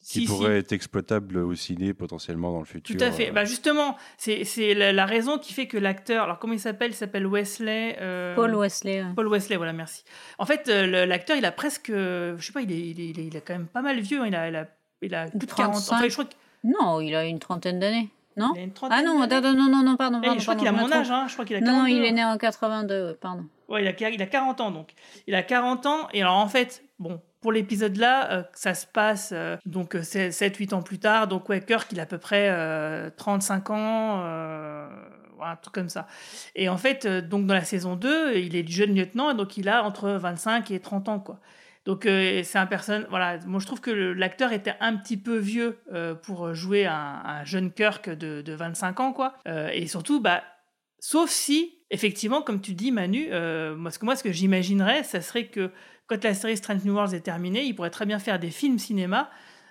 Qui 0.00 0.04
Si, 0.06 0.20
si. 0.22 0.26
pourrait 0.26 0.58
être 0.58 0.72
exploitable 0.72 1.36
au 1.38 1.54
ciné 1.54 1.92
potentiellement 1.92 2.52
dans 2.52 2.60
le 2.60 2.64
futur 2.64 2.96
Tout 2.96 3.04
à 3.04 3.10
fait. 3.12 3.28
euh, 3.28 3.32
Bah 3.32 3.44
justement, 3.44 3.96
c'est 4.16 4.44
c'est 4.44 4.72
la, 4.74 4.92
la 4.92 5.06
raison 5.06 5.38
qui 5.38 5.52
fait 5.52 5.66
que 5.66 5.76
l'acteur, 5.76 6.24
alors 6.24 6.38
comment 6.38 6.54
il 6.54 6.60
s'appelle? 6.60 6.92
Il 6.92 6.94
s'appelle 6.94 7.26
Wesley. 7.26 7.96
euh, 8.00 8.34
Paul 8.34 8.54
Wesley. 8.54 9.02
ouais. 9.02 9.12
Paul 9.14 9.28
Wesley, 9.28 9.56
voilà, 9.56 9.72
merci. 9.72 10.04
En 10.38 10.46
fait, 10.46 10.68
euh, 10.68 11.04
l'acteur, 11.04 11.36
il 11.36 11.44
a 11.44 11.52
presque, 11.52 11.90
euh, 11.90 12.36
je 12.38 12.46
sais 12.46 12.52
pas, 12.52 12.62
il 12.62 12.72
est, 12.72 12.80
il 12.90 13.00
est, 13.00 13.08
il 13.10 13.20
est- 13.20 13.26
il 13.26 13.36
est 13.36 13.40
quand 13.40 13.52
même 13.54 13.66
pas 13.68 13.82
mal 13.82 14.00
vieux. 14.00 14.20
hein, 14.22 14.26
Il 14.28 14.34
a, 14.34 14.48
il 14.48 14.56
a, 14.56 14.68
il 15.02 15.14
a 15.14 15.26
plus 15.26 15.38
de 15.38 15.44
40 15.46 15.76
ans. 15.76 15.78
35. 15.80 15.94
Enfin, 15.96 16.08
je 16.08 16.12
crois 16.12 16.24
qu'il 16.24 16.70
Non, 16.70 17.00
il 17.00 17.14
a 17.14 17.24
une 17.24 17.38
trentaine 17.38 17.78
d'années. 17.78 18.08
Non 18.36 18.52
a 18.54 18.60
une 18.60 18.72
trentaine 18.72 18.98
Ah 19.00 19.02
non, 19.02 19.20
attends, 19.20 19.40
non, 19.52 19.68
non, 19.68 19.82
non, 19.82 19.96
pardon. 19.96 20.20
Eh, 20.22 20.26
pardon 20.26 20.38
je 20.38 20.44
crois 20.44 20.54
qu'il 20.56 20.68
a 20.68 20.72
mon 20.72 20.92
âge, 20.92 21.10
hein. 21.10 21.26
Je 21.28 21.32
crois 21.32 21.44
qu'il 21.44 21.56
a 21.56 21.60
Non, 21.60 21.66
42. 21.66 21.80
non, 21.80 21.86
il 21.86 22.04
est 22.04 22.10
ans. 22.10 22.14
né 22.14 22.24
en 22.24 22.38
82, 22.38 23.06
ouais, 23.06 23.14
pardon. 23.14 23.44
Ouais, 23.68 23.82
il 23.84 23.88
a, 23.88 24.10
il 24.10 24.22
a 24.22 24.26
40 24.26 24.60
ans 24.60 24.70
donc. 24.70 24.92
Il 25.26 25.34
a 25.34 25.42
40 25.42 25.86
ans 25.86 26.08
et 26.14 26.22
alors 26.22 26.36
en 26.36 26.46
fait, 26.48 26.84
bon, 26.98 27.20
pour 27.40 27.52
l'épisode 27.52 27.96
là, 27.96 28.30
euh, 28.32 28.42
ça 28.54 28.74
se 28.74 28.86
passe 28.86 29.30
euh, 29.32 29.56
donc 29.66 29.94
7-8 29.94 30.72
ans 30.74 30.82
plus 30.82 30.98
tard. 30.98 31.26
Donc 31.28 31.48
ouais, 31.48 31.60
Kirk, 31.60 31.90
il 31.92 31.98
a 32.00 32.04
à 32.04 32.06
peu 32.06 32.18
près 32.18 32.48
euh, 32.50 33.10
35 33.16 33.70
ans, 33.70 34.20
euh, 34.24 34.88
ouais, 35.38 35.46
un 35.46 35.56
truc 35.56 35.74
comme 35.74 35.88
ça. 35.88 36.06
Et 36.54 36.68
en 36.68 36.76
fait, 36.78 37.04
euh, 37.06 37.20
donc 37.20 37.44
dans 37.46 37.54
la 37.54 37.64
saison 37.64 37.96
2, 37.96 38.36
il 38.36 38.54
est 38.56 38.66
jeune 38.68 38.94
lieutenant 38.94 39.30
et 39.30 39.34
donc 39.34 39.56
il 39.56 39.68
a 39.68 39.82
entre 39.84 40.10
25 40.10 40.70
et 40.70 40.80
30 40.80 41.08
ans 41.08 41.18
quoi. 41.18 41.38
Donc 41.84 42.06
euh, 42.06 42.42
c'est 42.44 42.58
un 42.58 42.66
personne, 42.66 43.06
voilà, 43.08 43.38
moi 43.46 43.60
je 43.60 43.66
trouve 43.66 43.80
que 43.80 43.90
l'acteur 43.90 44.52
était 44.52 44.74
un 44.80 44.96
petit 44.96 45.16
peu 45.16 45.38
vieux 45.38 45.78
euh, 45.92 46.14
pour 46.14 46.54
jouer 46.54 46.86
un, 46.86 47.22
un 47.24 47.44
jeune 47.44 47.72
Kirk 47.72 48.10
de, 48.10 48.42
de 48.42 48.52
25 48.52 49.00
ans 49.00 49.12
quoi. 49.12 49.34
Euh, 49.46 49.70
et 49.72 49.86
surtout, 49.86 50.20
bah 50.20 50.42
Sauf 51.00 51.30
si, 51.30 51.78
effectivement, 51.90 52.42
comme 52.42 52.60
tu 52.60 52.74
dis, 52.74 52.90
Manu, 52.90 53.28
moi, 53.76 53.92
ce 53.92 54.00
que, 54.00 54.04
moi, 54.04 54.16
ce 54.16 54.24
que 54.24 54.32
j'imaginerais, 54.32 55.04
ça 55.04 55.20
serait 55.20 55.46
que 55.46 55.70
quand 56.08 56.24
la 56.24 56.34
série 56.34 56.56
Strange 56.56 56.82
New 56.84 56.92
Worlds 56.92 57.14
est 57.14 57.20
terminée, 57.20 57.62
ils 57.62 57.72
pourraient 57.72 57.88
très 57.88 58.04
bien 58.04 58.18
faire 58.18 58.40
des 58.40 58.50
films 58.50 58.80
cinéma 58.80 59.30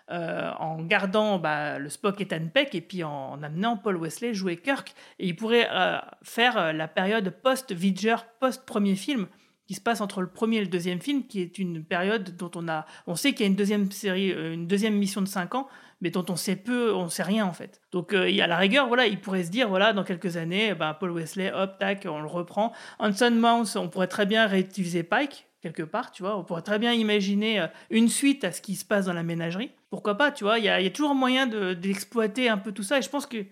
en 0.10 0.82
gardant 0.84 1.38
bah, 1.38 1.80
le 1.80 1.90
Spock 1.90 2.22
Ethan 2.22 2.48
Peck 2.48 2.76
et 2.76 2.80
puis 2.80 3.04
en, 3.04 3.34
en 3.34 3.44
amenant 3.44 3.76
Paul 3.76 3.98
Wesley 3.98 4.34
jouer 4.34 4.56
Kirk. 4.56 4.96
Et 5.20 5.28
ils 5.28 5.36
pourraient 5.36 5.68
euh, 5.70 5.98
faire 6.24 6.72
la 6.72 6.88
période 6.88 7.30
post-Vidger, 7.44 8.16
post-premier 8.40 8.96
film 8.96 9.28
qui 9.68 9.74
se 9.74 9.82
passe 9.82 10.02
entre 10.02 10.22
le 10.22 10.28
premier 10.28 10.58
et 10.58 10.62
le 10.62 10.68
deuxième 10.68 11.02
film, 11.02 11.28
qui 11.28 11.42
est 11.42 11.60
une 11.60 11.84
période 11.84 12.36
dont 12.38 12.52
on 12.56 12.68
a, 12.68 12.86
on 13.06 13.16
sait 13.16 13.34
qu'il 13.34 13.42
y 13.42 13.44
a 13.44 13.48
une 13.48 13.56
deuxième 13.56 13.92
série, 13.92 14.32
euh, 14.32 14.54
une 14.54 14.66
deuxième 14.66 14.96
mission 14.96 15.22
de 15.22 15.28
5 15.28 15.56
ans, 15.56 15.68
mais 16.02 16.10
dont 16.10 16.26
on 16.30 16.36
sait 16.36 16.56
peu, 16.56 16.94
on 16.94 17.10
sait 17.10 17.24
rien 17.24 17.46
en 17.46 17.54
fait. 17.54 17.82
Donc 17.92 18.14
euh, 18.14 18.42
a 18.42 18.48
la 18.48 18.58
rigueur, 18.58 18.88
voilà, 18.88 19.08
il 19.08 19.20
pourrait 19.20 19.44
se 19.44 19.52
dire, 19.52 19.68
voilà, 19.68 19.94
dans 19.94 20.04
quelques 20.04 20.38
années, 20.38 20.70
eh 20.72 20.76
ben, 20.76 20.94
Paul 20.94 21.12
Wesley, 21.12 21.52
hop, 21.54 21.78
tac, 21.80 22.08
on 22.10 22.22
le 22.22 22.28
reprend. 22.28 22.72
Hanson 23.00 23.32
Mouse, 23.32 23.76
on 23.76 23.90
pourrait 23.90 24.08
très 24.08 24.26
bien 24.26 24.48
réutiliser 24.48 25.04
Pike 25.04 25.48
quelque 25.62 25.84
part, 25.84 26.12
tu 26.12 26.24
vois. 26.24 26.38
On 26.38 26.44
pourrait 26.44 26.62
très 26.62 26.80
bien 26.80 26.94
imaginer 26.94 27.60
euh, 27.60 27.68
une 27.90 28.10
suite 28.10 28.44
à 28.44 28.52
ce 28.52 28.62
qui 28.62 28.76
se 28.76 28.86
passe 28.86 29.06
dans 29.06 29.14
la 29.14 29.24
ménagerie. 29.24 29.72
Pourquoi 29.90 30.16
pas, 30.16 30.32
tu 30.32 30.44
vois. 30.44 30.60
Il 30.60 30.66
y 30.66 30.70
a, 30.70 30.90
toujours 30.90 31.16
moyen 31.16 31.48
de- 31.48 31.74
d'exploiter 31.74 32.50
un 32.50 32.58
peu 32.58 32.72
tout 32.72 32.84
ça. 32.84 33.00
Et 33.00 33.02
je 33.02 33.10
pense 33.10 33.26
que, 33.26 33.46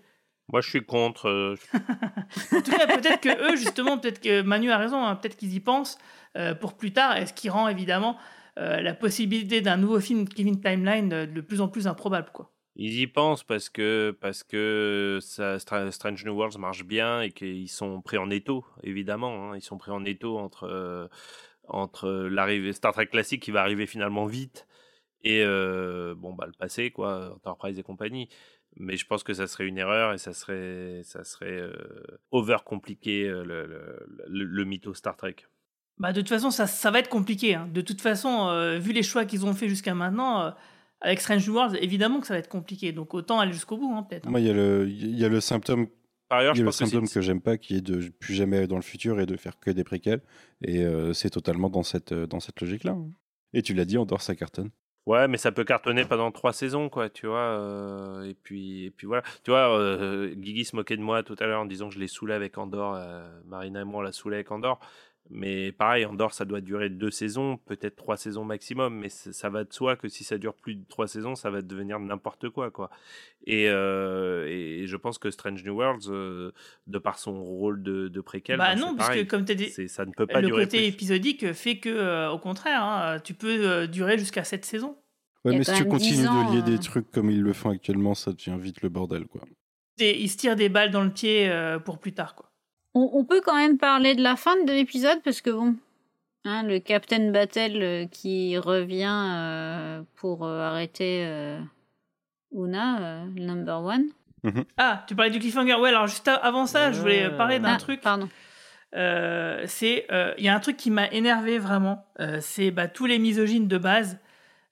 moi 0.52 0.62
je 0.62 0.70
suis 0.70 0.86
contre 0.86 1.28
euh, 1.28 1.56
en 1.74 2.62
tout 2.62 2.72
cas, 2.72 2.88
peut-être 2.88 3.22
que 3.22 3.52
eux, 3.52 3.56
justement, 3.56 3.98
peut-être 3.98 4.22
que 4.22 4.42
Manu 4.42 4.72
a 4.72 4.78
raison, 4.78 5.04
hein, 5.04 5.16
peut-être 5.16 5.38
qu'ils 5.38 5.54
y 5.54 5.60
pensent 5.60 5.98
euh, 6.38 6.54
pour 6.56 6.76
plus 6.76 6.94
tard, 6.94 7.18
et 7.18 7.26
ce 7.26 7.34
qui 7.34 7.50
rend 7.50 7.68
évidemment 7.68 8.18
euh, 8.58 8.82
la 8.82 8.94
possibilité 8.94 9.62
d'un 9.62 9.78
nouveau 9.78 10.00
film 10.00 10.28
Kevin 10.28 10.62
Timeline 10.62 11.10
de 11.26 11.42
plus 11.42 11.62
en 11.62 11.68
plus 11.68 11.88
improbable, 11.88 12.30
quoi. 12.34 12.52
Ils 12.78 13.00
y 13.00 13.08
pensent 13.08 13.44
parce 13.44 13.70
que, 13.70 14.18
parce 14.20 14.44
que 14.44 15.20
ça, 15.22 15.56
Stra- 15.58 15.90
Strange 15.92 16.26
New 16.26 16.34
Worlds 16.34 16.58
marche 16.60 16.84
bien 16.84 17.22
et 17.22 17.32
qu'ils 17.32 17.70
sont 17.70 18.02
pris 18.02 18.18
en 18.18 18.30
étau, 18.30 18.66
évidemment. 18.84 19.52
hein. 19.52 19.56
Ils 19.56 19.62
sont 19.62 19.78
pris 19.78 19.92
en 19.92 20.04
étau 20.04 20.38
entre, 20.38 21.10
entre 21.70 22.10
l'arrivée 22.10 22.74
Star 22.74 22.92
Trek 22.92 23.08
classique 23.08 23.42
qui 23.44 23.52
va 23.52 23.62
arriver 23.62 23.86
finalement 23.88 24.26
vite 24.26 24.68
et 25.24 25.44
bon, 25.46 26.34
bah, 26.34 26.46
le 26.48 26.52
passé, 26.52 26.92
quoi, 26.92 27.32
Enterprise 27.36 27.80
et 27.80 27.84
compagnie. 27.84 28.28
Mais 28.78 28.98
je 28.98 29.06
pense 29.06 29.24
que 29.24 29.34
ça 29.34 29.48
serait 29.48 29.68
une 29.68 29.78
erreur 29.78 30.14
et 30.14 30.18
ça 30.18 30.34
serait, 30.34 31.02
ça 31.04 31.24
serait 31.24 31.60
euh, 31.60 31.74
over 32.32 32.58
compliqué 32.66 33.28
le, 33.28 33.44
le, 33.44 33.66
le, 34.28 34.44
le 34.44 34.66
mytho 34.66 34.94
Star 34.94 35.16
Trek. 35.16 35.36
Bah, 35.98 36.12
de 36.12 36.20
toute 36.20 36.30
façon, 36.30 36.52
ça, 36.52 36.68
ça 36.68 36.92
va 36.92 37.00
être 37.00 37.08
compliqué. 37.10 37.56
hein. 37.56 37.70
De 37.74 37.80
toute 37.82 38.02
façon, 38.02 38.50
euh, 38.50 38.78
vu 38.78 38.92
les 38.92 39.04
choix 39.04 39.24
qu'ils 39.26 39.46
ont 39.46 39.54
fait 39.54 39.70
jusqu'à 39.70 39.96
maintenant, 39.96 40.42
euh, 40.42 40.52
avec 41.00 41.22
Strange 41.22 41.48
Worlds, 41.48 41.78
évidemment 41.82 42.20
que 42.20 42.28
ça 42.28 42.34
va 42.34 42.40
être 42.40 42.50
compliqué. 42.50 42.92
Donc 42.92 43.14
autant 43.14 43.40
aller 43.40 43.54
jusqu'au 43.54 43.78
bout, 43.78 43.94
hein, 43.96 44.04
peut-être. 44.04 44.28
hein. 44.28 44.32
Moi, 44.32 44.42
il 44.42 44.48
y, 44.48 44.50
a 44.50 44.54
le- 44.54 44.88
il 44.90 45.18
y 45.18 45.24
a 45.24 45.30
le 45.30 45.40
symptôme, 45.40 45.88
Par 46.28 46.40
ailleurs, 46.40 46.54
il 46.54 46.58
y 46.58 46.60
je 46.60 46.64
a 46.64 46.66
le 46.66 46.68
pense 46.68 46.76
symptôme 46.78 47.08
que 47.08 47.22
j'aime 47.22 47.40
pas, 47.42 47.58
qui 47.58 47.76
est 47.78 47.82
de 47.82 48.10
plus 48.10 48.34
jamais 48.34 48.58
aller 48.58 48.68
dans 48.68 48.76
le 48.76 48.82
futur 48.82 49.22
et 49.22 49.26
de 49.26 49.38
faire 49.38 49.58
que 49.58 49.72
des 49.72 49.86
préquels. 49.86 50.22
Et 50.64 50.84
euh, 50.84 51.14
c'est 51.14 51.30
totalement 51.30 51.70
dans 51.70 51.84
cette, 51.84 52.12
euh, 52.12 52.28
dans 52.28 52.42
cette 52.42 52.60
logique-là. 52.60 52.98
Et 53.54 53.62
tu 53.62 53.74
l'as 53.74 53.86
dit, 53.86 53.98
Andorre, 53.98 54.22
ça 54.22 54.36
cartonne. 54.36 54.72
Ouais, 55.06 55.28
mais 55.28 55.38
ça 55.38 55.52
peut 55.52 55.64
cartonner 55.64 56.04
pendant 56.06 56.32
trois 56.32 56.52
saisons, 56.52 56.90
quoi, 56.90 57.10
tu 57.12 57.28
vois. 57.28 57.38
euh, 57.38 58.24
et 58.24 58.34
puis, 58.34 58.86
et 58.86 58.92
puis 58.92 59.06
voilà. 59.06 59.22
Tu 59.44 59.52
vois, 59.52 59.78
euh, 59.80 60.34
Guigui 60.34 60.66
se 60.66 60.76
moquait 60.76 60.98
de 60.98 61.02
moi 61.04 61.22
tout 61.22 61.36
à 61.40 61.46
l'heure 61.46 61.62
en 61.62 61.66
disant 61.66 61.90
que 61.90 61.94
je 61.94 62.00
l'ai 62.00 62.08
saoulé 62.08 62.34
avec 62.34 62.58
Andorre. 62.58 62.96
euh, 62.96 63.42
Marina 63.46 63.82
et 63.82 63.84
moi, 63.84 64.00
on 64.00 64.02
l'a 64.02 64.12
saoulé 64.12 64.38
avec 64.38 64.52
Andorre. 64.52 64.80
Mais 65.32 65.72
pareil, 65.72 66.06
Andorre, 66.06 66.34
ça 66.36 66.46
doit 66.46 66.62
durer 66.62 66.90
deux 66.90 67.10
saisons, 67.10 67.58
peut-être 67.66 67.96
trois 67.96 68.16
saisons 68.16 68.46
maximum. 68.46 68.96
Mais 69.00 69.10
ça 69.10 69.50
va 69.50 69.64
de 69.64 69.74
soi 69.74 69.96
que 69.96 70.08
si 70.08 70.24
ça 70.24 70.38
dure 70.38 70.54
plus 70.54 70.76
de 70.76 70.86
trois 70.88 71.08
saisons, 71.08 71.34
ça 71.36 71.50
va 71.50 71.62
devenir 71.64 72.00
n'importe 72.00 72.50
quoi, 72.50 72.70
quoi. 72.70 72.92
Et, 73.48 73.68
euh, 73.70 74.46
et 74.48 74.86
je 74.86 74.96
pense 74.98 75.18
que 75.18 75.32
Strange 75.32 75.64
New 75.64 75.74
Worlds, 75.76 76.10
euh, 76.12 76.52
de 76.86 76.98
par 77.00 77.18
son 77.18 77.44
rôle 77.44 77.82
de, 77.82 78.08
de 78.08 78.22
préquel, 78.22 78.58
Bah 78.60 78.76
ben, 78.76 78.80
non, 78.82 78.88
puisque 78.94 79.08
pareil. 79.10 79.28
comme 79.28 79.46
tu 79.46 79.56
dit, 79.56 79.70
C'est- 79.70 79.88
ça 79.88 80.06
ne 80.06 80.12
peut 80.12 80.28
pas 80.28 80.42
le 80.42 80.48
durer 80.48 80.66
côté 80.66 80.78
plus. 80.78 80.88
épisodique 80.88 81.54
fait 81.54 81.78
que, 81.80 81.90
euh, 81.90 82.30
au 82.30 82.38
contraire, 82.40 82.84
hein, 82.84 83.20
tu 83.24 83.34
peux 83.34 83.68
euh, 83.68 83.88
durer 83.88 84.18
jusqu'à 84.20 84.44
cette 84.44 84.66
saison. 84.66 84.96
Il 85.44 85.52
Ouais, 85.52 85.58
mais 85.58 85.64
si 85.64 85.74
tu 85.74 85.86
continues 85.86 86.12
10 86.18 86.28
ans, 86.28 86.52
de 86.52 86.56
lier 86.56 86.62
euh. 86.62 86.66
des 86.78 86.80
trucs 86.80 87.10
comme 87.12 87.30
ils 87.32 87.42
le 87.42 87.54
font 87.54 87.70
actuellement, 87.72 88.14
ça 88.16 88.32
devient 88.32 88.58
vite 88.60 88.82
le 88.84 88.90
bordel, 88.90 89.26
quoi. 89.28 89.42
Et 90.00 90.20
ils 90.22 90.28
se 90.30 90.38
tirent 90.38 90.56
des 90.56 90.70
balles 90.70 90.92
dans 90.92 91.04
le 91.04 91.12
pied 91.12 91.48
euh, 91.50 91.80
pour 91.80 92.00
plus 92.00 92.14
tard, 92.14 92.36
quoi. 92.36 92.52
On, 92.96 93.10
on 93.14 93.24
peut 93.26 93.42
quand 93.46 93.56
même 93.56 93.78
parler 93.78 94.16
de 94.16 94.24
la 94.24 94.36
fin 94.36 94.56
de 94.64 94.72
l'épisode 94.72 95.22
parce 95.24 95.42
que 95.42 95.50
bon, 95.52 95.76
hein, 96.46 96.64
le 96.64 96.80
Captain 96.80 97.32
Battle 97.32 97.82
euh, 97.82 98.06
qui 98.08 98.58
revient 98.58 99.14
euh, 99.36 100.02
pour 100.16 100.46
euh, 100.46 100.62
arrêter 100.62 101.24
euh, 101.26 101.60
Una, 102.54 103.00
euh, 103.02 103.26
le 103.36 103.44
number 103.44 103.84
one. 103.84 104.06
Ah, 104.78 105.04
tu 105.08 105.16
parlais 105.16 105.32
du 105.32 105.40
cliffhanger. 105.40 105.74
Ouais, 105.76 105.90
alors 105.90 106.08
juste 106.08 106.28
avant 106.28 106.68
ça, 106.68 106.92
je 106.92 107.02
voulais 107.02 107.30
parler 107.36 107.60
d'un 107.60 107.74
Ah, 107.74 107.78
truc. 107.78 108.00
Pardon. 108.02 108.30
Euh, 108.96 109.64
c'est 109.66 110.06
euh, 110.12 110.34
il 110.38 110.46
y 110.46 110.48
a 110.48 110.56
un 110.56 110.60
truc 110.60 110.78
qui 110.78 110.92
m'a 110.92 111.08
énervé 111.12 111.58
vraiment. 111.60 112.06
Euh, 112.20 112.38
c'est 112.42 112.70
bah, 112.72 112.88
tous 112.88 113.08
les 113.08 113.18
misogynes 113.20 113.68
de 113.68 113.78
base 113.80 114.20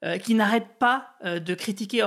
euh, 0.06 0.18
qui 0.20 0.36
n'arrêtent 0.36 0.78
pas 0.80 1.12
euh, 1.26 1.40
de 1.40 1.54
critiquer 1.54 2.02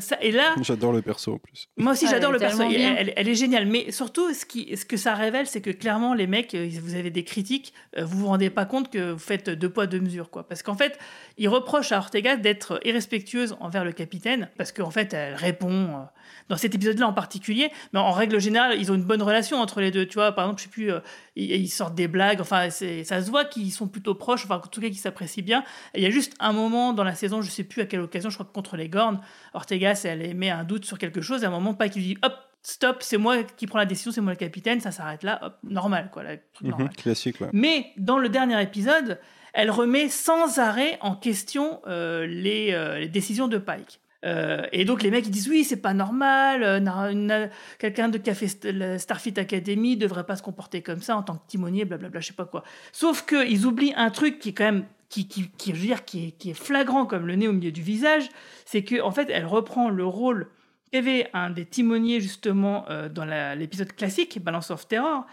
ça- 0.00 0.18
et 0.22 0.30
là, 0.32 0.54
J'adore 0.62 0.92
le 0.92 1.02
perso 1.02 1.34
en 1.34 1.38
plus. 1.38 1.68
moi 1.76 1.92
aussi, 1.92 2.06
Ah, 2.08 2.12
j'adore 2.12 2.32
le 2.32 2.38
perso. 2.38 2.62
Elle, 2.62 2.68
bien. 2.68 2.94
elle- 2.96 3.12
elle 3.16 3.28
est 3.28 3.34
géniale. 3.34 3.66
Mais 3.66 3.90
surtout, 3.92 4.32
ce, 4.34 4.44
qui, 4.44 4.76
ce 4.76 4.84
que 4.84 4.96
ça 4.96 5.14
révèle, 5.14 5.46
c'est 5.46 5.60
que 5.60 5.70
clairement, 5.70 6.14
les 6.14 6.26
mecs, 6.26 6.54
euh, 6.54 6.68
vous 6.82 6.94
avez 6.94 7.10
des 7.10 7.24
critiques, 7.24 7.72
euh, 7.98 8.04
vous 8.04 8.18
vous 8.18 8.26
rendez 8.26 8.50
pas 8.50 8.64
compte 8.64 8.90
que 8.90 9.12
vous 9.12 9.18
faites 9.18 9.50
deux 9.50 9.68
poids, 9.70 9.86
deux 9.86 10.00
mesures. 10.00 10.30
Quoi. 10.30 10.46
Parce 10.48 10.62
qu'en 10.62 10.74
fait, 10.76 10.98
ils 11.38 11.48
reprochent 11.48 11.92
à 11.92 11.98
Ortega 11.98 12.36
d'être 12.36 12.80
irrespectueuse 12.84 13.56
envers 13.60 13.84
le 13.84 13.92
capitaine, 13.92 14.48
parce 14.58 14.72
qu'en 14.72 14.90
fait, 14.90 15.14
elle 15.14 15.34
répond, 15.34 15.70
euh, 15.70 16.02
dans 16.48 16.56
cet 16.56 16.74
épisode-là 16.74 17.06
en 17.06 17.12
particulier, 17.12 17.70
mais 17.92 18.00
en 18.00 18.10
règle 18.12 18.40
générale, 18.40 18.76
ils 18.78 18.90
ont 18.90 18.94
une 18.94 19.04
bonne 19.04 19.22
relation 19.22 19.58
entre 19.58 19.80
les 19.80 19.90
deux. 19.90 20.06
Tu 20.06 20.14
vois, 20.14 20.32
par 20.32 20.44
exemple, 20.46 20.60
je 20.60 20.64
sais 20.64 20.70
plus, 20.70 20.90
euh, 20.92 21.00
ils, 21.36 21.52
ils 21.52 21.68
sortent 21.68 21.94
des 21.94 22.08
blagues, 22.08 22.40
enfin, 22.40 22.70
ça 22.70 23.22
se 23.22 23.30
voit 23.30 23.44
qu'ils 23.44 23.70
sont 23.72 23.86
plutôt 23.88 24.14
proches, 24.14 24.44
enfin, 24.44 24.56
en 24.56 24.66
tout 24.68 24.80
cas, 24.80 24.88
qu'ils 24.88 24.96
s'apprécient 24.98 25.44
bien. 25.44 25.64
Et 25.94 25.98
il 26.00 26.02
y 26.02 26.06
a 26.06 26.10
juste 26.10 26.34
un 26.40 26.52
moment 26.52 26.92
dans 26.92 27.04
la 27.04 27.14
saison, 27.14 27.40
je 27.42 27.50
sais 27.50 27.64
plus 27.64 27.82
à 27.82 27.86
quelle 27.86 28.00
occasion, 28.00 28.30
je 28.30 28.38
crois 28.42 28.46
que 28.46 28.52
contre 28.54 28.76
les 28.76 28.88
Gornes, 28.88 29.20
Ortegas, 29.54 30.02
elle 30.04 30.22
émet 30.22 30.50
un 30.50 30.64
doute 30.64 30.84
sur 30.84 30.98
quelque 30.98 31.20
chose, 31.20 31.42
et 31.42 31.46
à 31.46 31.48
un 31.48 31.52
moment, 31.52 31.74
pas 31.74 31.88
qu'il 31.88 32.02
dit 32.02 32.18
hop, 32.22 32.34
stop, 32.62 32.98
c'est 33.00 33.16
moi 33.18 33.42
qui 33.42 33.66
prends 33.66 33.78
la 33.78 33.86
décision, 33.86 34.12
c'est 34.12 34.20
moi 34.20 34.32
le 34.32 34.38
capitaine, 34.38 34.80
ça 34.80 34.90
s'arrête 34.90 35.22
là, 35.22 35.38
hop, 35.42 35.58
normal, 35.62 36.10
quoi, 36.12 36.22
truc 36.52 36.68
Mhm. 36.76 36.88
Classique, 36.90 37.40
ouais. 37.40 37.48
Mais 37.52 37.92
dans 37.96 38.18
le 38.18 38.28
dernier 38.28 38.60
épisode, 38.62 39.18
elle 39.52 39.70
remet 39.70 40.08
sans 40.08 40.58
arrêt 40.58 40.98
en 41.00 41.14
question 41.16 41.80
euh, 41.86 42.26
les, 42.26 42.72
euh, 42.72 42.98
les 42.98 43.08
décisions 43.08 43.48
de 43.48 43.58
Pike. 43.58 44.00
Euh, 44.24 44.66
et 44.72 44.84
donc 44.84 45.02
les 45.02 45.10
mecs 45.10 45.26
ils 45.26 45.30
disent 45.30 45.48
oui 45.48 45.64
c'est 45.64 45.80
pas 45.80 45.94
normal, 45.94 46.62
euh, 46.62 47.48
quelqu'un 47.78 48.10
de 48.10 48.18
qui 48.18 48.28
a 48.28 48.34
fait 48.34 48.46
st- 48.46 48.70
la 48.70 48.98
Starfleet 48.98 49.38
Academy 49.38 49.96
devrait 49.96 50.26
pas 50.26 50.36
se 50.36 50.42
comporter 50.42 50.82
comme 50.82 51.00
ça 51.00 51.16
en 51.16 51.22
tant 51.22 51.36
que 51.36 51.46
timonier, 51.46 51.86
blablabla, 51.86 52.20
je 52.20 52.26
sais 52.28 52.32
pas 52.34 52.44
quoi. 52.44 52.62
Sauf 52.92 53.24
que 53.24 53.48
ils 53.48 53.64
oublient 53.64 53.94
un 53.96 54.10
truc 54.10 54.38
qui 54.38 54.50
est 54.50 54.52
quand 54.52 54.64
même 54.64 54.84
qui, 55.08 55.26
qui, 55.26 55.50
je 55.66 55.72
veux 55.72 55.86
dire, 55.86 56.04
qui, 56.04 56.34
est, 56.44 56.54
flagrant 56.54 57.04
comme 57.04 57.26
le 57.26 57.34
nez 57.34 57.48
au 57.48 57.52
milieu 57.52 57.72
du 57.72 57.82
visage, 57.82 58.28
c'est 58.64 58.84
que 58.84 59.00
en 59.00 59.10
fait 59.10 59.28
elle 59.30 59.46
reprend 59.46 59.88
le 59.88 60.04
rôle 60.04 60.48
qu'avait 60.92 61.28
un 61.32 61.48
des 61.50 61.64
timoniers 61.64 62.20
justement 62.20 62.84
euh, 62.90 63.08
dans 63.08 63.24
l'épisode 63.24 63.92
classique 63.92 64.38
Balance 64.42 64.70
of 64.70 64.86
Terror 64.86 65.24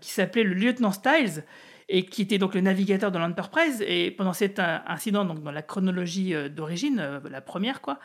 qui 0.00 0.10
s'appelait 0.10 0.44
le 0.44 0.54
lieutenant 0.54 0.92
Styles 0.92 1.44
et 1.90 2.06
qui 2.06 2.22
était 2.22 2.38
donc 2.38 2.54
le 2.54 2.62
navigateur 2.62 3.12
de 3.12 3.18
l'Enterprise 3.18 3.84
et 3.86 4.10
pendant 4.10 4.32
cet 4.32 4.58
incident 4.58 5.24
donc 5.24 5.42
dans 5.42 5.52
la 5.52 5.62
chronologie 5.62 6.34
d'origine 6.50 7.20
la 7.28 7.40
première 7.40 7.80
quoi 7.80 7.98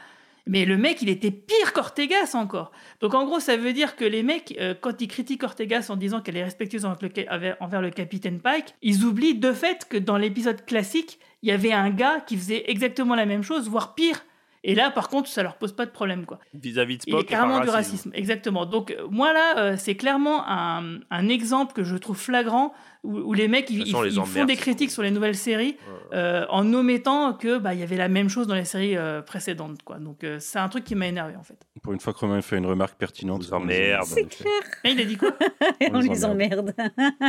mais 0.48 0.66
le 0.66 0.78
mec, 0.78 1.02
il 1.02 1.10
était 1.10 1.32
pire 1.32 1.74
qu'Ortegas 1.74 2.32
encore. 2.36 2.72
Donc 3.02 3.14
en 3.14 3.26
gros, 3.26 3.40
ça 3.40 3.58
veut 3.58 3.74
dire 3.74 3.96
que 3.96 4.06
les 4.06 4.22
mecs, 4.22 4.56
euh, 4.60 4.76
quand 4.80 5.02
ils 5.02 5.08
critiquent 5.08 5.44
Ortegas 5.44 5.88
en 5.90 5.96
disant 5.96 6.22
qu'elle 6.22 6.38
est 6.38 6.44
respectueuse 6.44 6.86
envers 6.86 7.82
le, 7.82 7.90
capitaine 7.90 8.40
Pike, 8.40 8.76
ils 8.82 9.04
oublient 9.04 9.36
de 9.36 9.52
fait 9.52 9.88
que 9.90 9.98
dans 9.98 10.18
l'épisode 10.18 10.64
classique, 10.66 11.20
il 11.42 11.50
y 11.50 11.52
avait 11.52 11.72
un 11.74 11.90
gars 11.90 12.20
qui 12.20 12.38
faisait 12.38 12.70
exactement 12.70 13.16
la 13.16 13.26
même 13.26 13.42
chose, 13.42 13.70
voire 13.70 13.96
pire. 13.96 14.24
Et 14.68 14.74
là, 14.74 14.90
par 14.90 15.10
contre, 15.10 15.30
ça 15.30 15.44
leur 15.44 15.58
pose 15.58 15.74
pas 15.74 15.86
de 15.86 15.92
problème, 15.92 16.26
quoi. 16.26 16.40
Vis-à-vis 16.56 16.98
de 16.98 17.04
Il 17.06 17.14
y 17.14 17.16
a 17.16 17.20
Spock, 17.20 17.30
carrément 17.30 17.60
du 17.60 17.70
racisme, 17.70 18.12
exactement. 18.16 18.66
Donc 18.66 18.92
euh, 18.92 19.08
moi 19.10 19.32
là, 19.32 19.60
euh, 19.60 19.76
c'est 19.78 19.96
clairement 19.96 20.48
un, 20.48 21.00
un 21.12 21.30
exemple 21.30 21.74
que 21.74 21.84
je 21.84 21.96
trouve 21.96 22.18
flagrant 22.18 22.74
où, 23.06 23.18
où 23.30 23.34
les 23.34 23.48
mecs 23.48 23.70
ils, 23.70 23.80
De 23.80 23.84
toute 23.84 23.92
façon, 23.92 24.04
ils- 24.04 24.08
les 24.10 24.14
ils 24.16 24.20
emmerdes, 24.20 24.38
font 24.38 24.46
des 24.46 24.56
critiques 24.56 24.92
sur 24.92 25.02
les 25.04 25.12
nouvelles 25.12 25.36
séries 25.36 25.78
euh, 26.14 26.46
en 26.50 26.72
omettant 26.74 27.34
que 27.34 27.58
bah 27.58 27.74
il 27.74 27.80
y 27.80 27.84
avait 27.84 27.96
la 27.98 28.08
même 28.08 28.30
chose 28.30 28.48
dans 28.48 28.56
les 28.56 28.66
séries 28.66 28.96
euh, 28.98 29.22
précédentes, 29.22 29.82
quoi. 29.84 29.98
Donc 29.98 30.24
euh, 30.24 30.38
c'est 30.40 30.60
un 30.60 30.70
truc 30.70 30.84
qui 30.84 30.96
m'a 30.96 31.08
énervé 31.08 31.36
en 31.36 31.44
fait. 31.44 31.58
Pour 31.82 31.94
une 31.94 32.00
fois 32.00 32.14
que 32.14 32.20
Romain 32.20 32.42
fait 32.42 32.58
une 32.58 32.66
remarque 32.66 32.98
pertinente. 32.98 33.44
Vous 33.44 33.54
emmerde. 33.54 34.06
C'est 34.06 34.26
clair. 34.26 34.52
Et 34.84 34.92
il 34.92 35.02
a 35.02 35.06
dit 35.06 35.18
quoi 35.18 35.32
On 35.92 36.00
les 36.00 36.26
emmerde. 36.26 36.74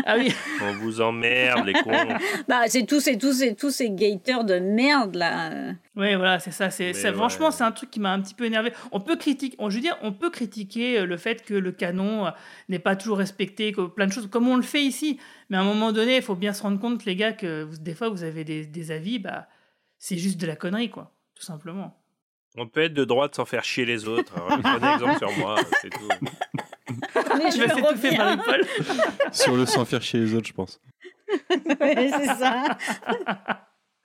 Ah 0.05 0.17
oui. 0.19 0.33
On 0.63 0.73
vous 0.75 1.01
emmerde, 1.01 1.67
les 1.67 1.73
cons. 1.75 1.91
bah, 2.49 2.63
c'est 2.69 2.87
tous 2.87 3.01
ces, 3.01 3.19
tous 3.19 3.33
ces, 3.33 3.55
tous 3.55 3.71
ces 3.71 3.91
gateurs 3.91 4.45
de 4.45 4.59
merde 4.59 5.15
là. 5.17 5.51
Oui, 5.97 6.15
voilà, 6.15 6.39
c'est 6.39 6.51
ça. 6.51 6.71
C'est, 6.71 6.93
ouais. 6.93 7.13
Franchement, 7.13 7.51
c'est 7.51 7.65
un 7.65 7.73
truc 7.73 7.91
qui 7.91 8.01
m'a 8.01 8.13
un 8.13 8.21
petit 8.21 8.35
peu 8.35 8.45
énervé. 8.45 8.73
On 8.93 9.01
peut 9.01 9.17
critiquer, 9.17 9.57
on, 9.59 9.71
je 9.71 9.77
veux 9.77 9.81
dire, 9.83 9.97
on 10.03 10.13
peut 10.13 10.31
critiquer 10.31 11.05
le 11.07 11.17
fait 11.17 11.43
que 11.45 11.55
le 11.55 11.73
canon 11.73 12.31
n'est 12.69 12.79
pas 12.79 12.97
toujours 12.97 13.19
respecté, 13.19 13.73
que 13.73 13.87
plein 13.87 14.07
de 14.07 14.13
choses, 14.13 14.29
comme 14.31 14.47
on 14.49 14.57
le 14.57 14.63
fait 14.63 14.83
ici. 14.83 15.19
Mais 15.49 15.57
à 15.57 15.61
un 15.61 15.65
moment 15.65 15.93
donné, 15.93 16.17
il 16.17 16.23
faut 16.23 16.35
bien 16.35 16.53
se 16.53 16.63
rendre 16.63 16.81
compte, 16.81 17.05
les 17.05 17.15
gars, 17.17 17.33
que 17.33 17.63
vous- 17.65 17.79
des 17.79 17.95
fois, 17.95 18.09
vous 18.09 18.23
avez 18.25 18.45
des, 18.45 18.67
des 18.67 18.91
avis, 18.91 19.19
bah, 19.19 19.47
c'est 19.99 20.17
juste 20.19 20.41
de 20.41 20.47
la 20.47 20.57
connerie, 20.57 20.91
quoi, 20.91 21.13
tout 21.35 21.45
simplement. 21.45 22.03
On 22.59 22.67
peut 22.67 22.83
être 22.85 22.95
de 22.95 23.05
droite 23.05 23.35
sans 23.35 23.45
faire 23.45 23.65
chier 23.65 23.85
les 23.85 24.09
autres. 24.09 24.33
Alors, 24.35 24.49
Prenez 24.63 24.93
exemple 24.95 25.19
sur 25.19 25.37
moi, 25.39 25.57
c'est 25.83 25.91
tout. 25.91 26.09
Mais 27.39 27.51
Tu 27.51 27.59
vas 27.61 27.75
s'étouffer, 27.75 28.17
Marie-Paul. 28.17 28.61
Sur 29.33 29.57
le 29.57 29.67
sans 29.67 29.85
faire 29.85 30.01
chier 30.03 30.21
les 30.21 30.35
autres, 30.35 30.47
je 30.49 30.53
pense. 30.53 30.81
Ouais, 31.81 32.11
c'est 32.17 32.27
ça. 32.35 32.79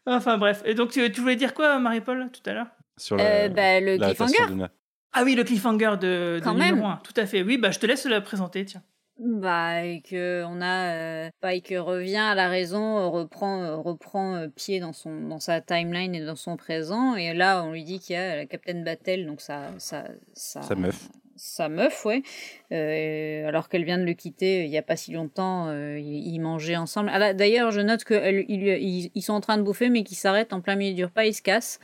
Enfin 0.06 0.38
bref. 0.38 0.64
Et 0.66 0.74
donc, 0.74 0.92
tu, 0.92 1.12
tu 1.12 1.22
voulais 1.22 1.36
dire 1.36 1.54
quoi, 1.54 1.78
Marie-Paul, 1.80 2.30
tout 2.32 2.42
à 2.50 2.54
l'heure? 2.54 2.68
Sur 2.98 3.18
Euh, 3.20 3.48
bah, 3.50 3.80
le 3.80 3.98
la 3.98 4.08
cliffhanger. 4.08 4.48
de 4.54 4.68
Ah 5.14 5.24
oui, 5.24 5.36
le 5.36 5.44
cliffhanger 5.44 5.92
de, 6.00 6.40
de 6.40 6.42
Quand 6.44 6.54
numéro 6.54 6.76
même. 6.76 6.84
1. 6.86 7.02
Tout 7.04 7.14
à 7.18 7.26
fait. 7.26 7.44
Oui, 7.44 7.58
bah, 7.58 7.72
je 7.72 7.80
te 7.80 7.86
laisse 7.86 8.06
la 8.06 8.20
présenter, 8.22 8.66
tiens. 8.66 8.84
Bah, 9.24 9.86
et 9.86 10.02
que 10.02 10.44
on 10.46 10.62
a 10.62 10.96
euh, 10.96 11.30
Pike 11.42 11.76
revient 11.78 12.16
à 12.16 12.34
la 12.34 12.50
raison, 12.50 12.98
euh, 12.98 13.08
reprend, 13.08 13.62
euh, 13.62 13.76
reprend 13.76 14.48
pied 14.56 14.80
dans 14.80 14.94
son 14.94 15.28
dans 15.28 15.40
sa 15.40 15.62
timeline 15.62 16.16
et 16.16 16.26
dans 16.26 16.36
son 16.36 16.58
présent, 16.58 17.16
et 17.16 17.36
là 17.36 17.64
on 17.64 17.72
lui 17.72 17.84
dit 17.84 18.00
qu'il 18.00 18.16
y 18.16 18.18
a 18.18 18.38
la 18.38 18.46
Captain 18.48 18.82
Battle, 18.82 19.28
donc 19.28 19.40
sa 19.40 19.78
sa 19.78 20.06
sa, 20.34 20.64
Sa 20.64 20.74
meuf. 20.74 21.10
sa 21.36 21.70
meuf, 21.70 22.04
ouais, 22.04 22.24
Euh, 22.72 23.48
alors 23.48 23.70
qu'elle 23.70 23.86
vient 23.86 24.00
de 24.00 24.06
le 24.06 24.14
quitter 24.14 24.66
il 24.66 24.72
y 24.72 24.78
a 24.80 24.82
pas 24.82 24.96
si 24.96 25.12
longtemps, 25.12 25.68
euh, 25.68 26.00
ils, 26.00 26.40
mangeaient 26.40 26.78
ensemble. 26.78 27.12
Ah 27.14 27.36
D'ailleurs, 27.36 27.70
je 27.70 27.82
note 27.82 28.04
qu'ils 28.04 28.46
ils, 28.50 29.12
ils 29.14 29.22
sont 29.22 29.34
en 29.34 29.42
train 29.42 29.60
de 29.60 29.64
bouffer, 29.64 29.90
mais 29.90 30.04
qu'ils 30.04 30.18
s'arrêtent 30.18 30.52
en 30.52 30.62
plein 30.62 30.76
milieu 30.76 30.96
du 30.96 31.06
repas, 31.06 31.26
ils 31.26 31.36
se 31.36 31.44
cassent. 31.44 31.80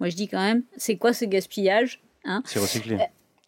Moi, 0.00 0.08
je 0.08 0.16
dis 0.16 0.26
quand 0.26 0.42
même, 0.42 0.64
c'est 0.76 0.96
quoi 0.96 1.12
ce 1.12 1.24
gaspillage, 1.24 2.00
hein? 2.24 2.42
C'est 2.46 2.58
recyclé. 2.58 2.98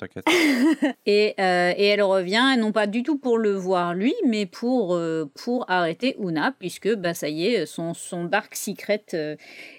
T'inquiète. 0.03 0.24
et, 1.07 1.35
euh, 1.39 1.73
et 1.77 1.85
elle 1.87 2.03
revient, 2.03 2.57
non 2.59 2.73
pas 2.73 2.89
du 2.89 3.05
tout 3.05 3.19
pour 3.19 3.39
le 3.39 3.53
voir 3.53 3.95
lui, 3.95 4.15
mais 4.27 4.47
pour, 4.47 4.95
euh, 4.97 5.31
pour 5.45 5.65
arrêter 5.70 6.16
Una, 6.20 6.51
puisque 6.59 6.93
bah, 6.97 7.15
ça 7.15 7.29
y 7.29 7.47
est, 7.47 7.66
son, 7.66 7.95
son 7.95 8.24
Dark 8.24 8.55
Secret 8.57 9.05
euh, 9.15 9.37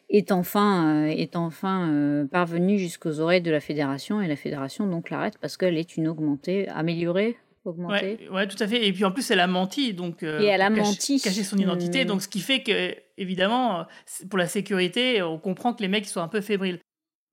est 0.10 0.32
enfin, 0.32 1.04
euh, 1.04 1.08
est 1.08 1.36
enfin 1.36 1.90
euh, 1.92 2.26
parvenu 2.26 2.80
jusqu'aux 2.80 3.20
oreilles 3.20 3.42
de 3.42 3.52
la 3.52 3.60
Fédération, 3.60 4.22
et 4.22 4.28
la 4.28 4.38
Fédération 4.38 4.88
donc 4.88 5.10
l'arrête 5.10 5.38
parce 5.40 5.58
qu'elle 5.58 5.78
est 5.78 5.98
une 5.98 6.08
augmentée, 6.08 6.70
améliorée, 6.70 7.36
augmentée. 7.66 8.18
Ouais, 8.30 8.30
ouais, 8.30 8.48
tout 8.48 8.62
à 8.62 8.68
fait. 8.68 8.88
Et 8.88 8.94
puis 8.94 9.04
en 9.04 9.12
plus, 9.12 9.30
elle 9.32 9.40
a 9.42 9.48
menti, 9.48 9.94
donc 9.94 10.24
euh, 10.24 10.40
Et 10.42 10.46
elle 10.46 10.62
a 10.62 10.68
pour 10.68 10.78
cacher- 10.78 10.88
menti. 10.90 11.22
cacher 11.22 11.44
son 11.44 11.58
identité. 11.58 12.06
Hmm. 12.06 12.08
Donc 12.08 12.22
ce 12.22 12.28
qui 12.30 12.40
fait 12.40 12.64
que, 12.64 12.96
évidemment, 13.18 13.86
pour 14.30 14.40
la 14.40 14.48
sécurité, 14.48 15.22
on 15.22 15.38
comprend 15.38 15.74
que 15.74 15.82
les 15.82 15.88
mecs 15.90 16.06
ils 16.06 16.10
sont 16.10 16.22
un 16.22 16.28
peu 16.30 16.40
fébriles. 16.42 16.80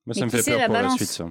Moi, 0.07 0.15
Mais 0.15 0.21
ça 0.21 0.25
me 0.27 0.31
fait 0.31 0.51
peur 0.51 0.59
la 0.59 0.67
pour 0.67 0.75
la 0.75 0.89
suite, 0.91 1.09
ça. 1.09 1.29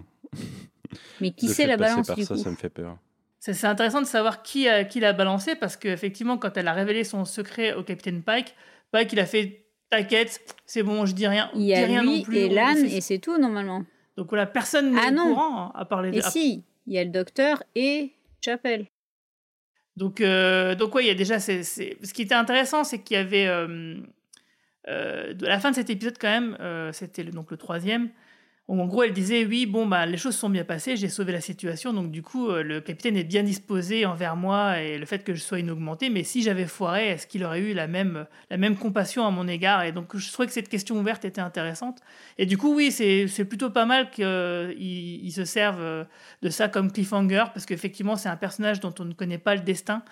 Mais 1.22 1.32
qui 1.32 1.48
c'est 1.48 1.68
la 1.68 1.78
balance 1.78 2.08
par 2.08 2.16
du 2.16 2.24
ça, 2.24 2.36
coup 2.36 2.42
ça 2.42 2.50
me 2.52 2.56
fait 2.56 2.70
peur. 2.70 2.98
C'est 3.40 3.66
intéressant 3.66 4.02
de 4.02 4.06
savoir 4.08 4.44
qui, 4.44 4.68
a- 4.68 4.84
qui 4.84 5.00
l'a 5.00 5.14
balancé 5.14 5.56
parce 5.56 5.78
qu'effectivement, 5.78 6.38
quand 6.38 6.58
elle 6.58 6.68
a 6.68 6.74
révélé 6.74 7.04
son 7.04 7.24
secret 7.26 7.74
au 7.74 7.84
capitaine 7.84 8.22
Pike, 8.22 8.54
Pike 8.92 9.14
il 9.14 9.20
a 9.20 9.26
fait 9.26 9.66
T'inquiète, 9.92 10.56
c'est 10.68 10.84
bon, 10.84 11.08
je 11.08 11.16
dis 11.16 11.26
rien. 11.26 11.50
Il 11.56 11.62
y 11.62 11.74
dis 11.74 11.74
a 11.74 11.86
rien 11.88 12.04
non 12.04 12.22
plus, 12.22 12.38
et 12.38 12.48
fait- 12.76 12.98
et 12.98 13.02
c'est 13.02 13.18
tout 13.18 13.40
normalement. 13.40 13.84
Donc 14.18 14.30
voilà, 14.30 14.46
personne 14.46 14.94
n'est 14.94 15.00
Ah 15.04 15.10
au 15.12 15.16
courant 15.30 15.64
hein, 15.64 15.72
à 15.74 15.84
parler 15.86 16.16
Et 16.16 16.22
si, 16.22 16.64
il 16.86 16.94
y 16.94 17.00
a 17.00 17.04
le 17.04 17.10
docteur 17.10 17.64
et 17.74 18.12
Chapel. 18.46 18.86
Donc, 19.96 20.22
euh, 20.22 20.76
donc 20.76 20.94
ouais, 20.94 21.06
il 21.06 21.08
y 21.08 21.12
a 21.12 21.16
déjà. 21.16 21.40
Ce 21.40 22.14
qui 22.14 22.22
était 22.22 22.36
intéressant, 22.36 22.84
c'est 22.84 23.00
qu'il 23.02 23.18
y 23.18 23.20
avait. 23.20 23.48
euh, 23.48 23.96
euh, 24.88 25.34
de 25.34 25.46
la 25.48 25.60
fin 25.60 25.72
de 25.72 25.76
cet 25.76 25.90
épisode, 25.90 26.18
quand 26.20 26.30
même, 26.30 26.56
euh, 26.60 26.92
c'était 26.94 27.24
le- 27.24 27.32
donc 27.32 27.50
le 27.52 27.58
troisième. 27.58 28.10
En 28.78 28.86
gros, 28.86 29.02
elle 29.02 29.14
disait 29.14 29.46
Oui, 29.46 29.66
bon, 29.66 29.88
bah, 29.88 30.06
les 30.06 30.18
choses 30.18 30.36
sont 30.36 30.50
bien 30.50 30.64
passées, 30.64 30.96
j'ai 30.96 31.10
sauvé 31.10 31.32
la 31.32 31.42
situation, 31.42 31.92
donc 31.92 32.12
du 32.12 32.22
coup, 32.22 32.50
euh, 32.50 32.62
le 32.62 32.82
capitaine 32.82 33.18
est 33.18 33.24
bien 33.24 33.42
disposé 33.42 34.06
envers 34.06 34.36
moi 34.36 34.80
et 34.80 35.00
le 35.00 35.06
fait 35.08 35.24
que 35.24 35.34
je 35.34 35.42
sois 35.42 35.60
inaugmenté. 35.60 36.12
Mais 36.12 36.24
si 36.24 36.44
j'avais 36.44 36.68
foiré, 36.68 37.08
est-ce 37.08 37.26
qu'il 37.26 37.44
aurait 37.44 37.62
eu 37.62 37.74
la 37.74 37.88
même, 37.88 38.28
la 38.52 38.58
même 38.58 38.76
compassion 38.76 39.26
à 39.26 39.32
mon 39.32 39.48
égard? 39.48 39.84
Et 39.86 39.92
donc, 39.92 40.16
je 40.16 40.32
trouvais 40.32 40.46
que 40.46 40.54
cette 40.54 40.70
question 40.70 41.00
ouverte 41.00 41.26
était 41.26 41.42
intéressante. 41.42 42.02
Et 42.38 42.46
du 42.46 42.60
coup, 42.60 42.76
oui, 42.76 42.92
c'est 42.92 43.46
plutôt 43.46 43.72
pas 43.72 43.88
mal 43.88 44.12
qu'ils 44.12 44.76
ils 44.80 45.32
se 45.32 45.46
servent 45.46 45.82
euh, 45.82 46.04
de 46.44 46.50
ça 46.50 46.68
comme 46.68 46.92
cliffhanger, 46.92 47.46
parce 47.52 47.66
qu'effectivement, 47.66 48.18
c'est 48.18 48.30
un 48.30 48.38
personnage 48.38 48.80
dont 48.80 48.94
on 49.00 49.06
ne 49.06 49.14
connaît 49.14 49.40
pas 49.40 49.56
le 49.56 49.62
destin. 49.62 50.04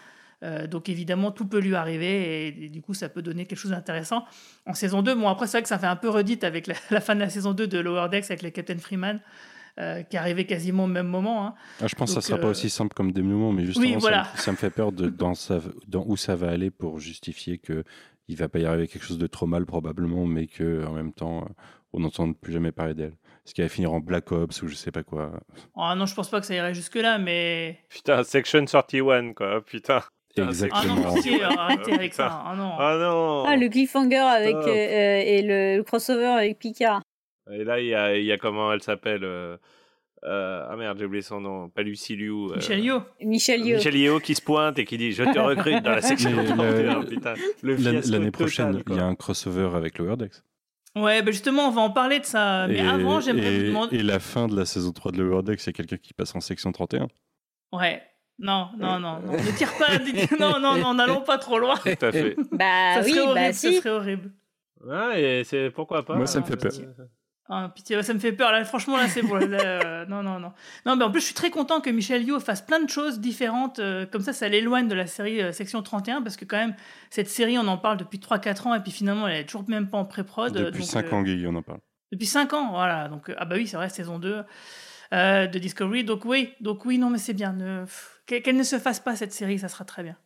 Euh, 0.43 0.68
donc 0.68 0.88
évidemment, 0.89 1.31
tout 1.31 1.47
peut 1.47 1.59
lui 1.59 1.73
arriver 1.76 2.47
et, 2.49 2.65
et 2.65 2.69
du 2.69 2.81
coup, 2.81 2.93
ça 2.93 3.09
peut 3.09 3.22
donner 3.23 3.45
quelque 3.47 3.57
chose 3.57 3.72
d'intéressant. 3.72 4.23
En 4.68 4.73
saison 4.76 5.01
2, 5.01 5.15
bon 5.15 5.27
après, 5.30 5.47
c'est 5.47 5.57
vrai 5.57 5.64
que 5.64 5.69
ça 5.69 5.80
fait 5.80 5.88
un 5.88 5.95
peu 5.95 6.09
redite 6.09 6.43
avec 6.43 6.68
la, 6.68 6.76
la 6.91 7.01
fin 7.01 7.15
de 7.15 7.19
la 7.22 7.30
saison 7.30 7.53
2 7.53 7.68
de 7.68 7.80
Lower 7.80 8.07
Decks 8.09 8.26
avec 8.26 8.43
les 8.43 8.51
Captain 8.51 8.77
Freeman, 8.77 9.19
euh, 9.80 10.03
qui 10.03 10.15
arrivait 10.18 10.45
quasiment 10.45 10.84
au 10.84 10.88
même 10.88 11.07
moment. 11.07 11.47
hein. 11.47 11.55
Ah, 11.81 11.88
je 11.88 11.95
pense 11.95 12.14
que 12.14 12.22
ça 12.22 12.27
sera 12.27 12.39
pas 12.39 12.47
euh, 12.47 12.51
aussi 12.51 12.69
simple 12.69 12.93
comme 12.93 13.11
dénouement, 13.11 13.51
mais 13.51 13.65
justement, 13.65 13.85
Oui, 13.85 13.93
ça 13.93 13.97
voilà. 13.99 14.27
me- 14.34 14.39
ça, 14.39 14.51
me 14.51 14.57
fait 14.57 14.69
peur 14.69 14.91
de 14.91 15.09
dans, 15.09 15.34
sa- 15.34 15.59
dans 15.88 16.03
où 16.05 16.18
ça 16.18 16.35
va 16.35 16.49
aller 16.49 16.69
pour 16.72 16.99
justifier 16.99 17.57
que 17.57 17.84
il 18.27 18.35
va 18.35 18.47
pas 18.49 18.59
y 18.59 18.65
arriver 18.65 18.88
quelque 18.88 19.05
chose 19.05 19.18
de 19.18 19.27
trop 19.27 19.45
mal 19.47 19.65
probablement, 19.65 20.26
mais 20.26 20.47
que 20.47 20.85
en 20.85 20.91
même 20.91 21.14
temps, 21.14 21.47
on 21.93 22.01
n'entend 22.01 22.31
plus 22.34 22.51
jamais 22.53 22.72
parler 22.73 22.93
d'elle. 22.93 23.15
ce 23.45 23.53
qui 23.53 23.61
va 23.61 23.69
finir 23.69 23.93
en 23.93 24.01
Black 24.01 24.31
Ops 24.34 24.61
ou 24.61 24.68
je 24.68 24.76
sais 24.76 24.91
pas 24.91 25.01
quoi? 25.03 25.39
Oh 25.76 25.93
non, 25.95 26.05
je 26.05 26.14
pense 26.14 26.30
pas 26.30 26.39
que 26.41 26.45
ça 26.45 26.53
irait 26.53 26.73
jusque-là, 26.73 27.18
mais. 27.19 27.80
Putain, 27.89 28.23
Section 28.23 28.65
31, 28.65 29.34
quoi, 29.34 29.64
putain. 29.65 30.01
Exactement. 30.45 30.81
Ah 30.84 31.09
non, 31.09 31.14
pitié, 31.15 31.43
arrêtez 31.43 31.84
Putain. 31.84 31.95
avec 31.95 32.14
ça. 32.14 32.43
Ah 32.45 32.55
non. 32.55 32.72
Ah 32.77 32.97
non 32.99 33.43
Ah, 33.47 33.55
le 33.55 33.69
cliffhanger 33.69 34.15
avec, 34.18 34.55
euh, 34.55 34.68
euh, 34.68 35.22
et 35.26 35.41
le, 35.41 35.77
le 35.77 35.84
crossover 35.84 36.26
avec 36.26 36.59
Picard. 36.59 37.01
Et 37.51 37.64
là, 37.64 37.80
il 37.80 37.88
y 37.88 37.95
a, 37.95 38.15
il 38.18 38.26
y 38.26 38.31
a 38.31 38.38
comment 38.38 38.72
elle 38.73 38.81
s'appelle 38.84 39.23
euh, 39.23 39.57
euh, 40.26 40.65
Ah 40.69 40.76
merde, 40.76 40.97
j'ai 40.99 41.05
oublié 41.05 41.22
son 41.22 41.39
nom. 41.39 41.69
Pas 41.69 41.81
Lucy 41.84 42.15
Liu. 42.15 42.31
euh, 42.51 42.55
Michel 42.55 42.84
Yo. 42.84 43.01
Michel 43.22 43.61
Yeoh. 43.65 43.77
Michel 43.77 43.95
Yeo 43.95 44.19
qui 44.19 44.35
se 44.35 44.41
pointe 44.41 44.77
et 44.80 44.85
qui 44.85 44.97
dit 44.97 45.11
Je 45.14 45.23
te 45.23 45.39
recrute 45.39 45.81
dans 45.84 45.91
la 45.91 46.01
section 46.01 46.31
Mais 46.31 46.43
le- 46.43 46.47
31. 46.49 47.03
Putain, 47.05 47.34
le 47.61 47.76
L'an- 47.76 47.91
fiasco 47.91 48.11
L'année 48.11 48.31
prochaine, 48.31 48.84
il 48.89 48.95
y 48.95 48.99
a 48.99 49.05
un 49.05 49.15
crossover 49.15 49.69
avec 49.76 50.01
Decks. 50.01 50.41
Ouais, 50.95 51.22
bah 51.22 51.31
justement, 51.31 51.68
on 51.68 51.72
va 51.72 51.81
en 51.81 51.91
parler 51.91 52.19
de 52.19 52.26
ça. 52.26 52.65
Mais 52.68 52.77
et, 52.77 52.81
avant, 52.81 53.22
j'aimerais 53.22 53.59
vous 53.59 53.65
demander. 53.68 53.97
et 53.97 54.03
la 54.03 54.19
fin 54.19 54.47
de 54.47 54.55
la 54.57 54.65
saison 54.65 54.91
3 54.91 55.11
de 55.11 55.41
Decks, 55.43 55.64
il 55.64 55.68
y 55.68 55.69
a 55.69 55.73
quelqu'un 55.73 55.97
qui 55.97 56.14
passe 56.15 56.35
en 56.35 56.39
section 56.39 56.72
31. 56.72 57.07
Ouais. 57.72 58.01
Non, 58.39 58.69
non, 58.77 58.99
non, 58.99 59.19
non. 59.19 59.31
Ne 59.34 59.57
tire 59.57 59.73
pas. 59.77 59.97
non, 60.39 60.59
non, 60.59 60.77
non, 60.77 60.93
n'allons 60.93 61.22
pas 61.22 61.38
trop 61.38 61.57
loin. 61.57 61.76
Tout 61.77 62.05
à 62.05 62.11
fait. 62.11 62.35
Bah 62.51 62.95
ça 62.95 63.01
oui, 63.03 63.11
serait 63.11 63.22
horrible, 63.22 63.34
bah 63.35 63.53
ça 63.53 63.69
si. 63.69 63.77
serait 63.77 63.89
horrible. 63.89 64.31
Ouais, 64.84 65.22
et 65.23 65.43
c'est 65.43 65.72
pourquoi 65.72 66.05
pas. 66.05 66.15
Moi, 66.15 66.27
ça 66.27 66.39
me 66.39 66.45
fait 66.45 66.55
peur. 66.57 66.72
Ah, 67.49 67.72
pitié, 67.73 68.03
ça 68.03 68.14
me 68.14 68.19
fait 68.19 68.34
peur. 68.34 68.51
Là, 68.51 68.65
franchement, 68.65 68.97
là, 68.97 69.07
c'est 69.07 69.22
bon. 69.22 69.35
Là, 69.35 69.57
euh, 69.61 70.05
non, 70.09 70.22
non, 70.22 70.38
non. 70.39 70.51
Non, 70.85 70.97
mais 70.97 71.05
en 71.05 71.11
plus, 71.11 71.22
je 71.22 71.27
suis 71.27 71.34
très 71.34 71.49
content 71.49 71.80
que 71.80 71.89
Michel 71.89 72.23
Yeoh 72.23 72.41
fasse 72.41 72.61
plein 72.61 72.81
de 72.81 72.89
choses 72.89 73.22
différentes. 73.22 73.80
euh, 73.80 74.05
comme 74.05 74.22
ça, 74.22 74.34
ça 74.34 74.49
l'éloigne 74.49 74.89
de 74.89 74.95
la 74.95 75.07
série 75.07 75.41
euh, 75.41 75.53
Section 75.53 75.81
31. 75.81 76.22
Parce 76.22 76.35
que, 76.35 76.43
quand 76.43 76.57
même, 76.57 76.76
cette 77.09 77.30
série, 77.30 77.57
on 77.57 77.68
en 77.68 77.77
parle 77.77 77.97
depuis 77.97 78.19
3-4 78.19 78.68
ans. 78.68 78.76
Et 78.76 78.81
puis, 78.81 78.91
finalement, 78.91 79.27
elle 79.30 79.38
est 79.38 79.45
toujours 79.45 79.68
même 79.69 79.89
pas 79.89 79.97
en 79.97 80.05
pré-prod. 80.05 80.51
Depuis 80.51 80.81
donc, 80.81 80.89
5 80.89 81.05
euh, 81.05 81.15
ans, 81.15 81.22
Guy, 81.23 81.45
on 81.47 81.55
en 81.55 81.61
parle. 81.61 81.80
Depuis 82.11 82.27
5 82.27 82.51
ans, 82.53 82.72
voilà. 82.72 83.07
Donc, 83.07 83.30
euh, 83.30 83.35
ah 83.38 83.45
bah 83.45 83.55
oui, 83.55 83.65
c'est 83.65 83.77
vrai, 83.77 83.88
saison 83.89 84.19
2 84.19 84.43
euh, 85.14 85.47
de 85.47 85.59
Discovery. 85.59 86.03
Donc, 86.03 86.26
oui, 86.26 86.53
donc, 86.59 86.85
oui, 86.85 86.97
non, 86.97 87.09
mais 87.09 87.18
c'est 87.18 87.34
bien. 87.34 87.53
Ne- 87.53 87.85
pff, 87.85 88.16
qu'elle 88.28 88.58
ne 88.58 88.64
se 88.64 88.78
fasse 88.78 88.99
pas, 88.99 89.16
cette 89.16 89.34
série, 89.34 89.60
ça 89.60 89.68
sera 89.68 89.86
très 89.86 90.04
bien. 90.04 90.18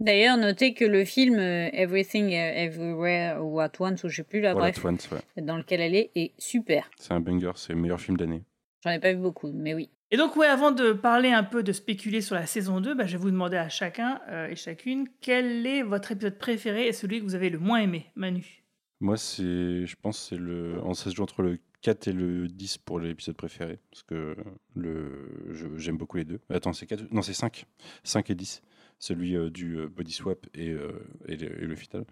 D'ailleurs, 0.00 0.36
notez 0.36 0.74
que 0.74 0.84
le 0.84 1.04
film 1.04 1.38
euh, 1.38 1.70
Everything 1.72 2.28
uh, 2.28 2.34
Everywhere 2.34 3.44
ou 3.44 3.58
At 3.58 3.72
Once, 3.80 4.04
ou 4.04 4.08
je 4.08 4.16
sais 4.16 4.22
plus 4.22 4.40
là, 4.40 4.54
bref, 4.54 4.84
ouais. 4.84 5.20
dans 5.42 5.56
lequel 5.56 5.80
elle 5.80 5.96
est, 5.96 6.12
est 6.14 6.34
super. 6.38 6.88
C'est 6.96 7.12
un 7.12 7.20
banger, 7.20 7.52
c'est 7.56 7.72
le 7.72 7.80
meilleur 7.80 8.00
film 8.00 8.16
d'année. 8.16 8.44
J'en 8.84 8.90
ai 8.90 9.00
pas 9.00 9.12
vu 9.12 9.18
beaucoup, 9.18 9.50
mais 9.52 9.74
oui. 9.74 9.90
Et 10.10 10.16
donc, 10.16 10.36
ouais, 10.36 10.46
avant 10.46 10.70
de 10.70 10.92
parler 10.92 11.32
un 11.32 11.42
peu, 11.42 11.62
de 11.62 11.72
spéculer 11.72 12.20
sur 12.20 12.36
la 12.36 12.46
saison 12.46 12.80
2, 12.80 12.94
bah, 12.94 13.06
je 13.06 13.12
vais 13.12 13.22
vous 13.22 13.30
demander 13.30 13.56
à 13.56 13.68
chacun 13.68 14.20
euh, 14.28 14.48
et 14.48 14.56
chacune 14.56 15.08
quel 15.20 15.66
est 15.66 15.82
votre 15.82 16.12
épisode 16.12 16.38
préféré 16.38 16.86
et 16.86 16.92
celui 16.92 17.18
que 17.18 17.24
vous 17.24 17.34
avez 17.34 17.50
le 17.50 17.58
moins 17.58 17.80
aimé, 17.80 18.06
Manu. 18.14 18.64
Moi, 19.00 19.16
c'est, 19.16 19.84
je 19.84 19.96
pense, 20.00 20.18
que 20.18 20.36
c'est 20.36 20.40
le, 20.40 20.80
en 20.82 20.94
se 20.94 21.10
joue 21.10 21.22
entre 21.22 21.42
le 21.42 21.58
4 21.82 22.08
et 22.08 22.12
le 22.12 22.48
10 22.48 22.78
pour 22.78 22.98
l'épisode 23.00 23.36
préféré, 23.36 23.78
parce 23.90 24.02
que 24.02 24.36
le, 24.74 25.28
je- 25.52 25.76
j'aime 25.78 25.96
beaucoup 25.96 26.16
les 26.16 26.24
deux. 26.24 26.40
Attends, 26.50 26.72
c'est 26.72 26.86
4, 26.86 27.10
non, 27.12 27.22
c'est 27.22 27.32
5, 27.34 27.64
5 28.04 28.30
et 28.30 28.34
10. 28.34 28.62
Celui 29.00 29.36
euh, 29.36 29.48
du 29.48 29.76
euh, 29.78 29.86
body 29.88 30.10
swap 30.12 30.46
et, 30.54 30.70
euh, 30.70 30.90
et, 31.28 31.36
le, 31.36 31.62
et 31.62 31.66
le 31.66 31.76
fetal. 31.76 32.04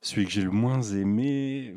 Celui 0.00 0.24
que 0.24 0.32
j'ai 0.32 0.42
le 0.42 0.50
moins 0.50 0.82
aimé, 0.82 1.74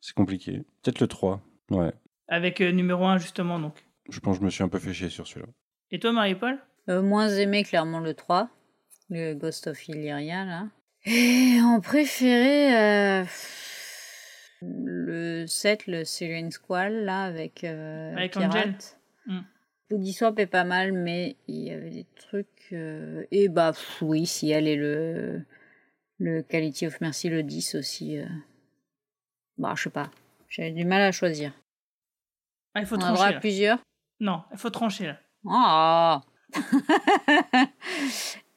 c'est 0.00 0.14
compliqué. 0.14 0.62
Peut-être 0.82 1.00
le 1.00 1.08
3. 1.08 1.40
Ouais. 1.70 1.92
Avec 2.28 2.60
euh, 2.60 2.70
numéro 2.70 3.04
1, 3.04 3.18
justement, 3.18 3.58
donc. 3.58 3.84
Je 4.08 4.20
pense 4.20 4.36
que 4.36 4.40
je 4.42 4.44
me 4.46 4.50
suis 4.50 4.62
un 4.62 4.68
peu 4.68 4.78
fait 4.78 4.92
chier 4.94 5.08
sur 5.08 5.26
celui-là. 5.26 5.48
Et 5.90 5.98
toi, 5.98 6.12
Marie-Paul? 6.12 6.58
Euh, 6.88 7.02
moins 7.02 7.28
aimé, 7.28 7.64
clairement, 7.64 7.98
le 8.00 8.14
3, 8.14 8.48
le 9.10 9.34
Ghost 9.34 9.66
of 9.66 9.88
Illyria, 9.88 10.44
là. 10.44 10.68
Et 11.04 11.58
en 11.62 11.80
préféré, 11.80 12.76
euh, 12.76 13.24
le 14.62 15.46
7, 15.46 15.86
le 15.86 16.04
Syrian 16.04 16.50
Squall, 16.50 17.04
là, 17.04 17.24
avec, 17.24 17.64
euh, 17.64 18.14
Avec 18.16 18.32
Pirate. 18.32 18.54
Angel. 18.56 18.74
Mm. 19.26 19.40
Body 19.90 20.12
Swap 20.12 20.38
est 20.38 20.46
pas 20.46 20.64
mal, 20.64 20.92
mais 20.92 21.36
il 21.48 21.64
y 21.64 21.70
avait 21.70 21.90
des 21.90 22.06
trucs... 22.16 22.68
euh, 22.72 23.24
Et 23.32 23.48
bah, 23.48 23.72
pff, 23.72 24.02
oui, 24.02 24.26
si 24.26 24.50
elle 24.50 24.68
est 24.68 24.76
le... 24.76 25.42
Le 26.22 26.42
Quality 26.42 26.86
of 26.86 27.00
Mercy, 27.00 27.28
le 27.30 27.42
10 27.42 27.74
aussi. 27.76 28.18
euh. 28.18 28.26
Bah, 29.56 29.72
je 29.76 29.84
sais 29.84 29.90
pas. 29.90 30.10
J'ai 30.48 30.70
du 30.70 30.84
mal 30.84 31.00
à 31.00 31.12
choisir. 31.12 31.52
Ah, 32.74 32.80
il 32.80 32.86
faut 32.86 32.96
On 32.96 32.98
trancher. 32.98 33.32
là. 33.32 33.40
plusieurs 33.40 33.78
Non, 34.20 34.42
il 34.52 34.58
faut 34.58 34.68
trancher, 34.70 35.06
là. 35.06 35.18
Ah 35.48 36.20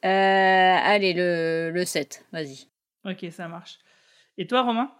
Euh, 0.04 0.76
Allez, 0.82 1.14
le, 1.14 1.70
le 1.72 1.84
7, 1.86 2.26
vas-y. 2.32 2.68
Ok, 3.06 3.24
ça 3.30 3.48
marche. 3.48 3.78
Et 4.36 4.46
toi, 4.46 4.62
Romain? 4.62 4.92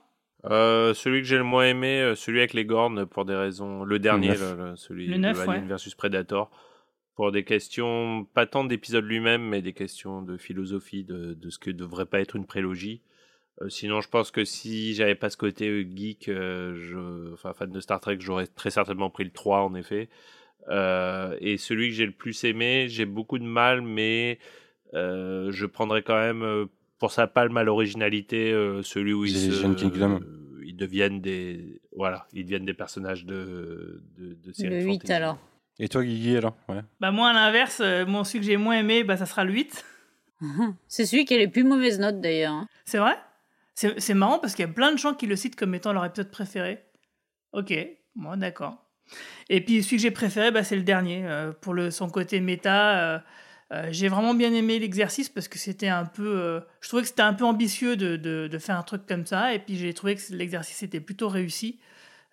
Euh, 0.50 0.92
celui 0.94 1.22
que 1.22 1.26
j'ai 1.26 1.38
le 1.38 1.44
moins 1.44 1.66
aimé, 1.66 2.00
euh, 2.00 2.14
celui 2.14 2.38
avec 2.40 2.52
les 2.52 2.64
gornes, 2.64 3.06
pour 3.06 3.24
des 3.24 3.34
raisons. 3.34 3.82
Le 3.84 3.98
dernier, 3.98 4.28
le- 4.34 4.76
celui 4.76 5.06
Le 5.06 5.18
de 5.18 5.24
Alien 5.26 5.48
ouais. 5.48 5.60
versus 5.60 5.94
Predator. 5.94 6.50
Pour 7.16 7.30
des 7.32 7.44
questions, 7.44 8.26
pas 8.34 8.44
tant 8.46 8.64
d'épisode 8.64 9.04
lui-même, 9.04 9.42
mais 9.42 9.62
des 9.62 9.72
questions 9.72 10.20
de 10.20 10.36
philosophie, 10.36 11.04
de, 11.04 11.34
de 11.34 11.50
ce 11.50 11.58
que 11.58 11.70
devrait 11.70 12.06
pas 12.06 12.20
être 12.20 12.36
une 12.36 12.44
prélogie. 12.46 13.02
Euh, 13.62 13.68
sinon, 13.68 14.00
je 14.00 14.08
pense 14.08 14.30
que 14.32 14.44
si 14.44 14.94
j'avais 14.94 15.14
pas 15.14 15.30
ce 15.30 15.36
côté 15.36 15.86
geek, 15.94 16.28
euh, 16.28 16.74
je, 16.74 17.32
enfin 17.32 17.52
fan 17.54 17.70
de 17.70 17.78
Star 17.80 18.00
Trek, 18.00 18.16
j'aurais 18.18 18.48
très 18.48 18.70
certainement 18.70 19.10
pris 19.10 19.24
le 19.24 19.30
3 19.30 19.60
en 19.60 19.74
effet. 19.74 20.08
Et 20.70 21.56
celui 21.58 21.88
que 21.90 21.94
j'ai 21.94 22.06
le 22.06 22.12
plus 22.12 22.42
aimé, 22.44 22.86
j'ai 22.88 23.04
beaucoup 23.04 23.38
de 23.38 23.44
mal, 23.44 23.80
mais 23.82 24.38
je 24.92 25.66
prendrais 25.66 26.02
quand 26.02 26.16
même 26.16 26.66
pour 26.98 27.12
sa 27.12 27.26
palme 27.26 27.56
à 27.56 27.62
l'originalité 27.64 28.52
euh, 28.52 28.82
celui 28.82 29.12
où 29.12 29.24
ils, 29.24 29.32
The 29.34 29.36
se- 29.36 29.66
euh, 29.66 30.60
ils 30.64 30.76
deviennent 30.76 31.20
des 31.20 31.80
voilà, 31.96 32.26
ils 32.32 32.44
deviennent 32.44 32.64
des 32.64 32.74
personnages 32.74 33.24
de 33.24 34.02
de, 34.16 34.34
de 34.34 34.52
séries 34.52 34.70
Le 34.70 34.82
8 34.84 34.92
fantasy. 34.92 35.12
alors. 35.12 35.38
Et 35.80 35.88
toi, 35.88 36.04
Guigui, 36.04 36.36
alors? 36.36 36.56
Ouais. 36.68 36.82
Bah, 37.00 37.10
moi, 37.10 37.30
à 37.30 37.32
l'inverse, 37.32 37.80
euh, 37.80 38.06
mon 38.06 38.22
celui 38.22 38.38
que 38.40 38.46
j'ai 38.46 38.56
moins 38.56 38.78
aimé, 38.78 39.02
bah, 39.02 39.16
ça 39.16 39.26
sera 39.26 39.44
le 39.44 39.52
8. 39.52 39.84
C'est 40.88 41.04
celui 41.06 41.24
qui 41.24 41.34
a 41.34 41.38
les 41.38 41.48
plus 41.48 41.64
mauvaises 41.64 41.98
notes 41.98 42.20
d'ailleurs. 42.20 42.52
hein. 42.52 42.68
C'est 42.84 42.98
vrai? 42.98 43.16
C'est 43.74 43.98
c'est 44.00 44.14
marrant 44.14 44.38
parce 44.38 44.54
qu'il 44.54 44.64
y 44.64 44.68
a 44.68 44.72
plein 44.72 44.92
de 44.92 44.98
gens 44.98 45.14
qui 45.14 45.26
le 45.26 45.34
citent 45.36 45.56
comme 45.56 45.74
étant 45.74 45.92
leur 45.92 46.04
épisode 46.04 46.30
préféré. 46.30 46.84
Ok, 47.52 47.74
moi 48.14 48.36
d'accord. 48.36 48.76
Et 49.48 49.60
puis 49.64 49.82
celui 49.82 49.96
que 49.96 50.02
j'ai 50.02 50.10
préféré, 50.12 50.50
bah, 50.52 50.62
c'est 50.62 50.76
le 50.76 50.82
dernier. 50.82 51.26
euh, 51.26 51.52
pour 51.52 51.74
le, 51.74 51.90
son 51.90 52.08
côté 52.08 52.40
méta, 52.40 53.14
euh, 53.14 53.18
euh, 53.72 53.88
j'ai 53.90 54.08
vraiment 54.08 54.34
bien 54.34 54.52
aimé 54.52 54.78
l'exercice 54.78 55.28
parce 55.28 55.48
que 55.48 55.58
c'était 55.58 55.88
un 55.88 56.04
peu... 56.04 56.26
euh, 56.26 56.60
je 56.80 56.88
trouvais 56.88 57.02
que 57.02 57.08
c'était 57.08 57.22
un 57.22 57.34
peu 57.34 57.44
ambitieux 57.44 57.96
de, 57.96 58.58
faire 58.58 58.78
un 58.78 58.82
truc 58.82 59.06
comme 59.06 59.26
ça. 59.26 59.54
Et 59.54 59.58
puis 59.58 59.76
j'ai 59.76 59.94
trouvé 59.94 60.16
que 60.16 60.22
l'exercice 60.30 60.82
était 60.82 61.00
plutôt 61.00 61.28
réussi. 61.28 61.78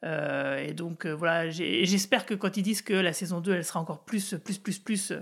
Euh, 0.04 0.58
et 0.58 0.74
donc 0.74 1.06
voilà, 1.06 1.50
j'espère 1.50 2.26
que 2.26 2.34
quand 2.34 2.58
ils 2.58 2.64
disent 2.64 2.82
que 2.82 2.94
la 2.94 3.14
saison 3.14 3.40
2, 3.40 3.54
elle 3.54 3.66
sera 3.66 3.80
encore 3.80 4.04
plus, 4.04 4.36
plus, 4.44 4.58
plus, 4.58 4.80
plus... 4.80 5.14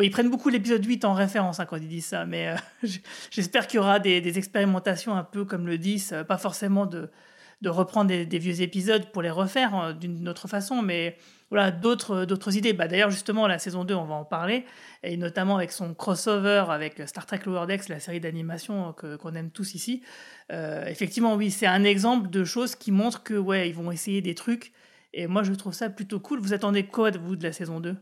ils 0.00 0.10
prennent 0.10 0.30
beaucoup 0.30 0.50
l'épisode 0.50 0.84
8 0.84 1.04
en 1.04 1.14
référence 1.14 1.60
hein, 1.60 1.66
quand 1.66 1.76
ils 1.76 1.88
disent 1.88 2.06
ça, 2.06 2.26
mais 2.26 2.54
j'espère 3.30 3.66
qu'il 3.66 3.78
y 3.78 3.80
aura 3.80 3.98
des, 3.98 4.38
expérimentations 4.38 5.14
un 5.14 5.24
peu 5.24 5.44
comme 5.44 5.66
le 5.66 5.78
10, 5.78 6.12
euh, 6.12 6.24
pas 6.24 6.38
forcément 6.38 6.84
de, 6.84 7.10
reprendre 7.64 8.10
des, 8.10 8.38
vieux 8.38 8.60
épisodes 8.60 9.10
pour 9.12 9.22
les 9.22 9.30
refaire 9.30 9.74
euh, 9.74 9.92
d'une 9.94 10.28
autre 10.28 10.46
façon, 10.46 10.82
mais 10.82 11.16
voilà, 11.50 11.70
d'autres 11.70 12.24
d'autres 12.24 12.56
idées. 12.56 12.72
Bah, 12.72 12.88
D'ailleurs, 12.88 13.10
justement, 13.10 13.46
la 13.46 13.58
saison 13.58 13.84
2, 13.84 13.94
on 13.94 14.04
va 14.04 14.14
en 14.14 14.24
parler, 14.24 14.64
et 15.02 15.16
notamment 15.16 15.56
avec 15.56 15.72
son 15.72 15.94
crossover 15.94 16.64
avec 16.68 17.00
Star 17.08 17.24
Trek 17.26 17.40
Lower 17.46 17.66
Decks, 17.66 17.88
la 17.88 18.00
série 18.00 18.20
d'animation 18.20 18.92
que- 18.92 19.16
qu'on 19.16 19.34
aime 19.34 19.50
tous 19.50 19.74
ici. 19.74 20.02
Euh, 20.52 20.84
effectivement, 20.86 21.34
oui, 21.36 21.50
c'est 21.50 21.66
un 21.66 21.84
exemple 21.84 22.28
de 22.30 22.44
choses 22.44 22.74
qui 22.74 22.92
montrent 22.92 23.22
que 23.22 23.34
ouais, 23.34 23.68
ils 23.68 23.74
vont 23.74 23.90
essayer 23.90 24.20
des 24.20 24.34
trucs, 24.34 24.72
et 25.14 25.26
moi, 25.26 25.42
je 25.42 25.52
trouve 25.54 25.72
ça 25.72 25.88
plutôt 25.90 26.20
cool. 26.20 26.40
Vous 26.40 26.52
attendez 26.52 26.86
quoi, 26.86 27.10
vous, 27.12 27.36
de 27.36 27.42
la 27.44 27.52
saison 27.52 27.80
2 27.80 27.96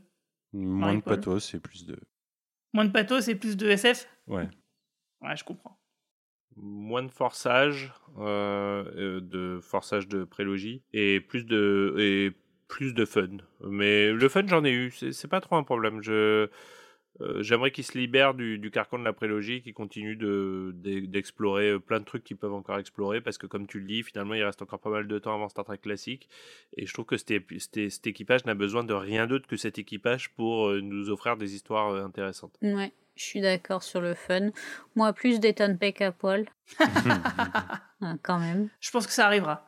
Moins 0.52 0.94
de 0.94 1.00
pathos 1.02 1.54
et 1.54 1.60
plus 1.60 1.86
de. 1.86 1.98
Moins 2.72 2.84
de 2.84 2.90
pathos 2.92 3.28
et 3.28 3.34
plus 3.34 3.56
de 3.56 3.68
SF 3.68 4.08
Ouais. 4.26 4.48
Ouais, 5.22 5.36
je 5.36 5.44
comprends. 5.44 5.78
moins 6.56 7.02
de 7.02 7.10
forçage, 7.10 7.92
euh, 8.18 8.84
euh, 8.96 9.20
de 9.20 9.60
forçage 9.62 10.08
de 10.08 10.24
prélogie 10.24 10.82
et 10.92 11.20
plus 11.20 11.44
de 11.44 11.94
et 11.98 12.32
plus 12.68 12.94
de 12.94 13.04
fun. 13.04 13.28
Mais 13.64 14.10
le 14.12 14.28
fun 14.28 14.46
j'en 14.46 14.64
ai 14.64 14.72
eu, 14.72 14.90
c'est 14.90 15.28
pas 15.28 15.40
trop 15.40 15.56
un 15.56 15.62
problème. 15.62 16.02
Je 16.02 16.48
euh, 17.22 17.42
j'aimerais 17.42 17.70
qu'ils 17.70 17.84
se 17.84 17.96
libèrent 17.96 18.34
du, 18.34 18.58
du 18.58 18.70
carcan 18.70 18.98
de 18.98 19.04
la 19.04 19.14
prélogie, 19.14 19.62
qu'ils 19.62 19.72
continuent 19.72 20.18
de 20.18 20.72
d'e- 20.74 21.06
d'explorer 21.06 21.70
euh, 21.70 21.78
plein 21.80 21.98
de 22.00 22.04
trucs 22.04 22.22
qu'ils 22.24 22.36
peuvent 22.36 22.52
encore 22.52 22.78
explorer 22.78 23.22
parce 23.22 23.38
que 23.38 23.46
comme 23.46 23.66
tu 23.66 23.78
le 23.80 23.86
dis, 23.86 24.02
finalement 24.02 24.34
il 24.34 24.44
reste 24.44 24.60
encore 24.60 24.80
pas 24.80 24.90
mal 24.90 25.08
de 25.08 25.18
temps 25.18 25.32
avant 25.34 25.48
Star 25.48 25.64
Trek 25.64 25.78
classique 25.78 26.28
et 26.76 26.84
je 26.84 26.92
trouve 26.92 27.06
que 27.06 27.16
cet, 27.16 27.30
épi- 27.30 27.58
cet- 27.58 27.90
cet 27.90 28.06
équipage 28.06 28.44
n'a 28.44 28.54
besoin 28.54 28.84
de 28.84 28.92
rien 28.92 29.26
d'autre 29.26 29.46
que 29.46 29.56
cet 29.56 29.78
équipage 29.78 30.28
pour 30.34 30.68
euh, 30.68 30.80
nous 30.82 31.08
offrir 31.08 31.38
des 31.38 31.54
histoires 31.54 31.94
intéressantes. 32.04 32.58
Ouais, 32.60 32.92
je 33.14 33.22
suis 33.22 33.40
d'accord 33.40 33.82
sur 33.82 34.02
le 34.02 34.12
fun. 34.12 34.50
Moi, 34.94 35.14
plus 35.14 35.40
d'Ethan 35.40 35.74
Peck 35.74 36.02
à 36.02 36.12
poil. 36.12 36.44
Ah, 38.02 38.14
quand 38.22 38.38
même. 38.38 38.68
Je 38.80 38.90
pense 38.90 39.06
que 39.06 39.12
ça 39.12 39.24
arrivera. 39.26 39.66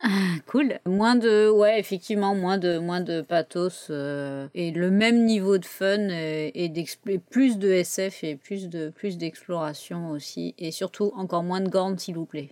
Cool. 0.46 0.78
Moins 0.86 1.16
de, 1.16 1.50
ouais, 1.50 1.78
effectivement, 1.80 2.34
moins 2.34 2.58
de, 2.58 2.78
moins 2.78 3.00
de 3.00 3.20
pathos 3.20 3.88
euh, 3.90 4.48
et 4.54 4.70
le 4.70 4.90
même 4.90 5.24
niveau 5.24 5.58
de 5.58 5.64
fun 5.66 6.08
et, 6.10 6.52
et 6.54 6.68
d'expl- 6.68 7.10
et 7.10 7.18
plus 7.18 7.58
de 7.58 7.68
SF 7.70 8.22
et 8.24 8.36
plus 8.36 8.68
de, 8.68 8.90
plus 8.90 9.18
d'exploration 9.18 10.10
aussi 10.10 10.54
et 10.58 10.70
surtout 10.70 11.12
encore 11.16 11.42
moins 11.42 11.60
de 11.60 11.68
gornes 11.68 11.98
s'il 11.98 12.14
vous 12.14 12.26
plaît. 12.26 12.50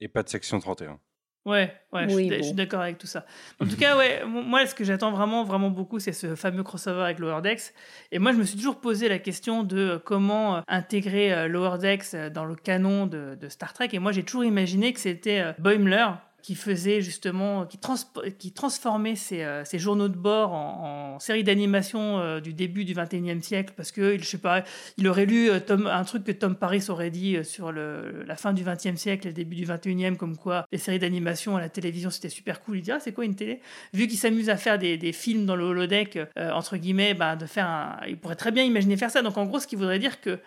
Et 0.00 0.08
pas 0.08 0.22
de 0.22 0.28
section 0.28 0.58
31. 0.58 0.98
Ouais, 1.44 1.72
ouais, 1.92 2.08
je 2.08 2.14
Oui, 2.16 2.28
je 2.28 2.38
bon. 2.38 2.42
suis 2.42 2.54
d'accord 2.54 2.80
avec 2.80 2.98
tout 2.98 3.06
ça. 3.06 3.24
En 3.60 3.66
tout 3.68 3.76
cas, 3.76 3.96
ouais, 3.96 4.24
moi, 4.26 4.66
ce 4.66 4.74
que 4.74 4.82
j'attends 4.82 5.12
vraiment, 5.12 5.44
vraiment 5.44 5.70
beaucoup, 5.70 6.00
c'est 6.00 6.12
ce 6.12 6.34
fameux 6.34 6.64
crossover 6.64 7.02
avec 7.02 7.20
Lower 7.20 7.40
Decks. 7.40 7.72
Et 8.10 8.18
moi, 8.18 8.32
je 8.32 8.38
me 8.38 8.42
suis 8.42 8.56
toujours 8.56 8.80
posé 8.80 9.08
la 9.08 9.20
question 9.20 9.62
de 9.62 9.78
euh, 9.78 9.98
comment 10.00 10.56
euh, 10.56 10.60
intégrer 10.66 11.32
euh, 11.32 11.46
Lower 11.46 11.78
Decks 11.78 12.14
euh, 12.14 12.30
dans 12.30 12.46
le 12.46 12.56
canon 12.56 13.06
de, 13.06 13.36
de 13.40 13.48
Star 13.48 13.72
Trek. 13.74 13.90
Et 13.92 14.00
moi, 14.00 14.10
j'ai 14.10 14.24
toujours 14.24 14.44
imaginé 14.44 14.92
que 14.92 14.98
c'était 14.98 15.38
euh, 15.38 15.52
Boimler 15.60 16.08
qui 16.46 16.54
faisait 16.54 17.00
justement, 17.00 17.66
qui, 17.66 17.76
transpo- 17.76 18.32
qui 18.36 18.52
transformait 18.52 19.14
euh, 19.32 19.64
ses 19.64 19.80
journaux 19.80 20.06
de 20.06 20.14
bord 20.14 20.52
en, 20.52 21.14
en 21.16 21.18
série 21.18 21.42
d'animation 21.42 22.20
euh, 22.20 22.38
du 22.38 22.54
début 22.54 22.84
du 22.84 22.94
21e 22.94 23.42
siècle, 23.42 23.74
parce 23.76 23.90
que, 23.90 24.16
je 24.16 24.24
sais 24.24 24.38
pas, 24.38 24.62
il 24.96 25.08
aurait 25.08 25.26
lu 25.26 25.50
euh, 25.50 25.58
Tom, 25.58 25.88
un 25.88 26.04
truc 26.04 26.22
que 26.22 26.30
Tom 26.30 26.54
Paris 26.54 26.84
aurait 26.88 27.10
dit 27.10 27.44
sur 27.44 27.72
le, 27.72 28.22
la 28.24 28.36
fin 28.36 28.52
du 28.52 28.62
20e 28.62 28.94
siècle 28.94 29.26
et 29.26 29.30
le 29.30 29.34
début 29.34 29.56
du 29.56 29.66
21e, 29.66 30.14
comme 30.14 30.36
quoi 30.36 30.68
les 30.70 30.78
séries 30.78 31.00
d'animation 31.00 31.56
à 31.56 31.60
la 31.60 31.68
télévision 31.68 32.10
c'était 32.10 32.28
super 32.28 32.62
cool. 32.62 32.76
Il 32.78 32.82
dit 32.82 32.92
Ah, 32.92 33.00
c'est 33.00 33.12
quoi 33.12 33.24
une 33.24 33.34
télé? 33.34 33.58
Vu 33.92 34.06
qu'il 34.06 34.16
s'amuse 34.16 34.48
à 34.48 34.56
faire 34.56 34.78
des, 34.78 34.96
des 34.96 35.12
films 35.12 35.46
dans 35.46 35.56
le 35.56 35.64
holodeck, 35.64 36.16
entre 36.36 36.76
guillemets, 36.76 37.14
bah, 37.14 37.34
de 37.34 37.46
faire 37.46 38.00
il 38.06 38.18
pourrait 38.18 38.36
très 38.36 38.52
bien 38.52 38.62
imaginer 38.62 38.96
faire 38.96 39.10
ça. 39.10 39.20
Donc 39.22 39.36
en 39.36 39.46
gros, 39.46 39.58
ce 39.58 39.66
qui 39.66 39.74
voudrait 39.74 39.98
dire 39.98 40.20
que 40.20 40.38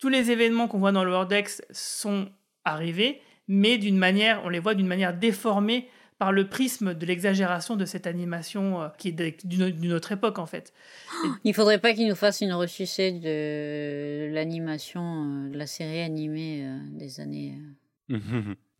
tous 0.00 0.08
les 0.08 0.32
événements 0.32 0.66
qu'on 0.66 0.80
voit 0.80 0.90
dans 0.90 1.04
le 1.04 1.12
holodeck 1.12 1.48
sont 1.70 2.28
arrivés, 2.64 3.20
mais 3.48 3.78
d'une 3.78 3.98
manière, 3.98 4.42
on 4.44 4.48
les 4.48 4.58
voit 4.60 4.74
d'une 4.74 4.86
manière 4.86 5.16
déformée 5.16 5.88
par 6.18 6.30
le 6.30 6.46
prisme 6.48 6.94
de 6.94 7.06
l'exagération 7.06 7.74
de 7.76 7.84
cette 7.84 8.06
animation 8.06 8.82
euh, 8.82 8.88
qui 8.98 9.08
est 9.08 9.46
d'une 9.46 9.92
autre 9.92 10.12
époque 10.12 10.38
en 10.38 10.46
fait. 10.46 10.72
Il 11.42 11.52
faudrait 11.54 11.78
pas 11.80 11.92
qu'ils 11.92 12.08
nous 12.08 12.14
fassent 12.14 12.40
une 12.40 12.52
ressucée 12.52 13.10
de 13.12 14.32
l'animation 14.32 15.02
euh, 15.02 15.50
de 15.50 15.58
la 15.58 15.66
série 15.66 16.00
animée 16.00 16.62
euh, 16.64 16.78
des 16.92 17.20
années 17.20 17.58
Les 18.08 18.16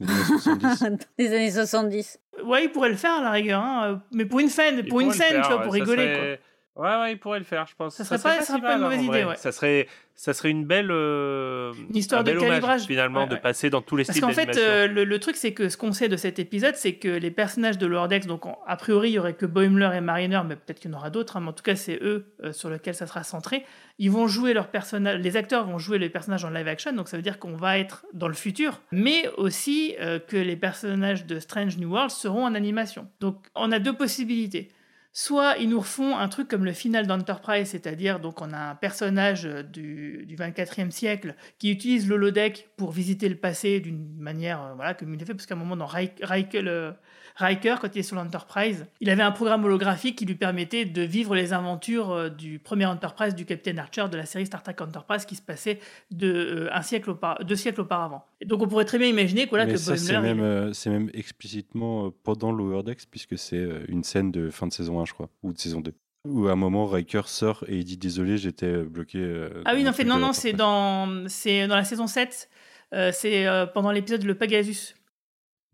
années 0.09 0.27
70. 0.39 0.83
euh, 0.83 0.97
des 1.19 1.35
années 1.35 1.51
70. 1.51 2.19
Ouais, 2.45 2.65
il 2.65 2.71
pourrait 2.73 2.89
le 2.89 2.97
faire 2.97 3.13
à 3.15 3.23
la 3.23 3.31
rigueur, 3.31 3.63
hein, 3.63 4.03
mais 4.13 4.25
pour 4.27 4.41
une 4.41 4.49
scène, 4.49 4.85
pour 4.89 5.01
une 5.01 5.13
scène, 5.13 5.35
faire, 5.35 5.43
tu 5.43 5.49
vois, 5.49 5.59
ouais, 5.59 5.65
pour 5.65 5.73
rigoler 5.73 6.15
serait- 6.15 6.41
Ouais, 6.77 6.89
ouais, 6.89 7.13
il 7.13 7.19
pourrait 7.19 7.39
le 7.39 7.45
faire, 7.45 7.67
je 7.69 7.75
pense. 7.77 7.95
Ça 7.95 8.05
serait 8.05 8.19
pas- 8.19 8.41
ça 8.41 8.45
serait 8.47 8.61
pas 8.61 8.75
une 8.75 8.83
mauvaise 8.83 8.99
idée, 8.99 9.07
vrai. 9.07 9.25
ouais. 9.25 9.37
Ça 9.37 9.53
serait, 9.53 9.87
ça 10.17 10.33
serait 10.35 10.51
une 10.51 10.65
belle, 10.65 10.91
euh, 10.91 11.73
Une 11.89 11.95
histoire 11.97 12.23
un 12.23 12.25
de 12.25 12.31
bel 12.31 12.39
hommage, 12.39 12.49
calibrage. 12.51 12.83
finalement, 12.87 13.21
Ouais, 13.23 13.29
de 13.29 13.37
passer 13.37 13.71
dans 13.71 13.81
tous 13.81 13.95
les 13.95 14.03
Parce 14.05 14.19
styles 14.19 14.27
qu'en 14.29 14.33
fait, 14.35 14.57
euh, 14.59 14.89
le, 14.89 15.05
le 15.05 15.19
truc, 15.21 15.37
c'est 15.37 15.53
que 15.55 15.69
ce 15.69 15.77
qu'on 15.77 15.93
sait 15.93 16.09
de 16.09 16.17
cet 16.17 16.41
épisode, 16.41 16.75
c'est 16.75 16.95
que 16.97 17.07
les 17.07 17.31
personnages 17.31 17.79
de 17.79 17.87
Lower 17.87 18.09
Decks, 18.09 18.27
donc 18.27 18.45
en- 18.47 18.59
a 18.67 18.77
priori, 18.77 19.11
il 19.11 19.13
y 19.15 19.19
aurait 19.21 19.35
que 19.35 19.47
Boimler 19.47 19.91
et 19.95 20.01
Mariner, 20.01 20.41
mais 20.45 20.57
peut-être 20.57 20.81
qu'il 20.81 20.91
y 20.91 20.95
en 20.95 20.97
aura 20.97 21.11
d'autres, 21.11 21.37
hein, 21.37 21.41
mais 21.43 21.51
en 21.51 21.53
tout 21.53 21.63
cas, 21.63 21.77
c'est 21.77 22.01
eux 22.03 22.27
euh, 22.43 22.53
sur 22.53 22.71
lesquels 22.71 22.97
ça 22.97 23.07
sera 23.07 23.23
centré. 23.23 23.65
Ils 24.01 24.11
vont 24.11 24.27
jouer 24.27 24.53
leurs 24.53 24.69
personnages, 24.69 25.21
les 25.21 25.37
acteurs 25.37 25.67
vont 25.67 25.79
jouer 25.79 25.99
les 25.99 26.09
personnages 26.09 26.45
en 26.45 26.51
live 26.51 26.67
action, 26.67 26.93
donc 26.93 27.07
ça 27.09 27.17
veut 27.17 27.23
dire 27.23 27.39
qu'on 27.39 27.55
va 27.55 27.79
être 27.79 28.05
dans 28.15 28.27
le 28.27 28.35
futur, 28.35 28.81
mais 28.91 29.29
aussi 29.37 29.95
euh, 30.01 30.19
que 30.19 30.37
les 30.37 30.57
personnages 30.57 31.25
de 31.25 31.39
Strange 31.39 31.77
New 31.79 31.89
World 31.93 32.11
seront 32.11 32.45
en 32.45 32.57
animation. 32.57 33.07
Donc, 33.21 33.47
on 33.55 33.71
a 33.71 33.79
deux 33.79 33.93
possibilités. 33.93 34.71
Soit 35.17 35.59
ils 35.59 35.69
nous 35.69 35.79
refont 35.79 36.17
un 36.19 36.29
truc 36.29 36.49
comme 36.49 36.65
le 36.65 36.73
final 36.73 37.07
d'Enterprise, 37.07 37.69
c'est-à-dire 37.69 38.19
donc 38.19 38.43
on 38.43 38.53
a 38.53 38.59
un 38.71 38.75
personnage 38.75 39.47
euh, 39.47 39.63
du, 39.63 40.25
du 40.27 40.35
24e 40.37 40.91
siècle 40.91 41.37
qui 41.59 41.71
utilise 41.71 42.09
l'holodeck 42.09 42.69
pour 42.77 42.91
visiter 42.91 43.29
le 43.29 43.37
passé 43.37 43.79
d'une 43.79 44.17
manière 44.19 44.61
euh, 44.63 44.75
voilà 44.75 44.93
comme 44.95 45.15
il 45.15 45.21
l'a 45.21 45.25
fait 45.25 45.35
parce 45.35 45.47
qu'à 45.47 45.55
un 45.55 45.59
moment 45.59 45.77
dans 45.77 45.87
Rai- 45.87 46.15
Riker, 46.21 46.63
le- 46.63 46.95
Riker, 47.37 47.77
quand 47.81 47.89
il 47.95 47.99
est 47.99 48.03
sur 48.03 48.17
l'Enterprise, 48.17 48.87
il 49.01 49.11
avait 49.11 49.23
un 49.23 49.33
programme 49.33 49.65
holographique 49.65 50.17
qui 50.17 50.25
lui 50.25 50.35
permettait 50.37 50.85
de 50.85 51.03
vivre 51.03 51.35
les 51.35 51.53
aventures 51.53 52.13
euh, 52.13 52.29
du 52.29 52.59
premier 52.59 52.87
Enterprise 52.87 53.35
du 53.35 53.45
Captain 53.45 53.77
Archer 53.79 54.07
de 54.11 54.17
la 54.17 54.25
série 54.27 54.47
Star 54.47 54.63
Trek 54.63 54.77
Enterprise 54.81 55.25
qui 55.25 55.35
se 55.35 55.43
passait 55.43 55.81
de 56.11 56.33
euh, 56.33 56.69
un 56.73 56.83
siècle 56.83 57.13
deux 57.43 57.57
siècles 57.57 57.81
auparavant. 57.81 58.25
Et 58.41 58.47
donc 58.47 58.63
on 58.63 58.69
pourrait 58.69 58.85
très 58.85 58.99
bien 58.99 59.09
imaginer 59.09 59.45
que, 59.45 59.51
voilà, 59.51 59.67
Mais 59.67 59.73
que 59.73 59.79
ça, 59.79 59.97
c'est 59.97 60.21
même, 60.21 60.41
euh, 60.41 60.73
c'est 60.73 60.91
même 60.91 61.11
explicitement 61.13 62.07
euh, 62.07 62.11
pendant 62.23 62.53
Lower 62.53 62.83
Decks, 62.83 63.07
puisque 63.11 63.37
c'est 63.37 63.67
une 63.89 64.05
scène 64.05 64.31
de 64.31 64.51
fin 64.51 64.67
de 64.67 64.73
saison 64.73 65.01
1, 65.01 65.05
je 65.07 65.13
crois, 65.15 65.29
ou 65.43 65.53
de 65.53 65.59
saison 65.59 65.81
2. 65.81 65.93
Où 66.27 66.49
à 66.49 66.53
un 66.53 66.57
moment, 66.57 66.87
Riker 66.87 67.23
sort 67.27 67.65
et 67.69 67.77
il 67.77 67.85
dit 67.85 67.99
Désolé, 67.99 68.39
j'étais 68.39 68.83
bloqué. 68.83 69.19
euh, 69.19 69.63
Ah 69.67 69.73
oui, 69.75 69.83
non, 69.83 69.93
fait, 69.93 70.05
non, 70.05 70.17
non, 70.19 70.33
c'est 70.33 70.55
dans, 70.55 71.29
c'est 71.29 71.67
dans 71.67 71.77
la 71.77 71.85
saison 71.85 72.07
7. 72.07 72.49
Euh, 72.95 73.11
c'est 73.13 73.47
euh, 73.47 73.67
pendant 73.67 73.91
l'épisode 73.91 74.23
Le 74.23 74.35
Pegasus. 74.35 74.95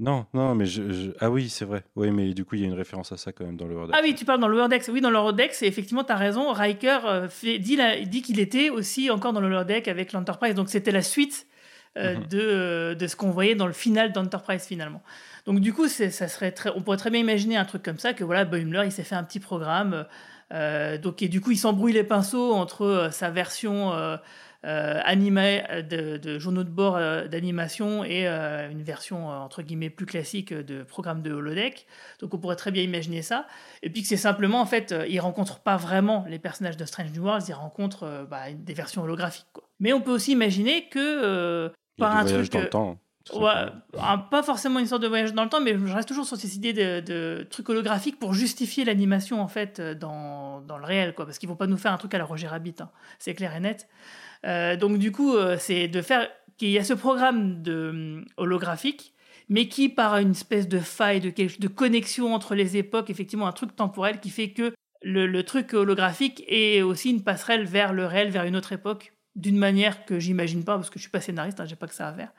Non, 0.00 0.24
non, 0.32 0.54
mais 0.54 0.64
je, 0.66 0.90
je- 0.90 1.10
Ah 1.20 1.30
oui, 1.30 1.48
c'est 1.50 1.66
vrai. 1.66 1.84
Oui, 1.94 2.10
mais 2.10 2.32
du 2.32 2.44
coup, 2.44 2.54
il 2.54 2.62
y 2.62 2.64
a 2.64 2.66
une 2.66 2.72
référence 2.74 3.12
à 3.12 3.18
ça 3.18 3.32
quand 3.32 3.44
même 3.44 3.56
dans 3.58 3.66
Lower 3.66 3.86
Decks. 3.86 3.94
Ah 3.96 4.00
oui, 4.02 4.14
tu 4.14 4.24
parles 4.24 4.40
dans 4.40 4.48
le 4.48 4.66
Decks. 4.68 4.88
Oui, 4.90 5.00
dans 5.02 5.10
le 5.10 5.32
Decks, 5.32 5.62
et 5.62 5.66
effectivement, 5.66 6.04
tu 6.04 6.10
as 6.12 6.16
raison. 6.16 6.50
Riker 6.52 6.98
euh, 7.04 7.28
fait, 7.28 7.58
dit, 7.58 7.76
la- 7.76 8.00
dit 8.00 8.22
qu'il 8.22 8.40
était 8.40 8.70
aussi 8.70 9.10
encore 9.10 9.32
dans 9.34 9.40
le 9.40 9.64
Deck 9.64 9.88
avec 9.88 10.12
l'Enterprise. 10.12 10.54
Donc 10.54 10.70
c'était 10.70 10.90
la 10.90 11.02
suite 11.02 11.46
euh, 11.98 12.14
Mhm. 12.16 12.26
de, 12.28 12.38
euh, 12.40 12.94
de 12.94 13.06
ce 13.08 13.16
qu'on 13.16 13.30
voyait 13.30 13.56
dans 13.56 13.66
le 13.66 13.72
final 13.72 14.12
d'Enterprise 14.12 14.62
finalement. 14.64 15.02
Donc 15.46 15.58
du 15.60 15.72
coup, 15.72 15.88
ça 15.88 16.10
serait 16.28 16.52
très, 16.52 16.70
on 16.76 16.82
pourrait 16.82 16.96
très 16.96 17.10
bien 17.10 17.20
imaginer 17.20 17.56
un 17.56 17.64
truc 17.64 17.82
comme 17.82 17.98
ça, 17.98 18.14
que 18.14 18.22
voilà, 18.24 18.44
Boimler, 18.44 18.82
il 18.84 18.92
s'est 18.92 19.02
fait 19.02 19.16
un 19.16 19.24
petit 19.24 19.40
programme. 19.40 20.06
euh, 20.52 20.98
donc, 20.98 21.20
et 21.22 21.28
du 21.28 21.40
coup, 21.40 21.50
il 21.50 21.58
s'embrouille 21.58 21.92
les 21.92 22.04
pinceaux 22.04 22.52
entre 22.54 22.82
euh, 22.86 23.10
sa 23.10 23.30
version 23.30 23.92
euh, 24.66 25.00
animée 25.04 25.62
euh, 25.70 25.80
de, 25.80 26.18
de 26.18 26.38
journaux 26.38 26.64
de 26.64 26.68
bord 26.68 26.96
euh, 26.96 27.26
d'animation 27.28 28.04
et 28.04 28.26
une 28.26 28.82
version 28.82 29.28
entre 29.28 29.62
guillemets 29.62 29.88
plus 29.88 30.04
classique 30.04 30.52
de 30.52 30.82
programme 30.82 31.22
de 31.22 31.32
holodeck. 31.32 31.86
Donc 32.20 32.34
on 32.34 32.38
pourrait 32.38 32.56
très 32.56 32.70
bien 32.70 32.82
imaginer 32.82 33.22
ça. 33.22 33.46
Et 33.82 33.88
puis 33.88 34.02
que 34.02 34.08
c'est 34.08 34.18
simplement, 34.18 34.60
en 34.60 34.66
fait, 34.66 34.94
ils 35.08 35.20
rencontrent 35.20 35.60
pas 35.60 35.78
vraiment 35.78 36.26
les 36.28 36.38
personnages 36.38 36.76
de 36.76 36.84
Strange 36.84 37.12
New 37.12 37.22
Worlds, 37.22 37.48
ils 37.48 37.54
rencontrent 37.54 38.26
bah, 38.30 38.52
des 38.54 38.74
versions 38.74 39.02
holographiques. 39.02 39.46
Quoi. 39.52 39.64
Mais 39.80 39.94
on 39.94 40.02
peut 40.02 40.12
aussi 40.12 40.32
imaginer 40.32 40.88
que 40.88 41.72
par 41.96 42.16
un 42.16 42.24
voyage 42.24 42.50
truc... 42.50 42.52
dans 42.52 42.60
le 42.60 42.68
temps. 42.68 42.98
Ouais, 43.34 43.66
pas 44.30 44.42
forcément 44.42 44.78
une 44.78 44.86
sorte 44.86 45.02
de 45.02 45.08
voyage 45.08 45.32
dans 45.34 45.44
le 45.44 45.50
temps, 45.50 45.60
mais 45.60 45.76
je 45.78 45.94
reste 45.94 46.08
toujours 46.08 46.26
sur 46.26 46.36
cette 46.36 46.54
idée 46.54 46.72
de, 46.72 47.00
de 47.00 47.46
truc 47.48 47.68
holographique 47.68 48.18
pour 48.18 48.34
justifier 48.34 48.84
l'animation 48.84 49.40
en 49.40 49.48
fait 49.48 49.80
dans, 49.80 50.60
dans 50.62 50.78
le 50.78 50.84
réel, 50.84 51.14
quoi, 51.14 51.26
parce 51.26 51.38
qu'ils 51.38 51.48
vont 51.48 51.56
pas 51.56 51.66
nous 51.66 51.76
faire 51.76 51.92
un 51.92 51.98
truc 51.98 52.12
à 52.14 52.18
la 52.18 52.24
Roger 52.24 52.48
Rabbit, 52.48 52.74
hein. 52.80 52.90
c'est 53.18 53.34
clair 53.34 53.54
et 53.54 53.60
net. 53.60 53.88
Euh, 54.46 54.76
donc 54.76 54.98
du 54.98 55.12
coup, 55.12 55.34
euh, 55.34 55.56
c'est 55.58 55.88
de 55.88 56.02
faire 56.02 56.28
qu'il 56.56 56.70
y 56.70 56.78
a 56.78 56.84
ce 56.84 56.94
programme 56.94 57.62
de 57.62 57.90
hum, 57.90 58.24
holographique, 58.36 59.14
mais 59.48 59.68
qui 59.68 59.88
par 59.88 60.16
une 60.18 60.30
espèce 60.30 60.68
de 60.68 60.78
faille, 60.78 61.20
de, 61.20 61.68
connexion 61.68 62.34
entre 62.34 62.54
les 62.54 62.76
époques, 62.76 63.10
effectivement 63.10 63.48
un 63.48 63.52
truc 63.52 63.74
temporel 63.74 64.20
qui 64.20 64.30
fait 64.30 64.50
que 64.50 64.72
le, 65.02 65.42
truc 65.42 65.74
holographique 65.74 66.44
est 66.46 66.82
aussi 66.82 67.10
une 67.10 67.22
passerelle 67.22 67.64
vers 67.64 67.92
le 67.92 68.06
réel, 68.06 68.30
vers 68.30 68.44
une 68.44 68.56
autre 68.56 68.72
époque, 68.72 69.12
d'une 69.34 69.58
manière 69.58 70.04
que 70.04 70.20
j'imagine 70.20 70.64
pas, 70.64 70.76
parce 70.76 70.90
que 70.90 70.98
je 70.98 71.02
suis 71.02 71.10
pas 71.10 71.20
scénariste, 71.20 71.58
hein, 71.60 71.66
j'ai 71.66 71.76
pas 71.76 71.86
que 71.86 71.94
ça 71.94 72.08
à 72.08 72.12
faire. 72.12 72.32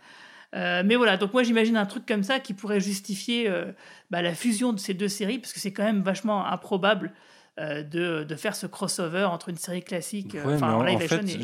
Euh, 0.56 0.84
mais 0.86 0.96
voilà, 0.96 1.18
donc 1.18 1.34
moi 1.34 1.44
j'imagine 1.44 1.78
un 1.78 1.86
truc 1.86 2.06
comme 2.06 2.24
ça 2.24 2.40
qui 2.40 2.54
pourrait 2.54 2.82
justifier 2.82 3.50
euh, 3.50 3.72
bah, 4.10 4.22
la 4.22 4.34
fusion 4.34 4.74
de 4.74 4.80
ces 4.80 4.94
deux 4.94 5.08
séries, 5.08 5.40
parce 5.40 5.54
que 5.54 5.60
c'est 5.60 5.74
quand 5.74 5.84
même 5.84 6.02
vachement 6.02 6.46
improbable 6.46 7.08
euh, 7.08 7.31
de, 7.58 8.24
de 8.24 8.36
faire 8.36 8.56
ce 8.56 8.66
crossover 8.68 9.24
entre 9.26 9.50
une 9.50 9.58
série 9.58 9.84
classique, 9.84 10.36
euh, 10.36 10.46
Ouais, 10.46 10.56
enfin 10.56 10.74
en 10.74 10.80
en, 10.80 10.84
live 10.84 10.96
en 10.98 11.00
action 11.02 11.18
fait, 11.22 11.42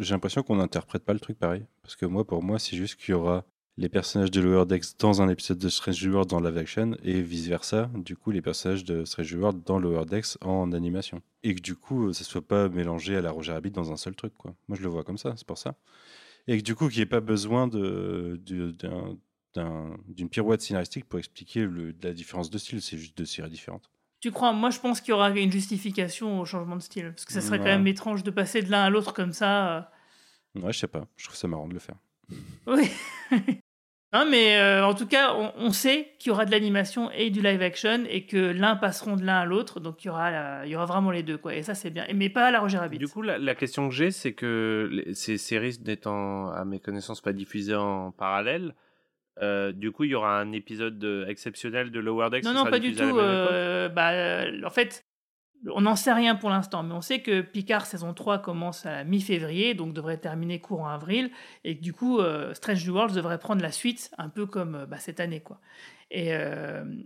j'ai 0.00 0.12
l'impression 0.14 0.42
qu'on 0.42 0.56
n'interprète 0.56 1.04
pas 1.04 1.12
le 1.12 1.20
truc 1.20 1.38
pareil. 1.38 1.64
Parce 1.82 1.96
que 1.96 2.06
moi, 2.06 2.24
pour 2.26 2.42
moi, 2.42 2.58
c'est 2.58 2.76
juste 2.76 2.96
qu'il 2.96 3.10
y 3.12 3.14
aura 3.14 3.44
les 3.76 3.88
personnages 3.88 4.30
de 4.32 4.40
Lower 4.40 4.66
Decks 4.66 4.98
dans 4.98 5.22
un 5.22 5.28
épisode 5.28 5.58
de 5.58 5.68
Strange 5.68 6.04
World 6.06 6.28
dans 6.28 6.40
live 6.40 6.56
action 6.58 6.96
et 7.04 7.22
vice-versa. 7.22 7.90
Du 7.94 8.16
coup, 8.16 8.30
les 8.32 8.42
personnages 8.42 8.84
de 8.84 9.04
Strange 9.04 9.32
World 9.34 9.62
dans 9.64 9.78
Lower 9.78 10.04
Decks 10.04 10.36
en 10.40 10.72
animation. 10.72 11.20
Et 11.44 11.54
que 11.54 11.60
du 11.60 11.76
coup, 11.76 12.12
ça 12.12 12.24
soit 12.24 12.46
pas 12.46 12.68
mélangé 12.68 13.16
à 13.16 13.20
la 13.20 13.30
Roger 13.30 13.52
Rabbit 13.52 13.70
dans 13.70 13.92
un 13.92 13.96
seul 13.96 14.16
truc. 14.16 14.34
Quoi. 14.36 14.54
Moi, 14.66 14.76
je 14.76 14.82
le 14.82 14.88
vois 14.88 15.04
comme 15.04 15.18
ça, 15.18 15.34
c'est 15.36 15.46
pour 15.46 15.58
ça. 15.58 15.76
Et 16.48 16.58
que 16.58 16.62
du 16.62 16.74
coup, 16.74 16.88
qu'il 16.88 16.98
n'y 16.98 17.02
ait 17.02 17.06
pas 17.06 17.20
besoin 17.20 17.68
de, 17.68 18.40
d'une 20.08 20.28
pirouette 20.28 20.60
scénaristique 20.62 21.04
pour 21.04 21.18
expliquer 21.18 21.64
le- 21.64 21.94
la 22.02 22.12
différence 22.12 22.50
de 22.50 22.58
style. 22.58 22.82
C'est 22.82 22.96
juste 22.98 23.16
deux 23.16 23.26
séries 23.26 23.50
différentes. 23.50 23.90
Tu 24.20 24.30
crois 24.32 24.52
Moi 24.52 24.70
je 24.70 24.80
pense 24.80 25.00
qu'il 25.00 25.10
y 25.10 25.14
aura 25.14 25.30
une 25.30 25.52
justification 25.52 26.40
au 26.40 26.44
changement 26.44 26.76
de 26.76 26.82
style, 26.82 27.10
parce 27.10 27.24
que 27.24 27.32
ça 27.32 27.40
serait 27.40 27.58
quand 27.58 27.64
même 27.64 27.86
étrange 27.86 28.22
de 28.24 28.30
passer 28.30 28.62
de 28.62 28.70
l'un 28.70 28.82
à 28.84 28.90
l'autre 28.90 29.12
comme 29.12 29.32
ça. 29.32 29.76
euh. 29.76 29.80
Ouais, 30.62 30.72
je 30.72 30.78
sais 30.78 30.88
pas. 30.88 31.06
Je 31.16 31.24
trouve 31.26 31.36
ça 31.36 31.46
marrant 31.48 31.68
de 31.68 31.74
le 31.74 31.80
faire. 31.80 31.96
Oui. 32.66 32.90
Hein, 34.12 34.26
mais 34.30 34.56
euh, 34.56 34.86
en 34.86 34.94
tout 34.94 35.06
cas, 35.06 35.34
on, 35.34 35.52
on 35.58 35.70
sait 35.70 36.14
qu'il 36.18 36.30
y 36.30 36.32
aura 36.32 36.46
de 36.46 36.50
l'animation 36.50 37.10
et 37.10 37.28
du 37.28 37.42
live 37.42 37.60
action 37.60 38.04
et 38.08 38.24
que 38.24 38.38
l'un 38.38 38.74
passeront 38.74 39.16
de 39.16 39.22
l'un 39.22 39.40
à 39.40 39.44
l'autre, 39.44 39.80
donc 39.80 40.02
il 40.02 40.06
y 40.06 40.10
aura, 40.10 40.30
la- 40.30 40.64
il 40.64 40.70
y 40.72 40.76
aura 40.76 40.86
vraiment 40.86 41.10
les 41.10 41.22
deux, 41.22 41.36
quoi. 41.36 41.54
Et 41.54 41.62
ça, 41.62 41.74
c'est 41.74 41.90
bien. 41.90 42.06
Et- 42.08 42.14
Mais 42.14 42.30
pas 42.30 42.46
à 42.46 42.50
la 42.50 42.60
Roger 42.60 42.78
Rabbit. 42.78 42.96
Du 42.96 43.06
coup, 43.06 43.20
la, 43.20 43.36
la 43.36 43.54
question 43.54 43.86
que 43.90 43.94
j'ai, 43.94 44.10
c'est 44.10 44.32
que 44.32 45.04
ces 45.12 45.36
séries 45.36 45.76
n'étant, 45.84 46.50
à 46.52 46.64
mes 46.64 46.80
connaissances, 46.80 47.20
pas 47.20 47.34
diffusées 47.34 47.74
en 47.74 48.10
parallèle, 48.10 48.74
euh, 49.42 49.72
du 49.72 49.92
coup, 49.92 50.04
il 50.04 50.10
y 50.10 50.14
aura 50.14 50.38
un 50.40 50.52
épisode 50.52 51.26
exceptionnel 51.28 51.90
de 51.90 52.00
Lower 52.00 52.30
Decks 52.30 52.44
non, 52.44 52.52
non, 52.52 52.64
pas 52.64 52.78
du 52.78 52.94
tout. 52.94 53.02
euh, 53.02 53.88
bah, 53.88 54.10
euh, 54.10 54.62
en 54.64 54.70
fait, 54.70 55.04
on 55.72 55.82
n'en 55.82 55.96
sait 55.96 56.12
rien 56.12 56.34
pour 56.34 56.50
l'instant, 56.50 56.82
mais 56.82 56.94
on 56.94 57.00
sait 57.00 57.20
que 57.20 57.40
Picard 57.40 57.86
saison 57.86 58.14
3 58.14 58.38
commence 58.38 58.86
à 58.86 59.04
mi-février, 59.04 59.74
donc 59.74 59.92
devrait 59.92 60.18
terminer 60.18 60.60
courant 60.60 60.88
avril, 60.88 61.30
et 61.64 61.76
que 61.76 61.82
du 61.82 61.92
coup, 61.92 62.18
euh, 62.18 62.54
Strange 62.54 62.86
New 62.86 62.94
Worlds 62.94 63.14
devrait 63.14 63.38
prendre 63.38 63.62
la 63.62 63.72
suite, 63.72 64.10
un 64.18 64.28
peu 64.28 64.46
comme 64.46 64.86
bah, 64.88 64.98
cette 64.98 65.20
année, 65.20 65.40
quoi. 65.40 65.60
Et, 66.10 66.30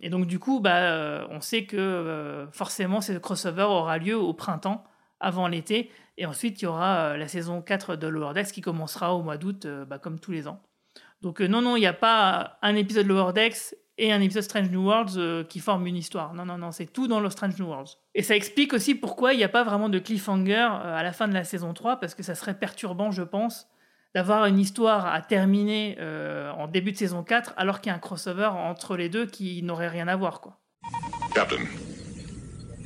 et 0.01 0.11
donc, 0.11 0.29
du 0.29 0.39
coup, 0.39 0.61
bah, 0.61 1.27
on 1.29 1.41
sait 1.41 1.65
que 1.65 2.47
forcément, 2.53 3.01
ce 3.01 3.13
crossover 3.15 3.65
aura 3.65 3.99
lieu 3.99 4.17
au 4.17 4.33
printemps, 4.33 4.85
avant 5.19 5.49
l'été, 5.49 5.91
et 6.19 6.27
ensuite, 6.27 6.63
il 6.63 6.67
y 6.67 6.69
aura 6.69 7.17
la 7.17 7.27
saison 7.27 7.63
4 7.63 7.97
de 7.97 8.07
Lower 8.07 8.33
Decks 8.33 8.53
qui 8.53 8.61
commencera 8.61 9.17
au 9.17 9.23
mois 9.23 9.39
d'août, 9.39 9.67
bah, 9.89 9.99
comme 9.99 10.21
tous 10.21 10.31
les 10.31 10.47
ans. 10.47 10.63
Donc, 11.23 11.40
euh, 11.40 11.47
non, 11.47 11.62
non, 11.62 11.77
il 11.77 11.81
n'y 11.81 11.86
a 11.86 11.93
pas 11.93 12.59
un 12.62 12.74
épisode 12.74 13.07
Lower 13.07 13.32
Decks 13.32 13.74
et 13.97 14.12
un 14.12 14.20
épisode 14.20 14.43
Strange 14.43 14.70
New 14.70 14.85
Worlds 14.85 15.16
euh, 15.16 15.44
qui 15.44 15.61
forment 15.61 15.86
une 15.86 15.97
histoire. 15.97 16.35
Non, 16.35 16.44
non, 16.44 16.59
non, 16.59 16.73
c'est 16.73 16.86
tout 16.86 17.07
dans 17.07 17.20
le 17.20 17.31
Strange 17.31 17.59
New 17.59 17.66
Worlds. 17.66 17.93
Et 18.15 18.23
ça 18.23 18.35
explique 18.35 18.73
aussi 18.73 18.94
pourquoi 18.97 19.32
il 19.32 19.36
n'y 19.36 19.44
a 19.44 19.49
pas 19.49 19.62
vraiment 19.62 19.89
de 19.89 20.01
cliffhanger 20.01 20.55
euh, 20.55 20.97
à 20.97 21.03
la 21.03 21.12
fin 21.12 21.28
de 21.28 21.35
la 21.35 21.44
saison 21.44 21.73
3, 21.73 22.01
parce 22.01 22.15
que 22.15 22.24
ça 22.24 22.35
serait 22.35 22.59
perturbant, 22.59 23.12
je 23.12 23.23
pense, 23.23 23.69
d'avoir 24.15 24.47
une 24.47 24.59
histoire 24.59 25.07
à 25.07 25.23
terminer 25.23 25.97
en 26.59 26.69
début 26.69 26.93
de 26.93 26.99
saison 26.99 27.23
4, 27.23 27.55
alors 27.57 27.81
qu'il 27.81 27.89
y 27.89 27.93
a 27.94 27.97
un 27.97 27.99
crossover 27.99 28.44
entre 28.44 28.94
les 28.94 29.09
deux 29.09 29.24
qui 29.24 29.62
n'aurait 29.62 29.89
rien 29.89 30.07
à 30.07 30.16
voir, 30.16 30.43
quoi. 30.43 30.59
Captain, 31.35 31.65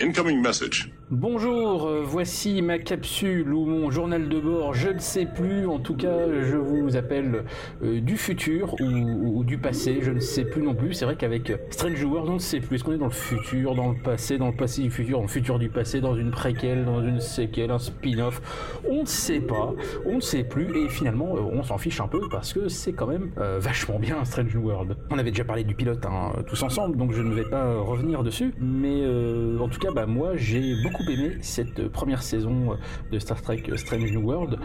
incoming 0.00 0.40
message. 0.40 0.88
Bonjour, 1.12 1.86
euh, 1.86 2.02
voici 2.04 2.62
ma 2.62 2.80
capsule 2.80 3.54
ou 3.54 3.64
mon 3.64 3.92
journal 3.92 4.28
de 4.28 4.40
bord, 4.40 4.74
je 4.74 4.88
ne 4.88 4.98
sais 4.98 5.24
plus, 5.24 5.64
en 5.68 5.78
tout 5.78 5.94
cas 5.94 6.26
je 6.42 6.56
vous 6.56 6.96
appelle 6.96 7.44
euh, 7.84 8.00
du 8.00 8.16
futur 8.16 8.74
ou, 8.80 9.44
du 9.44 9.56
passé, 9.56 10.00
je 10.02 10.10
ne 10.10 10.18
sais 10.18 10.44
plus 10.44 10.62
non 10.62 10.74
plus, 10.74 10.94
c'est 10.94 11.04
vrai 11.04 11.14
qu'avec 11.14 11.52
Strange 11.70 12.02
World 12.02 12.28
on 12.28 12.34
ne 12.34 12.38
sait 12.40 12.58
plus, 12.58 12.74
est-ce 12.74 12.82
qu'on 12.82 12.90
est 12.90 12.98
dans 12.98 13.04
le 13.04 13.12
futur, 13.12 13.76
dans 13.76 13.90
le 13.90 14.02
passé, 14.02 14.36
dans 14.36 14.48
le 14.48 14.56
passé 14.56 14.82
du 14.82 14.90
futur, 14.90 15.18
dans 15.18 15.22
le 15.22 15.28
futur 15.28 15.60
du 15.60 15.68
passé, 15.68 16.00
dans 16.00 16.16
une 16.16 16.32
préquelle, 16.32 16.84
dans 16.84 17.00
une 17.00 17.20
séquelle, 17.20 17.70
un 17.70 17.78
spin-off, 17.78 18.42
on 18.90 19.02
ne 19.02 19.06
sait 19.06 19.38
pas, 19.38 19.74
on 20.06 20.16
ne 20.16 20.20
sait 20.20 20.42
plus. 20.42 20.76
Et 20.76 20.88
finalement 20.88 21.36
euh, 21.36 21.40
on 21.52 21.62
s'en 21.62 21.78
fiche 21.78 22.00
un 22.00 22.08
peu 22.08 22.28
parce 22.32 22.52
que 22.52 22.66
c'est 22.66 22.94
quand 22.94 23.06
même 23.06 23.30
euh, 23.38 23.60
vachement 23.60 24.00
bien 24.00 24.24
Strange 24.24 24.56
World. 24.56 24.96
On 25.10 25.20
avait 25.20 25.30
déjà 25.30 25.44
parlé 25.44 25.62
du 25.62 25.76
pilote 25.76 26.04
hein, 26.04 26.32
tous 26.48 26.60
ensemble 26.64 26.96
donc 26.96 27.12
je 27.12 27.22
ne 27.22 27.32
vais 27.32 27.48
pas 27.48 27.76
revenir 27.76 28.24
dessus, 28.24 28.52
mais 28.58 29.02
euh, 29.02 29.56
en 29.60 29.68
tout 29.68 29.78
cas 29.78 29.92
bah 29.92 30.06
moi 30.06 30.32
j'ai 30.34 30.74
beaucoup 30.82 30.95
beaucoup 30.96 31.10
aimé 31.10 31.36
cette 31.40 31.88
première 31.88 32.22
saison 32.22 32.76
de 33.10 33.18
Star 33.18 33.40
Trek 33.42 33.62
Strange 33.76 34.12
New 34.12 34.22
World. 34.22 34.58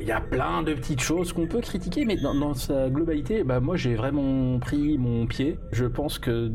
Il 0.00 0.06
y 0.06 0.12
a 0.12 0.20
plein 0.20 0.62
de 0.62 0.74
petites 0.74 1.00
choses 1.00 1.32
qu'on 1.32 1.46
peut 1.46 1.60
critiquer, 1.60 2.04
mais 2.04 2.16
dans, 2.16 2.54
sa 2.54 2.88
globalité, 2.88 3.42
bah, 3.44 3.60
moi 3.60 3.76
j'ai 3.76 3.94
vraiment 3.94 4.58
pris 4.58 4.96
mon 4.98 5.26
pied. 5.26 5.58
Je 5.72 5.86
pense 5.86 6.18
que 6.18 6.50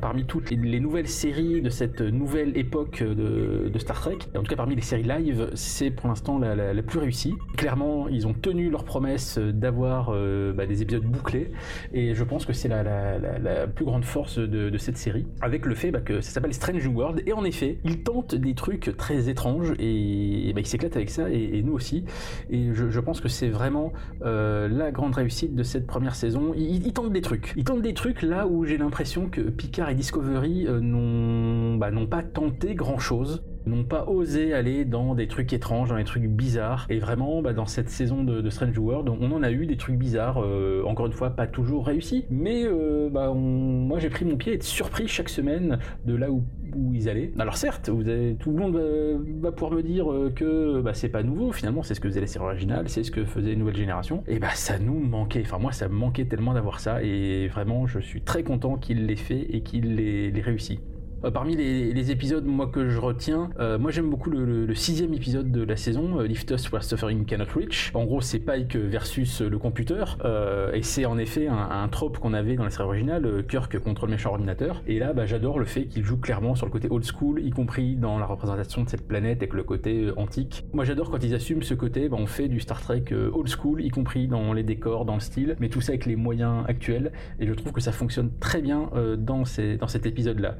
parmi 0.00 0.24
toutes 0.24 0.50
les, 0.50 0.56
les 0.56 0.80
nouvelles 0.80 1.08
séries 1.08 1.62
de 1.62 1.70
cette 1.70 2.00
nouvelle 2.00 2.56
époque 2.56 3.02
de, 3.02 3.70
Star 3.78 4.00
Trek, 4.00 4.18
en 4.36 4.42
tout 4.42 4.50
cas 4.50 4.56
parmi 4.56 4.74
les 4.74 4.82
séries 4.82 5.02
live, 5.02 5.50
c'est 5.54 5.90
pour 5.90 6.08
l'instant 6.08 6.38
la, 6.38 6.82
plus 6.82 6.98
réussie. 6.98 7.34
Clairement, 7.56 8.08
ils 8.08 8.26
ont 8.26 8.34
tenu 8.34 8.70
leur 8.70 8.84
promesse 8.84 9.38
d'avoir 9.38 10.10
euh, 10.12 10.52
bah, 10.52 10.66
des 10.66 10.82
épisodes 10.82 11.04
bouclés, 11.04 11.52
et 11.92 12.14
je 12.14 12.24
pense 12.24 12.46
que 12.46 12.52
c'est 12.52 12.68
la, 12.68 13.66
plus 13.66 13.84
grande 13.84 14.04
force 14.04 14.38
de, 14.38 14.70
de, 14.70 14.78
cette 14.78 14.96
série, 14.96 15.26
avec 15.40 15.66
le 15.66 15.74
fait 15.74 15.90
bah, 15.90 16.00
que 16.00 16.20
ça 16.20 16.30
s'appelle 16.32 16.54
Strange 16.54 16.86
New 16.86 16.96
World, 16.96 17.22
et 17.26 17.32
en 17.32 17.44
effet, 17.44 17.78
ils 17.84 18.02
tentent 18.02 18.34
des 18.34 18.54
trucs 18.54 18.61
très 18.96 19.28
étranges 19.28 19.72
et, 19.78 20.48
et 20.48 20.52
bah, 20.52 20.60
il 20.60 20.66
s'éclate 20.66 20.96
avec 20.96 21.10
ça 21.10 21.30
et, 21.30 21.58
et, 21.58 21.62
nous 21.62 21.72
aussi. 21.74 22.04
Et 22.50 22.72
je, 22.72 23.00
pense 23.00 23.20
que 23.20 23.28
c'est 23.28 23.48
vraiment 23.48 23.92
euh, 24.24 24.68
la 24.68 24.92
grande 24.92 25.14
réussite 25.14 25.54
de 25.54 25.62
cette 25.62 25.86
première 25.86 26.14
saison. 26.14 26.52
Il, 26.56 26.86
il, 26.86 26.92
tente 26.92 27.12
des 27.12 27.20
trucs. 27.20 27.52
Il 27.56 27.64
tente 27.64 27.82
des 27.82 27.94
trucs 27.94 28.22
là 28.22 28.46
où 28.46 28.64
j'ai 28.64 28.78
l'impression 28.78 29.28
que 29.28 29.40
Picard 29.40 29.90
et 29.90 29.94
Discovery 29.94 30.66
euh, 30.66 30.80
n'ont 30.80 31.76
bah, 31.76 31.90
pas 32.08 32.22
tenté 32.22 32.74
grand 32.74 32.98
chose 32.98 33.42
n'ont 33.64 33.84
pas 33.84 34.06
osé 34.06 34.54
aller 34.54 34.84
dans 34.84 35.14
des 35.14 35.28
trucs 35.28 35.52
étranges, 35.52 35.90
dans 35.90 35.96
des 35.96 36.02
trucs 36.02 36.26
bizarres. 36.26 36.86
Et 36.90 36.98
vraiment, 36.98 37.42
bah, 37.42 37.52
dans 37.52 37.66
cette 37.66 37.88
saison 37.88 38.24
de, 38.24 38.40
de, 38.40 38.50
Strange 38.50 38.76
World, 38.76 39.08
on 39.08 39.30
en 39.30 39.42
a 39.44 39.52
eu 39.52 39.66
des 39.66 39.76
trucs 39.76 39.96
bizarres. 39.96 40.42
Euh, 40.42 40.82
encore 40.84 41.06
une 41.06 41.12
fois, 41.12 41.30
pas 41.30 41.46
toujours 41.46 41.86
réussis. 41.86 42.24
Mais 42.28 42.64
moi, 43.12 43.98
j'ai 44.00 44.10
pris 44.10 44.24
mon 44.24 44.36
pied 44.36 44.52
à 44.52 44.54
être 44.56 44.64
surpris 44.64 45.06
chaque 45.06 45.28
semaine 45.28 45.78
de 46.04 46.14
là 46.16 46.30
où, 46.32 46.42
où 46.76 46.94
ils. 46.94 47.02
Alors 47.38 47.56
certes, 47.56 47.86
tout 47.86 48.50
le 48.50 48.56
monde 48.56 48.76
va, 48.76 49.48
va 49.48 49.52
pouvoir 49.52 49.72
me 49.72 49.82
dire 49.82 50.06
que 50.34 50.80
bah, 50.80 50.94
c'est 50.94 51.08
pas 51.08 51.22
nouveau. 51.22 51.52
Finalement, 51.52 51.82
c'est 51.82 51.94
ce 51.94 52.00
que 52.00 52.08
faisait 52.08 52.20
la 52.20 52.26
série 52.26 52.44
originale, 52.44 52.88
c'est 52.88 53.02
ce 53.02 53.10
que 53.10 53.24
faisait 53.24 53.56
Nouvelle 53.56 53.76
Génération. 53.76 54.22
Et 54.28 54.38
bah 54.38 54.50
ça 54.54 54.78
nous 54.78 54.98
manquait. 54.98 55.42
Enfin 55.44 55.58
moi, 55.58 55.72
ça 55.72 55.88
me 55.88 55.94
manquait 55.94 56.24
tellement 56.24 56.54
d'avoir 56.54 56.80
ça. 56.80 57.02
Et 57.02 57.48
vraiment, 57.48 57.86
je 57.86 57.98
suis 57.98 58.22
très 58.22 58.42
content 58.42 58.76
qu'il 58.76 59.06
l'ait 59.06 59.16
fait 59.16 59.46
et 59.50 59.62
qu'il 59.62 59.96
l'ait 59.96 60.40
réussi. 60.40 60.80
Euh, 61.24 61.30
parmi 61.30 61.56
les, 61.56 62.10
épisodes 62.10 62.44
moi 62.44 62.66
que 62.66 62.88
je 62.88 62.98
retiens, 62.98 63.50
euh, 63.60 63.78
moi 63.78 63.92
j'aime 63.92 64.10
beaucoup 64.10 64.28
le, 64.30 64.74
sixième 64.74 65.14
épisode 65.14 65.52
de 65.52 65.62
la 65.62 65.76
saison, 65.76 66.18
euh, 66.18 66.26
Lift 66.26 66.50
Us 66.50 66.70
Where 66.72 66.82
Suffering 66.82 67.24
Cannot 67.24 67.44
Reach. 67.54 67.92
En 67.94 68.04
gros, 68.04 68.20
c'est 68.20 68.40
Pike 68.40 68.74
versus 68.74 69.40
le 69.40 69.56
computer, 69.58 70.04
euh, 70.24 70.72
et 70.72 70.82
c'est 70.82 71.04
en 71.04 71.18
effet 71.18 71.46
un, 71.46 71.56
un 71.70 71.88
trope 71.88 72.18
qu'on 72.18 72.32
avait 72.32 72.56
dans 72.56 72.64
la 72.64 72.70
série 72.70 72.84
originale, 72.84 73.44
Kirk 73.48 73.78
contre 73.78 74.06
le 74.06 74.12
méchant 74.12 74.30
ordinateur. 74.30 74.82
Et 74.88 74.98
là, 74.98 75.12
bah, 75.12 75.26
j'adore 75.26 75.60
le 75.60 75.64
fait 75.64 75.84
qu'il 75.84 76.04
joue 76.04 76.16
clairement 76.16 76.56
sur 76.56 76.66
le 76.66 76.72
côté 76.72 76.88
old 76.90 77.04
school, 77.04 77.40
y 77.40 77.50
compris 77.50 77.94
dans 77.94 78.18
la 78.18 78.26
représentation 78.26 78.82
de 78.82 78.88
cette 78.88 79.06
planète 79.06 79.38
avec 79.38 79.54
le 79.54 79.62
côté 79.62 80.10
antique. 80.16 80.64
Moi 80.72 80.84
j'adore 80.84 81.10
quand 81.10 81.22
ils 81.22 81.34
assument 81.34 81.62
ce 81.62 81.74
côté, 81.74 82.08
bah, 82.08 82.16
on 82.18 82.26
fait 82.26 82.48
du 82.48 82.58
Star 82.58 82.80
Trek 82.80 83.04
old 83.32 83.48
school, 83.48 83.84
y 83.84 83.90
compris 83.90 84.26
dans 84.26 84.52
les 84.52 84.64
décors, 84.64 85.04
dans 85.04 85.14
le 85.14 85.20
style, 85.20 85.56
mais 85.60 85.68
tout 85.68 85.80
ça 85.80 85.92
avec 85.92 86.06
les 86.06 86.16
moyens 86.16 86.64
actuels. 86.66 87.12
Et 87.38 87.46
je 87.46 87.52
trouve 87.52 87.72
que 87.72 87.80
ça 87.80 87.92
fonctionne 87.92 88.30
très 88.40 88.60
bien 88.60 88.90
dans 89.18 89.44
cet 89.44 90.06
épisode-là 90.06 90.56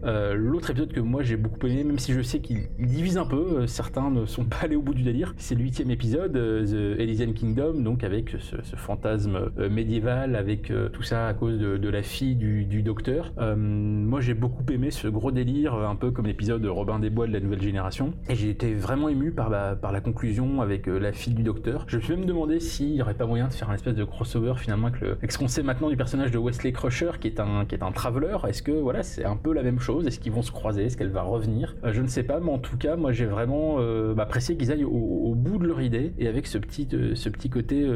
l'autre 0.52 0.70
épisode 0.70 0.92
que 0.92 1.00
moi 1.00 1.22
j'ai 1.22 1.36
beaucoup 1.36 1.66
aimé, 1.66 1.82
même 1.82 1.98
si 1.98 2.12
je 2.12 2.20
sais 2.20 2.40
qu'il 2.40 2.68
divise 2.78 3.16
un 3.16 3.24
peu, 3.24 3.36
euh, 3.36 3.66
certains 3.66 4.10
ne 4.10 4.26
sont 4.26 4.44
pas 4.52 4.58
allés 4.62 4.76
au 4.76 4.82
bout 4.82 4.94
du 4.94 5.02
délire, 5.02 5.34
c'est 5.38 5.54
le 5.54 5.62
épisode, 5.90 6.36
euh, 6.36 6.94
The 6.94 7.00
Elysian 7.00 7.32
Kingdom, 7.32 7.80
donc 7.80 8.04
avec 8.04 8.36
ce, 8.38 8.76
fantasme 8.76 9.50
euh, 9.58 9.70
médiéval, 9.70 10.36
avec 10.36 10.70
tout 10.92 11.02
ça 11.02 11.28
à 11.28 11.34
cause 11.34 11.58
de, 11.58 11.88
la 11.88 12.02
fille 12.02 12.34
du, 12.34 12.82
docteur. 12.82 13.32
Moi 13.56 14.20
j'ai 14.20 14.34
beaucoup 14.34 14.64
aimé 14.70 14.90
ce 14.90 15.08
gros 15.08 15.30
délire, 15.30 15.74
un 15.74 15.94
peu 15.94 16.10
comme 16.10 16.26
l'épisode 16.26 16.64
Robin 16.66 16.98
des 16.98 17.10
Bois 17.10 17.26
de 17.26 17.32
la 17.32 17.40
nouvelle 17.40 17.62
génération, 17.62 18.12
et 18.28 18.34
j'ai 18.34 18.50
été 18.50 18.74
vraiment 18.74 19.08
ému 19.08 19.30
par 19.30 19.48
la, 19.48 19.76
par 19.76 19.92
la 19.92 20.00
conclusion 20.00 20.60
avec 20.60 20.86
la 20.86 21.12
fille 21.12 21.34
du 21.34 21.42
docteur. 21.42 21.84
Je 21.86 21.96
me 21.96 22.02
suis 22.02 22.14
même 22.14 22.26
demandé 22.26 22.60
s'il 22.60 22.92
n'y 22.92 23.02
aurait 23.02 23.14
pas 23.14 23.26
moyen 23.26 23.48
de 23.48 23.52
faire 23.52 23.70
un 23.70 23.74
espèce 23.74 23.94
de 23.94 24.04
crossover 24.04 24.54
finalement 24.56 24.88
avec, 24.88 25.02
avec 25.02 25.32
ce 25.32 25.38
qu'on 25.38 25.48
sait 25.48 25.62
maintenant 25.62 25.88
du 25.88 25.96
personnage 25.96 26.30
de 26.30 26.38
Wesley 26.38 26.72
Crusher, 26.72 27.12
qui 27.20 27.28
est 27.28 27.40
un, 27.40 27.64
qui 27.64 27.74
est 27.74 27.82
un 27.82 27.92
traveler. 27.92 28.36
Est-ce 28.48 28.62
que 28.62 28.72
voilà, 28.72 29.02
c'est 29.02 29.24
un 29.24 29.36
peu 29.36 29.52
la 29.52 29.62
même 29.62 29.80
chose? 29.80 30.06
Est-ce 30.06 30.18
qu'ils 30.18 30.32
vont 30.32 30.41
se 30.42 30.52
croiser 30.52 30.84
Est-ce 30.84 30.96
qu'elle 30.96 31.10
va 31.10 31.22
revenir? 31.22 31.76
Euh, 31.84 31.92
Je 31.92 32.02
ne 32.02 32.06
sais 32.06 32.22
pas, 32.22 32.40
mais 32.40 32.50
en 32.50 32.58
tout 32.58 32.76
cas, 32.76 32.96
moi 32.96 33.12
j'ai 33.12 33.26
vraiment 33.26 33.76
euh, 33.78 34.14
apprécié 34.16 34.56
qu'ils 34.56 34.70
aillent 34.70 34.84
au, 34.84 35.34
bout 35.34 35.58
de 35.58 35.66
leur 35.66 35.80
idée 35.80 36.12
et 36.18 36.28
avec 36.28 36.46
ce 36.46 36.58
petit, 36.58 36.88
euh, 36.92 37.14
côté 37.50 37.86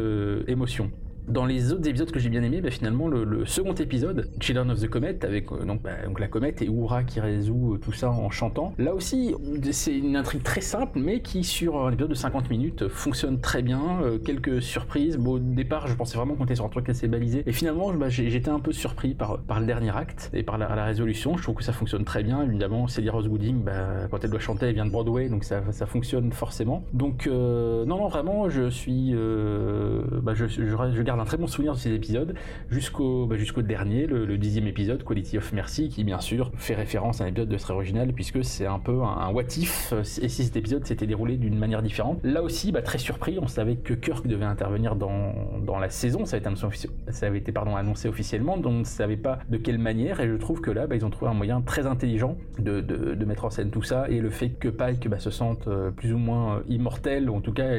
émotion 0.49 0.91
dans 1.29 1.45
les 1.45 1.73
autres 1.73 1.89
épisodes 1.89 2.11
que 2.11 2.19
j'ai 2.19 2.29
bien 2.29 2.43
aimé, 2.43 2.61
bah, 2.61 2.71
finalement 2.71 3.09
le, 3.09 3.45
second 3.47 3.75
épisode, 3.75 4.31
Children 4.41 4.71
of 4.71 4.81
the 4.81 4.89
Comet, 4.89 5.25
avec 5.25 5.51
euh, 5.53 5.65
bah, 5.83 5.91
donc, 6.07 6.21
la 6.21 6.29
comète 6.29 6.63
et 6.63 6.69
Oura 6.69 7.05
qui 7.05 7.21
résout 7.21 7.75
euh, 7.75 7.79
tout 7.79 7.93
ça 7.93 8.11
en 8.11 8.31
chantant. 8.31 8.75
Là 8.79 8.95
aussi, 8.95 9.35
c'est 9.73 9.97
une 9.97 10.17
intrigue 10.17 10.43
très 10.43 10.61
simple, 10.61 10.99
mais 10.99 11.21
qui 11.21 11.45
sur 11.45 11.87
un 11.87 11.93
épisode 11.93 12.11
de 12.11 12.15
50 12.15 12.51
minutes 12.51 12.89
fonctionne 12.89 13.41
très 13.41 13.63
bien. 13.63 14.01
Euh, 14.03 14.19
quelques 14.19 14.63
surprises. 14.63 15.17
Bon, 15.17 15.33
au 15.33 15.39
départ, 15.39 15.87
je 15.87 15.95
pensais 15.95 16.17
vraiment 16.17 16.37
était 16.45 16.55
sur 16.55 16.65
un 16.65 16.69
truc 16.69 16.89
assez 16.89 17.09
balisé, 17.09 17.43
et 17.47 17.53
finalement, 17.53 17.93
bah, 17.93 18.09
j'étais 18.09 18.51
un 18.51 18.61
peu 18.61 18.73
surpris 18.73 19.15
par, 19.15 19.41
le 19.59 19.67
dernier 19.67 19.97
acte 19.97 20.31
et 20.33 20.43
par 20.43 20.59
la, 20.59 20.85
résolution. 20.85 21.37
Je 21.37 21.43
trouve 21.43 21.57
que 21.57 21.65
ça 21.65 21.73
fonctionne 21.73 22.05
très 22.05 22.23
bien. 22.23 22.43
Évidemment, 22.43 22.87
Celia 22.87 23.13
Rose 23.13 23.29
Gooding, 23.29 23.65
quand 24.11 24.23
elle 24.23 24.31
doit 24.31 24.39
chanter, 24.39 24.67
elle 24.67 24.75
vient 24.75 24.87
de 24.87 24.91
Broadway, 24.91 25.29
donc 25.29 25.45
ça, 25.45 25.63
fonctionne 25.87 26.33
forcément. 26.33 26.85
Donc 26.93 27.27
non, 27.27 27.87
non, 27.87 28.09
vraiment, 28.09 28.49
je 28.49 28.69
suis, 28.69 29.13
je 29.13 31.03
garde 31.03 31.16
un 31.21 31.25
très 31.25 31.37
bon 31.37 31.47
souvenir 31.47 31.75
de 31.75 31.79
ces 31.79 31.93
épisodes 31.93 32.35
jusqu'au 32.71 33.27
bah, 33.27 33.37
jusqu'au 33.37 33.63
dernier, 33.63 34.07
le, 34.07 34.37
dixième 34.37 34.67
épisode, 34.67 35.03
Quality 35.05 35.39
of 35.39 35.53
Mercy, 35.53 35.89
qui 35.89 36.05
bien 36.05 36.21
sûr 36.21 36.53
fait 36.57 36.75
référence 36.75 37.21
à 37.21 37.25
un 37.25 37.29
épisode 37.29 37.49
de 37.49 37.57
très 37.57 37.73
original 37.73 38.13
puisque 38.13 38.45
c'est 38.45 38.67
un 38.67 38.79
peu 38.79 39.03
un, 39.03 39.31
what 39.31 39.45
if 39.57 39.93
et 40.23 40.29
si 40.29 40.45
cet 40.45 40.57
épisode 40.57 40.87
s'était 40.87 41.07
déroulé 41.07 41.37
d'une 41.37 41.59
manière 41.59 41.83
différente. 41.83 42.21
Là 42.23 42.43
aussi, 42.43 42.73
bah, 42.73 42.83
très 42.83 42.99
surpris, 42.99 43.39
on 43.41 43.47
savait 43.47 43.77
que 43.77 43.95
Kirk 43.95 44.27
devait 44.27 44.45
intervenir 44.45 44.97
dans, 44.97 45.33
dans 45.65 45.79
la 45.79 45.91
saison, 45.91 46.25
ça 46.25 46.37
avait 46.37 47.39
été 47.39 47.53
annoncé, 47.57 48.09
officiellement, 48.09 48.57
donc 48.57 48.73
on 48.73 48.79
ne 48.81 48.85
savait 48.85 49.17
pas 49.17 49.39
de 49.49 49.57
quelle 49.57 49.79
manière 49.79 50.21
et 50.21 50.29
je 50.29 50.35
trouve 50.35 50.61
que 50.61 50.71
là, 50.71 50.87
bah, 50.87 50.97
ils 50.97 51.05
ont 51.05 51.11
trouvé 51.11 51.31
un 51.31 51.35
moyen 51.35 51.61
très 51.61 51.87
intelligent 51.87 52.37
de, 52.59 52.81
de, 52.81 53.15
de, 53.15 53.25
mettre 53.25 53.45
en 53.45 53.51
scène 53.51 53.71
tout 53.71 53.83
ça 53.83 54.09
et 54.09 54.21
le 54.21 54.31
fait 54.31 54.51
que 54.51 54.69
Pike 54.69 55.09
bah, 55.09 55.19
se 55.19 55.31
sente 55.31 55.67
euh, 55.69 55.91
plus 55.91 56.13
ou 56.13 56.19
moins 56.19 56.57
euh, 56.57 56.63
immortel, 56.69 57.31
ou 57.31 57.37
en 57.37 57.41
tout 57.41 57.53
cas 57.53 57.71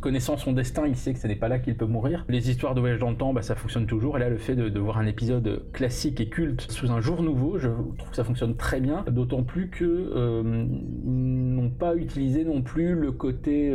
connaissant 0.00 0.36
son 0.36 0.52
destin, 0.52 0.86
il 0.86 0.96
sait 0.96 1.12
que 1.12 1.18
ce 1.18 1.26
n'est 1.26 1.36
pas 1.36 1.48
là 1.48 1.58
qu'il 1.58 1.76
peut 1.76 1.86
mourir. 1.86 2.24
Les 2.28 2.50
histoires 2.50 2.65
de 2.74 2.80
voyage 2.80 2.98
dans 2.98 3.10
le 3.10 3.16
temps, 3.16 3.32
bah, 3.32 3.42
ça 3.42 3.54
fonctionne 3.54 3.86
toujours. 3.86 4.16
Et 4.16 4.20
là, 4.20 4.28
le 4.28 4.36
fait 4.38 4.54
de, 4.54 4.78
voir 4.78 4.98
un 4.98 5.06
épisode 5.06 5.62
classique 5.72 6.20
et 6.20 6.28
culte 6.28 6.70
sous 6.70 6.90
un 6.90 7.00
jour 7.00 7.22
nouveau, 7.22 7.58
je 7.58 7.68
trouve 7.68 8.10
que 8.10 8.16
ça 8.16 8.24
fonctionne 8.24 8.56
très 8.56 8.80
bien. 8.80 9.04
D'autant 9.10 9.42
plus 9.42 9.68
que 9.68 9.84
euh, 9.84 10.42
n'ont 10.44 11.70
pas 11.70 11.96
utilisé 11.96 12.44
non 12.44 12.62
plus 12.62 12.94
le 12.94 13.12
côté 13.12 13.72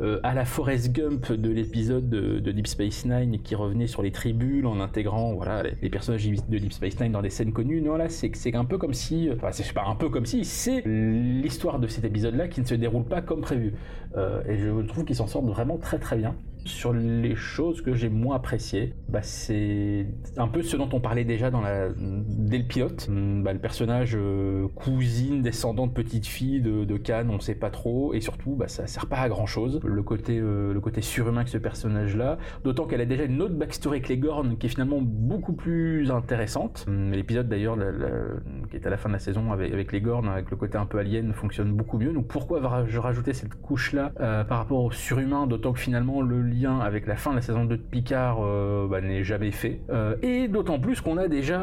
euh, 0.00 0.20
à 0.22 0.34
la 0.34 0.44
Forrest 0.44 0.92
Gump 0.92 1.32
de 1.32 1.50
l'épisode 1.50 2.08
de, 2.08 2.38
de, 2.38 2.52
Deep 2.52 2.66
Space 2.66 3.04
Nine 3.04 3.40
qui 3.42 3.54
revenait 3.54 3.86
sur 3.86 4.02
les 4.02 4.12
tribunes 4.12 4.66
en 4.66 4.80
intégrant 4.80 5.34
voilà 5.34 5.62
les, 5.62 5.74
les, 5.82 5.90
personnages 5.90 6.26
de 6.26 6.58
Deep 6.58 6.72
Space 6.72 7.00
Nine 7.00 7.12
dans 7.12 7.22
des 7.22 7.30
scènes 7.30 7.52
connues. 7.52 7.80
Non, 7.80 7.96
là, 7.96 8.08
c'est 8.08 8.30
c'est 8.34 8.54
un 8.54 8.64
peu 8.64 8.78
comme 8.78 8.94
si, 8.94 9.30
enfin, 9.32 9.50
c'est 9.52 9.72
pas 9.72 9.84
un 9.86 9.94
peu 9.94 10.08
comme 10.08 10.26
si, 10.26 10.44
c'est 10.44 10.82
l'histoire 10.86 11.78
de 11.78 11.86
cet 11.86 12.04
épisode-là 12.04 12.48
qui 12.48 12.60
ne 12.60 12.66
se 12.66 12.74
déroule 12.74 13.04
pas 13.04 13.22
comme 13.22 13.40
prévu. 13.40 13.74
Euh, 14.16 14.42
et 14.48 14.56
je 14.56 14.68
trouve 14.86 15.04
qu'ils 15.04 15.16
s'en 15.16 15.26
sortent 15.26 15.46
vraiment 15.46 15.78
très 15.78 15.98
très 15.98 16.16
bien. 16.16 16.34
Sur 16.66 16.94
les 16.94 17.34
choses 17.34 17.82
que 17.82 17.94
j'ai 17.94 18.08
moins 18.08 18.36
appréciées, 18.36 18.94
bah, 19.10 19.20
c'est 19.20 20.06
un 20.38 20.48
peu 20.48 20.62
ce 20.62 20.78
dont 20.78 20.88
on 20.94 21.00
parlait 21.00 21.24
déjà 21.24 21.50
dans 21.50 21.60
dès 21.60 22.56
le 22.56 22.64
pilote. 22.64 23.06
Bah, 23.10 23.52
le 23.52 23.58
personnage 23.58 24.16
euh, 24.18 24.66
cousine, 24.74 25.42
descendant 25.42 25.86
de 25.86 25.92
petite 25.92 26.26
fille 26.26 26.62
de, 26.62 26.84
de 26.84 26.96
Khan, 26.96 27.26
on, 27.28 27.38
sait 27.38 27.54
pas 27.54 27.68
trop, 27.68 28.14
et 28.14 28.22
surtout, 28.22 28.56
bah, 28.56 28.68
ça 28.68 28.86
sert 28.86 29.08
pas 29.08 29.18
à 29.18 29.28
grand 29.28 29.44
chose. 29.44 29.78
Le 29.84 30.02
côté, 30.02 30.38
euh, 30.38 30.72
le 30.72 30.80
côté 30.80 31.02
surhumain 31.02 31.44
que 31.44 31.50
ce 31.50 31.58
personnage-là, 31.58 32.38
d'autant 32.64 32.86
qu'elle 32.86 33.02
a 33.02 33.06
déjà 33.06 33.24
une 33.24 33.42
autre 33.42 33.54
backstory 33.54 33.98
avec 33.98 34.08
les 34.08 34.16
Gorn 34.16 34.56
qui 34.56 34.64
est 34.64 34.70
finalement 34.70 35.02
beaucoup 35.02 35.52
plus 35.52 36.10
intéressante. 36.10 36.86
Hum, 36.88 37.12
L'épisode 37.12 37.48
d'ailleurs, 37.48 37.76
qui 38.70 38.76
est 38.76 38.86
à 38.86 38.90
la 38.90 38.96
fin 38.96 39.10
de 39.10 39.14
la 39.14 39.18
saison 39.18 39.52
avec, 39.52 39.92
les 39.92 40.00
Gorn, 40.00 40.26
avec 40.28 40.50
le 40.50 40.56
côté 40.56 40.78
un 40.78 40.86
peu 40.86 40.98
alien, 40.98 41.34
fonctionne 41.34 41.72
beaucoup 41.72 41.98
mieux. 41.98 42.14
Donc 42.14 42.26
pourquoi 42.26 42.86
je 42.88 42.98
rajoutais 42.98 43.34
cette 43.34 43.54
couche-là 43.60 44.03
euh, 44.20 44.44
par 44.44 44.58
rapport 44.58 44.84
au 44.84 44.90
surhumain, 44.90 45.46
d'autant 45.46 45.72
que 45.72 45.80
finalement 45.80 46.22
le 46.22 46.42
lien 46.42 46.78
avec 46.80 47.06
la 47.06 47.16
fin 47.16 47.30
de 47.30 47.36
la 47.36 47.42
saison 47.42 47.64
2 47.64 47.76
de 47.76 47.82
Picard 47.82 48.38
euh, 48.40 48.86
bah, 48.88 49.00
n'est 49.00 49.24
jamais 49.24 49.50
fait. 49.50 49.80
Euh, 49.90 50.16
et 50.22 50.48
d'autant 50.48 50.78
plus 50.78 51.00
qu'on 51.00 51.16
a 51.16 51.28
déjà 51.28 51.62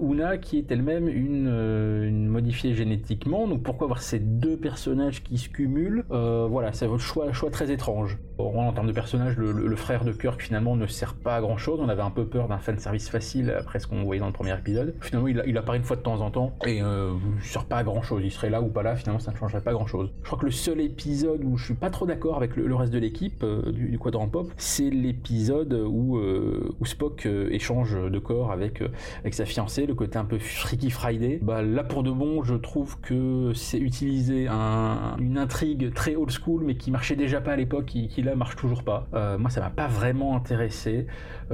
Una 0.00 0.38
qui 0.38 0.58
est 0.58 0.70
elle-même 0.70 1.08
une, 1.08 2.28
modifiée 2.28 2.74
génétiquement. 2.74 3.46
Donc 3.46 3.62
pourquoi 3.62 3.86
avoir 3.86 4.02
ces 4.02 4.18
deux 4.18 4.56
personnages 4.56 5.22
qui 5.22 5.38
se 5.38 5.48
cumulent? 5.48 6.04
Voilà, 6.08 6.72
c'est 6.72 6.86
votre 6.86 7.02
choix, 7.02 7.32
choix 7.32 7.50
très 7.50 7.70
étrange. 7.70 8.18
Bon, 8.36 8.56
en 8.60 8.72
termes 8.72 8.86
de 8.86 8.92
personnages, 8.92 9.36
le, 9.36 9.76
frère 9.76 10.04
de 10.04 10.12
Kirk 10.12 10.40
finalement 10.40 10.76
ne 10.76 10.86
sert 10.86 11.14
pas 11.14 11.36
à 11.36 11.40
grand 11.40 11.56
chose. 11.56 11.80
On 11.80 11.88
avait 11.88 12.02
un 12.02 12.10
peu 12.10 12.24
peur 12.24 12.48
d'un 12.48 12.58
fan 12.58 12.78
service 12.78 13.08
facile 13.08 13.54
après 13.56 13.78
ce 13.78 13.86
qu'on 13.86 14.02
voyait 14.04 14.20
dans 14.20 14.26
le 14.26 14.32
premier 14.32 14.56
épisode. 14.56 14.94
Finalement, 15.00 15.28
il, 15.28 15.42
il 15.46 15.56
apparaît 15.56 15.78
une 15.78 15.84
fois 15.84 15.96
de 15.96 16.02
temps 16.02 16.20
en 16.20 16.30
temps 16.30 16.56
et 16.66 16.78
il 16.78 17.42
sert 17.42 17.64
pas 17.64 17.78
à 17.78 17.84
grand 17.84 18.02
chose. 18.02 18.22
Il 18.24 18.30
serait 18.30 18.50
là 18.50 18.60
ou 18.60 18.68
pas 18.68 18.82
là, 18.82 18.96
finalement, 18.96 19.20
ça 19.20 19.32
ne 19.32 19.36
changerait 19.36 19.60
pas 19.60 19.72
grand 19.72 19.86
chose. 19.86 20.10
Je 20.22 20.26
crois 20.26 20.38
que 20.38 20.46
le 20.46 20.52
seul 20.52 20.80
épisode 20.80 21.42
où 21.44 21.56
je 21.56 21.64
suis 21.64 21.74
pas 21.78 21.90
trop 21.90 22.06
d'accord 22.06 22.36
avec 22.36 22.56
le, 22.56 22.74
reste 22.74 22.92
de 22.92 22.98
l'équipe 22.98 23.42
euh, 23.42 23.72
du, 23.72 23.98
Quadrant 23.98 24.28
Pop, 24.28 24.52
c'est 24.56 24.90
l'épisode 24.90 25.72
où, 25.72 26.18
euh, 26.18 26.74
où 26.80 26.86
Spock 26.86 27.26
euh, 27.26 27.48
échange 27.50 27.96
de 27.96 28.18
corps 28.18 28.52
avec, 28.52 28.82
avec 29.20 29.34
sa 29.34 29.44
fiancée, 29.44 29.86
le 29.86 29.94
côté 29.94 30.18
un 30.18 30.24
peu 30.24 30.38
Freaky 30.38 30.90
Friday. 30.90 31.38
Bah, 31.42 31.62
là, 31.62 31.84
pour 31.84 32.02
de 32.02 32.10
bon, 32.10 32.42
je 32.42 32.54
trouve 32.54 33.00
que 33.00 33.52
c'est 33.54 33.78
utiliser 33.78 34.48
un- 34.48 35.16
une 35.18 35.38
intrigue 35.38 35.92
très 35.94 36.16
old 36.16 36.30
school, 36.30 36.62
mais 36.64 36.76
qui 36.76 36.90
marchait 36.90 37.16
déjà 37.16 37.40
pas 37.40 37.52
à 37.52 37.56
l'époque, 37.56 37.86
qui, 37.86 38.08
qui 38.08 38.22
là 38.22 38.34
marche 38.34 38.56
toujours 38.56 38.82
pas. 38.82 39.06
Moi, 39.38 39.50
ça 39.50 39.60
m'a 39.60 39.70
pas 39.70 39.86
vraiment 39.88 40.36
intéressé. 40.36 41.06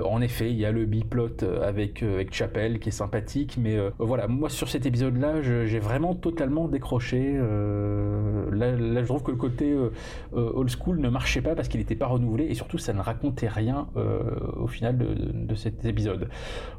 En 0.02 0.20
effet, 0.20 0.50
il 0.50 0.56
y 0.56 0.64
a 0.64 0.72
le 0.72 0.86
biplot 0.86 1.44
avec, 1.62 2.02
avec 2.02 2.34
Chapel 2.34 2.78
qui 2.78 2.88
est 2.88 2.92
sympathique, 2.92 3.58
mais 3.60 3.78
voilà, 3.98 4.26
moi 4.26 4.48
sur 4.48 4.68
cet 4.68 4.86
épisode-là, 4.86 5.42
j'ai 5.42 5.78
vraiment 5.78 6.14
totalement 6.14 6.68
décroché. 6.68 7.32
Là, 7.34 8.76
je 8.76 9.06
trouve 9.06 9.22
que 9.22 9.30
le 9.30 9.36
côté 9.36 9.74
old 10.32 10.70
school 10.70 10.98
ne 11.00 11.08
marchait 11.08 11.42
pas 11.42 11.54
parce 11.54 11.68
qu'il 11.68 11.80
n'était 11.80 11.94
pas 11.94 12.06
renouvelé 12.06 12.44
et 12.44 12.54
surtout 12.54 12.78
ça 12.78 12.92
ne 12.92 13.00
racontait 13.00 13.48
rien 13.48 13.88
euh, 13.96 14.20
au 14.56 14.66
final 14.66 14.96
de, 14.98 15.54
cet 15.54 15.84
épisode. 15.84 16.28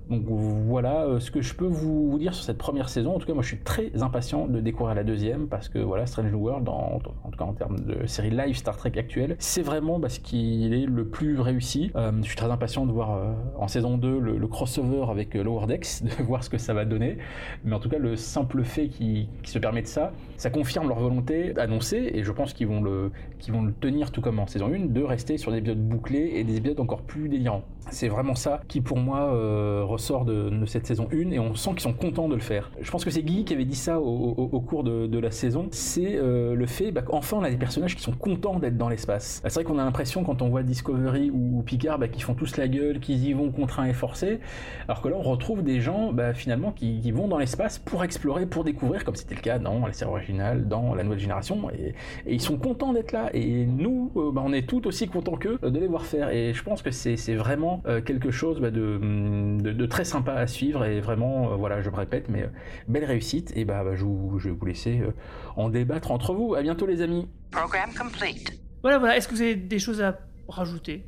Donc 0.10 0.24
voilà 0.28 1.04
euh, 1.04 1.20
ce 1.20 1.32
que 1.32 1.42
je 1.42 1.54
peux 1.54 1.66
vous, 1.66 2.18
dire 2.20 2.34
sur 2.34 2.44
cette 2.44 2.58
première 2.58 2.90
saison. 2.90 3.16
En 3.16 3.20
tout 3.20 3.26
cas, 3.26 3.34
moi 3.34 3.44
je 3.44 3.48
suis 3.48 3.60
très 3.60 4.02
impatient 4.02 4.48
de 4.48 4.60
découvrir 4.60 4.96
la 4.96 5.04
deuxième 5.04 5.48
parce 5.48 5.70
que 5.70 5.80
voilà, 5.80 6.06
Strange 6.06 6.34
World, 6.34 6.68
en, 6.70 7.00
en 7.24 7.30
tout 7.30 7.38
cas 7.38 7.46
en 7.46 7.54
termes 7.54 7.80
de 7.80 8.06
série 8.06 8.30
live 8.30 8.56
Star 8.56 8.78
Trek 8.78 8.94
actuelle, 8.98 9.36
c'est 9.40 9.62
vraiment 9.62 10.00
bah, 10.00 10.10
ce 10.10 10.20
qui 10.20 10.74
est 10.74 10.86
le 10.86 11.06
plus 11.06 11.40
réussi. 11.40 11.92
Euh, 11.96 12.12
je 12.22 12.28
suis 12.28 12.36
très 12.36 12.52
impatient 12.52 12.86
de 12.86 12.92
voir 12.92 13.14
euh, 13.14 13.34
en 13.58 13.68
saison 13.68 13.98
2 13.98 14.20
le, 14.20 14.38
le 14.38 14.48
crossover 14.48 15.06
avec 15.10 15.36
euh, 15.36 15.44
Lower 15.44 15.68
Decks, 15.68 16.04
de 16.04 16.24
voir 16.24 16.44
ce 16.44 16.50
que 16.50 16.58
ça 16.58 16.74
va 16.74 16.86
donner. 16.86 17.18
Mais 17.64 17.76
en 17.76 17.80
tout 17.80 17.90
cas, 17.90 17.98
le 17.98 18.16
simple 18.16 18.64
fait 18.64 18.88
qui, 18.88 19.30
qui 19.44 19.52
se 19.52 19.60
permet 19.60 19.82
de 19.82 19.88
ça, 19.88 20.12
ça 20.38 20.50
confirme 20.50 20.88
leur 20.88 21.00
volonté 21.00 21.54
annoncée 21.58 22.12
et 22.14 22.24
je 22.24 22.32
pense 22.32 22.54
qu'ils 22.54 22.68
vont 22.68 22.82
le, 22.82 23.12
qu'ils 23.40 23.54
vont 23.54 23.64
le 23.64 23.74
tenir 23.74 24.12
tout 24.12 24.22
comme 24.22 24.40
en 24.40 24.48
saison 24.48 24.72
1, 24.74 24.88
de 24.88 25.02
rester 25.02 25.38
sur 25.38 25.52
des 25.52 25.60
épisodes 25.60 25.80
bouclés 25.80 26.32
et 26.36 26.44
des 26.44 26.58
épisodes 26.58 26.80
encore 26.80 27.02
plus 27.02 27.30
délirants. 27.30 27.64
C'est 27.92 28.08
vraiment 28.08 28.34
ça 28.34 28.62
qui 28.68 28.82
pour 28.82 28.98
moi 28.98 29.32
euh, 29.32 29.84
ressort 29.84 30.26
de, 30.26 30.52
cette 30.66 30.88
saison 30.88 31.08
1 31.14 31.32
et 31.32 31.40
on 31.40 31.54
sent 31.54 31.72
qu'ils 31.72 31.82
sont 31.82 31.94
contents 31.94 32.28
de 32.28 32.34
le 32.34 32.42
faire. 32.42 32.72
Je 32.82 32.90
pense 32.90 33.06
que 33.06 33.12
c'est 33.12 33.22
Guy 33.22 33.46
qui 33.46 33.54
avait 33.54 33.66
dit 33.66 33.76
ça 33.76 34.00
au, 34.00 34.60
cours 34.60 34.84
de, 34.84 35.20
la 35.20 35.32
saison, 35.32 35.68
c'est 35.72 36.16
euh, 36.16 36.56
le 36.56 36.66
fait 36.66 36.92
bah, 36.92 37.04
qu'enfin 37.04 37.38
on 37.38 37.44
a 37.44 37.50
des 37.50 37.58
personnages 37.58 37.96
qui 37.96 38.02
sont 38.02 38.12
contents 38.12 38.60
d'être 38.60 38.78
dans 38.78 38.90
l'espace. 38.90 39.40
Bah, 39.44 39.50
c'est 39.50 39.62
vrai 39.62 39.64
qu'on 39.64 39.78
a 39.78 39.84
l'impression 39.84 40.24
quand 40.24 40.42
on 40.42 40.50
voit 40.50 40.64
Discovery 40.64 41.30
ou 41.32 41.62
Picard 41.66 42.00
bah, 42.00 42.08
qu'ils 42.08 42.24
font 42.24 42.34
tous 42.34 42.58
la 42.58 42.68
gueule, 42.68 43.00
qu'ils 43.00 43.24
y 43.24 43.34
vont 43.34 43.52
contraints 43.52 43.86
et 43.86 43.94
forcés, 43.94 44.40
alors 44.88 45.02
que 45.02 45.08
là 45.08 45.16
on 45.18 45.24
retrouve 45.24 45.64
des 45.64 45.80
gens 45.80 46.12
finalement 46.34 46.72
qui, 46.72 47.00
qui 47.00 47.12
vont 47.12 47.28
dans 47.28 47.38
l'espace 47.38 47.78
pour 47.78 48.04
explorer, 48.04 48.46
pour 48.46 48.64
découvrir, 48.64 49.06
comme 49.06 49.16
c'était 49.16 49.36
le 49.36 49.42
cas 49.42 49.60
dans 49.60 49.86
la 49.86 49.94
série 49.94 50.12
originale, 50.12 50.68
dans 50.68 50.96
la 50.96 51.04
nouvelle 51.04 51.20
génération, 51.20 51.70
et 51.72 51.94
ils 52.28 52.42
sont 52.42 52.58
contents 52.58 52.94
d'être 52.94 53.05
là. 53.12 53.30
Et 53.34 53.66
nous, 53.66 54.12
euh, 54.16 54.32
bah, 54.32 54.42
on 54.46 54.54
est 54.54 54.68
tout 54.68 54.86
aussi 54.88 55.08
contents 55.08 55.36
qu'eux 55.38 55.58
euh, 55.64 55.70
de 55.70 55.80
les 55.80 55.88
voir 55.88 56.06
faire. 56.06 56.30
Et 56.30 56.54
je 56.54 56.64
pense 56.64 56.82
que 56.82 56.92
c'est 56.92 57.36
vraiment 57.36 57.82
euh, 57.86 58.02
quelque 58.02 58.32
chose 58.32 58.60
bah, 58.60 58.72
de, 58.72 59.00
hum, 59.02 59.62
de, 59.62 59.72
de 59.72 59.86
très 59.86 60.06
sympa 60.06 60.34
à 60.34 60.48
suivre. 60.48 60.86
Et 60.86 61.00
vraiment, 61.02 61.52
euh, 61.52 61.56
voilà, 61.56 61.82
je 61.82 61.90
me 61.90 61.96
répète, 61.96 62.30
mais 62.30 62.44
euh, 62.44 62.48
belle 62.88 63.06
réussite. 63.06 63.52
Et 63.56 63.66
bah, 63.66 63.84
bah, 63.84 63.96
je, 63.96 64.04
vous- 64.04 64.40
je 64.40 64.50
vais 64.50 64.56
vous 64.56 64.66
laisser 64.66 65.02
euh, 65.02 65.12
en 65.56 65.70
débattre 65.70 66.12
entre 66.12 66.34
vous. 66.34 66.56
À 66.56 66.62
bientôt, 66.62 66.86
les 66.86 67.02
amis. 67.02 67.28
Program 67.52 67.90
complete. 67.98 68.60
Voilà, 68.82 69.00
voilà. 69.00 69.18
Est-ce 69.18 69.28
que 69.28 69.34
vous 69.36 69.42
avez 69.42 69.56
des 69.56 69.80
choses 69.80 70.02
à 70.02 70.20
rajouter? 70.48 71.04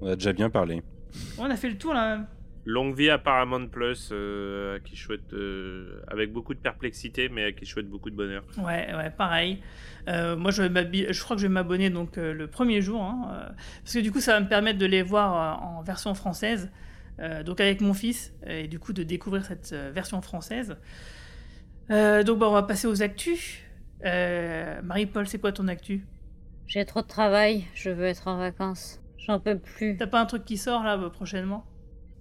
On 0.00 0.06
a 0.08 0.14
déjà 0.14 0.32
bien 0.32 0.48
parlé. 0.50 0.82
On 1.38 1.44
a 1.50 1.56
fait 1.56 1.68
le 1.70 1.76
tour 1.78 1.92
là. 1.94 2.26
Longue 2.64 2.94
vie 2.94 3.08
à 3.08 3.16
Paramount 3.16 3.66
Plus, 3.66 4.10
euh, 4.12 4.78
qui 4.84 4.94
souhaite, 4.94 5.32
euh, 5.32 6.02
avec 6.06 6.32
beaucoup 6.34 6.52
de 6.52 6.58
perplexité, 6.58 7.30
mais 7.30 7.44
à 7.44 7.52
qui 7.52 7.64
je 7.64 7.70
souhaite 7.72 7.88
beaucoup 7.88 8.10
de 8.10 8.14
bonheur. 8.16 8.44
Ouais, 8.58 8.94
ouais, 8.94 9.10
pareil. 9.16 9.58
Euh, 10.08 10.36
moi, 10.36 10.50
je, 10.50 10.62
vais 10.62 11.12
je 11.12 11.22
crois 11.22 11.36
que 11.36 11.42
je 11.42 11.46
vais 11.46 11.52
m'abonner 11.52 11.90
donc 11.90 12.18
euh, 12.18 12.32
le 12.32 12.46
premier 12.48 12.80
jour, 12.80 13.02
hein, 13.02 13.30
euh, 13.30 13.48
parce 13.84 13.94
que 13.94 13.98
du 14.00 14.10
coup, 14.10 14.20
ça 14.20 14.32
va 14.32 14.40
me 14.40 14.48
permettre 14.48 14.78
de 14.78 14.86
les 14.86 15.02
voir 15.02 15.62
en 15.62 15.82
version 15.82 16.14
française, 16.14 16.70
donc 17.44 17.60
avec 17.60 17.80
mon 17.80 17.94
fils, 17.94 18.32
et 18.46 18.68
du 18.68 18.78
coup 18.78 18.92
de 18.92 19.02
découvrir 19.02 19.44
cette 19.44 19.74
version 19.92 20.22
française. 20.22 20.76
Donc, 21.90 22.38
bah, 22.38 22.48
on 22.48 22.52
va 22.52 22.62
passer 22.62 22.86
aux 22.86 23.02
actus. 23.02 23.58
Marie-Paul, 24.04 25.26
c'est 25.26 25.40
quoi 25.40 25.52
ton 25.52 25.68
actu? 25.68 26.06
J'ai 26.68 26.84
trop 26.84 27.00
de 27.00 27.06
travail, 27.06 27.64
je 27.74 27.88
veux 27.88 28.04
être 28.04 28.28
en 28.28 28.36
vacances. 28.36 29.00
J'en 29.28 29.40
peux 29.40 29.58
plus. 29.58 29.96
T'as 29.98 30.06
pas 30.06 30.20
un 30.20 30.26
truc 30.26 30.44
qui 30.44 30.56
sort 30.56 30.82
là 30.84 30.98
euh, 30.98 31.10
prochainement? 31.10 31.64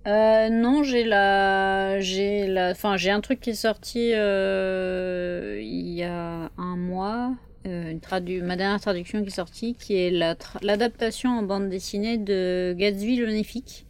Euh, 0.08 0.50
non, 0.50 0.84
j'ai 0.84 1.04
la, 1.04 2.00
j'ai 2.00 2.48
la, 2.48 2.72
enfin 2.72 2.96
j'ai 2.96 3.12
un 3.12 3.20
truc 3.20 3.42
qui 3.42 3.50
est 3.50 3.54
sorti 3.54 4.12
euh, 4.14 5.60
il 5.62 5.90
y 5.90 6.04
a 6.04 6.50
un 6.58 6.78
mois, 6.78 7.34
une 7.68 8.00
tradu- 8.00 8.42
ma 8.42 8.56
dernière 8.56 8.80
traduction 8.82 9.22
qui 9.22 9.28
est 9.28 9.32
sortie, 9.32 9.76
qui 9.76 9.96
est 9.98 10.12
la 10.12 10.36
l'adaptation 10.62 11.30
en 11.32 11.44
bande 11.44 11.70
dessinée 11.70 12.18
de 12.18 12.76
Gatsby 12.78 13.18
le 13.18 13.26
Magnifique 13.28 13.86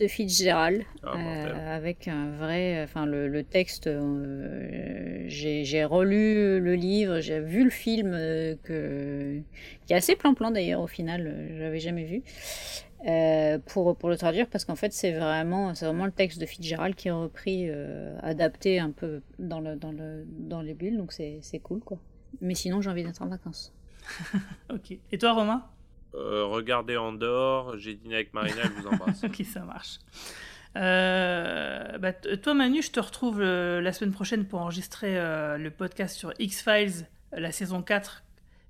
de 0.00 0.06
Fitzgerald, 0.06 0.82
Ah, 1.02 1.14
euh, 1.14 1.76
avec 1.76 2.08
un 2.08 2.30
vrai, 2.38 2.82
enfin 2.82 3.04
le, 3.04 3.28
le 3.28 3.44
texte, 3.44 3.86
euh, 3.86 5.24
j'ai 5.28 5.84
relu 5.84 6.58
le 6.58 6.74
livre, 6.74 7.20
j'ai 7.20 7.38
vu 7.40 7.64
le 7.64 7.70
film 7.70 8.12
euh, 8.14 8.54
que, 8.62 9.40
qui 9.86 9.92
est 9.92 9.96
assez 9.96 10.16
plan-plan 10.16 10.52
d'ailleurs 10.52 10.80
au 10.80 10.86
final, 10.86 11.26
euh, 11.26 11.58
j'avais 11.58 11.80
jamais 11.80 12.04
vu. 12.04 12.22
Euh, 13.06 13.58
pour, 13.66 13.96
pour 13.96 14.10
le 14.10 14.16
traduire 14.18 14.46
parce 14.46 14.66
qu'en 14.66 14.76
fait 14.76 14.92
c'est 14.92 15.12
vraiment 15.12 15.74
c'est 15.74 15.86
vraiment 15.86 16.04
le 16.04 16.12
texte 16.12 16.38
de 16.38 16.44
Fitzgerald 16.44 16.94
qui 16.94 17.08
est 17.08 17.10
repris 17.12 17.64
euh, 17.70 18.14
adapté 18.22 18.78
un 18.78 18.90
peu 18.90 19.22
dans 19.38 19.58
le 19.58 19.74
dans 19.76 19.90
le 19.90 20.26
dans 20.26 20.60
les 20.60 20.74
bulles 20.74 20.98
donc 20.98 21.12
c'est 21.12 21.38
c'est 21.40 21.60
cool 21.60 21.80
quoi 21.80 21.98
mais 22.40 22.54
sinon 22.54 22.80
j'ai 22.80 22.90
envie 22.90 23.04
d'être 23.04 23.22
en 23.22 23.28
vacances 23.28 23.72
Ok. 24.72 24.96
Et 25.12 25.18
toi, 25.18 25.32
Romain 25.32 25.64
Euh, 26.14 26.44
regardez 26.44 26.96
Andorre, 26.96 27.78
j'ai 27.78 27.94
dîné 27.94 28.16
avec 28.16 28.34
Marina, 28.34 28.62
elle 28.64 28.70
vous 28.70 28.88
embrasse. 28.88 29.22
Ok, 29.24 29.44
ça 29.44 29.60
marche. 29.60 29.98
Euh, 30.76 31.98
bah, 31.98 32.12
toi, 32.12 32.54
Manu, 32.54 32.82
je 32.82 32.90
te 32.90 33.00
retrouve 33.00 33.40
euh, 33.40 33.80
la 33.80 33.92
semaine 33.92 34.12
prochaine 34.12 34.44
pour 34.44 34.60
enregistrer 34.60 35.18
euh, 35.18 35.58
le 35.58 35.70
podcast 35.70 36.16
sur 36.16 36.32
X-Files, 36.38 37.06
la 37.32 37.52
saison 37.52 37.82
4, 37.82 38.22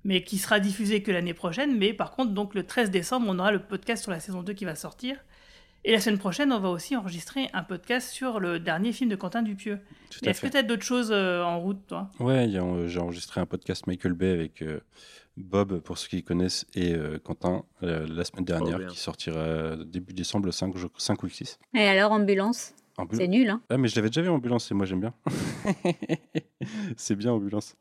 mais 0.03 0.23
qui 0.23 0.37
sera 0.37 0.59
diffusé 0.59 1.03
que 1.03 1.11
l'année 1.11 1.33
prochaine. 1.33 1.77
Mais 1.77 1.93
par 1.93 2.11
contre, 2.11 2.31
donc 2.31 2.55
le 2.55 2.65
13 2.65 2.89
décembre, 2.89 3.27
on 3.29 3.37
aura 3.39 3.51
le 3.51 3.59
podcast 3.59 4.01
sur 4.03 4.11
la 4.11 4.19
saison 4.19 4.41
2 4.41 4.53
qui 4.53 4.65
va 4.65 4.75
sortir. 4.75 5.17
Et 5.83 5.91
la 5.91 5.99
semaine 5.99 6.19
prochaine, 6.19 6.51
on 6.53 6.59
va 6.59 6.69
aussi 6.69 6.95
enregistrer 6.95 7.49
un 7.53 7.63
podcast 7.63 8.09
sur 8.11 8.39
le 8.39 8.59
dernier 8.59 8.91
film 8.93 9.09
de 9.09 9.15
Quentin 9.15 9.41
Dupieux. 9.41 9.79
Est-ce 10.23 10.41
que 10.41 10.47
tu 10.47 10.57
as 10.57 10.61
d'autres 10.61 10.83
choses 10.83 11.09
euh, 11.11 11.41
en 11.43 11.59
route, 11.59 11.79
toi? 11.87 12.11
Ouais, 12.19 12.47
j'ai 12.87 12.99
enregistré 12.99 13.41
un 13.41 13.47
podcast 13.47 13.87
Michael 13.87 14.13
Bay 14.13 14.29
avec 14.31 14.61
euh, 14.61 14.79
Bob, 15.37 15.79
pour 15.79 15.97
ceux 15.97 16.07
qui 16.07 16.23
connaissent, 16.23 16.67
et 16.75 16.93
euh, 16.93 17.17
Quentin 17.17 17.63
euh, 17.81 18.05
la 18.07 18.23
semaine 18.25 18.45
dernière, 18.45 18.85
qui 18.87 18.99
sortira 18.99 19.75
début 19.77 20.13
décembre, 20.13 20.45
le 20.45 20.51
5, 20.51 20.77
je- 20.77 20.85
5 20.97 21.23
ou 21.23 21.25
le 21.25 21.31
6. 21.31 21.57
et 21.73 21.87
alors 21.87 22.11
ambulance? 22.11 22.75
Ambul- 22.97 23.17
c'est 23.17 23.27
nul 23.27 23.49
hein 23.49 23.61
Ah, 23.69 23.77
mais 23.77 23.87
je 23.87 23.95
l'avais 23.95 24.09
déjà 24.09 24.21
vu 24.21 24.29
Ambulance, 24.29 24.69
et 24.69 24.75
moi 24.75 24.85
j'aime 24.85 24.99
bien. 24.99 25.13
c'est 26.95 27.15
bien 27.15 27.31
Ambulance. 27.31 27.75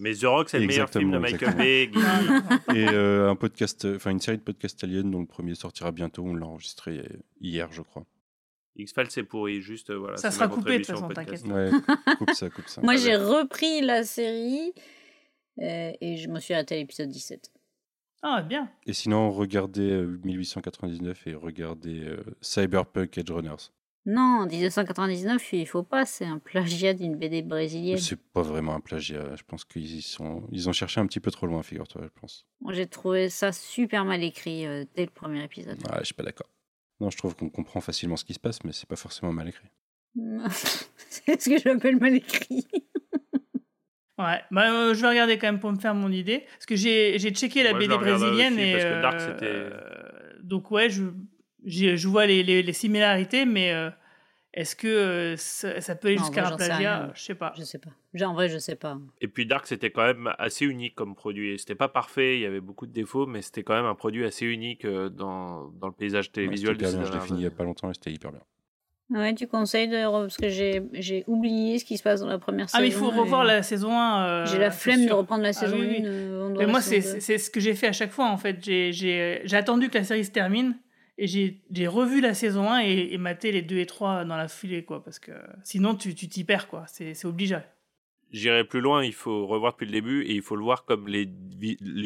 Mais 0.00 0.14
The 0.14 0.24
Rock, 0.24 0.48
c'est 0.48 0.58
le 0.58 0.66
meilleur 0.66 0.88
film 0.90 1.10
de 1.10 1.18
Michael. 1.18 1.54
Bay. 1.56 1.90
Et 2.74 2.88
euh, 2.88 3.30
un 3.30 3.36
podcast, 3.36 3.86
enfin 3.96 4.10
une 4.10 4.20
série 4.20 4.38
de 4.38 4.42
podcasts 4.42 4.82
aliens 4.82 5.04
dont 5.04 5.20
le 5.20 5.26
premier 5.26 5.54
sortira 5.54 5.92
bientôt. 5.92 6.24
On 6.24 6.34
l'a 6.34 6.46
enregistré 6.46 6.98
euh, 6.98 7.04
hier, 7.40 7.70
je 7.72 7.82
crois. 7.82 8.04
X-Files, 8.76 9.10
c'est 9.10 9.24
pourri, 9.24 9.60
juste 9.60 9.90
euh, 9.90 9.98
voilà. 9.98 10.16
Ça 10.16 10.30
sera 10.30 10.48
coupé, 10.48 10.78
de 10.78 10.84
toute 10.84 10.94
façon, 10.94 11.08
podcast. 11.08 11.46
Ouais, 11.46 11.70
coupe 12.18 12.30
ça, 12.30 12.48
coupe 12.48 12.68
ça. 12.68 12.80
moi 12.82 12.96
j'ai 12.96 13.16
repris 13.16 13.80
la 13.82 14.04
série 14.04 14.72
euh, 15.60 15.92
et 16.00 16.16
je 16.16 16.28
me 16.28 16.40
suis 16.40 16.54
arrêté 16.54 16.76
à 16.76 16.78
l'épisode 16.78 17.08
17 17.10 17.50
Ah, 18.22 18.42
bien. 18.42 18.70
Et 18.86 18.92
sinon, 18.92 19.30
regardez 19.30 19.90
euh, 19.90 20.18
1899 20.24 21.26
et 21.26 21.34
regardez 21.34 22.00
euh, 22.04 22.22
Cyberpunk 22.40 23.18
Edge 23.18 23.30
Runners. 23.30 23.70
Non, 24.06 24.46
1999, 24.46 25.52
il 25.52 25.66
faut 25.66 25.82
pas, 25.82 26.06
c'est 26.06 26.24
un 26.24 26.38
plagiat 26.38 26.94
d'une 26.94 27.16
BD 27.16 27.42
brésilienne. 27.42 27.98
C'est 27.98 28.18
pas 28.32 28.40
vraiment 28.42 28.74
un 28.74 28.80
plagiat. 28.80 29.36
Je 29.36 29.42
pense 29.46 29.64
qu'ils 29.64 30.02
sont, 30.02 30.42
ils 30.50 30.68
ont 30.68 30.72
cherché 30.72 31.00
un 31.00 31.06
petit 31.06 31.20
peu 31.20 31.30
trop 31.30 31.46
loin, 31.46 31.62
figure-toi, 31.62 32.02
je 32.04 32.20
pense. 32.20 32.46
J'ai 32.70 32.86
trouvé 32.86 33.28
ça 33.28 33.52
super 33.52 34.04
mal 34.06 34.22
écrit 34.24 34.66
euh, 34.66 34.84
dès 34.96 35.04
le 35.04 35.10
premier 35.10 35.44
épisode. 35.44 35.78
Ouais, 35.86 35.98
je 36.00 36.04
suis 36.06 36.14
pas 36.14 36.22
d'accord. 36.22 36.48
Non, 37.00 37.10
je 37.10 37.16
trouve 37.18 37.36
qu'on 37.36 37.50
comprend 37.50 37.80
facilement 37.80 38.16
ce 38.16 38.24
qui 38.24 38.34
se 38.34 38.40
passe, 38.40 38.64
mais 38.64 38.72
c'est 38.72 38.88
pas 38.88 38.96
forcément 38.96 39.32
mal 39.32 39.48
écrit. 39.48 39.68
c'est 40.50 41.40
ce 41.40 41.50
que 41.50 41.58
j'appelle 41.58 41.98
mal 41.98 42.14
écrit. 42.14 42.66
Ouais, 44.18 44.42
bah, 44.50 44.70
euh, 44.70 44.92
je 44.92 45.00
vais 45.00 45.08
regarder 45.08 45.38
quand 45.38 45.46
même 45.46 45.60
pour 45.60 45.72
me 45.72 45.78
faire 45.78 45.94
mon 45.94 46.12
idée. 46.12 46.44
Parce 46.52 46.66
que 46.66 46.76
j'ai 46.76 47.18
j'ai 47.18 47.30
checké 47.30 47.62
la 47.62 47.72
BD 47.72 47.96
brésilienne 47.96 48.52
aussi, 48.52 48.62
et. 48.62 48.72
parce 48.72 48.84
que 48.84 49.00
Dark, 49.00 49.18
euh, 49.18 49.32
c'était- 49.32 49.46
euh, 49.46 50.38
donc, 50.42 50.70
ouais, 50.70 50.90
je, 50.90 51.04
je 51.66 52.08
vois 52.08 52.26
les, 52.26 52.42
les, 52.42 52.62
les 52.62 52.72
similarités, 52.72 53.44
mais 53.44 53.72
euh, 53.72 53.90
est-ce 54.54 54.74
que 54.76 54.88
euh, 54.88 55.36
ça, 55.36 55.80
ça 55.80 55.94
peut 55.94 56.08
aller 56.08 56.18
jusqu'à 56.18 56.48
un 56.48 56.56
plagiat? 56.56 57.10
Je 57.14 57.22
sais 57.22 57.34
pas. 57.34 57.52
Je 57.56 57.62
sais 57.62 57.78
pas. 57.78 57.90
En 58.26 58.34
vrai, 58.34 58.48
je 58.48 58.58
sais 58.58 58.76
pas. 58.76 58.98
Et 59.20 59.28
puis 59.28 59.46
Dark, 59.46 59.66
c'était 59.66 59.90
quand 59.90 60.04
même 60.04 60.32
assez 60.38 60.64
unique 60.66 60.94
comme 60.94 61.14
produit. 61.14 61.58
C'était 61.58 61.74
pas 61.74 61.88
parfait, 61.88 62.36
il 62.38 62.40
y 62.42 62.46
avait 62.46 62.60
beaucoup 62.60 62.86
de 62.86 62.92
défauts, 62.92 63.26
mais 63.26 63.42
c'était 63.42 63.62
quand 63.62 63.74
même 63.74 63.84
un 63.84 63.94
produit 63.94 64.24
assez 64.24 64.46
unique 64.46 64.84
euh, 64.84 65.08
dans, 65.08 65.68
dans 65.80 65.86
le 65.86 65.92
paysage 65.92 66.26
Ouais, 66.26 66.32
télévisuel. 66.32 66.74
hyper 66.74 66.90
bien, 66.90 67.04
je 67.04 67.12
l'ai 67.12 67.20
fini 67.20 67.40
il 67.40 67.44
y 67.44 67.46
a 67.46 67.50
pas 67.50 67.64
longtemps 67.64 67.90
et 67.90 67.94
c'était 67.94 68.10
hyper 68.12 68.32
bien. 68.32 68.40
Ouais, 69.12 69.34
tu 69.34 69.48
conseilles 69.48 69.88
parce 69.90 70.36
que 70.36 70.48
j'ai 70.48 70.82
j'ai 70.92 71.24
oublié 71.26 71.80
ce 71.80 71.84
qui 71.84 71.98
se 71.98 72.02
passe 72.04 72.20
dans 72.20 72.28
la 72.28 72.38
première 72.38 72.66
Ah, 72.66 72.78
saison. 72.78 72.82
mais 72.82 72.88
il 72.88 72.92
faut 72.92 73.10
revoir 73.10 73.42
la 73.44 73.62
saison 73.64 73.90
1. 73.92 74.44
J'ai 74.44 74.58
la 74.58 74.70
flemme 74.70 75.04
de 75.04 75.12
reprendre 75.12 75.42
la 75.42 75.48
Ah 75.48 75.52
saison 75.52 75.78
oui, 75.80 75.86
oui. 75.88 76.02
1. 76.02 76.04
euh, 76.06 76.46
on 76.46 76.50
doit 76.50 76.64
Mais 76.64 76.70
moi, 76.70 76.80
c'est 76.80 77.00
ce 77.38 77.50
que 77.50 77.58
j'ai 77.58 77.74
fait 77.74 77.88
à 77.88 77.92
chaque 77.92 78.12
fois, 78.12 78.26
en 78.30 78.36
fait. 78.36 78.62
J'ai- 78.64 78.92
J'ai 78.92 79.40
j'ai 79.44 79.56
attendu 79.56 79.88
que 79.90 79.98
la 79.98 80.04
série 80.04 80.24
se 80.24 80.30
termine 80.30 80.76
et 81.22 81.26
j'ai 81.26 81.86
revu 81.86 82.20
la 82.20 82.34
saison 82.34 82.70
1 82.70 82.80
et, 82.80 83.08
et 83.12 83.18
maté 83.18 83.52
les 83.52 83.62
2 83.62 83.78
et 83.78 83.86
3 83.86 84.24
dans 84.24 84.36
la 84.36 84.48
foulée, 84.48 84.84
quoi. 84.84 85.04
Parce 85.04 85.18
que 85.18 85.32
sinon, 85.64 85.94
tu 85.94 86.14
tu 86.14 86.28
t'y 86.28 86.44
perds, 86.44 86.68
quoi. 86.68 86.84
C'est 86.88 87.24
obligé. 87.26 87.58
J'irai 88.32 88.62
plus 88.62 88.80
loin, 88.80 89.04
il 89.04 89.12
faut 89.12 89.44
revoir 89.48 89.72
depuis 89.72 89.86
le 89.86 89.90
début 89.92 90.22
et 90.22 90.34
il 90.34 90.40
faut 90.42 90.54
le 90.54 90.62
voir 90.62 90.84
comme 90.84 91.08
les, 91.08 91.28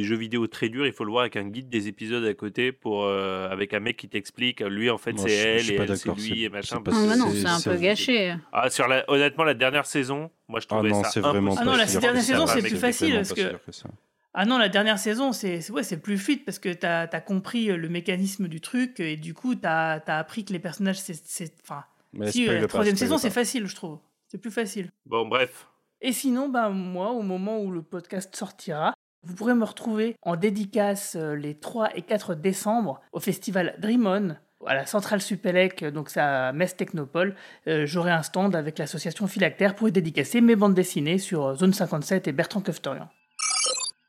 jeux 0.04 0.16
vidéo 0.16 0.46
très 0.46 0.70
durs, 0.70 0.86
il 0.86 0.92
faut 0.94 1.04
le 1.04 1.10
voir 1.10 1.20
avec 1.20 1.36
un 1.36 1.46
guide 1.46 1.68
des 1.68 1.86
épisodes 1.86 2.24
à 2.24 2.32
côté 2.32 2.72
pour 2.72 3.04
euh, 3.04 3.46
avec 3.50 3.74
un 3.74 3.80
mec 3.80 3.98
qui 3.98 4.08
t'explique 4.08 4.60
lui 4.60 4.88
en 4.88 4.96
fait 4.96 5.18
c'est 5.18 5.30
elle 5.30 5.70
et 5.70 5.74
elle 5.74 5.96
c'est 5.98 6.14
lui 6.16 6.44
et 6.44 6.48
machin. 6.48 6.80
pas- 6.80 6.92
Ah, 6.94 7.06
bah 7.08 7.16
non, 7.16 7.30
c'est- 7.30 7.46
un 7.46 7.60
peu 7.60 7.78
gâché. 7.78 8.34
Ah, 8.52 8.70
sur 8.70 8.88
la, 8.88 9.04
honnêtement, 9.08 9.44
la 9.44 9.52
dernière 9.52 9.84
saison, 9.84 10.30
moi 10.48 10.60
je 10.60 10.66
Ah 10.70 10.76
trouvais 10.76 10.88
non, 10.92 11.02
ça 11.04 11.10
c'est 11.10 11.20
vraiment 11.20 11.52
impossible. 11.52 11.68
Ah 11.68 11.72
non, 11.72 11.76
la 11.78 11.84
dernière 11.84 12.22
saison, 12.22 12.46
c'est 12.46 12.60
plus 12.62 12.68
vraiment 12.70 12.80
facile, 12.80 13.10
pas 13.12 13.16
parce 13.18 13.28
si 13.28 13.34
que- 13.34 13.48
dur 13.50 13.60
que 13.66 13.72
ça. 13.72 13.88
Ah 14.34 14.44
non, 14.44 14.58
la 14.58 14.68
dernière 14.68 14.98
saison, 14.98 15.32
c'est 15.32 15.60
c'est- 15.60 15.72
ouais, 15.72 15.82
c'est 15.82 15.96
plus 16.00 16.18
fluide 16.18 16.44
parce 16.44 16.58
que 16.58 16.68
tu 16.68 16.86
as, 16.86 17.06
compris 17.20 17.70
euh, 17.70 17.76
le 17.76 17.88
mécanisme 17.88 18.48
du 18.48 18.60
truc 18.60 19.00
et 19.00 19.16
du 19.16 19.32
coup, 19.32 19.54
tu 19.54 19.66
as, 19.66 20.02
appris 20.06 20.44
que 20.44 20.52
les 20.52 20.58
personnages, 20.58 20.98
c'est. 21.00 21.52
Enfin, 21.62 21.84
Mais 22.12 22.30
si, 22.30 22.44
spoil 22.44 22.60
la 22.60 22.66
troisième 22.66 22.96
saison, 22.96 23.18
c'est 23.18 23.30
facile, 23.30 23.66
je 23.66 23.74
trouve. 23.74 23.98
C'est 24.28 24.38
plus 24.38 24.50
facile. 24.50 24.90
Bon, 25.06 25.26
bref. 25.26 25.68
Et 26.00 26.12
sinon, 26.12 26.48
bah, 26.48 26.68
moi, 26.68 27.10
au 27.12 27.22
moment 27.22 27.60
où 27.60 27.70
le 27.70 27.82
podcast 27.82 28.34
sortira, 28.34 28.94
vous 29.22 29.34
pourrez 29.34 29.54
me 29.54 29.64
retrouver 29.64 30.16
en 30.22 30.36
dédicace 30.36 31.16
euh, 31.16 31.34
les 31.34 31.54
3 31.54 31.96
et 31.96 32.02
4 32.02 32.34
décembre 32.34 33.00
au 33.12 33.20
festival 33.20 33.74
Dream 33.78 34.06
On 34.06 34.34
à 34.66 34.74
la 34.74 34.86
centrale 34.86 35.20
Supélec, 35.20 35.82
euh, 35.82 35.90
donc 35.90 36.10
c'est 36.10 36.20
à 36.20 36.52
Metz 36.52 36.76
Technopole. 36.76 37.34
Euh, 37.68 37.86
J'aurai 37.86 38.10
un 38.10 38.22
stand 38.22 38.54
avec 38.56 38.78
l'association 38.78 39.26
Philactère 39.26 39.74
pour 39.74 39.88
y 39.88 39.92
dédicacer 39.92 40.40
mes 40.40 40.56
bandes 40.56 40.74
dessinées 40.74 41.18
sur 41.18 41.46
euh, 41.46 41.54
Zone 41.54 41.72
57 41.72 42.28
et 42.28 42.32
Bertrand 42.32 42.60
Keftorian. 42.60 43.08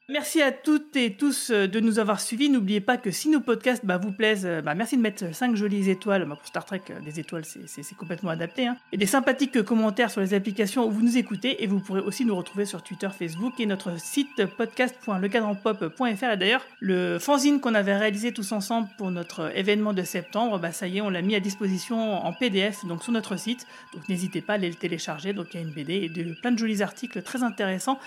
Merci 0.08 0.40
à 0.44 0.52
toutes 0.52 0.96
et 0.98 1.16
tous 1.16 1.50
euh, 1.50 1.66
de 1.68 1.80
nous 1.80 1.98
avoir 1.98 2.22
suivis. 2.22 2.48
N'oubliez 2.52 2.80
pas 2.80 2.96
que 2.96 3.10
si 3.10 3.28
nos 3.28 3.40
podcasts 3.40 3.84
bah, 3.84 3.98
vous 3.98 4.12
plaisent, 4.12 4.46
euh, 4.46 4.62
bah, 4.62 4.76
merci 4.76 4.98
de 4.98 5.02
mettre 5.02 5.34
5 5.34 5.56
jolies 5.56 5.90
étoiles. 5.90 6.26
Bah, 6.26 6.36
pour 6.36 6.46
Star 6.46 6.64
Trek, 6.64 6.84
euh, 6.92 7.00
des 7.02 7.20
étoiles, 7.20 7.44
c'est- 7.44 7.96
complètement 7.96 8.30
adapté. 8.30 8.68
hein. 8.68 8.78
Et 8.92 8.98
des 8.98 9.08
sympathiques 9.08 9.64
commentaires 9.64 10.12
sur 10.12 10.22
les 10.22 10.36
applications 10.36 10.86
où 10.86 10.92
vous 10.92 11.02
nous 11.02 11.18
écoutez. 11.18 11.64
Et 11.64 11.68
vous 11.68 11.80
pourrez 11.80 12.02
aussi 12.02 12.24
nous 12.24 12.36
retrouver 12.36 12.66
sur 12.66 12.84
Twitter, 12.84 13.08
Facebook 13.18 13.60
et 13.60 13.66
notre 13.66 14.00
site 14.00 14.46
podcast.lecadranpop.fr. 14.58 16.24
Et 16.34 16.38
d'ailleurs, 16.38 16.64
le 16.82 17.18
fanzine 17.18 17.60
qu'on 17.60 17.74
avait 17.74 17.98
réalisé 17.98 18.32
tous 18.32 18.52
ensemble 18.52 18.88
pour 19.00 19.10
notre 19.10 19.58
événement 19.58 19.94
de 19.94 20.04
septembre, 20.04 20.62
ça 20.72 20.86
y 20.88 21.00
est, 21.00 21.02
on 21.02 21.10
l'a 21.10 21.24
mis 21.24 21.34
à 21.34 21.40
disposition 21.40 22.24
en 22.24 22.32
PDF 22.32 22.86
donc 22.86 23.02
sur 23.02 23.12
notre 23.12 23.38
site. 23.38 23.66
Donc 23.96 24.08
n'hésitez 24.08 24.42
pas 24.42 24.54
à 24.54 24.56
aller 24.58 24.70
le 24.70 24.76
télécharger. 24.76 25.34
Donc 25.34 25.48
il 25.56 25.60
y 25.62 25.64
a 25.64 25.66
une 25.66 25.74
BD 25.74 25.94
et 25.96 26.10
de, 26.10 26.36
plein 26.42 26.52
de 26.52 26.60
jolis 26.60 26.84
articles 26.84 27.24
très 27.24 27.42
intéressants 27.42 27.98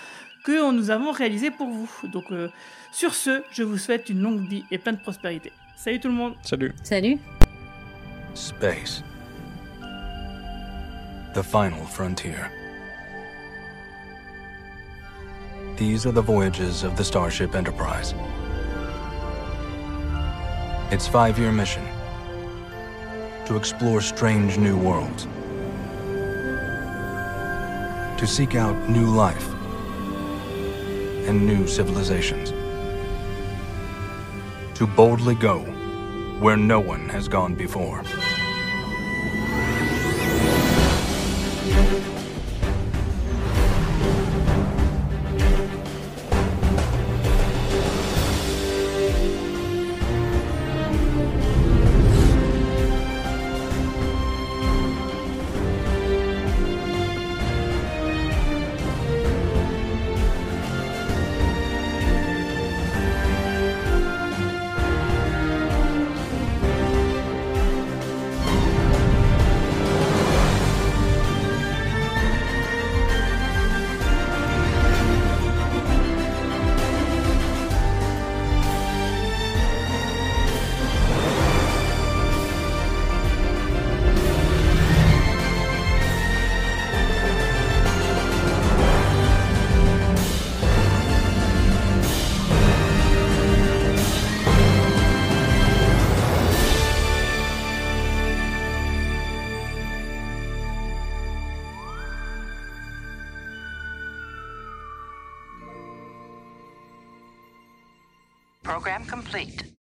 que 0.43 0.71
nous 0.71 0.89
avons 0.89 1.11
réalisé 1.11 1.51
pour 1.51 1.67
vous. 1.67 1.89
Donc 2.07 2.31
euh, 2.31 2.49
sur 2.91 3.13
ce, 3.13 3.43
je 3.51 3.63
vous 3.63 3.77
souhaite 3.77 4.09
une 4.09 4.21
longue 4.21 4.47
vie 4.47 4.63
et 4.71 4.77
plein 4.77 4.93
de 4.93 4.99
prospérité. 4.99 5.51
Salut 5.75 5.99
tout 5.99 6.09
le 6.09 6.13
monde 6.13 6.35
Salut 6.43 6.73
Salut 6.83 7.17
Space. 8.33 9.03
The 11.33 11.43
final 11.43 11.85
frontier. 11.85 12.35
These 15.77 16.05
are 16.05 16.11
the 16.11 16.21
voyages 16.21 16.83
of 16.83 16.95
the 16.95 17.03
Starship 17.03 17.55
Enterprise. 17.55 18.13
Its 20.91 21.07
five 21.07 21.37
year 21.39 21.51
mission 21.51 21.83
to 23.45 23.55
explore 23.55 24.01
strange 24.01 24.57
new 24.57 24.77
worlds, 24.77 25.27
to 28.17 28.27
seek 28.27 28.55
out 28.55 28.75
new 28.89 29.05
life 29.05 29.58
and 31.27 31.45
new 31.45 31.67
civilizations, 31.67 32.51
to 34.77 34.87
boldly 34.87 35.35
go 35.35 35.59
where 36.39 36.57
no 36.57 36.79
one 36.79 37.09
has 37.09 37.27
gone 37.27 37.55
before. 37.55 38.03